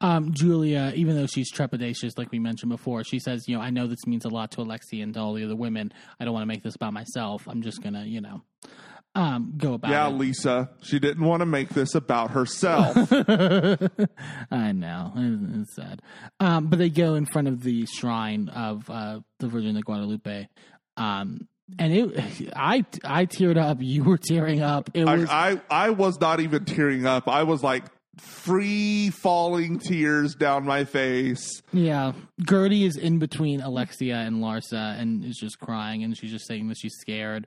Um, 0.00 0.32
Julia, 0.32 0.92
even 0.94 1.16
though 1.16 1.26
she's 1.26 1.52
trepidatious, 1.52 2.12
like 2.16 2.30
we 2.32 2.38
mentioned 2.38 2.70
before, 2.70 3.04
she 3.04 3.18
says, 3.18 3.44
"You 3.46 3.56
know, 3.56 3.62
I 3.62 3.70
know 3.70 3.86
this 3.86 4.06
means 4.06 4.24
a 4.24 4.28
lot 4.28 4.50
to 4.52 4.58
Alexi 4.62 5.02
and 5.02 5.12
to 5.14 5.20
all 5.20 5.34
the 5.34 5.44
other 5.44 5.56
women. 5.56 5.92
I 6.18 6.24
don't 6.24 6.32
want 6.32 6.42
to 6.42 6.46
make 6.48 6.62
this 6.62 6.74
about 6.74 6.92
myself. 6.92 7.46
I'm 7.46 7.60
just 7.62 7.82
gonna, 7.82 8.04
you 8.04 8.20
know, 8.22 8.42
um, 9.14 9.54
go 9.58 9.74
about 9.74 9.90
Yeah, 9.90 10.08
it." 10.08 10.12
Lisa, 10.12 10.70
she 10.82 10.98
didn't 10.98 11.24
want 11.24 11.40
to 11.40 11.46
make 11.46 11.68
this 11.70 11.94
about 11.94 12.30
herself. 12.30 12.96
I 14.50 14.72
know 14.72 15.12
It's- 15.16 15.60
it's 15.60 15.74
sad, 15.76 16.02
um, 16.40 16.66
but 16.68 16.78
they 16.78 16.90
go 16.90 17.14
in 17.14 17.26
front 17.26 17.48
of 17.48 17.62
the 17.62 17.86
shrine 17.86 18.48
of 18.48 18.88
uh, 18.88 19.20
the 19.38 19.48
Virgin 19.48 19.76
of 19.76 19.84
Guadalupe, 19.84 20.48
um, 20.96 21.46
and 21.78 21.92
it, 21.92 22.50
I, 22.56 22.84
I 23.04 23.26
teared 23.26 23.56
up. 23.58 23.78
You 23.80 24.04
were 24.04 24.18
tearing 24.18 24.60
up. 24.62 24.90
It 24.94 25.04
was, 25.04 25.28
I, 25.28 25.50
I 25.52 25.60
I 25.86 25.90
was 25.90 26.20
not 26.20 26.40
even 26.40 26.64
tearing 26.64 27.06
up. 27.06 27.28
I 27.28 27.42
was 27.44 27.62
like 27.62 27.84
free 28.20 29.10
falling 29.10 29.78
tears 29.78 30.34
down 30.34 30.64
my 30.64 30.84
face. 30.84 31.62
yeah. 31.72 32.12
Guerdy 32.42 32.82
is 32.86 32.96
in 32.96 33.18
between 33.18 33.60
Alexia 33.60 34.16
and 34.16 34.36
Larsa, 34.36 34.98
and 35.00 35.24
is 35.24 35.36
just 35.36 35.58
crying, 35.58 36.04
and 36.04 36.16
she's 36.16 36.30
just 36.30 36.46
saying 36.46 36.68
that 36.68 36.78
she's 36.78 36.94
scared. 37.00 37.46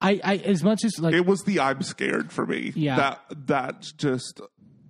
I, 0.00 0.20
I 0.22 0.36
as 0.36 0.62
much 0.62 0.84
as 0.84 0.98
like 0.98 1.14
It 1.14 1.24
was 1.24 1.42
the 1.44 1.60
I'm 1.60 1.82
scared 1.82 2.32
for 2.32 2.46
me. 2.46 2.72
Yeah. 2.74 2.96
That 2.96 3.20
that's 3.46 3.92
just 3.92 4.40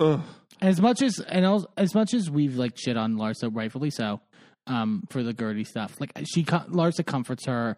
ugh. 0.00 0.22
as 0.60 0.80
much 0.80 1.02
as 1.02 1.20
and 1.20 1.44
als- 1.44 1.66
as 1.76 1.94
much 1.94 2.14
as 2.14 2.30
we've 2.30 2.56
like 2.56 2.76
shit 2.76 2.96
on 2.96 3.14
Larsa, 3.14 3.48
rightfully 3.54 3.90
so, 3.90 4.20
um, 4.66 5.04
for 5.10 5.22
the 5.22 5.32
Guerdy 5.34 5.66
stuff. 5.66 5.94
Like 6.00 6.12
she, 6.24 6.44
Larsa 6.44 7.06
comforts 7.06 7.46
her, 7.46 7.76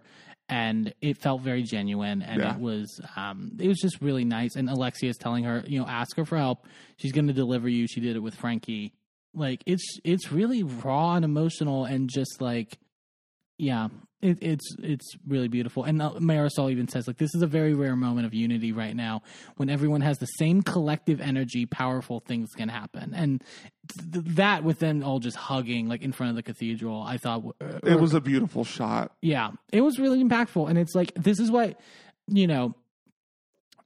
and 0.49 0.95
it 1.01 1.17
felt 1.19 1.43
very 1.43 1.63
genuine, 1.63 2.23
and 2.23 2.41
Yeah. 2.41 2.55
it 2.55 2.61
was, 2.61 3.01
um, 3.17 3.53
it 3.59 3.69
was 3.69 3.79
just 3.79 4.01
really 4.01 4.25
nice. 4.25 4.55
And 4.57 4.71
Alexia 4.71 5.11
is 5.11 5.17
telling 5.17 5.45
her, 5.45 5.65
you 5.67 5.79
know, 5.81 5.87
ask 5.87 6.17
her 6.17 6.25
for 6.25 6.39
help. 6.39 6.67
She's 6.99 7.13
going 7.13 7.27
to 7.27 7.33
deliver 7.33 7.69
you. 7.69 7.87
She 7.89 8.01
did 8.01 8.15
it 8.17 8.21
with 8.21 8.35
Frankie. 8.37 8.93
Like 9.35 9.63
it's 9.67 9.99
it's 10.05 10.31
really 10.33 10.63
raw 10.63 11.15
and 11.17 11.25
emotional, 11.25 11.85
and 11.85 12.09
just 12.09 12.41
like, 12.41 12.79
yeah, 13.59 13.89
it, 14.23 14.39
it's 14.41 14.77
it's 14.83 15.17
really 15.27 15.49
beautiful. 15.49 15.85
And 15.85 16.01
uh, 16.01 16.13
Marisol 16.15 16.71
even 16.71 16.89
says 16.89 17.07
like 17.07 17.19
this 17.19 17.35
is 17.35 17.43
a 17.43 17.47
very 17.47 17.75
rare 17.75 17.97
moment 17.97 18.27
of 18.27 18.35
unity 18.35 18.73
right 18.73 18.95
now 18.95 19.23
when 19.57 19.69
everyone 19.69 20.01
has 20.01 20.19
the 20.19 20.27
same 20.27 20.63
collective 20.63 21.21
energy. 21.21 21.67
Powerful 21.67 22.21
things 22.21 22.51
can 22.57 22.69
happen, 22.69 23.13
and 23.15 23.45
th- 24.13 24.25
that 24.37 24.65
with 24.65 24.79
them 24.79 25.03
all 25.03 25.21
just 25.21 25.37
hugging 25.37 25.89
like 25.89 26.03
in 26.03 26.13
front 26.13 26.31
of 26.31 26.37
the 26.37 26.43
cathedral, 26.43 27.03
I 27.03 27.19
thought 27.19 27.45
uh, 27.61 27.79
it 27.83 28.01
was 28.01 28.15
a 28.15 28.21
beautiful 28.21 28.65
shot. 28.65 29.13
yeah, 29.23 29.51
it 29.73 29.83
was 29.83 29.99
really 29.99 30.23
impactful, 30.23 30.69
and 30.69 30.79
it's 30.79 30.95
like 30.95 31.13
this 31.15 31.39
is 31.39 31.51
what 31.51 31.81
you 32.27 32.47
know. 32.47 32.75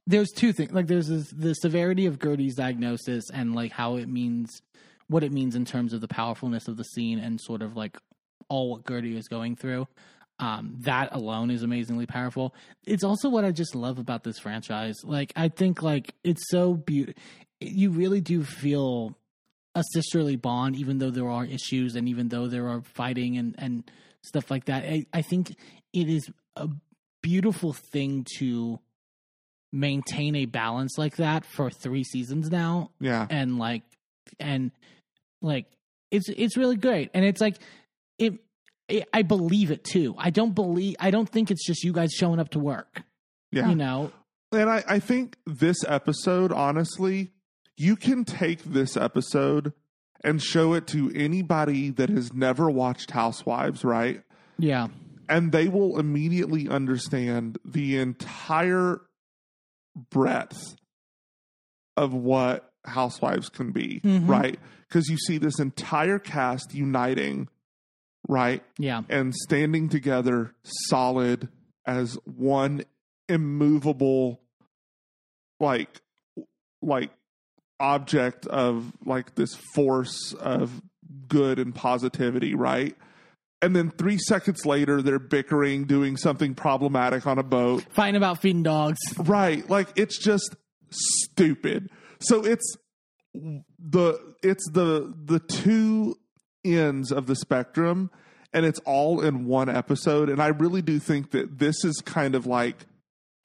There's 0.07 0.31
two 0.31 0.51
things. 0.51 0.71
Like 0.71 0.87
there's 0.87 1.07
this, 1.07 1.31
the 1.31 1.53
severity 1.53 2.07
of 2.07 2.17
Guerdy's 2.17 2.55
diagnosis 2.55 3.29
and 3.31 3.53
like 3.53 3.71
how 3.71 3.97
it 3.97 4.09
means, 4.09 4.49
what 5.07 5.23
it 5.23 5.31
means 5.31 5.55
in 5.55 5.63
terms 5.63 5.93
of 5.93 6.01
the 6.01 6.07
powerfulness 6.07 6.67
of 6.67 6.75
the 6.75 6.83
scene 6.83 7.19
and 7.19 7.39
sort 7.39 7.61
of 7.61 7.77
like 7.77 7.97
all 8.51 8.69
what 8.71 8.83
Guerdy 8.83 9.15
is 9.17 9.27
going 9.27 9.55
through. 9.55 9.87
Um, 10.39 10.75
that 10.81 11.09
alone 11.13 11.51
is 11.51 11.61
amazingly 11.63 12.05
powerful. 12.07 12.53
It's 12.85 13.03
also 13.03 13.29
what 13.29 13.45
I 13.45 13.51
just 13.51 13.75
love 13.75 13.99
about 13.99 14.23
this 14.23 14.39
franchise. 14.39 14.95
Like 15.03 15.31
I 15.35 15.49
think 15.49 15.81
like 15.83 16.13
it's 16.23 16.49
so 16.49 16.73
beautiful. 16.73 17.21
You 17.59 17.91
really 17.91 18.21
do 18.21 18.43
feel 18.43 19.15
a 19.75 19.83
sisterly 19.93 20.35
bond, 20.35 20.75
even 20.75 20.97
though 20.97 21.11
there 21.11 21.29
are 21.29 21.45
issues 21.45 21.95
and 21.95 22.09
even 22.09 22.29
though 22.29 22.47
there 22.47 22.67
are 22.69 22.81
fighting 22.81 23.37
and 23.37 23.55
and 23.57 23.83
stuff 24.23 24.49
like 24.51 24.65
that. 24.65 24.83
I, 24.83 25.05
I 25.13 25.21
think 25.21 25.51
it 25.93 26.09
is 26.09 26.29
a 26.55 26.67
beautiful 27.21 27.73
thing 27.91 28.25
to 28.39 28.79
maintain 29.71 30.35
a 30.35 30.45
balance 30.45 30.97
like 30.97 31.15
that 31.17 31.45
for 31.45 31.69
three 31.69 32.03
seasons 32.03 32.49
now 32.49 32.89
Yeah. 32.99 33.25
and 33.29 33.57
like 33.57 33.83
and 34.39 34.71
like 35.41 35.65
it's 36.11 36.27
it's 36.29 36.57
really 36.57 36.75
great 36.75 37.09
and 37.13 37.23
it's 37.23 37.39
like 37.39 37.55
it, 38.17 38.33
it 38.87 39.07
i 39.13 39.21
believe 39.21 39.71
it 39.71 39.83
too 39.83 40.15
i 40.17 40.29
don't 40.29 40.53
believe 40.55 40.95
i 40.99 41.09
don't 41.11 41.29
think 41.29 41.49
it's 41.51 41.65
just 41.65 41.83
you 41.83 41.93
guys 41.93 42.11
showing 42.11 42.39
up 42.39 42.49
to 42.49 42.59
work 42.59 43.03
Yeah. 43.51 43.69
you 43.69 43.75
know 43.75 44.11
And 44.51 44.69
I, 44.69 44.83
I 44.87 44.99
think 44.99 45.37
this 45.45 45.77
episode, 45.87 46.51
honestly, 46.51 47.31
you 47.77 47.95
can 47.95 48.25
take 48.25 48.63
this 48.65 48.97
episode 48.97 49.71
and 50.25 50.41
show 50.41 50.73
it 50.73 50.87
to 50.87 51.09
anybody 51.15 51.89
that 51.91 52.09
has 52.09 52.33
never 52.33 52.69
watched 52.69 53.11
Housewives, 53.11 53.83
right? 53.85 54.21
yeah 54.59 54.87
And 55.29 55.51
they 55.53 55.67
will 55.69 55.97
immediately 55.97 56.67
understand 56.67 57.57
the 57.63 57.97
entire 57.97 59.01
breadth 60.09 60.75
of 61.97 62.13
what 62.13 62.71
Housewives 62.85 63.49
can 63.49 63.71
be, 63.71 64.01
Mhm. 64.03 64.27
right? 64.27 64.59
Because 64.87 65.07
you 65.09 65.17
see 65.17 65.37
this 65.37 65.59
entire 65.59 66.19
cast 66.19 66.73
uniting, 66.73 67.47
right? 68.31 68.63
yeah. 68.77 69.01
And 69.09 69.35
standing 69.35 69.89
together 69.89 70.55
solid 70.63 71.49
as 71.85 72.17
one 72.23 72.83
immovable 73.27 74.41
like 75.59 76.01
like 76.81 77.11
object 77.79 78.47
of 78.47 78.93
like 79.05 79.35
this 79.35 79.55
force 79.75 80.33
of 80.39 80.81
good 81.27 81.59
and 81.59 81.75
positivity 81.75 82.55
right? 82.55 82.95
And 83.61 83.75
then 83.75 83.91
3 83.91 84.17
seconds 84.17 84.65
later 84.65 85.01
they're 85.01 85.19
bickering 85.19 85.83
doing 85.83 86.17
something 86.17 86.55
problematic 86.55 87.27
on 87.27 87.37
a 87.37 87.43
boat. 87.43 87.85
Fighting 87.91 88.15
about 88.15 88.39
feeding 88.41 88.63
dogs. 88.63 88.99
Right. 89.17 89.69
Like 89.69 89.89
it's 89.95 90.17
just 90.17 90.55
stupid. 90.89 91.89
So 92.21 92.45
it's 92.45 92.75
the 93.33 94.35
it's 94.41 94.69
the 94.71 95.13
the 95.25 95.39
two 95.39 96.15
ends 96.63 97.11
of 97.11 97.27
the 97.27 97.35
spectrum 97.35 98.09
and 98.53 98.65
it's 98.65 98.79
all 98.79 99.21
in 99.21 99.45
one 99.45 99.69
episode. 99.69 100.29
And 100.29 100.41
i 100.41 100.47
really 100.47 100.81
do 100.81 100.99
think 100.99 101.31
that 101.31 101.59
this 101.59 101.83
is 101.83 102.01
kind 102.05 102.35
of 102.35 102.45
like 102.45 102.85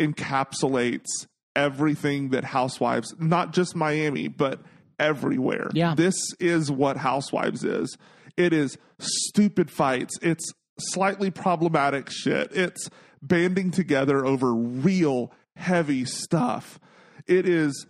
encapsulates 0.01 1.07
everything 1.55 2.31
that 2.31 2.45
housewives 2.45 3.15
not 3.19 3.53
just 3.53 3.75
miami 3.75 4.29
but 4.29 4.61
everywhere. 4.99 5.71
Yeah. 5.73 5.95
this 5.95 6.17
is 6.41 6.71
what 6.71 6.97
housewives 6.97 7.65
is. 7.65 7.97
It 8.37 8.53
is 8.53 8.77
stupid 8.99 9.71
fights. 9.71 10.19
It's 10.23 10.53
slightly 10.79 11.31
problematic 11.31 12.11
shit. 12.11 12.53
It's 12.53 12.91
banding 13.23 13.71
together 13.71 14.25
over 14.25 14.55
real 14.55 15.33
heavy 15.57 16.05
stuff. 16.05 16.79
It 17.27 17.49
is 17.49 17.87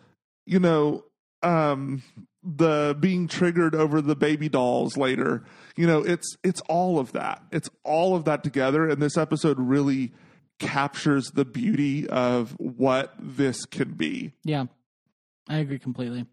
you 0.46 0.60
know 0.60 1.04
um 1.42 2.02
the 2.48 2.96
being 3.00 3.26
triggered 3.26 3.74
over 3.74 4.00
the 4.00 4.14
baby 4.14 4.48
dolls 4.48 4.96
later 4.96 5.42
you 5.76 5.84
know 5.84 6.04
it's 6.04 6.36
it's 6.44 6.60
all 6.68 6.98
of 6.98 7.10
that 7.10 7.42
it's 7.50 7.68
all 7.82 8.14
of 8.14 8.24
that 8.24 8.44
together 8.44 8.88
and 8.88 9.02
this 9.02 9.16
episode 9.16 9.58
really 9.58 10.12
captures 10.58 11.30
the 11.32 11.44
beauty 11.44 12.08
of 12.08 12.52
what 12.58 13.14
this 13.18 13.64
can 13.64 13.92
be. 13.92 14.32
Yeah, 14.44 14.66
I 15.48 15.58
agree 15.58 15.78
completely. 15.78 16.26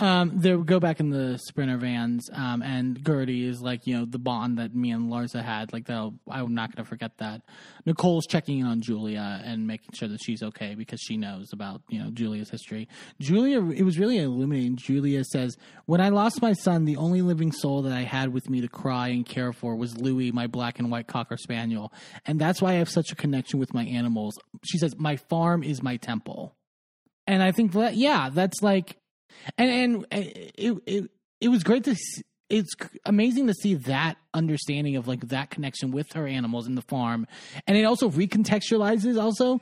Um, 0.00 0.32
they 0.36 0.56
go 0.56 0.78
back 0.78 1.00
in 1.00 1.10
the 1.10 1.38
sprinter 1.38 1.76
vans, 1.76 2.30
um, 2.32 2.62
and 2.62 3.02
Guerdy 3.02 3.48
is 3.48 3.60
like, 3.60 3.86
you 3.86 3.98
know, 3.98 4.04
the 4.04 4.18
bond 4.18 4.58
that 4.58 4.74
me 4.74 4.92
and 4.92 5.10
Larsa 5.10 5.42
had. 5.42 5.72
Like, 5.72 5.90
I'm 5.90 6.54
not 6.54 6.74
going 6.74 6.84
to 6.84 6.88
forget 6.88 7.18
that. 7.18 7.42
Nicole's 7.84 8.26
checking 8.26 8.60
in 8.60 8.66
on 8.66 8.80
Julia 8.80 9.42
and 9.44 9.66
making 9.66 9.94
sure 9.94 10.08
that 10.08 10.20
she's 10.22 10.42
okay 10.42 10.76
because 10.76 11.00
she 11.00 11.16
knows 11.16 11.52
about, 11.52 11.82
you 11.88 11.98
know, 11.98 12.10
Julia's 12.10 12.50
history. 12.50 12.88
Julia, 13.20 13.60
it 13.70 13.82
was 13.82 13.98
really 13.98 14.18
illuminating. 14.18 14.76
Julia 14.76 15.24
says, 15.24 15.56
When 15.86 16.00
I 16.00 16.10
lost 16.10 16.42
my 16.42 16.52
son, 16.52 16.84
the 16.84 16.96
only 16.96 17.22
living 17.22 17.50
soul 17.50 17.82
that 17.82 17.92
I 17.92 18.02
had 18.02 18.32
with 18.32 18.48
me 18.48 18.60
to 18.60 18.68
cry 18.68 19.08
and 19.08 19.26
care 19.26 19.52
for 19.52 19.74
was 19.74 19.96
Louis, 19.98 20.30
my 20.30 20.46
black 20.46 20.78
and 20.78 20.92
white 20.92 21.08
cocker 21.08 21.36
spaniel. 21.36 21.92
And 22.24 22.40
that's 22.40 22.62
why 22.62 22.72
I 22.72 22.74
have 22.74 22.88
such 22.88 23.10
a 23.10 23.16
connection 23.16 23.58
with 23.58 23.74
my 23.74 23.84
animals. 23.84 24.38
She 24.64 24.78
says, 24.78 24.96
My 24.96 25.16
farm 25.16 25.64
is 25.64 25.82
my 25.82 25.96
temple. 25.96 26.54
And 27.26 27.42
I 27.42 27.52
think 27.52 27.72
that, 27.72 27.94
yeah, 27.94 28.30
that's 28.32 28.62
like, 28.62 28.96
and 29.56 29.70
and 29.70 30.06
it 30.10 30.82
it 30.86 31.10
it 31.40 31.48
was 31.48 31.62
great 31.62 31.84
to 31.84 31.94
see, 31.94 32.22
it's 32.48 32.70
amazing 33.04 33.46
to 33.46 33.54
see 33.54 33.74
that 33.74 34.16
understanding 34.34 34.96
of 34.96 35.06
like 35.06 35.28
that 35.28 35.50
connection 35.50 35.90
with 35.90 36.12
her 36.12 36.26
animals 36.26 36.66
in 36.66 36.74
the 36.74 36.82
farm 36.82 37.26
and 37.66 37.76
it 37.76 37.84
also 37.84 38.08
recontextualizes 38.10 39.20
also 39.20 39.60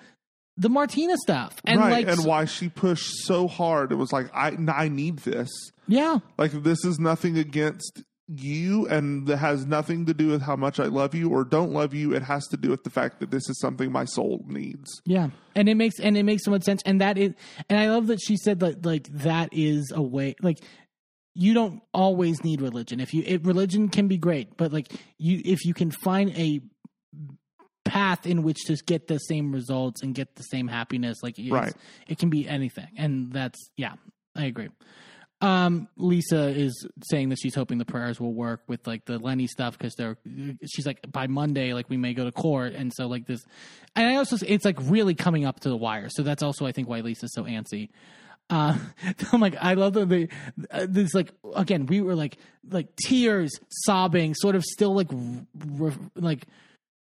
the 0.57 0.69
martina 0.69 1.17
stuff 1.19 1.61
and 1.65 1.81
right, 1.81 2.07
like 2.07 2.09
and 2.09 2.25
why 2.25 2.45
she 2.47 2.69
pushed 2.69 3.25
so 3.25 3.47
hard. 3.47 3.93
It 3.93 3.97
was 3.97 4.13
like 4.13 4.35
I 4.35 4.57
I 4.69 4.89
need 4.89 5.19
this. 5.19 5.51
yeah 5.87 6.19
Like 6.39 6.53
this 6.53 6.85
is 6.85 6.99
nothing 6.99 7.37
against 7.37 8.03
you 8.29 8.87
and 8.89 9.27
that 9.29 9.37
has 9.37 9.67
nothing 9.67 10.07
to 10.07 10.15
do 10.15 10.29
with 10.29 10.43
how 10.43 10.57
much 10.57 10.81
I 10.81 10.87
love 10.87 11.15
you 11.15 11.31
or 11.31 11.45
don't 11.45 11.73
love 11.73 11.95
you. 11.95 12.13
It 12.13 12.23
has 12.25 12.45
to 12.49 12.57
do 12.57 12.71
with 12.71 12.83
the 12.83 12.91
fact 12.91 13.21
that 13.21 13.31
this 13.31 13.49
is 13.49 13.59
something 13.61 13.93
my 13.93 14.05
soul 14.05 14.45
needs. 14.49 15.01
Yeah, 15.05 15.29
and 15.55 15.69
it 15.69 15.77
makes 15.77 16.01
and 16.01 16.17
it 16.17 16.25
makes 16.25 16.45
so 16.45 16.51
much 16.51 16.65
sense, 16.65 16.83
and 16.85 17.01
that 17.01 17.19
is, 17.19 17.35
and 17.69 17.79
I 17.79 17.89
love 17.89 18.09
that 18.09 18.21
she 18.21 18.37
said 18.37 18.61
that 18.61 18.85
like 18.85 19.09
that 19.13 19.51
is 19.53 19.93
a 19.95 20.03
way 20.03 20.35
like 20.43 20.59
you 21.35 21.55
don't 21.55 21.83
always 21.95 22.43
need 22.43 22.61
religion. 22.63 22.99
If 22.99 23.15
you 23.15 23.39
religion 23.45 23.89
can 23.89 24.09
be 24.09 24.17
great, 24.19 24.57
but 24.57 24.73
like 24.73 24.91
you 25.19 25.41
if 25.45 25.65
you 25.65 25.73
can 25.75 25.91
find 25.91 26.31
a 26.37 26.61
path 27.85 28.27
in 28.27 28.43
which 28.43 28.65
to 28.65 28.77
get 28.87 29.07
the 29.07 29.19
same 29.19 29.53
results 29.53 30.03
and 30.03 30.15
get 30.15 30.35
the 30.35 30.43
same 30.43 30.67
happiness, 30.67 31.19
like 31.23 31.37
Right. 31.49 31.73
it 32.09 32.19
can 32.19 32.31
be 32.31 32.49
anything, 32.49 32.89
and 32.97 33.33
that's 33.33 33.71
yeah, 33.77 33.93
I 34.35 34.47
agree. 34.47 34.69
Um, 35.43 35.89
Lisa 35.97 36.49
is 36.49 36.87
saying 37.11 37.29
that 37.29 37.39
she's 37.39 37.55
hoping 37.55 37.77
the 37.77 37.85
prayers 37.85 38.19
will 38.19 38.33
work 38.33 38.63
with 38.69 38.87
like 38.87 39.05
the 39.05 39.19
Lenny 39.19 39.47
stuff 39.47 39.77
because 39.77 39.95
they're. 39.95 40.17
She's 40.67 40.87
like 40.87 41.11
by 41.13 41.27
Monday, 41.27 41.75
like 41.75 41.91
we 41.91 41.99
may 41.99 42.15
go 42.15 42.25
to 42.25 42.33
court, 42.33 42.73
and 42.73 42.91
so 42.95 43.07
like 43.07 43.27
this, 43.27 43.45
and 43.95 44.09
I 44.09 44.17
also 44.17 44.39
it's 44.47 44.65
like 44.65 44.77
really 44.81 45.15
coming 45.15 45.45
up 45.45 45.61
to 45.61 45.69
the 45.69 45.77
wire. 45.77 46.09
So 46.09 46.23
that's 46.23 46.43
also 46.43 46.65
I 46.65 46.73
think 46.73 46.89
why 46.89 47.01
Lisa's 47.01 47.35
so 47.35 47.45
antsy. 47.45 47.91
Uh, 48.49 48.79
I'm 49.33 49.41
like 49.41 49.57
I 49.61 49.75
love 49.75 49.93
that 49.95 50.09
they 50.09 50.29
uh, 50.71 50.87
this 50.89 51.13
like 51.13 51.33
again 51.55 51.85
we 51.85 52.01
were 52.01 52.15
like 52.15 52.39
like 52.71 52.97
tears, 52.97 53.51
sobbing, 53.69 54.35
sort 54.35 54.57
of 54.57 54.65
still 54.65 54.95
like 54.95 55.13
r- 55.13 55.87
r- 55.87 55.93
like 56.15 56.47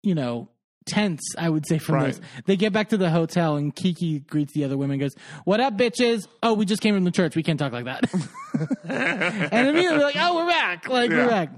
you 0.02 0.14
know 0.14 0.48
tense. 0.86 1.20
I 1.36 1.48
would 1.48 1.66
say 1.66 1.78
from 1.78 1.96
Right. 1.96 2.06
this. 2.06 2.20
They 2.46 2.56
get 2.56 2.72
back 2.72 2.88
to 2.90 2.96
the 2.96 3.10
hotel 3.10 3.56
and 3.56 3.74
Kiki 3.74 4.20
greets 4.20 4.52
the 4.54 4.64
other 4.64 4.76
women, 4.76 4.94
and 4.94 5.00
goes, 5.00 5.14
"What 5.44 5.60
up, 5.60 5.76
bitches? 5.76 6.26
Oh, 6.42 6.54
we 6.54 6.64
just 6.64 6.80
came 6.82 6.94
from 6.94 7.04
the 7.04 7.10
church. 7.10 7.36
We 7.36 7.42
can't 7.42 7.58
talk 7.58 7.72
like 7.72 7.84
that." 7.86 8.04
and 8.84 9.68
immediately 9.68 10.02
like, 10.02 10.16
"Oh, 10.18 10.36
we're 10.36 10.46
back! 10.46 10.88
Like 10.88 11.10
we're 11.10 11.28
back." 11.28 11.50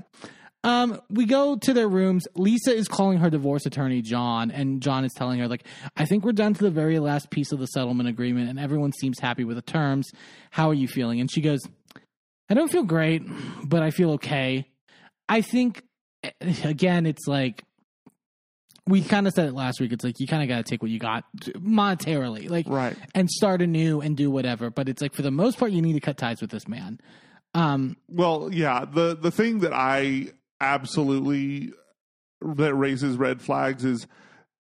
Um, 0.65 1.01
we 1.09 1.25
go 1.25 1.57
to 1.57 1.73
their 1.73 1.89
rooms. 1.89 2.27
Lisa 2.35 2.75
is 2.75 2.89
calling 2.89 3.19
her 3.19 3.31
divorce 3.31 3.65
attorney, 3.65 4.03
John, 4.03 4.51
and 4.51 4.83
John 4.83 5.05
is 5.05 5.13
telling 5.15 5.39
her, 5.39 5.47
like, 5.47 5.65
I 5.97 6.05
think 6.05 6.25
we're 6.25 6.33
down 6.33 6.53
to 6.55 6.65
the 6.65 6.71
very 6.71 6.99
last 6.99 7.31
piece 7.31 7.53
of 7.53 7.61
the 7.61 7.67
settlement 7.67 8.09
agreement, 8.09 8.51
and 8.51 8.59
everyone 8.59 8.93
seems 8.93 9.21
happy 9.21 9.45
with 9.45 9.55
the 9.57 9.63
terms. 9.63 10.11
How 10.51 10.69
are 10.69 10.75
you 10.75 10.89
feeling? 10.89 11.21
And 11.21 11.31
she 11.31 11.41
goes, 11.43 11.61
I 12.51 12.55
don't 12.55 12.73
feel 12.73 12.83
great, 12.83 13.23
but 13.63 13.83
I 13.85 13.91
feel 13.93 14.11
okay. 14.15 14.67
I 15.29 15.43
think, 15.43 15.85
eh, 16.25 16.31
again, 16.65 17.07
it's 17.07 17.29
like, 17.29 17.63
we 18.89 19.03
kind 19.03 19.27
of 19.27 19.35
said 19.35 19.47
it 19.49 19.53
last 19.55 19.81
week. 19.81 19.93
It's 19.93 20.03
like 20.05 20.19
you 20.19 20.27
kind 20.27 20.43
of 20.43 20.49
got 20.49 20.57
to 20.57 20.63
take 20.65 20.83
what 20.83 20.91
you 20.91 20.99
got 20.99 21.25
monetarily, 21.37 22.49
like, 22.51 22.67
Right. 22.69 22.97
and 23.15 23.31
start 23.31 23.63
anew 23.63 24.01
and 24.01 24.17
do 24.17 24.31
whatever. 24.31 24.71
But 24.71 24.89
it's 24.89 25.03
like 25.03 25.15
for 25.15 25.23
the 25.23 25.31
most 25.31 25.59
part, 25.59 25.73
you 25.73 25.83
need 25.83 25.93
to 25.95 26.01
cut 26.01 26.17
ties 26.17 26.41
with 26.41 26.51
this 26.51 26.67
man. 26.67 26.99
Um, 27.55 27.97
Well, 28.09 28.51
yeah, 28.53 28.85
the 28.85 29.17
the 29.17 29.31
thing 29.31 29.61
that 29.61 29.73
I 29.73 30.29
absolutely 30.61 31.73
that 32.41 32.75
raises 32.75 33.17
red 33.17 33.43
flags 33.43 33.85
is 33.85 34.07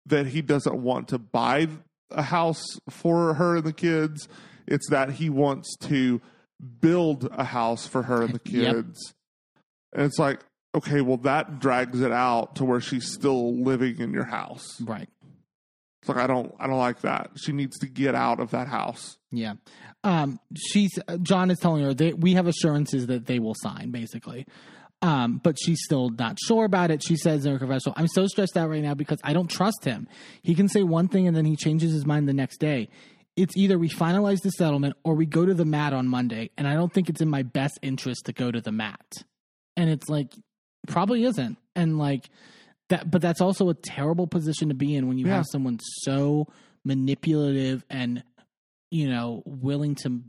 that 0.07 0.26
he 0.26 0.42
doesn't 0.42 0.76
want 0.76 1.09
to 1.09 1.18
buy 1.18 1.68
a 2.10 2.23
house 2.23 2.65
for 2.91 3.34
her 3.34 3.57
and 3.57 3.65
the 3.65 3.73
kids. 3.73 4.28
It's 4.67 4.89
that 4.91 5.12
he 5.12 5.31
wants 5.31 5.76
to 5.83 6.20
build 6.81 7.28
a 7.33 7.44
house 7.44 7.86
for 7.86 8.02
her 8.05 8.23
and 8.23 8.34
the 8.34 8.41
Yep. 8.51 8.75
kids. 8.75 9.15
And 9.92 10.05
it's 10.05 10.18
like, 10.18 10.41
okay, 10.75 11.01
well 11.01 11.18
that 11.18 11.60
drags 11.60 12.01
it 12.01 12.12
out 12.12 12.57
to 12.57 12.65
where 12.65 12.81
she's 12.81 13.12
still 13.12 13.55
living 13.57 13.99
in 14.01 14.12
your 14.12 14.25
house. 14.25 14.81
right. 14.81 15.09
It's 16.01 16.09
like 16.09 16.18
I 16.18 16.26
don't 16.26 16.52
I 16.59 16.67
don't 16.67 16.78
like 16.78 17.02
that. 17.02 17.31
She 17.36 17.52
needs 17.52 17.78
to 17.78 17.86
get 17.86 18.17
out 18.17 18.41
of 18.41 18.51
that 18.51 18.67
house. 18.67 19.18
Yeah. 19.31 19.55
Um, 20.02 20.41
she's 20.57 20.91
John 21.23 21.49
is 21.51 21.60
telling 21.60 21.84
her 21.84 21.94
that 21.94 22.18
we 22.18 22.34
have 22.34 22.49
assurances 22.49 23.07
that 23.07 23.26
they 23.26 23.39
will 23.39 23.55
sign, 23.55 23.92
basically. 23.92 24.47
Um, 25.01 25.41
but 25.42 25.57
she's 25.60 25.83
still 25.84 26.10
not 26.10 26.39
sure 26.44 26.65
about 26.65 26.91
it. 26.91 27.02
She 27.05 27.17
says 27.17 27.44
in 27.44 27.52
her 27.52 27.59
confessional, 27.59 27.94
I'm 27.97 28.09
so 28.09 28.26
stressed 28.26 28.57
out 28.57 28.68
right 28.68 28.83
now 28.83 28.94
because 28.94 29.18
I 29.25 29.33
don't 29.33 29.49
trust 29.49 29.84
him. 29.84 30.09
He 30.42 30.55
can 30.55 30.68
say 30.68 30.83
one 30.83 31.09
thing 31.09 31.26
and 31.26 31.36
then 31.36 31.44
he 31.44 31.57
changes 31.57 31.92
his 31.92 32.07
mind 32.07 32.28
the 32.28 32.33
next 32.33 32.59
day. 32.59 32.89
It's 33.36 33.57
either 33.57 33.78
we 33.78 33.89
finalize 33.89 34.42
the 34.42 34.51
settlement 34.51 34.97
or 35.05 35.15
we 35.15 35.26
go 35.26 35.44
to 35.47 35.55
the 35.55 35.65
mat 35.65 35.92
on 35.92 36.07
Monday, 36.07 36.51
and 36.59 36.68
I 36.68 36.75
don't 36.75 36.92
think 36.92 37.09
it's 37.09 37.20
in 37.20 37.31
my 37.31 37.42
best 37.42 37.78
interest 37.81 38.26
to 38.26 38.33
go 38.33 38.51
to 38.51 38.60
the 38.60 38.70
mat. 38.73 39.25
And 39.76 39.89
it's 39.89 40.09
like, 40.09 40.33
probably 40.89 41.25
isn't. 41.25 41.57
And 41.75 41.99
like 41.99 42.28
that, 42.89 43.11
but 43.11 43.23
that's 43.23 43.41
also 43.41 43.69
a 43.70 43.75
terrible 43.75 44.27
position 44.27 44.69
to 44.69 44.75
be 44.75 44.94
in 44.94 45.09
when 45.09 45.19
you 45.19 45.27
Yeah. 45.27 45.36
have 45.36 45.47
someone 45.51 45.78
so 46.02 46.47
manipulative 46.85 47.85
and 47.91 48.23
you 48.91 49.09
know, 49.09 49.43
willing 49.47 49.94
to 49.94 50.20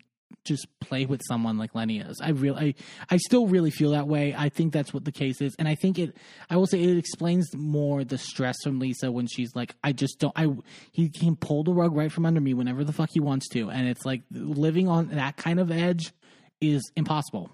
just 0.46 0.68
play 0.80 1.06
with 1.06 1.22
someone 1.28 1.58
like 1.58 1.76
Lenny 1.76 2.00
is. 2.00 2.20
I 2.24 2.30
really, 2.30 2.76
I, 3.10 3.14
I 3.14 3.18
still 3.18 3.46
really 3.48 3.72
feel 3.72 3.92
that 3.92 4.08
way. 4.08 4.34
I 4.38 4.48
think 4.48 4.72
that's 4.72 4.94
what 4.94 5.04
the 5.04 5.12
case 5.12 5.42
is, 5.42 5.54
and 5.60 5.68
I 5.68 5.76
think 5.76 6.00
it. 6.00 6.16
I 6.50 6.56
will 6.56 6.66
say 6.66 6.82
it 6.82 6.98
explains 6.98 7.54
more 7.54 8.06
the 8.06 8.18
stress 8.18 8.56
from 8.64 8.80
Lisa 8.80 9.12
when 9.12 9.28
she's 9.28 9.54
like, 9.54 9.76
I 9.84 9.92
just 9.92 10.18
don't. 10.20 10.32
I 10.38 10.48
he 10.94 11.10
can 11.10 11.36
pull 11.36 11.66
the 11.66 11.74
rug 11.74 11.94
right 11.94 12.10
from 12.12 12.26
under 12.26 12.40
me 12.40 12.54
whenever 12.54 12.86
the 12.86 12.94
fuck 12.94 13.10
he 13.12 13.20
wants 13.20 13.50
to, 13.50 13.70
and 13.70 13.86
it's 13.88 14.06
like 14.06 14.22
living 14.32 14.88
on 14.88 15.10
that 15.10 15.36
kind 15.36 15.60
of 15.60 15.70
edge 15.70 16.14
is 16.62 16.90
impossible. 16.96 17.50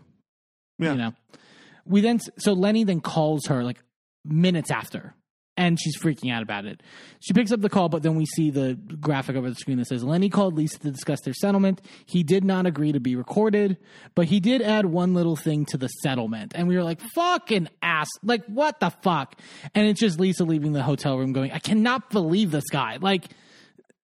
Yeah. 0.78 0.92
You 0.92 0.98
know, 1.00 1.14
we 1.90 2.00
then 2.02 2.20
so 2.38 2.54
Lenny 2.54 2.86
then 2.86 3.02
calls 3.02 3.48
her 3.48 3.64
like 3.64 3.80
minutes 4.24 4.72
after. 4.72 5.14
And 5.58 5.78
she's 5.78 5.98
freaking 6.00 6.32
out 6.34 6.42
about 6.42 6.64
it. 6.64 6.82
She 7.20 7.34
picks 7.34 7.52
up 7.52 7.60
the 7.60 7.68
call, 7.68 7.90
but 7.90 8.02
then 8.02 8.16
we 8.16 8.26
see 8.26 8.50
the 8.50 8.76
graphic 9.02 9.36
over 9.36 9.50
the 9.50 9.56
screen 9.58 9.78
that 9.80 9.88
says 9.88 10.06
Lenny 10.06 10.30
called 10.30 10.54
Lisa 10.54 10.80
to 10.80 10.90
discuss 10.90 11.20
their 11.26 11.34
settlement. 11.34 11.82
He 12.06 12.24
did 12.24 12.46
not 12.46 12.66
agree 12.66 12.94
to 12.94 13.02
be 13.02 13.18
recorded, 13.18 13.76
but 14.16 14.28
he 14.28 14.40
did 14.40 14.62
add 14.62 14.86
one 14.86 15.14
little 15.14 15.36
thing 15.36 15.66
to 15.66 15.78
the 15.78 15.88
settlement. 16.02 16.54
And 16.56 16.70
we 16.70 16.78
were 16.78 16.84
like, 16.84 17.02
fucking 17.14 17.68
ass. 17.82 18.08
Like, 18.24 18.46
what 18.46 18.80
the 18.80 18.90
fuck? 18.90 19.36
And 19.76 19.86
it's 19.86 20.00
just 20.00 20.18
Lisa 20.18 20.46
leaving 20.46 20.72
the 20.72 20.82
hotel 20.82 21.18
room 21.18 21.34
going, 21.34 21.52
I 21.52 21.60
cannot 21.60 22.10
believe 22.10 22.52
this 22.52 22.70
guy. 22.72 22.98
Like, 23.02 23.26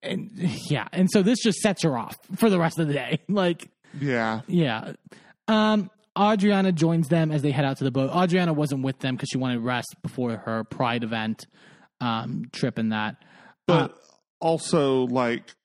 and 0.04 0.30
yeah. 0.34 0.90
And 0.92 1.10
so 1.10 1.22
this 1.24 1.40
just 1.40 1.60
sets 1.60 1.84
her 1.84 1.98
off 1.98 2.18
for 2.36 2.50
the 2.50 2.60
rest 2.60 2.80
of 2.80 2.88
the 2.88 2.94
day. 2.94 3.22
Like, 3.30 3.70
Yeah. 3.98 4.42
yeah. 4.48 4.92
Um, 5.48 5.90
Adriana 6.18 6.72
joins 6.72 7.10
them 7.10 7.32
as 7.32 7.42
they 7.42 7.52
head 7.52 7.66
out 7.66 7.78
to 7.78 7.84
the 7.84 7.92
boat. 7.92 8.12
Adriana 8.16 8.54
wasn't 8.54 8.84
with 8.84 9.00
them 9.00 9.16
because 9.16 9.30
she 9.30 9.38
wanted 9.38 9.60
rest 9.60 9.96
before 10.02 10.38
her 10.38 10.64
Pride 10.64 11.04
event 11.04 11.46
um, 12.00 12.46
trip 12.52 12.78
and 12.78 12.92
that. 12.92 13.16
Uh, 13.68 13.88
but 13.88 13.98
also 14.40 15.08
like 15.08 15.56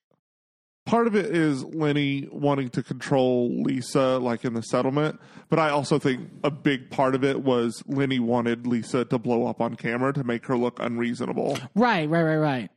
part 0.87 1.07
of 1.07 1.15
it 1.15 1.27
is 1.27 1.62
Lenny 1.65 2.29
wanting 2.33 2.69
to 2.70 2.83
control 2.83 3.62
Lisa 3.62 4.19
like 4.19 4.45
in 4.45 4.55
the 4.55 4.62
settlement, 4.62 5.20
but 5.49 5.59
I 5.59 5.70
also 5.70 5.99
think 5.99 6.29
a 6.43 6.51
big 6.51 6.91
part 6.91 7.15
of 7.15 7.23
it 7.23 7.43
was 7.43 7.83
Lenny 7.87 8.19
wanted 8.19 8.67
Lisa 8.67 9.05
to 9.05 9.19
blow 9.19 9.47
up 9.47 9.61
on 9.61 9.77
camera 9.77 10.12
to 10.15 10.25
make 10.25 10.47
her 10.47 10.57
look 10.57 10.81
unreasonable. 10.81 11.59
right, 11.75 12.09
right, 12.09 12.23
right, 12.23 12.37
right. 12.37 12.70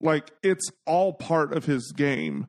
Like 0.00 0.30
it's 0.42 0.70
all 0.86 1.12
part 1.12 1.52
of 1.52 1.64
his 1.64 1.92
game 1.92 2.46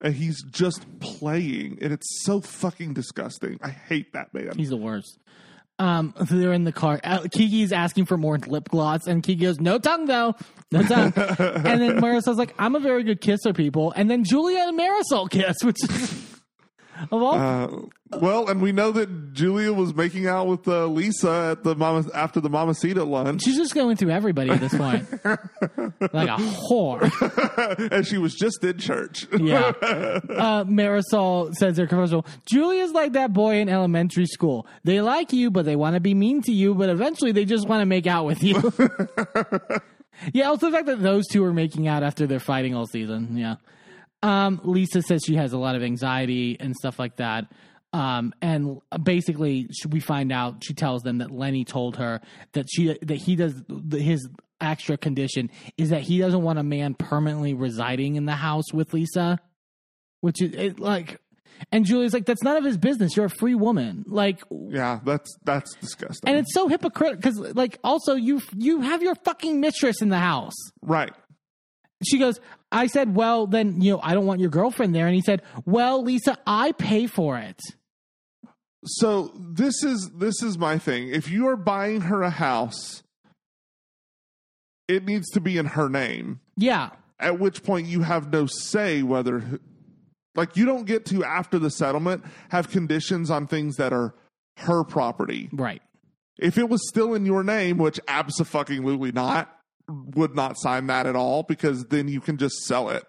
and 0.00 0.14
he's 0.14 0.42
just 0.42 0.86
playing 1.00 1.78
and 1.80 1.92
it's 1.92 2.24
so 2.24 2.40
fucking 2.40 2.94
disgusting. 2.94 3.58
I 3.62 3.70
hate 3.70 4.12
that 4.12 4.32
man. 4.32 4.56
He's 4.56 4.70
the 4.70 4.76
worst. 4.76 5.18
Um, 5.80 6.12
they're 6.20 6.52
in 6.52 6.64
the 6.64 6.72
car. 6.72 7.00
Uh, 7.04 7.20
Kiki's 7.30 7.72
asking 7.72 8.06
for 8.06 8.16
more 8.16 8.36
lip 8.38 8.68
gloss, 8.68 9.06
and 9.06 9.22
Kiki 9.22 9.44
goes, 9.44 9.60
"No 9.60 9.78
tongue, 9.78 10.06
though, 10.06 10.34
no 10.72 10.82
tongue." 10.82 11.12
and 11.16 11.80
then 11.80 12.00
Marisol's 12.00 12.36
like, 12.36 12.52
"I'm 12.58 12.74
a 12.74 12.80
very 12.80 13.04
good 13.04 13.20
kisser, 13.20 13.52
people." 13.52 13.92
And 13.94 14.10
then 14.10 14.24
Julia 14.24 14.64
and 14.66 14.78
Marisol 14.78 15.30
kiss, 15.30 15.56
which 15.62 15.76
is 15.84 16.37
Uh, 17.28 17.68
well, 18.20 18.48
and 18.48 18.62
we 18.62 18.72
know 18.72 18.90
that 18.90 19.32
Julia 19.32 19.72
was 19.72 19.94
making 19.94 20.26
out 20.26 20.46
with 20.46 20.66
uh, 20.66 20.86
Lisa 20.86 21.50
at 21.52 21.62
the 21.62 21.74
mama 21.76 22.04
after 22.14 22.40
the 22.40 22.48
Mamacita 22.48 23.04
lunch, 23.04 23.42
she's 23.44 23.56
just 23.56 23.74
going 23.74 23.96
through 23.96 24.10
everybody 24.10 24.50
at 24.50 24.60
this 24.60 24.74
point, 24.74 25.10
like 26.12 26.28
a 26.28 26.36
whore. 26.36 27.90
and 27.92 28.06
she 28.06 28.16
was 28.18 28.34
just 28.34 28.64
in 28.64 28.78
church. 28.78 29.26
Yeah. 29.32 29.72
Uh, 29.82 30.64
Marisol 30.64 31.54
says 31.54 31.76
her 31.76 31.86
commercial, 31.86 32.24
Julia's 32.46 32.92
like 32.92 33.12
that 33.12 33.32
boy 33.32 33.56
in 33.56 33.68
elementary 33.68 34.26
school. 34.26 34.66
They 34.84 35.00
like 35.00 35.32
you, 35.32 35.50
but 35.50 35.64
they 35.66 35.76
want 35.76 35.94
to 35.94 36.00
be 36.00 36.14
mean 36.14 36.42
to 36.42 36.52
you, 36.52 36.74
but 36.74 36.88
eventually 36.88 37.32
they 37.32 37.44
just 37.44 37.68
want 37.68 37.82
to 37.82 37.86
make 37.86 38.06
out 38.06 38.24
with 38.24 38.42
you. 38.42 38.54
yeah, 40.32 40.48
also 40.48 40.70
the 40.70 40.76
fact 40.76 40.86
that 40.86 41.02
those 41.02 41.26
two 41.26 41.44
are 41.44 41.52
making 41.52 41.88
out 41.88 42.02
after 42.02 42.26
they're 42.26 42.40
fighting 42.40 42.74
all 42.74 42.86
season. 42.86 43.36
Yeah. 43.36 43.56
Um, 44.22 44.60
Lisa 44.64 45.02
says 45.02 45.22
she 45.24 45.36
has 45.36 45.52
a 45.52 45.58
lot 45.58 45.76
of 45.76 45.82
anxiety 45.82 46.56
and 46.58 46.74
stuff 46.74 46.98
like 46.98 47.16
that. 47.16 47.46
Um, 47.92 48.34
and 48.42 48.80
basically, 49.02 49.70
we 49.88 50.00
find 50.00 50.30
out 50.30 50.62
she 50.62 50.74
tells 50.74 51.02
them 51.02 51.18
that 51.18 51.30
Lenny 51.30 51.64
told 51.64 51.96
her 51.96 52.20
that 52.52 52.66
she 52.70 52.98
that 53.00 53.16
he 53.16 53.34
does 53.36 53.62
his 53.90 54.28
extra 54.60 54.96
condition 54.98 55.50
is 55.76 55.90
that 55.90 56.02
he 56.02 56.18
doesn't 56.18 56.42
want 56.42 56.58
a 56.58 56.62
man 56.62 56.94
permanently 56.94 57.54
residing 57.54 58.16
in 58.16 58.26
the 58.26 58.34
house 58.34 58.72
with 58.72 58.92
Lisa, 58.92 59.38
which 60.20 60.42
is 60.42 60.54
it, 60.54 60.80
like. 60.80 61.20
And 61.72 61.84
Julia's 61.84 62.12
like, 62.12 62.24
"That's 62.24 62.42
none 62.44 62.56
of 62.56 62.64
his 62.64 62.76
business. 62.76 63.16
You're 63.16 63.26
a 63.26 63.30
free 63.30 63.56
woman." 63.56 64.04
Like, 64.06 64.44
yeah, 64.50 65.00
that's 65.04 65.36
that's 65.44 65.74
disgusting. 65.80 66.28
and 66.28 66.38
it's 66.38 66.54
so 66.54 66.68
hypocritical 66.68 67.16
because, 67.16 67.56
like, 67.56 67.80
also 67.82 68.14
you 68.14 68.40
you 68.56 68.82
have 68.82 69.02
your 69.02 69.16
fucking 69.16 69.60
mistress 69.60 70.00
in 70.00 70.08
the 70.08 70.20
house. 70.20 70.54
right. 70.82 71.12
She 72.04 72.18
goes, 72.18 72.40
I 72.70 72.86
said, 72.86 73.14
well, 73.14 73.46
then, 73.46 73.80
you 73.80 73.92
know, 73.92 74.00
I 74.02 74.14
don't 74.14 74.26
want 74.26 74.40
your 74.40 74.50
girlfriend 74.50 74.94
there. 74.94 75.06
And 75.06 75.14
he 75.14 75.22
said, 75.22 75.42
well, 75.64 76.02
Lisa, 76.02 76.38
I 76.46 76.72
pay 76.72 77.06
for 77.06 77.38
it. 77.38 77.60
So 78.84 79.32
this 79.34 79.82
is 79.82 80.10
this 80.14 80.42
is 80.42 80.56
my 80.56 80.78
thing. 80.78 81.08
If 81.08 81.28
you 81.28 81.48
are 81.48 81.56
buying 81.56 82.02
her 82.02 82.22
a 82.22 82.30
house, 82.30 83.02
it 84.86 85.04
needs 85.04 85.28
to 85.30 85.40
be 85.40 85.58
in 85.58 85.66
her 85.66 85.88
name. 85.88 86.40
Yeah. 86.56 86.90
At 87.18 87.40
which 87.40 87.64
point 87.64 87.88
you 87.88 88.02
have 88.02 88.32
no 88.32 88.46
say 88.46 89.02
whether 89.02 89.60
like 90.36 90.56
you 90.56 90.64
don't 90.64 90.84
get 90.84 91.04
to 91.06 91.24
after 91.24 91.58
the 91.58 91.70
settlement 91.70 92.24
have 92.50 92.70
conditions 92.70 93.30
on 93.30 93.48
things 93.48 93.76
that 93.76 93.92
are 93.92 94.14
her 94.58 94.84
property. 94.84 95.48
Right. 95.52 95.82
If 96.38 96.56
it 96.56 96.68
was 96.68 96.88
still 96.88 97.14
in 97.14 97.26
your 97.26 97.42
name, 97.42 97.78
which 97.78 97.98
absolutely 98.06 99.10
not, 99.10 99.52
would 99.88 100.34
not 100.34 100.58
sign 100.58 100.86
that 100.88 101.06
at 101.06 101.16
all 101.16 101.42
because 101.42 101.86
then 101.86 102.08
you 102.08 102.20
can 102.20 102.36
just 102.36 102.56
sell 102.64 102.90
it. 102.90 103.04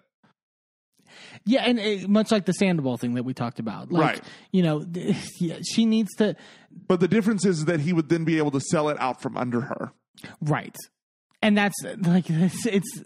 Yeah. 1.44 1.62
And 1.64 1.78
uh, 1.78 2.08
much 2.08 2.30
like 2.30 2.44
the 2.44 2.52
Sandoval 2.52 2.96
thing 2.96 3.14
that 3.14 3.24
we 3.24 3.34
talked 3.34 3.58
about. 3.58 3.90
Like, 3.92 4.02
Right. 4.02 4.20
You 4.52 4.62
know, 4.62 4.84
yeah, 5.40 5.58
she 5.62 5.84
needs 5.86 6.14
to, 6.16 6.36
But 6.86 7.00
the 7.00 7.08
difference 7.08 7.44
is 7.44 7.64
that 7.66 7.80
he 7.80 7.92
would 7.92 8.08
then 8.08 8.24
be 8.24 8.38
able 8.38 8.50
to 8.52 8.60
sell 8.60 8.88
it 8.88 8.96
out 9.00 9.20
from 9.22 9.36
under 9.36 9.62
her. 9.62 9.92
right. 10.40 10.76
And 11.42 11.56
that's 11.56 11.74
like 12.02 12.26
it's, 12.28 12.66
it's 12.66 13.02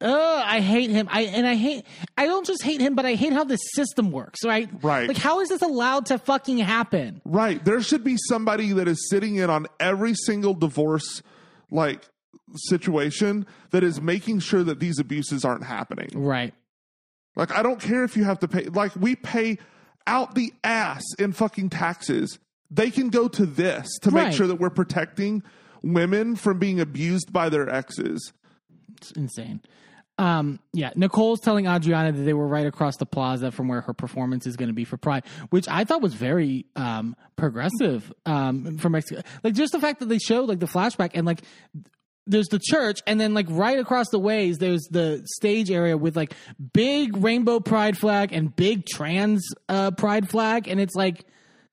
uh 0.00 0.42
I 0.44 0.58
hate 0.58 0.90
him. 0.90 1.08
I 1.12 1.22
and 1.26 1.46
I 1.46 1.54
hate 1.54 1.86
I 2.16 2.26
don't 2.26 2.44
just 2.44 2.64
hate 2.64 2.80
him, 2.80 2.96
but 2.96 3.06
I 3.06 3.14
hate 3.14 3.32
how 3.32 3.44
this 3.44 3.60
system 3.72 4.10
works, 4.10 4.44
right? 4.44 4.68
Right. 4.82 5.06
Like 5.06 5.16
how 5.16 5.38
is 5.38 5.48
this 5.48 5.62
allowed 5.62 6.06
to 6.06 6.18
fucking 6.18 6.58
happen? 6.58 7.22
Right. 7.24 7.64
There 7.64 7.80
should 7.80 8.02
be 8.02 8.16
somebody 8.28 8.72
that 8.72 8.88
is 8.88 9.08
sitting 9.08 9.36
in 9.36 9.48
on 9.48 9.68
every 9.78 10.14
single 10.14 10.54
divorce 10.54 11.22
like 11.70 12.02
situation 12.56 13.46
that 13.70 13.82
is 13.84 14.00
making 14.00 14.40
sure 14.40 14.62
that 14.64 14.80
these 14.80 14.98
abuses 14.98 15.44
aren't 15.44 15.64
happening. 15.64 16.08
Right. 16.14 16.54
Like 17.36 17.52
I 17.52 17.62
don't 17.62 17.80
care 17.80 18.04
if 18.04 18.16
you 18.16 18.24
have 18.24 18.40
to 18.40 18.48
pay 18.48 18.64
like 18.64 18.94
we 18.96 19.14
pay 19.16 19.58
out 20.06 20.34
the 20.34 20.52
ass 20.64 21.04
in 21.18 21.32
fucking 21.32 21.70
taxes. 21.70 22.38
They 22.70 22.90
can 22.90 23.08
go 23.10 23.28
to 23.28 23.46
this 23.46 23.88
to 24.02 24.10
Right. 24.10 24.26
make 24.28 24.34
sure 24.36 24.46
that 24.46 24.56
we're 24.56 24.70
protecting 24.70 25.42
women 25.82 26.36
from 26.36 26.58
being 26.58 26.80
abused 26.80 27.32
by 27.32 27.48
their 27.48 27.68
exes. 27.68 28.32
It's 28.96 29.12
insane. 29.12 29.60
Um, 30.18 30.58
yeah, 30.72 30.90
Nicole's 30.96 31.38
telling 31.40 31.66
Adriana 31.68 32.10
that 32.10 32.22
they 32.22 32.32
were 32.34 32.48
right 32.48 32.66
across 32.66 32.96
the 32.96 33.06
plaza 33.06 33.52
from 33.52 33.68
where 33.68 33.80
her 33.82 33.94
performance 33.94 34.48
is 34.48 34.56
going 34.56 34.66
to 34.66 34.74
be 34.74 34.84
for 34.84 34.96
Pride, 34.96 35.22
which 35.50 35.68
I 35.68 35.84
thought 35.84 36.02
was 36.02 36.14
very 36.14 36.66
um, 36.74 37.14
progressive 37.36 38.12
um, 38.26 38.78
for 38.78 38.90
Mexico. 38.90 39.22
Like 39.44 39.54
just 39.54 39.70
the 39.70 39.78
fact 39.78 40.00
that 40.00 40.06
they 40.08 40.18
showed 40.18 40.48
like 40.48 40.58
the 40.58 40.66
flashback 40.66 41.12
and 41.14 41.24
like 41.24 41.42
there's 42.28 42.48
the 42.48 42.60
church, 42.60 43.00
and 43.06 43.20
then 43.20 43.34
like 43.34 43.46
right 43.48 43.78
across 43.78 44.08
the 44.10 44.18
ways 44.18 44.58
there's 44.58 44.82
the 44.90 45.22
stage 45.24 45.70
area 45.70 45.96
with 45.96 46.16
like 46.16 46.34
big 46.72 47.16
rainbow 47.16 47.60
pride 47.60 47.98
flag 47.98 48.32
and 48.32 48.54
big 48.54 48.86
trans 48.86 49.46
uh, 49.68 49.90
pride 49.90 50.28
flag, 50.28 50.68
and 50.68 50.80
it's 50.80 50.94
like 50.94 51.24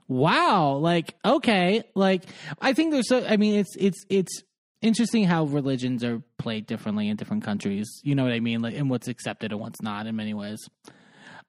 wow 0.07 0.73
like 0.73 1.15
okay 1.25 1.81
like 1.95 2.23
i 2.61 2.73
think 2.73 2.91
there's 2.91 3.07
so 3.09 3.25
i 3.27 3.37
mean 3.37 3.55
it's 3.55 3.75
it's 3.77 4.05
it's 4.09 4.43
interesting 4.81 5.23
how 5.23 5.45
religions 5.45 6.03
are 6.03 6.21
played 6.37 6.67
differently 6.67 7.09
in 7.09 7.15
different 7.15 7.43
countries 7.43 8.01
you 8.03 8.13
know 8.13 8.23
what 8.23 8.31
i 8.31 8.39
mean 8.39 8.61
like 8.61 8.75
and 8.75 8.89
what's 8.89 9.07
accepted 9.07 9.51
and 9.51 9.59
what's 9.59 9.81
not 9.81 10.07
in 10.07 10.15
many 10.15 10.33
ways. 10.33 10.59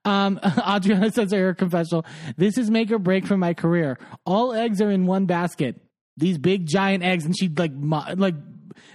Um 0.04 0.40
adriana 0.66 1.10
says 1.10 1.32
her 1.32 1.52
confessional 1.52 2.06
this 2.36 2.56
is 2.56 2.70
make 2.70 2.90
or 2.90 2.98
break 2.98 3.26
for 3.26 3.36
my 3.36 3.52
career. 3.54 3.98
All 4.24 4.52
eggs 4.52 4.80
are 4.80 4.90
in 4.90 5.04
one 5.04 5.26
basket. 5.26 5.80
These 6.16 6.38
big 6.38 6.66
giant 6.66 7.02
eggs 7.02 7.26
and 7.26 7.36
she 7.36 7.48
like 7.48 7.72
mo- 7.72 8.14
like 8.16 8.36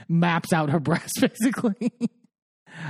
maps 0.07 0.53
out 0.53 0.69
her 0.69 0.79
breasts 0.79 1.19
basically 1.21 1.91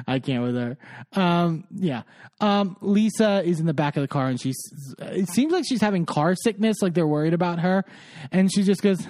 I 0.07 0.19
can't 0.19 0.43
with 0.43 0.55
her. 0.55 0.77
Um, 1.13 1.65
yeah. 1.71 2.03
Um, 2.39 2.77
Lisa 2.81 3.43
is 3.43 3.59
in 3.59 3.65
the 3.65 3.73
back 3.73 3.97
of 3.97 4.01
the 4.01 4.07
car 4.07 4.27
and 4.27 4.39
she's, 4.39 4.57
it 4.99 5.29
seems 5.29 5.51
like 5.51 5.65
she's 5.67 5.81
having 5.81 6.05
car 6.05 6.35
sickness, 6.35 6.81
like 6.81 6.93
they're 6.93 7.07
worried 7.07 7.33
about 7.33 7.59
her. 7.59 7.83
And 8.31 8.51
she 8.51 8.63
just 8.63 8.81
goes, 8.81 9.05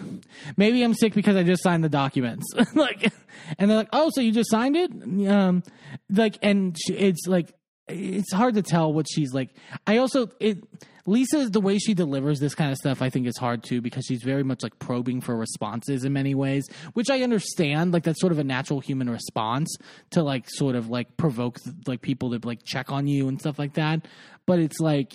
maybe 0.58 0.84
I'm 0.84 0.93
sick 0.93 1.14
because 1.14 1.35
I 1.35 1.43
just 1.43 1.64
signed 1.64 1.84
the 1.84 1.90
documents. 1.90 2.45
like, 2.76 3.11
and 3.58 3.69
they're 3.69 3.77
like, 3.77 3.90
oh, 3.93 4.10
so 4.14 4.22
you 4.22 4.32
just 4.32 4.50
signed 4.50 4.76
it? 4.76 4.92
Um, 5.30 5.64
like, 6.10 6.38
and 6.42 6.77
she, 6.77 6.93
it's 6.93 7.27
like, 7.27 7.53
it's 7.88 8.32
hard 8.32 8.56
to 8.56 8.61
tell 8.61 8.93
what 8.93 9.08
she's 9.10 9.34
like. 9.34 9.50
I 9.85 9.98
also, 9.98 10.30
it, 10.40 10.64
Lisa, 11.06 11.50
the 11.50 11.62
way 11.62 11.78
she 11.78 11.94
delivers 11.94 12.40
this 12.40 12.56
kind 12.56 12.72
of 12.72 12.78
stuff, 12.78 13.02
I 13.02 13.10
think 13.10 13.28
is 13.28 13.38
hard 13.38 13.64
too 13.64 13.82
because 13.82 14.06
she's 14.06 14.24
very 14.24 14.44
much 14.44 14.64
like 14.64 14.78
probing 14.80 15.22
for 15.22 15.36
responses 15.36 16.04
in 16.04 16.14
many 16.14 16.36
ways, 16.36 16.68
which 16.94 17.10
I 17.10 17.22
understand. 17.22 17.94
Like 17.94 18.04
that's 18.04 18.22
sort 18.22 18.32
of 18.32 18.40
a 18.40 18.44
natural 18.44 18.80
human 18.80 19.10
response 19.10 19.76
to 20.12 20.24
like 20.24 20.50
sort 20.50 20.76
of 20.76 20.90
like 20.90 21.18
provoke 21.18 21.60
like 21.88 22.02
people 22.02 22.38
to 22.38 22.48
like 22.48 22.64
check 22.64 22.92
on 22.92 23.08
you 23.08 23.28
and 23.28 23.40
stuff 23.40 23.60
like 23.60 23.74
that. 23.74 24.08
But 24.46 24.60
it's 24.60 24.80
like, 24.80 25.14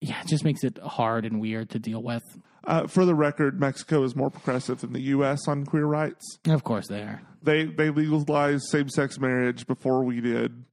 yeah, 0.00 0.20
it 0.20 0.26
just 0.26 0.44
makes 0.44 0.64
it 0.64 0.78
hard 0.78 1.24
and 1.24 1.40
weird 1.40 1.70
to 1.70 1.78
deal 1.78 2.02
with. 2.02 2.22
Uh, 2.64 2.86
for 2.86 3.04
the 3.04 3.14
record, 3.14 3.58
Mexico 3.58 4.04
is 4.04 4.14
more 4.14 4.30
progressive 4.30 4.80
than 4.80 4.92
the 4.92 5.00
U.S. 5.00 5.48
on 5.48 5.64
queer 5.66 5.84
rights. 5.84 6.38
Of 6.46 6.62
course 6.62 6.86
they 6.88 7.00
are. 7.00 7.20
They 7.42 7.64
they 7.64 7.90
legalized 7.90 8.64
same 8.68 8.88
sex 8.88 9.18
marriage 9.18 9.66
before 9.66 10.04
we 10.04 10.20
did. 10.20 10.64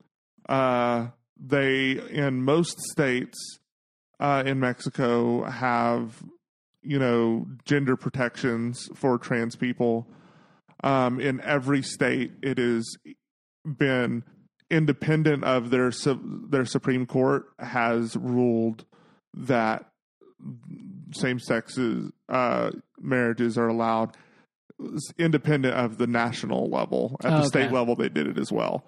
Uh, 0.48 1.08
they 1.40 1.92
in 1.92 2.44
most 2.44 2.80
states 2.92 3.60
uh, 4.20 4.44
in 4.46 4.60
Mexico 4.60 5.44
have 5.44 6.24
you 6.82 7.00
know 7.00 7.46
gender 7.66 7.96
protections 7.96 8.90
for 8.96 9.18
trans 9.18 9.56
people. 9.56 10.08
Um, 10.84 11.20
in 11.20 11.42
every 11.42 11.82
state, 11.82 12.32
it 12.42 12.58
has 12.58 12.86
been 13.66 14.24
independent 14.72 15.44
of 15.44 15.70
their 15.72 15.92
their 16.50 16.66
Supreme 16.66 17.06
Court 17.06 17.46
has 17.60 18.16
ruled 18.16 18.86
that 19.34 19.86
same 21.12 21.40
sexes 21.40 22.12
uh, 22.30 22.72
marriages 23.00 23.58
are 23.58 23.68
allowed 23.68 24.16
independent 25.18 25.76
of 25.76 25.98
the 25.98 26.08
national 26.08 26.70
level. 26.70 27.18
At 27.24 27.32
the 27.32 27.38
Okay. 27.40 27.48
state 27.48 27.72
level, 27.74 27.96
they 27.96 28.08
did 28.08 28.28
it 28.28 28.38
as 28.38 28.50
well. 28.52 28.86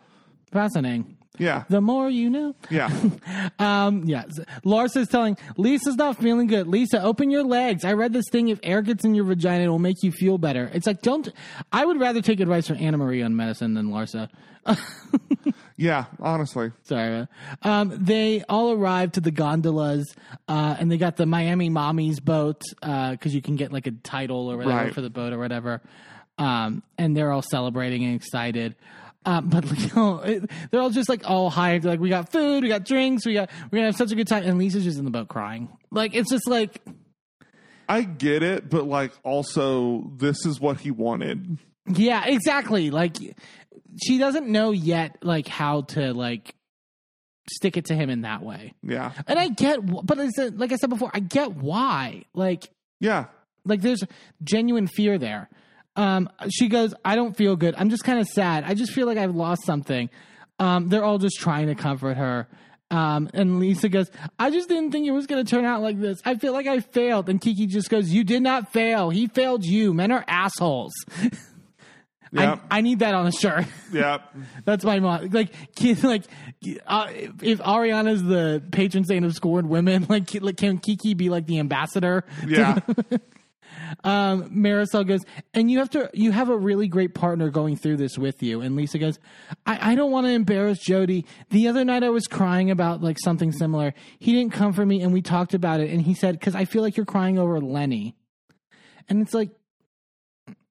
Fascinating. 0.53 1.17
Yeah, 1.39 1.63
The 1.69 1.79
more 1.81 2.09
you 2.09 2.29
know. 2.29 2.55
yeah. 2.69 2.89
Um, 3.59 4.03
yeah. 4.03 4.23
Lars 4.63 4.95
is 4.95 5.07
telling 5.07 5.37
Lisa's 5.57 5.95
not 5.95 6.17
feeling 6.17 6.47
good. 6.47 6.67
Lisa, 6.67 7.01
open 7.01 7.29
your 7.31 7.43
legs. 7.43 7.85
I 7.85 7.93
read 7.93 8.11
this 8.13 8.25
thing. 8.31 8.49
If 8.49 8.59
air 8.63 8.81
gets 8.81 9.05
in 9.05 9.15
your 9.15 9.23
vagina, 9.25 9.63
it 9.63 9.67
will 9.69 9.79
make 9.79 10.03
you 10.03 10.11
feel 10.11 10.37
better. 10.37 10.69
It's 10.73 10.85
like, 10.85 11.01
don't, 11.01 11.29
I 11.71 11.85
would 11.85 11.99
rather 11.99 12.21
take 12.21 12.39
advice 12.41 12.67
from 12.67 12.77
Annemarie 12.77 13.23
on 13.23 13.35
medicine 13.35 13.73
than 13.75 13.87
Larsa. 13.91 14.29
Yeah, 15.77 16.05
honestly. 16.19 16.71
Sorry. 16.83 17.27
Um, 17.63 17.97
they 18.05 18.43
all 18.47 18.71
arrived 18.73 19.15
to 19.15 19.21
the 19.21 19.31
gondolas, 19.31 20.13
uh, 20.47 20.75
and 20.79 20.91
they 20.91 20.97
got 20.97 21.17
the 21.17 21.25
Miami 21.25 21.71
Mommies 21.71 22.23
boat, 22.23 22.61
uh, 22.83 23.15
cause 23.15 23.33
you 23.33 23.41
can 23.41 23.55
get 23.55 23.71
like 23.73 23.87
a 23.87 23.91
title 23.91 24.51
or 24.51 24.57
whatever 24.57 24.75
Right. 24.75 24.93
for 24.93 25.01
the 25.01 25.09
boat 25.09 25.33
or 25.33 25.39
whatever. 25.39 25.81
Um, 26.37 26.83
and 26.99 27.17
they're 27.17 27.31
all 27.31 27.41
celebrating 27.41 28.03
and 28.03 28.13
excited. 28.15 28.75
Um, 29.25 29.49
but 29.49 29.65
you 29.79 29.89
know, 29.95 30.41
they're 30.71 30.81
all 30.81 30.89
just 30.89 31.09
like 31.09 31.29
all 31.29 31.51
hyped. 31.51 31.83
Like 31.83 31.99
we 31.99 32.09
got 32.09 32.31
food, 32.31 32.63
we 32.63 32.69
got 32.69 32.85
drinks, 32.85 33.25
we 33.25 33.33
got 33.33 33.49
we're 33.71 33.77
gonna 33.77 33.85
have 33.87 33.95
such 33.95 34.11
a 34.11 34.15
good 34.15 34.27
time. 34.27 34.43
And 34.43 34.57
Lisa's 34.57 34.83
just 34.83 34.97
in 34.99 35.05
the 35.05 35.11
boat 35.11 35.27
crying. 35.27 35.69
Like 35.91 36.15
it's 36.15 36.29
just 36.31 36.47
like 36.47 36.81
I 37.87 38.01
get 38.03 38.41
it, 38.43 38.69
but 38.69 38.85
like 38.85 39.11
also 39.23 40.11
this 40.17 40.45
is 40.45 40.59
what 40.59 40.79
he 40.79 40.91
wanted. 40.91 41.57
yeah, 41.87 42.25
exactly. 42.25 42.89
Like 42.89 43.17
she 44.03 44.17
doesn't 44.17 44.47
know 44.47 44.71
yet 44.71 45.17
like 45.21 45.47
how 45.47 45.81
to 45.81 46.13
like 46.13 46.55
stick 47.49 47.75
it 47.77 47.85
to 47.85 47.95
him 47.95 48.09
in 48.09 48.21
that 48.21 48.41
way. 48.43 48.73
Yeah. 48.81 49.11
And 49.27 49.37
I 49.37 49.49
get, 49.49 49.79
but 49.85 50.17
I 50.19 50.29
like 50.55 50.71
I 50.71 50.75
said 50.77 50.89
before, 50.89 51.11
I 51.13 51.19
get 51.19 51.55
why. 51.55 52.23
Like, 52.33 52.69
Yeah. 52.99 53.25
like 53.65 53.81
there's 53.81 54.03
genuine 54.43 54.87
fear 54.87 55.17
there. 55.17 55.49
Um, 55.95 56.29
she 56.49 56.67
goes, 56.67 56.93
I 57.03 57.15
don't 57.15 57.35
feel 57.35 57.55
good. 57.55 57.75
I'm 57.77 57.89
just 57.89 58.03
kind 58.03 58.19
of 58.19 58.27
sad. 58.27 58.63
I 58.65 58.73
just 58.73 58.93
feel 58.93 59.07
like 59.07 59.17
I've 59.17 59.35
lost 59.35 59.65
something. 59.65 60.09
Um, 60.59 60.89
they're 60.89 61.03
all 61.03 61.17
just 61.17 61.39
trying 61.39 61.67
to 61.67 61.75
comfort 61.75 62.17
her. 62.17 62.47
Um, 62.91 63.29
and 63.33 63.59
Lisa 63.59 63.87
goes, 63.87 64.11
I 64.37 64.51
just 64.51 64.67
didn't 64.67 64.91
think 64.91 65.07
it 65.07 65.11
was 65.11 65.25
going 65.25 65.43
to 65.43 65.49
turn 65.49 65.63
out 65.63 65.81
like 65.81 65.99
this. 65.99 66.19
I 66.25 66.35
feel 66.35 66.51
like 66.51 66.67
I 66.67 66.81
failed. 66.81 67.29
And 67.29 67.39
Kiki 67.39 67.65
just 67.65 67.89
goes, 67.89 68.09
You 68.09 68.23
did 68.23 68.43
not 68.43 68.71
fail. 68.73 69.09
He 69.09 69.27
failed 69.27 69.65
you. 69.65 69.93
Men 69.93 70.11
are 70.11 70.25
assholes. 70.27 70.91
Yeah. 72.33 72.59
I, 72.71 72.77
I 72.77 72.81
need 72.81 72.99
that 72.99 73.13
on 73.13 73.27
a 73.27 73.31
shirt. 73.31 73.65
yeah. 73.93 74.19
That's 74.65 74.83
my 74.83 74.99
mom. 74.99 75.29
Like, 75.29 75.53
kid, 75.75 76.03
like, 76.03 76.23
uh, 76.85 77.07
if 77.41 77.59
Ariana's 77.59 78.23
the 78.23 78.61
patron 78.71 79.05
saint 79.05 79.25
of 79.25 79.33
scorned 79.33 79.69
women, 79.69 80.05
like, 80.09 80.33
like, 80.41 80.57
can 80.57 80.77
Kiki 80.77 81.13
be 81.13 81.29
like 81.29 81.45
the 81.45 81.59
ambassador? 81.59 82.25
Yeah. 82.45 82.79
Um, 84.03 84.49
Marisol 84.51 85.07
goes, 85.07 85.21
and 85.53 85.69
you 85.69 85.79
have 85.79 85.89
to, 85.91 86.09
you 86.13 86.31
have 86.31 86.49
a 86.49 86.57
really 86.57 86.87
great 86.87 87.13
partner 87.13 87.49
going 87.49 87.75
through 87.75 87.97
this 87.97 88.17
with 88.17 88.41
you. 88.43 88.61
And 88.61 88.75
Lisa 88.75 88.97
goes, 88.99 89.19
I, 89.65 89.91
I 89.91 89.95
don't 89.95 90.11
want 90.11 90.27
to 90.27 90.31
embarrass 90.31 90.79
Jody. 90.79 91.25
The 91.49 91.67
other 91.67 91.83
night 91.85 92.03
I 92.03 92.09
was 92.09 92.27
crying 92.27 92.71
about 92.71 93.01
like 93.01 93.17
something 93.23 93.51
similar. 93.51 93.93
He 94.19 94.33
didn't 94.33 94.53
come 94.53 94.73
for 94.73 94.85
me, 94.85 95.01
and 95.01 95.11
we 95.13 95.21
talked 95.21 95.53
about 95.53 95.79
it. 95.79 95.89
And 95.89 96.01
he 96.01 96.13
said, 96.13 96.39
because 96.39 96.55
I 96.55 96.65
feel 96.65 96.81
like 96.81 96.97
you're 96.97 97.05
crying 97.05 97.37
over 97.39 97.59
Lenny. 97.59 98.15
And 99.09 99.21
it's 99.21 99.33
like, 99.33 99.49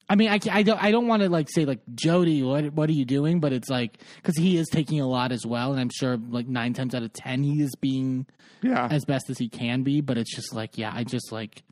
I 0.08 0.16
mean, 0.16 0.28
I, 0.28 0.40
I 0.50 0.62
don't 0.64 0.82
I 0.82 0.90
don't 0.90 1.06
want 1.06 1.22
to 1.22 1.28
like 1.28 1.48
say 1.48 1.64
like 1.64 1.78
Jody, 1.94 2.42
what 2.42 2.72
what 2.72 2.88
are 2.88 2.92
you 2.92 3.04
doing? 3.04 3.38
But 3.38 3.52
it's 3.52 3.68
like 3.68 3.98
because 4.16 4.36
he 4.36 4.56
is 4.56 4.66
taking 4.68 5.00
a 5.00 5.06
lot 5.06 5.30
as 5.30 5.46
well, 5.46 5.70
and 5.70 5.80
I'm 5.80 5.90
sure 5.90 6.16
like 6.16 6.48
nine 6.48 6.72
times 6.72 6.96
out 6.96 7.04
of 7.04 7.12
ten 7.12 7.44
he 7.44 7.62
is 7.62 7.70
being 7.80 8.26
Yeah. 8.60 8.88
as 8.90 9.04
best 9.04 9.30
as 9.30 9.38
he 9.38 9.48
can 9.48 9.84
be. 9.84 10.00
But 10.00 10.18
it's 10.18 10.34
just 10.34 10.52
like, 10.52 10.76
yeah, 10.76 10.90
I 10.92 11.04
just 11.04 11.30
like, 11.30 11.62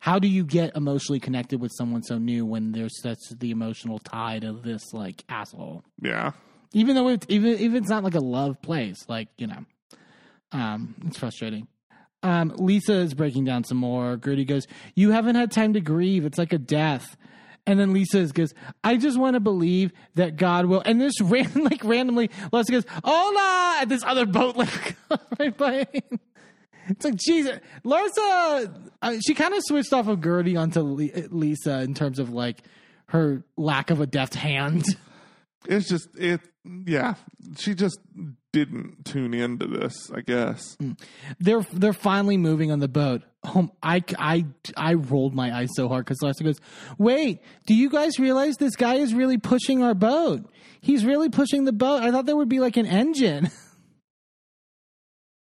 how 0.00 0.18
do 0.18 0.28
you 0.28 0.44
get 0.44 0.76
emotionally 0.76 1.20
connected 1.20 1.60
with 1.60 1.72
someone 1.76 2.02
so 2.02 2.18
new 2.18 2.44
when 2.44 2.72
there's 2.72 3.00
such 3.00 3.18
the 3.38 3.50
emotional 3.50 3.98
tide 3.98 4.44
of 4.44 4.62
this 4.62 4.92
like 4.92 5.24
asshole? 5.28 5.84
Yeah. 6.00 6.32
Even 6.72 6.94
though 6.94 7.08
it's 7.08 7.26
even 7.28 7.52
if 7.52 7.74
it's 7.74 7.88
not 7.88 8.04
like 8.04 8.14
a 8.14 8.20
love 8.20 8.60
place, 8.62 9.04
like 9.08 9.28
you 9.36 9.46
know, 9.46 9.64
um, 10.52 10.94
it's 11.06 11.18
frustrating. 11.18 11.68
Um, 12.22 12.52
Lisa 12.56 12.94
is 12.94 13.14
breaking 13.14 13.44
down 13.44 13.64
some 13.64 13.78
more. 13.78 14.16
Guerdy 14.16 14.46
goes, 14.46 14.66
"You 14.94 15.10
haven't 15.10 15.34
had 15.34 15.50
time 15.50 15.74
to 15.74 15.80
grieve. 15.80 16.24
It's 16.24 16.38
like 16.38 16.52
a 16.52 16.58
death." 16.58 17.16
And 17.66 17.78
then 17.78 17.92
Lisa 17.92 18.26
goes, 18.26 18.52
"I 18.82 18.96
just 18.96 19.18
want 19.18 19.34
to 19.34 19.40
believe 19.40 19.92
that 20.14 20.36
God 20.36 20.66
will." 20.66 20.82
And 20.84 21.00
this 21.00 21.20
ran 21.20 21.52
like 21.64 21.84
randomly, 21.84 22.30
Lisa 22.52 22.72
goes, 22.72 22.84
"Hola!" 23.04 23.78
at 23.80 23.88
this 23.88 24.04
other 24.04 24.26
boat 24.26 24.56
like 24.56 24.96
right 25.38 25.56
by. 25.56 25.86
It's 26.88 27.04
like 27.04 27.16
Jesus, 27.16 27.60
Larsa. 27.84 28.90
Uh, 29.00 29.16
she 29.24 29.34
kind 29.34 29.54
of 29.54 29.62
switched 29.64 29.92
off 29.92 30.08
of 30.08 30.20
Guerdy 30.20 30.58
onto 30.58 30.80
Lisa 30.80 31.80
in 31.80 31.94
terms 31.94 32.18
of 32.18 32.30
like 32.30 32.62
her 33.06 33.44
lack 33.56 33.90
of 33.90 34.00
a 34.00 34.06
deft 34.06 34.34
hand. 34.34 34.84
It's 35.66 35.88
just 35.88 36.08
it. 36.18 36.40
Yeah. 36.64 37.14
She 37.56 37.74
just 37.74 37.98
didn't 38.52 39.04
tune 39.04 39.34
into 39.34 39.66
this. 39.66 40.10
I 40.14 40.20
guess. 40.20 40.76
they're 41.38 41.62
they're 41.72 41.92
finally 41.92 42.36
moving 42.36 42.70
on 42.72 42.80
the 42.80 42.88
boat. 42.88 43.22
Um, 43.44 43.72
I, 43.82 44.02
I, 44.18 44.46
I 44.76 44.94
rolled 44.94 45.34
my 45.34 45.56
eyes 45.56 45.70
so 45.74 45.88
hard 45.88 46.04
because 46.04 46.18
Larsa 46.20 46.44
goes, 46.44 46.58
"Wait, 46.98 47.40
do 47.66 47.74
you 47.74 47.90
guys 47.90 48.18
realize 48.18 48.56
this 48.56 48.76
guy 48.76 48.96
is 48.96 49.14
really 49.14 49.38
pushing 49.38 49.82
our 49.82 49.94
boat? 49.94 50.48
He's 50.80 51.04
really 51.04 51.28
pushing 51.28 51.64
the 51.64 51.72
boat. 51.72 52.02
I 52.02 52.10
thought 52.10 52.26
there 52.26 52.36
would 52.36 52.48
be 52.48 52.60
like 52.60 52.76
an 52.76 52.86
engine." 52.86 53.50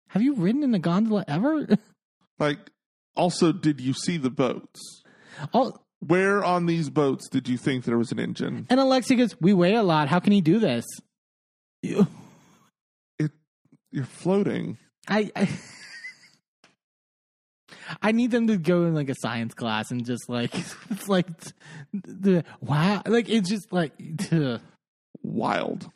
Have 0.09 0.23
you 0.23 0.35
ridden 0.35 0.63
in 0.63 0.75
a 0.75 0.79
gondola 0.79 1.25
ever? 1.29 1.67
Like, 2.39 2.59
also, 3.17 3.51
did 3.51 3.81
you 3.81 3.95
see 3.95 4.19
the 4.19 4.29
boats? 4.29 5.03
oh, 5.55 5.73
Where 6.01 6.45
on 6.45 6.67
these 6.67 6.91
boats 6.91 7.31
did 7.31 7.49
you 7.49 7.57
think 7.57 7.85
there 7.87 7.97
was 7.97 8.13
an 8.13 8.19
engine? 8.21 8.67
and 8.69 8.79
Alexi 8.79 9.17
goes, 9.17 9.35
"We 9.41 9.55
weigh 9.55 9.75
a 9.75 9.83
lot. 9.83 10.09
How 10.09 10.21
can 10.21 10.33
he 10.35 10.43
do 10.43 10.59
this?" 10.59 10.85
You- 11.83 12.07
It. 13.19 13.31
You're 13.91 14.05
floating. 14.05 14.77
I, 15.09 15.31
I 15.35 15.49
I 18.03 18.13
need 18.13 18.31
them 18.31 18.49
to 18.49 18.57
go 18.57 18.85
in 18.85 18.95
like 18.95 19.09
a 19.09 19.15
science 19.19 19.55
class 19.55 19.91
and 19.91 20.05
just 20.05 20.29
like 20.29 20.55
it's 20.91 21.09
like 21.09 21.27
the 21.93 22.45
wow 22.61 23.03
like 23.07 23.29
it's 23.29 23.49
just 23.49 23.73
like 23.73 23.93
ugh. 24.33 24.61
Wild. 25.23 25.89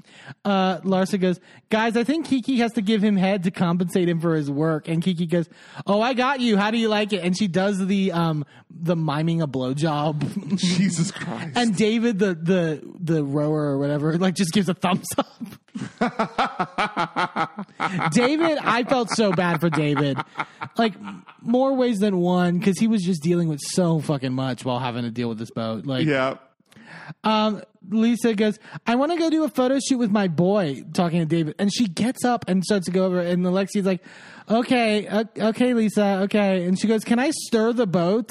uh 0.45 0.79
Larsa 0.81 1.21
goes 1.21 1.41
guys 1.71 1.97
I 1.97 2.05
think 2.05 2.27
Kiki 2.27 2.59
has 2.59 2.73
to 2.73 2.83
give 2.83 3.03
him 3.03 3.17
head 3.17 3.45
to 3.45 3.51
compensate 3.51 4.09
him 4.09 4.21
for 4.21 4.35
his 4.35 4.51
work 4.51 4.89
and 4.89 5.03
Kiki 5.03 5.27
goes 5.27 5.49
oh 5.87 6.01
I 6.01 6.15
got 6.15 6.41
you 6.41 6.57
how 6.57 6.71
do 6.71 6.79
you 6.79 6.89
like 6.89 7.13
it 7.13 7.23
and 7.23 7.37
she 7.37 7.49
does 7.49 7.85
the 7.87 8.13
um 8.13 8.45
the 8.71 8.97
miming 8.97 9.43
a 9.43 9.49
blowjob 9.49 10.57
Jesus 10.57 11.11
Christ. 11.11 11.57
and 11.57 11.77
David 11.77 12.19
the 12.19 12.35
the 12.35 12.83
the 12.99 13.25
rower 13.25 13.63
or 13.71 13.79
whatever 13.79 14.17
like 14.19 14.35
just 14.35 14.53
gives 14.53 14.69
a 14.69 14.75
thumbs 14.75 15.09
up 15.19 15.27
David, 18.13 18.59
I 18.61 18.85
felt 18.89 19.11
so 19.11 19.33
bad 19.33 19.61
for 19.61 19.71
David. 19.71 20.19
Like 20.77 20.95
more 21.43 21.75
ways 21.75 21.99
than 22.01 22.19
one 22.19 22.59
because 22.59 22.79
he 22.79 22.87
was 22.87 23.03
just 23.03 23.23
dealing 23.23 23.49
with 23.49 23.61
so 23.61 24.01
fucking 24.01 24.33
much 24.33 24.65
while 24.65 24.79
having 24.79 25.03
to 25.03 25.11
deal 25.11 25.29
with 25.29 25.39
this 25.39 25.51
boat. 25.51 25.87
Like, 25.87 26.07
yeah. 26.07 26.37
um, 27.25 27.63
Lisa 27.89 28.35
goes, 28.35 28.59
"I 28.87 28.95
want 28.97 29.13
to 29.13 29.19
go 29.19 29.31
do 29.31 29.45
a 29.45 29.49
photo 29.49 29.79
shoot 29.79 29.99
with 29.99 30.11
my 30.11 30.29
boy." 30.29 30.83
Talking 30.93 31.21
to 31.21 31.27
David, 31.27 31.55
and 31.59 31.73
she 31.73 31.87
gets 31.89 32.25
up 32.25 32.45
and 32.49 32.63
starts 32.65 32.87
to 32.87 32.93
go 32.93 33.05
over, 33.07 33.21
and 33.21 33.45
Alexi's 33.45 33.87
like, 33.87 34.03
"Okay, 34.51 35.07
uh, 35.07 35.25
okay, 35.39 35.73
Lisa, 35.75 36.21
okay," 36.25 36.65
and 36.67 36.79
she 36.79 36.87
goes, 36.87 37.05
"Can 37.05 37.19
I 37.19 37.31
stir 37.31 37.73
the 37.73 37.87
boat?" 37.87 38.29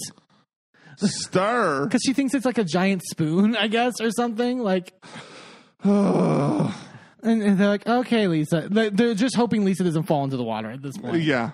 Stir. 0.97 1.83
Because 1.87 2.01
she 2.05 2.13
thinks 2.13 2.33
it's 2.33 2.45
like 2.45 2.57
a 2.57 2.63
giant 2.63 3.01
spoon, 3.03 3.55
I 3.55 3.67
guess, 3.67 3.93
or 4.01 4.11
something. 4.11 4.59
Like, 4.59 4.93
and, 5.83 6.71
and 7.23 7.57
they're 7.57 7.67
like, 7.69 7.87
"Okay, 7.87 8.27
Lisa." 8.27 8.67
They- 8.69 8.89
They're 8.89 9.13
just 9.15 9.35
hoping 9.35 9.65
Lisa 9.65 9.83
doesn't 9.83 10.03
fall 10.03 10.23
into 10.23 10.37
the 10.37 10.43
water 10.43 10.69
at 10.69 10.81
this 10.81 10.97
point. 10.97 11.21
yeah. 11.23 11.51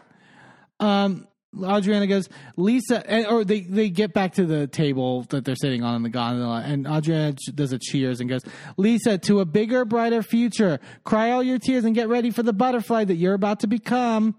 Um, 0.79 1.27
Adriana 1.63 2.07
goes, 2.07 2.29
Lisa, 2.57 3.07
and, 3.09 3.25
or 3.27 3.43
they, 3.43 3.61
they 3.61 3.89
get 3.89 4.13
back 4.13 4.33
to 4.33 4.45
the 4.45 4.67
table 4.67 5.23
that 5.29 5.45
they're 5.45 5.55
sitting 5.55 5.83
on 5.83 5.95
in 5.95 6.03
the 6.03 6.09
gondola, 6.09 6.61
and 6.65 6.87
Adriana 6.87 7.33
does 7.53 7.71
a 7.71 7.79
cheers 7.79 8.19
and 8.19 8.29
goes, 8.29 8.41
Lisa, 8.77 9.17
to 9.19 9.39
a 9.39 9.45
bigger, 9.45 9.85
brighter 9.85 10.23
future. 10.23 10.79
Cry 11.03 11.31
all 11.31 11.43
your 11.43 11.59
tears 11.59 11.85
and 11.85 11.95
get 11.95 12.07
ready 12.07 12.31
for 12.31 12.43
the 12.43 12.53
butterfly 12.53 13.03
that 13.05 13.15
you're 13.15 13.33
about 13.33 13.61
to 13.61 13.67
become. 13.67 14.35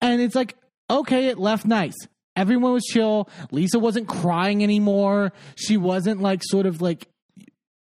And 0.00 0.20
it's 0.20 0.34
like, 0.34 0.56
okay, 0.90 1.26
it 1.26 1.38
left 1.38 1.66
nice. 1.66 1.96
Everyone 2.36 2.72
was 2.72 2.84
chill. 2.84 3.28
Lisa 3.50 3.78
wasn't 3.78 4.06
crying 4.06 4.62
anymore. 4.62 5.32
She 5.56 5.76
wasn't 5.76 6.20
like 6.20 6.42
sort 6.44 6.66
of 6.66 6.80
like 6.80 7.08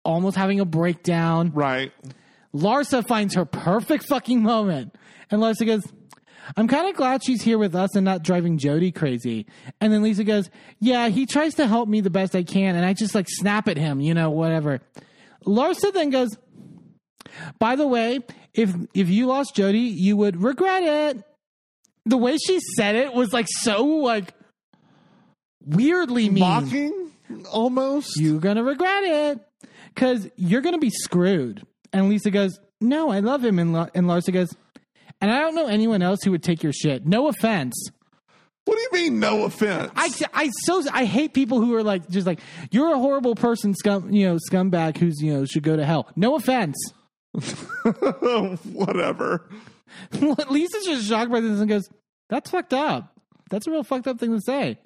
almost 0.03 0.35
having 0.35 0.59
a 0.59 0.66
breakdown. 0.66 1.51
Right. 1.53 1.92
Larsa 2.56 3.06
finds 3.06 3.35
her 3.35 3.45
perfect 3.45 4.06
fucking 4.06 4.42
moment. 4.42 4.95
And 5.30 5.42
Larsa 5.42 5.66
goes, 5.66 5.84
I'm 6.56 6.67
kind 6.67 6.90
of 6.90 6.95
glad 6.95 7.24
she's 7.24 7.42
here 7.42 7.58
with 7.58 7.76
us 7.76 7.95
and 7.95 8.06
not 8.06 8.24
driving 8.24 8.58
Jody 8.58 8.92
crazy. 8.92 9.45
And 9.82 9.92
then 9.92 10.01
Lisa 10.01 10.24
goes, 10.24 10.50
Yeah, 10.80 11.09
he 11.09 11.26
tries 11.26 11.56
to 11.56 11.67
help 11.67 11.90
me 11.90 12.01
the 12.01 12.09
best 12.09 12.35
I 12.35 12.43
can. 12.43 12.76
And 12.76 12.85
I 12.85 12.93
just 12.93 13.14
like 13.16 13.27
snap 13.30 13.67
at 13.67 13.77
him, 13.77 14.00
you 14.00 14.14
know, 14.14 14.30
whatever. 14.30 14.80
Larsa 15.45 15.93
then 15.93 16.09
goes, 16.09 16.30
By 17.59 17.76
the 17.76 17.88
way, 17.88 18.19
if 18.53 18.74
if 18.93 19.09
you 19.09 19.26
lost 19.27 19.56
Jody, 19.56 19.80
you 19.80 20.16
would 20.17 20.42
regret 20.42 20.84
it. 20.84 21.24
The 22.06 22.17
way 22.17 22.38
she 22.38 22.59
said 22.77 22.95
it 22.95 23.14
was 23.14 23.34
like 23.34 23.48
so 23.50 23.84
like 23.84 24.34
weirdly 25.66 26.30
mean. 26.30 26.40
Mocking 26.43 27.11
almost. 27.51 28.19
You're 28.19 28.40
gonna 28.40 28.64
regret 28.64 29.03
it 29.03 29.40
because 29.93 30.30
you're 30.35 30.61
gonna 30.61 30.77
be 30.77 30.90
screwed. 30.90 31.66
And 31.93 32.09
Lisa 32.09 32.32
goes, 32.32 32.59
"No, 32.82 33.09
I 33.09 33.19
love 33.19 33.43
him." 33.43 33.59
And, 33.59 33.74
La- 33.74 33.90
and 33.93 34.08
Larsa 34.08 34.32
goes, 34.34 34.53
"And 35.21 35.31
I 35.31 35.39
don't 35.39 35.55
know 35.55 35.67
anyone 35.67 36.01
else 36.01 36.19
who 36.23 36.31
would 36.31 36.43
take 36.43 36.63
your 36.63 36.73
shit. 36.73 37.05
No 37.05 37.27
offense." 37.27 37.89
what 38.67 38.75
do 38.75 38.81
you 38.81 39.03
mean? 39.03 39.19
No 39.19 39.45
offense. 39.45 39.91
I, 39.95 40.09
I 40.33 40.49
so 40.65 40.83
I 40.91 41.05
hate 41.05 41.33
people 41.33 41.61
who 41.61 41.73
are 41.75 41.83
like 41.83 42.09
just 42.09 42.27
like 42.27 42.41
you're 42.69 42.93
a 42.93 42.99
horrible 42.99 43.33
person, 43.33 43.73
scum, 43.73 44.11
you 44.11 44.27
know, 44.27 44.37
scumbag 44.51 44.97
who's 44.97 45.21
you 45.21 45.33
know 45.33 45.45
should 45.45 45.63
go 45.63 45.77
to 45.77 45.85
hell. 45.85 46.09
No 46.17 46.35
offense. 46.35 46.75
Whatever. 48.63 49.49
Lisa's 50.49 50.85
just 50.85 51.07
shocked 51.07 51.31
by 51.31 51.39
this 51.39 51.59
and 51.59 51.69
goes, 51.69 51.87
"That's 52.29 52.49
fucked 52.49 52.73
up. 52.73 53.17
That's 53.49 53.67
a 53.67 53.71
real 53.71 53.83
fucked 53.83 54.07
up 54.07 54.19
thing 54.19 54.33
to 54.33 54.41
say." 54.41 54.77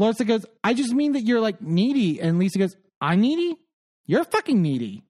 Larsa 0.00 0.26
goes, 0.26 0.46
"I 0.64 0.72
just 0.72 0.94
mean 0.94 1.12
that 1.12 1.22
you're 1.22 1.40
like 1.40 1.60
needy." 1.60 2.20
And 2.20 2.38
Lisa 2.38 2.58
goes, 2.58 2.74
"I'm 3.02 3.20
needy. 3.20 3.56
You're 4.06 4.24
fucking 4.24 4.62
needy." 4.62 5.02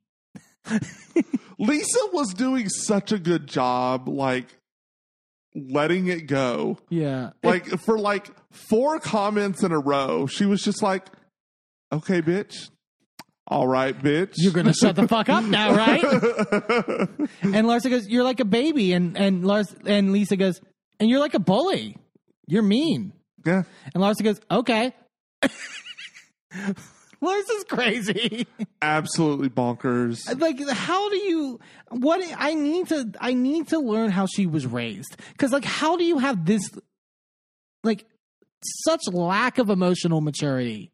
Lisa 1.59 2.01
was 2.13 2.35
doing 2.35 2.69
such 2.69 3.13
a 3.13 3.19
good 3.19 3.47
job, 3.47 4.09
like 4.09 4.56
letting 5.57 6.09
it 6.09 6.27
go. 6.27 6.79
Yeah, 6.91 7.31
Like 7.43 7.67
for 7.81 7.99
like 7.99 8.31
four 8.51 8.99
comments 9.01 9.63
in 9.63 9.73
a 9.73 9.79
row, 9.79 10.27
she 10.27 10.45
was 10.45 10.63
just 10.63 10.83
like, 10.83 11.07
"Okay, 11.93 12.21
bitch, 12.23 12.69
All 13.49 13.67
right, 13.69 13.97
bitch. 13.97 14.35
You're 14.37 14.53
gonna 14.53 14.75
shut 14.75 14.97
the 14.97 15.07
fuck 15.09 15.29
up 15.29 15.45
now, 15.45 15.75
right? 15.75 16.03
and 17.43 17.67
Larsa 17.67 17.89
goes, 17.91 18.09
You're 18.09 18.25
like 18.25 18.41
a 18.41 18.45
baby, 18.45 18.93
and 18.93 19.17
and 19.17 19.47
Lars 19.47 19.75
and 19.87 20.13
Lisa 20.13 20.37
goes, 20.37 20.61
And 21.01 21.09
you're 21.09 21.21
like 21.21 21.35
a 21.35 21.39
bully. 21.41 21.97
You're 22.49 22.63
mean. 22.63 23.13
yeah. 23.45 23.63
And 23.95 24.03
Larsa 24.03 24.23
goes, 24.25 24.41
Okay. 24.51 24.93
Larsa's 27.21 27.65
crazy. 27.69 28.47
Absolutely 28.83 29.49
bonkers. 29.49 30.39
like 30.41 30.61
how 30.69 31.09
do 31.09 31.17
you 31.17 31.61
what 31.91 32.23
I 32.37 32.55
need 32.55 32.89
to 32.89 33.13
I 33.21 33.33
need 33.33 33.69
to 33.69 33.79
learn 33.79 34.11
how 34.11 34.27
she 34.27 34.47
was 34.47 34.67
raised. 34.67 35.17
Cause 35.39 35.53
like 35.53 35.65
how 35.65 35.97
do 35.97 36.05
you 36.05 36.19
have 36.19 36.45
this 36.45 36.71
like 37.83 38.05
such 38.85 39.03
lack 39.13 39.59
of 39.59 39.71
emotional 39.71 40.21
maturity? 40.21 40.93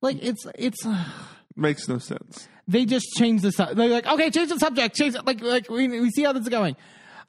Like 0.00 0.22
it's 0.22 0.46
it's 0.54 0.86
Makes 1.56 1.88
no 1.88 1.98
sense. 1.98 2.48
they 2.66 2.84
just 2.84 3.06
change 3.16 3.42
the 3.42 3.52
subject. 3.52 3.76
They're 3.76 3.88
like, 3.88 4.06
okay, 4.06 4.30
change 4.30 4.48
the 4.48 4.58
subject. 4.58 4.96
Change 4.96 5.14
it. 5.14 5.24
Like, 5.24 5.40
like 5.40 5.70
we, 5.70 5.86
we 5.86 6.10
see 6.10 6.24
how 6.24 6.32
this 6.32 6.42
is 6.42 6.48
going. 6.48 6.76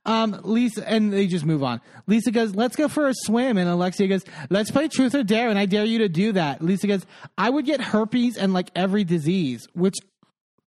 Um, 0.06 0.40
Lisa, 0.44 0.88
and 0.88 1.12
they 1.12 1.26
just 1.26 1.46
move 1.46 1.64
on. 1.64 1.82
Lisa 2.06 2.32
goes, 2.32 2.54
let's 2.54 2.76
go 2.76 2.88
for 2.88 3.08
a 3.08 3.14
swim. 3.14 3.58
And 3.58 3.68
Alexia 3.68 4.08
goes, 4.08 4.24
let's 4.50 4.70
play 4.70 4.88
truth 4.88 5.16
or 5.16 5.24
dare. 5.24 5.50
And 5.50 5.58
I 5.58 5.66
dare 5.66 5.84
you 5.84 6.00
to 6.00 6.10
do 6.10 6.34
that. 6.34 6.62
Lisa 6.62 6.86
goes, 6.88 7.06
I 7.38 7.50
would 7.50 7.66
get 7.66 7.82
herpes 7.82 8.38
and 8.38 8.54
like 8.54 8.70
every 8.76 9.04
disease, 9.04 9.68
which 9.74 9.96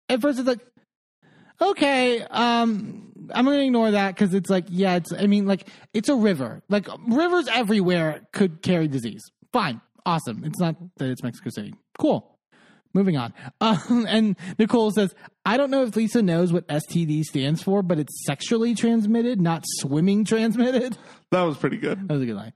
at 0.07 0.21
first 0.21 0.37
it's 0.37 0.47
like, 0.47 0.59
okay, 1.59 2.21
um, 2.21 3.11
I'm 3.33 3.45
going 3.45 3.57
to 3.57 3.65
ignore 3.65 3.91
that 3.91 4.15
because 4.15 4.33
it's 4.33 4.49
like, 4.49 4.65
yeah, 4.69 4.95
it's, 4.95 5.11
I 5.11 5.27
mean, 5.27 5.47
like, 5.47 5.67
it's 5.93 6.09
a 6.09 6.15
river. 6.15 6.61
Like, 6.69 6.87
rivers 7.07 7.47
everywhere 7.47 8.21
could 8.33 8.61
carry 8.61 8.87
disease. 8.87 9.23
Fine. 9.51 9.81
Awesome. 10.05 10.43
It's 10.43 10.59
not 10.59 10.75
that 10.97 11.09
it's 11.09 11.23
Mexico 11.23 11.49
City. 11.49 11.73
Cool. 11.97 12.32
Moving 12.93 13.17
on. 13.17 13.33
Um, 13.61 14.05
and 14.09 14.35
Nicole 14.59 14.91
says, 14.91 15.15
I 15.45 15.55
don't 15.55 15.71
know 15.71 15.83
if 15.83 15.95
Lisa 15.95 16.21
knows 16.21 16.51
what 16.51 16.67
STD 16.67 17.23
stands 17.23 17.63
for, 17.63 17.81
but 17.81 17.97
it's 17.97 18.25
sexually 18.25 18.75
transmitted, 18.75 19.39
not 19.39 19.63
swimming 19.65 20.25
transmitted. 20.25 20.97
That 21.31 21.41
was 21.43 21.57
pretty 21.57 21.77
good. 21.77 22.07
That 22.07 22.13
was 22.13 22.21
a 22.21 22.25
good 22.27 22.35
line. 22.35 22.53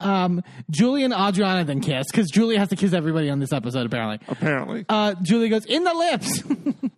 Um, 0.00 0.42
Julie 0.70 1.02
and 1.04 1.14
Adriana 1.14 1.64
then 1.64 1.80
kiss 1.80 2.06
because 2.10 2.28
Julie 2.30 2.56
has 2.56 2.68
to 2.68 2.76
kiss 2.76 2.92
everybody 2.92 3.30
on 3.30 3.38
this 3.38 3.54
episode, 3.54 3.86
apparently. 3.86 4.18
Apparently. 4.28 4.84
Uh, 4.86 5.14
Julie 5.22 5.48
goes, 5.48 5.64
in 5.64 5.84
the 5.84 5.94
lips. 5.94 6.42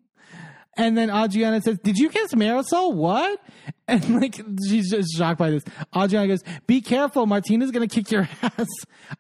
and 0.81 0.97
then 0.97 1.11
Adriana 1.11 1.61
says, 1.61 1.79
Did 1.79 1.99
you 1.99 2.09
kiss 2.09 2.33
Marysol? 2.33 2.95
What? 2.95 3.41
And 3.87 4.21
like, 4.21 4.41
she's 4.69 4.89
just 4.89 5.17
shocked 5.17 5.41
by 5.41 5.51
this. 5.51 5.65
Adriana 5.97 6.29
goes, 6.29 6.45
Be 6.69 6.81
careful. 6.81 7.27
Martina's 7.27 7.73
going 7.73 7.89
to 7.89 7.93
kick 7.93 8.11
your 8.13 8.29
ass. 8.43 8.69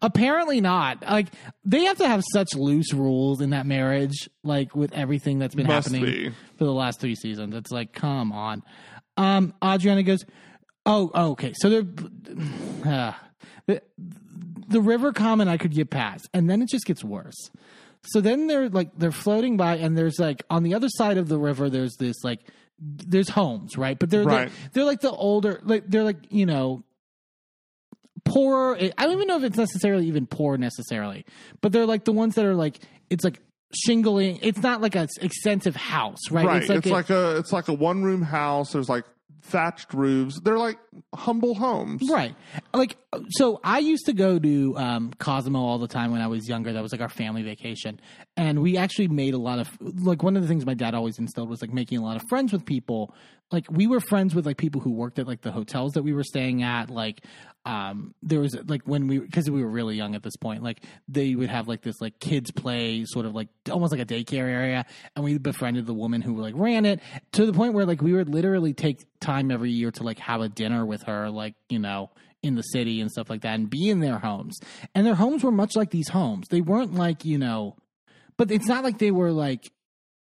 Apparently 0.00 0.60
not. 0.60 1.02
Like, 1.02 1.26
they 1.64 1.84
have 1.84 1.98
to 1.98 2.06
have 2.06 2.22
such 2.32 2.54
loose 2.54 2.92
rules 2.94 3.40
in 3.40 3.50
that 3.50 3.66
marriage, 3.66 4.28
like 4.44 4.76
with 4.76 4.92
everything 4.92 5.40
that's 5.40 5.56
been 5.56 5.66
Must 5.66 5.88
happening 5.88 6.04
be. 6.04 6.30
for 6.56 6.64
the 6.64 6.72
last 6.72 7.00
three 7.00 7.16
seasons. 7.16 7.52
It's 7.56 7.72
like, 7.72 7.92
come 7.92 8.30
on. 8.30 8.62
Um, 9.16 9.54
Adriana 9.64 10.04
goes, 10.04 10.24
Oh, 10.86 11.10
oh, 11.14 11.32
okay. 11.32 11.52
So 11.56 11.68
they're. 11.68 11.84
Uh, 12.86 13.12
the, 13.66 13.82
the 14.68 14.80
river 14.80 15.12
comment 15.12 15.50
I 15.50 15.58
could 15.58 15.72
get 15.72 15.90
past, 15.90 16.28
and 16.32 16.48
then 16.48 16.62
it 16.62 16.68
just 16.70 16.86
gets 16.86 17.04
worse. 17.04 17.50
So 18.04 18.20
then 18.20 18.46
they're 18.46 18.68
like 18.68 18.90
they're 18.96 19.12
floating 19.12 19.56
by, 19.56 19.76
and 19.76 19.96
there's 19.96 20.18
like 20.18 20.42
on 20.50 20.62
the 20.62 20.74
other 20.74 20.88
side 20.88 21.18
of 21.18 21.28
the 21.28 21.38
river, 21.38 21.68
there's 21.68 21.96
this 21.96 22.16
like 22.24 22.40
there's 22.78 23.28
homes, 23.28 23.76
right? 23.76 23.98
But 23.98 24.08
they're 24.10 24.24
Right. 24.24 24.48
they're, 24.48 24.70
they're 24.72 24.84
like 24.84 25.00
the 25.00 25.10
older, 25.10 25.60
like 25.64 25.84
they're 25.86 26.04
like 26.04 26.16
you 26.30 26.46
know 26.46 26.82
poor. 28.24 28.76
I 28.76 28.90
don't 29.04 29.12
even 29.12 29.26
know 29.28 29.36
if 29.38 29.44
it's 29.44 29.56
necessarily 29.56 30.06
even 30.06 30.26
poor 30.26 30.56
necessarily, 30.56 31.24
but 31.60 31.72
they're 31.72 31.86
like 31.86 32.04
the 32.04 32.12
ones 32.12 32.34
that 32.36 32.44
are 32.44 32.54
like 32.54 32.78
it's 33.10 33.24
like 33.24 33.40
shingling. 33.74 34.38
It's 34.42 34.58
not 34.62 34.80
like 34.80 34.94
a 34.96 35.08
extensive 35.20 35.76
house, 35.76 36.30
right? 36.30 36.46
Right. 36.46 36.70
It's 36.70 36.86
a- 36.86 36.90
like, 36.90 37.10
a 37.10 37.36
it's 37.36 37.52
like 37.52 37.68
a 37.68 37.72
one 37.74 38.02
room 38.02 38.22
house. 38.22 38.72
There's 38.72 38.88
like 38.88 39.04
thatched 39.42 39.94
roofs. 39.94 40.40
They're 40.40 40.58
like 40.58 40.78
humble 41.14 41.54
homes. 41.54 42.08
Right. 42.08 42.34
Like, 42.74 42.96
so 43.30 43.60
I 43.64 43.78
used 43.78 44.06
to 44.06 44.12
go 44.12 44.38
to 44.38 44.76
um, 44.76 45.12
Cosmo 45.18 45.58
all 45.58 45.78
the 45.78 45.88
time 45.88 46.12
when 46.12 46.20
I 46.20 46.26
was 46.26 46.48
younger. 46.48 46.72
That 46.72 46.82
was 46.82 46.92
like 46.92 47.00
our 47.00 47.08
family 47.08 47.42
vacation. 47.42 48.00
And 48.36 48.62
we 48.62 48.76
actually 48.76 49.08
made 49.08 49.34
a 49.34 49.38
lot 49.38 49.58
of, 49.58 49.70
like, 49.80 50.22
one 50.22 50.36
of 50.36 50.42
the 50.42 50.48
things 50.48 50.64
my 50.64 50.74
dad 50.74 50.94
always 50.94 51.18
instilled 51.18 51.48
was 51.48 51.60
like 51.60 51.72
making 51.72 51.98
a 51.98 52.02
lot 52.02 52.16
of 52.16 52.22
friends 52.28 52.52
with 52.52 52.64
people. 52.64 53.14
Like, 53.52 53.66
we 53.70 53.86
were 53.86 54.00
friends 54.00 54.34
with 54.34 54.46
like 54.46 54.56
people 54.56 54.80
who 54.80 54.92
worked 54.92 55.18
at 55.18 55.26
like 55.26 55.42
the 55.42 55.52
hotels 55.52 55.92
that 55.94 56.02
we 56.02 56.12
were 56.12 56.24
staying 56.24 56.62
at. 56.62 56.88
Like, 56.90 57.24
um, 57.64 58.14
there 58.22 58.40
was 58.40 58.56
like 58.66 58.82
when 58.84 59.06
we, 59.06 59.18
because 59.18 59.50
we 59.50 59.62
were 59.62 59.70
really 59.70 59.96
young 59.96 60.14
at 60.14 60.22
this 60.22 60.36
point, 60.36 60.62
like, 60.62 60.82
they 61.08 61.34
would 61.34 61.50
have 61.50 61.68
like 61.68 61.82
this 61.82 62.00
like 62.00 62.18
kids 62.20 62.50
play, 62.50 63.04
sort 63.04 63.26
of 63.26 63.34
like 63.34 63.48
almost 63.70 63.92
like 63.92 64.00
a 64.00 64.06
daycare 64.06 64.48
area. 64.48 64.86
And 65.16 65.24
we 65.24 65.38
befriended 65.38 65.86
the 65.86 65.94
woman 65.94 66.20
who 66.22 66.40
like 66.40 66.54
ran 66.56 66.86
it 66.86 67.00
to 67.32 67.44
the 67.44 67.52
point 67.52 67.74
where 67.74 67.86
like 67.86 68.00
we 68.00 68.12
would 68.12 68.28
literally 68.28 68.72
take 68.72 69.04
time 69.20 69.50
every 69.50 69.70
year 69.72 69.90
to 69.92 70.02
like 70.02 70.18
have 70.20 70.40
a 70.40 70.48
dinner 70.48 70.86
with 70.86 71.02
her, 71.02 71.28
like, 71.30 71.54
you 71.68 71.78
know, 71.78 72.10
in 72.42 72.54
the 72.54 72.62
city 72.62 73.00
and 73.00 73.10
stuff 73.10 73.28
like 73.28 73.42
that 73.42 73.54
and 73.54 73.68
be 73.68 73.90
in 73.90 74.00
their 74.00 74.18
homes. 74.18 74.58
And 74.94 75.06
their 75.06 75.14
homes 75.14 75.44
were 75.44 75.52
much 75.52 75.76
like 75.76 75.90
these 75.90 76.08
homes. 76.08 76.48
They 76.48 76.60
weren't 76.60 76.94
like, 76.94 77.24
you 77.24 77.38
know, 77.38 77.76
but 78.36 78.50
it's 78.50 78.66
not 78.66 78.84
like 78.84 78.98
they 78.98 79.10
were 79.10 79.32
like, 79.32 79.70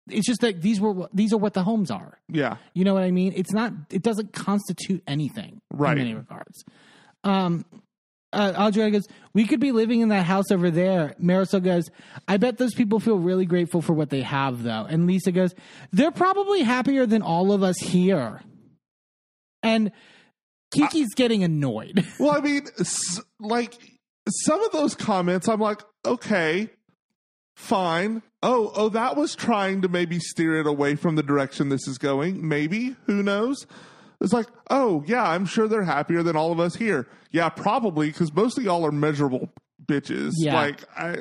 it's 0.08 0.26
just 0.26 0.41
that 0.42 0.60
these 0.62 0.81
were, 0.81 1.08
these 1.12 1.33
are 1.33 1.39
what 1.39 1.55
the 1.55 1.62
homes 1.62 1.91
are. 1.91 2.18
Yeah. 2.28 2.57
You 2.74 2.84
know 2.84 2.94
what 2.94 3.02
I 3.02 3.10
mean? 3.10 3.33
It's 3.36 3.52
not, 3.52 3.73
it 3.91 4.02
doesn't 4.02 4.33
constitute 4.33 5.02
anything 5.07 5.60
Right. 5.73 5.92
in 5.92 5.99
many 6.05 6.15
regards. 6.15 6.65
Um, 7.24 7.65
uh, 8.33 8.66
Adriana 8.68 8.91
goes, 8.91 9.07
we 9.33 9.47
could 9.47 9.60
be 9.60 9.70
living 9.73 10.00
in 10.00 10.08
that 10.08 10.24
house 10.26 10.50
over 10.50 10.70
there. 10.70 11.15
Marysol 11.23 11.62
goes, 11.62 11.89
I 12.26 12.36
bet 12.36 12.58
those 12.58 12.74
people 12.74 12.99
feel 13.00 13.16
really 13.16 13.47
grateful 13.47 13.81
for 13.81 13.92
what 13.92 14.10
they 14.10 14.23
have, 14.23 14.62
though. 14.65 14.86
And 14.89 15.07
Lisa 15.07 15.31
goes, 15.33 15.55
they're 15.92 16.10
probably 16.10 16.62
happier 16.62 17.07
than 17.07 17.23
all 17.23 17.52
of 17.52 17.62
us 17.62 17.78
here. 17.78 18.42
And 19.62 19.92
Kiki's 20.74 21.15
getting 21.15 21.44
annoyed. 21.44 22.05
Well, 22.18 22.36
I 22.36 22.41
mean, 22.41 22.66
like 23.41 23.74
some 24.28 24.62
of 24.65 24.73
those 24.73 24.94
comments, 24.97 25.49
I'm 25.49 25.60
like, 25.60 25.83
okay, 26.05 26.70
fine. 27.55 28.23
Oh, 28.42 28.73
oh, 28.74 28.89
that 28.91 29.16
was 29.16 29.34
trying 29.34 29.83
to 29.83 29.89
maybe 29.89 30.18
steer 30.18 30.57
it 30.60 30.66
away 30.66 30.97
from 30.97 31.16
the 31.16 31.23
direction 31.23 31.68
this 31.70 31.86
is 31.89 31.99
going. 31.99 32.47
Maybe, 32.47 32.94
who 33.07 33.23
knows? 33.23 33.66
It's 34.20 34.33
like, 34.33 34.47
oh 34.70 35.02
yeah, 35.07 35.23
I'm 35.24 35.47
sure 35.47 35.68
they're 35.68 35.83
happier 35.84 36.23
than 36.23 36.36
all 36.36 36.52
of 36.52 36.60
us 36.60 36.74
here. 36.76 37.07
Yeah, 37.31 37.49
probably 37.49 38.08
because 38.08 38.33
most 38.33 38.57
of 38.58 38.65
y'all 38.65 38.84
are 38.86 38.92
miserable 38.92 39.50
bitches. 39.84 40.33
Yeah. 40.36 40.55
Like, 40.55 40.84
I, 40.97 41.18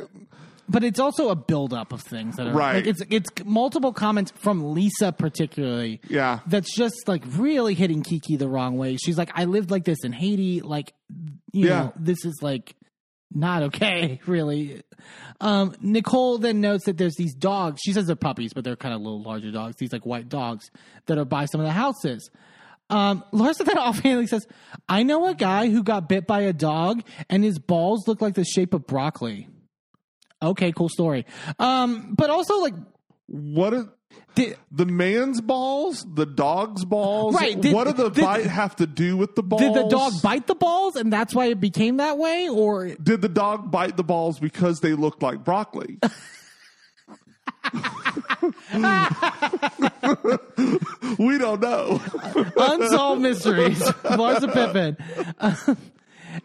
but 0.69 0.83
it's 0.83 0.99
also 0.99 1.29
a 1.29 1.35
buildup 1.35 1.91
of 1.91 2.01
things 2.01 2.37
that 2.37 2.47
are 2.47 2.53
Right. 2.53 2.75
like 2.75 2.87
it's 2.87 3.01
it's 3.09 3.29
multiple 3.45 3.91
comments 3.91 4.31
from 4.35 4.73
Lisa 4.73 5.11
particularly. 5.11 5.99
yeah, 6.07 6.39
That's 6.47 6.73
just 6.75 7.07
like 7.07 7.23
really 7.35 7.73
hitting 7.73 8.03
Kiki 8.03 8.37
the 8.37 8.47
wrong 8.47 8.77
way. 8.77 8.95
She's 8.97 9.17
like, 9.17 9.31
I 9.33 9.45
lived 9.45 9.71
like 9.71 9.83
this 9.83 10.03
in 10.05 10.13
Haiti. 10.13 10.61
Like, 10.61 10.93
you 11.51 11.67
Yeah. 11.67 11.79
know, 11.83 11.93
this 11.97 12.23
is 12.23 12.39
like 12.41 12.75
not 13.33 13.63
okay, 13.63 14.19
really. 14.27 14.81
Um, 15.41 15.75
Nicole 15.81 16.37
then 16.37 16.61
notes 16.61 16.85
that 16.85 16.97
there's 16.97 17.15
these 17.15 17.33
dogs. 17.33 17.81
She 17.83 17.93
says 17.93 18.05
they're 18.05 18.15
puppies, 18.15 18.53
but 18.53 18.63
they're 18.63 18.75
kind 18.75 18.93
of 18.93 19.01
little 19.01 19.21
larger 19.21 19.51
dogs. 19.51 19.75
These 19.77 19.91
like 19.91 20.05
white 20.05 20.29
dogs 20.29 20.69
that 21.07 21.17
are 21.17 21.25
by 21.25 21.45
some 21.45 21.61
of 21.61 21.65
the 21.65 21.73
houses. 21.73 22.29
Um, 22.89 23.23
Larsa 23.33 23.65
then 23.65 23.77
offhandedly 23.77 24.27
says, 24.27 24.45
I 24.87 25.03
know 25.03 25.27
a 25.27 25.33
guy 25.33 25.69
who 25.69 25.83
got 25.83 26.09
bit 26.09 26.27
by 26.27 26.41
a 26.41 26.53
dog 26.53 27.03
and 27.29 27.43
his 27.43 27.59
balls 27.59 28.07
look 28.07 28.21
like 28.21 28.35
the 28.35 28.45
shape 28.45 28.73
of 28.73 28.85
broccoli. 28.85 29.47
Okay, 30.41 30.71
cool 30.71 30.89
story. 30.89 31.25
Um, 31.57 32.15
but 32.15 32.29
also 32.29 32.59
like, 32.59 32.73
what? 33.27 33.73
A, 33.73 33.89
did, 34.35 34.57
the 34.71 34.85
man's 34.85 35.41
balls, 35.41 36.05
the 36.11 36.25
dog's 36.25 36.85
balls. 36.85 37.35
Right, 37.35 37.59
did- 37.59 37.73
what 37.73 37.85
do 37.87 37.93
the 37.93 38.09
did- 38.09 38.23
bite 38.23 38.45
have 38.45 38.75
to 38.77 38.87
do 38.87 39.15
with 39.17 39.35
the 39.35 39.43
balls? 39.43 39.61
did 39.61 39.73
the 39.73 39.87
dog 39.89 40.13
bite 40.21 40.47
the 40.47 40.55
balls 40.55 40.95
and 40.95 41.13
that's 41.13 41.35
why 41.35 41.45
it 41.47 41.59
became 41.59 41.97
that 41.97 42.17
way? 42.17 42.49
Or 42.49 42.87
Did 42.87 43.21
the 43.21 43.29
dog 43.29 43.69
bite 43.71 43.95
the 43.97 44.03
balls 44.03 44.39
because 44.39 44.79
they 44.79 44.93
looked 44.93 45.21
like 45.21 45.43
broccoli? 45.43 45.99
we 51.17 51.37
don't 51.37 51.61
know. 51.61 52.01
unsolved 52.57 53.21
mysteries. 53.21 53.79
Larsa 54.03 54.51
Pippen. 54.53 54.97
Um, 55.39 55.77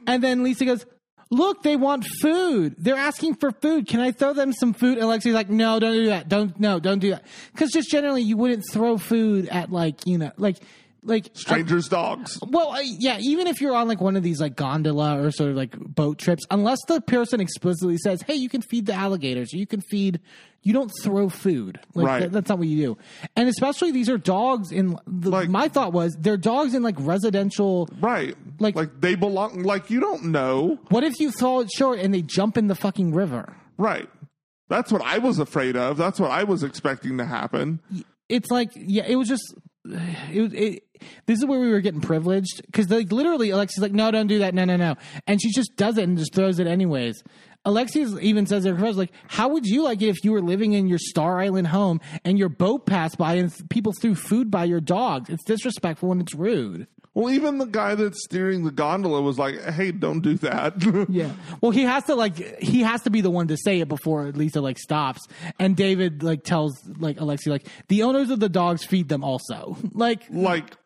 and 0.06 0.22
then 0.22 0.42
Lisa 0.42 0.64
goes, 0.64 0.86
Look, 1.30 1.62
they 1.62 1.76
want 1.76 2.06
food. 2.22 2.74
They're 2.78 2.96
asking 2.96 3.34
for 3.34 3.52
food. 3.52 3.86
Can 3.86 4.00
I 4.00 4.12
throw 4.12 4.32
them 4.32 4.52
some 4.52 4.72
food? 4.72 4.98
And 4.98 5.06
Alexi's 5.06 5.34
like, 5.34 5.50
No, 5.50 5.78
don't 5.78 5.92
do 5.92 6.06
that. 6.06 6.28
Don't, 6.28 6.58
no, 6.58 6.80
don't 6.80 7.00
do 7.00 7.10
that. 7.10 7.24
Because 7.52 7.70
just 7.70 7.90
generally, 7.90 8.22
you 8.22 8.36
wouldn't 8.36 8.64
throw 8.72 8.96
food 8.96 9.48
at 9.48 9.70
like, 9.70 10.06
you 10.06 10.18
know, 10.18 10.32
like, 10.38 10.56
like 11.02 11.28
Strangers' 11.34 11.88
dogs. 11.88 12.38
well, 12.48 12.72
uh, 12.72 12.80
yeah, 12.82 13.18
even 13.20 13.46
if 13.46 13.60
you're 13.60 13.74
on 13.74 13.88
like 13.88 14.00
one 14.00 14.16
of 14.16 14.22
these 14.22 14.40
like 14.40 14.56
gondola 14.56 15.22
or 15.22 15.30
sort 15.30 15.50
of 15.50 15.56
like 15.56 15.78
boat 15.78 16.18
trips, 16.18 16.44
unless 16.50 16.78
the 16.88 17.00
person 17.00 17.40
explicitly 17.40 17.96
says, 17.98 18.22
"Hey, 18.22 18.34
you 18.34 18.48
can 18.48 18.62
feed 18.62 18.86
the 18.86 18.94
alligators," 18.94 19.54
or 19.54 19.58
you 19.58 19.66
can 19.66 19.80
feed, 19.80 20.20
you 20.62 20.72
don't 20.72 20.90
throw 21.02 21.28
food. 21.28 21.78
Like 21.94 22.06
Right. 22.06 22.20
that- 22.22 22.32
that's 22.32 22.48
not 22.48 22.58
what 22.58 22.68
you 22.68 22.76
do. 22.84 22.98
And 23.36 23.48
especially 23.48 23.92
these 23.92 24.08
are 24.10 24.18
dogs 24.18 24.72
in. 24.72 24.96
The, 25.06 25.30
Like- 25.30 25.48
my 25.48 25.68
thought 25.68 25.92
was 25.92 26.16
they're 26.20 26.36
dogs 26.36 26.74
in 26.74 26.82
like 26.82 26.96
residential. 26.98 27.88
Right. 28.00 28.36
Like- 28.58 28.74
like 28.76 29.00
they 29.00 29.14
belong 29.14 29.62
like 29.62 29.90
you 29.90 30.00
don't 30.00 30.24
know. 30.26 30.78
What 30.88 31.04
if 31.04 31.20
you 31.20 31.30
throw 31.30 31.60
it 31.60 31.68
short 31.76 31.98
and 32.00 32.12
they 32.12 32.22
jump 32.22 32.56
in 32.58 32.66
the 32.66 32.74
fucking 32.74 33.12
river? 33.14 33.56
Right. 33.76 34.08
That's 34.68 34.92
what 34.92 35.00
I 35.02 35.18
was 35.18 35.38
afraid 35.38 35.76
of. 35.76 35.96
That's 35.96 36.20
what 36.20 36.30
I 36.30 36.44
was 36.44 36.62
expecting 36.62 37.16
to 37.18 37.24
happen. 37.24 37.80
it's 38.28 38.50
like 38.50 38.68
yeah 38.76 39.04
it 39.08 39.16
was 39.16 39.26
just 39.26 39.54
it, 39.84 40.54
it 40.54 40.84
this 41.26 41.38
is 41.38 41.46
where 41.46 41.60
we 41.60 41.70
were 41.70 41.80
getting 41.80 42.00
privileged 42.00 42.62
because 42.66 42.90
like 42.90 43.12
literally 43.12 43.50
alexi's 43.50 43.78
like 43.78 43.92
no 43.92 44.10
don't 44.10 44.26
do 44.26 44.40
that. 44.40 44.54
No 44.54 44.64
no 44.64 44.76
no. 44.76 44.96
And 45.26 45.40
she 45.40 45.50
just 45.50 45.76
does 45.76 45.98
it 45.98 46.04
and 46.04 46.18
just 46.18 46.34
throws 46.34 46.58
it 46.58 46.66
anyways. 46.66 47.22
Alexis 47.64 48.14
even 48.20 48.46
says 48.46 48.64
to 48.64 48.74
her 48.74 48.92
like 48.92 49.12
how 49.28 49.48
would 49.48 49.66
you 49.66 49.82
like 49.82 50.02
it 50.02 50.08
if 50.08 50.24
you 50.24 50.32
were 50.32 50.42
living 50.42 50.72
in 50.72 50.88
your 50.88 50.98
star 50.98 51.40
island 51.40 51.68
home 51.68 52.00
and 52.24 52.38
your 52.38 52.48
boat 52.48 52.86
passed 52.86 53.18
by 53.18 53.34
and 53.34 53.52
people 53.70 53.92
threw 53.92 54.14
food 54.14 54.50
by 54.50 54.64
your 54.64 54.80
dogs? 54.80 55.30
It's 55.30 55.44
disrespectful 55.44 56.12
and 56.12 56.20
it's 56.20 56.34
rude 56.34 56.86
Well, 57.18 57.34
even 57.34 57.58
the 57.58 57.66
guy 57.66 57.96
that's 57.96 58.22
steering 58.22 58.62
the 58.64 58.70
gondola 58.70 59.20
was 59.20 59.38
like, 59.40 59.60
"Hey, 59.60 59.90
don't 59.90 60.20
do 60.20 60.34
that." 60.36 60.74
Yeah. 61.10 61.32
Well, 61.60 61.72
he 61.72 61.82
has 61.82 62.04
to 62.04 62.14
like 62.14 62.36
he 62.62 62.82
has 62.82 63.02
to 63.02 63.10
be 63.10 63.20
the 63.22 63.30
one 63.30 63.48
to 63.48 63.56
say 63.56 63.80
it 63.80 63.88
before 63.88 64.30
Lisa 64.30 64.60
like 64.60 64.78
stops. 64.78 65.26
And 65.58 65.76
David 65.76 66.22
like 66.22 66.44
tells 66.44 66.80
like 66.98 67.16
Alexi 67.16 67.48
like 67.48 67.66
the 67.88 68.04
owners 68.04 68.30
of 68.30 68.38
the 68.38 68.48
dogs 68.48 68.84
feed 68.84 69.08
them 69.08 69.24
also. 69.24 69.76
Like 69.92 70.22
like 70.30 70.76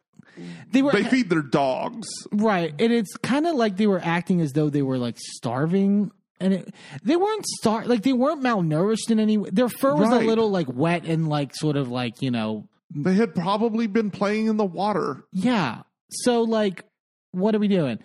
they 0.70 0.80
were 0.80 0.92
they 0.92 1.04
feed 1.04 1.28
their 1.28 1.42
dogs. 1.42 2.08
right, 2.32 2.72
and 2.78 2.92
it's 2.92 3.14
kind 3.18 3.46
of 3.46 3.54
like 3.56 3.76
they 3.76 3.86
were 3.86 4.00
acting 4.02 4.40
as 4.40 4.52
though 4.54 4.70
they 4.70 4.80
were 4.82 4.96
like 4.96 5.16
starving. 5.18 6.10
And 6.40 6.54
it, 6.54 6.74
they 7.04 7.16
weren't 7.16 7.44
star 7.60 7.84
like 7.84 8.02
they 8.02 8.14
weren't 8.14 8.42
malnourished 8.42 9.10
in 9.10 9.20
any 9.20 9.36
way. 9.36 9.50
Their 9.52 9.68
fur 9.68 9.94
was 9.94 10.08
Right. 10.08 10.22
a 10.22 10.26
little 10.26 10.50
like 10.50 10.66
wet 10.72 11.04
and 11.04 11.28
like 11.28 11.54
sort 11.54 11.76
of 11.76 11.88
like 11.90 12.22
you 12.22 12.30
know 12.30 12.68
They 12.94 13.14
had 13.14 13.34
probably 13.34 13.86
been 13.86 14.10
playing 14.10 14.46
in 14.46 14.56
the 14.56 14.64
water. 14.64 15.24
Yeah. 15.32 15.82
So 16.22 16.42
like, 16.42 16.84
what 17.32 17.54
are 17.54 17.58
we 17.58 17.68
doing? 17.68 17.98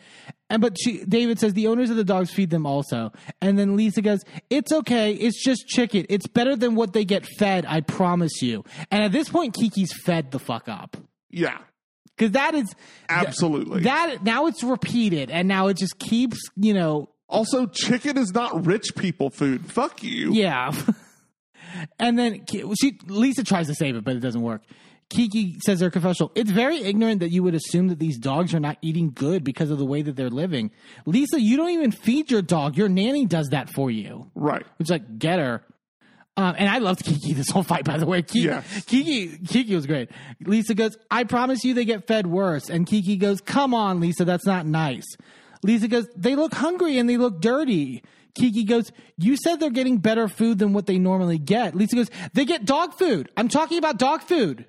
And 0.50 0.62
but 0.62 0.78
she, 0.82 1.04
David 1.04 1.40
says 1.40 1.54
the 1.54 1.68
owners 1.68 1.90
of 1.90 1.98
the 1.98 2.04
dogs 2.04 2.32
feed 2.32 2.50
them 2.50 2.66
also, 2.66 3.12
and 3.42 3.60
then 3.60 3.76
Lisa 3.76 4.02
goes, 4.02 4.22
"It's 4.50 4.72
okay. 4.72 5.14
It's 5.14 5.44
just 5.44 5.68
chicken. 5.68 6.06
It's 6.10 6.28
better 6.28 6.56
than 6.56 6.76
what 6.76 6.94
they 6.94 7.04
get 7.04 7.26
fed. 7.38 7.66
I 7.68 7.82
promise 7.82 8.42
you." 8.42 8.64
And 8.90 9.04
at 9.04 9.12
this 9.12 9.28
point, 9.28 9.56
Kiki's 9.56 9.92
fed 10.06 10.32
the 10.32 10.40
fuck 10.40 10.70
up 10.70 10.96
Yeah, 11.30 11.58
because 12.16 12.32
that 12.32 12.56
is 12.56 12.74
absolutely. 13.10 13.82
that 13.82 14.24
now 14.24 14.48
it's 14.48 14.64
repeated, 14.64 15.30
and 15.30 15.50
now 15.50 15.68
it 15.68 15.76
just 15.76 16.00
keeps 16.00 16.40
you 16.56 16.74
know 16.74 17.10
also, 17.30 17.66
chicken 17.66 18.18
is 18.18 18.34
not 18.34 18.66
rich 18.66 18.96
people 18.96 19.30
food. 19.30 19.70
Fuck 19.70 20.02
you. 20.02 20.32
Yeah. 20.34 20.72
and 22.00 22.18
then 22.18 22.46
she 22.80 22.98
Lisa 23.06 23.44
tries 23.44 23.68
to 23.68 23.76
save 23.76 23.96
it, 23.96 24.04
but 24.04 24.16
it 24.16 24.22
doesn't 24.22 24.42
work. 24.42 24.62
Kiki 25.10 25.58
says 25.62 25.80
her 25.80 25.90
confessional. 25.90 26.32
It's 26.36 26.52
very 26.52 26.82
ignorant 26.82 27.22
that 27.22 27.30
you 27.30 27.42
would 27.44 27.56
assume 27.56 27.88
that 27.88 28.00
these 28.00 28.18
dogs 28.18 28.54
are 28.54 28.60
not 28.60 28.78
eating 28.82 29.12
good 29.14 29.44
because 29.44 29.72
of 29.72 29.78
the 29.78 29.86
way 29.86 30.02
that 30.02 30.16
they're 30.18 30.30
living. 30.30 30.72
Lisa, 31.06 31.40
you 31.40 31.56
don't 31.56 31.70
even 31.70 31.92
feed 31.92 32.30
your 32.30 32.42
dog. 32.42 32.76
Your 32.76 32.90
nanny 32.90 33.26
does 33.26 33.48
that 33.50 33.70
for 33.70 33.90
you. 33.90 34.30
Right. 34.36 34.66
It's 34.80 34.90
like 34.90 35.18
get 35.18 35.40
her. 35.40 35.64
Um, 36.36 36.54
and 36.58 36.70
I 36.70 36.80
loved 36.80 37.04
Kiki 37.04 37.34
this 37.34 37.50
whole 37.50 37.64
fight, 37.64 37.84
by 37.86 37.98
the 37.98 38.06
way. 38.06 38.22
Kiki, 38.22 38.46
Yes. 38.46 38.86
Kiki, 38.86 39.38
Kiki 39.48 39.74
was 39.76 39.88
great. 39.88 40.10
Lisa 40.46 40.76
goes, 40.76 40.96
I 41.10 41.24
promise 41.24 41.64
you 41.64 41.74
they 41.74 41.86
get 41.86 42.06
fed 42.06 42.28
worse. 42.28 42.70
And 42.70 42.86
Kiki 42.86 43.16
goes, 43.16 43.42
Come 43.42 43.74
on, 43.74 44.00
Lisa, 44.00 44.24
that's 44.26 44.46
not 44.46 44.66
nice. 44.66 45.06
Lisa 45.64 45.88
goes, 45.88 46.08
They 46.16 46.36
look 46.36 46.54
hungry 46.54 47.00
and 47.00 47.10
they 47.10 47.18
look 47.18 47.40
dirty. 47.42 48.04
Kiki 48.36 48.66
goes, 48.66 48.92
You 49.18 49.36
said 49.38 49.60
they're 49.60 49.72
getting 49.72 49.98
better 49.98 50.28
food 50.28 50.60
than 50.60 50.74
what 50.74 50.86
they 50.86 51.00
normally 51.00 51.40
get. 51.40 51.76
Lisa 51.76 51.96
goes, 51.96 52.10
They 52.34 52.46
get 52.46 52.66
dog 52.66 52.94
food. 52.94 53.32
I'm 53.36 53.48
talking 53.48 53.78
about 53.80 53.98
dog 53.98 54.22
food. 54.22 54.66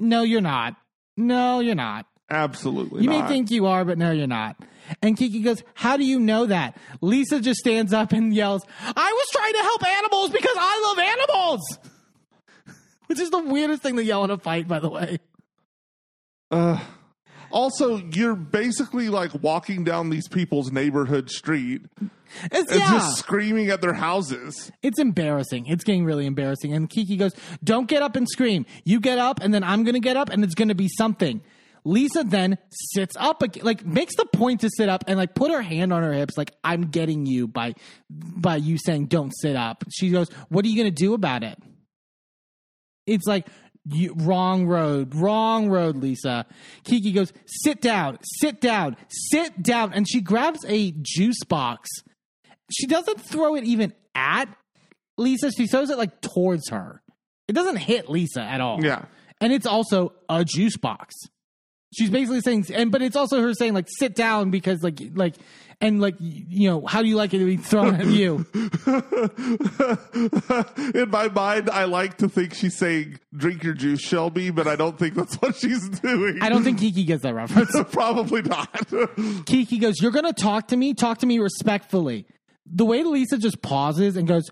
No, 0.00 0.22
you're 0.22 0.40
not. 0.40 0.76
No, 1.16 1.60
you're 1.60 1.74
not. 1.74 2.06
Absolutely. 2.30 3.02
You 3.02 3.10
not. 3.10 3.22
may 3.22 3.28
think 3.28 3.50
you 3.50 3.66
are, 3.66 3.84
but 3.84 3.98
no, 3.98 4.12
you're 4.12 4.26
not. 4.26 4.56
And 5.02 5.16
Kiki 5.16 5.40
goes, 5.40 5.62
How 5.74 5.96
do 5.96 6.04
you 6.04 6.18
know 6.18 6.46
that? 6.46 6.76
Lisa 7.00 7.40
just 7.40 7.60
stands 7.60 7.92
up 7.92 8.12
and 8.12 8.34
yells, 8.34 8.64
I 8.80 9.12
was 9.12 9.28
trying 9.32 9.52
to 9.52 9.58
help 9.60 9.86
animals 9.86 10.30
because 10.30 10.56
I 10.56 10.82
love 10.88 10.98
animals! 10.98 11.78
Which 13.06 13.18
is 13.18 13.30
the 13.30 13.40
weirdest 13.40 13.82
thing 13.82 13.96
to 13.96 14.04
yell 14.04 14.24
in 14.24 14.30
a 14.30 14.38
fight, 14.38 14.68
by 14.68 14.78
the 14.78 14.88
way. 14.88 15.18
Uh, 16.50 16.78
also, 17.50 17.96
you're 17.96 18.34
basically 18.34 19.08
like 19.08 19.30
walking 19.42 19.84
down 19.84 20.10
these 20.10 20.28
people's 20.28 20.70
neighborhood 20.70 21.30
street 21.30 21.82
It's, 22.44 22.70
and 22.70 22.80
yeah, 22.80 22.90
just 22.92 23.18
screaming 23.18 23.70
at 23.70 23.80
their 23.80 23.92
houses. 23.92 24.70
it's 24.82 24.98
embarrassing. 24.98 25.66
It's 25.66 25.84
getting 25.84 26.04
really 26.04 26.26
embarrassing. 26.26 26.72
And 26.72 26.88
Kiki 26.88 27.16
goes, 27.16 27.32
Don't 27.62 27.88
get 27.88 28.02
up 28.02 28.16
and 28.16 28.28
scream. 28.28 28.66
You 28.84 29.00
get 29.00 29.18
up, 29.18 29.40
and 29.40 29.52
then 29.52 29.64
I'm 29.64 29.84
going 29.84 29.94
to 29.94 30.00
get 30.00 30.16
up, 30.16 30.28
and 30.30 30.44
it's 30.44 30.54
going 30.54 30.68
to 30.68 30.74
be 30.74 30.88
something. 30.88 31.42
Lisa 31.84 32.24
then 32.24 32.58
sits 32.70 33.16
up, 33.18 33.42
like 33.62 33.86
makes 33.86 34.14
the 34.16 34.26
point 34.26 34.60
to 34.60 34.70
sit 34.76 34.88
up 34.88 35.04
and 35.06 35.16
like 35.18 35.34
put 35.34 35.50
her 35.50 35.62
hand 35.62 35.92
on 35.92 36.02
her 36.02 36.12
hips, 36.12 36.36
like 36.36 36.52
I'm 36.62 36.88
getting 36.90 37.24
you 37.24 37.48
by 37.48 37.74
by 38.10 38.56
you 38.56 38.76
saying 38.78 39.06
don't 39.06 39.32
sit 39.34 39.56
up. 39.56 39.84
She 39.90 40.10
goes, 40.10 40.28
"What 40.50 40.64
are 40.64 40.68
you 40.68 40.76
going 40.76 40.94
to 40.94 41.02
do 41.04 41.14
about 41.14 41.42
it?" 41.42 41.58
It's 43.06 43.26
like 43.26 43.46
you, 43.94 44.14
wrong 44.16 44.66
road, 44.66 45.14
wrong 45.14 45.68
road, 45.68 45.96
Lisa. 45.96 46.46
Kiki 46.84 47.12
goes, 47.12 47.32
"Sit 47.46 47.80
down, 47.80 48.18
sit 48.40 48.60
down, 48.60 48.96
sit 49.08 49.62
down," 49.62 49.92
and 49.92 50.08
she 50.08 50.20
grabs 50.20 50.64
a 50.66 50.92
juice 51.02 51.42
box. 51.48 51.88
She 52.72 52.86
doesn't 52.86 53.20
throw 53.20 53.54
it 53.56 53.64
even 53.64 53.92
at 54.14 54.46
Lisa. 55.18 55.50
She 55.52 55.66
throws 55.66 55.90
it 55.90 55.98
like 55.98 56.20
towards 56.20 56.68
her. 56.70 57.02
It 57.48 57.52
doesn't 57.54 57.76
hit 57.76 58.08
Lisa 58.08 58.42
at 58.42 58.60
all. 58.60 58.82
Yeah. 58.84 59.04
and 59.40 59.52
it's 59.52 59.66
also 59.66 60.12
a 60.28 60.44
juice 60.44 60.76
box. 60.76 61.14
She's 61.92 62.10
basically 62.10 62.40
saying, 62.42 62.66
and 62.72 62.92
but 62.92 63.02
it's 63.02 63.16
also 63.16 63.40
her 63.42 63.52
saying 63.54 63.74
like, 63.74 63.88
sit 63.88 64.14
down 64.14 64.50
because 64.50 64.82
like 64.82 65.00
like 65.14 65.34
and 65.80 66.00
like 66.00 66.14
you 66.18 66.68
know 66.68 66.84
how 66.86 67.02
do 67.02 67.08
you 67.08 67.16
like 67.16 67.32
it 67.34 67.38
to 67.38 67.46
be 67.46 67.56
thrown 67.56 67.94
at 67.94 68.06
you? 68.06 68.46
In 70.94 71.10
my 71.10 71.28
mind, 71.28 71.70
I 71.70 71.84
like 71.84 72.18
to 72.18 72.28
think 72.28 72.54
she's 72.54 72.76
saying, 72.76 73.18
drink 73.34 73.62
your 73.62 73.74
juice, 73.74 74.00
Shelby, 74.00 74.50
but 74.50 74.66
I 74.66 74.76
don't 74.76 74.98
think 74.98 75.14
that's 75.14 75.36
what 75.36 75.56
she's 75.56 75.88
doing. 75.88 76.38
I 76.42 76.48
don't 76.48 76.62
think 76.64 76.78
Kiki 76.80 77.04
gets 77.04 77.22
that 77.22 77.34
reference. 77.34 77.74
Probably 77.92 78.42
not. 78.42 78.68
Kiki 79.46 79.78
goes, 79.78 80.00
"You're 80.00 80.10
gonna 80.12 80.32
talk 80.32 80.68
to 80.68 80.76
me. 80.76 80.94
Talk 80.94 81.18
to 81.18 81.26
me 81.26 81.38
respectfully." 81.38 82.26
The 82.66 82.84
way 82.84 83.02
Lisa 83.02 83.38
just 83.38 83.62
pauses 83.62 84.16
and 84.16 84.28
goes, 84.28 84.50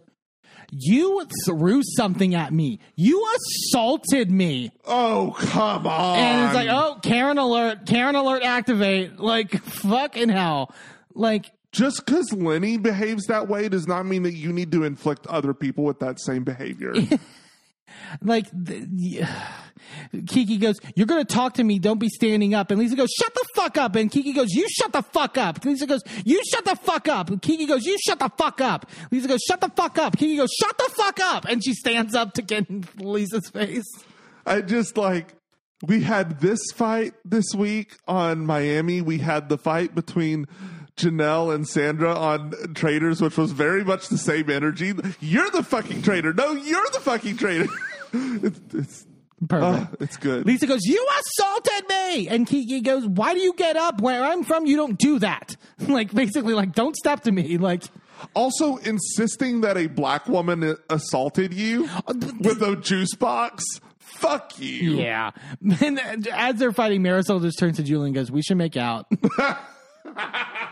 "You 0.70 1.26
threw 1.44 1.82
something 1.96 2.34
at 2.34 2.52
me. 2.52 2.80
You 2.96 3.26
assaulted 3.36 4.30
me." 4.30 4.70
oh, 4.86 5.36
come 5.38 5.86
on. 5.86 6.18
And 6.18 6.46
it's 6.46 6.54
like, 6.54 6.68
"Oh, 6.70 6.98
Karen 7.02 7.38
alert! 7.38 7.86
Karen 7.86 8.14
alert! 8.14 8.42
Activate!" 8.42 9.18
Like 9.18 9.62
fucking 9.62 10.30
hell! 10.30 10.74
Like 11.18 11.50
Just 11.72 12.06
because 12.06 12.32
Lenny 12.32 12.78
behaves 12.78 13.26
that 13.26 13.48
way 13.48 13.68
does 13.68 13.86
not 13.86 14.06
mean 14.06 14.22
that 14.22 14.34
you 14.34 14.52
need 14.52 14.72
to 14.72 14.84
inflict 14.84 15.26
other 15.26 15.52
people 15.52 15.84
with 15.84 15.98
that 15.98 16.20
same 16.20 16.44
behavior. 16.44 16.94
like 18.22 18.46
the. 18.52 19.26
Kiki 20.26 20.56
goes, 20.56 20.76
"You're 20.96 21.06
going 21.06 21.24
to 21.24 21.34
talk 21.34 21.54
to 21.54 21.64
me. 21.64 21.78
Don't 21.78 21.98
be 21.98 22.08
standing 22.08 22.52
up." 22.54 22.70
And 22.70 22.80
Lisa 22.80 22.96
goes, 22.96 23.10
"Shut 23.10 23.32
the 23.34 23.44
fuck 23.54 23.78
up." 23.78 23.94
And 23.96 24.10
Kiki 24.10 24.32
goes, 24.32 24.52
"You 24.52 24.66
shut 24.68 24.92
the 24.92 25.02
fuck 25.02 25.38
up." 25.38 25.64
Lisa 25.64 25.86
goes, 25.86 26.02
"You 26.24 26.42
shut 26.50 26.64
the 26.64 26.76
fuck 26.76 27.08
up." 27.08 27.30
And 27.30 27.40
Kiki 27.40 27.66
goes, 27.66 27.84
"You 27.84 27.96
shut 28.04 28.18
the 28.18 28.30
fuck 28.36 28.60
up." 28.60 28.90
Lisa 29.10 29.28
goes, 29.28 29.40
"Shut 29.46 29.60
the 29.60 29.70
fuck 29.70 29.98
up." 29.98 30.16
Kiki 30.16 30.36
goes, 30.36 30.50
"Shut 30.60 30.76
the 30.78 30.90
fuck 30.96 31.20
up." 31.20 31.46
And 31.48 31.62
she 31.64 31.74
stands 31.74 32.14
up 32.14 32.34
to 32.34 32.42
get 32.42 32.68
in 32.68 32.84
Lisa's 32.98 33.48
face. 33.50 33.86
I 34.46 34.62
just 34.62 34.96
like 34.96 35.34
we 35.86 36.02
had 36.02 36.40
this 36.40 36.60
fight 36.74 37.14
this 37.24 37.46
week 37.56 37.96
on 38.08 38.46
Miami. 38.46 39.00
We 39.00 39.18
had 39.18 39.48
the 39.48 39.58
fight 39.58 39.94
between 39.94 40.46
Janelle 40.98 41.54
and 41.54 41.66
Sandra 41.66 42.14
on 42.14 42.52
Traitors, 42.74 43.20
which 43.22 43.36
was 43.38 43.52
very 43.52 43.84
much 43.84 44.08
the 44.08 44.18
same 44.18 44.50
energy. 44.50 44.92
You're 45.20 45.50
the 45.50 45.62
fucking 45.62 46.02
traitor. 46.02 46.32
No, 46.34 46.52
you're 46.52 46.86
the 46.92 47.00
fucking 47.00 47.36
traitor. 47.36 47.68
it's, 48.12 48.60
it's, 48.74 49.06
Perfect. 49.48 49.92
uh, 49.92 49.96
it's 50.00 50.16
good. 50.16 50.46
Lisa 50.46 50.66
goes, 50.66 50.80
"You 50.84 51.06
assaulted 51.20 51.88
me," 51.88 52.28
and 52.28 52.46
Kiki 52.46 52.80
goes, 52.80 53.06
"Why 53.06 53.34
do 53.34 53.40
you 53.40 53.54
get 53.54 53.76
up? 53.76 54.00
Where 54.00 54.22
I'm 54.24 54.42
from, 54.44 54.66
you 54.66 54.76
don't 54.76 54.98
do 54.98 55.18
that." 55.20 55.56
like 55.78 56.12
basically, 56.12 56.54
like 56.54 56.74
don't 56.74 56.96
step 56.96 57.20
to 57.22 57.32
me. 57.32 57.56
Like 57.56 57.84
Also, 58.34 58.76
insisting 58.78 59.60
that 59.60 59.76
a 59.76 59.86
black 59.86 60.26
woman 60.28 60.76
assaulted 60.90 61.54
you 61.54 61.88
with 62.40 62.60
a 62.62 62.74
juice 62.76 63.14
box. 63.14 63.64
Fuck 63.98 64.58
you. 64.58 64.96
Yeah. 64.96 65.30
And 65.80 66.26
as 66.26 66.56
they're 66.56 66.72
fighting, 66.72 67.02
Marysol 67.02 67.40
just 67.40 67.56
turns 67.60 67.76
to 67.76 67.84
Julie 67.84 68.06
and 68.06 68.14
goes, 68.16 68.32
We 68.32 68.42
should 68.42 68.56
make 68.56 68.76
out. 68.76 69.06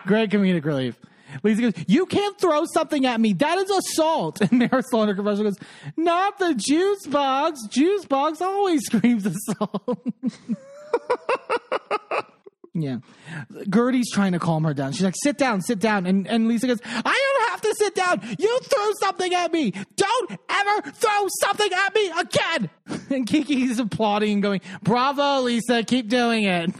Great 0.06 0.30
comedic 0.30 0.64
relief. 0.64 0.96
Lisa 1.42 1.62
goes, 1.62 1.72
You 1.86 2.06
can't 2.06 2.38
throw 2.38 2.64
something 2.72 3.04
at 3.06 3.20
me. 3.20 3.32
That 3.34 3.58
is 3.58 3.70
assault. 3.70 4.40
And 4.50 4.62
in 4.62 4.68
her 4.68 4.82
commercial 4.82 5.44
goes, 5.44 5.58
Not 5.96 6.38
the 6.38 6.54
juice 6.54 7.06
box. 7.06 7.60
Juice 7.68 8.04
box 8.04 8.40
always 8.40 8.84
screams 8.84 9.26
assault. 9.26 10.06
yeah. 12.74 12.98
Guerdy's 13.68 14.10
trying 14.12 14.32
to 14.32 14.38
calm 14.38 14.64
her 14.64 14.74
down. 14.74 14.92
She's 14.92 15.02
like, 15.02 15.16
Sit 15.22 15.36
down, 15.36 15.60
sit 15.62 15.78
down. 15.78 16.06
And, 16.06 16.26
and 16.26 16.48
Lisa 16.48 16.66
goes, 16.68 16.80
I 16.84 17.00
don't 17.02 17.50
have 17.50 17.60
to 17.62 17.74
sit 17.76 17.94
down. 17.94 18.20
You 18.38 18.60
threw 18.60 18.92
something 19.00 19.34
at 19.34 19.52
me. 19.52 19.72
Don't 19.96 20.30
ever 20.48 20.90
throw 20.92 21.26
something 21.40 21.70
at 21.72 21.94
me 21.94 22.10
again. 22.18 22.70
And 23.08 23.24
Kiki's 23.24 23.78
applauding 23.78 24.32
and 24.32 24.42
going, 24.42 24.60
Bravo, 24.82 25.42
Lisa. 25.42 25.84
Keep 25.84 26.08
doing 26.08 26.42
it. 26.44 26.70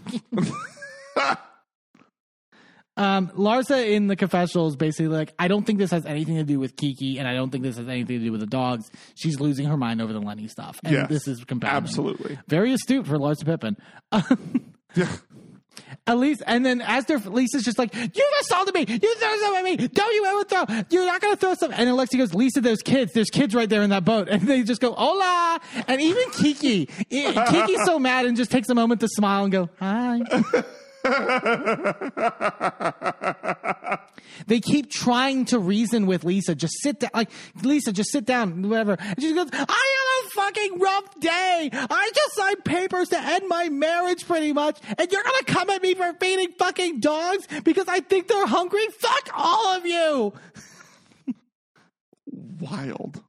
Um, 2.97 3.29
Larsa 3.37 3.87
in 3.91 4.07
the 4.07 4.17
confessional 4.17 4.69
is 4.69 4.77
basically 4.77 5.09
like, 5.09 5.35
I 5.39 5.49
don't 5.49 5.65
think 5.65 5.79
this 5.79 5.91
has 5.91 6.07
anything 6.07 6.37
to 6.37 6.45
do 6.45 6.59
with 6.59 6.77
Kiki, 6.77 7.19
and 7.19 7.29
I 7.29 7.35
don't 7.35 7.51
think 7.51 7.63
this 7.63 7.77
has 7.77 7.87
anything 7.89 8.19
to 8.21 8.25
do 8.25 8.33
with 8.33 8.41
the 8.41 8.47
dogs. 8.47 8.91
She's 9.15 9.39
losing 9.39 9.67
her 9.67 9.77
mind 9.77 10.01
over 10.01 10.13
the 10.13 10.21
Lenny 10.21 10.49
stuff, 10.49 10.81
and 10.85 10.93
Yes, 10.95 11.09
this 11.09 11.29
is 11.29 11.45
compounding. 11.45 11.77
absolutely. 11.85 12.39
very 12.49 12.73
astute 12.73 13.07
for 13.07 13.19
Larsa 13.19 13.45
Pippen. 13.45 13.77
Yeah. 14.95 15.15
At 16.07 16.17
least, 16.19 16.43
and 16.47 16.65
then 16.65 16.81
as 16.81 17.05
they're, 17.05 17.19
Lisa's 17.19 17.65
just 17.65 17.79
like, 17.79 17.95
you 17.95 18.31
assaulted 18.41 18.75
me, 18.75 18.81
you 18.89 18.99
threw 18.99 19.39
something 19.41 19.57
at 19.59 19.65
me, 19.65 19.77
don't 19.89 20.15
you 20.15 20.25
ever 20.25 20.45
throw, 20.45 20.83
you're 20.89 21.05
not 21.05 21.21
gonna 21.21 21.37
throw 21.37 21.53
something. 21.55 21.79
And 21.79 21.91
Alexi 21.91 22.17
goes, 22.17 22.33
Lisa, 22.33 22.61
there's 22.63 22.81
kids, 22.81 23.13
there's 23.13 23.29
kids 23.29 23.55
right 23.55 23.69
there 23.69 23.83
in 23.83 23.91
that 23.91 24.05
boat. 24.07 24.29
And 24.31 24.43
they 24.43 24.63
just 24.63 24.81
go, 24.81 24.93
hola. 24.95 25.61
And 25.89 26.01
even 26.01 26.31
Kiki, 26.31 26.87
Kiki's 26.87 27.85
so 27.85 27.99
mad 27.99 28.25
and 28.25 28.37
just 28.39 28.51
takes 28.51 28.69
a 28.71 28.75
moment 28.75 29.01
to 29.03 29.09
smile 29.09 29.43
and 29.45 29.53
go, 29.53 29.69
hi. 29.79 30.21
they 34.47 34.61
keep 34.61 34.91
trying 34.91 35.45
to 35.47 35.59
reason 35.59 36.07
with 36.07 36.25
Lisa. 36.25 36.55
Just 36.55 36.75
sit 36.83 37.01
down. 37.01 37.11
Like, 37.15 37.31
Lisa, 37.63 37.93
just 37.93 38.11
sit 38.11 38.25
down, 38.25 38.69
whatever. 38.69 38.97
And 38.99 39.21
she 39.21 39.35
goes, 39.35 39.49
I 39.53 39.59
had 39.59 40.27
a 40.27 40.31
fucking 40.31 40.79
rough 40.79 41.21
day. 41.21 41.71
I 41.73 42.11
just 42.15 42.35
signed 42.35 42.65
papers 42.65 43.09
to 43.11 43.19
end 43.19 43.49
my 43.49 43.69
marriage 43.69 44.27
pretty 44.27 44.53
much. 44.53 44.79
And 44.99 45.11
you're 45.11 45.23
going 45.23 45.45
to 45.45 45.53
come 45.53 45.71
at 45.71 45.83
me 45.83 45.95
for 45.95 46.13
feeding 46.15 46.53
fucking 46.59 47.01
dogs 47.01 47.47
because 47.65 47.89
I 47.89 48.01
think 48.01 48.29
they're 48.29 48.47
hungry? 48.47 48.87
Fuck 48.99 49.31
all 49.35 49.77
of 49.77 49.87
you. 49.87 50.33
Wild. 52.61 53.23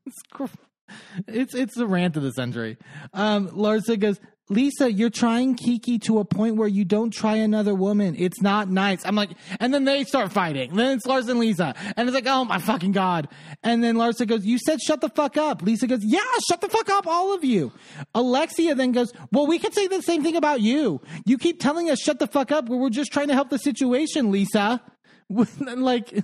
It's 1.28 1.54
it's 1.54 1.76
the 1.76 1.88
rant 1.88 2.16
of 2.16 2.24
the 2.24 2.32
century. 2.32 2.78
Um, 3.14 3.50
Larsa 3.50 4.00
goes, 4.00 4.20
Lisa, 4.50 4.92
you're 4.92 5.10
trying 5.10 5.56
Kiki 5.56 6.00
to 6.00 6.20
a 6.20 6.26
point 6.26 6.56
where 6.56 6.68
you 6.68 6.86
don't 6.86 7.12
try 7.12 7.36
another 7.36 7.76
woman. 7.76 8.16
It's 8.18 8.42
not 8.42 8.70
nice. 8.70 9.06
I'm 9.06 9.16
like, 9.16 9.32
and 9.60 9.74
then 9.74 9.84
they 9.84 10.06
start 10.06 10.32
fighting. 10.32 10.74
Then 10.74 10.98
it's 10.98 11.06
Larsa 11.06 11.30
and 11.30 11.40
Lisa. 11.40 11.76
And 11.98 12.08
it's 12.08 12.16
like, 12.16 12.28
oh 12.28 12.46
my 12.46 12.60
fucking 12.60 12.94
God. 12.94 13.28
And 13.64 13.84
then 13.84 13.96
Larsa 13.96 14.26
goes, 14.26 14.46
you 14.46 14.58
said 14.58 14.82
shut 14.82 15.02
the 15.02 15.10
fuck 15.10 15.36
up. 15.36 15.62
Lisa 15.62 15.86
goes, 15.86 16.04
yeah, 16.04 16.20
shut 16.50 16.62
the 16.62 16.70
fuck 16.70 16.90
up, 16.90 17.08
all 17.08 17.34
of 17.34 17.44
you. 17.44 17.74
Alexia 18.16 18.74
then 18.74 18.94
goes, 18.94 19.12
well, 19.32 19.48
we 19.48 19.60
could 19.60 19.74
say 19.74 19.88
the 19.88 20.02
same 20.02 20.24
thing 20.24 20.38
about 20.38 20.62
you. 20.62 21.02
You 21.26 21.38
keep 21.38 21.60
telling 21.60 21.90
us 21.90 22.00
shut 22.00 22.20
the 22.20 22.28
fuck 22.28 22.52
up, 22.52 22.70
we're 22.70 22.90
just 22.90 23.12
trying 23.12 23.28
to 23.28 23.34
help 23.34 23.50
the 23.50 23.60
situation, 23.60 24.32
Lisa. 24.32 24.82
like, 25.60 26.24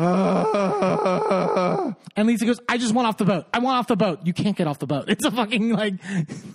Uh, 0.00 1.92
And 2.16 2.26
Lisa 2.26 2.44
goes, 2.44 2.60
I 2.68 2.76
just 2.78 2.92
want 2.94 3.06
off 3.08 3.16
the 3.18 3.24
boat. 3.24 3.46
I 3.54 3.58
want 3.60 3.78
off 3.78 3.86
the 3.86 3.96
boat. 3.96 4.20
You 4.26 4.32
can't 4.32 4.56
get 4.56 4.66
off 4.66 4.78
the 4.78 4.86
boat. 4.86 5.04
It's 5.08 5.24
a 5.24 5.30
fucking 5.30 5.70
like, 5.70 5.94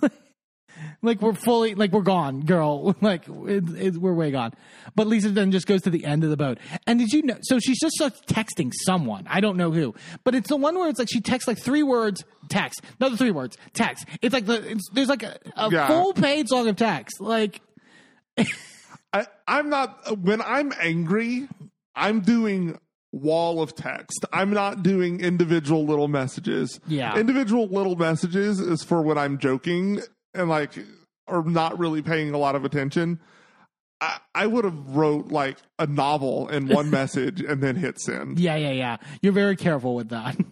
like 1.02 1.20
we're 1.22 1.32
fully, 1.34 1.74
like 1.74 1.92
we're 1.92 2.02
gone, 2.02 2.40
girl. 2.42 2.94
Like 3.00 3.26
it, 3.28 3.64
it, 3.76 3.96
we're 3.96 4.12
way 4.12 4.30
gone. 4.30 4.52
But 4.94 5.06
Lisa 5.06 5.30
then 5.30 5.50
just 5.52 5.66
goes 5.66 5.82
to 5.82 5.90
the 5.90 6.04
end 6.04 6.24
of 6.24 6.30
the 6.30 6.36
boat. 6.36 6.58
And 6.86 6.98
did 6.98 7.12
you 7.12 7.22
know? 7.22 7.36
So 7.42 7.58
she's 7.58 7.78
just 7.80 7.94
starts 7.96 8.20
texting 8.26 8.70
someone. 8.84 9.26
I 9.28 9.40
don't 9.40 9.56
know 9.56 9.70
who, 9.72 9.94
but 10.24 10.34
it's 10.34 10.48
the 10.48 10.56
one 10.56 10.76
where 10.78 10.88
it's 10.88 10.98
like 10.98 11.08
she 11.10 11.20
texts 11.20 11.48
like 11.48 11.58
three 11.58 11.82
words, 11.82 12.22
text, 12.48 12.82
another 13.00 13.16
three 13.16 13.30
words, 13.32 13.56
text. 13.72 14.04
It's 14.22 14.32
like 14.32 14.46
the, 14.46 14.70
it's, 14.72 14.88
there's 14.92 15.08
like 15.08 15.22
a, 15.22 15.38
a 15.56 15.70
Yeah. 15.70 15.86
full 15.88 16.12
page 16.12 16.50
long 16.50 16.68
of 16.68 16.76
text. 16.76 17.20
Like, 17.20 17.60
I, 19.12 19.26
I'm 19.48 19.70
not, 19.70 20.18
when 20.18 20.42
I'm 20.42 20.72
angry, 20.80 21.48
I'm 21.94 22.20
doing 22.20 22.78
wall 23.16 23.62
of 23.62 23.74
text. 23.74 24.24
I'm 24.32 24.50
not 24.50 24.82
doing 24.82 25.20
individual 25.20 25.84
little 25.84 26.08
messages. 26.08 26.80
Yeah. 26.86 27.16
Individual 27.16 27.66
little 27.66 27.96
messages 27.96 28.60
is 28.60 28.82
for 28.82 29.02
when 29.02 29.18
I'm 29.18 29.38
joking 29.38 30.00
and 30.34 30.48
like, 30.48 30.72
or 31.26 31.44
not 31.44 31.78
really 31.78 32.02
paying 32.02 32.32
a 32.32 32.38
lot 32.38 32.54
of 32.54 32.64
attention. 32.64 33.20
I, 34.00 34.18
I 34.34 34.46
would 34.46 34.64
have 34.64 34.96
wrote 34.96 35.28
like 35.28 35.58
a 35.78 35.86
novel 35.86 36.48
in 36.48 36.68
one 36.68 36.90
message 36.90 37.40
and 37.40 37.62
then 37.62 37.76
hit 37.76 37.98
send. 38.00 38.38
Yeah, 38.38 38.56
yeah, 38.56 38.72
yeah. 38.72 38.96
You're 39.22 39.32
very 39.32 39.56
careful 39.56 39.94
with 39.94 40.10
that. 40.10 40.36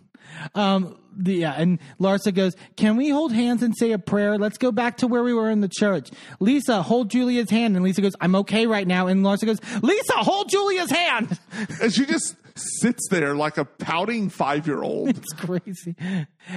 Um, 0.55 0.99
the, 1.17 1.34
yeah, 1.34 1.55
and 1.57 1.78
Larsa 2.01 2.34
goes, 2.34 2.57
Can 2.76 2.97
we 2.97 3.09
hold 3.09 3.33
hands 3.33 3.62
and 3.62 3.75
say 3.76 3.93
a 3.93 3.99
prayer? 3.99 4.36
Let's 4.36 4.59
go 4.59 4.73
back 4.73 4.97
to 4.99 5.07
where 5.07 5.23
we 5.23 5.33
were 5.33 5.49
in 5.49 5.60
the 5.60 5.68
church. 5.68 6.10
Lisa, 6.41 6.83
hold 6.83 7.10
Julia's 7.10 7.51
hand. 7.51 7.76
And 7.76 7.84
Lisa 7.84 8.01
goes, 8.01 8.15
I'm 8.20 8.34
okay 8.36 8.67
right 8.67 8.86
now. 8.86 9.07
And 9.07 9.25
Larsa 9.25 9.47
goes, 9.47 9.60
Lisa, 9.83 10.15
hold 10.15 10.49
Julia's 10.49 10.91
hand. 10.91 11.39
And 11.81 11.93
she 11.93 12.05
just 12.05 12.34
sits 12.57 13.08
there 13.10 13.34
like 13.34 13.58
a 13.58 13.65
pouting 13.65 14.28
five 14.28 14.66
year 14.66 14.83
old. 14.83 15.08
It's 15.24 15.33
crazy. 15.33 15.97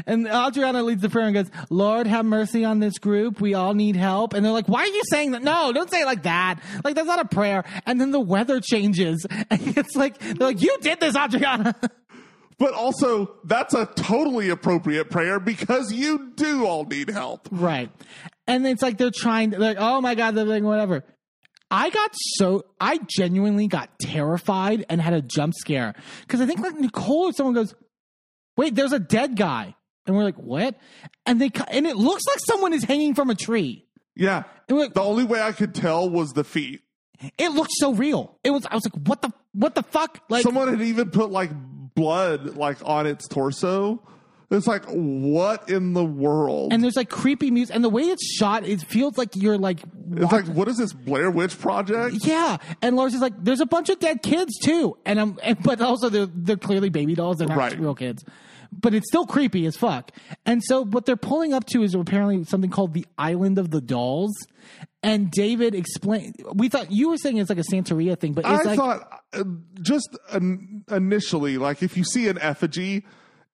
And 0.06 0.28
Adriana 0.28 0.84
leads 0.84 1.02
the 1.02 1.10
prayer 1.10 1.26
and 1.26 1.34
goes, 1.34 1.50
Lord, 1.70 2.06
have 2.08 2.26
mercy 2.26 2.66
on 2.66 2.80
this 2.80 2.98
group. 2.98 3.40
We 3.40 3.54
all 3.54 3.74
need 3.74 3.96
help. 3.96 4.34
And 4.34 4.46
they're 4.46 4.52
like, 4.52 4.68
why 4.68 4.82
are 4.82 4.88
you 4.88 5.02
saying 5.10 5.32
that? 5.32 5.42
No, 5.42 5.72
don't 5.72 5.90
say 5.90 6.02
it 6.02 6.06
like 6.06 6.24
that. 6.24 6.60
Like, 6.84 6.96
that's 6.96 7.08
not 7.08 7.20
a 7.20 7.26
prayer. 7.28 7.64
And 7.86 8.02
then 8.02 8.12
the 8.12 8.20
weather 8.20 8.60
changes. 8.60 9.26
And 9.50 9.78
it's 9.78 9.96
like, 9.96 10.20
they're 10.20 10.48
like, 10.48 10.62
you 10.62 10.78
did 10.82 11.00
this, 11.00 11.16
Adriana. 11.16 11.76
But 12.60 12.74
also, 12.74 13.36
that's 13.44 13.76
a 13.76 13.86
totally 13.86 14.50
appropriate 14.50 15.12
prayer 15.12 15.40
because 15.40 15.94
you 15.94 16.32
do 16.36 16.66
all 16.66 16.86
need 16.86 17.12
help. 17.12 17.48
Right. 17.52 17.92
And 18.48 18.66
it's 18.66 18.82
like 18.82 18.98
they're 18.98 19.12
trying 19.12 19.52
to, 19.52 19.60
like, 19.60 19.78
oh 19.80 20.02
my 20.02 20.16
God, 20.16 20.34
they're 20.34 20.44
like, 20.44 20.64
whatever. 20.64 21.04
I 21.70 21.90
got 21.90 22.12
so, 22.38 22.64
I 22.80 23.00
genuinely 23.08 23.68
got 23.68 23.90
terrified 24.00 24.86
and 24.90 25.02
had 25.02 25.14
a 25.14 25.22
jump 25.22 25.54
scare. 25.54 25.94
Cause 26.28 26.40
I 26.42 26.46
think 26.46 26.60
like 26.62 26.76
Nicole 26.80 27.26
or 27.26 27.34
someone 27.34 27.56
goes, 27.56 27.76
wait, 28.56 28.74
there's 28.76 28.94
a 28.94 29.00
dead 29.00 29.36
guy. 29.36 29.76
And 30.06 30.16
we're 30.16 30.24
like, 30.24 30.38
what? 30.38 30.76
And 31.26 31.42
they, 31.42 31.52
and 31.70 31.86
it 31.86 31.98
looks 31.98 32.26
like 32.26 32.40
someone 32.40 32.72
is 32.72 32.84
hanging 32.86 33.14
from 33.16 33.30
a 33.30 33.36
tree. 33.36 33.86
Yeah. 34.16 34.44
Like, 34.70 34.94
The 34.94 35.02
only 35.02 35.26
way 35.26 35.42
I 35.42 35.52
could 35.52 35.76
tell 35.76 36.10
was 36.10 36.32
the 36.32 36.46
feet. 36.46 36.82
it 37.38 37.50
looked 37.52 37.74
so 37.74 37.94
real. 37.94 38.40
It 38.46 38.52
was, 38.52 38.66
I 38.66 38.76
was 38.76 38.86
like, 38.86 39.08
what 39.08 39.22
the, 39.22 39.32
what 39.54 39.76
the 39.76 39.84
fuck? 39.84 40.22
Like, 40.30 40.44
Someone 40.44 40.70
had 40.70 40.82
even 40.82 41.12
put 41.12 41.32
like 41.32 41.52
blood 41.96 42.56
like 42.56 42.78
on 42.86 43.06
its 43.08 43.28
torso. 43.28 44.02
It's 44.50 44.66
like, 44.68 44.86
what 44.86 45.70
in 45.70 45.92
the 45.94 46.06
world? 46.06 46.72
and 46.72 46.82
there's 46.82 46.96
like 46.96 47.10
creepy 47.10 47.52
music. 47.52 47.76
And 47.76 47.84
the 47.84 47.90
way 47.90 48.04
it's 48.04 48.26
shot, 48.38 48.66
it 48.66 48.82
feels 48.82 49.18
like 49.18 49.36
you're 49.36 49.58
like, 49.58 49.80
it's 50.14 50.32
like, 50.32 50.46
what 50.46 50.70
is 50.70 50.78
this 50.78 50.94
Blair 50.94 51.30
Witch 51.30 51.60
project? 51.60 52.26
Yeah, 52.26 52.58
and 52.82 52.96
Lars 52.96 53.14
is 53.14 53.20
like, 53.20 53.34
"There's 53.44 53.60
a 53.60 53.66
bunch 53.66 53.90
of 53.90 54.00
dead 54.00 54.24
kids 54.24 54.58
too," 54.60 54.98
and 55.06 55.20
I'm, 55.20 55.38
and, 55.44 55.62
but 55.62 55.82
also 55.82 56.08
they're 56.08 56.28
they're 56.34 56.56
clearly 56.56 56.88
baby 56.90 57.14
dolls. 57.14 57.40
They're 57.40 57.48
not 57.50 57.58
Right. 57.58 57.78
real 57.78 57.94
kids, 57.94 58.24
but 58.72 58.94
it's 58.94 59.08
still 59.10 59.26
creepy 59.26 59.66
as 59.66 59.76
fuck. 59.76 60.12
And 60.46 60.64
so 60.64 60.86
what 60.86 61.06
they're 61.06 61.18
pulling 61.18 61.54
up 61.54 61.66
to 61.72 61.84
is 61.84 61.94
apparently 61.94 62.46
something 62.46 62.70
called 62.70 62.94
the 62.94 63.06
Island 63.18 63.58
of 63.58 63.72
the 63.72 63.82
Dolls. 63.82 64.34
And 65.04 65.30
David 65.30 65.76
explained. 65.76 66.36
We 66.54 66.70
thought 66.70 66.90
you 66.92 67.10
were 67.10 67.18
saying 67.18 67.38
it's 67.38 67.50
like 67.50 67.60
a 67.60 67.64
Santeria 67.64 68.18
thing, 68.18 68.32
but 68.34 68.46
it's 68.48 68.66
I 68.66 68.70
like 68.70 68.78
thought 68.80 69.22
uh, 69.34 69.44
just 69.82 70.10
initially, 70.90 71.58
like 71.58 71.84
if 71.84 71.98
you 71.98 72.04
see 72.04 72.28
an 72.28 72.38
effigy 72.40 73.06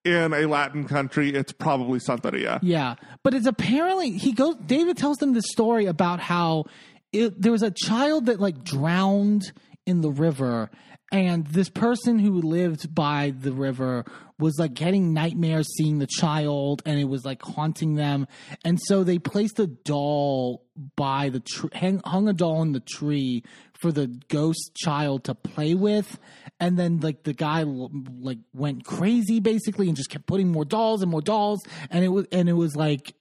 in 0.04 0.32
a 0.32 0.46
Latin 0.46 0.86
country, 0.86 1.34
it's 1.34 1.52
probably 1.52 1.98
Santeria. 1.98 2.58
Yeah, 2.62 2.96
but 3.22 3.34
it's 3.34 3.46
apparently 3.46 4.10
he 4.12 4.32
goes. 4.32 4.56
David 4.66 4.96
tells 4.96 5.18
them 5.18 5.32
this 5.32 5.46
story 5.50 5.86
about 5.86 6.20
how 6.20 6.64
it, 7.12 7.40
there 7.40 7.52
was 7.52 7.62
a 7.62 7.70
child 7.70 8.26
that 8.26 8.40
like 8.40 8.62
drowned 8.62 9.52
in 9.86 10.00
the 10.00 10.10
river, 10.10 10.70
and 11.12 11.46
this 11.46 11.68
person 11.68 12.18
who 12.18 12.40
lived 12.40 12.94
by 12.94 13.32
the 13.38 13.52
river 13.52 14.04
was 14.38 14.58
like 14.58 14.74
getting 14.74 15.14
nightmares 15.14 15.68
seeing 15.76 15.98
the 15.98 16.08
child, 16.08 16.82
and 16.84 16.98
it 16.98 17.04
was 17.04 17.24
like 17.24 17.40
haunting 17.42 17.94
them, 17.94 18.26
and 18.64 18.80
so 18.80 19.04
they 19.04 19.18
placed 19.18 19.58
a 19.60 19.66
doll 19.66 20.64
by 20.96 21.28
the 21.28 21.40
tree, 21.40 21.70
hung, 21.74 22.28
a 22.28 22.32
doll 22.32 22.62
in 22.62 22.72
the 22.72 22.80
tree 22.80 23.44
for 23.74 23.92
the 23.92 24.06
ghost 24.28 24.72
child 24.74 25.24
to 25.24 25.34
play 25.34 25.74
with. 25.74 26.18
And 26.58 26.78
then 26.78 27.00
like 27.00 27.22
the 27.22 27.32
guy 27.32 27.64
like 27.64 28.38
went 28.52 28.84
crazy 28.84 29.40
basically 29.40 29.88
and 29.88 29.96
just 29.96 30.10
kept 30.10 30.26
putting 30.26 30.50
more 30.50 30.64
dolls 30.64 31.02
and 31.02 31.10
more 31.10 31.20
dolls. 31.20 31.62
And 31.90 32.04
it 32.04 32.08
was 32.08 32.26
and 32.32 32.48
it 32.48 32.54
was 32.54 32.74
like 32.74 33.14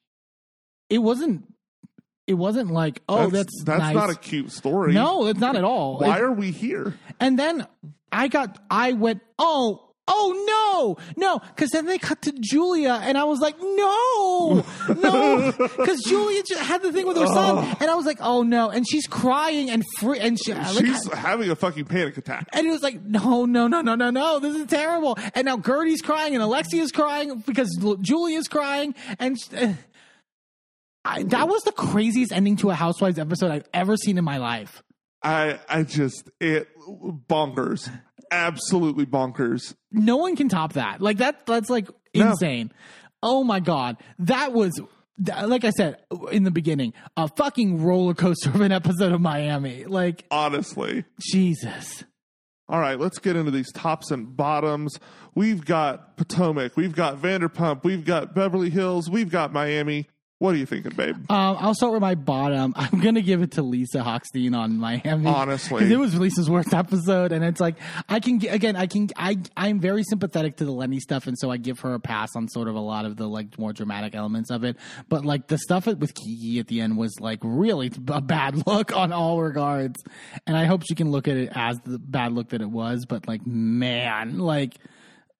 it 0.89 0.99
wasn't 0.99 1.53
it 2.27 2.35
wasn't 2.35 2.71
like 2.71 3.01
oh 3.09 3.29
that's 3.29 3.63
that's 3.63 3.79
nice. 3.79 3.95
not 3.95 4.09
a 4.09 4.15
cute 4.15 4.51
story. 4.51 4.93
no 4.93 5.27
it's 5.27 5.39
not 5.39 5.55
at 5.55 5.63
all 5.63 5.99
Why 5.99 6.17
It- 6.17 6.21
are 6.23 6.31
we 6.31 6.51
here? 6.51 6.97
and 7.19 7.37
then 7.37 7.67
i 8.11 8.27
got 8.27 8.59
i 8.69 8.93
went 8.93 9.21
oh 9.39 9.89
oh 10.05 10.95
no 10.97 11.03
no 11.15 11.39
because 11.39 11.69
then 11.69 11.85
they 11.85 11.97
cut 11.97 12.21
to 12.23 12.33
julia 12.37 12.99
and 13.03 13.17
i 13.17 13.23
was 13.23 13.39
like 13.39 13.55
no 13.59 14.63
no 14.97 15.51
because 15.57 16.01
julia 16.03 16.43
just 16.43 16.59
had 16.61 16.81
the 16.81 16.91
thing 16.91 17.07
with 17.07 17.15
her 17.15 17.25
son 17.27 17.77
and 17.79 17.89
i 17.89 17.95
was 17.95 18.05
like 18.05 18.17
oh 18.19 18.43
no 18.43 18.69
and 18.69 18.85
she's 18.87 19.07
crying 19.07 19.69
and 19.69 19.81
free 19.99 20.19
and 20.19 20.37
she, 20.43 20.53
like, 20.53 20.67
She's 20.77 21.11
having 21.13 21.49
a 21.49 21.55
fucking 21.55 21.85
panic 21.85 22.17
attack. 22.17 22.49
and 22.51 22.67
it 22.67 22.69
was 22.71 22.83
like, 22.83 23.01
no, 23.01 23.45
no, 23.45 23.67
no, 23.67 23.81
no, 23.81 23.95
no, 23.95 24.09
no. 24.09 24.39
This 24.39 24.55
is 24.57 24.67
terrible. 24.67 25.17
And 25.35 25.45
now 25.45 25.55
Guerdy's 25.57 26.01
crying 26.01 26.33
and 26.35 26.43
Alexia's 26.43 26.91
crying 26.91 27.39
because 27.45 27.69
Julia's 28.01 28.47
crying. 28.49 28.93
And 29.19 29.37
uh, 29.55 29.73
I, 31.05 31.23
that 31.23 31.47
was 31.47 31.61
the 31.63 31.71
craziest 31.73 32.31
ending 32.31 32.55
to 32.57 32.69
a 32.69 32.73
Housewives 32.75 33.19
episode 33.19 33.51
I've 33.51 33.67
ever 33.73 33.97
seen 33.97 34.17
in 34.17 34.23
my 34.23 34.37
life. 34.37 34.81
I 35.21 35.59
I 35.69 35.83
just 35.83 36.29
it 36.39 36.67
bonkers, 37.27 37.89
absolutely 38.31 39.05
bonkers. 39.05 39.73
No 39.91 40.17
one 40.17 40.35
can 40.35 40.49
top 40.49 40.73
that. 40.73 41.01
Like 41.01 41.17
that. 41.17 41.45
That's 41.45 41.69
like 41.69 41.87
No. 42.15 42.31
insane. 42.31 42.71
Oh 43.21 43.43
my 43.43 43.59
god, 43.59 43.97
that 44.19 44.51
was 44.53 44.79
like 45.45 45.63
I 45.63 45.69
said 45.71 45.97
in 46.31 46.43
the 46.43 46.51
beginning, 46.51 46.93
a 47.15 47.27
fucking 47.27 47.83
roller 47.83 48.13
coaster 48.13 48.49
of 48.49 48.61
an 48.61 48.71
episode 48.71 49.11
of 49.13 49.21
Miami. 49.21 49.85
Like 49.85 50.25
Honestly. 50.31 51.05
Jesus. 51.21 52.03
All 52.69 52.79
right, 52.79 52.97
let's 52.99 53.19
get 53.19 53.35
into 53.35 53.51
these 53.51 53.71
tops 53.73 54.09
and 54.09 54.35
bottoms. 54.35 54.97
We've 55.35 55.63
got 55.65 56.15
Potomac, 56.17 56.75
we've 56.77 56.95
got 56.95 57.21
Vanderpump, 57.21 57.83
we've 57.83 58.05
got 58.05 58.33
Beverly 58.33 58.69
Hills, 58.69 59.09
we've 59.09 59.29
got 59.29 59.51
Miami. 59.53 60.07
What 60.43 60.55
are 60.55 60.57
you 60.57 60.65
thinking, 60.65 60.91
babe? 60.91 61.15
Um, 61.31 61.55
I'll 61.57 61.73
start 61.73 61.93
with 61.93 62.01
my 62.01 62.15
bottom. 62.15 62.73
I'm 62.77 62.99
gonna 62.99 63.21
give 63.21 63.41
it 63.41 63.51
to 63.51 63.63
Lisa 63.63 63.99
Hochstein 63.99 64.53
on 64.53 64.77
Miami. 64.77 65.25
Honestly. 65.25 65.79
'Cause 65.79 65.89
it 65.89 65.97
was 65.97 66.19
Lisa's 66.19 66.49
worst 66.49 66.73
episode, 66.73 67.31
and 67.31 67.45
it's 67.45 67.61
like 67.61 67.77
I 68.09 68.19
can 68.19 68.45
again, 68.49 68.75
I 68.75 68.87
can 68.87 69.07
I 69.15 69.37
I'm 69.55 69.79
very 69.79 70.03
sympathetic 70.03 70.57
to 70.57 70.65
the 70.65 70.73
Lenny 70.73 70.99
stuff, 70.99 71.27
and 71.27 71.39
so 71.39 71.49
I 71.49 71.55
give 71.55 71.79
her 71.79 71.93
a 71.93 71.99
pass 72.01 72.35
on 72.35 72.49
sort 72.49 72.67
of 72.67 72.75
a 72.75 72.81
lot 72.81 73.05
of 73.05 73.15
the 73.15 73.25
like 73.25 73.57
more 73.57 73.71
dramatic 73.71 74.15
elements 74.15 74.51
of 74.51 74.65
it. 74.65 74.75
But 75.07 75.23
like 75.23 75.47
the 75.47 75.57
stuff 75.57 75.85
with 75.85 76.13
Kiki 76.13 76.59
at 76.59 76.67
the 76.67 76.81
end 76.81 76.97
was 76.97 77.17
like 77.21 77.39
really 77.41 77.89
a 78.09 78.19
bad 78.19 78.67
look 78.67 78.93
on 78.93 79.13
all 79.13 79.41
regards, 79.41 80.03
and 80.45 80.57
I 80.57 80.65
hope 80.65 80.83
she 80.85 80.93
can 80.93 81.09
look 81.09 81.29
at 81.29 81.37
it 81.37 81.51
as 81.55 81.79
the 81.85 81.97
bad 81.99 82.33
look 82.33 82.49
that 82.49 82.61
it 82.61 82.69
was. 82.69 83.05
But 83.05 83.29
like 83.29 83.47
man, 83.47 84.39
like 84.39 84.73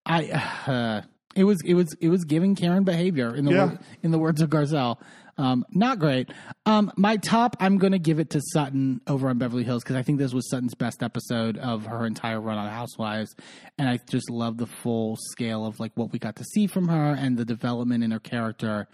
I. 0.05 0.61
Uh, 0.71 1.01
it 1.35 1.43
was 1.45 1.59
it 1.65 1.73
was 1.73 1.93
it 1.99 2.09
was 2.09 2.23
giving 2.25 2.55
Karen 2.55 2.83
behavior 2.83 3.35
in 3.35 3.45
the 3.45 3.51
Yeah. 3.51 3.65
wor- 3.65 3.79
in 4.03 4.11
the 4.11 4.19
words 4.19 4.41
of 4.41 4.49
Garcelle. 4.49 4.97
Um, 5.35 5.65
not 5.71 5.97
great. 5.97 6.29
Um, 6.67 6.91
my 6.95 7.17
top, 7.17 7.55
I'm 7.59 7.79
going 7.79 7.93
to 7.93 7.97
give 7.99 8.19
it 8.19 8.29
to 8.31 8.41
Sutton 8.53 9.01
over 9.07 9.29
on 9.29 9.39
Beverly 9.39 9.63
Hills 9.63 9.81
because 9.81 9.95
I 9.95 10.03
think 10.03 10.19
this 10.19 10.31
was 10.31 10.47
Sutton's 10.47 10.75
best 10.75 11.01
episode 11.01 11.57
of 11.57 11.87
her 11.87 12.05
entire 12.05 12.39
run 12.39 12.59
on 12.59 12.69
Housewives, 12.69 13.35
and 13.79 13.89
I 13.89 13.99
just 14.11 14.29
love 14.29 14.57
the 14.57 14.67
full 14.67 15.17
scale 15.31 15.65
of 15.65 15.79
like 15.79 15.91
what 15.95 16.11
we 16.11 16.19
got 16.19 16.35
to 16.35 16.43
see 16.43 16.67
from 16.67 16.87
her 16.87 17.15
and 17.17 17.35
the 17.35 17.45
development 17.45 18.03
in 18.03 18.11
her 18.11 18.19
character, 18.19 18.87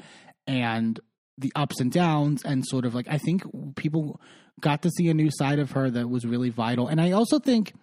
and 0.47 0.97
the 1.37 1.51
ups 1.55 1.79
and 1.81 1.91
downs, 1.91 2.41
and 2.45 2.65
sort 2.65 2.85
of 2.85 2.95
like 2.95 3.07
I 3.09 3.17
think 3.17 3.43
people 3.75 4.21
got 4.61 4.81
to 4.83 4.89
see 4.91 5.09
a 5.09 5.13
new 5.13 5.29
side 5.31 5.59
of 5.59 5.71
her 5.71 5.89
that 5.89 6.09
was 6.09 6.25
really 6.25 6.49
vital, 6.51 6.87
and 6.87 7.01
I 7.01 7.11
also 7.11 7.39
think 7.39 7.73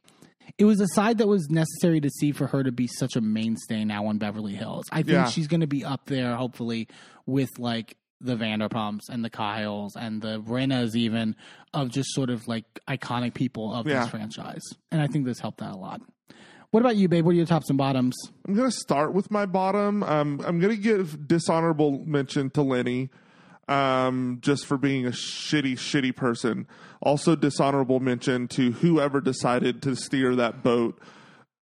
it 0.58 0.64
was 0.64 0.80
a 0.80 0.86
side 0.88 1.18
that 1.18 1.26
was 1.28 1.48
necessary 1.50 2.00
to 2.00 2.10
see 2.10 2.32
for 2.32 2.46
her 2.46 2.62
to 2.62 2.72
be 2.72 2.86
such 2.86 3.16
a 3.16 3.20
mainstay 3.20 3.84
now 3.84 4.06
on 4.06 4.18
Beverly 4.18 4.54
Hills. 4.54 4.84
I 4.90 4.96
think 5.02 5.08
Yeah. 5.12 5.26
she's 5.28 5.48
going 5.48 5.60
to 5.60 5.66
be 5.66 5.84
up 5.84 6.06
there, 6.06 6.34
hopefully, 6.36 6.88
with 7.26 7.58
like 7.58 7.96
the 8.20 8.34
Vanderpumps 8.36 9.08
and 9.10 9.24
the 9.24 9.30
Kyles 9.30 9.94
and 9.96 10.22
the 10.22 10.40
Brennas, 10.40 10.94
even 10.96 11.36
of 11.74 11.90
just 11.90 12.12
sort 12.14 12.30
of 12.30 12.48
like 12.48 12.64
iconic 12.88 13.34
people 13.34 13.74
of 13.74 13.86
Yeah. 13.86 14.00
this 14.00 14.10
franchise. 14.10 14.62
And 14.90 15.00
I 15.02 15.06
think 15.06 15.26
this 15.26 15.38
helped 15.40 15.58
that 15.58 15.72
a 15.72 15.76
lot. 15.76 16.00
What 16.70 16.80
about 16.80 16.96
you, 16.96 17.08
babe? 17.08 17.24
What 17.24 17.30
are 17.32 17.34
your 17.36 17.46
tops 17.46 17.68
and 17.68 17.78
bottoms? 17.78 18.14
I'm 18.46 18.54
going 18.54 18.68
to 18.70 18.76
start 18.76 19.12
with 19.14 19.30
my 19.30 19.46
bottom. 19.46 20.02
Um, 20.02 20.40
I'm 20.46 20.58
going 20.60 20.74
to 20.74 20.80
give 20.82 21.28
dishonorable 21.28 22.04
mention 22.06 22.50
to 22.50 22.62
Lenny 22.62 23.10
um, 23.68 24.38
just 24.40 24.66
for 24.66 24.76
being 24.78 25.06
a 25.06 25.10
shitty, 25.10 25.74
shitty 25.74 26.14
person. 26.14 26.66
Also, 27.06 27.36
dishonorable 27.36 28.00
mention 28.00 28.48
to 28.48 28.72
whoever 28.72 29.20
decided 29.20 29.80
to 29.82 29.94
steer 29.94 30.34
that 30.34 30.64
boat 30.64 30.98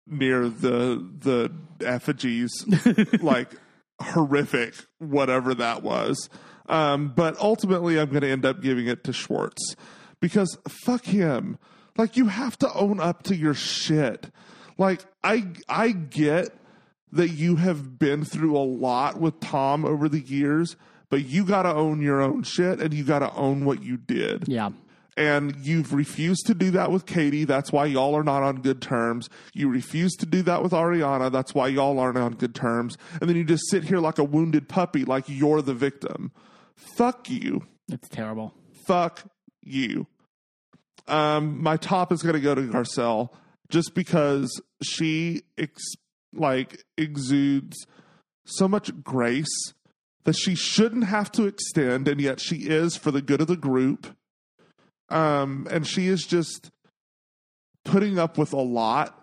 near 0.07 0.47
the 0.47 1.05
the 1.19 1.51
effigies, 1.85 2.65
like 3.21 3.49
horrific, 4.01 4.73
whatever 4.99 5.53
that 5.53 5.83
was. 5.83 6.29
Um, 6.69 7.09
but 7.13 7.37
ultimately, 7.41 7.99
I'm 7.99 8.09
going 8.09 8.21
to 8.21 8.29
end 8.29 8.45
up 8.45 8.61
giving 8.61 8.87
it 8.87 9.03
to 9.03 9.11
Schwartz 9.11 9.75
because 10.21 10.57
fuck 10.85 11.03
him. 11.03 11.57
Like 11.97 12.15
you 12.15 12.27
have 12.27 12.57
to 12.59 12.73
own 12.73 13.01
up 13.01 13.23
to 13.23 13.35
your 13.35 13.53
shit. 13.53 14.31
Like 14.77 15.01
I 15.25 15.47
I 15.67 15.91
get 15.91 16.55
that 17.11 17.31
you 17.31 17.57
have 17.57 17.99
been 17.99 18.23
through 18.23 18.55
a 18.55 18.63
lot 18.63 19.19
with 19.19 19.41
Tom 19.41 19.83
over 19.83 20.07
the 20.07 20.21
years, 20.21 20.77
but 21.09 21.25
you 21.25 21.43
got 21.43 21.63
to 21.63 21.73
own 21.73 22.01
your 22.01 22.21
own 22.21 22.43
shit 22.43 22.79
and 22.79 22.93
you 22.93 23.03
got 23.03 23.19
to 23.19 23.33
own 23.33 23.65
what 23.65 23.83
you 23.83 23.97
did. 23.97 24.47
Yeah. 24.47 24.69
And 25.15 25.55
you've 25.57 25.93
refused 25.93 26.47
to 26.47 26.55
do 26.55 26.71
that 26.71 26.91
with 26.91 27.05
Katie. 27.05 27.45
That's 27.45 27.71
why 27.71 27.85
y'all 27.85 28.15
are 28.15 28.23
not 28.23 28.41
on 28.41 28.61
good 28.61 28.81
terms. 28.81 29.29
You 29.53 29.69
refuse 29.69 30.13
to 30.13 30.25
do 30.25 30.41
that 30.43 30.63
with 30.63 30.71
Ariana. 30.71 31.31
That's 31.31 31.53
why 31.53 31.67
y'all 31.67 31.99
aren't 31.99 32.17
on 32.17 32.33
good 32.33 32.55
terms. 32.55 32.97
And 33.21 33.29
then 33.29 33.37
you 33.37 33.43
just 33.43 33.69
sit 33.69 33.83
here 33.83 33.99
like 33.99 34.17
a 34.17 34.23
wounded 34.23 34.67
puppy, 34.67 35.05
like 35.05 35.25
you're 35.27 35.61
the 35.61 35.75
victim. 35.75 36.31
Fuck 36.75 37.29
you. 37.29 37.67
It's 37.91 38.09
terrible. 38.09 38.53
Fuck 38.87 39.23
you. 39.61 40.07
Um, 41.07 41.61
my 41.61 41.77
top 41.77 42.11
is 42.11 42.23
going 42.23 42.35
to 42.35 42.41
go 42.41 42.55
to 42.55 42.61
Garcelle 42.61 43.29
just 43.69 43.93
because 43.93 44.61
she 44.81 45.43
ex- 45.57 45.95
like 46.33 46.83
exudes 46.97 47.85
so 48.45 48.67
much 48.67 49.03
grace 49.03 49.73
that 50.23 50.35
she 50.35 50.55
shouldn't 50.55 51.05
have 51.05 51.31
to 51.33 51.45
extend, 51.45 52.07
and 52.07 52.21
yet 52.21 52.39
she 52.39 52.67
is 52.67 52.95
for 52.95 53.11
the 53.11 53.21
good 53.21 53.41
of 53.41 53.47
the 53.47 53.57
group. 53.57 54.15
Um, 55.13 55.67
and 55.69 55.85
she 55.87 56.07
is 56.07 56.23
just 56.23 56.71
putting 57.85 58.17
up 58.17 58.37
with 58.37 58.51
a 58.53 58.61
lot 58.61 59.19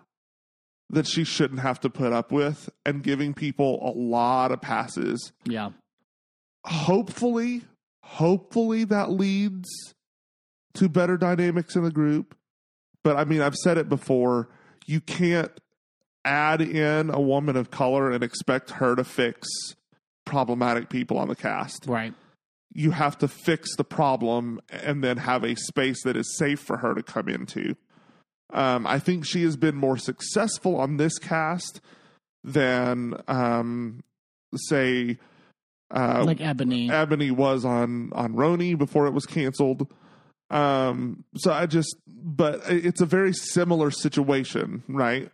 that 0.89 1.07
she 1.07 1.23
shouldn't 1.23 1.61
have 1.61 1.79
to 1.81 1.89
put 1.89 2.11
up 2.13 2.31
with, 2.31 2.69
and 2.85 3.01
giving 3.03 3.33
people 3.33 3.79
a 3.81 3.91
lot 3.97 4.51
of 4.51 4.61
passes 4.61 5.31
Yeah. 5.45 5.69
hopefully, 6.65 7.63
hopefully 8.03 8.83
that 8.85 9.09
leads 9.11 9.69
to 10.75 10.89
better 10.89 11.17
dynamics 11.17 11.75
in 11.75 11.83
the 11.83 11.91
group. 11.91 12.35
But 13.03 13.15
I 13.17 13.23
mean, 13.25 13.41
I've 13.41 13.55
said 13.55 13.77
it 13.77 13.89
before. 13.89 14.49
You 14.85 15.01
can't 15.01 15.51
add 16.23 16.61
in 16.61 17.09
a 17.09 17.19
woman 17.19 17.55
of 17.55 17.71
color 17.71 18.11
and 18.11 18.23
expect 18.23 18.71
her 18.71 18.95
to 18.95 19.03
fix 19.03 19.47
problematic 20.25 20.89
people 20.89 21.17
on 21.17 21.27
the 21.29 21.35
cast. 21.35 21.85
Right. 21.87 22.13
You 22.73 22.91
have 22.91 23.17
to 23.19 23.27
fix 23.27 23.75
the 23.75 23.83
problem 23.83 24.61
and 24.69 25.03
then 25.03 25.17
have 25.17 25.43
a 25.43 25.55
space 25.55 26.03
that 26.03 26.15
is 26.15 26.37
safe 26.37 26.59
for 26.59 26.77
her 26.77 26.93
to 26.93 27.03
come 27.03 27.27
into. 27.27 27.75
Um, 28.53 28.85
I 28.85 28.99
think 28.99 29.25
she 29.25 29.43
has 29.43 29.55
been 29.55 29.75
more 29.75 29.97
successful 29.97 30.75
on 30.75 30.97
this 30.97 31.17
cast 31.17 31.81
than, 32.43 33.21
um, 33.27 34.03
say, 34.55 35.17
uh, 35.89 36.23
like 36.25 36.41
Ebony. 36.41 36.89
Ebony 36.89 37.31
was 37.31 37.65
on 37.65 38.11
on 38.13 38.33
RHONY 38.33 38.77
before 38.77 39.07
it 39.07 39.11
was 39.11 39.25
canceled. 39.25 39.91
Um, 40.49 41.23
so 41.37 41.53
I 41.53 41.65
just, 41.65 41.95
but 42.07 42.61
it's 42.67 43.01
a 43.01 43.05
very 43.05 43.33
similar 43.33 43.89
situation, 43.89 44.83
right? 44.87 45.31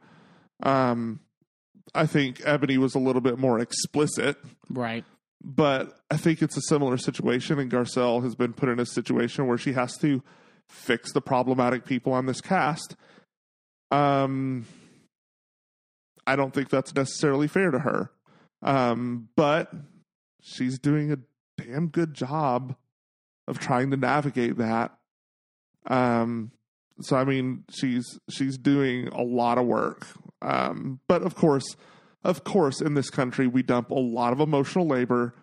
Um, 0.62 1.20
I 1.96 2.06
think 2.06 2.42
Ebony 2.46 2.78
was 2.78 2.94
a 2.94 3.00
little 3.00 3.22
bit 3.22 3.40
more 3.40 3.60
explicit, 3.60 4.38
right. 4.70 5.04
But 5.44 6.00
I 6.10 6.18
think 6.18 6.42
it's 6.42 6.58
a 6.58 6.62
similar 6.62 6.98
situation, 6.98 7.60
and 7.60 7.72
Garcelle 7.72 8.24
has 8.24 8.36
been 8.36 8.54
put 8.54 8.70
in 8.70 8.80
a 8.80 8.86
situation 8.86 9.48
where 9.48 9.58
she 9.58 9.74
has 9.74 9.98
to 9.98 10.24
fix 10.68 11.14
the 11.14 11.22
problematic 11.22 11.86
people 11.86 12.14
on 12.14 12.26
this 12.26 12.42
cast. 12.42 12.96
Um, 13.92 14.66
I 16.26 16.36
don't 16.36 16.54
think 16.54 16.70
that's 16.70 16.94
necessarily 16.94 17.48
fair 17.48 17.72
to 17.72 17.80
her, 17.80 18.12
um, 18.62 19.30
but 19.36 19.72
she's 20.42 20.80
doing 20.80 21.12
a 21.12 21.20
damn 21.58 21.88
good 21.88 22.14
job 22.14 22.76
of 23.48 23.60
trying 23.60 23.92
to 23.92 23.98
navigate 23.98 24.58
that. 24.58 24.98
Um, 25.86 26.52
so 27.02 27.16
I 27.16 27.24
mean, 27.24 27.64
she's 27.70 28.20
she's 28.30 28.58
doing 28.58 29.08
a 29.10 29.22
lot 29.22 29.58
of 29.58 29.66
work. 29.66 30.06
Um, 30.42 31.00
but 31.08 31.22
of 31.22 31.36
course, 31.36 31.76
of 32.28 32.44
course, 32.44 32.82
in 32.82 32.94
this 32.94 33.10
country, 33.10 33.48
we 33.48 33.64
dump 33.64 33.90
a 33.90 33.96
lot 33.96 34.34
of 34.34 34.40
emotional 34.40 34.86
labor 34.86 35.34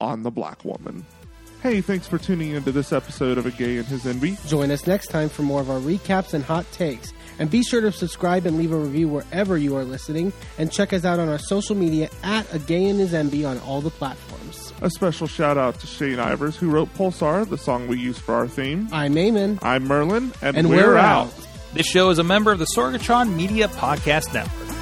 on 0.00 0.24
the 0.24 0.30
black 0.30 0.64
woman. 0.64 1.06
Hey, 1.62 1.80
thanks 1.80 2.08
for 2.08 2.18
tuning 2.18 2.50
into 2.50 2.72
this 2.72 2.92
episode 2.92 3.38
of 3.38 3.46
A 3.46 3.52
Gay 3.52 3.76
and 3.76 3.86
His 3.86 4.04
Enby. 4.04 4.36
Join 4.48 4.72
us 4.72 4.84
next 4.84 5.06
time 5.06 5.28
for 5.28 5.42
more 5.42 5.60
of 5.60 5.70
our 5.70 5.78
recaps 5.78 6.34
and 6.34 6.42
hot 6.42 6.66
takes. 6.72 7.12
And 7.38 7.48
be 7.48 7.62
sure 7.62 7.80
to 7.80 7.92
subscribe 7.92 8.46
and 8.46 8.58
leave 8.58 8.72
a 8.72 8.76
review 8.76 9.06
wherever 9.08 9.56
you 9.56 9.76
are 9.76 9.84
listening. 9.84 10.32
And 10.58 10.72
check 10.72 10.92
us 10.92 11.04
out 11.04 11.20
on 11.20 11.28
our 11.28 11.38
social 11.38 11.76
media 11.76 12.10
at 12.24 12.52
A 12.52 12.58
Gay 12.58 12.86
and 12.88 12.98
His 12.98 13.12
Enby 13.12 13.48
on 13.48 13.58
all 13.60 13.80
the 13.80 13.90
platforms. 13.90 14.72
A 14.82 14.90
special 14.90 15.28
shout 15.28 15.56
out 15.56 15.78
to 15.78 15.86
Shane 15.86 16.16
Ivers, 16.18 16.56
who 16.56 16.68
wrote 16.68 16.92
Pulsar, 16.94 17.48
the 17.48 17.56
song 17.56 17.86
we 17.86 17.96
use 17.96 18.18
for 18.18 18.34
our 18.34 18.48
theme. 18.48 18.88
I'm 18.90 19.14
Eamon. 19.14 19.60
I'm 19.62 19.84
Merlin, 19.84 20.32
and, 20.42 20.56
And 20.56 20.68
we're, 20.68 20.88
we're 20.88 20.96
out. 20.96 21.28
out. 21.28 21.48
This 21.74 21.86
show 21.86 22.10
is 22.10 22.18
a 22.18 22.24
member 22.24 22.50
of 22.50 22.58
the 22.58 22.66
Sorgatron 22.76 23.36
Media 23.36 23.68
Podcast 23.68 24.34
Network. 24.34 24.81